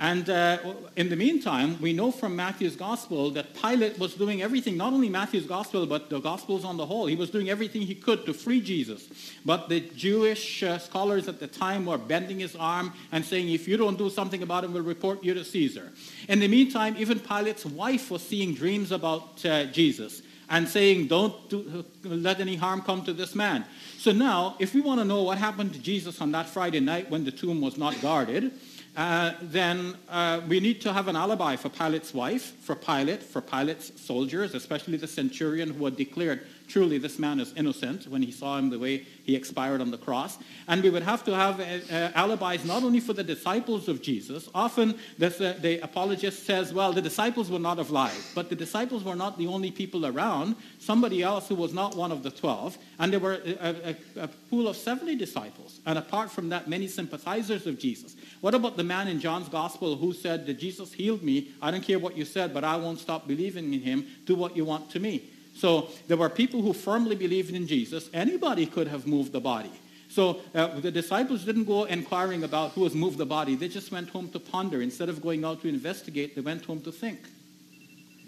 And 0.00 0.30
uh, 0.30 0.58
in 0.94 1.08
the 1.08 1.16
meantime, 1.16 1.76
we 1.80 1.92
know 1.92 2.12
from 2.12 2.36
Matthew's 2.36 2.76
gospel 2.76 3.30
that 3.30 3.52
Pilate 3.60 3.98
was 3.98 4.14
doing 4.14 4.42
everything, 4.42 4.76
not 4.76 4.92
only 4.92 5.08
Matthew's 5.08 5.46
gospel, 5.46 5.86
but 5.86 6.08
the 6.08 6.20
gospels 6.20 6.64
on 6.64 6.76
the 6.76 6.86
whole. 6.86 7.06
He 7.06 7.16
was 7.16 7.30
doing 7.30 7.50
everything 7.50 7.82
he 7.82 7.96
could 7.96 8.24
to 8.26 8.32
free 8.32 8.60
Jesus. 8.60 9.08
But 9.44 9.68
the 9.68 9.80
Jewish 9.80 10.62
uh, 10.62 10.78
scholars 10.78 11.26
at 11.26 11.40
the 11.40 11.48
time 11.48 11.84
were 11.84 11.98
bending 11.98 12.38
his 12.38 12.54
arm 12.54 12.92
and 13.10 13.24
saying, 13.24 13.48
if 13.48 13.66
you 13.66 13.76
don't 13.76 13.98
do 13.98 14.08
something 14.08 14.40
about 14.40 14.62
it, 14.62 14.70
we'll 14.70 14.84
report 14.84 15.24
you 15.24 15.34
to 15.34 15.44
Caesar. 15.44 15.90
In 16.28 16.38
the 16.38 16.48
meantime, 16.48 16.94
even 16.96 17.18
Pilate's 17.18 17.66
wife 17.66 18.08
was 18.12 18.22
seeing 18.22 18.54
dreams 18.54 18.92
about 18.92 19.44
uh, 19.44 19.64
Jesus 19.64 20.22
and 20.48 20.68
saying, 20.68 21.08
don't 21.08 21.50
do, 21.50 21.84
let 22.04 22.38
any 22.38 22.54
harm 22.54 22.82
come 22.82 23.02
to 23.02 23.12
this 23.12 23.34
man. 23.34 23.64
So 23.98 24.12
now, 24.12 24.54
if 24.60 24.74
we 24.74 24.80
want 24.80 25.00
to 25.00 25.04
know 25.04 25.24
what 25.24 25.38
happened 25.38 25.72
to 25.72 25.80
Jesus 25.80 26.20
on 26.20 26.30
that 26.32 26.48
Friday 26.48 26.80
night 26.80 27.10
when 27.10 27.24
the 27.24 27.32
tomb 27.32 27.60
was 27.60 27.76
not 27.76 28.00
guarded, 28.00 28.52
uh, 28.98 29.32
then 29.40 29.96
uh, 30.08 30.40
we 30.48 30.58
need 30.58 30.80
to 30.80 30.92
have 30.92 31.06
an 31.06 31.14
alibi 31.14 31.54
for 31.54 31.68
Pilate's 31.68 32.12
wife, 32.12 32.56
for 32.60 32.74
Pilate, 32.74 33.22
for 33.22 33.40
Pilate's 33.40 33.92
soldiers, 34.00 34.54
especially 34.54 34.96
the 34.96 35.06
centurion 35.06 35.70
who 35.70 35.84
had 35.84 35.96
declared 35.96 36.44
truly 36.68 36.98
this 36.98 37.18
man 37.18 37.40
is 37.40 37.52
innocent 37.56 38.06
when 38.08 38.22
he 38.22 38.30
saw 38.30 38.58
him 38.58 38.70
the 38.70 38.78
way 38.78 39.06
he 39.24 39.34
expired 39.34 39.80
on 39.80 39.90
the 39.90 39.98
cross. 39.98 40.38
And 40.68 40.82
we 40.82 40.90
would 40.90 41.02
have 41.02 41.24
to 41.24 41.34
have 41.34 41.60
uh, 41.60 41.94
uh, 41.94 42.12
alibis 42.14 42.64
not 42.64 42.82
only 42.82 43.00
for 43.00 43.12
the 43.12 43.24
disciples 43.24 43.88
of 43.88 44.02
Jesus. 44.02 44.48
Often 44.54 44.98
this, 45.16 45.40
uh, 45.40 45.56
the 45.60 45.80
apologist 45.80 46.44
says, 46.46 46.72
well, 46.72 46.92
the 46.92 47.02
disciples 47.02 47.50
were 47.50 47.58
not 47.58 47.78
have 47.78 47.90
lied. 47.90 48.16
But 48.34 48.48
the 48.48 48.56
disciples 48.56 49.04
were 49.04 49.16
not 49.16 49.38
the 49.38 49.46
only 49.46 49.70
people 49.70 50.06
around. 50.06 50.56
Somebody 50.78 51.22
else 51.22 51.48
who 51.48 51.54
was 51.54 51.72
not 51.72 51.96
one 51.96 52.12
of 52.12 52.22
the 52.22 52.30
12. 52.30 52.78
And 52.98 53.12
there 53.12 53.20
were 53.20 53.40
a, 53.44 53.96
a, 54.16 54.22
a 54.24 54.28
pool 54.50 54.68
of 54.68 54.76
70 54.76 55.16
disciples. 55.16 55.80
And 55.86 55.98
apart 55.98 56.30
from 56.30 56.48
that, 56.50 56.68
many 56.68 56.86
sympathizers 56.88 57.66
of 57.66 57.78
Jesus. 57.78 58.16
What 58.40 58.54
about 58.54 58.76
the 58.76 58.84
man 58.84 59.08
in 59.08 59.20
John's 59.20 59.48
gospel 59.48 59.96
who 59.96 60.12
said 60.12 60.46
that 60.46 60.58
Jesus 60.58 60.92
healed 60.92 61.22
me? 61.22 61.52
I 61.60 61.70
don't 61.70 61.82
care 61.82 61.98
what 61.98 62.16
you 62.16 62.24
said, 62.24 62.54
but 62.54 62.64
I 62.64 62.76
won't 62.76 62.98
stop 62.98 63.26
believing 63.26 63.72
in 63.72 63.80
him. 63.80 64.06
Do 64.26 64.34
what 64.34 64.56
you 64.56 64.64
want 64.64 64.90
to 64.90 65.00
me. 65.00 65.30
So 65.58 65.88
there 66.06 66.16
were 66.16 66.28
people 66.28 66.62
who 66.62 66.72
firmly 66.72 67.16
believed 67.16 67.52
in 67.52 67.66
Jesus. 67.66 68.08
Anybody 68.14 68.64
could 68.64 68.86
have 68.86 69.08
moved 69.08 69.32
the 69.32 69.40
body. 69.40 69.72
So 70.08 70.40
uh, 70.54 70.78
the 70.78 70.92
disciples 70.92 71.44
didn't 71.44 71.64
go 71.64 71.84
inquiring 71.84 72.44
about 72.44 72.70
who 72.72 72.84
has 72.84 72.94
moved 72.94 73.18
the 73.18 73.26
body. 73.26 73.56
They 73.56 73.66
just 73.66 73.90
went 73.90 74.08
home 74.08 74.28
to 74.30 74.38
ponder. 74.38 74.80
Instead 74.80 75.08
of 75.08 75.20
going 75.20 75.44
out 75.44 75.60
to 75.62 75.68
investigate, 75.68 76.36
they 76.36 76.42
went 76.42 76.64
home 76.64 76.80
to 76.82 76.92
think. 76.92 77.18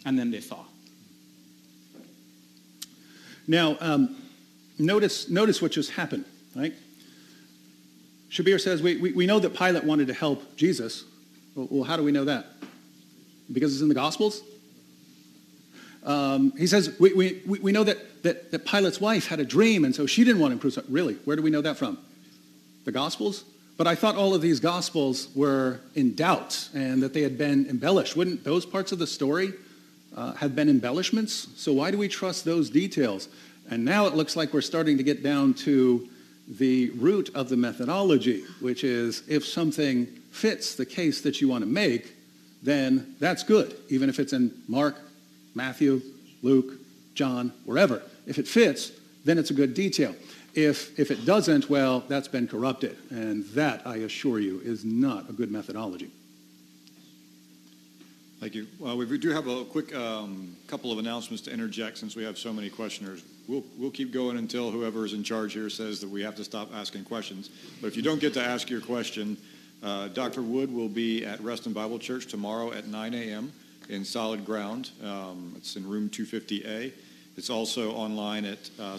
And 0.05 0.19
then 0.19 0.33
they 0.33 0.41
saw. 0.41 0.65
Now, 3.47 3.77
um, 3.81 4.17
notice, 4.79 5.31
notice 5.31 5.63
what 5.63 5.71
just 5.71 5.93
happened, 5.93 6.25
right? 6.57 6.75
Shabir 8.31 8.61
says, 8.61 8.83
we, 8.83 8.97
we, 8.97 9.13
we 9.13 9.27
know 9.27 9.39
that 9.39 9.55
Pilate 9.55 9.85
wanted 9.85 10.09
to 10.09 10.15
help 10.15 10.57
Jesus. 10.57 11.05
Well, 11.55 11.69
well, 11.71 11.85
how 11.85 11.97
do 11.97 12.03
we 12.03 12.11
know 12.11 12.25
that? 12.25 12.47
Because 13.53 13.73
it's 13.73 13.83
in 13.83 13.89
the 13.89 13.95
Gospels? 13.95 14.43
Um, 16.05 16.53
he 16.57 16.67
says, 16.67 16.97
we, 16.99 17.13
we, 17.13 17.43
we 17.45 17.73
know 17.73 17.85
that, 17.85 18.23
that, 18.23 18.51
that 18.53 18.65
Pilate's 18.65 19.01
wife 19.01 19.27
had 19.27 19.41
a 19.41 19.45
dream, 19.45 19.85
and 19.85 19.95
so 19.95 20.07
she 20.07 20.25
didn't 20.25 20.41
want 20.41 20.51
to 20.51 20.55
improve. 20.55 20.85
Really? 20.89 21.15
Where 21.25 21.37
do 21.37 21.43
we 21.43 21.51
know 21.51 21.61
that 21.61 21.77
from? 21.77 21.99
The 22.85 22.93
Gospels? 22.93 23.45
But 23.77 23.87
I 23.87 23.95
thought 23.95 24.17
all 24.17 24.35
of 24.35 24.43
these 24.43 24.61
Gospels 24.61 25.29
were 25.35 25.81
in 25.95 26.15
doubt 26.15 26.69
and 26.75 27.03
that 27.03 27.15
they 27.15 27.23
had 27.23 27.39
been 27.39 27.67
embellished. 27.67 28.15
Wouldn't 28.17 28.45
those 28.45 28.67
parts 28.67 28.93
of 28.93 28.99
the 28.99 29.07
story 29.07 29.55
uh, 30.15 30.35
have 30.35 30.55
been 30.55 30.69
embellishments? 30.69 31.49
So 31.57 31.73
why 31.73 31.91
do 31.91 31.97
we 31.97 32.09
trust 32.09 32.45
those 32.45 32.69
details? 32.69 33.29
And 33.71 33.85
now 33.85 34.07
it 34.07 34.15
looks 34.15 34.37
like 34.37 34.53
we're 34.53 34.61
starting 34.61 34.99
to 34.99 35.03
get 35.03 35.23
down 35.23 35.55
to 35.55 36.09
the 36.47 36.91
root 36.91 37.31
of 37.35 37.49
the 37.49 37.57
methodology, 37.57 38.45
which 38.61 38.85
is 38.85 39.23
if 39.29 39.47
something 39.47 40.07
fits 40.31 40.75
the 40.75 40.85
case 40.85 41.21
that 41.23 41.41
you 41.41 41.49
want 41.49 41.63
to 41.63 41.71
make, 41.71 42.13
then 42.63 43.15
that's 43.19 43.43
good, 43.43 43.77
even 43.89 44.09
if 44.09 44.19
it's 44.19 44.33
in 44.33 44.53
Mark, 44.69 44.97
Matthew, 45.55 46.01
Luke, 46.43 46.75
John, 47.15 47.53
wherever. 47.65 48.03
If 48.27 48.39
it 48.39 48.49
fits, 48.49 48.93
then 49.25 49.39
it's 49.39 49.51
a 49.51 49.55
good 49.55 49.75
detail. 49.75 50.15
If, 50.55 50.99
if 50.99 51.11
it 51.11 51.25
doesn't, 51.25 51.71
well, 51.71 52.01
that's 52.09 52.29
been 52.29 52.49
corrupted. 52.49 52.97
And 53.11 53.45
that, 53.49 53.87
I 53.87 53.97
assure 53.97 54.41
you, 54.41 54.61
is 54.65 54.85
not 54.85 55.29
a 55.31 55.33
good 55.33 55.51
methodology. 55.51 56.11
Thank 58.41 58.55
you. 58.55 58.67
Well, 58.79 58.97
we 58.97 59.19
do 59.19 59.31
have 59.31 59.47
a 59.47 59.65
quick 59.65 59.95
um, 59.95 60.57
couple 60.67 60.91
of 60.91 60.99
announcements 60.99 61.43
to 61.43 61.53
interject 61.53 61.99
since 61.99 62.17
we 62.17 62.25
have 62.25 62.39
so 62.39 62.55
many 62.55 62.71
questioners. 62.71 63.23
We'll, 63.47 63.65
we'll 63.77 63.91
keep 63.91 64.13
going 64.13 64.39
until 64.39 64.71
whoever 64.71 65.05
is 65.05 65.13
in 65.13 65.23
charge 65.23 65.53
here 65.53 65.69
says 65.69 66.01
that 66.01 66.09
we 66.09 66.23
have 66.23 66.37
to 66.37 66.45
stop 66.45 66.71
asking 66.75 67.05
questions. 67.05 67.51
But 67.83 67.89
if 67.89 67.97
you 67.97 68.03
don't 68.03 68.21
get 68.21 68.33
to 68.35 68.43
ask 68.43 68.71
your 68.71 68.81
question, 68.81 69.37
uh, 69.83 70.09
Dr. 70.09 70.41
Wood 70.41 70.73
will 70.73 70.89
be 70.89 71.25
at 71.27 71.39
Reston 71.41 71.75
Bible 71.75 71.99
Church 71.99 72.27
tomorrow 72.29 72.73
at 72.73 72.87
9 72.87 73.15
a.m 73.15 73.53
in 73.91 74.05
solid 74.05 74.47
ground. 74.47 74.91
Um, 75.03 75.55
it's 75.57 75.77
in 75.77 75.87
room 75.87 76.09
250A. 76.09 76.93
It's 77.37 77.51
also 77.51 77.93
online 77.93 78.45
at 78.45 78.71
uh. 78.79 78.97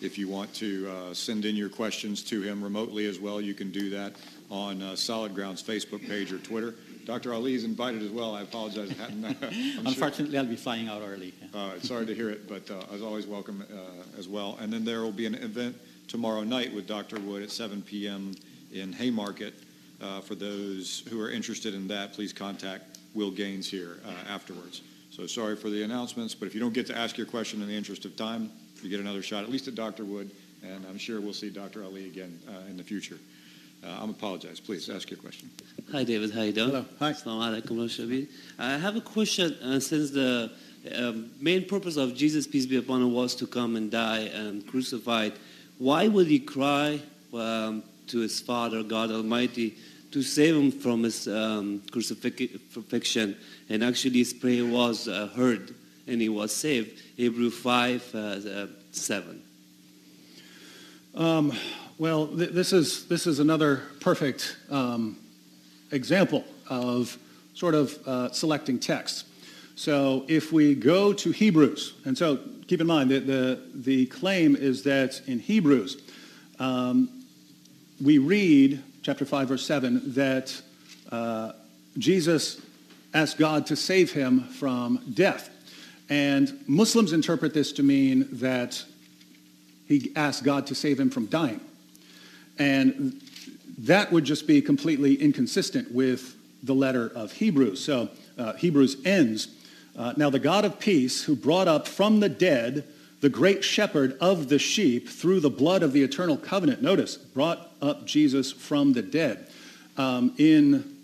If 0.00 0.18
you 0.18 0.28
want 0.28 0.52
to 0.54 0.90
uh, 0.90 1.14
send 1.14 1.44
in 1.44 1.54
your 1.54 1.68
questions 1.68 2.24
to 2.24 2.42
him 2.42 2.62
remotely 2.62 3.06
as 3.06 3.20
well, 3.20 3.40
you 3.40 3.54
can 3.54 3.70
do 3.70 3.90
that 3.90 4.14
on 4.50 4.82
uh, 4.82 4.96
Solid 4.96 5.32
Ground's 5.32 5.62
Facebook 5.62 6.06
page 6.08 6.32
or 6.32 6.38
Twitter. 6.38 6.74
Dr. 7.04 7.32
Ally 7.32 7.50
is 7.50 7.62
invited 7.64 8.02
as 8.02 8.10
well. 8.10 8.34
I 8.34 8.42
apologize. 8.42 8.92
Unfortunately, 9.00 10.32
sure. 10.32 10.40
I'll 10.40 10.46
be 10.46 10.56
flying 10.56 10.88
out 10.88 11.02
early. 11.02 11.32
Yeah. 11.54 11.78
sorry 11.82 12.06
to 12.06 12.14
hear 12.14 12.30
it, 12.30 12.48
but 12.48 12.68
uh, 12.68 12.82
as 12.92 13.00
always, 13.00 13.26
welcome 13.28 13.64
uh, 13.72 14.18
as 14.18 14.26
well. 14.28 14.58
And 14.60 14.72
then 14.72 14.84
there 14.84 15.02
will 15.02 15.12
be 15.12 15.26
an 15.26 15.36
event 15.36 15.76
tomorrow 16.08 16.42
night 16.42 16.74
with 16.74 16.88
Dr. 16.88 17.20
Wood 17.20 17.44
at 17.44 17.52
7 17.52 17.82
p.m. 17.82 18.34
in 18.72 18.92
Haymarket 18.92 19.54
uh, 20.02 20.20
for 20.20 20.34
those 20.34 21.02
who 21.08 21.20
are 21.20 21.30
interested 21.30 21.74
in 21.74 21.86
that, 21.88 22.12
please 22.12 22.32
contact 22.32 22.98
Will 23.14 23.30
Gaines 23.30 23.70
here 23.70 23.98
uh, 24.04 24.32
afterwards. 24.32 24.82
So 25.10 25.26
sorry 25.26 25.56
for 25.56 25.70
the 25.70 25.82
announcements, 25.82 26.34
but 26.34 26.46
if 26.46 26.54
you 26.54 26.60
don't 26.60 26.72
get 26.72 26.86
to 26.86 26.96
ask 26.96 27.16
your 27.16 27.26
question 27.26 27.62
in 27.62 27.68
the 27.68 27.76
interest 27.76 28.04
of 28.04 28.16
time, 28.16 28.50
you 28.82 28.90
get 28.90 29.00
another 29.00 29.22
shot, 29.22 29.44
at 29.44 29.50
least 29.50 29.68
at 29.68 29.74
Dr. 29.74 30.04
Wood, 30.04 30.30
and 30.62 30.84
I'm 30.88 30.98
sure 30.98 31.20
we'll 31.20 31.34
see 31.34 31.50
Dr. 31.50 31.82
Ally 31.82 32.06
again 32.06 32.38
uh, 32.48 32.68
in 32.68 32.76
the 32.76 32.82
future. 32.82 33.18
Uh, 33.84 33.98
I'm 34.00 34.10
apologize. 34.10 34.60
Please 34.60 34.88
ask 34.88 35.10
your 35.10 35.18
question. 35.18 35.50
Hi, 35.90 36.04
David. 36.04 36.32
How 36.32 36.42
you 36.42 36.52
doing? 36.52 36.70
Hello. 36.70 36.84
Hi. 37.00 37.12
Assalamu 37.12 37.62
alaikum. 37.62 38.28
I 38.58 38.78
have 38.78 38.96
a 38.96 39.00
question. 39.00 39.54
Uh, 39.54 39.80
since 39.80 40.10
the 40.10 40.52
um, 40.96 41.30
main 41.40 41.66
purpose 41.66 41.96
of 41.96 42.14
Jesus, 42.14 42.46
peace 42.46 42.64
be 42.66 42.76
upon 42.76 43.02
him, 43.02 43.12
was 43.12 43.34
to 43.36 43.46
come 43.46 43.74
and 43.74 43.90
die 43.90 44.20
and 44.20 44.64
crucified, 44.68 45.32
why 45.78 46.06
would 46.06 46.28
he 46.28 46.38
cry 46.38 47.00
um, 47.34 47.82
to 48.06 48.20
his 48.20 48.40
Father, 48.40 48.84
God 48.84 49.10
Almighty, 49.10 49.76
to 50.12 50.22
save 50.22 50.54
him 50.54 50.70
from 50.70 51.02
his 51.02 51.26
um, 51.26 51.82
crucifixion. 51.90 53.36
And 53.68 53.82
actually, 53.82 54.18
his 54.18 54.32
prayer 54.32 54.64
was 54.64 55.08
uh, 55.08 55.28
heard 55.34 55.74
and 56.06 56.20
he 56.20 56.28
was 56.28 56.54
saved. 56.54 57.00
Hebrew 57.16 57.50
5 57.50 58.14
uh, 58.14 58.18
uh 58.18 58.66
7. 58.90 59.42
Um, 61.14 61.52
well, 61.98 62.26
th- 62.26 62.50
this, 62.50 62.72
is, 62.72 63.06
this 63.06 63.26
is 63.26 63.38
another 63.38 63.82
perfect 64.00 64.56
um, 64.70 65.18
example 65.90 66.44
of 66.68 67.16
sort 67.54 67.74
of 67.74 67.98
uh, 68.06 68.32
selecting 68.32 68.78
texts. 68.78 69.24
So 69.74 70.24
if 70.28 70.52
we 70.52 70.74
go 70.74 71.12
to 71.12 71.30
Hebrews, 71.30 71.94
and 72.04 72.16
so 72.16 72.38
keep 72.66 72.80
in 72.80 72.86
mind 72.86 73.10
that 73.10 73.26
the, 73.26 73.60
the 73.74 74.06
claim 74.06 74.56
is 74.56 74.82
that 74.84 75.20
in 75.26 75.38
Hebrews, 75.38 76.02
um, 76.58 77.24
we 78.02 78.18
read, 78.18 78.82
chapter 79.02 79.24
5, 79.24 79.48
verse 79.48 79.66
7, 79.66 80.14
that 80.14 80.62
uh, 81.10 81.52
Jesus 81.98 82.60
asked 83.12 83.36
God 83.36 83.66
to 83.66 83.76
save 83.76 84.12
him 84.12 84.44
from 84.44 85.00
death. 85.12 85.50
And 86.08 86.62
Muslims 86.68 87.12
interpret 87.12 87.52
this 87.52 87.72
to 87.72 87.82
mean 87.82 88.28
that 88.32 88.84
he 89.88 90.12
asked 90.14 90.44
God 90.44 90.68
to 90.68 90.74
save 90.74 91.00
him 91.00 91.10
from 91.10 91.26
dying. 91.26 91.60
And 92.58 93.20
that 93.78 94.12
would 94.12 94.24
just 94.24 94.46
be 94.46 94.62
completely 94.62 95.14
inconsistent 95.14 95.92
with 95.92 96.36
the 96.62 96.74
letter 96.74 97.10
of 97.14 97.32
Hebrews. 97.32 97.84
So 97.84 98.08
uh, 98.38 98.52
Hebrews 98.54 98.98
ends, 99.04 99.48
uh, 99.96 100.12
now 100.16 100.30
the 100.30 100.38
God 100.38 100.64
of 100.64 100.78
peace 100.78 101.24
who 101.24 101.34
brought 101.34 101.66
up 101.66 101.88
from 101.88 102.20
the 102.20 102.28
dead 102.28 102.84
the 103.22 103.28
great 103.28 103.62
shepherd 103.62 104.18
of 104.20 104.48
the 104.48 104.58
sheep 104.58 105.08
through 105.08 105.38
the 105.38 105.48
blood 105.48 105.84
of 105.84 105.92
the 105.92 106.02
eternal 106.02 106.36
covenant, 106.36 106.82
notice, 106.82 107.16
brought 107.16 107.70
up 107.82 108.06
Jesus 108.06 108.52
from 108.52 108.92
the 108.92 109.02
dead. 109.02 109.48
Um, 109.96 110.34
in 110.38 110.96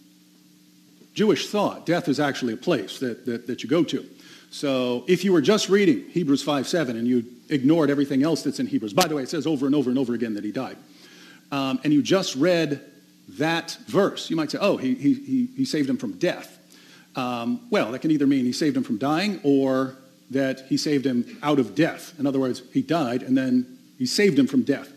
Jewish 1.13 1.49
thought, 1.49 1.85
death 1.85 2.09
is 2.09 2.21
actually 2.21 2.55
a 2.55 2.57
place 2.57 3.01
that, 3.01 3.27
that, 3.27 3.47
that 3.49 3.63
you 3.63 3.69
go 3.69 3.85
to. 3.85 4.07
So 4.51 5.05
if 5.07 5.25
you 5.25 5.33
were 5.33 5.43
just 5.43 5.69
reading 5.69 6.09
Hebrews 6.09 6.43
5, 6.43 6.67
7 6.67 6.97
and 6.97 7.07
you 7.07 7.25
ignored 7.51 7.91
everything 7.91 8.23
else 8.23 8.43
that's 8.43 8.61
in 8.61 8.67
Hebrews, 8.67 8.95
by 8.95 9.07
the 9.07 9.15
way, 9.15 9.23
it 9.23 9.29
says 9.29 9.47
over 9.47 9.67
and 9.67 9.75
over 9.75 9.91
and 9.91 9.99
over 9.99 10.15
again 10.15 10.35
that 10.35 10.45
he 10.45 10.53
died, 10.53 10.79
um, 11.51 11.81
and 11.85 11.93
you 11.93 12.03
just 12.03 12.35
read 12.37 12.81
that 13.31 13.77
verse, 13.87 14.31
you 14.31 14.37
might 14.37 14.51
say, 14.51 14.59
oh, 14.61 14.79
he, 14.79 14.95
he, 14.95 15.49
he 15.55 15.65
saved 15.65 15.91
him 15.91 15.99
from 15.99 16.13
death. 16.13 16.59
Um, 17.15 17.67
well, 17.71 17.93
that 17.93 17.99
can 17.99 18.11
either 18.11 18.27
mean 18.27 18.45
he 18.45 18.53
saved 18.53 18.77
him 18.77 18.85
from 18.85 18.97
dying 18.97 19.41
or 19.43 19.97
that 20.31 20.61
he 20.69 20.77
saved 20.77 21.05
him 21.05 21.39
out 21.43 21.59
of 21.59 21.75
death. 21.75 22.15
In 22.19 22.27
other 22.27 22.39
words, 22.39 22.63
he 22.73 22.81
died 22.81 23.23
and 23.23 23.37
then 23.37 23.79
he 23.99 24.07
saved 24.07 24.39
him 24.39 24.47
from 24.47 24.63
death. 24.63 24.93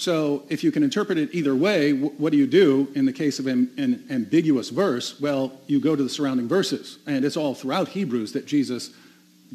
So 0.00 0.44
if 0.48 0.64
you 0.64 0.72
can 0.72 0.82
interpret 0.82 1.18
it 1.18 1.28
either 1.34 1.54
way, 1.54 1.92
what 1.92 2.32
do 2.32 2.38
you 2.38 2.46
do 2.46 2.88
in 2.94 3.04
the 3.04 3.12
case 3.12 3.38
of 3.38 3.46
an, 3.46 3.70
an 3.76 4.06
ambiguous 4.08 4.70
verse? 4.70 5.20
Well, 5.20 5.52
you 5.66 5.78
go 5.78 5.94
to 5.94 6.02
the 6.02 6.08
surrounding 6.08 6.48
verses. 6.48 6.98
And 7.06 7.22
it's 7.22 7.36
all 7.36 7.54
throughout 7.54 7.88
Hebrews 7.88 8.32
that 8.32 8.46
Jesus 8.46 8.94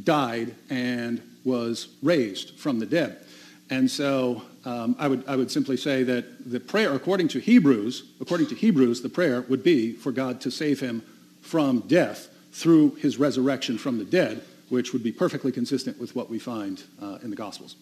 died 0.03 0.53
and 0.69 1.19
was 1.43 1.88
raised 2.03 2.59
from 2.59 2.77
the 2.77 2.85
dead. 2.85 3.25
And 3.72 3.90
so 3.90 4.43
um, 4.65 4.95
I, 4.99 5.07
would, 5.07 5.24
I 5.27 5.35
would 5.35 5.49
simply 5.49 5.77
say 5.77 6.03
that 6.03 6.51
the 6.51 6.59
prayer, 6.59 6.93
according 6.93 7.30
to 7.30 7.40
Hebrews, 7.40 8.03
according 8.22 8.45
to 8.49 8.56
Hebrews, 8.56 9.01
the 9.01 9.09
prayer 9.09 9.41
would 9.49 9.64
be 9.64 9.93
for 9.93 10.11
God 10.11 10.40
to 10.41 10.51
save 10.51 10.80
him 10.80 11.01
from 11.41 11.80
death 11.88 12.30
through 12.51 12.91
his 12.95 13.17
resurrection 13.17 13.80
from 13.80 13.98
the 13.98 14.06
dead, 14.06 14.43
which 14.69 14.93
would 14.93 15.01
be 15.01 15.11
perfectly 15.11 15.51
consistent 15.51 15.99
with 15.99 16.15
what 16.15 16.30
we 16.30 16.38
find 16.38 16.83
uh, 17.01 17.17
in 17.24 17.32
the 17.32 17.35
Gospels. 17.35 17.77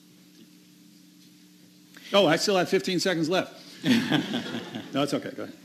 Oh, 2.12 2.28
I 2.28 2.36
still 2.36 2.58
have 2.58 2.70
15 2.70 3.00
seconds 3.00 3.30
left. 3.30 3.62
no, 4.94 5.04
it's 5.04 5.14
okay. 5.14 5.32
Go 5.36 5.44
ahead. 5.44 5.56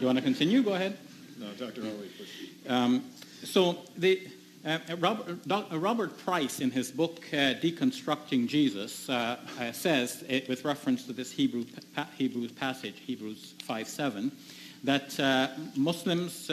You 0.00 0.06
want 0.06 0.18
to 0.18 0.22
continue? 0.22 0.62
Go 0.62 0.74
ahead. 0.74 0.96
No, 1.38 1.50
Dr. 1.52 1.82
Harley, 1.82 2.10
um, 2.68 3.04
so 3.44 3.78
the, 3.96 4.26
uh, 4.64 4.78
Robert, 4.98 5.38
uh, 5.50 5.78
Robert, 5.78 6.18
Price, 6.18 6.60
in 6.60 6.70
his 6.70 6.90
book 6.90 7.24
uh, 7.32 7.60
Deconstructing 7.60 8.48
Jesus, 8.48 9.08
uh, 9.08 9.36
uh 9.60 9.72
says, 9.72 10.24
it, 10.28 10.48
with 10.48 10.64
reference 10.64 11.04
to 11.04 11.12
this 11.12 11.30
Hebrew, 11.30 11.64
pa- 11.94 12.08
Hebrews 12.16 12.52
passage, 12.52 12.94
Hebrews 13.06 13.54
5 13.64 13.86
7, 13.86 14.32
that 14.84 15.18
uh, 15.20 15.48
Muslims 15.76 16.48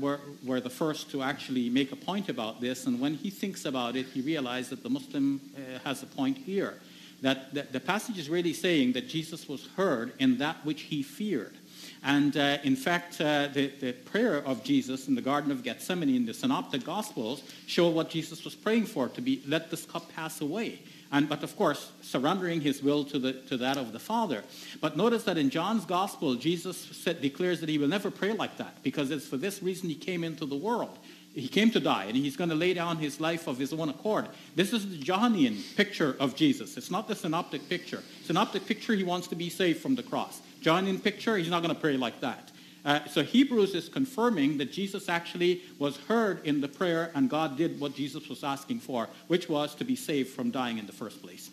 were, 0.00 0.20
were 0.44 0.60
the 0.60 0.70
first 0.70 1.10
to 1.12 1.22
actually 1.22 1.68
make 1.70 1.92
a 1.92 1.96
point 1.96 2.28
about 2.28 2.60
this, 2.60 2.86
and 2.86 3.00
when 3.00 3.14
he 3.14 3.30
thinks 3.30 3.64
about 3.64 3.96
it, 3.96 4.06
he 4.06 4.20
realized 4.20 4.70
that 4.70 4.82
the 4.82 4.90
Muslim 4.90 5.40
has 5.84 6.02
a 6.02 6.06
point 6.06 6.36
here 6.38 6.78
that 7.24 7.72
the, 7.72 7.80
passage 7.80 8.18
is 8.18 8.28
really 8.28 8.52
saying 8.52 8.92
that 8.92 9.08
Jesus 9.08 9.48
was 9.48 9.66
heard 9.78 10.12
in 10.18 10.36
that 10.38 10.56
which 10.62 10.82
he 10.82 11.02
feared. 11.02 11.56
And 12.02 12.36
uh, 12.36 12.58
in 12.64 12.76
fact, 12.76 13.18
uh, 13.18 13.48
the, 13.48 13.68
the, 13.80 13.92
prayer 13.92 14.44
of 14.44 14.62
Jesus 14.62 15.08
in 15.08 15.14
the 15.14 15.22
Garden 15.22 15.50
of 15.50 15.62
Gethsemane 15.62 16.14
in 16.14 16.26
the 16.26 16.34
Synoptic 16.34 16.84
Gospels 16.84 17.42
show 17.66 17.88
what 17.88 18.10
Jesus 18.10 18.44
was 18.44 18.54
praying 18.54 18.84
for, 18.84 19.08
to 19.08 19.22
be, 19.22 19.42
let 19.46 19.70
this 19.70 19.86
cup 19.86 20.12
pass 20.14 20.42
away. 20.42 20.80
And, 21.12 21.26
but 21.26 21.42
of 21.42 21.56
course, 21.56 21.92
surrendering 22.02 22.60
his 22.60 22.82
will 22.82 23.04
to, 23.04 23.18
the, 23.18 23.32
to 23.32 23.56
that 23.56 23.78
of 23.78 23.92
the 23.92 23.98
Father. 23.98 24.44
But 24.82 24.98
notice 24.98 25.24
that 25.24 25.38
in 25.38 25.48
John's 25.48 25.86
Gospel, 25.86 26.34
Jesus 26.34 26.76
said, 26.76 27.22
declares 27.22 27.60
that 27.60 27.70
he 27.70 27.78
will 27.78 27.88
never 27.88 28.10
pray 28.10 28.32
like 28.32 28.58
that 28.58 28.82
because 28.82 29.10
it's 29.10 29.26
for 29.26 29.38
this 29.38 29.62
reason 29.62 29.88
he 29.88 29.94
came 29.94 30.24
into 30.24 30.44
the 30.44 30.56
world. 30.56 30.98
He 31.34 31.48
came 31.48 31.72
to 31.72 31.80
die, 31.80 32.04
and 32.04 32.16
he's 32.16 32.36
going 32.36 32.50
to 32.50 32.56
lay 32.56 32.74
down 32.74 32.98
his 32.98 33.20
life 33.20 33.48
of 33.48 33.58
his 33.58 33.72
own 33.72 33.88
accord. 33.88 34.28
This 34.54 34.72
is 34.72 34.88
the 34.88 34.96
Johannine 34.96 35.58
picture 35.76 36.16
of 36.20 36.36
Jesus. 36.36 36.76
It's 36.76 36.92
not 36.92 37.08
the 37.08 37.16
synoptic 37.16 37.68
picture. 37.68 38.04
Synoptic 38.22 38.66
picture, 38.66 38.94
he 38.94 39.02
wants 39.02 39.26
to 39.28 39.34
be 39.34 39.50
saved 39.50 39.80
from 39.80 39.96
the 39.96 40.02
cross. 40.04 40.40
Johannine 40.60 41.00
picture, 41.00 41.36
he's 41.36 41.50
not 41.50 41.60
going 41.60 41.74
to 41.74 41.80
pray 41.80 41.96
like 41.96 42.20
that. 42.20 42.52
Uh, 42.84 43.00
so 43.06 43.24
Hebrews 43.24 43.74
is 43.74 43.88
confirming 43.88 44.58
that 44.58 44.70
Jesus 44.70 45.08
actually 45.08 45.62
was 45.78 45.96
heard 45.96 46.46
in 46.46 46.60
the 46.60 46.68
prayer, 46.68 47.10
and 47.16 47.28
God 47.28 47.56
did 47.56 47.80
what 47.80 47.96
Jesus 47.96 48.28
was 48.28 48.44
asking 48.44 48.80
for, 48.80 49.08
which 49.26 49.48
was 49.48 49.74
to 49.76 49.84
be 49.84 49.96
saved 49.96 50.30
from 50.30 50.52
dying 50.52 50.78
in 50.78 50.86
the 50.86 50.92
first 50.92 51.20
place. 51.20 51.50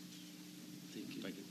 Thank 0.93 1.15
you. 1.15 1.21
Thank 1.21 1.37
you, 1.37 1.43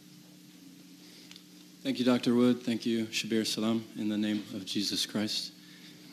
Thank 1.82 1.98
you 1.98 2.04
Dr. 2.04 2.34
Wood. 2.34 2.62
Thank 2.62 2.86
you, 2.86 3.06
Shabir 3.06 3.44
Salam, 3.44 3.84
in 3.96 4.08
the 4.08 4.18
name 4.18 4.44
of 4.54 4.66
Jesus 4.66 5.04
Christ. 5.04 5.52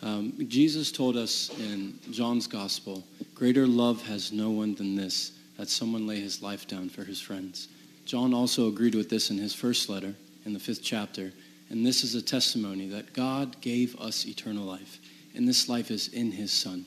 Um, 0.02 0.34
Jesus 0.48 0.92
told 0.92 1.18
us 1.18 1.50
in 1.60 1.98
John's 2.12 2.48
Gospel, 2.48 3.04
greater 3.34 3.66
love 3.66 4.02
has 4.04 4.32
no 4.32 4.52
one 4.52 4.76
than 4.76 4.96
this, 4.96 5.32
that 5.58 5.70
someone 5.70 6.06
lay 6.06 6.20
his 6.20 6.42
life 6.42 6.68
down 6.68 6.90
for 6.90 7.04
his 7.04 7.20
friends. 7.20 7.68
John 8.06 8.34
also 8.34 8.68
agreed 8.68 8.96
with 8.96 9.10
this 9.10 9.32
in 9.32 9.38
his 9.38 9.54
first 9.54 9.90
letter, 9.90 10.14
in 10.46 10.54
the 10.54 10.60
fifth 10.60 10.84
chapter, 10.84 11.34
and 11.70 11.86
this 11.86 12.04
is 12.04 12.16
a 12.16 12.22
testimony 12.22 12.88
that 12.90 13.14
God 13.14 13.60
gave 13.60 14.00
us 14.00 14.26
eternal 14.26 14.64
life, 14.64 15.00
and 15.36 15.48
this 15.48 15.68
life 15.68 15.92
is 15.92 16.08
in 16.10 16.32
his 16.32 16.54
Son. 16.54 16.86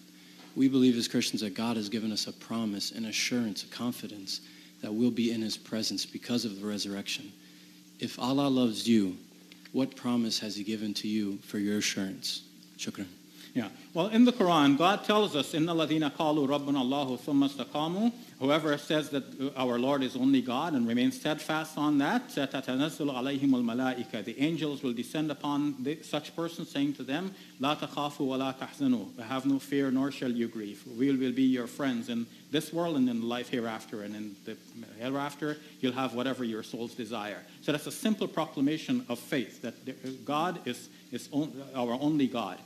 We 0.57 0.69
believe 0.69 0.97
as 0.97 1.09
Christians 1.09 1.43
that 1.43 1.55
God 1.55 1.77
has 1.77 1.89
given 1.89 2.13
us 2.13 2.27
a 2.27 2.33
promise, 2.33 2.93
an 2.93 3.05
assurance, 3.05 3.65
a 3.65 3.67
confidence 3.67 4.41
that 4.83 4.93
we'll 4.93 5.11
be 5.11 5.33
in 5.33 5.43
his 5.43 5.57
presence 5.57 6.07
because 6.07 6.45
of 6.45 6.61
the 6.61 6.67
resurrection. 6.67 7.33
If 7.99 8.19
Allah 8.19 8.49
loves 8.49 8.89
you, 8.89 9.17
what 9.73 9.95
promise 9.95 10.39
has 10.39 10.57
he 10.57 10.65
given 10.65 10.95
to 10.95 11.09
you 11.09 11.37
for 11.39 11.59
your 11.59 11.79
assurance? 11.79 12.43
Yeah. 13.55 13.69
Well, 13.95 14.07
in 14.07 14.25
the 14.25 14.33
Quran, 14.33 14.79
God 14.79 15.05
tells 15.05 15.35
us, 15.35 15.55
"Inna 15.55 15.75
ladina 15.75 16.13
qalu 16.13 16.47
rabbuna 16.47 16.79
Allahu 16.79 17.19
thumma 17.19 17.49
istaqamu." 17.49 18.13
Whoever 18.39 18.79
says 18.79 19.11
that 19.11 19.53
our 19.57 19.79
Lord 19.79 20.03
is 20.03 20.17
only 20.17 20.41
God 20.41 20.75
and 20.75 20.87
remains 20.87 21.19
steadfast 21.19 21.77
on 21.77 21.99
that, 21.99 22.29
tatanazzalu 22.31 23.13
alayhim 23.13 23.53
al 23.53 24.23
The 24.23 24.41
angels 24.41 24.83
will 24.83 24.93
descend 24.93 25.31
upon 25.31 25.83
the, 25.83 25.99
such 26.03 26.35
person, 26.37 26.65
saying 26.65 26.95
to 26.95 27.03
them, 27.03 27.35
"La 27.59 27.75
takhafu 27.75 28.21
wa 28.21 28.37
la 28.37 28.53
tahzanu." 28.53 29.19
Have 29.21 29.47
no 29.47 29.59
fear, 29.59 29.91
nor 29.91 30.13
shall 30.13 30.31
you 30.31 30.47
grieve. 30.47 30.85
We 30.97 31.11
will 31.11 31.33
be 31.33 31.43
your 31.43 31.67
friends 31.67 32.09
in 32.09 32.27
this 32.53 32.73
world 32.73 32.97
and 32.97 33.09
in 33.11 33.29
life 33.29 33.49
hereafter. 33.49 34.03
And 34.03 34.15
in 34.15 34.37
the 34.45 34.57
hereafter, 35.01 35.59
you'll 35.81 35.93
have 35.93 36.15
whatever 36.15 36.45
your 36.45 36.63
souls 36.63 36.95
desire. 36.95 37.43
So 37.63 37.73
that's 37.73 37.87
a 37.87 37.93
simple 37.93 38.29
proclamation 38.29 39.05
of 39.09 39.19
faith 39.19 39.63
that 39.63 40.25
God 40.25 40.61
is 40.67 40.89
is 41.13 41.29
our 41.75 41.93
only 42.01 42.27
God. 42.27 42.59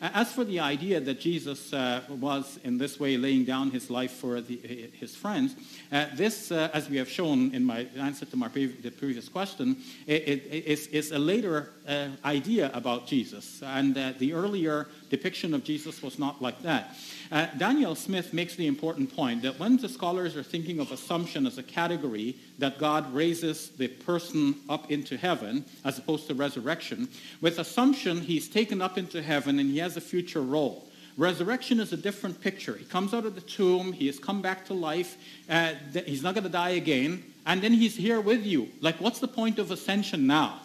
As 0.00 0.32
for 0.32 0.44
the 0.44 0.58
idea 0.58 1.00
that 1.00 1.20
Jesus 1.20 1.72
uh, 1.72 2.00
was 2.08 2.58
in 2.64 2.76
this 2.76 2.98
way 2.98 3.16
laying 3.16 3.44
down 3.44 3.70
his 3.70 3.88
life 3.88 4.10
for 4.10 4.40
the, 4.40 4.56
his 4.98 5.14
friends, 5.14 5.54
uh, 5.92 6.06
this, 6.14 6.50
uh, 6.50 6.70
as 6.74 6.90
we 6.90 6.96
have 6.96 7.08
shown 7.08 7.54
in 7.54 7.64
my 7.64 7.86
answer 7.96 8.26
to 8.26 8.36
my 8.36 8.48
the 8.48 8.90
previous 8.90 9.28
question, 9.28 9.76
it, 10.06 10.26
it, 10.26 10.64
is, 10.66 10.88
is, 10.88 11.12
a 11.12 11.18
later 11.18 11.70
uh, 11.86 12.08
idea 12.24 12.70
about 12.74 13.06
Jesus. 13.06 13.62
And 13.62 13.96
uh, 13.96 14.12
the 14.18 14.32
earlier 14.32 14.88
depiction 15.08 15.54
of 15.54 15.62
Jesus 15.62 16.02
was 16.02 16.18
not 16.18 16.42
like 16.42 16.60
that. 16.62 16.96
Uh, 17.32 17.46
Daniel 17.56 17.94
Smith 17.94 18.34
makes 18.34 18.56
the 18.56 18.66
important 18.66 19.10
point 19.16 19.40
that 19.40 19.58
when 19.58 19.78
the 19.78 19.88
scholars 19.88 20.36
are 20.36 20.42
thinking 20.42 20.78
of 20.80 20.92
assumption 20.92 21.46
as 21.46 21.56
a 21.56 21.62
category, 21.62 22.36
that 22.58 22.78
God 22.78 23.10
raises 23.14 23.70
the 23.70 23.88
person 23.88 24.56
up 24.68 24.90
into 24.92 25.16
heaven 25.16 25.64
as 25.82 25.96
opposed 25.96 26.26
to 26.26 26.34
resurrection, 26.34 27.08
with 27.40 27.58
assumption 27.58 28.20
he's 28.20 28.50
taken 28.50 28.82
up 28.82 28.98
into 28.98 29.22
heaven 29.22 29.58
and 29.58 29.70
he 29.70 29.78
has 29.78 29.96
a 29.96 30.00
future 30.00 30.42
role. 30.42 30.90
Resurrection 31.16 31.80
is 31.80 31.94
a 31.94 31.96
different 31.96 32.38
picture. 32.38 32.74
He 32.74 32.84
comes 32.84 33.14
out 33.14 33.24
of 33.24 33.34
the 33.34 33.40
tomb, 33.40 33.94
he 33.94 34.06
has 34.08 34.18
come 34.18 34.42
back 34.42 34.66
to 34.66 34.74
life, 34.74 35.16
uh, 35.48 35.72
he's 36.04 36.22
not 36.22 36.34
going 36.34 36.44
to 36.44 36.50
die 36.50 36.70
again, 36.70 37.24
and 37.46 37.62
then 37.62 37.72
he's 37.72 37.96
here 37.96 38.20
with 38.20 38.44
you. 38.44 38.68
Like, 38.82 39.00
what's 39.00 39.20
the 39.20 39.28
point 39.28 39.58
of 39.58 39.70
ascension 39.70 40.26
now? 40.26 40.60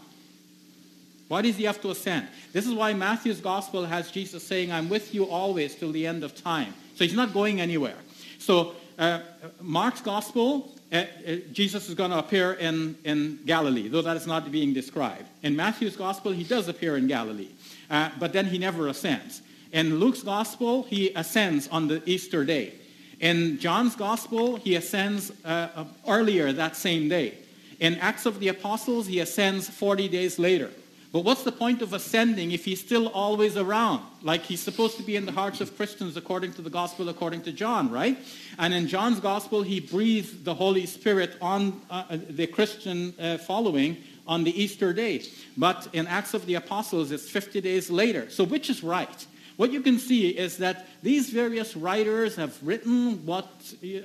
Why 1.27 1.41
does 1.41 1.57
he 1.57 1.65
have 1.65 1.81
to 1.81 1.91
ascend? 1.91 2.27
This 2.53 2.65
is 2.65 2.73
why 2.73 2.93
Matthew's 2.93 3.41
gospel 3.41 3.85
has 3.85 4.11
Jesus 4.11 4.43
saying, 4.43 4.71
I'm 4.71 4.89
with 4.89 5.13
you 5.13 5.25
always 5.25 5.75
till 5.75 5.91
the 5.91 6.07
end 6.07 6.23
of 6.23 6.41
time. 6.41 6.73
So 6.95 7.03
he's 7.03 7.13
not 7.13 7.33
going 7.33 7.59
anywhere. 7.59 7.97
So 8.39 8.73
uh, 8.97 9.19
Mark's 9.61 10.01
gospel, 10.01 10.73
uh, 10.91 10.95
uh, 10.95 11.35
Jesus 11.51 11.89
is 11.89 11.95
going 11.95 12.11
to 12.11 12.17
appear 12.17 12.53
in, 12.53 12.97
in 13.03 13.39
Galilee, 13.45 13.89
though 13.89 14.01
that 14.01 14.15
is 14.15 14.25
not 14.25 14.49
being 14.51 14.73
described. 14.73 15.25
In 15.43 15.55
Matthew's 15.55 15.95
gospel, 15.97 16.31
he 16.31 16.43
does 16.43 16.67
appear 16.67 16.97
in 16.97 17.07
Galilee, 17.07 17.49
uh, 17.89 18.09
but 18.19 18.31
then 18.33 18.45
he 18.45 18.57
never 18.57 18.87
ascends. 18.87 19.41
In 19.73 19.99
Luke's 19.99 20.23
gospel, 20.23 20.83
he 20.83 21.11
ascends 21.13 21.67
on 21.67 21.87
the 21.89 22.01
Easter 22.09 22.45
day. 22.45 22.73
In 23.19 23.59
John's 23.59 23.95
gospel, 23.95 24.55
he 24.55 24.75
ascends 24.75 25.31
uh, 25.43 25.85
earlier 26.07 26.53
that 26.53 26.75
same 26.75 27.09
day. 27.09 27.37
In 27.79 27.95
Acts 27.95 28.25
of 28.25 28.39
the 28.39 28.47
Apostles, 28.47 29.07
he 29.07 29.19
ascends 29.19 29.69
40 29.69 30.07
days 30.07 30.39
later. 30.39 30.71
But 31.17 31.25
what's 31.25 31.41
the 31.41 31.51
point 31.51 31.81
of 31.81 31.93
ascending 31.93 32.51
if 32.51 32.63
he's 32.63 32.79
still 32.79 33.07
always 33.07 33.57
around? 33.57 34.03
Like 34.21 34.43
he's 34.43 34.59
supposed 34.59 34.97
to 34.97 35.03
be 35.03 35.15
in 35.15 35.25
the 35.25 35.31
hearts 35.31 35.61
of 35.61 35.75
Christians 35.75 36.15
according 36.15 36.53
to 36.53 36.61
the 36.61 36.69
gospel, 36.69 37.09
according 37.09 37.41
to 37.45 37.51
John, 37.51 37.89
right? 37.89 38.19
And 38.59 38.71
in 38.71 38.87
John's 38.87 39.19
gospel, 39.19 39.63
he 39.63 39.79
breathed 39.79 40.45
the 40.45 40.53
Holy 40.53 40.85
Spirit 40.85 41.35
on 41.41 41.81
uh, 41.89 42.19
the 42.29 42.45
Christian 42.45 43.15
uh, 43.19 43.39
following 43.39 43.97
on 44.27 44.43
the 44.43 44.61
Easter 44.61 44.93
day. 44.93 45.23
But 45.57 45.87
in 45.91 46.05
Acts 46.05 46.35
of 46.35 46.45
the 46.45 46.53
Apostles, 46.53 47.11
it's 47.11 47.27
50 47.27 47.61
days 47.61 47.89
later. 47.89 48.29
So 48.29 48.43
which 48.43 48.69
is 48.69 48.83
right? 48.83 49.25
What 49.57 49.71
you 49.71 49.81
can 49.81 49.97
see 49.97 50.29
is 50.29 50.57
that 50.57 50.85
these 51.01 51.31
various 51.31 51.75
writers 51.75 52.35
have 52.35 52.55
written 52.61 53.25
what 53.25 53.49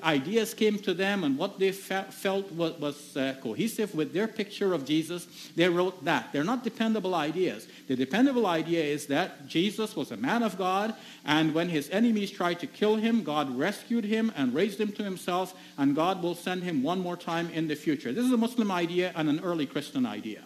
ideas 0.03 0.55
came 0.55 0.79
to 0.79 0.95
them 0.95 1.25
and 1.25 1.37
what 1.37 1.59
they 1.59 1.73
fe- 1.73 2.07
felt 2.09 2.51
was, 2.53 2.73
was 2.79 3.17
uh, 3.19 3.35
cohesive 3.43 3.95
with 3.95 4.15
their 4.15 4.27
picture 4.27 4.73
of 4.73 4.87
Jesus. 4.87 5.27
They 5.55 5.69
wrote 5.69 6.03
that. 6.07 6.33
They're 6.33 6.43
not 6.43 6.65
dependable 6.65 7.15
ideas. 7.15 7.69
The 7.87 7.97
dependable 7.97 8.47
idea 8.47 8.83
is 8.83 9.07
that 9.09 9.47
Jesus 9.47 9.95
was 9.95 10.11
a 10.11 10.17
man 10.17 10.43
of 10.43 10.57
God, 10.57 10.95
and 11.27 11.53
when 11.53 11.69
his 11.69 11.91
enemies 11.91 12.31
tried 12.31 12.59
to 12.61 12.67
kill 12.67 12.97
him, 12.97 13.23
God 13.23 13.55
rescued 13.55 14.05
him 14.05 14.33
and 14.35 14.55
raised 14.55 14.81
him 14.81 14.91
to 14.93 15.05
himself, 15.05 15.55
and 15.77 15.95
God 15.95 16.23
will 16.23 16.35
send 16.35 16.63
him 16.63 16.83
one 16.83 17.01
more 17.01 17.17
time 17.17 17.51
in 17.51 17.69
the 17.69 17.77
future. 17.77 18.11
This 18.11 18.25
is 18.25 18.33
a 18.33 18.39
Muslim 18.39 18.71
idea 18.71 19.13
and 19.15 19.29
an 19.29 19.41
early 19.41 19.67
Christian 19.67 20.07
idea. 20.07 20.45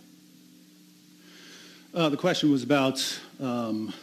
Uh, 1.94 2.08
the 2.08 2.16
question 2.16 2.50
was 2.50 2.64
about 2.64 3.20
um, 3.40 3.94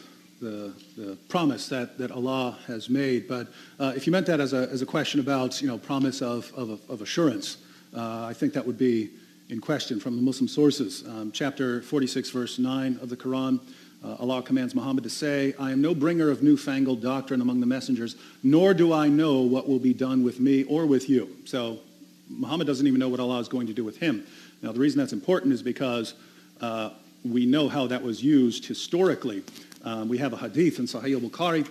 the, 0.44 0.72
the 0.96 1.16
promise 1.28 1.68
that, 1.68 1.98
that 1.98 2.10
Allah 2.10 2.58
has 2.66 2.88
made. 2.88 3.26
But 3.26 3.48
uh, 3.80 3.94
if 3.96 4.06
you 4.06 4.12
meant 4.12 4.26
that 4.26 4.40
as 4.40 4.52
a, 4.52 4.68
as 4.70 4.82
a 4.82 4.86
question 4.86 5.18
about, 5.18 5.60
you 5.60 5.66
know, 5.66 5.78
promise 5.78 6.22
of, 6.22 6.52
of, 6.54 6.80
of 6.88 7.00
assurance, 7.00 7.56
uh, 7.96 8.26
I 8.28 8.34
think 8.34 8.52
that 8.52 8.66
would 8.66 8.78
be 8.78 9.10
in 9.48 9.60
question 9.60 9.98
from 9.98 10.16
the 10.16 10.22
Muslim 10.22 10.48
sources. 10.48 11.04
Um, 11.06 11.32
chapter 11.32 11.82
46, 11.82 12.30
verse 12.30 12.58
9 12.58 12.98
of 13.00 13.08
the 13.08 13.16
Quran, 13.16 13.60
uh, 14.04 14.16
Allah 14.20 14.42
commands 14.42 14.74
Muhammad 14.74 15.04
to 15.04 15.10
say, 15.10 15.54
I 15.58 15.72
am 15.72 15.80
no 15.80 15.94
bringer 15.94 16.30
of 16.30 16.42
newfangled 16.42 17.00
doctrine 17.00 17.40
among 17.40 17.60
the 17.60 17.66
messengers, 17.66 18.16
nor 18.42 18.74
do 18.74 18.92
I 18.92 19.08
know 19.08 19.40
what 19.40 19.66
will 19.66 19.78
be 19.78 19.94
done 19.94 20.22
with 20.22 20.40
me 20.40 20.64
or 20.64 20.84
with 20.84 21.08
you. 21.08 21.36
So 21.46 21.78
Muhammad 22.28 22.66
doesn't 22.66 22.86
even 22.86 23.00
know 23.00 23.08
what 23.08 23.20
Allah 23.20 23.38
is 23.38 23.48
going 23.48 23.66
to 23.68 23.72
do 23.72 23.82
with 23.82 23.96
him. 23.96 24.26
Now, 24.62 24.72
the 24.72 24.80
reason 24.80 24.98
that's 24.98 25.12
important 25.12 25.52
is 25.54 25.62
because 25.62 26.14
uh, 26.60 26.90
we 27.24 27.46
know 27.46 27.68
how 27.68 27.86
that 27.86 28.02
was 28.02 28.22
used 28.22 28.66
historically. 28.66 29.42
Um, 29.84 30.08
we 30.08 30.18
have 30.18 30.32
a 30.32 30.36
hadith 30.36 30.78
in 30.78 30.86
Sahih 30.86 31.14
al-Bukhari 31.14 31.66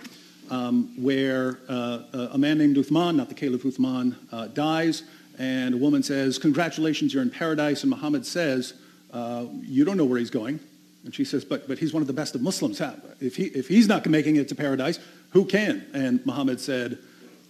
um, 0.50 0.94
where 1.02 1.58
uh, 1.68 2.28
a 2.32 2.38
man 2.38 2.58
named 2.58 2.76
Uthman, 2.76 3.16
not 3.16 3.28
the 3.28 3.34
Caliph 3.34 3.64
Uthman, 3.64 4.14
uh, 4.30 4.46
dies, 4.48 5.02
and 5.38 5.74
a 5.74 5.76
woman 5.76 6.02
says, 6.02 6.38
congratulations, 6.38 7.12
you're 7.12 7.22
in 7.22 7.30
paradise. 7.30 7.82
And 7.82 7.90
Muhammad 7.90 8.24
says, 8.24 8.74
uh, 9.12 9.46
you 9.62 9.84
don't 9.84 9.96
know 9.96 10.04
where 10.04 10.18
he's 10.18 10.30
going. 10.30 10.60
And 11.04 11.14
she 11.14 11.24
says, 11.24 11.44
but, 11.44 11.66
but 11.66 11.78
he's 11.78 11.92
one 11.92 12.02
of 12.02 12.06
the 12.06 12.12
best 12.12 12.34
of 12.34 12.40
Muslims. 12.40 12.80
If, 13.20 13.36
he, 13.36 13.46
if 13.46 13.68
he's 13.68 13.88
not 13.88 14.06
making 14.06 14.36
it 14.36 14.48
to 14.48 14.54
paradise, 14.54 14.98
who 15.30 15.44
can? 15.44 15.84
And 15.92 16.24
Muhammad 16.24 16.60
said, 16.60 16.98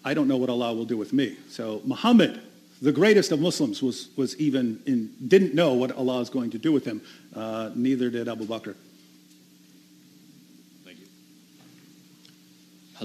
I 0.05 0.15
don't 0.15 0.29
know 0.29 0.39
what 0.39 0.49
Allah 0.49 0.73
will 0.73 0.87
do 0.87 0.97
with 0.97 1.13
me. 1.13 1.37
So 1.49 1.83
Muhammad, 1.85 2.41
the 2.81 2.93
greatest 2.93 3.33
of 3.33 3.41
Muslims, 3.41 3.83
was, 3.83 4.09
was 4.17 4.37
even 4.39 4.83
in, 4.87 5.15
didn't 5.29 5.55
know 5.55 5.75
what 5.75 5.93
Allah 5.93 6.21
is 6.21 6.31
going 6.31 6.51
to 6.51 6.59
do 6.59 6.73
with 6.73 6.85
him. 6.85 7.03
Uh, 7.35 7.71
neither 7.75 8.09
did 8.11 8.29
Abu 8.29 8.47
Bakr. 8.47 8.75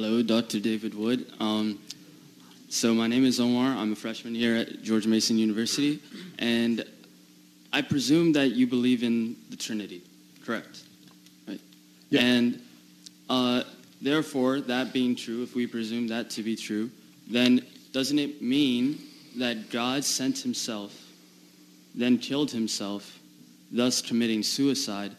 Hello, 0.02 0.24
Dr. 0.24 0.62
David 0.62 0.96
Wood. 0.96 1.26
Um, 1.42 1.78
so 2.70 2.94
my 2.94 3.08
name 3.08 3.26
is 3.26 3.38
Omar. 3.42 3.78
I'm 3.78 3.92
a 3.92 3.98
freshman 3.98 4.34
here 4.34 4.56
at 4.56 4.82
George 4.82 5.06
Mason 5.06 5.38
University, 5.38 6.00
and 6.38 6.86
I 7.74 7.82
presume 7.82 8.32
that 8.32 8.52
you 8.52 8.66
believe 8.66 9.04
in 9.04 9.36
the 9.50 9.58
Trinity, 9.58 10.02
correct? 10.46 10.84
Right. 11.46 11.60
Yeah. 12.12 12.22
And 12.22 12.62
uh, 13.30 13.64
therefore, 14.02 14.62
that 14.62 14.94
being 14.94 15.18
true, 15.18 15.44
if 15.44 15.54
we 15.54 15.68
presume 15.68 16.08
that 16.08 16.30
to 16.30 16.44
be 16.44 16.56
true, 16.56 16.90
then 17.30 17.66
doesn't 17.92 18.20
it 18.20 18.42
mean 18.42 19.00
that 19.36 19.70
God 19.70 20.06
sent 20.06 20.38
himself, 20.40 20.96
then 21.94 22.20
killed 22.20 22.52
himself, 22.52 23.20
thus 23.70 24.02
committing 24.02 24.44
suicide, 24.44 25.12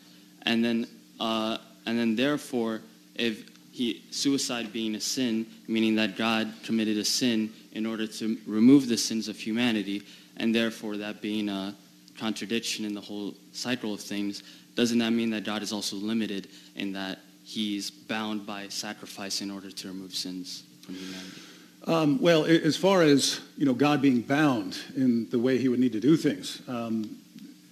and 0.44 0.64
then, 0.64 0.86
uh, 1.20 1.58
and 1.84 1.98
then 1.98 2.16
therefore, 2.16 2.80
if 3.14 3.44
he, 3.70 4.02
suicide 4.10 4.72
being 4.72 4.94
a 4.94 5.00
sin, 5.00 5.46
meaning 5.68 5.94
that 5.96 6.16
God 6.16 6.52
committed 6.64 6.96
a 6.98 7.04
sin 7.04 7.52
in 7.72 7.86
order 7.86 8.06
to 8.06 8.38
remove 8.46 8.88
the 8.88 8.96
sins 8.96 9.28
of 9.28 9.38
humanity, 9.38 10.02
and 10.36 10.54
therefore 10.54 10.96
that 10.96 11.20
being 11.20 11.48
a 11.48 11.74
contradiction 12.18 12.84
in 12.84 12.94
the 12.94 13.00
whole 13.00 13.34
cycle 13.52 13.94
of 13.94 14.00
things, 14.00 14.42
doesn't 14.74 14.98
that 14.98 15.10
mean 15.10 15.30
that 15.30 15.44
God 15.44 15.62
is 15.62 15.72
also 15.72 15.96
limited 15.96 16.48
in 16.76 16.92
that 16.92 17.20
he's 17.44 17.90
bound 17.90 18.46
by 18.46 18.68
sacrifice 18.68 19.40
in 19.40 19.50
order 19.50 19.70
to 19.70 19.88
remove 19.88 20.14
sins 20.14 20.64
from 20.82 20.94
humanity? 20.94 21.40
Um, 21.86 22.20
well, 22.20 22.44
as 22.44 22.76
far 22.76 23.02
as 23.02 23.40
you 23.56 23.64
know, 23.64 23.72
God 23.72 24.02
being 24.02 24.20
bound 24.20 24.78
in 24.96 25.28
the 25.30 25.38
way 25.38 25.56
He 25.56 25.68
would 25.68 25.80
need 25.80 25.92
to 25.92 26.00
do 26.00 26.16
things, 26.16 26.62
um, 26.68 27.16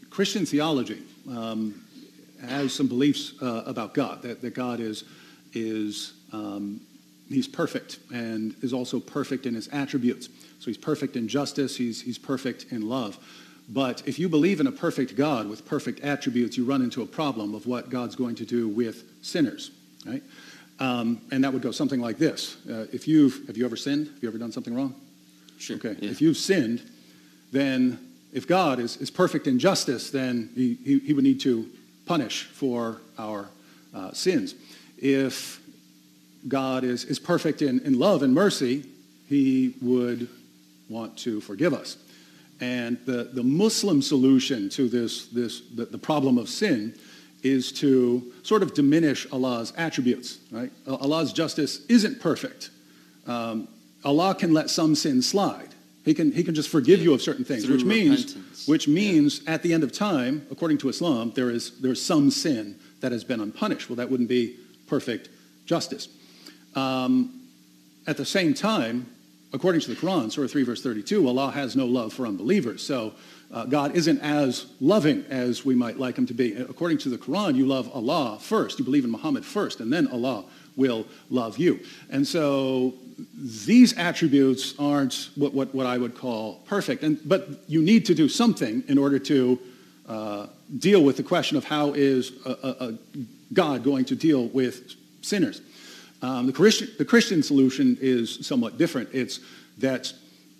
Christian 0.08 0.46
theology 0.46 1.02
um, 1.30 1.84
has 2.46 2.72
some 2.72 2.88
beliefs 2.88 3.34
uh, 3.42 3.64
about 3.66 3.92
God 3.92 4.22
that, 4.22 4.40
that 4.40 4.54
God 4.54 4.80
is 4.80 5.04
is 5.54 6.14
um, 6.32 6.80
he's 7.28 7.48
perfect 7.48 7.98
and 8.12 8.54
is 8.62 8.72
also 8.72 9.00
perfect 9.00 9.46
in 9.46 9.54
his 9.54 9.68
attributes. 9.68 10.28
So 10.58 10.66
he's 10.66 10.78
perfect 10.78 11.16
in 11.16 11.28
justice, 11.28 11.76
he's, 11.76 12.00
he's 12.00 12.18
perfect 12.18 12.66
in 12.70 12.88
love. 12.88 13.18
But 13.68 14.06
if 14.08 14.18
you 14.18 14.28
believe 14.28 14.60
in 14.60 14.66
a 14.66 14.72
perfect 14.72 15.14
God 15.14 15.48
with 15.48 15.66
perfect 15.66 16.00
attributes, 16.00 16.56
you 16.56 16.64
run 16.64 16.80
into 16.80 17.02
a 17.02 17.06
problem 17.06 17.54
of 17.54 17.66
what 17.66 17.90
God's 17.90 18.16
going 18.16 18.34
to 18.36 18.46
do 18.46 18.66
with 18.66 19.04
sinners, 19.22 19.70
right? 20.06 20.22
Um, 20.80 21.20
and 21.30 21.44
that 21.44 21.52
would 21.52 21.62
go 21.62 21.70
something 21.70 22.00
like 22.00 22.18
this. 22.18 22.56
Uh, 22.68 22.86
if 22.92 23.06
you've, 23.06 23.46
have 23.46 23.56
you 23.56 23.64
ever 23.66 23.76
sinned? 23.76 24.06
Have 24.06 24.22
you 24.22 24.28
ever 24.28 24.38
done 24.38 24.52
something 24.52 24.74
wrong? 24.74 24.94
Sure. 25.58 25.76
Okay. 25.76 25.96
Yeah. 26.00 26.10
If 26.10 26.20
you've 26.20 26.36
sinned, 26.36 26.82
then 27.52 27.98
if 28.32 28.46
God 28.46 28.78
is, 28.78 28.96
is 28.98 29.10
perfect 29.10 29.46
in 29.46 29.58
justice, 29.58 30.10
then 30.10 30.50
he, 30.54 30.74
he, 30.84 30.98
he 31.00 31.12
would 31.12 31.24
need 31.24 31.40
to 31.40 31.68
punish 32.06 32.44
for 32.44 33.00
our 33.18 33.48
uh, 33.92 34.12
sins 34.12 34.54
if 35.00 35.60
God 36.46 36.84
is, 36.84 37.04
is 37.04 37.18
perfect 37.18 37.62
in, 37.62 37.80
in 37.80 37.98
love 37.98 38.22
and 38.22 38.34
mercy, 38.34 38.84
he 39.28 39.74
would 39.82 40.28
want 40.88 41.16
to 41.18 41.40
forgive 41.40 41.74
us. 41.74 41.96
And 42.60 42.98
the, 43.04 43.30
the 43.32 43.42
Muslim 43.42 44.02
solution 44.02 44.68
to 44.70 44.88
this, 44.88 45.26
this 45.26 45.60
the, 45.60 45.84
the 45.84 45.98
problem 45.98 46.38
of 46.38 46.48
sin 46.48 46.94
is 47.42 47.70
to 47.70 48.32
sort 48.42 48.62
of 48.62 48.74
diminish 48.74 49.26
Allah's 49.30 49.72
attributes. 49.76 50.38
Right? 50.50 50.72
Allah's 50.86 51.32
justice 51.32 51.84
isn't 51.86 52.20
perfect. 52.20 52.70
Um, 53.26 53.68
Allah 54.04 54.34
can 54.34 54.52
let 54.52 54.70
some 54.70 54.94
sins 54.94 55.28
slide. 55.28 55.68
He 56.04 56.14
can, 56.14 56.32
he 56.32 56.42
can 56.42 56.54
just 56.54 56.70
forgive 56.70 57.00
you 57.00 57.12
of 57.12 57.20
certain 57.20 57.44
things, 57.44 57.66
Through 57.66 57.76
which 57.76 57.84
means, 57.84 58.66
which 58.66 58.88
means 58.88 59.42
at 59.46 59.62
the 59.62 59.72
end 59.74 59.84
of 59.84 59.92
time, 59.92 60.46
according 60.50 60.78
to 60.78 60.88
Islam, 60.88 61.32
there 61.34 61.50
is 61.50 61.78
there's 61.80 62.00
some 62.00 62.30
sin 62.30 62.76
that 63.00 63.12
has 63.12 63.24
been 63.24 63.40
unpunished. 63.40 63.90
Well, 63.90 63.96
that 63.96 64.10
wouldn't 64.10 64.28
be 64.28 64.56
perfect 64.88 65.28
justice. 65.66 66.08
Um, 66.74 67.48
at 68.06 68.16
the 68.16 68.24
same 68.24 68.54
time, 68.54 69.06
according 69.52 69.80
to 69.82 69.88
the 69.88 69.96
Quran, 69.96 70.30
Surah 70.32 70.48
3, 70.48 70.62
verse 70.62 70.82
32, 70.82 71.26
Allah 71.26 71.50
has 71.50 71.76
no 71.76 71.86
love 71.86 72.12
for 72.12 72.26
unbelievers. 72.26 72.82
So 72.82 73.14
uh, 73.52 73.64
God 73.64 73.94
isn't 73.94 74.20
as 74.20 74.66
loving 74.80 75.24
as 75.30 75.64
we 75.64 75.74
might 75.74 75.98
like 75.98 76.16
him 76.16 76.26
to 76.26 76.34
be. 76.34 76.54
According 76.54 76.98
to 76.98 77.08
the 77.08 77.18
Quran, 77.18 77.54
you 77.54 77.66
love 77.66 77.90
Allah 77.94 78.38
first. 78.40 78.78
You 78.78 78.84
believe 78.84 79.04
in 79.04 79.10
Muhammad 79.10 79.44
first, 79.44 79.80
and 79.80 79.92
then 79.92 80.06
Allah 80.08 80.44
will 80.76 81.06
love 81.30 81.58
you. 81.58 81.80
And 82.10 82.26
so 82.26 82.94
these 83.34 83.96
attributes 83.98 84.74
aren't 84.78 85.30
what, 85.34 85.52
what, 85.52 85.74
what 85.74 85.86
I 85.86 85.98
would 85.98 86.16
call 86.16 86.56
perfect. 86.66 87.02
And, 87.02 87.18
but 87.24 87.48
you 87.66 87.82
need 87.82 88.06
to 88.06 88.14
do 88.14 88.28
something 88.28 88.84
in 88.86 88.96
order 88.96 89.18
to 89.18 89.58
uh, 90.06 90.46
deal 90.78 91.02
with 91.02 91.16
the 91.16 91.22
question 91.22 91.56
of 91.56 91.64
how 91.64 91.92
is 91.94 92.32
a, 92.46 92.50
a, 92.50 92.88
a 92.88 92.98
God 93.52 93.82
going 93.82 94.04
to 94.06 94.16
deal 94.16 94.46
with 94.48 94.94
sinners. 95.22 95.60
Um, 96.20 96.46
the, 96.46 96.52
Christian, 96.52 96.88
the, 96.98 97.04
Christian, 97.04 97.42
solution 97.42 97.96
is 98.00 98.46
somewhat 98.46 98.76
different. 98.76 99.10
It's 99.12 99.40
that 99.78 100.12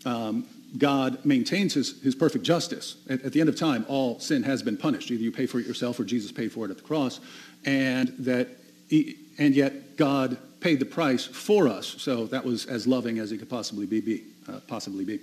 um, 0.05 0.47
God 0.77 1.25
maintains 1.25 1.75
his, 1.75 2.01
his 2.03 2.15
perfect 2.15 2.45
justice. 2.45 2.97
At, 3.09 3.25
at, 3.25 3.33
the 3.33 3.41
end 3.41 3.49
of 3.49 3.57
time, 3.57 3.85
all 3.89 4.21
sin 4.21 4.43
has 4.45 4.63
been 4.63 4.77
punished. 4.77 5.11
Either 5.11 5.23
you 5.23 5.33
pay 5.33 5.47
for 5.47 5.59
it 5.59 5.67
yourself 5.67 5.99
or 5.99 6.05
Jesus 6.05 6.31
paid 6.31 6.53
for 6.53 6.65
it 6.65 6.71
at 6.71 6.77
the 6.77 6.83
cross. 6.83 7.21
And, 7.65 8.09
that 8.21 8.49
he, 8.89 9.17
and 9.39 9.55
yet 9.55 9.97
God 9.97 10.39
paid 10.61 10.79
the 10.79 10.87
price 10.87 11.25
for 11.25 11.67
us. 11.67 11.97
So 11.99 12.27
that 12.27 12.45
was 12.45 12.67
as 12.67 12.87
loving 12.87 13.19
as 13.19 13.31
he 13.31 13.39
could 13.39 13.51
possibly 13.51 13.87
be. 13.87 14.01
be 14.01 14.25
uh, 14.49 14.61
possibly 14.67 15.05
be. 15.05 15.21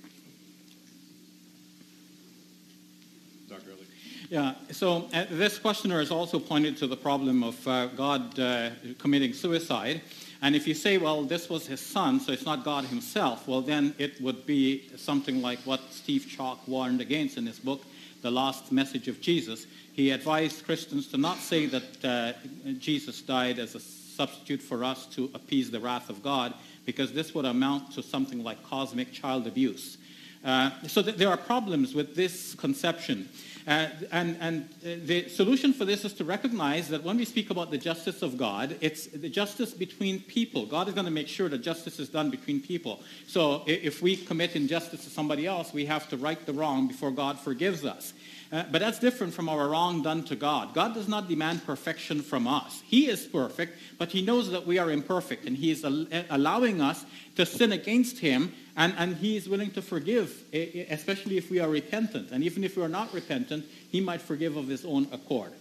Dr. 3.50 3.72
Ali. 3.72 3.88
Yeah, 4.30 4.56
so 4.72 5.08
uh, 5.14 5.26
this 5.30 5.60
questioner 5.60 6.00
has 6.00 6.10
also 6.10 6.40
pointed 6.40 6.78
to 6.78 6.88
the 6.88 6.98
problem 6.98 7.44
of 7.44 7.68
uh, 7.68 7.86
God 7.88 8.40
uh, 8.40 8.72
committing 8.98 9.34
suicide. 9.34 10.02
And 10.42 10.56
if 10.56 10.68
you 10.68 10.74
say, 10.74 10.98
well, 10.98 11.24
this 11.24 11.48
was 11.48 11.68
his 11.68 11.80
son, 11.80 12.20
so 12.20 12.32
it's 12.32 12.46
not 12.46 12.66
God 12.66 12.86
himself, 12.86 13.48
well, 13.48 13.62
then 13.62 13.94
it 14.00 14.20
would 14.20 14.48
be 14.48 14.90
something 14.98 15.44
like 15.44 15.60
what 15.60 15.80
Steve 15.92 16.26
Chalke 16.28 16.68
warned 16.68 17.02
against 17.02 17.38
in 17.38 17.46
his 17.46 17.60
book, 17.60 17.84
The 18.24 18.32
Lost 18.32 18.72
Message 18.72 19.08
of 19.08 19.22
Jesus. 19.22 19.68
He 19.94 20.10
advised 20.10 20.66
Christians 20.66 21.08
to 21.10 21.18
not 21.18 21.38
say 21.38 21.68
that 21.68 22.04
uh, 22.04 22.34
Jesus 22.80 23.22
died 23.22 23.60
as 23.60 23.76
a 23.76 23.80
substitute 23.80 24.62
for 24.62 24.84
us 24.84 25.06
to 25.08 25.30
appease 25.36 25.70
the 25.70 25.80
wrath 25.80 26.10
of 26.10 26.24
God, 26.24 26.56
because 26.88 27.14
this 27.14 27.36
would 27.36 27.46
amount 27.46 27.92
to 27.94 28.02
something 28.02 28.44
like 28.44 28.64
cosmic 28.64 29.12
child 29.12 29.46
abuse. 29.46 30.00
Uh, 30.44 30.72
so 30.88 31.02
th- 31.02 31.16
there 31.16 31.30
are 31.30 31.38
problems 31.38 31.96
with 31.96 32.16
this 32.16 32.54
conception. 32.56 33.30
Uh, 33.68 33.88
and, 34.12 34.38
and 34.40 34.70
uh, 34.84 35.06
the 35.06 35.28
solution 35.28 35.74
for 35.74 35.86
this 35.86 36.06
is 36.06 36.14
to 36.14 36.24
recognize 36.24 36.88
that 36.88 37.04
when 37.04 37.18
we 37.18 37.26
speak 37.26 37.50
about 37.50 37.72
the 37.72 37.78
justice 37.78 38.22
of 38.22 38.38
God, 38.38 38.78
it's 38.80 39.08
the 39.08 39.30
justice 39.30 39.74
between 39.74 40.20
people. 40.22 40.68
God 40.68 40.88
is 40.88 40.94
going 40.94 41.06
to 41.06 41.12
make 41.12 41.28
sure 41.28 41.50
that 41.50 41.60
justice 41.60 42.00
is 42.00 42.08
done 42.08 42.30
between 42.30 42.62
people. 42.62 43.02
So 43.28 43.64
if 43.66 44.04
we 44.04 44.18
commit 44.18 44.56
injustice 44.56 45.04
to 45.06 45.10
somebody 45.10 45.48
else, 45.48 45.74
we 45.74 45.86
have 45.86 46.08
to 46.10 46.18
right 46.18 46.44
the 46.46 46.54
wrong 46.54 46.88
before 46.88 47.10
God 47.10 47.40
forgives 47.40 47.84
us. 47.86 48.14
Uh, 48.52 48.64
but 48.72 48.80
that's 48.80 49.00
different 49.00 49.34
from 49.34 49.50
our 49.50 49.68
wrong 49.68 50.04
done 50.04 50.24
to 50.24 50.36
God. 50.36 50.74
God 50.76 50.94
does 50.94 51.08
not 51.08 51.28
demand 51.28 51.66
perfection 51.66 52.22
from 52.22 52.48
us. 52.48 52.84
He 52.86 53.08
is 53.08 53.26
perfect, 53.26 53.80
but 53.98 54.10
He 54.12 54.22
knows 54.22 54.52
that 54.52 54.68
we 54.68 54.78
are 54.78 54.92
imperfect, 54.92 55.46
and 55.46 55.58
He 55.58 55.72
is 55.72 55.84
al- 55.84 56.06
allowing 56.30 56.80
us 56.80 57.04
to 57.36 57.46
sin 57.46 57.72
against 57.72 58.20
Him, 58.20 58.54
and, 58.78 58.94
and 58.98 59.16
He 59.18 59.38
is 59.38 59.48
willing 59.48 59.72
to 59.72 59.82
forgive, 59.82 60.44
especially 60.90 61.38
if 61.38 61.50
we 61.50 61.60
are 61.60 61.70
repentant. 61.70 62.32
And 62.32 62.44
even 62.44 62.64
if 62.64 62.76
we 62.76 62.84
are 62.84 62.90
not 62.90 63.14
repentant, 63.14 63.66
He 63.90 64.02
might 64.02 64.22
forgive 64.22 64.58
of 64.58 64.68
His 64.68 64.86
own 64.86 65.08
accord. 65.12 65.52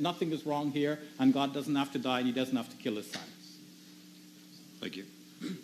Nothing 0.00 0.32
is 0.32 0.44
wrong 0.44 0.70
here, 0.70 0.98
and 1.18 1.32
God 1.32 1.54
doesn't 1.54 1.74
have 1.74 1.92
to 1.92 1.98
die, 1.98 2.18
and 2.18 2.26
He 2.26 2.32
doesn't 2.32 2.56
have 2.56 2.70
to 2.70 2.76
kill 2.76 2.96
His 2.96 3.10
son. 3.10 3.22
Thank 4.80 4.96
you. 4.96 5.04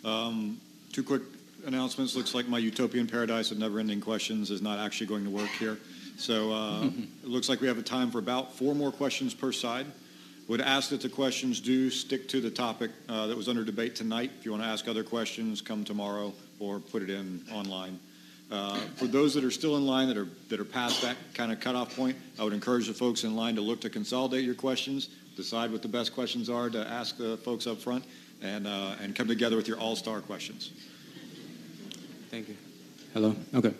Um, 0.05 0.59
two 0.93 1.03
quick 1.03 1.21
announcements. 1.65 2.15
Looks 2.15 2.33
like 2.33 2.47
my 2.47 2.57
utopian 2.57 3.07
paradise 3.07 3.51
of 3.51 3.59
never-ending 3.59 4.01
questions 4.01 4.51
is 4.51 4.61
not 4.61 4.79
actually 4.79 5.07
going 5.07 5.23
to 5.25 5.29
work 5.29 5.49
here. 5.59 5.77
So 6.17 6.51
uh, 6.51 6.85
it 7.23 7.27
looks 7.27 7.49
like 7.49 7.61
we 7.61 7.67
have 7.67 7.77
a 7.77 7.83
time 7.83 8.11
for 8.11 8.19
about 8.19 8.53
four 8.53 8.73
more 8.75 8.91
questions 8.91 9.33
per 9.33 9.51
side. 9.51 9.85
Would 10.47 10.61
ask 10.61 10.89
that 10.89 11.01
the 11.01 11.09
questions 11.09 11.61
do 11.61 11.89
stick 11.89 12.27
to 12.29 12.41
the 12.41 12.49
topic 12.49 12.91
uh, 13.07 13.27
that 13.27 13.37
was 13.37 13.47
under 13.47 13.63
debate 13.63 13.95
tonight. 13.95 14.31
If 14.39 14.45
you 14.45 14.51
want 14.51 14.63
to 14.63 14.67
ask 14.67 14.87
other 14.87 15.03
questions, 15.03 15.61
come 15.61 15.85
tomorrow 15.85 16.33
or 16.61 16.79
put 16.79 17.01
it 17.01 17.09
in 17.09 17.43
online. 17.51 17.99
Uh, 18.51 18.75
for 18.95 19.07
those 19.07 19.33
that 19.33 19.43
are 19.43 19.51
still 19.51 19.77
in 19.77 19.85
line 19.85 20.07
that 20.07 20.17
are 20.17 20.27
that 20.49 20.59
are 20.59 20.65
past 20.65 21.01
that 21.01 21.15
kind 21.33 21.51
of 21.51 21.59
cutoff 21.59 21.95
point, 21.95 22.15
I 22.39 22.43
would 22.43 22.53
encourage 22.53 22.87
the 22.87 22.93
folks 22.93 23.23
in 23.23 23.35
line 23.35 23.55
to 23.55 23.61
look 23.61 23.81
to 23.81 23.89
consolidate 23.89 24.43
your 24.43 24.55
questions, 24.55 25.09
decide 25.35 25.71
what 25.71 25.81
the 25.81 25.87
best 25.87 26.13
questions 26.13 26.49
are 26.49 26.69
to 26.69 26.85
ask 26.87 27.17
the 27.17 27.37
folks 27.37 27.65
up 27.65 27.77
front, 27.79 28.03
and 28.41 28.67
uh, 28.67 28.95
and 29.01 29.15
come 29.15 29.27
together 29.27 29.55
with 29.55 29.67
your 29.67 29.79
all-star 29.79 30.19
questions. 30.21 30.71
Thank 32.29 32.49
you. 32.49 32.57
Hello. 33.13 33.35
Okay. 33.53 33.73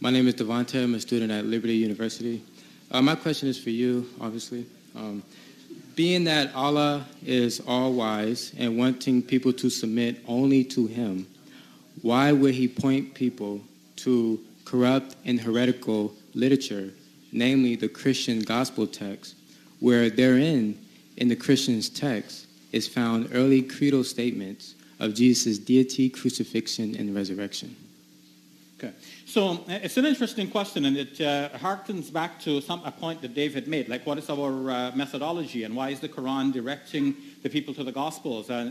My 0.00 0.10
name 0.10 0.28
is 0.28 0.34
Devontae. 0.34 0.84
I'm 0.84 0.94
a 0.94 1.00
student 1.00 1.32
at 1.32 1.44
Liberty 1.44 1.74
University. 1.74 2.42
Uh, 2.90 3.02
my 3.02 3.14
question 3.14 3.48
is 3.48 3.58
for 3.58 3.70
you, 3.70 4.08
obviously. 4.20 4.66
Um, 4.94 5.22
being 5.96 6.24
that 6.24 6.54
Allah 6.54 7.06
is 7.24 7.60
all 7.66 7.92
wise 7.92 8.52
and 8.58 8.78
wanting 8.78 9.22
people 9.22 9.52
to 9.54 9.70
submit 9.70 10.22
only 10.28 10.62
to 10.64 10.86
Him, 10.86 11.26
why 12.06 12.30
would 12.30 12.54
He 12.54 12.68
point 12.68 13.14
people 13.14 13.60
to 13.96 14.38
corrupt 14.64 15.16
and 15.24 15.40
heretical 15.40 16.14
literature, 16.34 16.90
namely 17.32 17.74
the 17.74 17.88
Christian 17.88 18.42
gospel 18.42 18.86
text, 18.86 19.34
where 19.80 20.08
therein, 20.08 20.78
in 21.16 21.26
the 21.26 21.34
Christian's 21.34 21.88
text, 21.88 22.46
is 22.70 22.86
found 22.86 23.30
early 23.34 23.60
creedal 23.60 24.04
statements 24.04 24.76
of 25.00 25.14
Jesus' 25.14 25.58
deity, 25.58 26.08
crucifixion, 26.08 26.94
and 26.94 27.12
resurrection? 27.12 27.74
Okay. 28.78 28.94
So 29.36 29.50
uh, 29.50 29.58
it's 29.68 29.98
an 29.98 30.06
interesting 30.06 30.50
question, 30.50 30.86
and 30.86 30.96
it 30.96 31.20
uh, 31.20 31.50
harkens 31.58 32.10
back 32.10 32.40
to 32.40 32.62
some, 32.62 32.80
a 32.86 32.90
point 32.90 33.20
that 33.20 33.34
David 33.34 33.68
made, 33.68 33.86
like 33.86 34.06
what 34.06 34.16
is 34.16 34.30
our 34.30 34.70
uh, 34.70 34.92
methodology, 34.94 35.64
and 35.64 35.76
why 35.76 35.90
is 35.90 36.00
the 36.00 36.08
Quran 36.08 36.54
directing 36.54 37.14
the 37.42 37.50
people 37.50 37.74
to 37.74 37.84
the 37.84 37.92
Gospels? 37.92 38.48
Uh, 38.48 38.70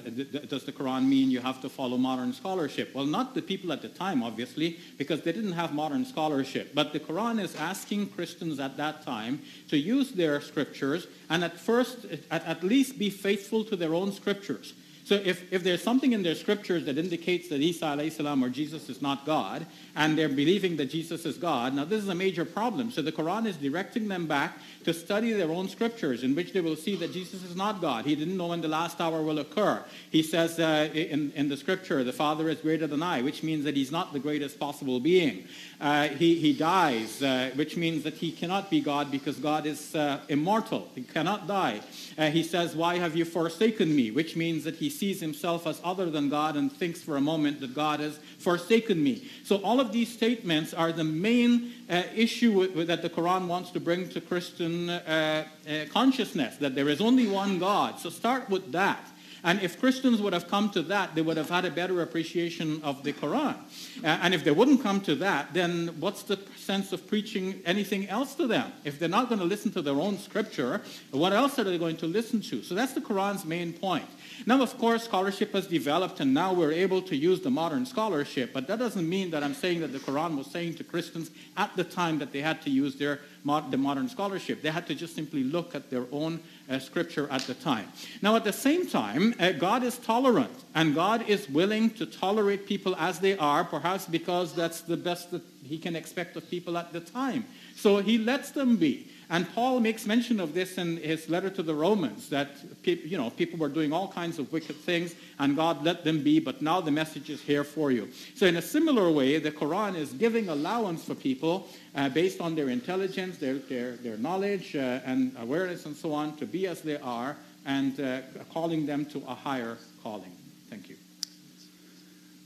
does 0.50 0.64
the 0.64 0.72
Quran 0.72 1.06
mean 1.06 1.30
you 1.30 1.40
have 1.40 1.62
to 1.62 1.70
follow 1.70 1.98
modern 1.98 2.34
scholarship? 2.34 2.96
Well, 2.96 3.06
not 3.06 3.36
the 3.36 3.44
people 3.44 3.72
at 3.74 3.84
the 3.84 3.90
time, 3.90 4.24
obviously, 4.24 4.80
because 4.98 5.22
they 5.22 5.34
didn't 5.34 5.52
have 5.52 5.72
modern 5.72 6.04
scholarship. 6.04 6.74
But 6.74 6.94
the 6.94 7.00
Quran 7.00 7.40
is 7.40 7.56
asking 7.56 8.10
Christians 8.10 8.60
at 8.60 8.76
that 8.78 9.06
time 9.06 9.44
to 9.68 9.78
use 9.78 10.14
their 10.14 10.42
scriptures, 10.42 11.06
and 11.30 11.44
at 11.44 11.60
first, 11.60 12.08
at, 12.32 12.44
at 12.44 12.64
least 12.64 12.98
be 12.98 13.12
faithful 13.12 13.66
to 13.66 13.76
their 13.76 13.94
own 13.94 14.12
scriptures. 14.12 14.74
So 15.06 15.22
if, 15.24 15.54
if 15.54 15.64
there's 15.64 15.84
something 15.84 16.14
in 16.14 16.24
their 16.24 16.34
scriptures 16.34 16.86
that 16.86 16.98
indicates 16.98 17.48
that 17.50 17.62
Isa 17.62 18.10
salam 18.10 18.44
or 18.44 18.50
Jesus 18.50 18.90
is 18.90 19.04
not 19.04 19.24
God, 19.24 19.68
and 19.96 20.18
they're 20.18 20.28
believing 20.28 20.78
that 20.78 20.88
Jesus 20.88 21.28
is 21.28 21.38
God, 21.38 21.76
now 21.76 21.86
this 21.86 22.02
is 22.02 22.10
a 22.10 22.16
major 22.16 22.44
problem. 22.44 22.90
So 22.90 23.04
the 23.04 23.12
Quran 23.12 23.46
is 23.46 23.56
directing 23.56 24.08
them 24.08 24.26
back 24.26 24.58
to 24.86 24.94
study 24.94 25.34
their 25.34 25.52
own 25.52 25.68
scriptures 25.68 26.24
in 26.24 26.36
which 26.36 26.54
they 26.54 26.62
will 26.62 26.76
see 26.76 26.96
that 26.96 27.12
Jesus 27.12 27.44
is 27.44 27.56
not 27.56 27.82
God. 27.82 28.06
He 28.06 28.16
didn't 28.16 28.38
know 28.38 28.48
when 28.48 28.62
the 28.62 28.68
last 28.68 29.02
hour 29.02 29.22
will 29.22 29.40
occur. 29.40 29.84
He 30.12 30.24
says 30.24 30.60
uh, 30.60 30.90
in, 30.94 31.32
in 31.36 31.50
the 31.50 31.58
scripture, 31.58 32.04
the 32.04 32.14
Father 32.14 32.50
is 32.50 32.60
greater 32.60 32.88
than 32.88 33.04
I, 33.04 33.22
which 33.22 33.44
means 33.44 33.66
that 33.66 33.76
he's 33.76 33.92
not 33.92 34.14
the 34.14 34.20
greatest 34.20 34.60
possible 34.60 35.00
being. 35.00 35.48
Uh, 35.82 36.08
he, 36.08 36.36
he 36.36 36.54
dies, 36.54 37.22
uh, 37.22 37.52
which 37.56 37.76
means 37.76 38.04
that 38.04 38.14
he 38.14 38.32
cannot 38.32 38.70
be 38.70 38.80
God 38.80 39.12
because 39.12 39.38
God 39.38 39.66
is 39.66 39.96
uh, 39.96 40.20
immortal. 40.30 40.90
He 40.96 41.02
cannot 41.02 41.48
die. 41.48 41.82
Uh, 42.18 42.30
he 42.30 42.44
says, 42.44 42.76
why 42.76 42.98
have 42.98 43.16
you 43.16 43.26
forsaken 43.26 43.94
me? 43.94 44.12
Which 44.12 44.36
means 44.36 44.64
that 44.64 44.76
he 44.76 44.90
sees 44.90 45.20
himself 45.20 45.68
as 45.68 45.82
other 45.84 46.10
than 46.10 46.30
God 46.30 46.56
and 46.56 46.72
thinks 46.72 47.02
for 47.02 47.18
a 47.18 47.22
moment 47.22 47.60
that 47.60 47.74
God 47.74 48.00
has 48.00 48.20
forsaken 48.38 49.04
me. 49.04 49.28
So 49.44 49.58
all 49.58 49.80
of 49.80 49.92
these 49.92 50.14
statements 50.14 50.74
are 50.74 50.92
the 50.92 51.04
main 51.04 51.74
uh, 51.90 52.04
issue 52.16 52.52
with, 52.52 52.76
with, 52.76 52.88
that 52.88 53.02
the 53.02 53.10
Quran 53.10 53.48
wants 53.48 53.72
to 53.72 53.80
bring 53.80 54.10
to 54.10 54.22
Christian 54.22 54.90
uh, 54.90 55.46
uh, 55.68 55.86
consciousness, 55.92 56.58
that 56.58 56.76
there 56.76 56.90
is 56.90 57.02
only 57.02 57.28
one 57.28 57.60
God. 57.60 58.00
So 58.00 58.10
start 58.10 58.50
with 58.50 58.72
that. 58.72 59.06
And 59.46 59.62
if 59.62 59.80
Christians 59.80 60.24
would 60.24 60.34
have 60.34 60.48
come 60.48 60.72
to 60.72 60.82
that, 60.84 61.14
they 61.14 61.22
would 61.22 61.38
have 61.38 61.50
had 61.50 61.66
a 61.66 61.70
better 61.70 62.02
appreciation 62.02 62.82
of 62.82 63.04
the 63.04 63.14
Quran. 63.14 63.56
Uh, 64.04 64.08
and 64.24 64.34
if 64.34 64.44
they 64.44 64.50
wouldn't 64.50 64.82
come 64.82 65.00
to 65.02 65.14
that, 65.18 65.54
then 65.54 65.90
what's 66.00 66.24
the 66.24 66.40
sense 66.58 66.92
of 66.94 67.06
preaching 67.06 67.62
anything 67.64 68.10
else 68.10 68.34
to 68.36 68.48
them? 68.48 68.74
If 68.84 68.98
they're 68.98 69.08
not 69.08 69.30
going 69.30 69.38
to 69.38 69.46
listen 69.46 69.72
to 69.74 69.84
their 69.84 70.02
own 70.02 70.18
scripture, 70.18 70.82
what 71.12 71.32
else 71.32 71.60
are 71.60 71.64
they 71.64 71.78
going 71.78 71.98
to 71.98 72.08
listen 72.08 72.42
to? 72.42 72.64
So 72.64 72.74
that's 72.74 72.94
the 72.94 73.02
Quran's 73.02 73.46
main 73.46 73.72
point. 73.72 74.10
Now, 74.46 74.62
of 74.62 74.78
course, 74.78 75.04
scholarship 75.04 75.54
has 75.54 75.68
developed, 75.68 76.20
and 76.20 76.34
now 76.34 76.54
we're 76.54 76.72
able 76.72 77.02
to 77.04 77.16
use 77.16 77.42
the 77.42 77.50
modern 77.50 77.86
scholarship, 77.86 78.54
but 78.54 78.68
that 78.68 78.80
doesn't 78.80 79.08
mean 79.08 79.32
that 79.32 79.44
I'm 79.44 79.54
saying 79.54 79.82
that 79.82 79.94
the 79.94 80.00
Quran 80.00 80.38
was 80.38 80.48
saying 80.48 80.76
to 80.76 80.84
Christians 80.84 81.32
at 81.58 81.76
the 81.76 81.84
time 81.84 82.20
that 82.20 82.32
they 82.32 82.42
had 82.42 82.62
to 82.64 82.70
use 82.70 82.96
their 82.96 83.20
the 83.46 83.78
modern 83.78 84.10
scholarship. 84.10 84.64
They 84.64 84.72
had 84.72 84.88
to 84.88 84.96
just 84.96 85.14
simply 85.14 85.44
look 85.44 85.76
at 85.76 85.92
their 85.92 86.06
own 86.12 86.40
uh, 86.68 86.80
scripture 86.80 87.28
at 87.30 87.42
the 87.42 87.54
time. 87.54 87.88
Now, 88.22 88.36
at 88.36 88.44
the 88.44 88.54
same 88.54 88.88
time, 88.88 89.36
uh, 89.40 89.52
God 89.52 89.84
is 89.84 90.00
tolerant, 90.00 90.64
and 90.74 90.96
God 90.96 91.30
is 91.30 91.48
willing 91.50 91.92
to 91.92 92.06
tolerate 92.08 92.66
people 92.66 92.96
as 92.96 93.20
they 93.20 93.38
are, 93.38 93.64
perhaps 93.64 94.06
because 94.06 94.54
that's 94.54 94.82
the 94.82 94.98
best 94.98 95.32
that 95.32 95.44
he 95.64 95.78
can 95.78 95.96
expect 95.96 96.36
of 96.36 96.50
people 96.50 96.78
at 96.78 96.92
the 96.92 97.02
time. 97.02 97.46
So 97.76 97.98
he 97.98 98.18
lets 98.18 98.52
them 98.52 98.78
be. 98.78 99.08
And 99.36 99.54
Paul 99.54 99.82
makes 99.82 100.06
mention 100.06 100.40
of 100.40 100.54
this 100.54 100.78
in 100.78 100.96
his 100.96 101.28
letter 101.28 101.50
to 101.50 101.62
the 101.62 101.76
Romans, 101.76 102.30
that 102.30 102.52
you 102.86 103.18
know, 103.18 103.30
people 103.32 103.60
were 103.60 103.68
doing 103.68 103.92
all 103.92 104.08
kinds 104.08 104.40
of 104.40 104.50
wicked 104.54 104.78
things, 104.78 105.14
and 105.40 105.58
God 105.58 105.84
let 105.84 106.06
them 106.06 106.24
be, 106.24 106.40
but 106.40 106.62
now 106.62 106.80
the 106.80 106.92
message 106.92 107.30
is 107.30 107.42
here 107.42 107.66
for 107.66 107.92
you. 107.92 108.08
So 108.36 108.46
in 108.46 108.56
a 108.56 108.62
similar 108.62 109.12
way, 109.12 109.38
the 109.40 109.52
Quran 109.52 109.98
is 109.98 110.14
giving 110.14 110.48
allowance 110.48 111.04
for 111.04 111.16
people 111.16 111.68
uh, 111.96 112.08
based 112.08 112.40
on 112.40 112.56
their 112.56 112.70
intelligence, 112.70 113.38
their, 113.38 113.56
their, 113.56 113.98
their 113.98 114.16
knowledge, 114.16 114.74
uh, 114.74 115.02
and 115.04 115.36
awareness, 115.38 115.86
and 115.86 115.98
so 115.98 116.14
on, 116.14 116.38
to 116.38 116.46
be 116.46 116.66
as 116.68 116.80
they 116.80 116.96
are, 117.00 117.36
and 117.66 118.00
uh, 118.00 118.22
calling 118.54 118.86
them 118.86 119.04
to 119.08 119.22
a 119.28 119.36
higher 119.36 119.78
calling. 120.02 120.32
Thank 120.70 120.88
you. 120.88 120.96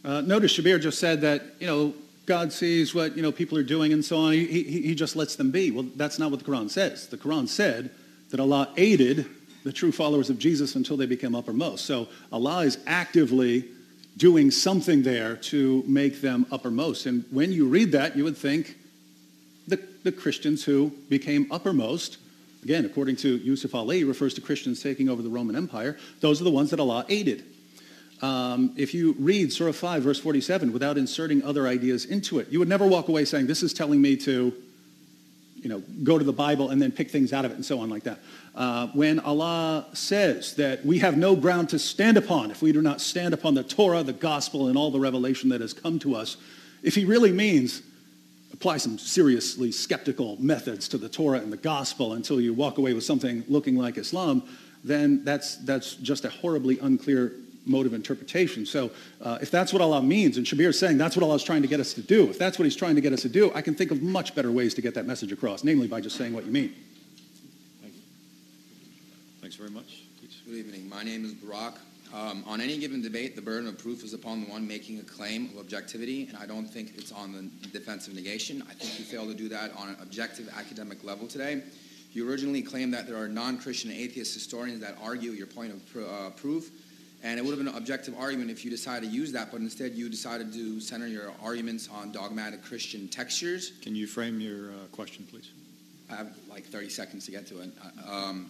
Uh, 0.04 0.22
notice 0.22 0.58
Shabir 0.58 0.82
just 0.82 0.98
said 0.98 1.22
that, 1.22 1.44
you 1.60 1.68
know, 1.68 1.94
God 2.30 2.54
sees 2.54 2.94
what 2.94 3.18
you 3.18 3.24
know 3.24 3.32
people 3.32 3.58
are 3.58 3.64
doing 3.64 3.92
and 3.92 4.06
so 4.06 4.18
on. 4.18 4.34
He, 4.34 4.46
he, 4.46 4.82
he 4.84 4.96
just 4.96 5.16
lets 5.16 5.36
them 5.36 5.50
be. 5.50 5.72
Well, 5.72 5.88
that's 5.96 6.20
not 6.20 6.30
what 6.30 6.40
the 6.40 6.46
Quran 6.46 6.70
says. 6.70 7.08
The 7.08 7.18
Quran 7.18 7.48
said 7.48 7.90
that 8.30 8.40
Allah 8.40 8.72
aided 8.78 9.26
the 9.64 9.74
true 9.74 9.92
followers 9.92 10.30
of 10.30 10.38
Jesus 10.38 10.76
until 10.76 10.96
they 10.96 11.08
became 11.08 11.34
uppermost. 11.34 11.86
So 11.86 12.08
Allah 12.32 12.60
is 12.60 12.78
actively 12.86 13.66
doing 14.16 14.52
something 14.52 15.02
there 15.02 15.38
to 15.38 15.84
make 15.88 16.22
them 16.22 16.46
uppermost. 16.52 17.08
And 17.08 17.26
when 17.32 17.52
you 17.52 17.68
read 17.68 17.94
that, 17.94 18.16
you 18.16 18.24
would 18.26 18.38
think 18.38 18.78
the, 19.68 19.82
the 20.04 20.12
Christians 20.12 20.64
who 20.64 20.92
became 21.10 21.52
uppermost, 21.52 22.18
again, 22.62 22.86
according 22.86 23.16
to 23.18 23.38
Yusuf 23.38 23.74
Ali, 23.74 24.04
refers 24.04 24.36
to 24.36 24.42
Christians 24.42 24.84
taking 24.84 25.10
over 25.10 25.24
the 25.24 25.30
Roman 25.30 25.56
Empire, 25.56 25.98
those 26.20 26.40
are 26.42 26.44
the 26.44 26.52
ones 26.52 26.70
that 26.70 26.80
Allah 26.80 27.08
aided. 27.10 27.44
Um, 28.22 28.74
if 28.76 28.94
you 28.94 29.16
read 29.18 29.54
Surah 29.54 29.72
5, 29.72 30.04
verse 30.04 30.20
47, 30.20 30.74
without 30.74 30.98
inserting 30.98 31.44
other 31.44 31.68
ideas 31.68 32.06
into 32.06 32.40
it, 32.40 32.50
you 32.50 32.60
would 32.60 32.68
never 32.68 32.86
walk 32.86 33.08
away 33.08 33.26
saying, 33.26 33.48
this 33.48 33.64
is 33.64 33.74
telling 33.74 34.02
me 34.02 34.18
to 34.18 34.54
you 35.62 35.70
know, 35.70 35.84
go 36.04 36.18
to 36.18 36.24
the 36.24 36.34
Bible 36.34 36.70
and 36.70 36.82
then 36.82 36.92
pick 36.92 37.12
things 37.12 37.34
out 37.34 37.46
of 37.46 37.52
it 37.52 37.56
and 37.56 37.66
so 37.66 37.80
on 37.80 37.90
like 37.90 38.04
that. 38.04 38.20
Uh, 38.56 38.88
when 38.88 39.20
Allah 39.20 39.86
says 39.94 40.56
that 40.56 40.86
we 40.86 41.00
have 41.00 41.18
no 41.18 41.36
ground 41.36 41.70
to 41.70 41.80
stand 41.80 42.18
upon 42.18 42.52
if 42.52 42.62
we 42.62 42.72
do 42.72 42.82
not 42.82 43.02
stand 43.02 43.34
upon 43.34 43.56
the 43.56 43.64
Torah, 43.64 44.04
the 44.04 44.14
gospel, 44.14 44.68
and 44.68 44.78
all 44.78 44.92
the 44.92 45.00
revelation 45.00 45.50
that 45.50 45.62
has 45.62 45.74
come 45.74 46.00
to 46.00 46.16
us, 46.16 46.38
if 46.82 46.96
he 46.96 47.06
really 47.06 47.32
means 47.32 47.82
apply 48.54 48.78
some 48.78 48.98
seriously 48.98 49.72
skeptical 49.72 50.38
methods 50.42 50.88
to 50.90 50.98
the 50.98 51.10
Torah 51.10 51.40
and 51.40 51.52
the 51.52 51.58
gospel 51.58 52.14
until 52.14 52.42
you 52.42 52.54
walk 52.54 52.78
away 52.78 52.94
with 52.94 53.04
something 53.04 53.44
looking 53.48 53.76
like 53.76 53.98
Islam, 53.98 54.44
then 54.84 55.24
that's, 55.24 55.58
that's 55.58 55.96
just 55.96 56.26
a 56.26 56.30
horribly 56.30 56.80
unclear 56.80 57.34
mode 57.66 57.86
of 57.86 57.94
interpretation. 57.94 58.66
So 58.66 58.92
uh, 59.22 59.38
if 59.42 59.52
that's 59.52 59.72
what 59.74 59.82
Allah 59.82 60.02
means, 60.02 60.38
and 60.38 60.46
Shabir 60.46 60.70
is 60.70 60.80
saying 60.80 60.98
that's 60.98 61.16
what 61.16 61.24
Allah 61.24 61.36
is 61.36 61.44
trying 61.44 61.62
to 61.62 61.68
get 61.68 61.80
us 61.80 61.94
to 61.94 62.02
do, 62.02 62.30
if 62.30 62.40
that's 62.40 62.58
what 62.58 62.66
he's 62.66 62.76
trying 62.76 62.96
to 62.96 63.02
get 63.02 63.14
us 63.14 63.22
to 63.24 63.30
do, 63.30 63.52
I 63.54 63.62
can 63.62 63.76
think 63.76 63.92
of 63.92 64.02
much 64.02 64.36
better 64.36 64.52
ways 64.52 64.74
to 64.76 64.82
get 64.82 64.94
that 64.96 65.06
message 65.06 65.32
across, 65.32 65.64
namely 65.64 65.88
by 65.88 66.02
just 66.02 66.16
saying 66.16 66.34
what 66.34 66.46
you 66.46 66.52
mean. 66.52 66.74
Thank 67.82 67.96
you. 67.96 68.02
Thanks 69.42 69.56
very 69.56 69.70
much. 69.70 70.04
Good 70.50 70.66
evening. 70.66 70.90
My 70.90 71.04
name 71.04 71.26
is 71.26 71.34
Barak. 71.34 71.76
Um, 72.12 72.44
on 72.48 72.60
any 72.60 72.80
given 72.80 73.04
debate, 73.04 73.36
the 73.36 73.42
burden 73.44 73.68
of 73.68 73.78
proof 73.78 74.04
is 74.04 74.16
upon 74.16 74.42
the 74.42 74.50
one 74.50 74.68
making 74.68 75.00
a 75.00 75.04
claim 75.04 75.52
of 75.52 75.60
objectivity, 75.60 76.26
and 76.28 76.36
I 76.38 76.48
don't 76.48 76.66
think 76.66 76.94
it's 76.98 77.12
on 77.12 77.34
the 77.34 77.70
defense 77.70 78.08
of 78.08 78.16
negation. 78.16 78.64
I 78.68 78.74
think 78.74 78.98
you 78.98 79.06
failed 79.06 79.28
to 79.28 79.36
do 79.36 79.48
that 79.50 79.76
on 79.78 79.90
an 79.90 79.98
objective 80.02 80.50
academic 80.58 81.04
level 81.04 81.28
today. 81.28 81.62
You 82.14 82.28
originally 82.28 82.64
claimed 82.64 82.96
that 82.96 83.06
there 83.06 83.16
are 83.16 83.28
non-Christian 83.28 83.92
atheist 83.92 84.34
historians 84.34 84.82
that 84.82 84.98
argue 85.00 85.34
your 85.34 85.46
point 85.46 85.72
of 85.72 85.86
pr- 85.94 86.02
uh, 86.02 86.30
proof, 86.32 86.72
and 87.24 87.38
it 87.38 87.44
would 87.44 87.52
have 87.52 87.60
been 87.60 87.68
an 87.68 87.78
objective 87.78 88.16
argument 88.18 88.50
if 88.50 88.64
you 88.64 88.72
decided 88.72 89.10
to 89.10 89.16
use 89.16 89.32
that, 89.34 89.52
but 89.52 89.60
instead 89.62 89.94
you 89.94 90.10
decided 90.10 90.54
to 90.54 90.80
center 90.80 91.08
your 91.08 91.32
arguments 91.44 91.90
on 91.92 92.12
dogmatic 92.12 92.64
Christian 92.64 93.08
textures. 93.08 93.74
Can 93.82 93.96
you 93.96 94.08
frame 94.08 94.40
your 94.40 94.70
uh, 94.70 94.74
question, 94.92 95.28
please? 95.30 95.52
I 96.10 96.16
have 96.16 96.32
like 96.50 96.66
30 96.66 96.90
seconds 96.90 97.26
to 97.26 97.32
get 97.32 97.46
to 97.48 97.60
it. 97.62 97.72
Uh, 97.82 98.12
Um, 98.12 98.50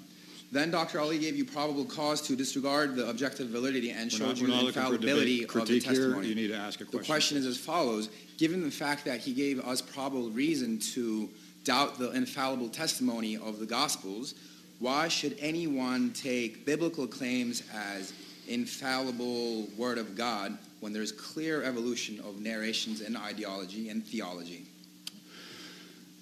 then 0.52 0.72
Dr. 0.72 1.00
Ali 1.00 1.20
gave 1.20 1.36
you 1.36 1.46
probable 1.46 1.86
cause 1.86 2.22
to 2.24 2.36
disregard 2.36 2.96
the 2.96 3.08
objective 3.08 3.50
validity 3.50 3.92
and 3.92 4.12
showed 4.12 4.38
you 4.38 4.48
the 4.48 4.54
not 4.54 4.64
looking 4.64 4.82
for 4.82 4.94
infallibility 4.94 5.44
of 5.44 5.54
the 5.54 5.60
critique 5.60 5.84
here. 5.84 6.20
You 6.22 6.34
need 6.34 6.48
to 6.48 6.56
ask 6.56 6.82
a 6.82 6.86
question. 6.86 7.00
The 7.00 7.06
question 7.06 7.38
is 7.38 7.46
as 7.46 7.58
follows. 7.58 8.10
Given 8.38 8.64
the 8.64 8.72
fact 8.72 9.06
that 9.06 9.20
he 9.20 9.34
gave 9.34 9.60
us 9.60 9.82
probable 9.82 10.32
reason 10.32 10.80
to 10.94 11.30
doubt 11.66 12.00
the 12.00 12.12
infallible 12.12 12.70
testimony 12.70 13.36
of 13.38 13.60
the 13.60 13.66
Gospels, 13.68 14.34
why 14.80 15.08
should 15.08 15.38
anyone 15.40 16.14
take 16.14 16.66
biblical 16.66 17.06
claims 17.06 17.62
as 17.72 18.14
infallible 18.50 19.68
Word 19.78 19.98
of 19.98 20.16
God 20.16 20.58
when 20.80 20.94
there's 20.94 21.12
clear 21.12 21.64
evolution 21.64 22.20
of 22.20 22.42
narrations 22.42 23.02
and 23.02 23.16
ideology 23.18 23.90
and 23.90 24.06
theology? 24.06 24.66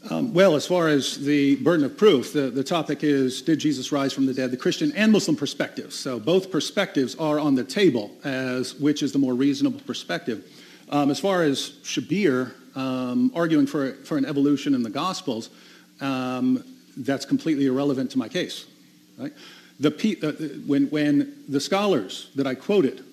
Um, 0.10 0.34
well, 0.34 0.56
as 0.56 0.66
far 0.66 0.88
as 0.88 1.18
the 1.18 1.56
burden 1.58 1.86
of 1.86 1.98
proof, 1.98 2.32
the, 2.32 2.50
the 2.50 2.64
topic 2.64 3.04
is 3.04 3.42
did 3.42 3.60
Jesus 3.60 3.92
rise 3.92 4.14
from 4.14 4.26
the 4.26 4.34
dead, 4.34 4.52
the 4.52 4.58
Christian 4.58 4.94
and 4.96 5.12
Muslim 5.12 5.36
perspectives. 5.36 5.96
So 5.96 6.20
both 6.20 6.52
perspectives 6.52 7.16
are 7.16 7.40
on 7.40 7.56
the 7.56 7.64
table 7.64 8.12
as 8.24 8.76
which 8.76 9.04
is 9.04 9.12
the 9.12 9.20
more 9.20 9.34
reasonable 9.34 9.82
perspective. 9.82 10.46
Um, 10.90 11.12
as 11.12 11.20
far 11.20 11.44
as 11.44 11.72
Shabir 11.84 12.54
um, 12.78 13.32
arguing 13.36 13.68
for, 13.68 13.94
for 14.04 14.18
an 14.18 14.26
evolution 14.26 14.74
in 14.76 14.84
the 14.84 14.90
Gospels, 14.90 15.50
um, 16.00 16.64
that's 16.96 17.26
completely 17.26 17.66
irrelevant 17.66 18.12
to 18.12 18.18
my 18.18 18.30
case. 18.30 18.66
Right? 19.18 19.34
The, 19.80 19.92
uh, 20.24 20.32
when, 20.66 20.90
when 20.90 21.44
the 21.48 21.60
scholars 21.60 22.32
that 22.36 22.48
I 22.48 22.56
quoted 22.56 23.04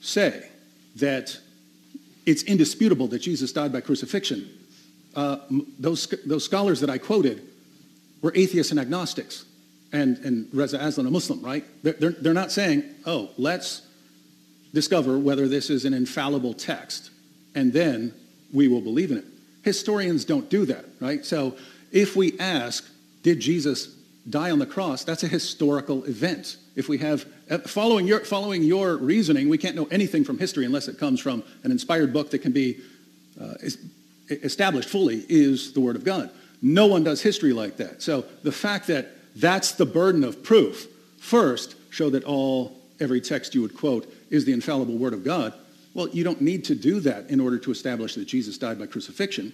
say 0.00 0.48
that 0.96 1.38
it's 2.26 2.42
indisputable 2.42 3.08
that 3.08 3.20
Jesus 3.20 3.52
died 3.52 3.72
by 3.72 3.80
crucifixion, 3.80 4.48
uh, 5.14 5.38
those, 5.78 6.06
those 6.26 6.44
scholars 6.44 6.80
that 6.80 6.90
I 6.90 6.98
quoted 6.98 7.42
were 8.20 8.32
atheists 8.34 8.70
and 8.70 8.80
agnostics, 8.80 9.44
and, 9.92 10.18
and 10.18 10.48
Reza 10.52 10.78
Aslan, 10.78 11.06
a 11.06 11.10
Muslim, 11.10 11.42
right? 11.42 11.64
They're, 11.82 11.94
they're, 11.94 12.12
they're 12.12 12.34
not 12.34 12.52
saying, 12.52 12.84
oh, 13.04 13.30
let's 13.36 13.82
discover 14.72 15.18
whether 15.18 15.48
this 15.48 15.68
is 15.70 15.84
an 15.84 15.92
infallible 15.92 16.54
text, 16.54 17.10
and 17.54 17.72
then 17.72 18.14
we 18.52 18.68
will 18.68 18.80
believe 18.80 19.10
in 19.10 19.18
it. 19.18 19.24
Historians 19.62 20.24
don't 20.24 20.48
do 20.48 20.64
that, 20.66 20.84
right? 21.00 21.24
So 21.24 21.56
if 21.90 22.16
we 22.16 22.38
ask, 22.38 22.88
did 23.22 23.40
Jesus 23.40 23.94
die 24.28 24.50
on 24.50 24.58
the 24.58 24.66
cross, 24.66 25.04
that's 25.04 25.22
a 25.22 25.28
historical 25.28 26.04
event. 26.04 26.56
If 26.76 26.88
we 26.88 26.98
have, 26.98 27.26
uh, 27.50 27.58
following 27.58 28.06
your, 28.06 28.20
following 28.20 28.62
your 28.62 28.96
reasoning, 28.96 29.48
we 29.48 29.58
can't 29.58 29.76
know 29.76 29.88
anything 29.90 30.24
from 30.24 30.38
history 30.38 30.64
unless 30.64 30.88
it 30.88 30.98
comes 30.98 31.20
from 31.20 31.42
an 31.64 31.70
inspired 31.70 32.12
book 32.12 32.30
that 32.30 32.38
can 32.38 32.52
be 32.52 32.80
uh, 33.40 33.54
established 34.30 34.88
fully 34.88 35.24
is 35.28 35.72
the 35.72 35.80
Word 35.80 35.96
of 35.96 36.04
God. 36.04 36.30
No 36.60 36.86
one 36.86 37.02
does 37.02 37.20
history 37.20 37.52
like 37.52 37.76
that. 37.78 38.02
So 38.02 38.24
the 38.42 38.52
fact 38.52 38.86
that 38.86 39.08
that's 39.34 39.72
the 39.72 39.86
burden 39.86 40.22
of 40.22 40.42
proof, 40.42 40.86
first, 41.18 41.74
show 41.90 42.10
that 42.10 42.24
all, 42.24 42.80
every 43.00 43.20
text 43.20 43.54
you 43.54 43.62
would 43.62 43.76
quote 43.76 44.12
is 44.30 44.44
the 44.44 44.52
infallible 44.52 44.96
Word 44.96 45.14
of 45.14 45.24
God. 45.24 45.52
Well, 45.94 46.08
you 46.08 46.24
don't 46.24 46.40
need 46.40 46.64
to 46.66 46.74
do 46.74 47.00
that 47.00 47.28
in 47.28 47.40
order 47.40 47.58
to 47.58 47.70
establish 47.70 48.14
that 48.14 48.26
Jesus 48.26 48.56
died 48.56 48.78
by 48.78 48.86
crucifixion. 48.86 49.52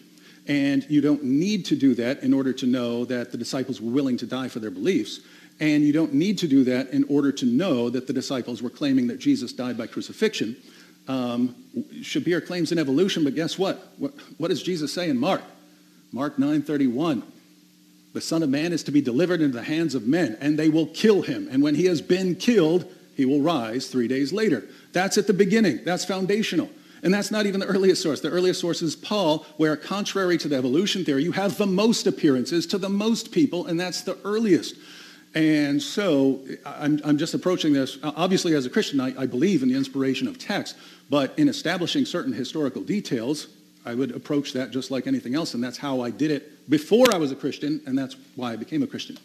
And 0.48 0.84
you 0.88 1.00
don't 1.00 1.22
need 1.22 1.66
to 1.66 1.76
do 1.76 1.94
that 1.96 2.22
in 2.22 2.32
order 2.32 2.52
to 2.54 2.66
know 2.66 3.04
that 3.04 3.30
the 3.30 3.38
disciples 3.38 3.80
were 3.80 3.92
willing 3.92 4.16
to 4.16 4.26
die 4.26 4.48
for 4.48 4.60
their 4.60 4.70
beliefs. 4.70 5.20
And 5.60 5.84
you 5.84 5.92
don't 5.92 6.14
need 6.14 6.38
to 6.38 6.48
do 6.48 6.64
that 6.64 6.90
in 6.90 7.04
order 7.04 7.30
to 7.32 7.46
know 7.46 7.90
that 7.90 8.06
the 8.06 8.12
disciples 8.12 8.62
were 8.62 8.70
claiming 8.70 9.08
that 9.08 9.18
Jesus 9.18 9.52
died 9.52 9.76
by 9.76 9.86
crucifixion. 9.86 10.56
Um, 11.06 11.54
Shabir 12.00 12.46
claims 12.46 12.72
an 12.72 12.78
evolution, 12.78 13.24
but 13.24 13.34
guess 13.34 13.58
what? 13.58 13.92
what? 13.98 14.12
What 14.38 14.48
does 14.48 14.62
Jesus 14.62 14.92
say 14.92 15.08
in 15.10 15.18
Mark? 15.18 15.42
Mark 16.12 16.38
9:31. 16.38 17.22
The 18.14 18.20
Son 18.20 18.42
of 18.42 18.48
Man 18.48 18.72
is 18.72 18.82
to 18.84 18.90
be 18.90 19.00
delivered 19.00 19.40
into 19.40 19.56
the 19.56 19.64
hands 19.64 19.94
of 19.94 20.06
men, 20.06 20.36
and 20.40 20.58
they 20.58 20.68
will 20.68 20.86
kill 20.86 21.22
him. 21.22 21.48
And 21.50 21.62
when 21.62 21.74
he 21.74 21.84
has 21.86 22.00
been 22.00 22.36
killed, 22.36 22.86
he 23.16 23.24
will 23.24 23.42
rise 23.42 23.88
three 23.88 24.08
days 24.08 24.32
later. 24.32 24.64
That's 24.92 25.18
at 25.18 25.26
the 25.26 25.34
beginning. 25.34 25.80
That's 25.84 26.04
foundational. 26.04 26.70
And 27.02 27.14
that's 27.14 27.30
not 27.30 27.46
even 27.46 27.60
the 27.60 27.66
earliest 27.66 28.02
source. 28.02 28.20
The 28.20 28.30
earliest 28.30 28.60
source 28.60 28.82
is 28.82 28.96
Paul, 28.96 29.46
where 29.56 29.76
contrary 29.76 30.38
to 30.38 30.48
the 30.48 30.56
evolution 30.56 31.04
theory, 31.04 31.22
you 31.22 31.32
have 31.32 31.56
the 31.56 31.66
most 31.66 32.06
appearances 32.06 32.66
to 32.68 32.78
the 32.78 32.88
most 32.88 33.32
people, 33.32 33.66
and 33.66 33.78
that's 33.78 34.02
the 34.02 34.18
earliest. 34.24 34.76
And 35.34 35.80
so 35.80 36.40
I'm, 36.64 37.00
I'm 37.04 37.18
just 37.18 37.34
approaching 37.34 37.72
this, 37.72 37.98
obviously 38.02 38.54
as 38.54 38.66
a 38.66 38.70
Christian, 38.70 39.00
I, 39.00 39.14
I 39.20 39.26
believe 39.26 39.62
in 39.62 39.68
the 39.68 39.76
inspiration 39.76 40.26
of 40.26 40.38
text, 40.38 40.76
but 41.10 41.38
in 41.38 41.48
establishing 41.48 42.04
certain 42.04 42.32
historical 42.32 42.82
details, 42.82 43.48
I 43.84 43.94
would 43.94 44.14
approach 44.14 44.52
that 44.54 44.70
just 44.70 44.90
like 44.90 45.06
anything 45.06 45.34
else, 45.34 45.54
and 45.54 45.62
that's 45.62 45.78
how 45.78 46.00
I 46.00 46.10
did 46.10 46.30
it 46.30 46.68
before 46.68 47.06
I 47.14 47.18
was 47.18 47.30
a 47.30 47.36
Christian, 47.36 47.80
and 47.86 47.96
that's 47.96 48.16
why 48.36 48.52
I 48.52 48.56
became 48.56 48.82
a 48.82 48.86
Christian. 48.86 49.18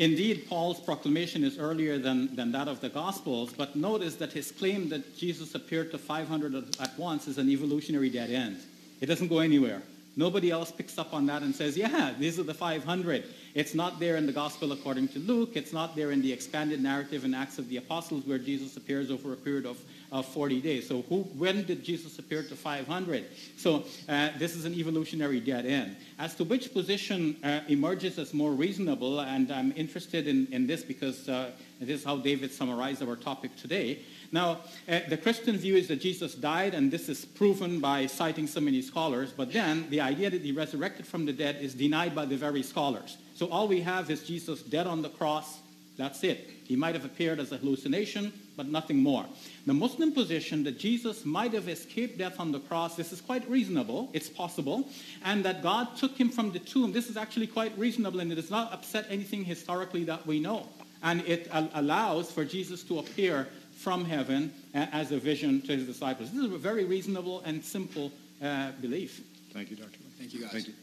Indeed, 0.00 0.46
Paul's 0.48 0.80
proclamation 0.80 1.44
is 1.44 1.58
earlier 1.58 1.98
than, 1.98 2.34
than 2.34 2.52
that 2.52 2.68
of 2.68 2.80
the 2.80 2.88
Gospels, 2.88 3.52
but 3.52 3.76
notice 3.76 4.14
that 4.14 4.32
his 4.32 4.50
claim 4.50 4.88
that 4.88 5.14
Jesus 5.14 5.54
appeared 5.54 5.90
to 5.90 5.98
500 5.98 6.54
at- 6.54 6.80
at 6.80 6.98
once 6.98 7.28
is 7.28 7.36
an 7.36 7.50
evolutionary 7.50 8.08
dead 8.08 8.30
end. 8.30 8.56
It 9.02 9.06
doesn't 9.06 9.28
go 9.28 9.40
anywhere. 9.40 9.82
Nobody 10.16 10.50
else 10.50 10.72
picks 10.72 10.96
up 10.96 11.12
on 11.12 11.26
that 11.26 11.42
and 11.42 11.54
says, 11.54 11.76
yeah, 11.76 12.14
these 12.18 12.38
are 12.38 12.42
the 12.44 12.54
500. 12.54 13.24
It's 13.54 13.74
not 13.74 14.00
there 14.00 14.16
in 14.16 14.24
the 14.24 14.32
Gospel 14.32 14.72
according 14.72 15.08
to 15.08 15.18
Luke. 15.18 15.50
It's 15.54 15.74
not 15.74 15.94
there 15.94 16.12
in 16.12 16.22
the 16.22 16.32
expanded 16.32 16.82
narrative 16.82 17.26
in 17.26 17.34
Acts 17.34 17.58
of 17.58 17.68
the 17.68 17.76
Apostles 17.76 18.24
where 18.24 18.38
Jesus 18.38 18.78
appears 18.78 19.10
over 19.10 19.34
a 19.34 19.36
period 19.36 19.66
of, 19.66 19.76
of 20.12 20.26
40 20.26 20.60
days. 20.60 20.88
So 20.88 21.02
who, 21.02 21.22
when 21.38 21.64
did 21.64 21.84
Jesus 21.84 22.18
appear 22.18 22.42
to 22.42 22.56
500? 22.56 23.24
So 23.56 23.84
uh, 24.08 24.30
this 24.38 24.56
is 24.56 24.64
an 24.64 24.74
evolutionary 24.74 25.40
dead 25.40 25.66
end. 25.66 25.96
As 26.18 26.34
to 26.36 26.44
which 26.44 26.72
position 26.72 27.36
uh, 27.44 27.60
emerges 27.68 28.18
as 28.18 28.34
more 28.34 28.52
reasonable, 28.52 29.20
and 29.20 29.52
I'm 29.52 29.72
interested 29.76 30.26
in, 30.26 30.48
in 30.50 30.66
this 30.66 30.82
because 30.82 31.28
uh, 31.28 31.50
this 31.80 32.00
is 32.00 32.04
how 32.04 32.16
David 32.16 32.52
summarized 32.52 33.02
our 33.02 33.16
topic 33.16 33.56
today. 33.56 34.00
Now, 34.32 34.60
uh, 34.88 35.00
the 35.08 35.16
Christian 35.16 35.56
view 35.56 35.76
is 35.76 35.88
that 35.88 36.00
Jesus 36.00 36.34
died, 36.34 36.74
and 36.74 36.90
this 36.90 37.08
is 37.08 37.24
proven 37.24 37.80
by 37.80 38.06
citing 38.06 38.46
so 38.46 38.60
many 38.60 38.82
scholars, 38.82 39.32
but 39.36 39.52
then 39.52 39.88
the 39.90 40.00
idea 40.00 40.30
that 40.30 40.42
he 40.42 40.52
resurrected 40.52 41.06
from 41.06 41.24
the 41.26 41.32
dead 41.32 41.56
is 41.60 41.74
denied 41.74 42.14
by 42.14 42.26
the 42.26 42.36
very 42.36 42.62
scholars. 42.62 43.16
So 43.34 43.48
all 43.48 43.66
we 43.66 43.80
have 43.80 44.10
is 44.10 44.22
Jesus 44.22 44.62
dead 44.62 44.86
on 44.86 45.02
the 45.02 45.08
cross. 45.08 45.60
That's 45.96 46.22
it. 46.22 46.48
He 46.64 46.76
might 46.76 46.94
have 46.94 47.04
appeared 47.04 47.40
as 47.40 47.50
a 47.50 47.56
hallucination, 47.56 48.32
but 48.56 48.66
nothing 48.66 48.98
more. 48.98 49.26
The 49.66 49.74
Muslim 49.74 50.12
position 50.12 50.64
that 50.64 50.78
Jesus 50.78 51.24
might 51.24 51.52
have 51.52 51.68
escaped 51.68 52.16
death 52.18 52.40
on 52.40 52.50
the 52.50 52.60
cross, 52.60 52.96
this 52.96 53.12
is 53.12 53.20
quite 53.20 53.48
reasonable. 53.48 54.08
It's 54.12 54.28
possible. 54.28 54.88
And 55.24 55.44
that 55.44 55.62
God 55.62 55.96
took 55.96 56.16
him 56.16 56.30
from 56.30 56.50
the 56.52 56.58
tomb, 56.58 56.92
this 56.92 57.08
is 57.10 57.16
actually 57.16 57.46
quite 57.46 57.76
reasonable, 57.78 58.20
and 58.20 58.32
it 58.32 58.36
does 58.36 58.50
not 58.50 58.72
upset 58.72 59.06
anything 59.10 59.44
historically 59.44 60.04
that 60.04 60.26
we 60.26 60.40
know. 60.40 60.66
And 61.02 61.20
it 61.26 61.48
al- 61.52 61.70
allows 61.74 62.30
for 62.30 62.44
Jesus 62.44 62.82
to 62.84 62.98
appear 62.98 63.48
from 63.76 64.04
heaven 64.04 64.52
a- 64.74 64.88
as 64.94 65.12
a 65.12 65.18
vision 65.18 65.60
to 65.62 65.76
his 65.76 65.86
disciples. 65.86 66.30
This 66.30 66.44
is 66.44 66.52
a 66.52 66.58
very 66.58 66.84
reasonable 66.84 67.40
and 67.44 67.62
simple 67.64 68.12
uh, 68.42 68.72
belief. 68.80 69.22
Thank 69.52 69.70
you, 69.70 69.76
Dr. 69.76 69.88
Ali. 69.88 70.12
Thank 70.18 70.34
you, 70.34 70.40
guys. 70.40 70.52
Thank 70.52 70.68
you. 70.68 70.74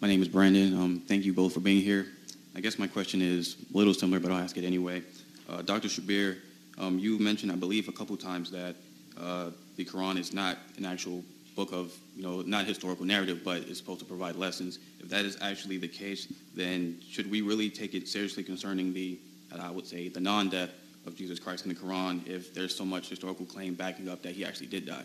My 0.00 0.08
name 0.08 0.22
is 0.22 0.28
Brandon. 0.28 0.74
Um, 0.74 1.02
thank 1.06 1.24
you 1.24 1.32
both 1.32 1.54
for 1.54 1.60
being 1.60 1.82
here. 1.82 2.06
I 2.54 2.60
guess 2.60 2.78
my 2.78 2.86
question 2.86 3.20
is 3.20 3.56
a 3.72 3.76
little 3.76 3.94
similar, 3.94 4.20
but 4.20 4.30
I'll 4.30 4.38
ask 4.42 4.56
it 4.56 4.64
anyway. 4.64 5.02
Uh, 5.48 5.62
Dr. 5.62 5.88
Shabir, 5.88 6.38
um, 6.78 6.98
you 6.98 7.18
mentioned, 7.18 7.52
I 7.52 7.56
believe, 7.56 7.88
a 7.88 7.92
couple 7.92 8.16
times 8.16 8.50
that 8.50 8.76
uh, 9.20 9.50
the 9.76 9.84
Quran 9.84 10.18
is 10.18 10.32
not 10.32 10.58
an 10.76 10.84
actual 10.84 11.24
book 11.54 11.72
of, 11.72 11.92
you 12.16 12.22
know, 12.22 12.42
not 12.42 12.64
historical 12.64 13.04
narrative, 13.04 13.42
but 13.44 13.58
it's 13.58 13.78
supposed 13.78 14.00
to 14.00 14.04
provide 14.04 14.34
lessons. 14.34 14.78
If 15.00 15.08
that 15.10 15.24
is 15.24 15.38
actually 15.40 15.76
the 15.76 15.88
case, 15.88 16.32
then 16.54 16.98
should 17.08 17.30
we 17.30 17.42
really 17.42 17.70
take 17.70 17.94
it 17.94 18.08
seriously 18.08 18.42
concerning 18.42 18.92
the, 18.92 19.18
I 19.58 19.70
would 19.70 19.86
say, 19.86 20.08
the 20.08 20.20
non-death 20.20 20.70
of 21.06 21.14
Jesus 21.16 21.38
Christ 21.38 21.64
in 21.64 21.68
the 21.68 21.78
Quran 21.78 22.26
if 22.26 22.54
there's 22.54 22.74
so 22.74 22.84
much 22.84 23.08
historical 23.08 23.46
claim 23.46 23.74
backing 23.74 24.08
up 24.08 24.22
that 24.22 24.32
he 24.32 24.44
actually 24.44 24.66
did 24.66 24.86
die? 24.86 25.04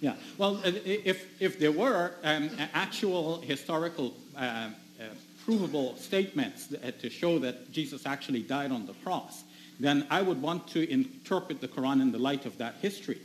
Yeah, 0.00 0.14
well, 0.36 0.60
if, 0.64 1.40
if 1.40 1.58
there 1.60 1.70
were 1.70 2.12
um, 2.24 2.50
actual 2.74 3.40
historical 3.40 4.14
uh, 4.36 4.40
uh, 4.40 5.04
provable 5.44 5.96
statements 5.96 6.68
to 7.00 7.10
show 7.10 7.38
that 7.38 7.72
Jesus 7.72 8.04
actually 8.04 8.42
died 8.42 8.72
on 8.72 8.86
the 8.86 8.94
cross, 9.04 9.44
then 9.82 10.06
I 10.10 10.22
would 10.22 10.40
want 10.40 10.68
to 10.68 10.90
interpret 10.90 11.60
the 11.60 11.68
Quran 11.68 12.00
in 12.00 12.12
the 12.12 12.18
light 12.18 12.46
of 12.46 12.58
that 12.58 12.76
history. 12.80 13.18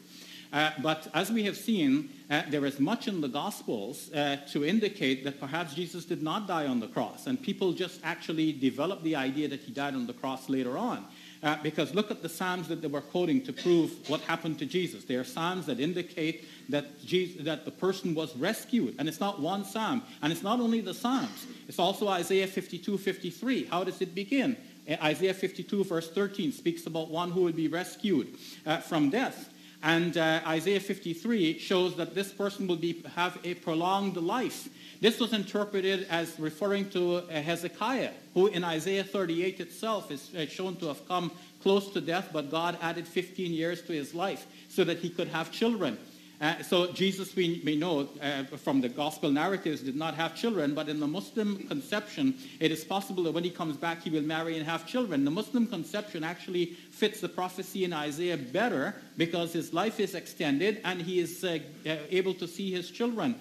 Uh, 0.52 0.72
but 0.82 1.08
as 1.14 1.30
we 1.32 1.44
have 1.44 1.58
seen, 1.58 2.10
uh, 2.30 2.42
there 2.50 2.66
is 2.66 2.80
much 2.80 3.08
in 3.08 3.20
the 3.20 3.28
Gospels 3.28 4.12
uh, 4.14 4.38
to 4.52 4.64
indicate 4.64 5.24
that 5.26 5.40
perhaps 5.40 5.74
Jesus 5.74 6.06
did 6.06 6.24
not 6.24 6.48
die 6.48 6.68
on 6.68 6.80
the 6.80 6.88
cross, 6.88 7.28
and 7.28 7.42
people 7.42 7.74
just 7.74 8.00
actually 8.04 8.54
developed 8.54 9.04
the 9.04 9.16
idea 9.16 9.48
that 9.48 9.60
he 9.60 9.72
died 9.72 9.94
on 9.94 10.08
the 10.08 10.14
cross 10.14 10.50
later 10.50 10.78
on. 10.78 11.06
Uh, 11.44 11.56
because 11.62 11.94
look 11.94 12.10
at 12.10 12.24
the 12.24 12.30
Psalms 12.30 12.68
that 12.68 12.82
they 12.82 12.88
were 12.88 13.02
quoting 13.02 13.44
to 13.44 13.54
prove 13.54 13.92
what 14.10 14.22
happened 14.22 14.58
to 14.58 14.66
Jesus. 14.66 15.04
They 15.04 15.16
are 15.16 15.24
Psalms 15.24 15.68
that 15.68 15.80
indicate 15.80 16.46
that, 16.70 17.00
Jesus, 17.06 17.46
that 17.46 17.64
the 17.64 17.72
person 17.72 18.16
was 18.16 18.36
rescued. 18.36 18.96
And 18.98 19.08
it's 19.08 19.20
not 19.20 19.40
one 19.40 19.64
Psalm. 19.64 20.02
And 20.22 20.34
it's 20.34 20.42
not 20.42 20.60
only 20.60 20.82
the 20.82 20.96
Psalms. 20.96 21.46
It's 21.68 21.78
also 21.78 22.08
Isaiah 22.08 22.48
52, 22.48 22.98
53. 22.98 23.66
How 23.66 23.84
does 23.84 24.02
it 24.02 24.16
begin? 24.16 24.58
Isaiah 24.90 25.34
52, 25.34 25.84
verse 25.84 26.10
13, 26.10 26.52
speaks 26.52 26.86
about 26.86 27.10
one 27.10 27.32
who 27.32 27.42
will 27.42 27.54
be 27.54 27.68
rescued 27.68 28.38
uh, 28.66 28.78
from 28.78 29.10
death. 29.10 29.50
And 29.84 30.18
uh, 30.18 30.42
Isaiah 30.48 30.80
53 30.80 31.60
shows 31.60 31.96
that 31.98 32.16
this 32.16 32.32
person 32.32 32.68
will 32.68 32.78
be, 32.78 33.04
have 33.16 33.38
a 33.44 33.54
prolonged 33.56 34.18
life. 34.18 34.70
This 35.00 35.20
was 35.20 35.34
interpreted 35.34 36.08
as 36.10 36.40
referring 36.40 36.90
to 36.92 37.18
uh, 37.18 37.42
Hezekiah, 37.42 38.12
who 38.34 38.48
in 38.48 38.64
Isaiah 38.64 39.04
38 39.04 39.60
itself 39.60 40.10
is 40.10 40.34
uh, 40.34 40.48
shown 40.48 40.76
to 40.78 40.88
have 40.88 41.08
come 41.08 41.32
close 41.62 41.92
to 41.92 42.02
death, 42.02 42.30
but 42.34 42.50
God 42.50 42.78
added 42.82 43.08
15 43.08 43.52
years 43.52 43.82
to 43.84 43.94
his 43.94 44.16
life 44.16 44.48
so 44.70 44.84
that 44.84 45.00
he 45.00 45.10
could 45.10 45.28
have 45.28 45.52
children. 45.52 45.98
Uh, 46.40 46.62
so 46.62 46.92
Jesus, 46.92 47.36
we, 47.36 47.62
we 47.66 47.76
know 47.76 48.08
uh, 48.22 48.44
from 48.58 48.80
the 48.80 48.90
gospel 48.90 49.32
narratives, 49.32 49.82
did 49.82 49.96
not 49.96 50.14
have 50.14 50.36
children, 50.36 50.76
but 50.76 50.88
in 50.88 51.00
the 51.00 51.08
Muslim 51.08 51.68
conception, 51.68 52.36
it 52.60 52.72
is 52.72 52.84
possible 52.84 53.24
that 53.24 53.32
when 53.32 53.44
he 53.44 53.50
comes 53.50 53.76
back, 53.76 54.04
he 54.04 54.12
will 54.12 54.22
marry 54.22 54.56
and 54.56 54.66
have 54.66 54.86
children. 54.86 55.26
The 55.26 55.32
Muslim 55.32 55.66
conception 55.66 56.24
actually 56.24 56.78
fits 56.92 57.22
the 57.22 57.30
prophecy 57.30 57.86
in 57.86 57.94
Isaiah 57.94 58.38
better 58.38 58.96
because 59.18 59.52
his 59.52 59.74
life 59.74 60.00
is 60.00 60.14
extended 60.14 60.80
and 60.84 61.02
he 61.02 61.20
is 61.20 61.44
uh, 61.44 61.58
uh 61.88 61.96
able 62.12 62.36
to 62.36 62.48
see 62.48 62.72
his 62.72 62.92
children. 62.92 63.36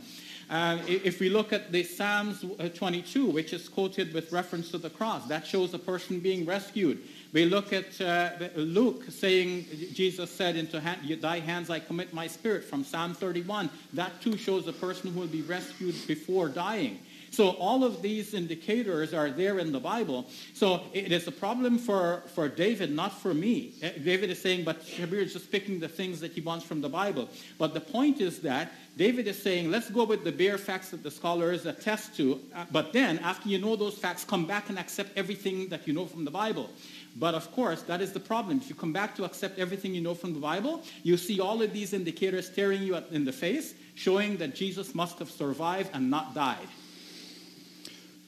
Uh, 0.49 0.78
if 0.86 1.18
we 1.18 1.28
look 1.28 1.52
at 1.52 1.73
the 1.73 1.83
Psalms 1.83 2.44
uh, 2.60 2.68
22, 2.68 3.26
which 3.26 3.52
is 3.52 3.68
quoted 3.68 4.15
with 4.15 4.31
reference 4.31 4.70
to 4.70 4.78
the 4.78 4.91
cross, 4.91 5.26
that 5.26 5.44
shows 5.44 5.75
a 5.75 5.78
person 5.78 6.20
being 6.20 6.47
rescued. 6.47 7.02
We 7.36 7.44
look 7.44 7.74
at 7.74 8.00
uh, 8.00 8.31
Luke 8.56 9.05
saying, 9.10 9.66
Jesus 9.92 10.31
said, 10.31 10.56
Into 10.56 10.81
hand, 10.81 11.20
thy 11.20 11.39
hands 11.39 11.68
I 11.68 11.81
commit 11.81 12.15
my 12.15 12.26
spirit 12.26 12.65
from 12.65 12.82
Psalm 12.82 13.12
31. 13.12 13.68
That 13.92 14.23
too 14.23 14.39
shows 14.39 14.66
a 14.68 14.73
person 14.73 15.12
who 15.12 15.20
will 15.20 15.26
be 15.26 15.42
rescued 15.42 15.97
before 16.06 16.48
dying. 16.48 16.98
So 17.31 17.50
all 17.50 17.84
of 17.84 18.00
these 18.00 18.32
indicators 18.32 19.12
are 19.12 19.28
there 19.28 19.58
in 19.58 19.70
the 19.70 19.78
Bible. 19.78 20.24
So 20.55 20.84
it 20.94 21.12
is 21.12 21.26
a 21.26 21.31
problem 21.31 21.76
for, 21.76 22.23
for 22.34 22.48
David, 22.48 22.90
not 22.90 23.12
for 23.12 23.34
me. 23.34 23.74
Uh, 23.84 23.90
David 24.02 24.31
is 24.31 24.40
saying, 24.40 24.65
but 24.65 24.82
Shabir 24.82 25.20
is 25.20 25.34
just 25.34 25.52
picking 25.52 25.78
the 25.78 25.89
things 25.89 26.20
that 26.20 26.32
he 26.32 26.40
wants 26.40 26.65
from 26.65 26.81
the 26.81 26.89
Bible. 26.89 27.28
But 27.58 27.74
the 27.74 27.81
point 27.82 28.23
is 28.23 28.40
that 28.40 28.73
David 28.97 29.28
is 29.28 29.42
saying, 29.42 29.70
let's 29.70 29.90
go 29.90 30.05
with 30.05 30.24
the 30.24 30.32
bare 30.32 30.56
facts 30.56 30.89
that 30.90 31.02
the 31.02 31.10
scholars 31.10 31.66
attest 31.66 32.16
to. 32.16 32.40
Uh, 32.55 32.65
but 32.70 32.94
then, 32.94 33.18
after 33.18 33.50
you 33.50 33.58
know 33.58 33.76
those 33.76 33.98
facts, 33.98 34.24
come 34.24 34.47
back 34.47 34.70
and 34.70 34.78
accept 34.78 35.10
everything 35.18 35.68
that 35.68 35.86
you 35.86 35.92
know 35.92 36.06
from 36.06 36.24
the 36.24 36.31
Bible. 36.31 36.70
But 37.19 37.35
of 37.35 37.51
course, 37.53 37.83
that 37.83 38.03
is 38.03 38.12
the 38.12 38.20
problem. 38.20 38.59
If 38.59 38.69
you 38.69 38.75
come 38.75 38.93
back 38.93 39.15
to 39.17 39.25
accept 39.25 39.59
everything 39.59 39.95
you 39.95 40.03
know 40.03 40.15
from 40.15 40.35
the 40.35 40.41
Bible, 40.41 40.83
you 41.03 41.17
see 41.17 41.41
all 41.41 41.62
of 41.62 41.73
these 41.73 41.95
indicators 41.95 42.47
staring 42.47 42.83
you 42.83 42.97
in 43.11 43.25
the 43.25 43.33
face, 43.33 43.75
showing 43.95 44.36
that 44.36 44.55
Jesus 44.55 44.95
must 44.95 45.19
have 45.19 45.31
survived 45.31 45.91
and 45.95 46.11
not 46.11 46.35
died. 46.35 46.69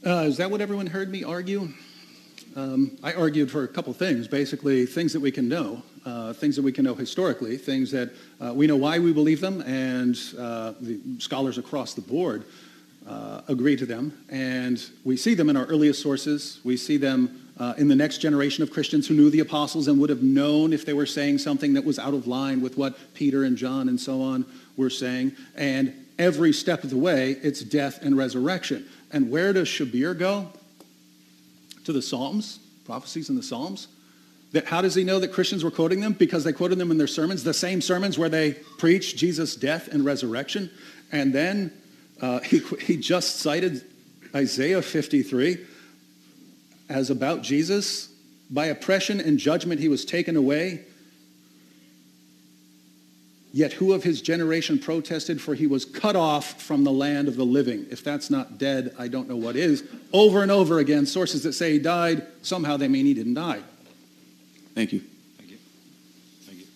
Uh, 0.07 0.25
is 0.27 0.39
that 0.39 0.51
what 0.51 0.61
everyone 0.61 0.87
heard 0.87 1.11
me 1.11 1.23
argue? 1.23 1.69
Um, 2.57 2.97
I 3.03 3.13
argued 3.13 3.51
for 3.51 3.65
a 3.65 3.69
couple 3.69 3.93
things, 3.93 4.27
basically 4.27 4.87
things 4.87 5.13
that 5.13 5.21
we 5.21 5.31
can 5.31 5.49
know, 5.49 5.83
uh, 6.07 6.33
things 6.33 6.57
that 6.57 6.63
we 6.63 6.73
can 6.73 6.85
know 6.85 6.95
historically, 6.95 7.59
things 7.59 7.91
that 7.91 8.11
uh, 8.41 8.53
we 8.55 8.67
know 8.67 8.77
why 8.77 8.99
we 8.99 9.13
believe 9.13 9.41
them, 9.41 9.61
and 9.63 10.19
uh, 10.39 10.73
the 10.81 10.99
scholars 11.19 11.59
across 11.59 11.93
the 11.93 12.01
board 12.01 12.45
uh, 13.07 13.43
agree 13.49 13.77
to 13.77 13.87
them. 13.87 14.13
And 14.29 14.83
we 15.05 15.17
see 15.17 15.35
them 15.35 15.51
in 15.51 15.57
our 15.57 15.67
earliest 15.67 16.03
sources. 16.03 16.61
We 16.65 16.77
see 16.77 16.97
them 16.97 17.48
uh, 17.59 17.75
in 17.77 17.89
the 17.89 17.97
next 17.97 18.19
generation 18.19 18.63
of 18.63 18.71
Christians 18.71 19.09
who 19.09 19.15
knew 19.15 19.31
the 19.31 19.41
apostles 19.41 19.89
and 19.89 19.99
would 20.01 20.11
have 20.11 20.23
known 20.23 20.73
if 20.73 20.87
they 20.87 20.93
were 20.93 21.07
saying 21.07 21.39
something 21.39 21.75
that 21.75 21.85
was 21.85 21.99
out 21.99 22.15
of 22.15 22.27
line 22.27 22.61
with 22.61 22.77
what 22.77 22.97
Peter 23.15 23.45
and 23.45 23.57
John 23.57 23.89
and 23.89 24.01
so 24.01 24.23
on 24.23 24.47
were 24.77 24.91
saying. 24.91 25.33
And 25.57 25.93
every 26.19 26.53
step 26.53 26.85
of 26.85 26.91
the 26.91 26.97
way, 26.97 27.33
it's 27.43 27.61
death 27.61 28.01
and 28.03 28.17
resurrection. 28.17 28.87
And 29.11 29.31
where 29.31 29.53
does 29.53 29.69
Shabir 29.69 30.17
go? 30.17 30.53
To 31.85 31.93
the 31.93 32.03
Psalms, 32.03 32.61
prophecies 32.85 33.29
in 33.29 33.37
the 33.37 33.43
Psalms. 33.43 33.89
That 34.53 34.67
how 34.67 34.81
does 34.81 34.95
he 34.95 35.05
know 35.05 35.19
that 35.19 35.33
Christians 35.33 35.65
were 35.65 35.71
quoting 35.71 36.01
them? 36.01 36.13
Because 36.13 36.45
they 36.45 36.53
quoted 36.53 36.79
them 36.79 36.91
in 36.91 36.97
their 36.97 37.07
sermons, 37.07 37.45
the 37.45 37.53
same 37.53 37.81
sermons 37.81 38.19
where 38.19 38.29
they 38.29 38.53
preach 38.79 39.17
Jesus' 39.17 39.57
death 39.57 39.89
and 39.89 40.05
resurrection. 40.05 40.71
And 41.11 41.35
then 41.35 41.73
uh, 42.21 42.39
he, 42.41 42.61
he 42.81 42.97
just 42.97 43.41
cited 43.41 43.83
Isaiah 44.35 44.81
53 44.81 45.67
as 46.89 47.11
about 47.11 47.43
Jesus. 47.43 48.09
By 48.51 48.67
oppression 48.67 49.21
and 49.21 49.39
judgment 49.39 49.81
he 49.81 49.89
was 49.89 50.05
taken 50.05 50.37
away. 50.37 50.85
Yet 53.53 53.73
who 53.73 53.93
of 53.93 54.05
his 54.05 54.21
generation 54.21 54.79
protested? 54.79 55.41
For 55.41 55.55
he 55.55 55.67
was 55.67 55.85
cut 55.85 56.17
off 56.17 56.63
from 56.63 56.85
the 56.85 56.93
land 56.93 57.29
of 57.29 57.37
the 57.37 57.45
living. 57.45 57.87
If 57.91 58.05
that's 58.05 58.31
not 58.31 58.59
dead, 58.59 58.95
I 58.99 59.09
don't 59.09 59.29
know 59.29 59.37
what 59.37 59.57
is. 59.57 59.85
Over 60.13 60.43
and 60.43 60.51
over 60.51 60.79
again, 60.79 61.07
sources 61.07 61.43
that 61.45 61.55
say 61.55 61.73
he 61.73 61.79
died, 61.79 62.27
somehow 62.43 62.77
they 62.77 62.89
mean 62.89 63.07
he 63.07 63.15
didn't 63.15 63.35
die. 63.35 63.61
Thank 64.75 64.93
you. 64.93 65.03
Thank 65.39 65.51
you. 65.51 65.59
Thank 66.43 66.59
you. 66.61 66.67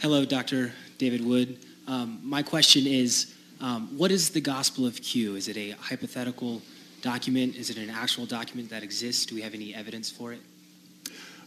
Hello, 0.00 0.24
Dr. 0.24 0.72
David 0.98 1.24
Wood. 1.24 1.58
Um, 1.88 2.20
my 2.22 2.42
question 2.42 2.86
is, 2.86 3.34
um, 3.60 3.96
what 3.96 4.10
is 4.10 4.30
the 4.30 4.40
Gospel 4.40 4.86
of 4.86 5.00
Q? 5.02 5.36
Is 5.36 5.48
it 5.48 5.56
a 5.56 5.70
hypothetical 5.70 6.60
document? 7.06 7.54
Is 7.54 7.70
it 7.70 7.76
an 7.78 7.88
actual 7.88 8.26
document 8.26 8.68
that 8.70 8.82
exists? 8.82 9.26
Do 9.26 9.36
we 9.36 9.42
have 9.42 9.54
any 9.54 9.72
evidence 9.72 10.10
for 10.10 10.32
it? 10.32 10.40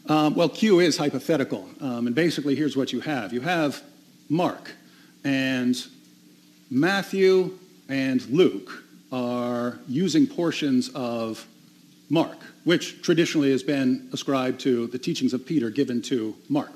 Um, 0.08 0.34
well, 0.34 0.48
Q 0.48 0.80
is 0.80 0.96
hypothetical. 0.96 1.68
Um, 1.82 2.08
and 2.08 2.16
basically, 2.16 2.56
here's 2.56 2.78
what 2.78 2.94
you 2.94 3.02
have 3.02 3.34
you 3.34 3.42
have 3.42 3.84
Mark, 4.30 4.72
and 5.26 5.76
Matthew 6.72 7.60
and 7.90 8.26
Luke 8.30 8.70
are 9.12 9.80
using 9.90 10.26
portions 10.28 10.88
of 10.96 11.46
Mark, 12.10 12.38
which 12.64 13.02
traditionally 13.02 13.52
has 13.52 13.62
been 13.62 14.08
ascribed 14.14 14.62
to 14.62 14.88
the 14.88 14.98
teachings 14.98 15.34
of 15.34 15.46
Peter 15.46 15.70
given 15.70 16.02
to 16.04 16.34
Mark. 16.48 16.72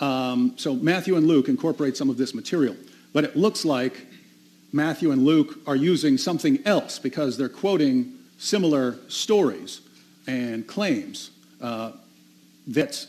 Um, 0.00 0.54
so 0.56 0.74
Matthew 0.74 1.16
and 1.16 1.28
Luke 1.28 1.48
incorporate 1.48 1.96
some 1.96 2.10
of 2.10 2.16
this 2.16 2.34
material. 2.34 2.74
But 3.12 3.22
it 3.22 3.36
looks 3.36 3.64
like 3.64 3.94
Matthew 4.72 5.12
and 5.12 5.24
Luke 5.24 5.58
are 5.66 5.76
using 5.76 6.16
something 6.16 6.58
else 6.64 6.98
because 6.98 7.36
they're 7.36 7.48
quoting 7.48 8.14
similar 8.38 8.96
stories 9.08 9.82
and 10.26 10.66
claims 10.66 11.30
uh, 11.60 11.92
that 12.68 13.06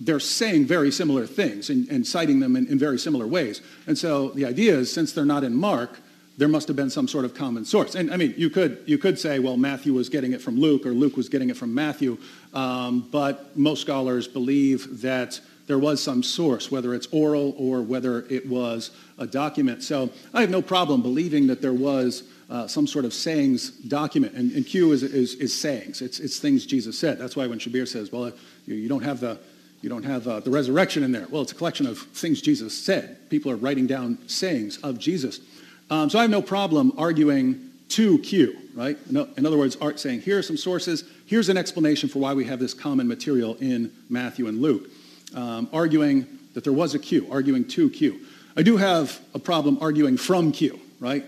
they're 0.00 0.20
saying 0.20 0.64
very 0.64 0.90
similar 0.90 1.26
things 1.26 1.68
and, 1.68 1.88
and 1.88 2.06
citing 2.06 2.40
them 2.40 2.56
in, 2.56 2.66
in, 2.68 2.78
very 2.78 2.98
similar 2.98 3.26
ways. 3.26 3.60
And 3.86 3.98
so 3.98 4.30
the 4.30 4.46
idea 4.46 4.74
is, 4.74 4.90
since 4.92 5.12
they're 5.12 5.26
not 5.26 5.44
in 5.44 5.54
Mark, 5.54 5.98
there 6.38 6.48
must 6.48 6.68
have 6.68 6.76
been 6.76 6.88
some 6.88 7.06
sort 7.06 7.26
of 7.26 7.34
common 7.34 7.66
source. 7.66 7.94
And 7.94 8.10
I 8.10 8.16
mean, 8.16 8.32
you 8.36 8.48
could, 8.48 8.82
you 8.86 8.96
could 8.96 9.18
say, 9.18 9.40
well, 9.40 9.58
Matthew 9.58 9.92
was 9.92 10.08
getting 10.08 10.32
it 10.32 10.40
from 10.40 10.58
Luke 10.58 10.86
or 10.86 10.92
Luke 10.92 11.16
was 11.16 11.28
getting 11.28 11.50
it 11.50 11.56
from 11.56 11.74
Matthew, 11.74 12.16
um, 12.54 13.06
but 13.10 13.54
most 13.58 13.82
scholars 13.82 14.26
believe 14.26 15.02
that 15.02 15.38
there 15.66 15.78
was 15.78 16.02
some 16.02 16.22
source, 16.22 16.70
whether 16.70 16.94
it's 16.94 17.06
oral 17.12 17.54
or 17.58 17.82
whether 17.82 18.24
it 18.30 18.48
was 18.48 18.90
a 19.20 19.26
document. 19.26 19.84
So 19.84 20.10
I 20.34 20.40
have 20.40 20.50
no 20.50 20.62
problem 20.62 21.02
believing 21.02 21.46
that 21.46 21.62
there 21.62 21.74
was 21.74 22.24
uh, 22.48 22.66
some 22.66 22.86
sort 22.86 23.04
of 23.04 23.14
sayings 23.14 23.70
document. 23.70 24.34
And, 24.34 24.50
and 24.52 24.66
Q 24.66 24.90
is, 24.92 25.04
is, 25.04 25.34
is, 25.34 25.54
sayings. 25.54 26.02
It's, 26.02 26.18
it's 26.18 26.40
things 26.40 26.66
Jesus 26.66 26.98
said. 26.98 27.18
That's 27.18 27.36
why 27.36 27.46
when 27.46 27.60
Shabir 27.60 27.86
says, 27.86 28.10
well, 28.10 28.32
you, 28.66 28.74
you 28.74 28.88
don't 28.88 29.04
have 29.04 29.20
the 29.20 29.38
you 29.82 29.88
don't 29.88 30.02
have 30.02 30.28
uh, 30.28 30.40
the 30.40 30.50
resurrection 30.50 31.02
in 31.02 31.10
there. 31.10 31.26
Well, 31.30 31.40
it's 31.40 31.52
a 31.52 31.54
collection 31.54 31.86
of 31.86 31.98
things 31.98 32.42
Jesus 32.42 32.76
said. 32.76 33.30
People 33.30 33.50
are 33.50 33.56
writing 33.56 33.86
down 33.86 34.18
sayings 34.28 34.76
of 34.78 34.98
Jesus. 34.98 35.40
Um, 35.88 36.10
so 36.10 36.18
I 36.18 36.22
have 36.22 36.30
no 36.30 36.42
problem 36.42 36.92
arguing 36.98 37.70
to 37.90 38.18
Q, 38.18 38.58
right? 38.74 38.98
In 39.08 39.46
other 39.46 39.56
words, 39.56 39.76
art 39.80 39.98
saying, 39.98 40.20
here 40.20 40.38
are 40.38 40.42
some 40.42 40.58
sources. 40.58 41.04
Here's 41.24 41.48
an 41.48 41.56
explanation 41.56 42.10
for 42.10 42.18
why 42.18 42.34
we 42.34 42.44
have 42.44 42.58
this 42.58 42.74
common 42.74 43.08
material 43.08 43.56
in 43.60 43.90
Matthew 44.10 44.48
and 44.48 44.60
Luke 44.60 44.90
um, 45.34 45.68
arguing 45.72 46.26
that 46.54 46.64
there 46.64 46.72
was 46.72 46.94
a 46.94 46.98
Q, 46.98 47.26
arguing 47.30 47.66
to 47.68 47.88
Q. 47.90 48.20
I 48.56 48.62
do 48.62 48.76
have 48.76 49.20
a 49.34 49.38
problem 49.38 49.78
arguing 49.80 50.16
from 50.16 50.52
Q, 50.52 50.80
right? 50.98 51.24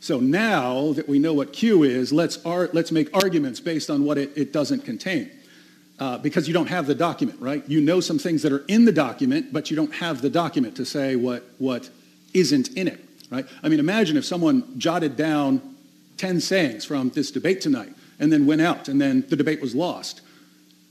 So 0.00 0.20
now 0.20 0.92
that 0.92 1.08
we 1.08 1.18
know 1.18 1.32
what 1.32 1.52
Q 1.52 1.82
is, 1.82 2.12
let's, 2.12 2.44
ar- 2.44 2.70
let's 2.72 2.92
make 2.92 3.14
arguments 3.14 3.60
based 3.60 3.90
on 3.90 4.04
what 4.04 4.18
it, 4.18 4.32
it 4.36 4.52
doesn't 4.52 4.84
contain. 4.84 5.30
Uh, 5.98 6.18
because 6.18 6.46
you 6.46 6.52
don't 6.52 6.68
have 6.68 6.86
the 6.86 6.94
document, 6.94 7.40
right? 7.40 7.66
You 7.66 7.80
know 7.80 8.00
some 8.00 8.18
things 8.18 8.42
that 8.42 8.52
are 8.52 8.64
in 8.68 8.84
the 8.84 8.92
document, 8.92 9.52
but 9.52 9.70
you 9.70 9.76
don't 9.76 9.94
have 9.94 10.20
the 10.20 10.28
document 10.28 10.76
to 10.76 10.84
say 10.84 11.16
what, 11.16 11.42
what 11.56 11.88
isn't 12.34 12.68
in 12.76 12.86
it, 12.86 13.02
right? 13.30 13.46
I 13.62 13.70
mean, 13.70 13.80
imagine 13.80 14.18
if 14.18 14.24
someone 14.26 14.78
jotted 14.78 15.16
down 15.16 15.74
10 16.18 16.40
sayings 16.40 16.84
from 16.84 17.08
this 17.10 17.30
debate 17.30 17.62
tonight 17.62 17.92
and 18.18 18.30
then 18.30 18.44
went 18.44 18.60
out 18.60 18.88
and 18.88 19.00
then 19.00 19.24
the 19.28 19.36
debate 19.36 19.60
was 19.60 19.74
lost 19.74 20.20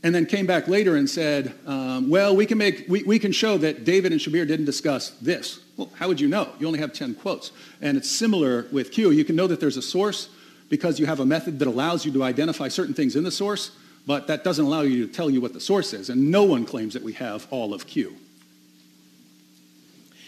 and 0.05 0.13
then 0.13 0.27
came 0.27 0.45
back 0.45 0.67
later 0.67 0.97
and 0.97 1.09
said, 1.09 1.51
um, 1.65 2.11
well, 2.11 2.35
we 2.35 2.45
can, 2.45 2.59
make, 2.59 2.85
we, 2.87 3.01
we 3.01 3.17
can 3.17 3.31
show 3.31 3.57
that 3.57 3.85
David 3.85 4.11
and 4.11 4.21
Shabir 4.21 4.47
didn't 4.47 4.65
discuss 4.65 5.09
this. 5.19 5.61
Well, 5.77 5.89
how 5.95 6.07
would 6.07 6.21
you 6.21 6.27
know? 6.27 6.47
You 6.59 6.67
only 6.67 6.77
have 6.77 6.93
10 6.93 7.15
quotes. 7.15 7.51
And 7.81 7.97
it's 7.97 8.11
similar 8.11 8.67
with 8.71 8.91
Q. 8.91 9.09
You 9.09 9.25
can 9.25 9.35
know 9.35 9.47
that 9.47 9.59
there's 9.59 9.77
a 9.77 9.81
source 9.81 10.29
because 10.69 10.99
you 10.99 11.07
have 11.07 11.21
a 11.21 11.25
method 11.25 11.57
that 11.57 11.67
allows 11.67 12.05
you 12.05 12.11
to 12.11 12.23
identify 12.23 12.67
certain 12.67 12.93
things 12.93 13.15
in 13.15 13.23
the 13.23 13.31
source, 13.31 13.71
but 14.05 14.27
that 14.27 14.43
doesn't 14.43 14.63
allow 14.63 14.81
you 14.81 15.07
to 15.07 15.11
tell 15.11 15.27
you 15.27 15.41
what 15.41 15.53
the 15.53 15.59
source 15.59 15.91
is. 15.91 16.11
And 16.11 16.29
no 16.29 16.43
one 16.43 16.65
claims 16.65 16.93
that 16.93 17.01
we 17.01 17.13
have 17.13 17.47
all 17.49 17.73
of 17.73 17.87
Q. 17.87 18.15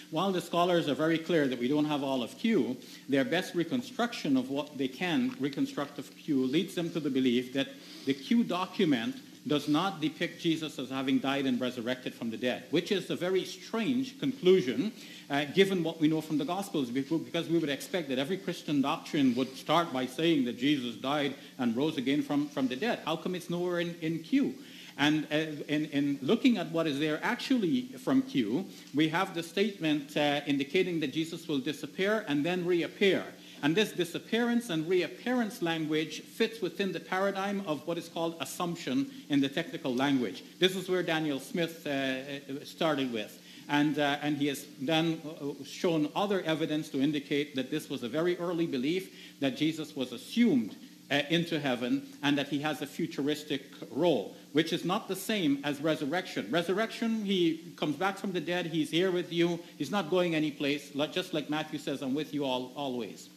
While 0.10 0.32
the 0.32 0.42
scholars 0.42 0.90
are 0.90 0.96
very 0.96 1.20
clear 1.20 1.48
that 1.48 1.60
we 1.60 1.68
don't 1.68 1.86
have 1.86 2.02
all 2.02 2.24
of 2.24 2.36
Q, 2.40 2.78
their 3.10 3.26
best 3.26 3.54
reconstruction 3.54 4.38
of 4.38 4.50
what 4.50 4.76
they 4.76 4.88
can 4.88 5.36
reconstruct 5.40 6.00
of 6.00 6.10
Q 6.18 6.48
leads 6.48 6.74
them 6.74 6.90
to 6.94 7.00
the 7.00 7.12
belief 7.12 7.54
that 7.54 7.68
the 8.08 8.16
Q 8.16 8.44
document 8.44 9.18
does 9.48 9.68
not 9.68 10.02
depict 10.02 10.42
Jesus 10.42 10.78
as 10.78 10.90
having 10.90 11.20
died 11.20 11.46
and 11.46 11.60
resurrected 11.60 12.14
from 12.14 12.30
the 12.30 12.38
dead, 12.38 12.64
which 12.72 12.92
is 12.92 13.10
a 13.10 13.16
very 13.16 13.46
strange 13.46 14.20
conclusion 14.20 14.92
uh, 15.30 15.46
given 15.46 15.84
what 15.84 16.00
we 16.00 16.08
know 16.08 16.22
from 16.22 16.38
the 16.38 16.46
Gospels, 16.46 16.90
because 16.90 17.50
we 17.50 17.58
would 17.58 17.70
expect 17.70 18.10
that 18.10 18.20
every 18.20 18.38
Christian 18.38 18.82
doctrine 18.82 19.36
would 19.36 19.56
start 19.56 19.92
by 19.92 20.06
saying 20.06 20.46
that 20.46 20.58
Jesus 20.58 20.96
died 20.96 21.36
and 21.58 21.76
rose 21.76 21.98
again 21.98 22.22
from, 22.22 22.48
from 22.50 22.68
the 22.68 22.76
dead. 22.76 23.00
How 23.06 23.16
come 23.16 23.36
it's 23.36 23.50
nowhere 23.50 23.80
in, 23.80 23.96
in 24.02 24.20
Q? 24.20 24.56
And 24.98 25.28
uh, 25.32 25.36
in, 25.68 25.86
in, 25.86 26.20
looking 26.22 26.58
at 26.58 26.72
what 26.72 26.88
is 26.88 27.00
there 27.00 27.20
actually 27.22 27.84
from 28.00 28.24
Q, 28.24 28.66
we 28.96 29.10
have 29.10 29.36
the 29.36 29.44
statement 29.44 30.18
uh, 30.18 30.42
indicating 30.48 31.00
that 31.02 31.14
Jesus 31.14 31.48
will 31.48 31.60
disappear 31.60 32.26
and 32.28 32.44
then 32.44 32.66
reappear. 32.66 33.24
And 33.64 33.76
this 33.76 33.92
disappearance 33.92 34.70
and 34.70 34.88
reappearance 34.88 35.62
language 35.62 36.22
fits 36.22 36.62
within 36.62 36.92
the 36.92 37.00
paradigm 37.00 37.64
of 37.66 37.86
what 37.88 37.98
is 37.98 38.08
called 38.08 38.36
assumption 38.40 39.10
in 39.30 39.42
the 39.42 39.50
technical 39.50 39.94
language. 39.94 40.44
This 40.60 40.76
is 40.76 40.90
where 40.90 41.04
Daniel 41.04 41.40
Smith 41.40 41.86
uh, 41.86 41.90
uh 41.90 42.66
started 42.66 43.12
with. 43.12 43.42
And, 43.70 44.00
uh, 44.00 44.18
and 44.22 44.38
he 44.38 44.48
has 44.48 44.66
then 44.80 45.22
uh, 45.26 45.64
shown 45.66 46.10
other 46.16 46.42
evidence 46.44 46.88
to 46.90 47.02
indicate 47.02 47.56
that 47.56 47.70
this 47.70 47.90
was 47.90 48.04
a 48.04 48.10
very 48.10 48.38
early 48.38 48.66
belief 48.66 49.14
that 49.42 49.58
Jesus 49.58 49.96
was 49.96 50.14
assumed 50.14 50.76
uh, 51.12 51.22
into 51.30 51.60
heaven 51.60 52.08
and 52.24 52.38
that 52.38 52.48
he 52.48 52.60
has 52.60 52.82
a 52.82 52.88
futuristic 52.88 53.64
role, 53.92 54.36
which 54.54 54.72
is 54.72 54.86
not 54.86 55.08
the 55.08 55.16
same 55.16 55.60
as 55.64 55.82
resurrection. 55.82 56.48
Resurrection, 56.50 57.24
he 57.26 57.74
comes 57.78 57.96
back 57.96 58.18
from 58.18 58.32
the 58.32 58.42
dead, 58.42 58.68
he's 58.68 58.90
here 58.90 59.12
with 59.12 59.32
you, 59.32 59.60
he's 59.78 59.92
not 59.92 60.10
going 60.10 60.36
anyplace, 60.36 60.92
just 61.12 61.34
like 61.34 61.50
Matthew 61.50 61.80
says, 61.80 62.02
I'm 62.02 62.14
with 62.14 62.34
you 62.34 62.46
all, 62.46 62.72
always. 62.76 63.30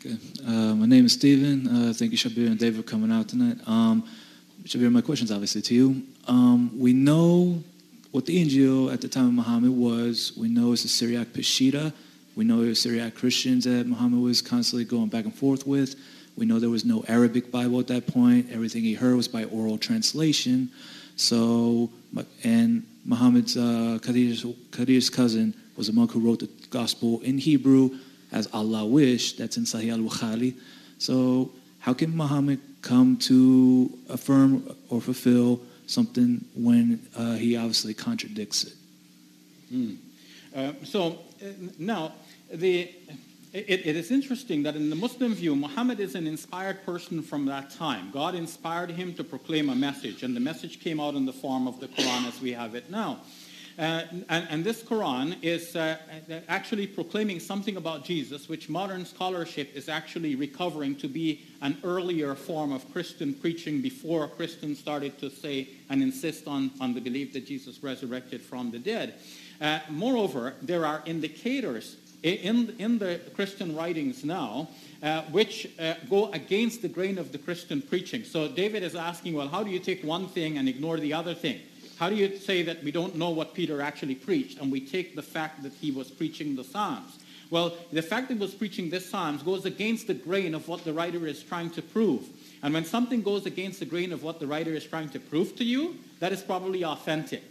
Good. 0.00 0.20
Uh, 0.46 0.76
my 0.76 0.86
name 0.86 1.06
is 1.06 1.14
Steven. 1.14 1.66
Uh, 1.66 1.92
thank 1.92 2.12
you, 2.12 2.18
Shabir 2.18 2.46
and 2.46 2.56
David, 2.56 2.76
for 2.76 2.88
coming 2.88 3.10
out 3.10 3.28
tonight. 3.28 3.58
Um, 3.66 4.04
Shabir, 4.62 4.92
my 4.92 5.00
question 5.00 5.24
is 5.24 5.32
obviously 5.32 5.60
to 5.62 5.74
you. 5.74 6.02
Um, 6.28 6.78
we 6.78 6.92
know 6.92 7.60
what 8.12 8.24
the 8.24 8.40
Injil 8.40 8.92
at 8.92 9.00
the 9.00 9.08
time 9.08 9.26
of 9.26 9.32
Muhammad 9.32 9.72
was. 9.72 10.34
We 10.36 10.48
know 10.48 10.72
it's 10.72 10.84
the 10.84 10.88
Syriac 10.88 11.28
Peshitta. 11.28 11.92
We 12.36 12.44
know 12.44 12.62
it 12.62 12.68
was 12.68 12.80
Syriac 12.80 13.16
Christians 13.16 13.64
that 13.64 13.88
Muhammad 13.88 14.20
was 14.20 14.40
constantly 14.40 14.84
going 14.84 15.08
back 15.08 15.24
and 15.24 15.34
forth 15.34 15.66
with. 15.66 15.96
We 16.36 16.46
know 16.46 16.60
there 16.60 16.70
was 16.70 16.84
no 16.84 17.04
Arabic 17.08 17.50
Bible 17.50 17.80
at 17.80 17.88
that 17.88 18.06
point. 18.06 18.52
Everything 18.52 18.84
he 18.84 18.94
heard 18.94 19.16
was 19.16 19.26
by 19.26 19.44
oral 19.46 19.78
translation. 19.78 20.70
So, 21.16 21.90
and 22.44 22.86
Muhammad's 23.04 23.56
uh, 23.56 23.98
cousin 24.00 25.54
was 25.76 25.88
a 25.88 25.92
monk 25.92 26.12
who 26.12 26.20
wrote 26.20 26.38
the 26.38 26.50
gospel 26.70 27.18
in 27.22 27.38
Hebrew 27.38 27.98
as 28.32 28.48
Allah 28.52 28.86
wished. 28.86 29.38
That's 29.38 29.56
in 29.56 29.64
Sahih 29.64 29.92
al-Bukhari. 29.92 30.54
So, 30.98 31.52
how 31.80 31.94
can 31.94 32.16
Muhammad 32.16 32.60
come 32.82 33.16
to 33.18 33.96
affirm 34.08 34.74
or 34.88 35.00
fulfill 35.00 35.60
something 35.86 36.44
when 36.54 37.06
uh, 37.16 37.34
he 37.34 37.56
obviously 37.56 37.94
contradicts 37.94 38.64
it? 38.64 38.72
Mm. 39.72 39.96
Uh, 40.54 40.72
so, 40.84 41.18
now, 41.78 42.12
the, 42.52 42.90
it, 43.52 43.86
it 43.86 43.96
is 43.96 44.10
interesting 44.10 44.62
that 44.64 44.76
in 44.76 44.90
the 44.90 44.96
Muslim 44.96 45.34
view, 45.34 45.54
Muhammad 45.54 46.00
is 46.00 46.14
an 46.14 46.26
inspired 46.26 46.84
person 46.84 47.22
from 47.22 47.46
that 47.46 47.70
time. 47.70 48.10
God 48.12 48.34
inspired 48.34 48.90
him 48.90 49.14
to 49.14 49.24
proclaim 49.24 49.68
a 49.68 49.74
message, 49.74 50.22
and 50.22 50.34
the 50.34 50.40
message 50.40 50.80
came 50.80 51.00
out 51.00 51.14
in 51.14 51.26
the 51.26 51.32
form 51.32 51.66
of 51.68 51.80
the 51.80 51.88
Quran 51.88 52.26
as 52.26 52.40
we 52.40 52.52
have 52.52 52.74
it 52.74 52.90
now. 52.90 53.20
Uh, 53.78 54.02
and, 54.28 54.46
and, 54.50 54.64
this 54.64 54.82
Quran 54.82 55.36
is 55.40 55.76
uh, 55.76 55.96
actually 56.48 56.84
proclaiming 56.84 57.38
something 57.38 57.76
about 57.76 58.04
Jesus, 58.04 58.48
which 58.48 58.68
modern 58.68 59.06
scholarship 59.06 59.70
is 59.72 59.88
actually 59.88 60.34
recovering 60.34 60.96
to 60.96 61.06
be 61.06 61.42
an 61.62 61.76
earlier 61.84 62.34
form 62.34 62.72
of 62.72 62.92
Christian 62.92 63.32
preaching 63.32 63.80
before 63.80 64.26
Christians 64.26 64.80
started 64.80 65.16
to 65.20 65.30
say 65.30 65.68
and 65.90 66.02
insist 66.02 66.48
on, 66.48 66.72
on 66.80 66.92
the 66.92 67.00
belief 67.00 67.32
that 67.34 67.46
Jesus 67.46 67.80
resurrected 67.80 68.42
from 68.42 68.72
the 68.72 68.80
dead. 68.80 69.14
Uh, 69.60 69.78
moreover, 69.88 70.54
there 70.60 70.84
are 70.84 71.00
indicators 71.06 71.98
in, 72.24 72.74
in 72.80 72.98
the 72.98 73.20
Christian 73.36 73.76
writings 73.76 74.24
now, 74.24 74.68
uh, 75.04 75.22
which 75.30 75.68
uh, 75.78 75.94
go 76.10 76.32
against 76.32 76.82
the 76.82 76.88
grain 76.88 77.16
of 77.16 77.30
the 77.30 77.38
Christian 77.38 77.80
preaching. 77.80 78.24
So 78.24 78.48
David 78.48 78.82
is 78.82 78.96
asking, 78.96 79.34
well, 79.34 79.46
how 79.46 79.62
do 79.62 79.70
you 79.70 79.78
take 79.78 80.02
one 80.02 80.26
thing 80.26 80.58
and 80.58 80.68
ignore 80.68 80.98
the 80.98 81.12
other 81.12 81.34
thing? 81.34 81.60
How 81.98 82.08
do 82.08 82.14
you 82.14 82.36
say 82.36 82.62
that 82.62 82.82
we 82.84 82.92
don't 82.92 83.16
know 83.16 83.30
what 83.30 83.54
Peter 83.54 83.82
actually 83.82 84.14
preached 84.14 84.58
and 84.58 84.70
we 84.70 84.80
take 84.80 85.16
the 85.16 85.22
fact 85.22 85.62
that 85.64 85.72
he 85.72 85.90
was 85.90 86.10
preaching 86.10 86.54
the 86.54 86.62
Psalms? 86.62 87.18
Well, 87.50 87.74
the 87.92 88.02
fact 88.02 88.28
that 88.28 88.34
he 88.34 88.40
was 88.40 88.54
preaching 88.54 88.88
the 88.88 89.00
Psalms 89.00 89.42
goes 89.42 89.64
against 89.64 90.06
the 90.06 90.14
grain 90.14 90.54
of 90.54 90.68
what 90.68 90.84
the 90.84 90.92
writer 90.92 91.26
is 91.26 91.42
trying 91.42 91.70
to 91.70 91.82
prove. 91.82 92.28
And 92.62 92.72
when 92.72 92.84
something 92.84 93.22
goes 93.22 93.46
against 93.46 93.80
the 93.80 93.86
grain 93.86 94.12
of 94.12 94.22
what 94.22 94.38
the 94.38 94.46
writer 94.46 94.72
is 94.74 94.84
trying 94.84 95.08
to 95.10 95.18
prove 95.18 95.56
to 95.56 95.64
you, 95.64 95.96
that 96.20 96.32
is 96.32 96.40
probably 96.40 96.84
authentic. 96.84 97.42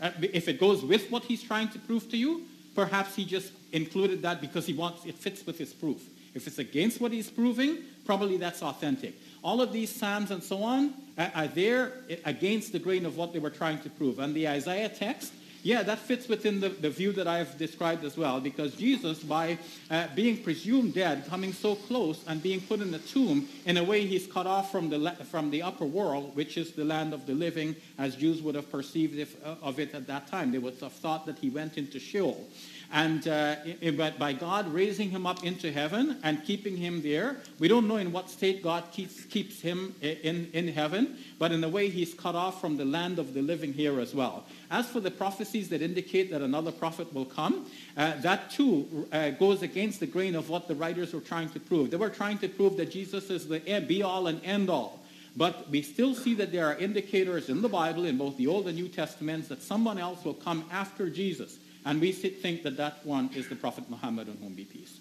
Uh, 0.00 0.10
if 0.20 0.48
it 0.48 0.60
goes 0.60 0.84
with 0.84 1.10
what 1.10 1.24
he's 1.24 1.42
trying 1.42 1.68
to 1.70 1.78
prove 1.80 2.08
to 2.10 2.16
you, 2.16 2.42
perhaps 2.74 3.16
he 3.16 3.24
just 3.24 3.52
included 3.72 4.22
that 4.22 4.40
because 4.40 4.66
he 4.66 4.74
wants 4.74 5.04
it 5.04 5.16
fits 5.16 5.44
with 5.46 5.58
his 5.58 5.72
proof. 5.72 6.02
If 6.34 6.46
it's 6.46 6.58
against 6.58 7.00
what 7.00 7.12
he's 7.12 7.30
proving, 7.30 7.78
probably 8.04 8.36
that's 8.36 8.62
authentic. 8.62 9.14
All 9.44 9.60
of 9.60 9.72
these 9.72 9.94
psalms 9.94 10.30
and 10.30 10.42
so 10.42 10.62
on 10.62 10.94
are 11.18 11.46
there 11.46 11.92
against 12.24 12.72
the 12.72 12.78
grain 12.78 13.06
of 13.06 13.16
what 13.16 13.32
they 13.32 13.38
were 13.38 13.50
trying 13.50 13.78
to 13.80 13.90
prove. 13.90 14.18
And 14.18 14.34
the 14.34 14.48
Isaiah 14.48 14.88
text 14.88 15.32
yeah, 15.64 15.82
that 15.84 15.98
fits 15.98 16.28
within 16.28 16.60
the, 16.60 16.68
the 16.68 16.90
view 16.90 17.10
that 17.12 17.26
I've 17.26 17.56
described 17.56 18.04
as 18.04 18.18
well, 18.18 18.38
because 18.38 18.74
Jesus, 18.74 19.20
by 19.20 19.56
uh, 19.90 20.08
being 20.14 20.42
presumed 20.42 20.92
dead, 20.92 21.24
coming 21.26 21.54
so 21.54 21.74
close 21.74 22.22
and 22.26 22.42
being 22.42 22.60
put 22.60 22.80
in 22.80 22.92
a 22.92 22.98
tomb, 22.98 23.48
in 23.64 23.78
a 23.78 23.82
way 23.82 24.04
he's 24.04 24.26
cut 24.26 24.46
off 24.46 24.70
from 24.70 24.90
the, 24.90 25.12
from 25.30 25.50
the 25.50 25.62
upper 25.62 25.86
world, 25.86 26.36
which 26.36 26.58
is 26.58 26.72
the 26.72 26.84
land 26.84 27.14
of 27.14 27.26
the 27.26 27.32
living, 27.32 27.74
as 27.96 28.14
Jews 28.14 28.42
would 28.42 28.54
have 28.54 28.70
perceived 28.70 29.18
if, 29.18 29.42
uh, 29.42 29.54
of 29.62 29.80
it 29.80 29.94
at 29.94 30.06
that 30.06 30.28
time. 30.28 30.52
They 30.52 30.58
would 30.58 30.76
have 30.82 30.92
thought 30.92 31.24
that 31.24 31.38
he 31.38 31.48
went 31.48 31.78
into 31.78 31.98
Sheol. 31.98 32.46
And 32.94 33.26
uh, 33.26 33.56
but 33.96 34.20
by 34.20 34.34
God 34.34 34.72
raising 34.72 35.10
him 35.10 35.26
up 35.26 35.42
into 35.42 35.72
heaven 35.72 36.16
and 36.22 36.44
keeping 36.44 36.76
him 36.76 37.02
there, 37.02 37.38
we 37.58 37.66
don't 37.66 37.88
know 37.88 37.96
in 37.96 38.12
what 38.12 38.30
state 38.30 38.62
God 38.62 38.84
keeps, 38.92 39.24
keeps 39.24 39.60
him 39.60 39.96
in, 40.00 40.48
in 40.52 40.68
heaven, 40.68 41.18
but 41.40 41.50
in 41.50 41.64
a 41.64 41.68
way 41.68 41.88
he's 41.88 42.14
cut 42.14 42.36
off 42.36 42.60
from 42.60 42.76
the 42.76 42.84
land 42.84 43.18
of 43.18 43.34
the 43.34 43.42
living 43.42 43.72
here 43.72 43.98
as 43.98 44.14
well. 44.14 44.44
As 44.70 44.88
for 44.88 45.00
the 45.00 45.10
prophecies 45.10 45.70
that 45.70 45.82
indicate 45.82 46.30
that 46.30 46.40
another 46.40 46.70
prophet 46.70 47.12
will 47.12 47.24
come, 47.24 47.66
uh, 47.96 48.12
that 48.20 48.52
too 48.52 49.08
uh, 49.10 49.30
goes 49.30 49.62
against 49.62 49.98
the 49.98 50.06
grain 50.06 50.36
of 50.36 50.48
what 50.48 50.68
the 50.68 50.76
writers 50.76 51.12
were 51.12 51.20
trying 51.20 51.48
to 51.48 51.58
prove. 51.58 51.90
They 51.90 51.96
were 51.96 52.10
trying 52.10 52.38
to 52.38 52.48
prove 52.48 52.76
that 52.76 52.92
Jesus 52.92 53.28
is 53.28 53.48
the 53.48 53.58
be 53.88 54.04
all 54.04 54.28
and 54.28 54.40
end 54.44 54.70
all. 54.70 55.00
But 55.36 55.68
we 55.68 55.82
still 55.82 56.14
see 56.14 56.34
that 56.34 56.52
there 56.52 56.68
are 56.68 56.76
indicators 56.76 57.48
in 57.48 57.60
the 57.60 57.68
Bible, 57.68 58.04
in 58.04 58.18
both 58.18 58.36
the 58.36 58.46
Old 58.46 58.68
and 58.68 58.76
New 58.76 58.86
Testaments, 58.86 59.48
that 59.48 59.62
someone 59.62 59.98
else 59.98 60.24
will 60.24 60.34
come 60.34 60.64
after 60.70 61.10
Jesus. 61.10 61.58
And 61.84 62.00
we 62.00 62.12
think 62.12 62.62
that 62.62 62.76
that 62.78 63.04
one 63.04 63.30
is 63.34 63.48
the 63.48 63.56
Prophet 63.56 63.88
Muhammad 63.90 64.28
on 64.28 64.36
whom 64.36 64.54
be 64.54 64.64
peace. 64.64 64.98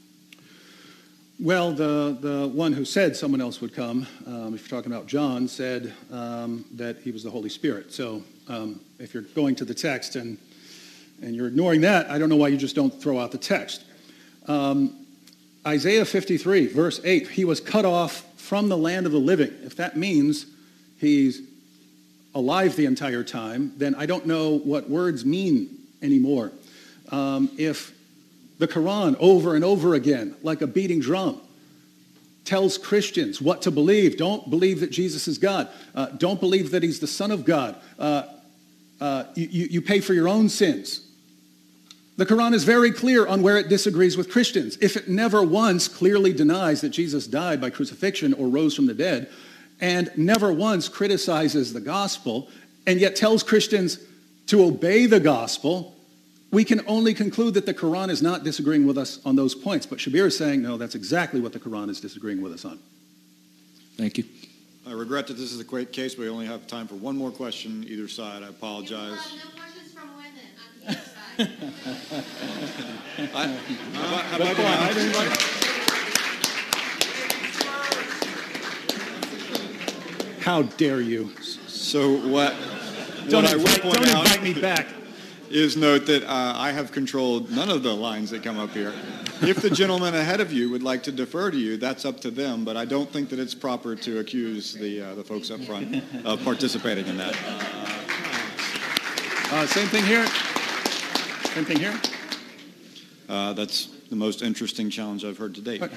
Well, 1.40 1.72
the, 1.72 2.18
the 2.20 2.48
one 2.48 2.74
who 2.74 2.86
said 2.86 3.16
someone 3.16 3.42
else 3.42 3.60
would 3.60 3.74
come, 3.74 4.06
um, 4.28 4.54
if 4.54 4.62
you're 4.62 4.80
talking 4.80 4.92
about 4.92 5.08
John, 5.08 5.48
said 5.48 5.94
um, 6.12 6.66
that 6.74 6.98
he 6.98 7.12
was 7.12 7.24
the 7.24 7.32
Holy 7.32 7.50
Spirit. 7.50 7.92
So 7.92 8.22
um, 8.48 8.80
if 9.00 9.14
you're 9.14 9.24
going 9.24 9.56
to 9.56 9.66
the 9.66 9.74
text 9.74 10.16
and, 10.16 10.38
and 11.22 11.36
you're 11.36 11.48
ignoring 11.48 11.82
that, 11.82 12.10
I 12.10 12.18
don't 12.20 12.30
know 12.30 12.36
why 12.36 12.50
you 12.50 12.58
just 12.58 12.76
don't 12.76 12.94
throw 13.02 13.20
out 13.20 13.32
the 13.32 13.38
text. 13.38 13.84
Um, 14.48 15.06
Isaiah 15.66 16.06
53, 16.06 16.68
verse 16.68 17.02
8, 17.04 17.30
he 17.30 17.46
was 17.46 17.60
cut 17.60 17.86
off 17.86 18.26
from 18.36 18.70
the 18.70 18.78
land 18.78 19.06
of 19.06 19.12
the 19.12 19.20
living. 19.20 19.54
If 19.64 19.78
that 19.78 19.98
means 19.98 20.46
he's 21.00 21.42
alive 22.36 22.76
the 22.76 22.86
entire 22.86 23.24
time, 23.24 23.74
then 23.78 23.96
I 23.96 24.06
don't 24.06 24.26
know 24.26 24.60
what 24.60 24.90
words 24.90 25.26
mean 25.26 25.78
anymore. 26.02 26.52
Um, 27.14 27.52
if 27.58 27.94
the 28.58 28.68
Quran 28.68 29.16
over 29.20 29.56
and 29.56 29.64
over 29.64 29.94
again, 29.94 30.36
like 30.42 30.62
a 30.62 30.68
beating 30.68 31.00
drum, 31.00 31.40
tells 32.44 32.78
Christians 32.78 33.40
what 33.40 33.62
to 33.62 33.72
believe. 33.72 34.18
Don't 34.18 34.50
believe 34.50 34.80
that 34.80 34.90
Jesus 34.90 35.28
is 35.28 35.38
God. 35.38 35.70
Uh, 35.94 36.08
don't 36.08 36.40
believe 36.40 36.72
that 36.72 36.82
he's 36.82 37.00
the 37.00 37.08
Son 37.08 37.30
of 37.30 37.46
God. 37.46 37.76
Uh, 38.00 38.24
uh, 39.00 39.26
you, 39.36 39.68
you 39.68 39.82
pay 39.82 40.00
for 40.00 40.14
your 40.14 40.28
own 40.28 40.50
sins. 40.50 41.08
The 42.18 42.26
Quran 42.26 42.54
is 42.54 42.64
very 42.64 42.92
clear 42.92 43.28
on 43.28 43.44
where 43.44 43.58
it 43.58 43.70
disagrees 43.70 44.18
with 44.18 44.32
Christians. 44.32 44.78
If 44.82 44.98
it 44.98 45.08
never 45.08 45.44
once 45.44 45.88
clearly 45.88 46.34
denies 46.34 46.82
that 46.82 46.90
Jesus 46.90 47.28
died 47.28 47.62
by 47.62 47.70
crucifixion 47.70 48.34
or 48.34 48.48
rose 48.48 48.76
from 48.76 48.88
the 48.88 48.94
dead, 48.94 49.30
and 49.80 50.10
never 50.16 50.52
once 50.52 50.90
criticizes 50.90 51.74
the 51.74 51.82
gospel, 51.82 52.50
and 52.88 53.00
yet 53.00 53.16
tells 53.16 53.44
Christians 53.44 54.00
to 54.48 54.64
obey 54.64 55.06
the 55.06 55.20
gospel, 55.20 55.96
we 56.54 56.64
can 56.64 56.82
only 56.86 57.16
conclude 57.16 57.56
that 57.56 57.66
the 57.66 57.74
Quran 57.74 58.10
is 58.10 58.22
not 58.22 58.44
disagreeing 58.44 58.86
with 58.86 58.96
us 58.96 59.20
on 59.26 59.36
those 59.36 59.56
points. 59.56 59.88
But 59.88 59.98
Shabir 59.98 60.28
is 60.28 60.38
saying, 60.38 60.62
no, 60.62 60.78
that's 60.78 60.94
exactly 60.94 61.42
what 61.42 61.52
the 61.52 61.60
Quran 61.60 61.90
is 61.90 62.00
disagreeing 62.00 62.44
with 62.44 62.54
us 62.54 62.64
on. 62.64 62.78
Thank 63.98 64.20
you. 64.20 64.26
I 64.86 64.92
regret 64.92 65.26
that 65.28 65.34
this 65.34 65.52
is 65.52 65.60
a 65.60 65.64
great 65.64 65.92
case, 65.92 66.14
but 66.14 66.22
we 66.22 66.30
only 66.30 66.46
have 66.46 66.68
time 66.68 66.88
for 66.88 66.94
one 66.94 67.18
more 67.18 67.32
question 67.32 67.84
either 67.88 68.08
side. 68.08 68.44
I 68.44 68.50
apologize. 68.50 69.36
No 69.36 69.50
I, 71.40 71.44
have 73.48 74.42
I 74.42 74.54
denied 74.54 74.98
anybody? 74.98 75.30
How 80.42 80.62
dare 80.78 81.02
you? 81.02 81.32
So 81.66 82.18
what? 82.28 82.54
Don't 83.30 83.44
what 83.44 83.52
I 83.52 83.56
will 83.56 83.62
invite- 83.62 83.82
point 83.82 83.96
don't 83.96 84.10
out 84.10 84.26
invite 84.26 84.44
me 84.44 84.54
back. 84.54 84.88
Is 85.54 85.78
note 85.78 86.08
that 86.08 86.24
uh, 86.24 86.54
I 86.58 86.72
have 86.72 86.92
controlled 86.92 87.52
none 87.52 87.70
of 87.70 87.84
the 87.84 87.94
lines 87.94 88.32
that 88.32 88.42
come 88.42 88.58
up 88.58 88.72
here. 88.72 88.92
If 89.44 89.58
the 89.62 89.70
gentleman 89.70 90.16
ahead 90.16 90.42
of 90.42 90.52
you 90.52 90.72
would 90.72 90.82
like 90.82 91.04
to 91.04 91.12
defer 91.12 91.52
to 91.52 91.58
you, 91.58 91.78
that's 91.78 92.06
up 92.06 92.20
to 92.22 92.32
them. 92.32 92.66
But 92.66 92.76
I 92.76 92.86
don't 92.86 93.08
think 93.08 93.30
that 93.30 93.38
it's 93.38 93.54
proper 93.54 93.96
to 93.96 94.18
accuse 94.18 94.74
the 94.74 95.02
uh, 95.02 95.14
the 95.14 95.24
folks 95.24 95.52
up 95.52 95.60
front 95.62 96.04
of 96.26 96.44
participating 96.44 97.06
in 97.06 97.18
that. 97.18 97.38
Uh, 99.52 99.68
same 99.68 99.88
thing 99.90 100.04
here. 100.06 100.26
Same 101.54 101.66
thing 101.66 101.78
here. 101.78 102.02
Uh, 103.30 103.54
that's 103.54 103.90
the 104.10 104.16
most 104.16 104.42
interesting 104.42 104.90
challenge 104.90 105.24
I've 105.24 105.38
heard 105.38 105.54
to 105.54 105.62
date. 105.62 105.84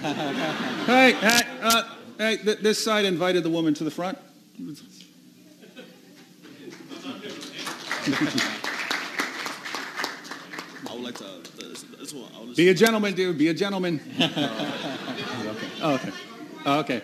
Hey, 0.86 1.12
hey, 1.12 1.40
uh, 1.62 1.94
hey, 2.18 2.36
th- 2.36 2.58
this 2.58 2.84
side 2.84 3.06
invited 3.06 3.42
the 3.42 3.48
woman 3.48 3.72
to 3.72 3.84
the 3.84 3.90
front. 3.90 4.18
I 10.88 10.94
would 10.94 11.02
like 11.02 11.14
to. 11.16 11.24
This, 11.56 11.82
this 11.82 12.12
one, 12.12 12.30
I 12.34 12.38
would 12.40 12.45
Be 12.56 12.70
a 12.70 12.74
gentleman, 12.74 13.12
dude. 13.12 13.36
Be 13.36 13.48
a 13.48 13.54
gentleman. 13.54 14.00
okay. 14.20 14.30
Oh, 15.82 15.94
okay. 15.94 16.12
Oh, 16.64 16.78
okay. 16.80 17.02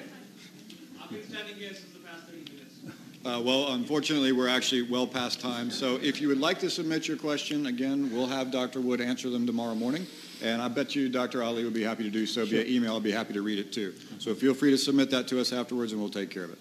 Uh, 3.25 3.41
well, 3.41 3.73
unfortunately, 3.75 4.33
we're 4.33 4.49
actually 4.49 4.83
well 4.83 5.07
past 5.07 5.41
time. 5.41 5.71
So 5.71 5.97
if 6.03 6.21
you 6.21 6.27
would 6.27 6.41
like 6.41 6.59
to 6.59 6.69
submit 6.69 7.07
your 7.07 7.17
question, 7.17 7.67
again, 7.67 8.11
we'll 8.13 8.27
have 8.27 8.51
Dr. 8.51 8.81
Wood 8.81 9.01
answer 9.01 9.31
them 9.31 9.47
tomorrow 9.47 9.77
morning. 9.77 10.07
And 10.43 10.61
I 10.61 10.67
bet 10.67 10.97
you 10.97 11.09
Dr. 11.09 11.41
Ali 11.43 11.63
would 11.63 11.75
be 11.75 11.85
happy 11.85 12.03
to 12.03 12.11
do 12.11 12.27
so 12.27 12.45
via 12.45 12.65
email. 12.65 12.97
I'd 12.97 13.05
be 13.05 13.13
happy 13.13 13.33
to 13.35 13.43
read 13.43 13.61
it 13.61 13.73
too. 13.73 13.95
So 14.19 14.35
feel 14.35 14.55
free 14.55 14.73
to 14.73 14.79
submit 14.79 15.11
that 15.11 15.29
to 15.29 15.41
us 15.41 15.53
afterwards 15.53 15.93
and 15.93 16.01
we'll 16.01 16.11
take 16.11 16.31
care 16.31 16.45
of 16.45 16.51
it. 16.51 16.59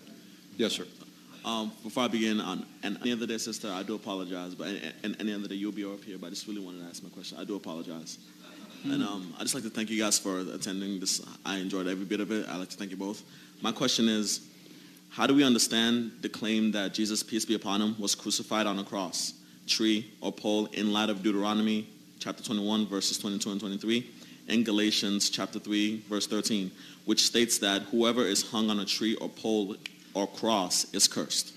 Yes, 0.58 0.74
sir. 0.74 0.86
Um, 1.44 1.72
before 1.82 2.04
I 2.04 2.08
begin, 2.08 2.40
on 2.40 2.66
and 2.84 3.00
any 3.02 3.14
other 3.14 3.26
day, 3.26 3.40
sister, 3.40 3.72
I 3.72 3.82
do 3.82 3.96
apologize. 3.96 4.54
But 4.54 4.68
and, 4.68 4.94
and 5.04 5.16
any 5.20 5.34
other 5.34 5.48
day, 5.48 5.56
you'll 5.56 5.72
be 5.72 5.84
up 5.84 6.04
here. 6.04 6.20
But 6.20 6.28
I 6.28 6.30
just 6.32 6.48
really 6.48 6.64
wanted 6.64 6.82
to 6.82 6.86
ask 6.86 7.02
my 7.02 7.10
question. 7.10 7.40
I 7.40 7.44
do 7.46 7.56
apologize. 7.56 8.20
And 8.84 9.04
um, 9.04 9.34
I 9.38 9.44
just 9.44 9.54
like 9.54 9.64
to 9.64 9.70
thank 9.70 9.92
you 9.92 10.02
guys 10.02 10.18
for 10.18 10.40
attending 10.40 11.00
this. 11.00 11.22
I 11.46 11.58
enjoyed 11.58 11.88
every 11.88 12.06
bit 12.06 12.20
of 12.20 12.32
it. 12.32 12.48
I'd 12.50 12.58
like 12.58 12.70
to 12.70 12.78
thank 12.78 12.90
you 12.90 12.98
both. 12.98 13.24
My 13.62 13.72
question 13.72 14.10
is, 14.10 14.48
how 15.12 15.28
do 15.28 15.36
we 15.36 15.44
understand 15.44 16.14
the 16.22 16.30
claim 16.30 16.72
that 16.72 16.94
Jesus, 16.94 17.22
peace 17.22 17.46
be 17.46 17.54
upon 17.54 17.82
him, 17.82 17.96
was 18.00 18.16
crucified 18.16 18.66
on 18.66 18.80
a 18.80 18.84
cross, 18.84 19.34
tree, 19.68 20.12
or 20.20 20.32
pole 20.32 20.66
in 20.68 20.92
light 20.92 21.10
of 21.10 21.22
Deuteronomy 21.22 21.88
chapter 22.20 22.42
21, 22.44 22.88
verses 22.88 23.18
22 23.20 23.52
and 23.52 23.60
23, 23.60 24.10
and 24.48 24.66
Galatians 24.66 25.30
chapter 25.30 25.60
3, 25.60 26.04
verse 26.10 26.26
13, 26.26 26.72
which 27.06 27.24
states 27.24 27.60
that 27.60 27.84
whoever 27.84 28.24
is 28.24 28.50
hung 28.50 28.70
on 28.70 28.80
a 28.80 28.86
tree 28.86 29.16
or 29.16 29.30
pole 29.30 29.76
or 30.16 30.26
cross 30.28 30.92
is 30.94 31.08
cursed? 31.08 31.54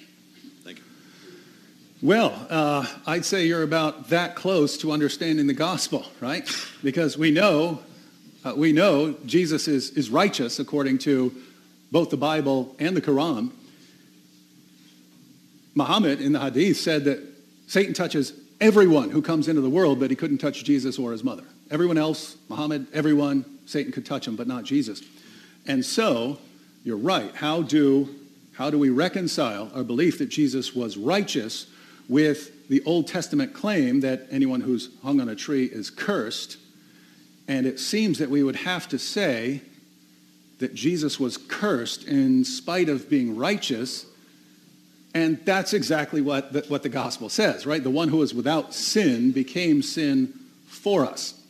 Well, 2.03 2.47
uh, 2.51 2.87
I'd 3.07 3.25
say 3.25 3.47
you're 3.47 3.63
about 3.63 4.09
that 4.09 4.35
close 4.35 4.77
to 4.79 4.91
understanding 4.93 5.47
the 5.47 5.55
gospel, 5.55 6.05
right? 6.21 6.49
Because 6.83 7.17
we 7.17 7.31
know, 7.31 7.81
uh, 8.45 8.53
we 8.57 8.73
know 8.73 9.15
Jesus 9.25 9.69
is, 9.69 9.91
is 9.91 10.11
righteous 10.11 10.59
according 10.59 10.99
to 10.99 11.33
both 11.93 12.11
the 12.11 12.17
Bible 12.17 12.75
and 12.81 12.97
the 12.97 13.01
Quran. 13.01 13.53
Muhammad 15.77 16.21
in 16.21 16.33
the 16.33 16.41
Hadith 16.41 16.79
said 16.79 17.05
that 17.05 17.21
Satan 17.69 17.95
touches 17.95 18.33
everyone 18.61 19.11
who 19.11 19.23
comes 19.23 19.47
into 19.49 19.61
the 19.61 19.71
world, 19.71 20.01
but 20.01 20.11
he 20.11 20.17
couldn't 20.17 20.39
touch 20.39 20.65
Jesus 20.65 20.99
or 20.99 21.13
his 21.13 21.23
mother. 21.23 21.45
Everyone 21.71 21.97
else, 21.97 22.37
Muhammad, 22.49 22.87
everyone, 22.93 23.45
Satan 23.67 23.93
could 23.93 24.05
touch 24.05 24.27
him, 24.27 24.37
but 24.37 24.49
not 24.49 24.65
Jesus. 24.65 25.01
And 25.67 25.85
so, 25.85 26.39
you're 26.83 26.99
right. 26.99 27.35
How 27.35 27.63
do, 27.63 28.15
how 28.53 28.69
do 28.69 28.79
we 28.79 28.91
reconcile 28.91 29.71
our 29.75 29.85
belief 29.85 30.19
that 30.19 30.29
Jesus 30.29 30.75
was 30.75 30.97
righteous 30.97 31.69
with 32.09 32.69
the 32.69 32.83
Old 32.85 33.07
Testament 33.07 33.55
claim 33.55 34.01
that 34.01 34.27
anyone 34.31 34.61
who's 34.61 34.91
hung 35.03 35.21
on 35.21 35.29
a 35.29 35.35
tree 35.35 35.65
is 35.65 35.91
cursed? 35.91 36.57
And 37.47 37.67
it 37.67 37.79
seems 37.79 38.19
that 38.19 38.31
we 38.31 38.43
would 38.43 38.57
have 38.57 38.89
to 38.89 38.99
say 38.99 39.63
that 40.59 40.75
Jesus 40.75 41.21
was 41.21 41.37
cursed 41.37 42.05
in 42.07 42.45
spite 42.45 42.89
of 42.89 43.11
being 43.11 43.37
righteous. 43.37 44.07
And 45.15 45.39
that's 45.45 45.73
exactly 45.73 46.21
what 46.21 46.53
the, 46.53 46.65
what 46.69 46.83
the 46.83 46.89
gospel 46.89 47.29
says, 47.29 47.67
right? 47.67 47.83
The 47.83 47.91
one 47.91 48.09
who 48.09 48.23
is 48.23 48.35
without 48.35 48.73
sin 48.73 49.33
became 49.33 49.83
sin 49.83 50.33
for 50.67 51.05
us. 51.05 51.41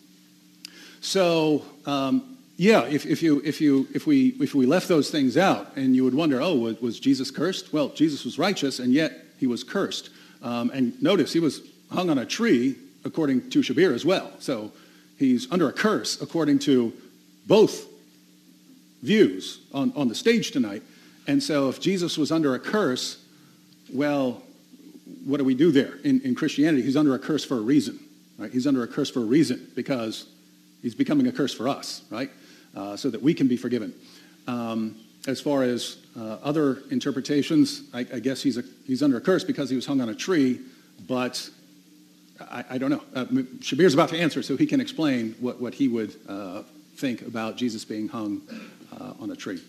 So, 1.00 1.64
um, 1.86 2.38
yeah, 2.56 2.84
if, 2.84 3.04
if, 3.04 3.22
you, 3.22 3.42
if, 3.44 3.60
you, 3.60 3.88
if, 3.94 4.06
we, 4.06 4.28
if 4.40 4.54
we 4.54 4.64
left 4.64 4.88
those 4.88 5.10
things 5.10 5.36
out 5.36 5.76
and 5.76 5.94
you 5.94 6.04
would 6.04 6.14
wonder, 6.14 6.40
oh, 6.40 6.54
was, 6.54 6.80
was 6.80 7.00
Jesus 7.00 7.30
cursed? 7.30 7.72
Well, 7.72 7.88
Jesus 7.90 8.24
was 8.24 8.38
righteous 8.38 8.78
and 8.78 8.92
yet 8.92 9.24
he 9.38 9.46
was 9.46 9.64
cursed. 9.64 10.10
Um, 10.44 10.70
and 10.70 11.02
notice 11.02 11.32
he 11.32 11.40
was 11.40 11.62
hung 11.90 12.10
on 12.10 12.18
a 12.18 12.26
tree 12.26 12.76
according 13.04 13.50
to 13.50 13.60
Shabir 13.60 13.94
as 13.94 14.04
well. 14.04 14.30
So 14.38 14.70
he's 15.18 15.50
under 15.50 15.68
a 15.68 15.72
curse 15.72 16.20
according 16.20 16.60
to 16.60 16.92
both 17.46 17.86
views 19.02 19.60
on, 19.72 19.92
on 19.96 20.08
the 20.08 20.14
stage 20.14 20.50
tonight. 20.50 20.82
And 21.26 21.42
so 21.42 21.70
if 21.70 21.80
Jesus 21.80 22.18
was 22.18 22.30
under 22.30 22.54
a 22.54 22.58
curse, 22.58 23.22
well, 23.92 24.42
what 25.24 25.38
do 25.38 25.44
we 25.44 25.54
do 25.54 25.72
there? 25.72 25.96
In, 26.04 26.20
in 26.20 26.34
Christianity, 26.34 26.82
he's 26.82 26.96
under 26.96 27.14
a 27.14 27.18
curse 27.18 27.44
for 27.44 27.56
a 27.56 27.62
reason. 27.62 27.98
Right? 28.38 28.52
He's 28.52 28.66
under 28.66 28.82
a 28.82 28.86
curse 28.86 29.10
for 29.10 29.20
a 29.20 29.24
reason 29.24 29.70
because 29.74 30.26
he's 30.82 30.94
becoming 30.94 31.26
a 31.26 31.32
curse 31.32 31.54
for 31.54 31.68
us, 31.68 32.02
right? 32.10 32.30
Uh, 32.76 32.96
so 32.96 33.08
that 33.08 33.22
we 33.22 33.32
can 33.32 33.48
be 33.48 33.56
forgiven. 33.56 33.94
Um, 34.46 34.96
as 35.26 35.40
far 35.40 35.62
as 35.62 35.96
uh, 36.16 36.38
other 36.42 36.82
interpretations, 36.90 37.82
I, 37.92 38.00
I 38.00 38.20
guess 38.20 38.42
he's, 38.42 38.56
a, 38.56 38.64
he's 38.86 39.02
under 39.02 39.16
a 39.16 39.20
curse 39.20 39.44
because 39.44 39.68
he 39.70 39.76
was 39.76 39.86
hung 39.86 40.00
on 40.00 40.08
a 40.08 40.14
tree, 40.14 40.60
but 41.08 41.48
I, 42.40 42.64
I 42.70 42.78
don't 42.78 42.90
know. 42.90 43.02
Uh, 43.14 43.24
Shabir's 43.60 43.94
about 43.94 44.10
to 44.10 44.18
answer, 44.18 44.42
so 44.42 44.56
he 44.56 44.66
can 44.66 44.80
explain 44.80 45.34
what, 45.40 45.60
what 45.60 45.74
he 45.74 45.88
would 45.88 46.14
uh, 46.28 46.62
think 46.96 47.22
about 47.22 47.56
Jesus 47.56 47.84
being 47.84 48.08
hung 48.08 48.42
uh, 48.92 49.14
on 49.20 49.30
a 49.30 49.36
tree. 49.36 49.60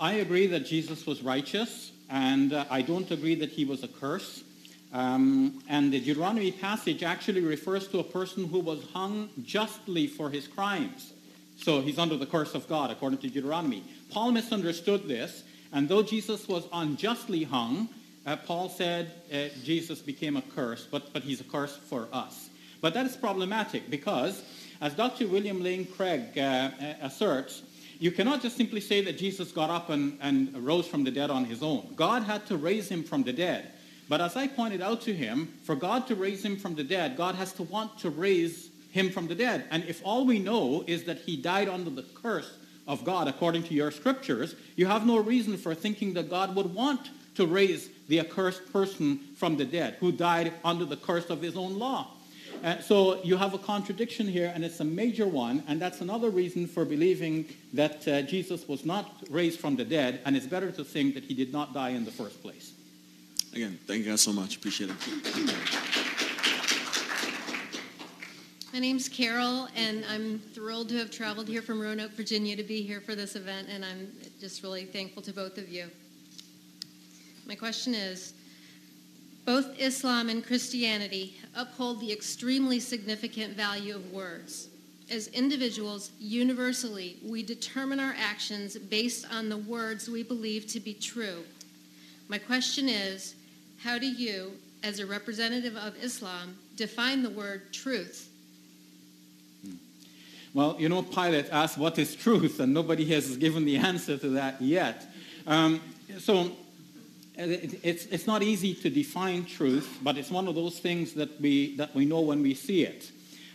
I 0.00 0.14
agree 0.14 0.48
that 0.48 0.66
Jesus 0.66 1.06
was 1.06 1.22
righteous, 1.22 1.92
and 2.10 2.52
uh, 2.52 2.64
I 2.70 2.82
don't 2.82 3.08
agree 3.10 3.36
that 3.36 3.50
he 3.50 3.64
was 3.64 3.84
a 3.84 3.88
curse. 3.88 4.42
Um, 4.92 5.62
and 5.68 5.92
the 5.92 6.00
Deuteronomy 6.00 6.52
passage 6.52 7.02
actually 7.02 7.40
refers 7.40 7.88
to 7.88 8.00
a 8.00 8.04
person 8.04 8.46
who 8.46 8.58
was 8.58 8.84
hung 8.92 9.30
justly 9.44 10.06
for 10.06 10.28
his 10.28 10.46
crimes. 10.48 11.12
So 11.56 11.80
he's 11.80 11.98
under 11.98 12.16
the 12.16 12.26
curse 12.26 12.54
of 12.54 12.68
God, 12.68 12.90
according 12.90 13.18
to 13.20 13.28
Deuteronomy. 13.28 13.84
Paul 14.12 14.32
misunderstood 14.32 15.08
this, 15.08 15.42
and 15.72 15.88
though 15.88 16.02
Jesus 16.02 16.46
was 16.46 16.68
unjustly 16.72 17.44
hung, 17.44 17.88
uh, 18.26 18.36
Paul 18.36 18.68
said 18.68 19.10
uh, 19.32 19.48
Jesus 19.64 20.00
became 20.00 20.36
a 20.36 20.42
curse, 20.42 20.86
but, 20.90 21.12
but 21.14 21.22
he's 21.22 21.40
a 21.40 21.44
curse 21.44 21.76
for 21.76 22.08
us. 22.12 22.50
But 22.82 22.92
that 22.94 23.06
is 23.06 23.16
problematic 23.16 23.88
because, 23.88 24.42
as 24.82 24.92
Dr. 24.94 25.28
William 25.28 25.62
Lane 25.62 25.86
Craig 25.86 26.36
uh, 26.36 26.70
asserts, 27.00 27.62
you 27.98 28.10
cannot 28.10 28.42
just 28.42 28.56
simply 28.56 28.80
say 28.80 29.00
that 29.00 29.16
Jesus 29.16 29.50
got 29.50 29.70
up 29.70 29.88
and, 29.88 30.18
and 30.20 30.54
rose 30.62 30.86
from 30.86 31.04
the 31.04 31.10
dead 31.10 31.30
on 31.30 31.46
his 31.46 31.62
own. 31.62 31.94
God 31.96 32.22
had 32.22 32.44
to 32.46 32.56
raise 32.56 32.88
him 32.88 33.02
from 33.02 33.22
the 33.22 33.32
dead. 33.32 33.72
But 34.08 34.20
as 34.20 34.36
I 34.36 34.46
pointed 34.46 34.82
out 34.82 35.00
to 35.02 35.14
him, 35.14 35.54
for 35.62 35.74
God 35.74 36.06
to 36.08 36.16
raise 36.16 36.44
him 36.44 36.56
from 36.56 36.74
the 36.74 36.84
dead, 36.84 37.16
God 37.16 37.36
has 37.36 37.52
to 37.54 37.62
want 37.62 37.98
to 38.00 38.10
raise 38.10 38.68
him 38.90 39.10
from 39.10 39.26
the 39.26 39.34
dead. 39.34 39.64
And 39.70 39.84
if 39.84 40.02
all 40.04 40.26
we 40.26 40.38
know 40.38 40.84
is 40.86 41.04
that 41.04 41.20
he 41.20 41.36
died 41.36 41.68
under 41.68 41.88
the 41.88 42.02
curse 42.02 42.58
of 42.86 43.04
God, 43.04 43.28
according 43.28 43.62
to 43.64 43.74
your 43.74 43.90
scriptures, 43.90 44.54
you 44.76 44.86
have 44.86 45.06
no 45.06 45.18
reason 45.18 45.56
for 45.56 45.74
thinking 45.74 46.14
that 46.14 46.30
God 46.30 46.54
would 46.56 46.74
want 46.74 47.10
to 47.36 47.46
raise 47.46 47.88
the 48.08 48.20
accursed 48.20 48.72
person 48.72 49.18
from 49.36 49.56
the 49.56 49.64
dead 49.64 49.96
who 50.00 50.12
died 50.12 50.52
under 50.64 50.84
the 50.84 50.96
curse 50.96 51.30
of 51.30 51.40
his 51.40 51.56
own 51.56 51.78
law. 51.78 52.08
Uh, 52.62 52.78
so 52.80 53.22
you 53.24 53.36
have 53.36 53.54
a 53.54 53.58
contradiction 53.58 54.28
here, 54.28 54.52
and 54.54 54.64
it's 54.64 54.80
a 54.80 54.84
major 54.84 55.26
one, 55.26 55.64
and 55.66 55.80
that's 55.80 56.00
another 56.00 56.30
reason 56.30 56.66
for 56.66 56.84
believing 56.84 57.44
that 57.72 58.06
uh, 58.06 58.22
Jesus 58.22 58.68
was 58.68 58.84
not 58.84 59.10
raised 59.30 59.58
from 59.58 59.74
the 59.74 59.84
dead, 59.84 60.20
and 60.24 60.36
it's 60.36 60.46
better 60.46 60.70
to 60.70 60.84
think 60.84 61.14
that 61.14 61.24
he 61.24 61.34
did 61.34 61.52
not 61.52 61.74
die 61.74 61.90
in 61.90 62.04
the 62.04 62.12
first 62.12 62.40
place. 62.42 62.72
Again, 63.52 63.78
thank 63.86 64.04
you 64.04 64.10
guys 64.10 64.20
so 64.20 64.32
much. 64.32 64.56
Appreciate 64.56 64.90
it. 64.90 66.01
My 68.72 68.78
name's 68.78 69.06
Carol, 69.06 69.68
and 69.76 70.02
I'm 70.08 70.38
thrilled 70.38 70.88
to 70.88 70.96
have 70.96 71.10
traveled 71.10 71.46
here 71.46 71.60
from 71.60 71.78
Roanoke, 71.78 72.12
Virginia 72.12 72.56
to 72.56 72.62
be 72.62 72.80
here 72.80 73.02
for 73.02 73.14
this 73.14 73.36
event, 73.36 73.68
and 73.70 73.84
I'm 73.84 74.10
just 74.40 74.62
really 74.62 74.86
thankful 74.86 75.20
to 75.24 75.32
both 75.34 75.58
of 75.58 75.68
you. 75.68 75.88
My 77.46 77.54
question 77.54 77.92
is 77.92 78.32
both 79.44 79.78
Islam 79.78 80.30
and 80.30 80.42
Christianity 80.42 81.36
uphold 81.54 82.00
the 82.00 82.10
extremely 82.10 82.80
significant 82.80 83.54
value 83.54 83.94
of 83.94 84.10
words. 84.10 84.68
As 85.10 85.26
individuals, 85.28 86.10
universally, 86.18 87.18
we 87.22 87.42
determine 87.42 88.00
our 88.00 88.14
actions 88.18 88.78
based 88.78 89.26
on 89.30 89.50
the 89.50 89.58
words 89.58 90.08
we 90.08 90.22
believe 90.22 90.66
to 90.68 90.80
be 90.80 90.94
true. 90.94 91.44
My 92.26 92.38
question 92.38 92.88
is 92.88 93.34
how 93.82 93.98
do 93.98 94.10
you, 94.10 94.52
as 94.82 94.98
a 94.98 95.04
representative 95.04 95.76
of 95.76 95.94
Islam, 96.02 96.56
define 96.76 97.22
the 97.22 97.28
word 97.28 97.70
truth? 97.74 98.30
Well, 100.54 100.76
you 100.78 100.90
know, 100.90 101.02
Pilate 101.02 101.48
asked, 101.50 101.78
What 101.78 101.98
is 101.98 102.14
truth? 102.14 102.60
And 102.60 102.74
nobody 102.74 103.06
has 103.06 103.36
given 103.36 103.64
the 103.64 103.76
answer 103.90 104.18
to 104.18 104.28
that 104.30 104.60
yet. 104.60 105.06
Um, 105.46 105.80
so 106.18 106.52
it's, 107.36 108.04
it's 108.06 108.26
not 108.26 108.42
easy 108.42 108.74
to 108.74 108.90
define 108.90 109.44
truth, 109.46 109.98
but 110.02 110.18
it's 110.18 110.30
one 110.30 110.48
of 110.48 110.54
those 110.54 110.78
things 110.78 111.14
that 111.14 111.40
we, 111.40 111.76
that 111.76 111.94
we 111.94 112.04
know 112.04 112.20
when 112.20 112.42
we 112.42 112.54
see 112.54 112.84
it. 112.84 113.10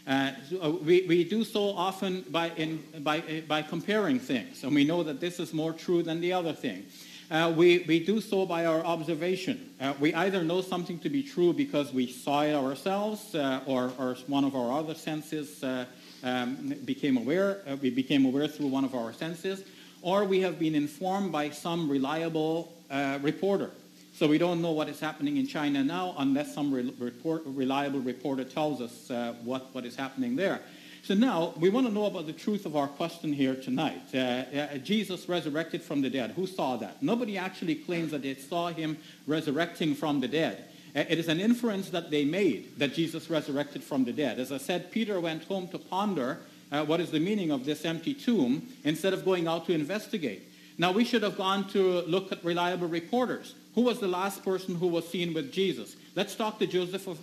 Uh, 0.08 0.32
uh 0.64 0.72
we, 0.72 1.06
we 1.08 1.24
do 1.24 1.44
so 1.44 1.70
often 1.70 2.22
by, 2.30 2.50
in, 2.52 2.84
by, 3.00 3.20
uh, 3.20 3.42
by 3.48 3.62
comparing 3.62 4.20
things, 4.20 4.64
and 4.64 4.74
we 4.74 4.84
know 4.84 5.04
that 5.04 5.20
this 5.20 5.40
is 5.40 5.54
more 5.54 5.74
true 5.74 6.02
than 6.02 6.20
the 6.22 6.34
other 6.34 6.54
thing. 6.54 6.86
Uh, 7.30 7.54
we, 7.56 7.80
we 7.80 8.04
do 8.04 8.22
so 8.22 8.46
by 8.46 8.66
our 8.66 8.84
observation. 8.86 9.70
Uh, 9.82 9.94
we 10.00 10.14
either 10.14 10.44
know 10.44 10.62
something 10.62 10.98
to 10.98 11.10
be 11.10 11.22
true 11.22 11.52
because 11.52 11.92
we 11.92 12.08
saw 12.08 12.42
it 12.44 12.54
ourselves, 12.54 13.36
uh, 13.36 13.60
or, 13.66 13.92
or 14.00 14.16
one 14.28 14.46
of 14.46 14.56
our 14.56 14.80
other 14.80 14.96
senses 14.96 15.62
um, 16.28 16.76
became 16.86 17.18
aware, 17.18 17.62
uh, 17.68 17.76
we 17.82 17.90
became 17.90 18.26
aware 18.26 18.48
through 18.48 18.68
one 18.68 18.84
of 18.84 18.94
our 18.94 19.14
senses, 19.14 19.64
or 20.02 20.26
we 20.26 20.42
have 20.42 20.60
been 20.60 20.76
informed 20.76 21.32
by 21.32 21.50
some 21.50 21.90
reliable 21.90 22.74
uh, 22.90 23.20
reporter. 23.22 23.72
So 24.14 24.28
we 24.28 24.38
don't 24.38 24.62
know 24.62 24.72
what 24.72 24.90
is 24.90 25.00
happening 25.00 25.38
in 25.38 25.46
China 25.46 25.84
now 25.84 26.16
unless 26.18 26.54
some 26.54 26.74
re- 26.74 26.94
report, 27.00 27.44
reliable 27.46 28.00
reporter 28.00 28.44
tells 28.44 28.82
us 28.82 29.12
uh, 29.12 29.36
what, 29.44 29.74
what 29.74 29.86
is 29.86 29.96
happening 29.96 30.36
there. 30.36 30.60
So 31.04 31.14
now 31.14 31.54
we 31.60 31.70
want 31.70 31.88
to 31.88 31.94
know 31.94 32.06
about 32.06 32.26
the 32.26 32.34
truth 32.34 32.66
of 32.66 32.76
our 32.76 32.88
question 32.88 33.32
here 33.32 33.56
tonight. 33.56 34.02
Uh, 34.14 34.18
uh, 34.18 34.78
Jesus 34.80 35.30
resurrected 35.30 35.82
from 35.82 36.02
the 36.02 36.10
dead. 36.10 36.32
Who 36.32 36.48
saw 36.48 36.78
that? 36.78 37.02
Nobody 37.02 37.38
actually 37.38 37.76
claims 37.76 38.12
that 38.12 38.24
they 38.24 38.36
saw 38.36 38.70
him 38.70 38.98
resurrecting 39.28 39.96
from 39.96 40.20
the 40.20 40.28
dead. 40.28 40.66
It 40.98 41.20
is 41.20 41.28
an 41.28 41.40
inference 41.40 41.92
that 41.92 42.10
they 42.10 42.26
made 42.26 42.80
that 42.80 42.96
Jesus 42.96 43.30
resurrected 43.30 43.84
from 43.84 44.04
the 44.04 44.12
dead. 44.12 44.40
As 44.40 44.52
I 44.52 44.58
said, 44.58 44.92
Peter 44.92 45.20
went 45.20 45.44
home 45.44 45.68
to 45.68 45.78
ponder 45.78 46.40
uh, 46.72 46.86
what 46.86 47.00
is 47.00 47.12
the 47.12 47.20
meaning 47.20 47.52
of 47.52 47.66
this 47.66 47.86
empty 47.86 48.16
tomb 48.16 48.68
instead 48.84 49.14
of 49.14 49.24
going 49.24 49.48
out 49.48 49.68
to 49.68 49.74
investigate. 49.74 50.42
Now, 50.80 50.92
we 50.92 51.06
should 51.06 51.22
have 51.22 51.38
gone 51.38 51.68
to 51.70 52.02
look 52.02 52.32
at 52.32 52.44
reliable 52.44 52.88
reporters. 52.88 53.54
Who 53.76 53.82
was 53.82 54.00
the 54.00 54.08
last 54.08 54.44
person 54.44 54.74
who 54.74 54.88
was 54.88 55.08
seen 55.08 55.36
with 55.36 55.52
Jesus? 55.52 55.96
Let's 56.16 56.34
talk 56.34 56.58
to 56.58 56.66
Joseph 56.66 57.08
of 57.08 57.20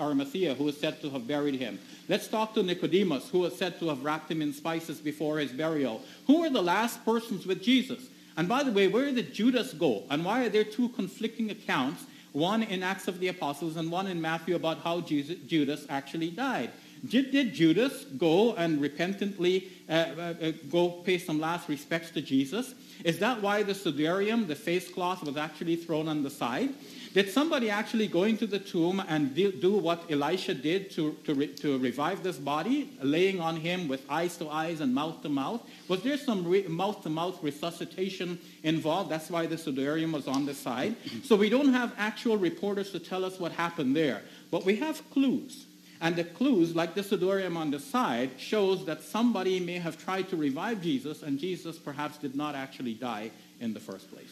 Arimathea, 0.00 0.54
who 0.54 0.66
is 0.66 0.76
said 0.76 1.00
to 1.02 1.10
have 1.10 1.28
buried 1.28 1.54
him. 1.54 1.78
Let's 2.08 2.26
talk 2.26 2.54
to 2.54 2.62
Nicodemus, 2.64 3.28
who 3.28 3.44
is 3.44 3.56
said 3.56 3.78
to 3.78 3.88
have 3.88 4.04
wrapped 4.04 4.32
him 4.32 4.42
in 4.42 4.52
spices 4.52 4.98
before 4.98 5.38
his 5.38 5.52
burial. 5.52 6.02
Who 6.26 6.40
were 6.40 6.50
the 6.50 6.60
last 6.62 7.04
persons 7.04 7.46
with 7.46 7.62
Jesus? 7.62 8.02
And 8.36 8.48
by 8.48 8.64
the 8.64 8.72
way, 8.72 8.88
where 8.88 9.12
did 9.12 9.32
Judas 9.32 9.72
go? 9.74 10.02
And 10.10 10.24
why 10.24 10.44
are 10.44 10.48
there 10.48 10.64
two 10.64 10.88
conflicting 10.88 11.52
accounts 11.52 12.04
one 12.36 12.62
in 12.64 12.82
Acts 12.82 13.08
of 13.08 13.18
the 13.18 13.28
Apostles 13.28 13.76
and 13.76 13.90
one 13.90 14.06
in 14.06 14.20
Matthew 14.20 14.56
about 14.56 14.80
how 14.80 15.00
Jesus, 15.00 15.38
Judas 15.46 15.86
actually 15.88 16.30
died. 16.30 16.70
Did, 17.04 17.30
did 17.30 17.52
Judas 17.52 18.04
go 18.04 18.54
and 18.54 18.80
repentantly 18.80 19.68
uh, 19.88 19.92
uh, 19.92 20.34
uh, 20.40 20.52
go 20.70 20.88
pay 20.88 21.18
some 21.18 21.40
last 21.40 21.68
respects 21.68 22.10
to 22.12 22.22
Jesus? 22.22 22.74
Is 23.04 23.18
that 23.18 23.42
why 23.42 23.62
the 23.62 23.72
sudarium, 23.72 24.46
the 24.46 24.54
face 24.54 24.88
cloth, 24.88 25.22
was 25.22 25.36
actually 25.36 25.76
thrown 25.76 26.08
on 26.08 26.22
the 26.22 26.30
side? 26.30 26.70
Did 27.16 27.30
somebody 27.30 27.70
actually 27.70 28.08
go 28.08 28.24
into 28.24 28.46
the 28.46 28.58
tomb 28.58 29.02
and 29.08 29.34
do 29.34 29.78
what 29.78 30.10
Elisha 30.10 30.52
did 30.52 30.90
to, 30.90 31.16
to, 31.24 31.34
re, 31.34 31.46
to 31.46 31.78
revive 31.78 32.22
this 32.22 32.36
body, 32.36 32.90
laying 33.00 33.40
on 33.40 33.56
him 33.56 33.88
with 33.88 34.04
eyes 34.10 34.36
to 34.36 34.50
eyes 34.50 34.80
and 34.80 34.94
mouth 34.94 35.22
to 35.22 35.30
mouth? 35.30 35.62
Was 35.88 36.02
there 36.02 36.18
some 36.18 36.44
mouth 36.68 37.02
to 37.04 37.08
mouth 37.08 37.42
resuscitation 37.42 38.38
involved? 38.64 39.10
That's 39.10 39.30
why 39.30 39.46
the 39.46 39.56
sudarium 39.56 40.12
was 40.12 40.28
on 40.28 40.44
the 40.44 40.52
side. 40.52 40.96
So 41.24 41.36
we 41.36 41.48
don't 41.48 41.72
have 41.72 41.94
actual 41.96 42.36
reporters 42.36 42.90
to 42.90 42.98
tell 42.98 43.24
us 43.24 43.40
what 43.40 43.52
happened 43.52 43.96
there, 43.96 44.22
but 44.50 44.66
we 44.66 44.76
have 44.76 45.02
clues. 45.10 45.65
And 46.00 46.14
the 46.16 46.24
clues, 46.24 46.76
like 46.76 46.94
the 46.94 47.00
sudarium 47.00 47.56
on 47.56 47.70
the 47.70 47.80
side, 47.80 48.30
shows 48.38 48.84
that 48.84 49.02
somebody 49.02 49.60
may 49.60 49.78
have 49.78 50.02
tried 50.02 50.28
to 50.28 50.36
revive 50.36 50.82
Jesus, 50.82 51.22
and 51.22 51.38
Jesus 51.38 51.78
perhaps 51.78 52.18
did 52.18 52.34
not 52.34 52.54
actually 52.54 52.94
die 52.94 53.30
in 53.60 53.72
the 53.72 53.80
first 53.80 54.12
place. 54.12 54.30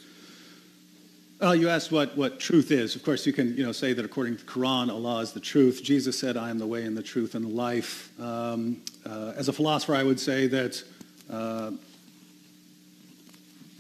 Uh, 1.42 1.52
you 1.52 1.68
asked 1.68 1.90
what, 1.90 2.16
what 2.16 2.38
truth 2.38 2.70
is. 2.70 2.94
Of 2.94 3.02
course, 3.02 3.26
you 3.26 3.32
can 3.32 3.56
you 3.56 3.64
know, 3.64 3.72
say 3.72 3.92
that 3.92 4.04
according 4.04 4.36
to 4.36 4.44
the 4.44 4.50
Quran, 4.50 4.88
Allah 4.88 5.20
is 5.20 5.32
the 5.32 5.40
truth. 5.40 5.82
Jesus 5.82 6.18
said, 6.18 6.36
I 6.36 6.48
am 6.48 6.58
the 6.58 6.66
way 6.66 6.84
and 6.84 6.96
the 6.96 7.02
truth 7.02 7.34
and 7.34 7.44
the 7.44 7.54
life. 7.54 8.18
Um, 8.20 8.80
uh, 9.04 9.32
as 9.36 9.48
a 9.48 9.52
philosopher, 9.52 9.94
I 9.94 10.04
would 10.04 10.20
say 10.20 10.46
that 10.46 10.82
uh, 11.28 11.72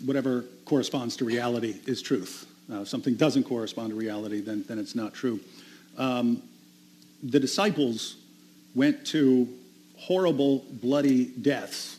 whatever 0.04 0.44
corresponds 0.64 1.16
to 1.18 1.24
reality 1.24 1.76
is 1.86 2.02
truth. 2.02 2.46
Uh, 2.70 2.80
if 2.80 2.88
something 2.88 3.14
doesn't 3.14 3.44
correspond 3.44 3.90
to 3.90 3.94
reality, 3.94 4.40
then, 4.40 4.64
then 4.66 4.78
it's 4.78 4.94
not 4.94 5.14
true. 5.14 5.38
Um, 5.96 6.42
the 7.24 7.40
disciples 7.40 8.16
went 8.74 9.06
to 9.06 9.48
horrible, 9.96 10.64
bloody 10.70 11.24
deaths 11.24 11.98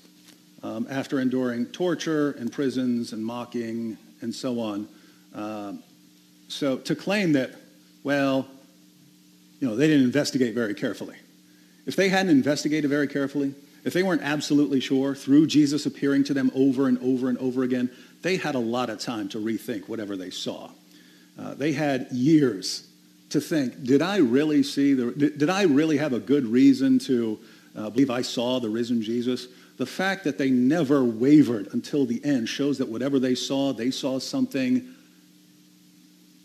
um, 0.61 0.85
after 0.89 1.19
enduring 1.19 1.65
torture 1.67 2.31
and 2.31 2.51
prisons 2.51 3.11
and 3.11 3.25
mocking 3.25 3.97
and 4.21 4.33
so 4.33 4.59
on. 4.59 4.87
Um, 5.33 5.83
so 6.47 6.77
to 6.77 6.95
claim 6.95 7.33
that, 7.33 7.51
well, 8.03 8.47
you 9.59 9.67
know, 9.67 9.75
they 9.75 9.87
didn't 9.87 10.05
investigate 10.05 10.53
very 10.53 10.75
carefully. 10.75 11.15
If 11.85 11.95
they 11.95 12.09
hadn't 12.09 12.31
investigated 12.31 12.89
very 12.89 13.07
carefully, 13.07 13.53
if 13.83 13.93
they 13.93 14.03
weren't 14.03 14.21
absolutely 14.21 14.79
sure 14.79 15.15
through 15.15 15.47
Jesus 15.47 15.85
appearing 15.85 16.23
to 16.25 16.33
them 16.33 16.51
over 16.55 16.87
and 16.87 16.97
over 16.99 17.29
and 17.29 17.37
over 17.39 17.63
again, 17.63 17.89
they 18.21 18.37
had 18.37 18.55
a 18.55 18.59
lot 18.59 18.89
of 18.89 18.99
time 18.99 19.29
to 19.29 19.37
rethink 19.39 19.87
whatever 19.87 20.15
they 20.15 20.29
saw. 20.29 20.69
Uh, 21.39 21.53
they 21.53 21.71
had 21.71 22.07
years 22.11 22.87
to 23.29 23.41
think, 23.41 23.83
did 23.83 24.01
I 24.01 24.17
really 24.17 24.63
see 24.63 24.93
the, 24.93 25.11
did, 25.11 25.37
did 25.37 25.49
I 25.49 25.63
really 25.63 25.97
have 25.97 26.13
a 26.13 26.19
good 26.19 26.45
reason 26.45 26.99
to 26.99 27.39
uh, 27.75 27.89
believe 27.89 28.09
I 28.09 28.21
saw 28.21 28.59
the 28.59 28.69
risen 28.69 29.01
Jesus? 29.01 29.47
The 29.77 29.85
fact 29.85 30.23
that 30.23 30.37
they 30.37 30.49
never 30.49 31.03
wavered 31.03 31.67
until 31.73 32.05
the 32.05 32.23
end 32.23 32.47
shows 32.47 32.77
that 32.77 32.87
whatever 32.87 33.19
they 33.19 33.35
saw, 33.35 33.73
they 33.73 33.91
saw 33.91 34.19
something 34.19 34.87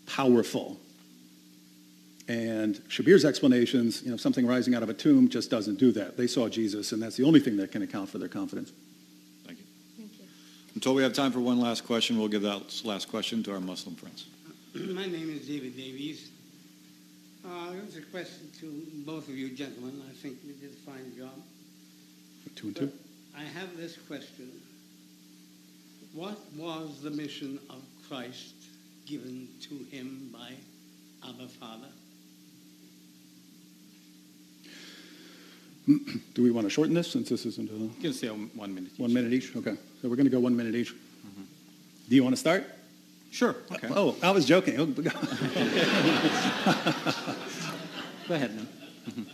powerful. 0.05 0.77
And 2.27 2.75
Shabir's 2.89 3.25
explanations, 3.25 4.03
you 4.03 4.11
know, 4.11 4.17
something 4.17 4.45
rising 4.45 4.75
out 4.75 4.83
of 4.83 4.89
a 4.89 4.93
tomb 4.93 5.29
just 5.29 5.49
doesn't 5.49 5.79
do 5.79 5.91
that. 5.93 6.17
They 6.17 6.27
saw 6.27 6.49
Jesus, 6.49 6.91
and 6.91 7.01
that's 7.01 7.15
the 7.15 7.23
only 7.23 7.39
thing 7.39 7.57
that 7.57 7.71
can 7.71 7.81
account 7.81 8.09
for 8.09 8.17
their 8.17 8.27
confidence. 8.27 8.71
Thank 9.45 9.59
you. 9.59 9.65
Thank 9.97 10.11
you. 10.19 10.25
Until 10.75 10.93
we 10.93 11.03
have 11.03 11.13
time 11.13 11.31
for 11.31 11.39
one 11.39 11.59
last 11.59 11.85
question, 11.85 12.17
we'll 12.17 12.27
give 12.27 12.41
that 12.43 12.81
last 12.83 13.09
question 13.09 13.43
to 13.43 13.53
our 13.53 13.59
Muslim 13.59 13.95
friends. 13.95 14.27
My 14.73 15.05
name 15.05 15.29
is 15.29 15.47
David 15.47 15.75
Davies. 15.75 16.30
Uh, 17.43 17.73
it 17.73 17.85
was 17.85 17.97
a 17.97 18.01
question 18.01 18.49
to 18.59 18.83
both 19.05 19.27
of 19.27 19.35
you 19.35 19.49
gentlemen. 19.49 20.01
I 20.09 20.13
think 20.13 20.37
you 20.45 20.53
did 20.53 20.71
a 20.71 20.89
fine 20.89 21.13
job. 21.17 21.41
Two 22.55 22.67
and 22.67 22.75
two. 22.75 22.91
I 23.37 23.43
have 23.43 23.77
this 23.77 23.97
question. 23.97 24.51
What 26.13 26.37
was 26.55 27.01
the 27.01 27.09
mission 27.11 27.59
of 27.69 27.81
Christ 28.07 28.53
given 29.05 29.47
to 29.61 29.75
him 29.95 30.29
by 30.31 30.51
Abba 31.27 31.47
Father. 31.47 31.87
Do 36.33 36.43
we 36.43 36.51
want 36.51 36.65
to 36.65 36.69
shorten 36.69 36.93
this 36.93 37.11
since 37.11 37.29
this 37.29 37.45
isn't 37.45 37.69
a... 37.69 37.73
You 37.73 37.91
can 38.01 38.13
say 38.13 38.27
one 38.27 38.73
minute 38.73 38.91
each. 38.93 38.99
One 38.99 39.13
minute 39.13 39.33
each? 39.33 39.55
Okay. 39.55 39.75
So 40.01 40.09
we're 40.09 40.15
going 40.15 40.27
to 40.27 40.31
go 40.31 40.39
one 40.39 40.55
minute 40.55 40.75
each. 40.75 40.93
Mm-hmm. 40.93 41.43
Do 42.09 42.15
you 42.15 42.23
want 42.23 42.35
to 42.35 42.39
start? 42.39 42.65
Sure. 43.31 43.55
Okay. 43.71 43.87
Oh, 43.89 44.17
I 44.21 44.31
was 44.31 44.45
joking. 44.45 44.77
Oh, 44.77 44.85
go 44.85 45.01
ahead, 48.29 48.53
man. 48.53 48.67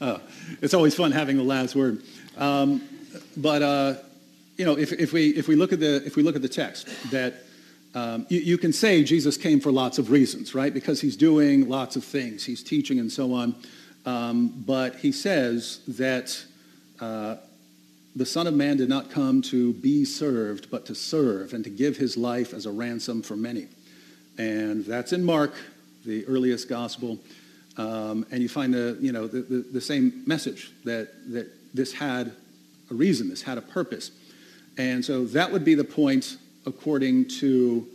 oh, 0.00 0.20
it's 0.62 0.74
always 0.74 0.94
fun 0.94 1.10
having 1.10 1.36
the 1.36 1.42
last 1.42 1.74
word. 1.74 2.02
Um, 2.38 2.82
but, 3.36 3.62
uh, 3.62 3.94
you 4.56 4.64
know, 4.64 4.78
if, 4.78 4.92
if, 4.92 5.12
we, 5.12 5.30
if, 5.30 5.48
we 5.48 5.56
look 5.56 5.72
at 5.72 5.80
the, 5.80 5.96
if 6.06 6.14
we 6.14 6.22
look 6.22 6.36
at 6.36 6.42
the 6.42 6.48
text, 6.48 6.86
that 7.10 7.34
um, 7.94 8.26
you, 8.28 8.38
you, 8.38 8.58
can 8.58 8.72
say 8.72 9.02
Jesus 9.02 9.36
came 9.36 9.58
for 9.58 9.72
lots 9.72 9.98
of 9.98 10.12
reasons, 10.12 10.54
right? 10.54 10.72
Because 10.72 11.00
he's 11.00 11.16
doing 11.16 11.68
lots 11.68 11.96
of 11.96 12.04
things, 12.04 12.44
he's 12.44 12.62
teaching 12.62 13.00
and 13.00 13.10
so 13.10 13.34
on. 13.34 13.56
Um, 14.06 14.62
but 14.64 14.96
he 14.96 15.10
says 15.10 15.80
that 15.88 16.44
uh, 17.00 17.36
the 18.14 18.26
Son 18.26 18.46
of 18.46 18.54
Man 18.54 18.76
did 18.76 18.88
not 18.88 19.10
come 19.10 19.40
to 19.42 19.72
be 19.74 20.04
served, 20.04 20.70
but 20.70 20.84
to 20.86 20.94
serve 20.94 21.54
and 21.54 21.64
to 21.64 21.70
give 21.70 21.96
his 21.96 22.16
life 22.16 22.52
as 22.52 22.66
a 22.66 22.70
ransom 22.70 23.22
for 23.22 23.36
many. 23.36 23.68
And 24.38 24.84
that's 24.84 25.12
in 25.12 25.24
Mark, 25.24 25.54
the 26.04 26.26
earliest 26.26 26.68
gospel. 26.68 27.18
Um, 27.78 28.26
and 28.30 28.42
you 28.42 28.48
find 28.48 28.74
the, 28.74 28.98
you 29.00 29.12
know, 29.12 29.26
the, 29.26 29.40
the, 29.42 29.56
the 29.72 29.80
same 29.80 30.22
message 30.26 30.72
that, 30.84 31.08
that 31.32 31.50
this 31.74 31.92
had 31.92 32.32
a 32.90 32.94
reason, 32.94 33.30
this 33.30 33.42
had 33.42 33.56
a 33.56 33.62
purpose. 33.62 34.10
And 34.76 35.04
so 35.04 35.24
that 35.26 35.50
would 35.50 35.64
be 35.64 35.74
the 35.74 35.84
point 35.84 36.36
according 36.66 37.28
to 37.28 37.86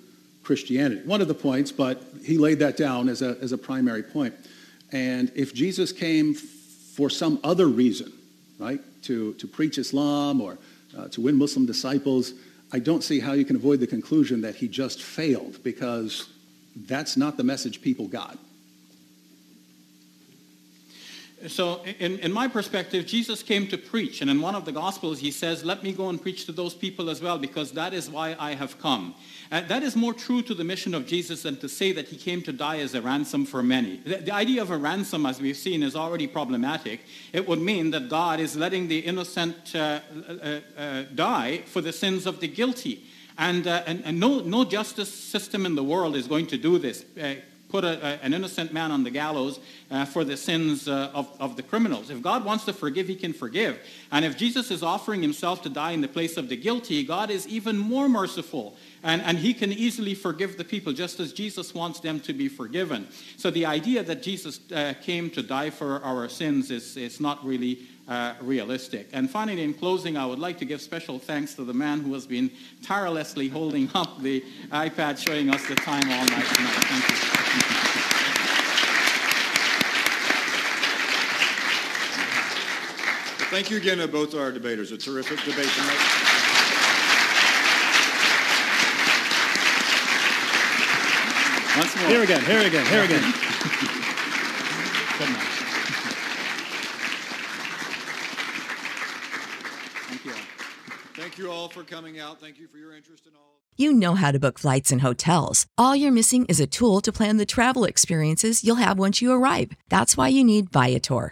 Christianity. 0.44 1.02
One 1.06 1.22
of 1.22 1.28
the 1.28 1.36
points, 1.36 1.72
but 1.72 2.02
he 2.24 2.38
laid 2.38 2.60
that 2.60 2.78
down 2.78 3.10
as 3.10 3.22
a, 3.22 3.38
as 3.42 3.52
a 3.52 3.58
primary 3.58 4.04
point. 4.04 4.34
And 4.92 5.32
if 5.36 5.54
Jesus 5.54 5.92
came 5.92 6.34
for 6.34 7.10
some 7.10 7.40
other 7.44 7.68
reason, 7.68 8.12
right, 8.58 8.80
to, 9.08 9.34
to 9.34 9.48
preach 9.48 9.78
Islam 9.78 10.42
or 10.42 10.58
uh, 10.98 11.08
to 11.10 11.22
win 11.22 11.36
Muslim 11.36 11.66
disciples, 11.66 12.34
I 12.72 12.80
don't 12.80 13.04
see 13.04 13.20
how 13.20 13.34
you 13.34 13.46
can 13.46 13.56
avoid 13.56 13.80
the 13.80 13.88
conclusion 13.88 14.42
that 14.42 14.56
he 14.56 14.68
just 14.68 15.02
failed 15.02 15.64
because 15.64 16.30
that's 16.76 17.18
not 17.18 17.38
the 17.38 17.44
message 17.44 17.82
people 17.82 18.08
got. 18.08 18.38
So, 21.46 21.84
in, 22.00 22.18
in 22.20 22.34
my 22.34 22.48
perspective, 22.48 23.06
Jesus 23.06 23.44
came 23.44 23.68
to 23.68 23.78
preach. 23.78 24.22
And 24.22 24.30
in 24.30 24.42
one 24.42 24.56
of 24.56 24.66
the 24.66 24.72
Gospels, 24.72 25.20
he 25.20 25.30
says, 25.30 25.64
Let 25.64 25.84
me 25.84 25.92
go 25.92 26.10
and 26.10 26.20
preach 26.20 26.48
to 26.48 26.52
those 26.52 26.74
people 26.74 27.12
as 27.12 27.22
well, 27.22 27.38
because 27.38 27.74
that 27.74 27.94
is 27.94 28.10
why 28.10 28.36
I 28.40 28.56
have 28.56 28.80
come. 28.80 29.14
Uh, 29.52 29.62
that 29.62 29.84
is 29.84 29.96
more 29.96 30.14
true 30.14 30.42
to 30.42 30.56
the 30.56 30.64
mission 30.64 30.96
of 30.96 31.06
Jesus 31.06 31.44
than 31.44 31.58
to 31.58 31.70
say 31.70 31.92
that 31.92 32.08
he 32.08 32.18
came 32.18 32.42
to 32.42 32.52
die 32.52 32.80
as 32.80 32.96
a 32.96 33.04
ransom 33.04 33.46
for 33.46 33.62
many. 33.62 33.98
The, 33.98 34.18
the 34.18 34.32
idea 34.32 34.64
of 34.64 34.72
a 34.72 34.78
ransom, 34.78 35.28
as 35.28 35.40
we've 35.40 35.56
seen, 35.56 35.84
is 35.84 35.96
already 35.96 36.26
problematic. 36.26 37.02
It 37.34 37.48
would 37.48 37.62
mean 37.62 37.92
that 37.92 38.10
God 38.10 38.40
is 38.40 38.56
letting 38.56 38.88
the 38.88 39.00
innocent 39.00 39.76
uh, 39.76 40.00
uh, 40.28 40.60
uh 40.76 41.04
die 41.14 41.60
for 41.68 41.82
the 41.82 41.94
sins 41.94 42.26
of 42.26 42.40
the 42.40 42.48
guilty. 42.48 43.04
And, 43.38 43.68
uh, 43.68 43.84
and, 43.86 44.04
and, 44.04 44.20
no, 44.20 44.40
no 44.40 44.66
justice 44.66 45.14
system 45.14 45.68
in 45.68 45.76
the 45.76 45.84
world 45.84 46.16
is 46.16 46.26
going 46.26 46.48
to 46.48 46.58
do 46.58 46.80
this 46.80 47.06
put 47.70 47.84
a, 47.84 48.06
a, 48.06 48.20
an 48.24 48.34
innocent 48.34 48.74
man 48.74 48.92
on 48.92 49.04
the 49.04 49.12
gallows 49.12 49.60
uh, 49.90 50.06
for 50.06 50.24
the 50.24 50.36
sins 50.36 50.88
uh, 50.88 51.12
of, 51.14 51.30
of 51.40 51.56
the 51.56 51.64
criminals. 51.64 52.10
If 52.10 52.22
God 52.22 52.44
wants 52.44 52.66
to 52.66 52.74
forgive, 52.74 53.08
he 53.08 53.16
can 53.16 53.34
forgive. 53.34 53.80
And 54.12 54.26
if 54.26 54.38
Jesus 54.38 54.72
is 54.72 54.84
offering 54.84 55.22
himself 55.22 55.62
to 55.64 55.70
die 55.70 55.92
in 55.92 56.02
the 56.02 56.08
place 56.08 56.38
of 56.38 56.50
the 56.50 56.58
guilty, 56.58 57.04
God 57.04 57.30
is 57.30 57.48
even 57.48 57.78
more 57.78 58.10
merciful. 58.10 58.76
And, 59.04 59.22
and 59.22 59.38
he 59.38 59.54
can 59.54 59.72
easily 59.72 60.16
forgive 60.16 60.58
the 60.58 60.64
people 60.66 60.92
just 60.92 61.20
as 61.20 61.32
Jesus 61.32 61.74
wants 61.74 62.00
them 62.00 62.20
to 62.22 62.34
be 62.34 62.50
forgiven. 62.50 63.08
So 63.38 63.50
the 63.50 63.66
idea 63.66 64.04
that 64.04 64.22
Jesus 64.22 64.60
uh, 64.72 64.94
came 65.02 65.30
to 65.32 65.42
die 65.42 65.70
for 65.70 66.04
our 66.04 66.28
sins 66.28 66.72
is, 66.72 66.98
is 66.98 67.20
not 67.20 67.46
really 67.46 67.88
uh, 68.08 68.34
realistic. 68.42 69.10
And 69.14 69.30
finally, 69.30 69.64
in 69.64 69.74
closing, 69.74 70.18
I 70.18 70.26
would 70.26 70.40
like 70.40 70.58
to 70.60 70.66
give 70.66 70.82
special 70.82 71.20
thanks 71.20 71.54
to 71.56 71.64
the 71.64 71.74
man 71.74 72.02
who 72.02 72.14
has 72.14 72.26
been 72.26 72.50
tirelessly 72.82 73.50
holding 73.50 73.90
up 73.94 74.22
the 74.22 74.44
iPad 74.72 75.18
showing 75.18 75.50
us 75.50 75.66
the 75.68 75.76
time 75.76 76.10
all 76.10 76.26
night 76.26 76.46
tonight. 76.46 76.84
Thank 76.84 78.22
you. 78.22 78.27
Thank 83.50 83.72
you 83.72 83.78
again 83.78 84.00
to 84.00 84.10
both 84.10 84.36
our 84.36 84.52
debaters. 84.52 84.92
A 84.92 84.98
terrific 84.98 85.40
debate 85.40 85.70
tonight. 85.70 86.28
Once 91.78 91.96
more. 91.96 92.10
Here 92.10 92.24
again, 92.24 92.42
here 92.42 92.60
again, 92.60 92.86
here 92.88 93.04
again. 93.04 93.22
Thank 100.08 100.26
you 100.26 100.32
all. 100.32 100.38
Thank 101.16 101.38
you 101.38 101.50
all 101.50 101.70
for 101.70 101.84
coming 101.84 102.20
out. 102.20 102.42
Thank 102.42 102.60
you 102.60 102.68
for 102.68 102.78
your 102.78 102.94
interest 102.94 103.28
in 103.28 103.34
all. 103.36 103.62
You 103.78 103.94
know 103.94 104.16
how 104.16 104.32
to 104.32 104.40
book 104.40 104.60
flights 104.60 104.92
and 104.92 105.02
hotels. 105.02 105.68
All 105.78 105.96
you're 105.96 106.12
missing 106.12 106.46
is 106.48 106.60
a 106.60 106.68
tool 106.68 107.00
to 107.00 107.14
plan 107.14 107.38
the 107.38 107.46
travel 107.46 107.86
experiences 107.86 108.66
you'll 108.66 108.76
have 108.76 109.00
once 109.00 109.22
you 109.22 109.32
arrive. 109.32 109.72
That's 109.88 110.18
why 110.18 110.28
you 110.28 110.44
need 110.44 110.70
Viator. 110.72 111.32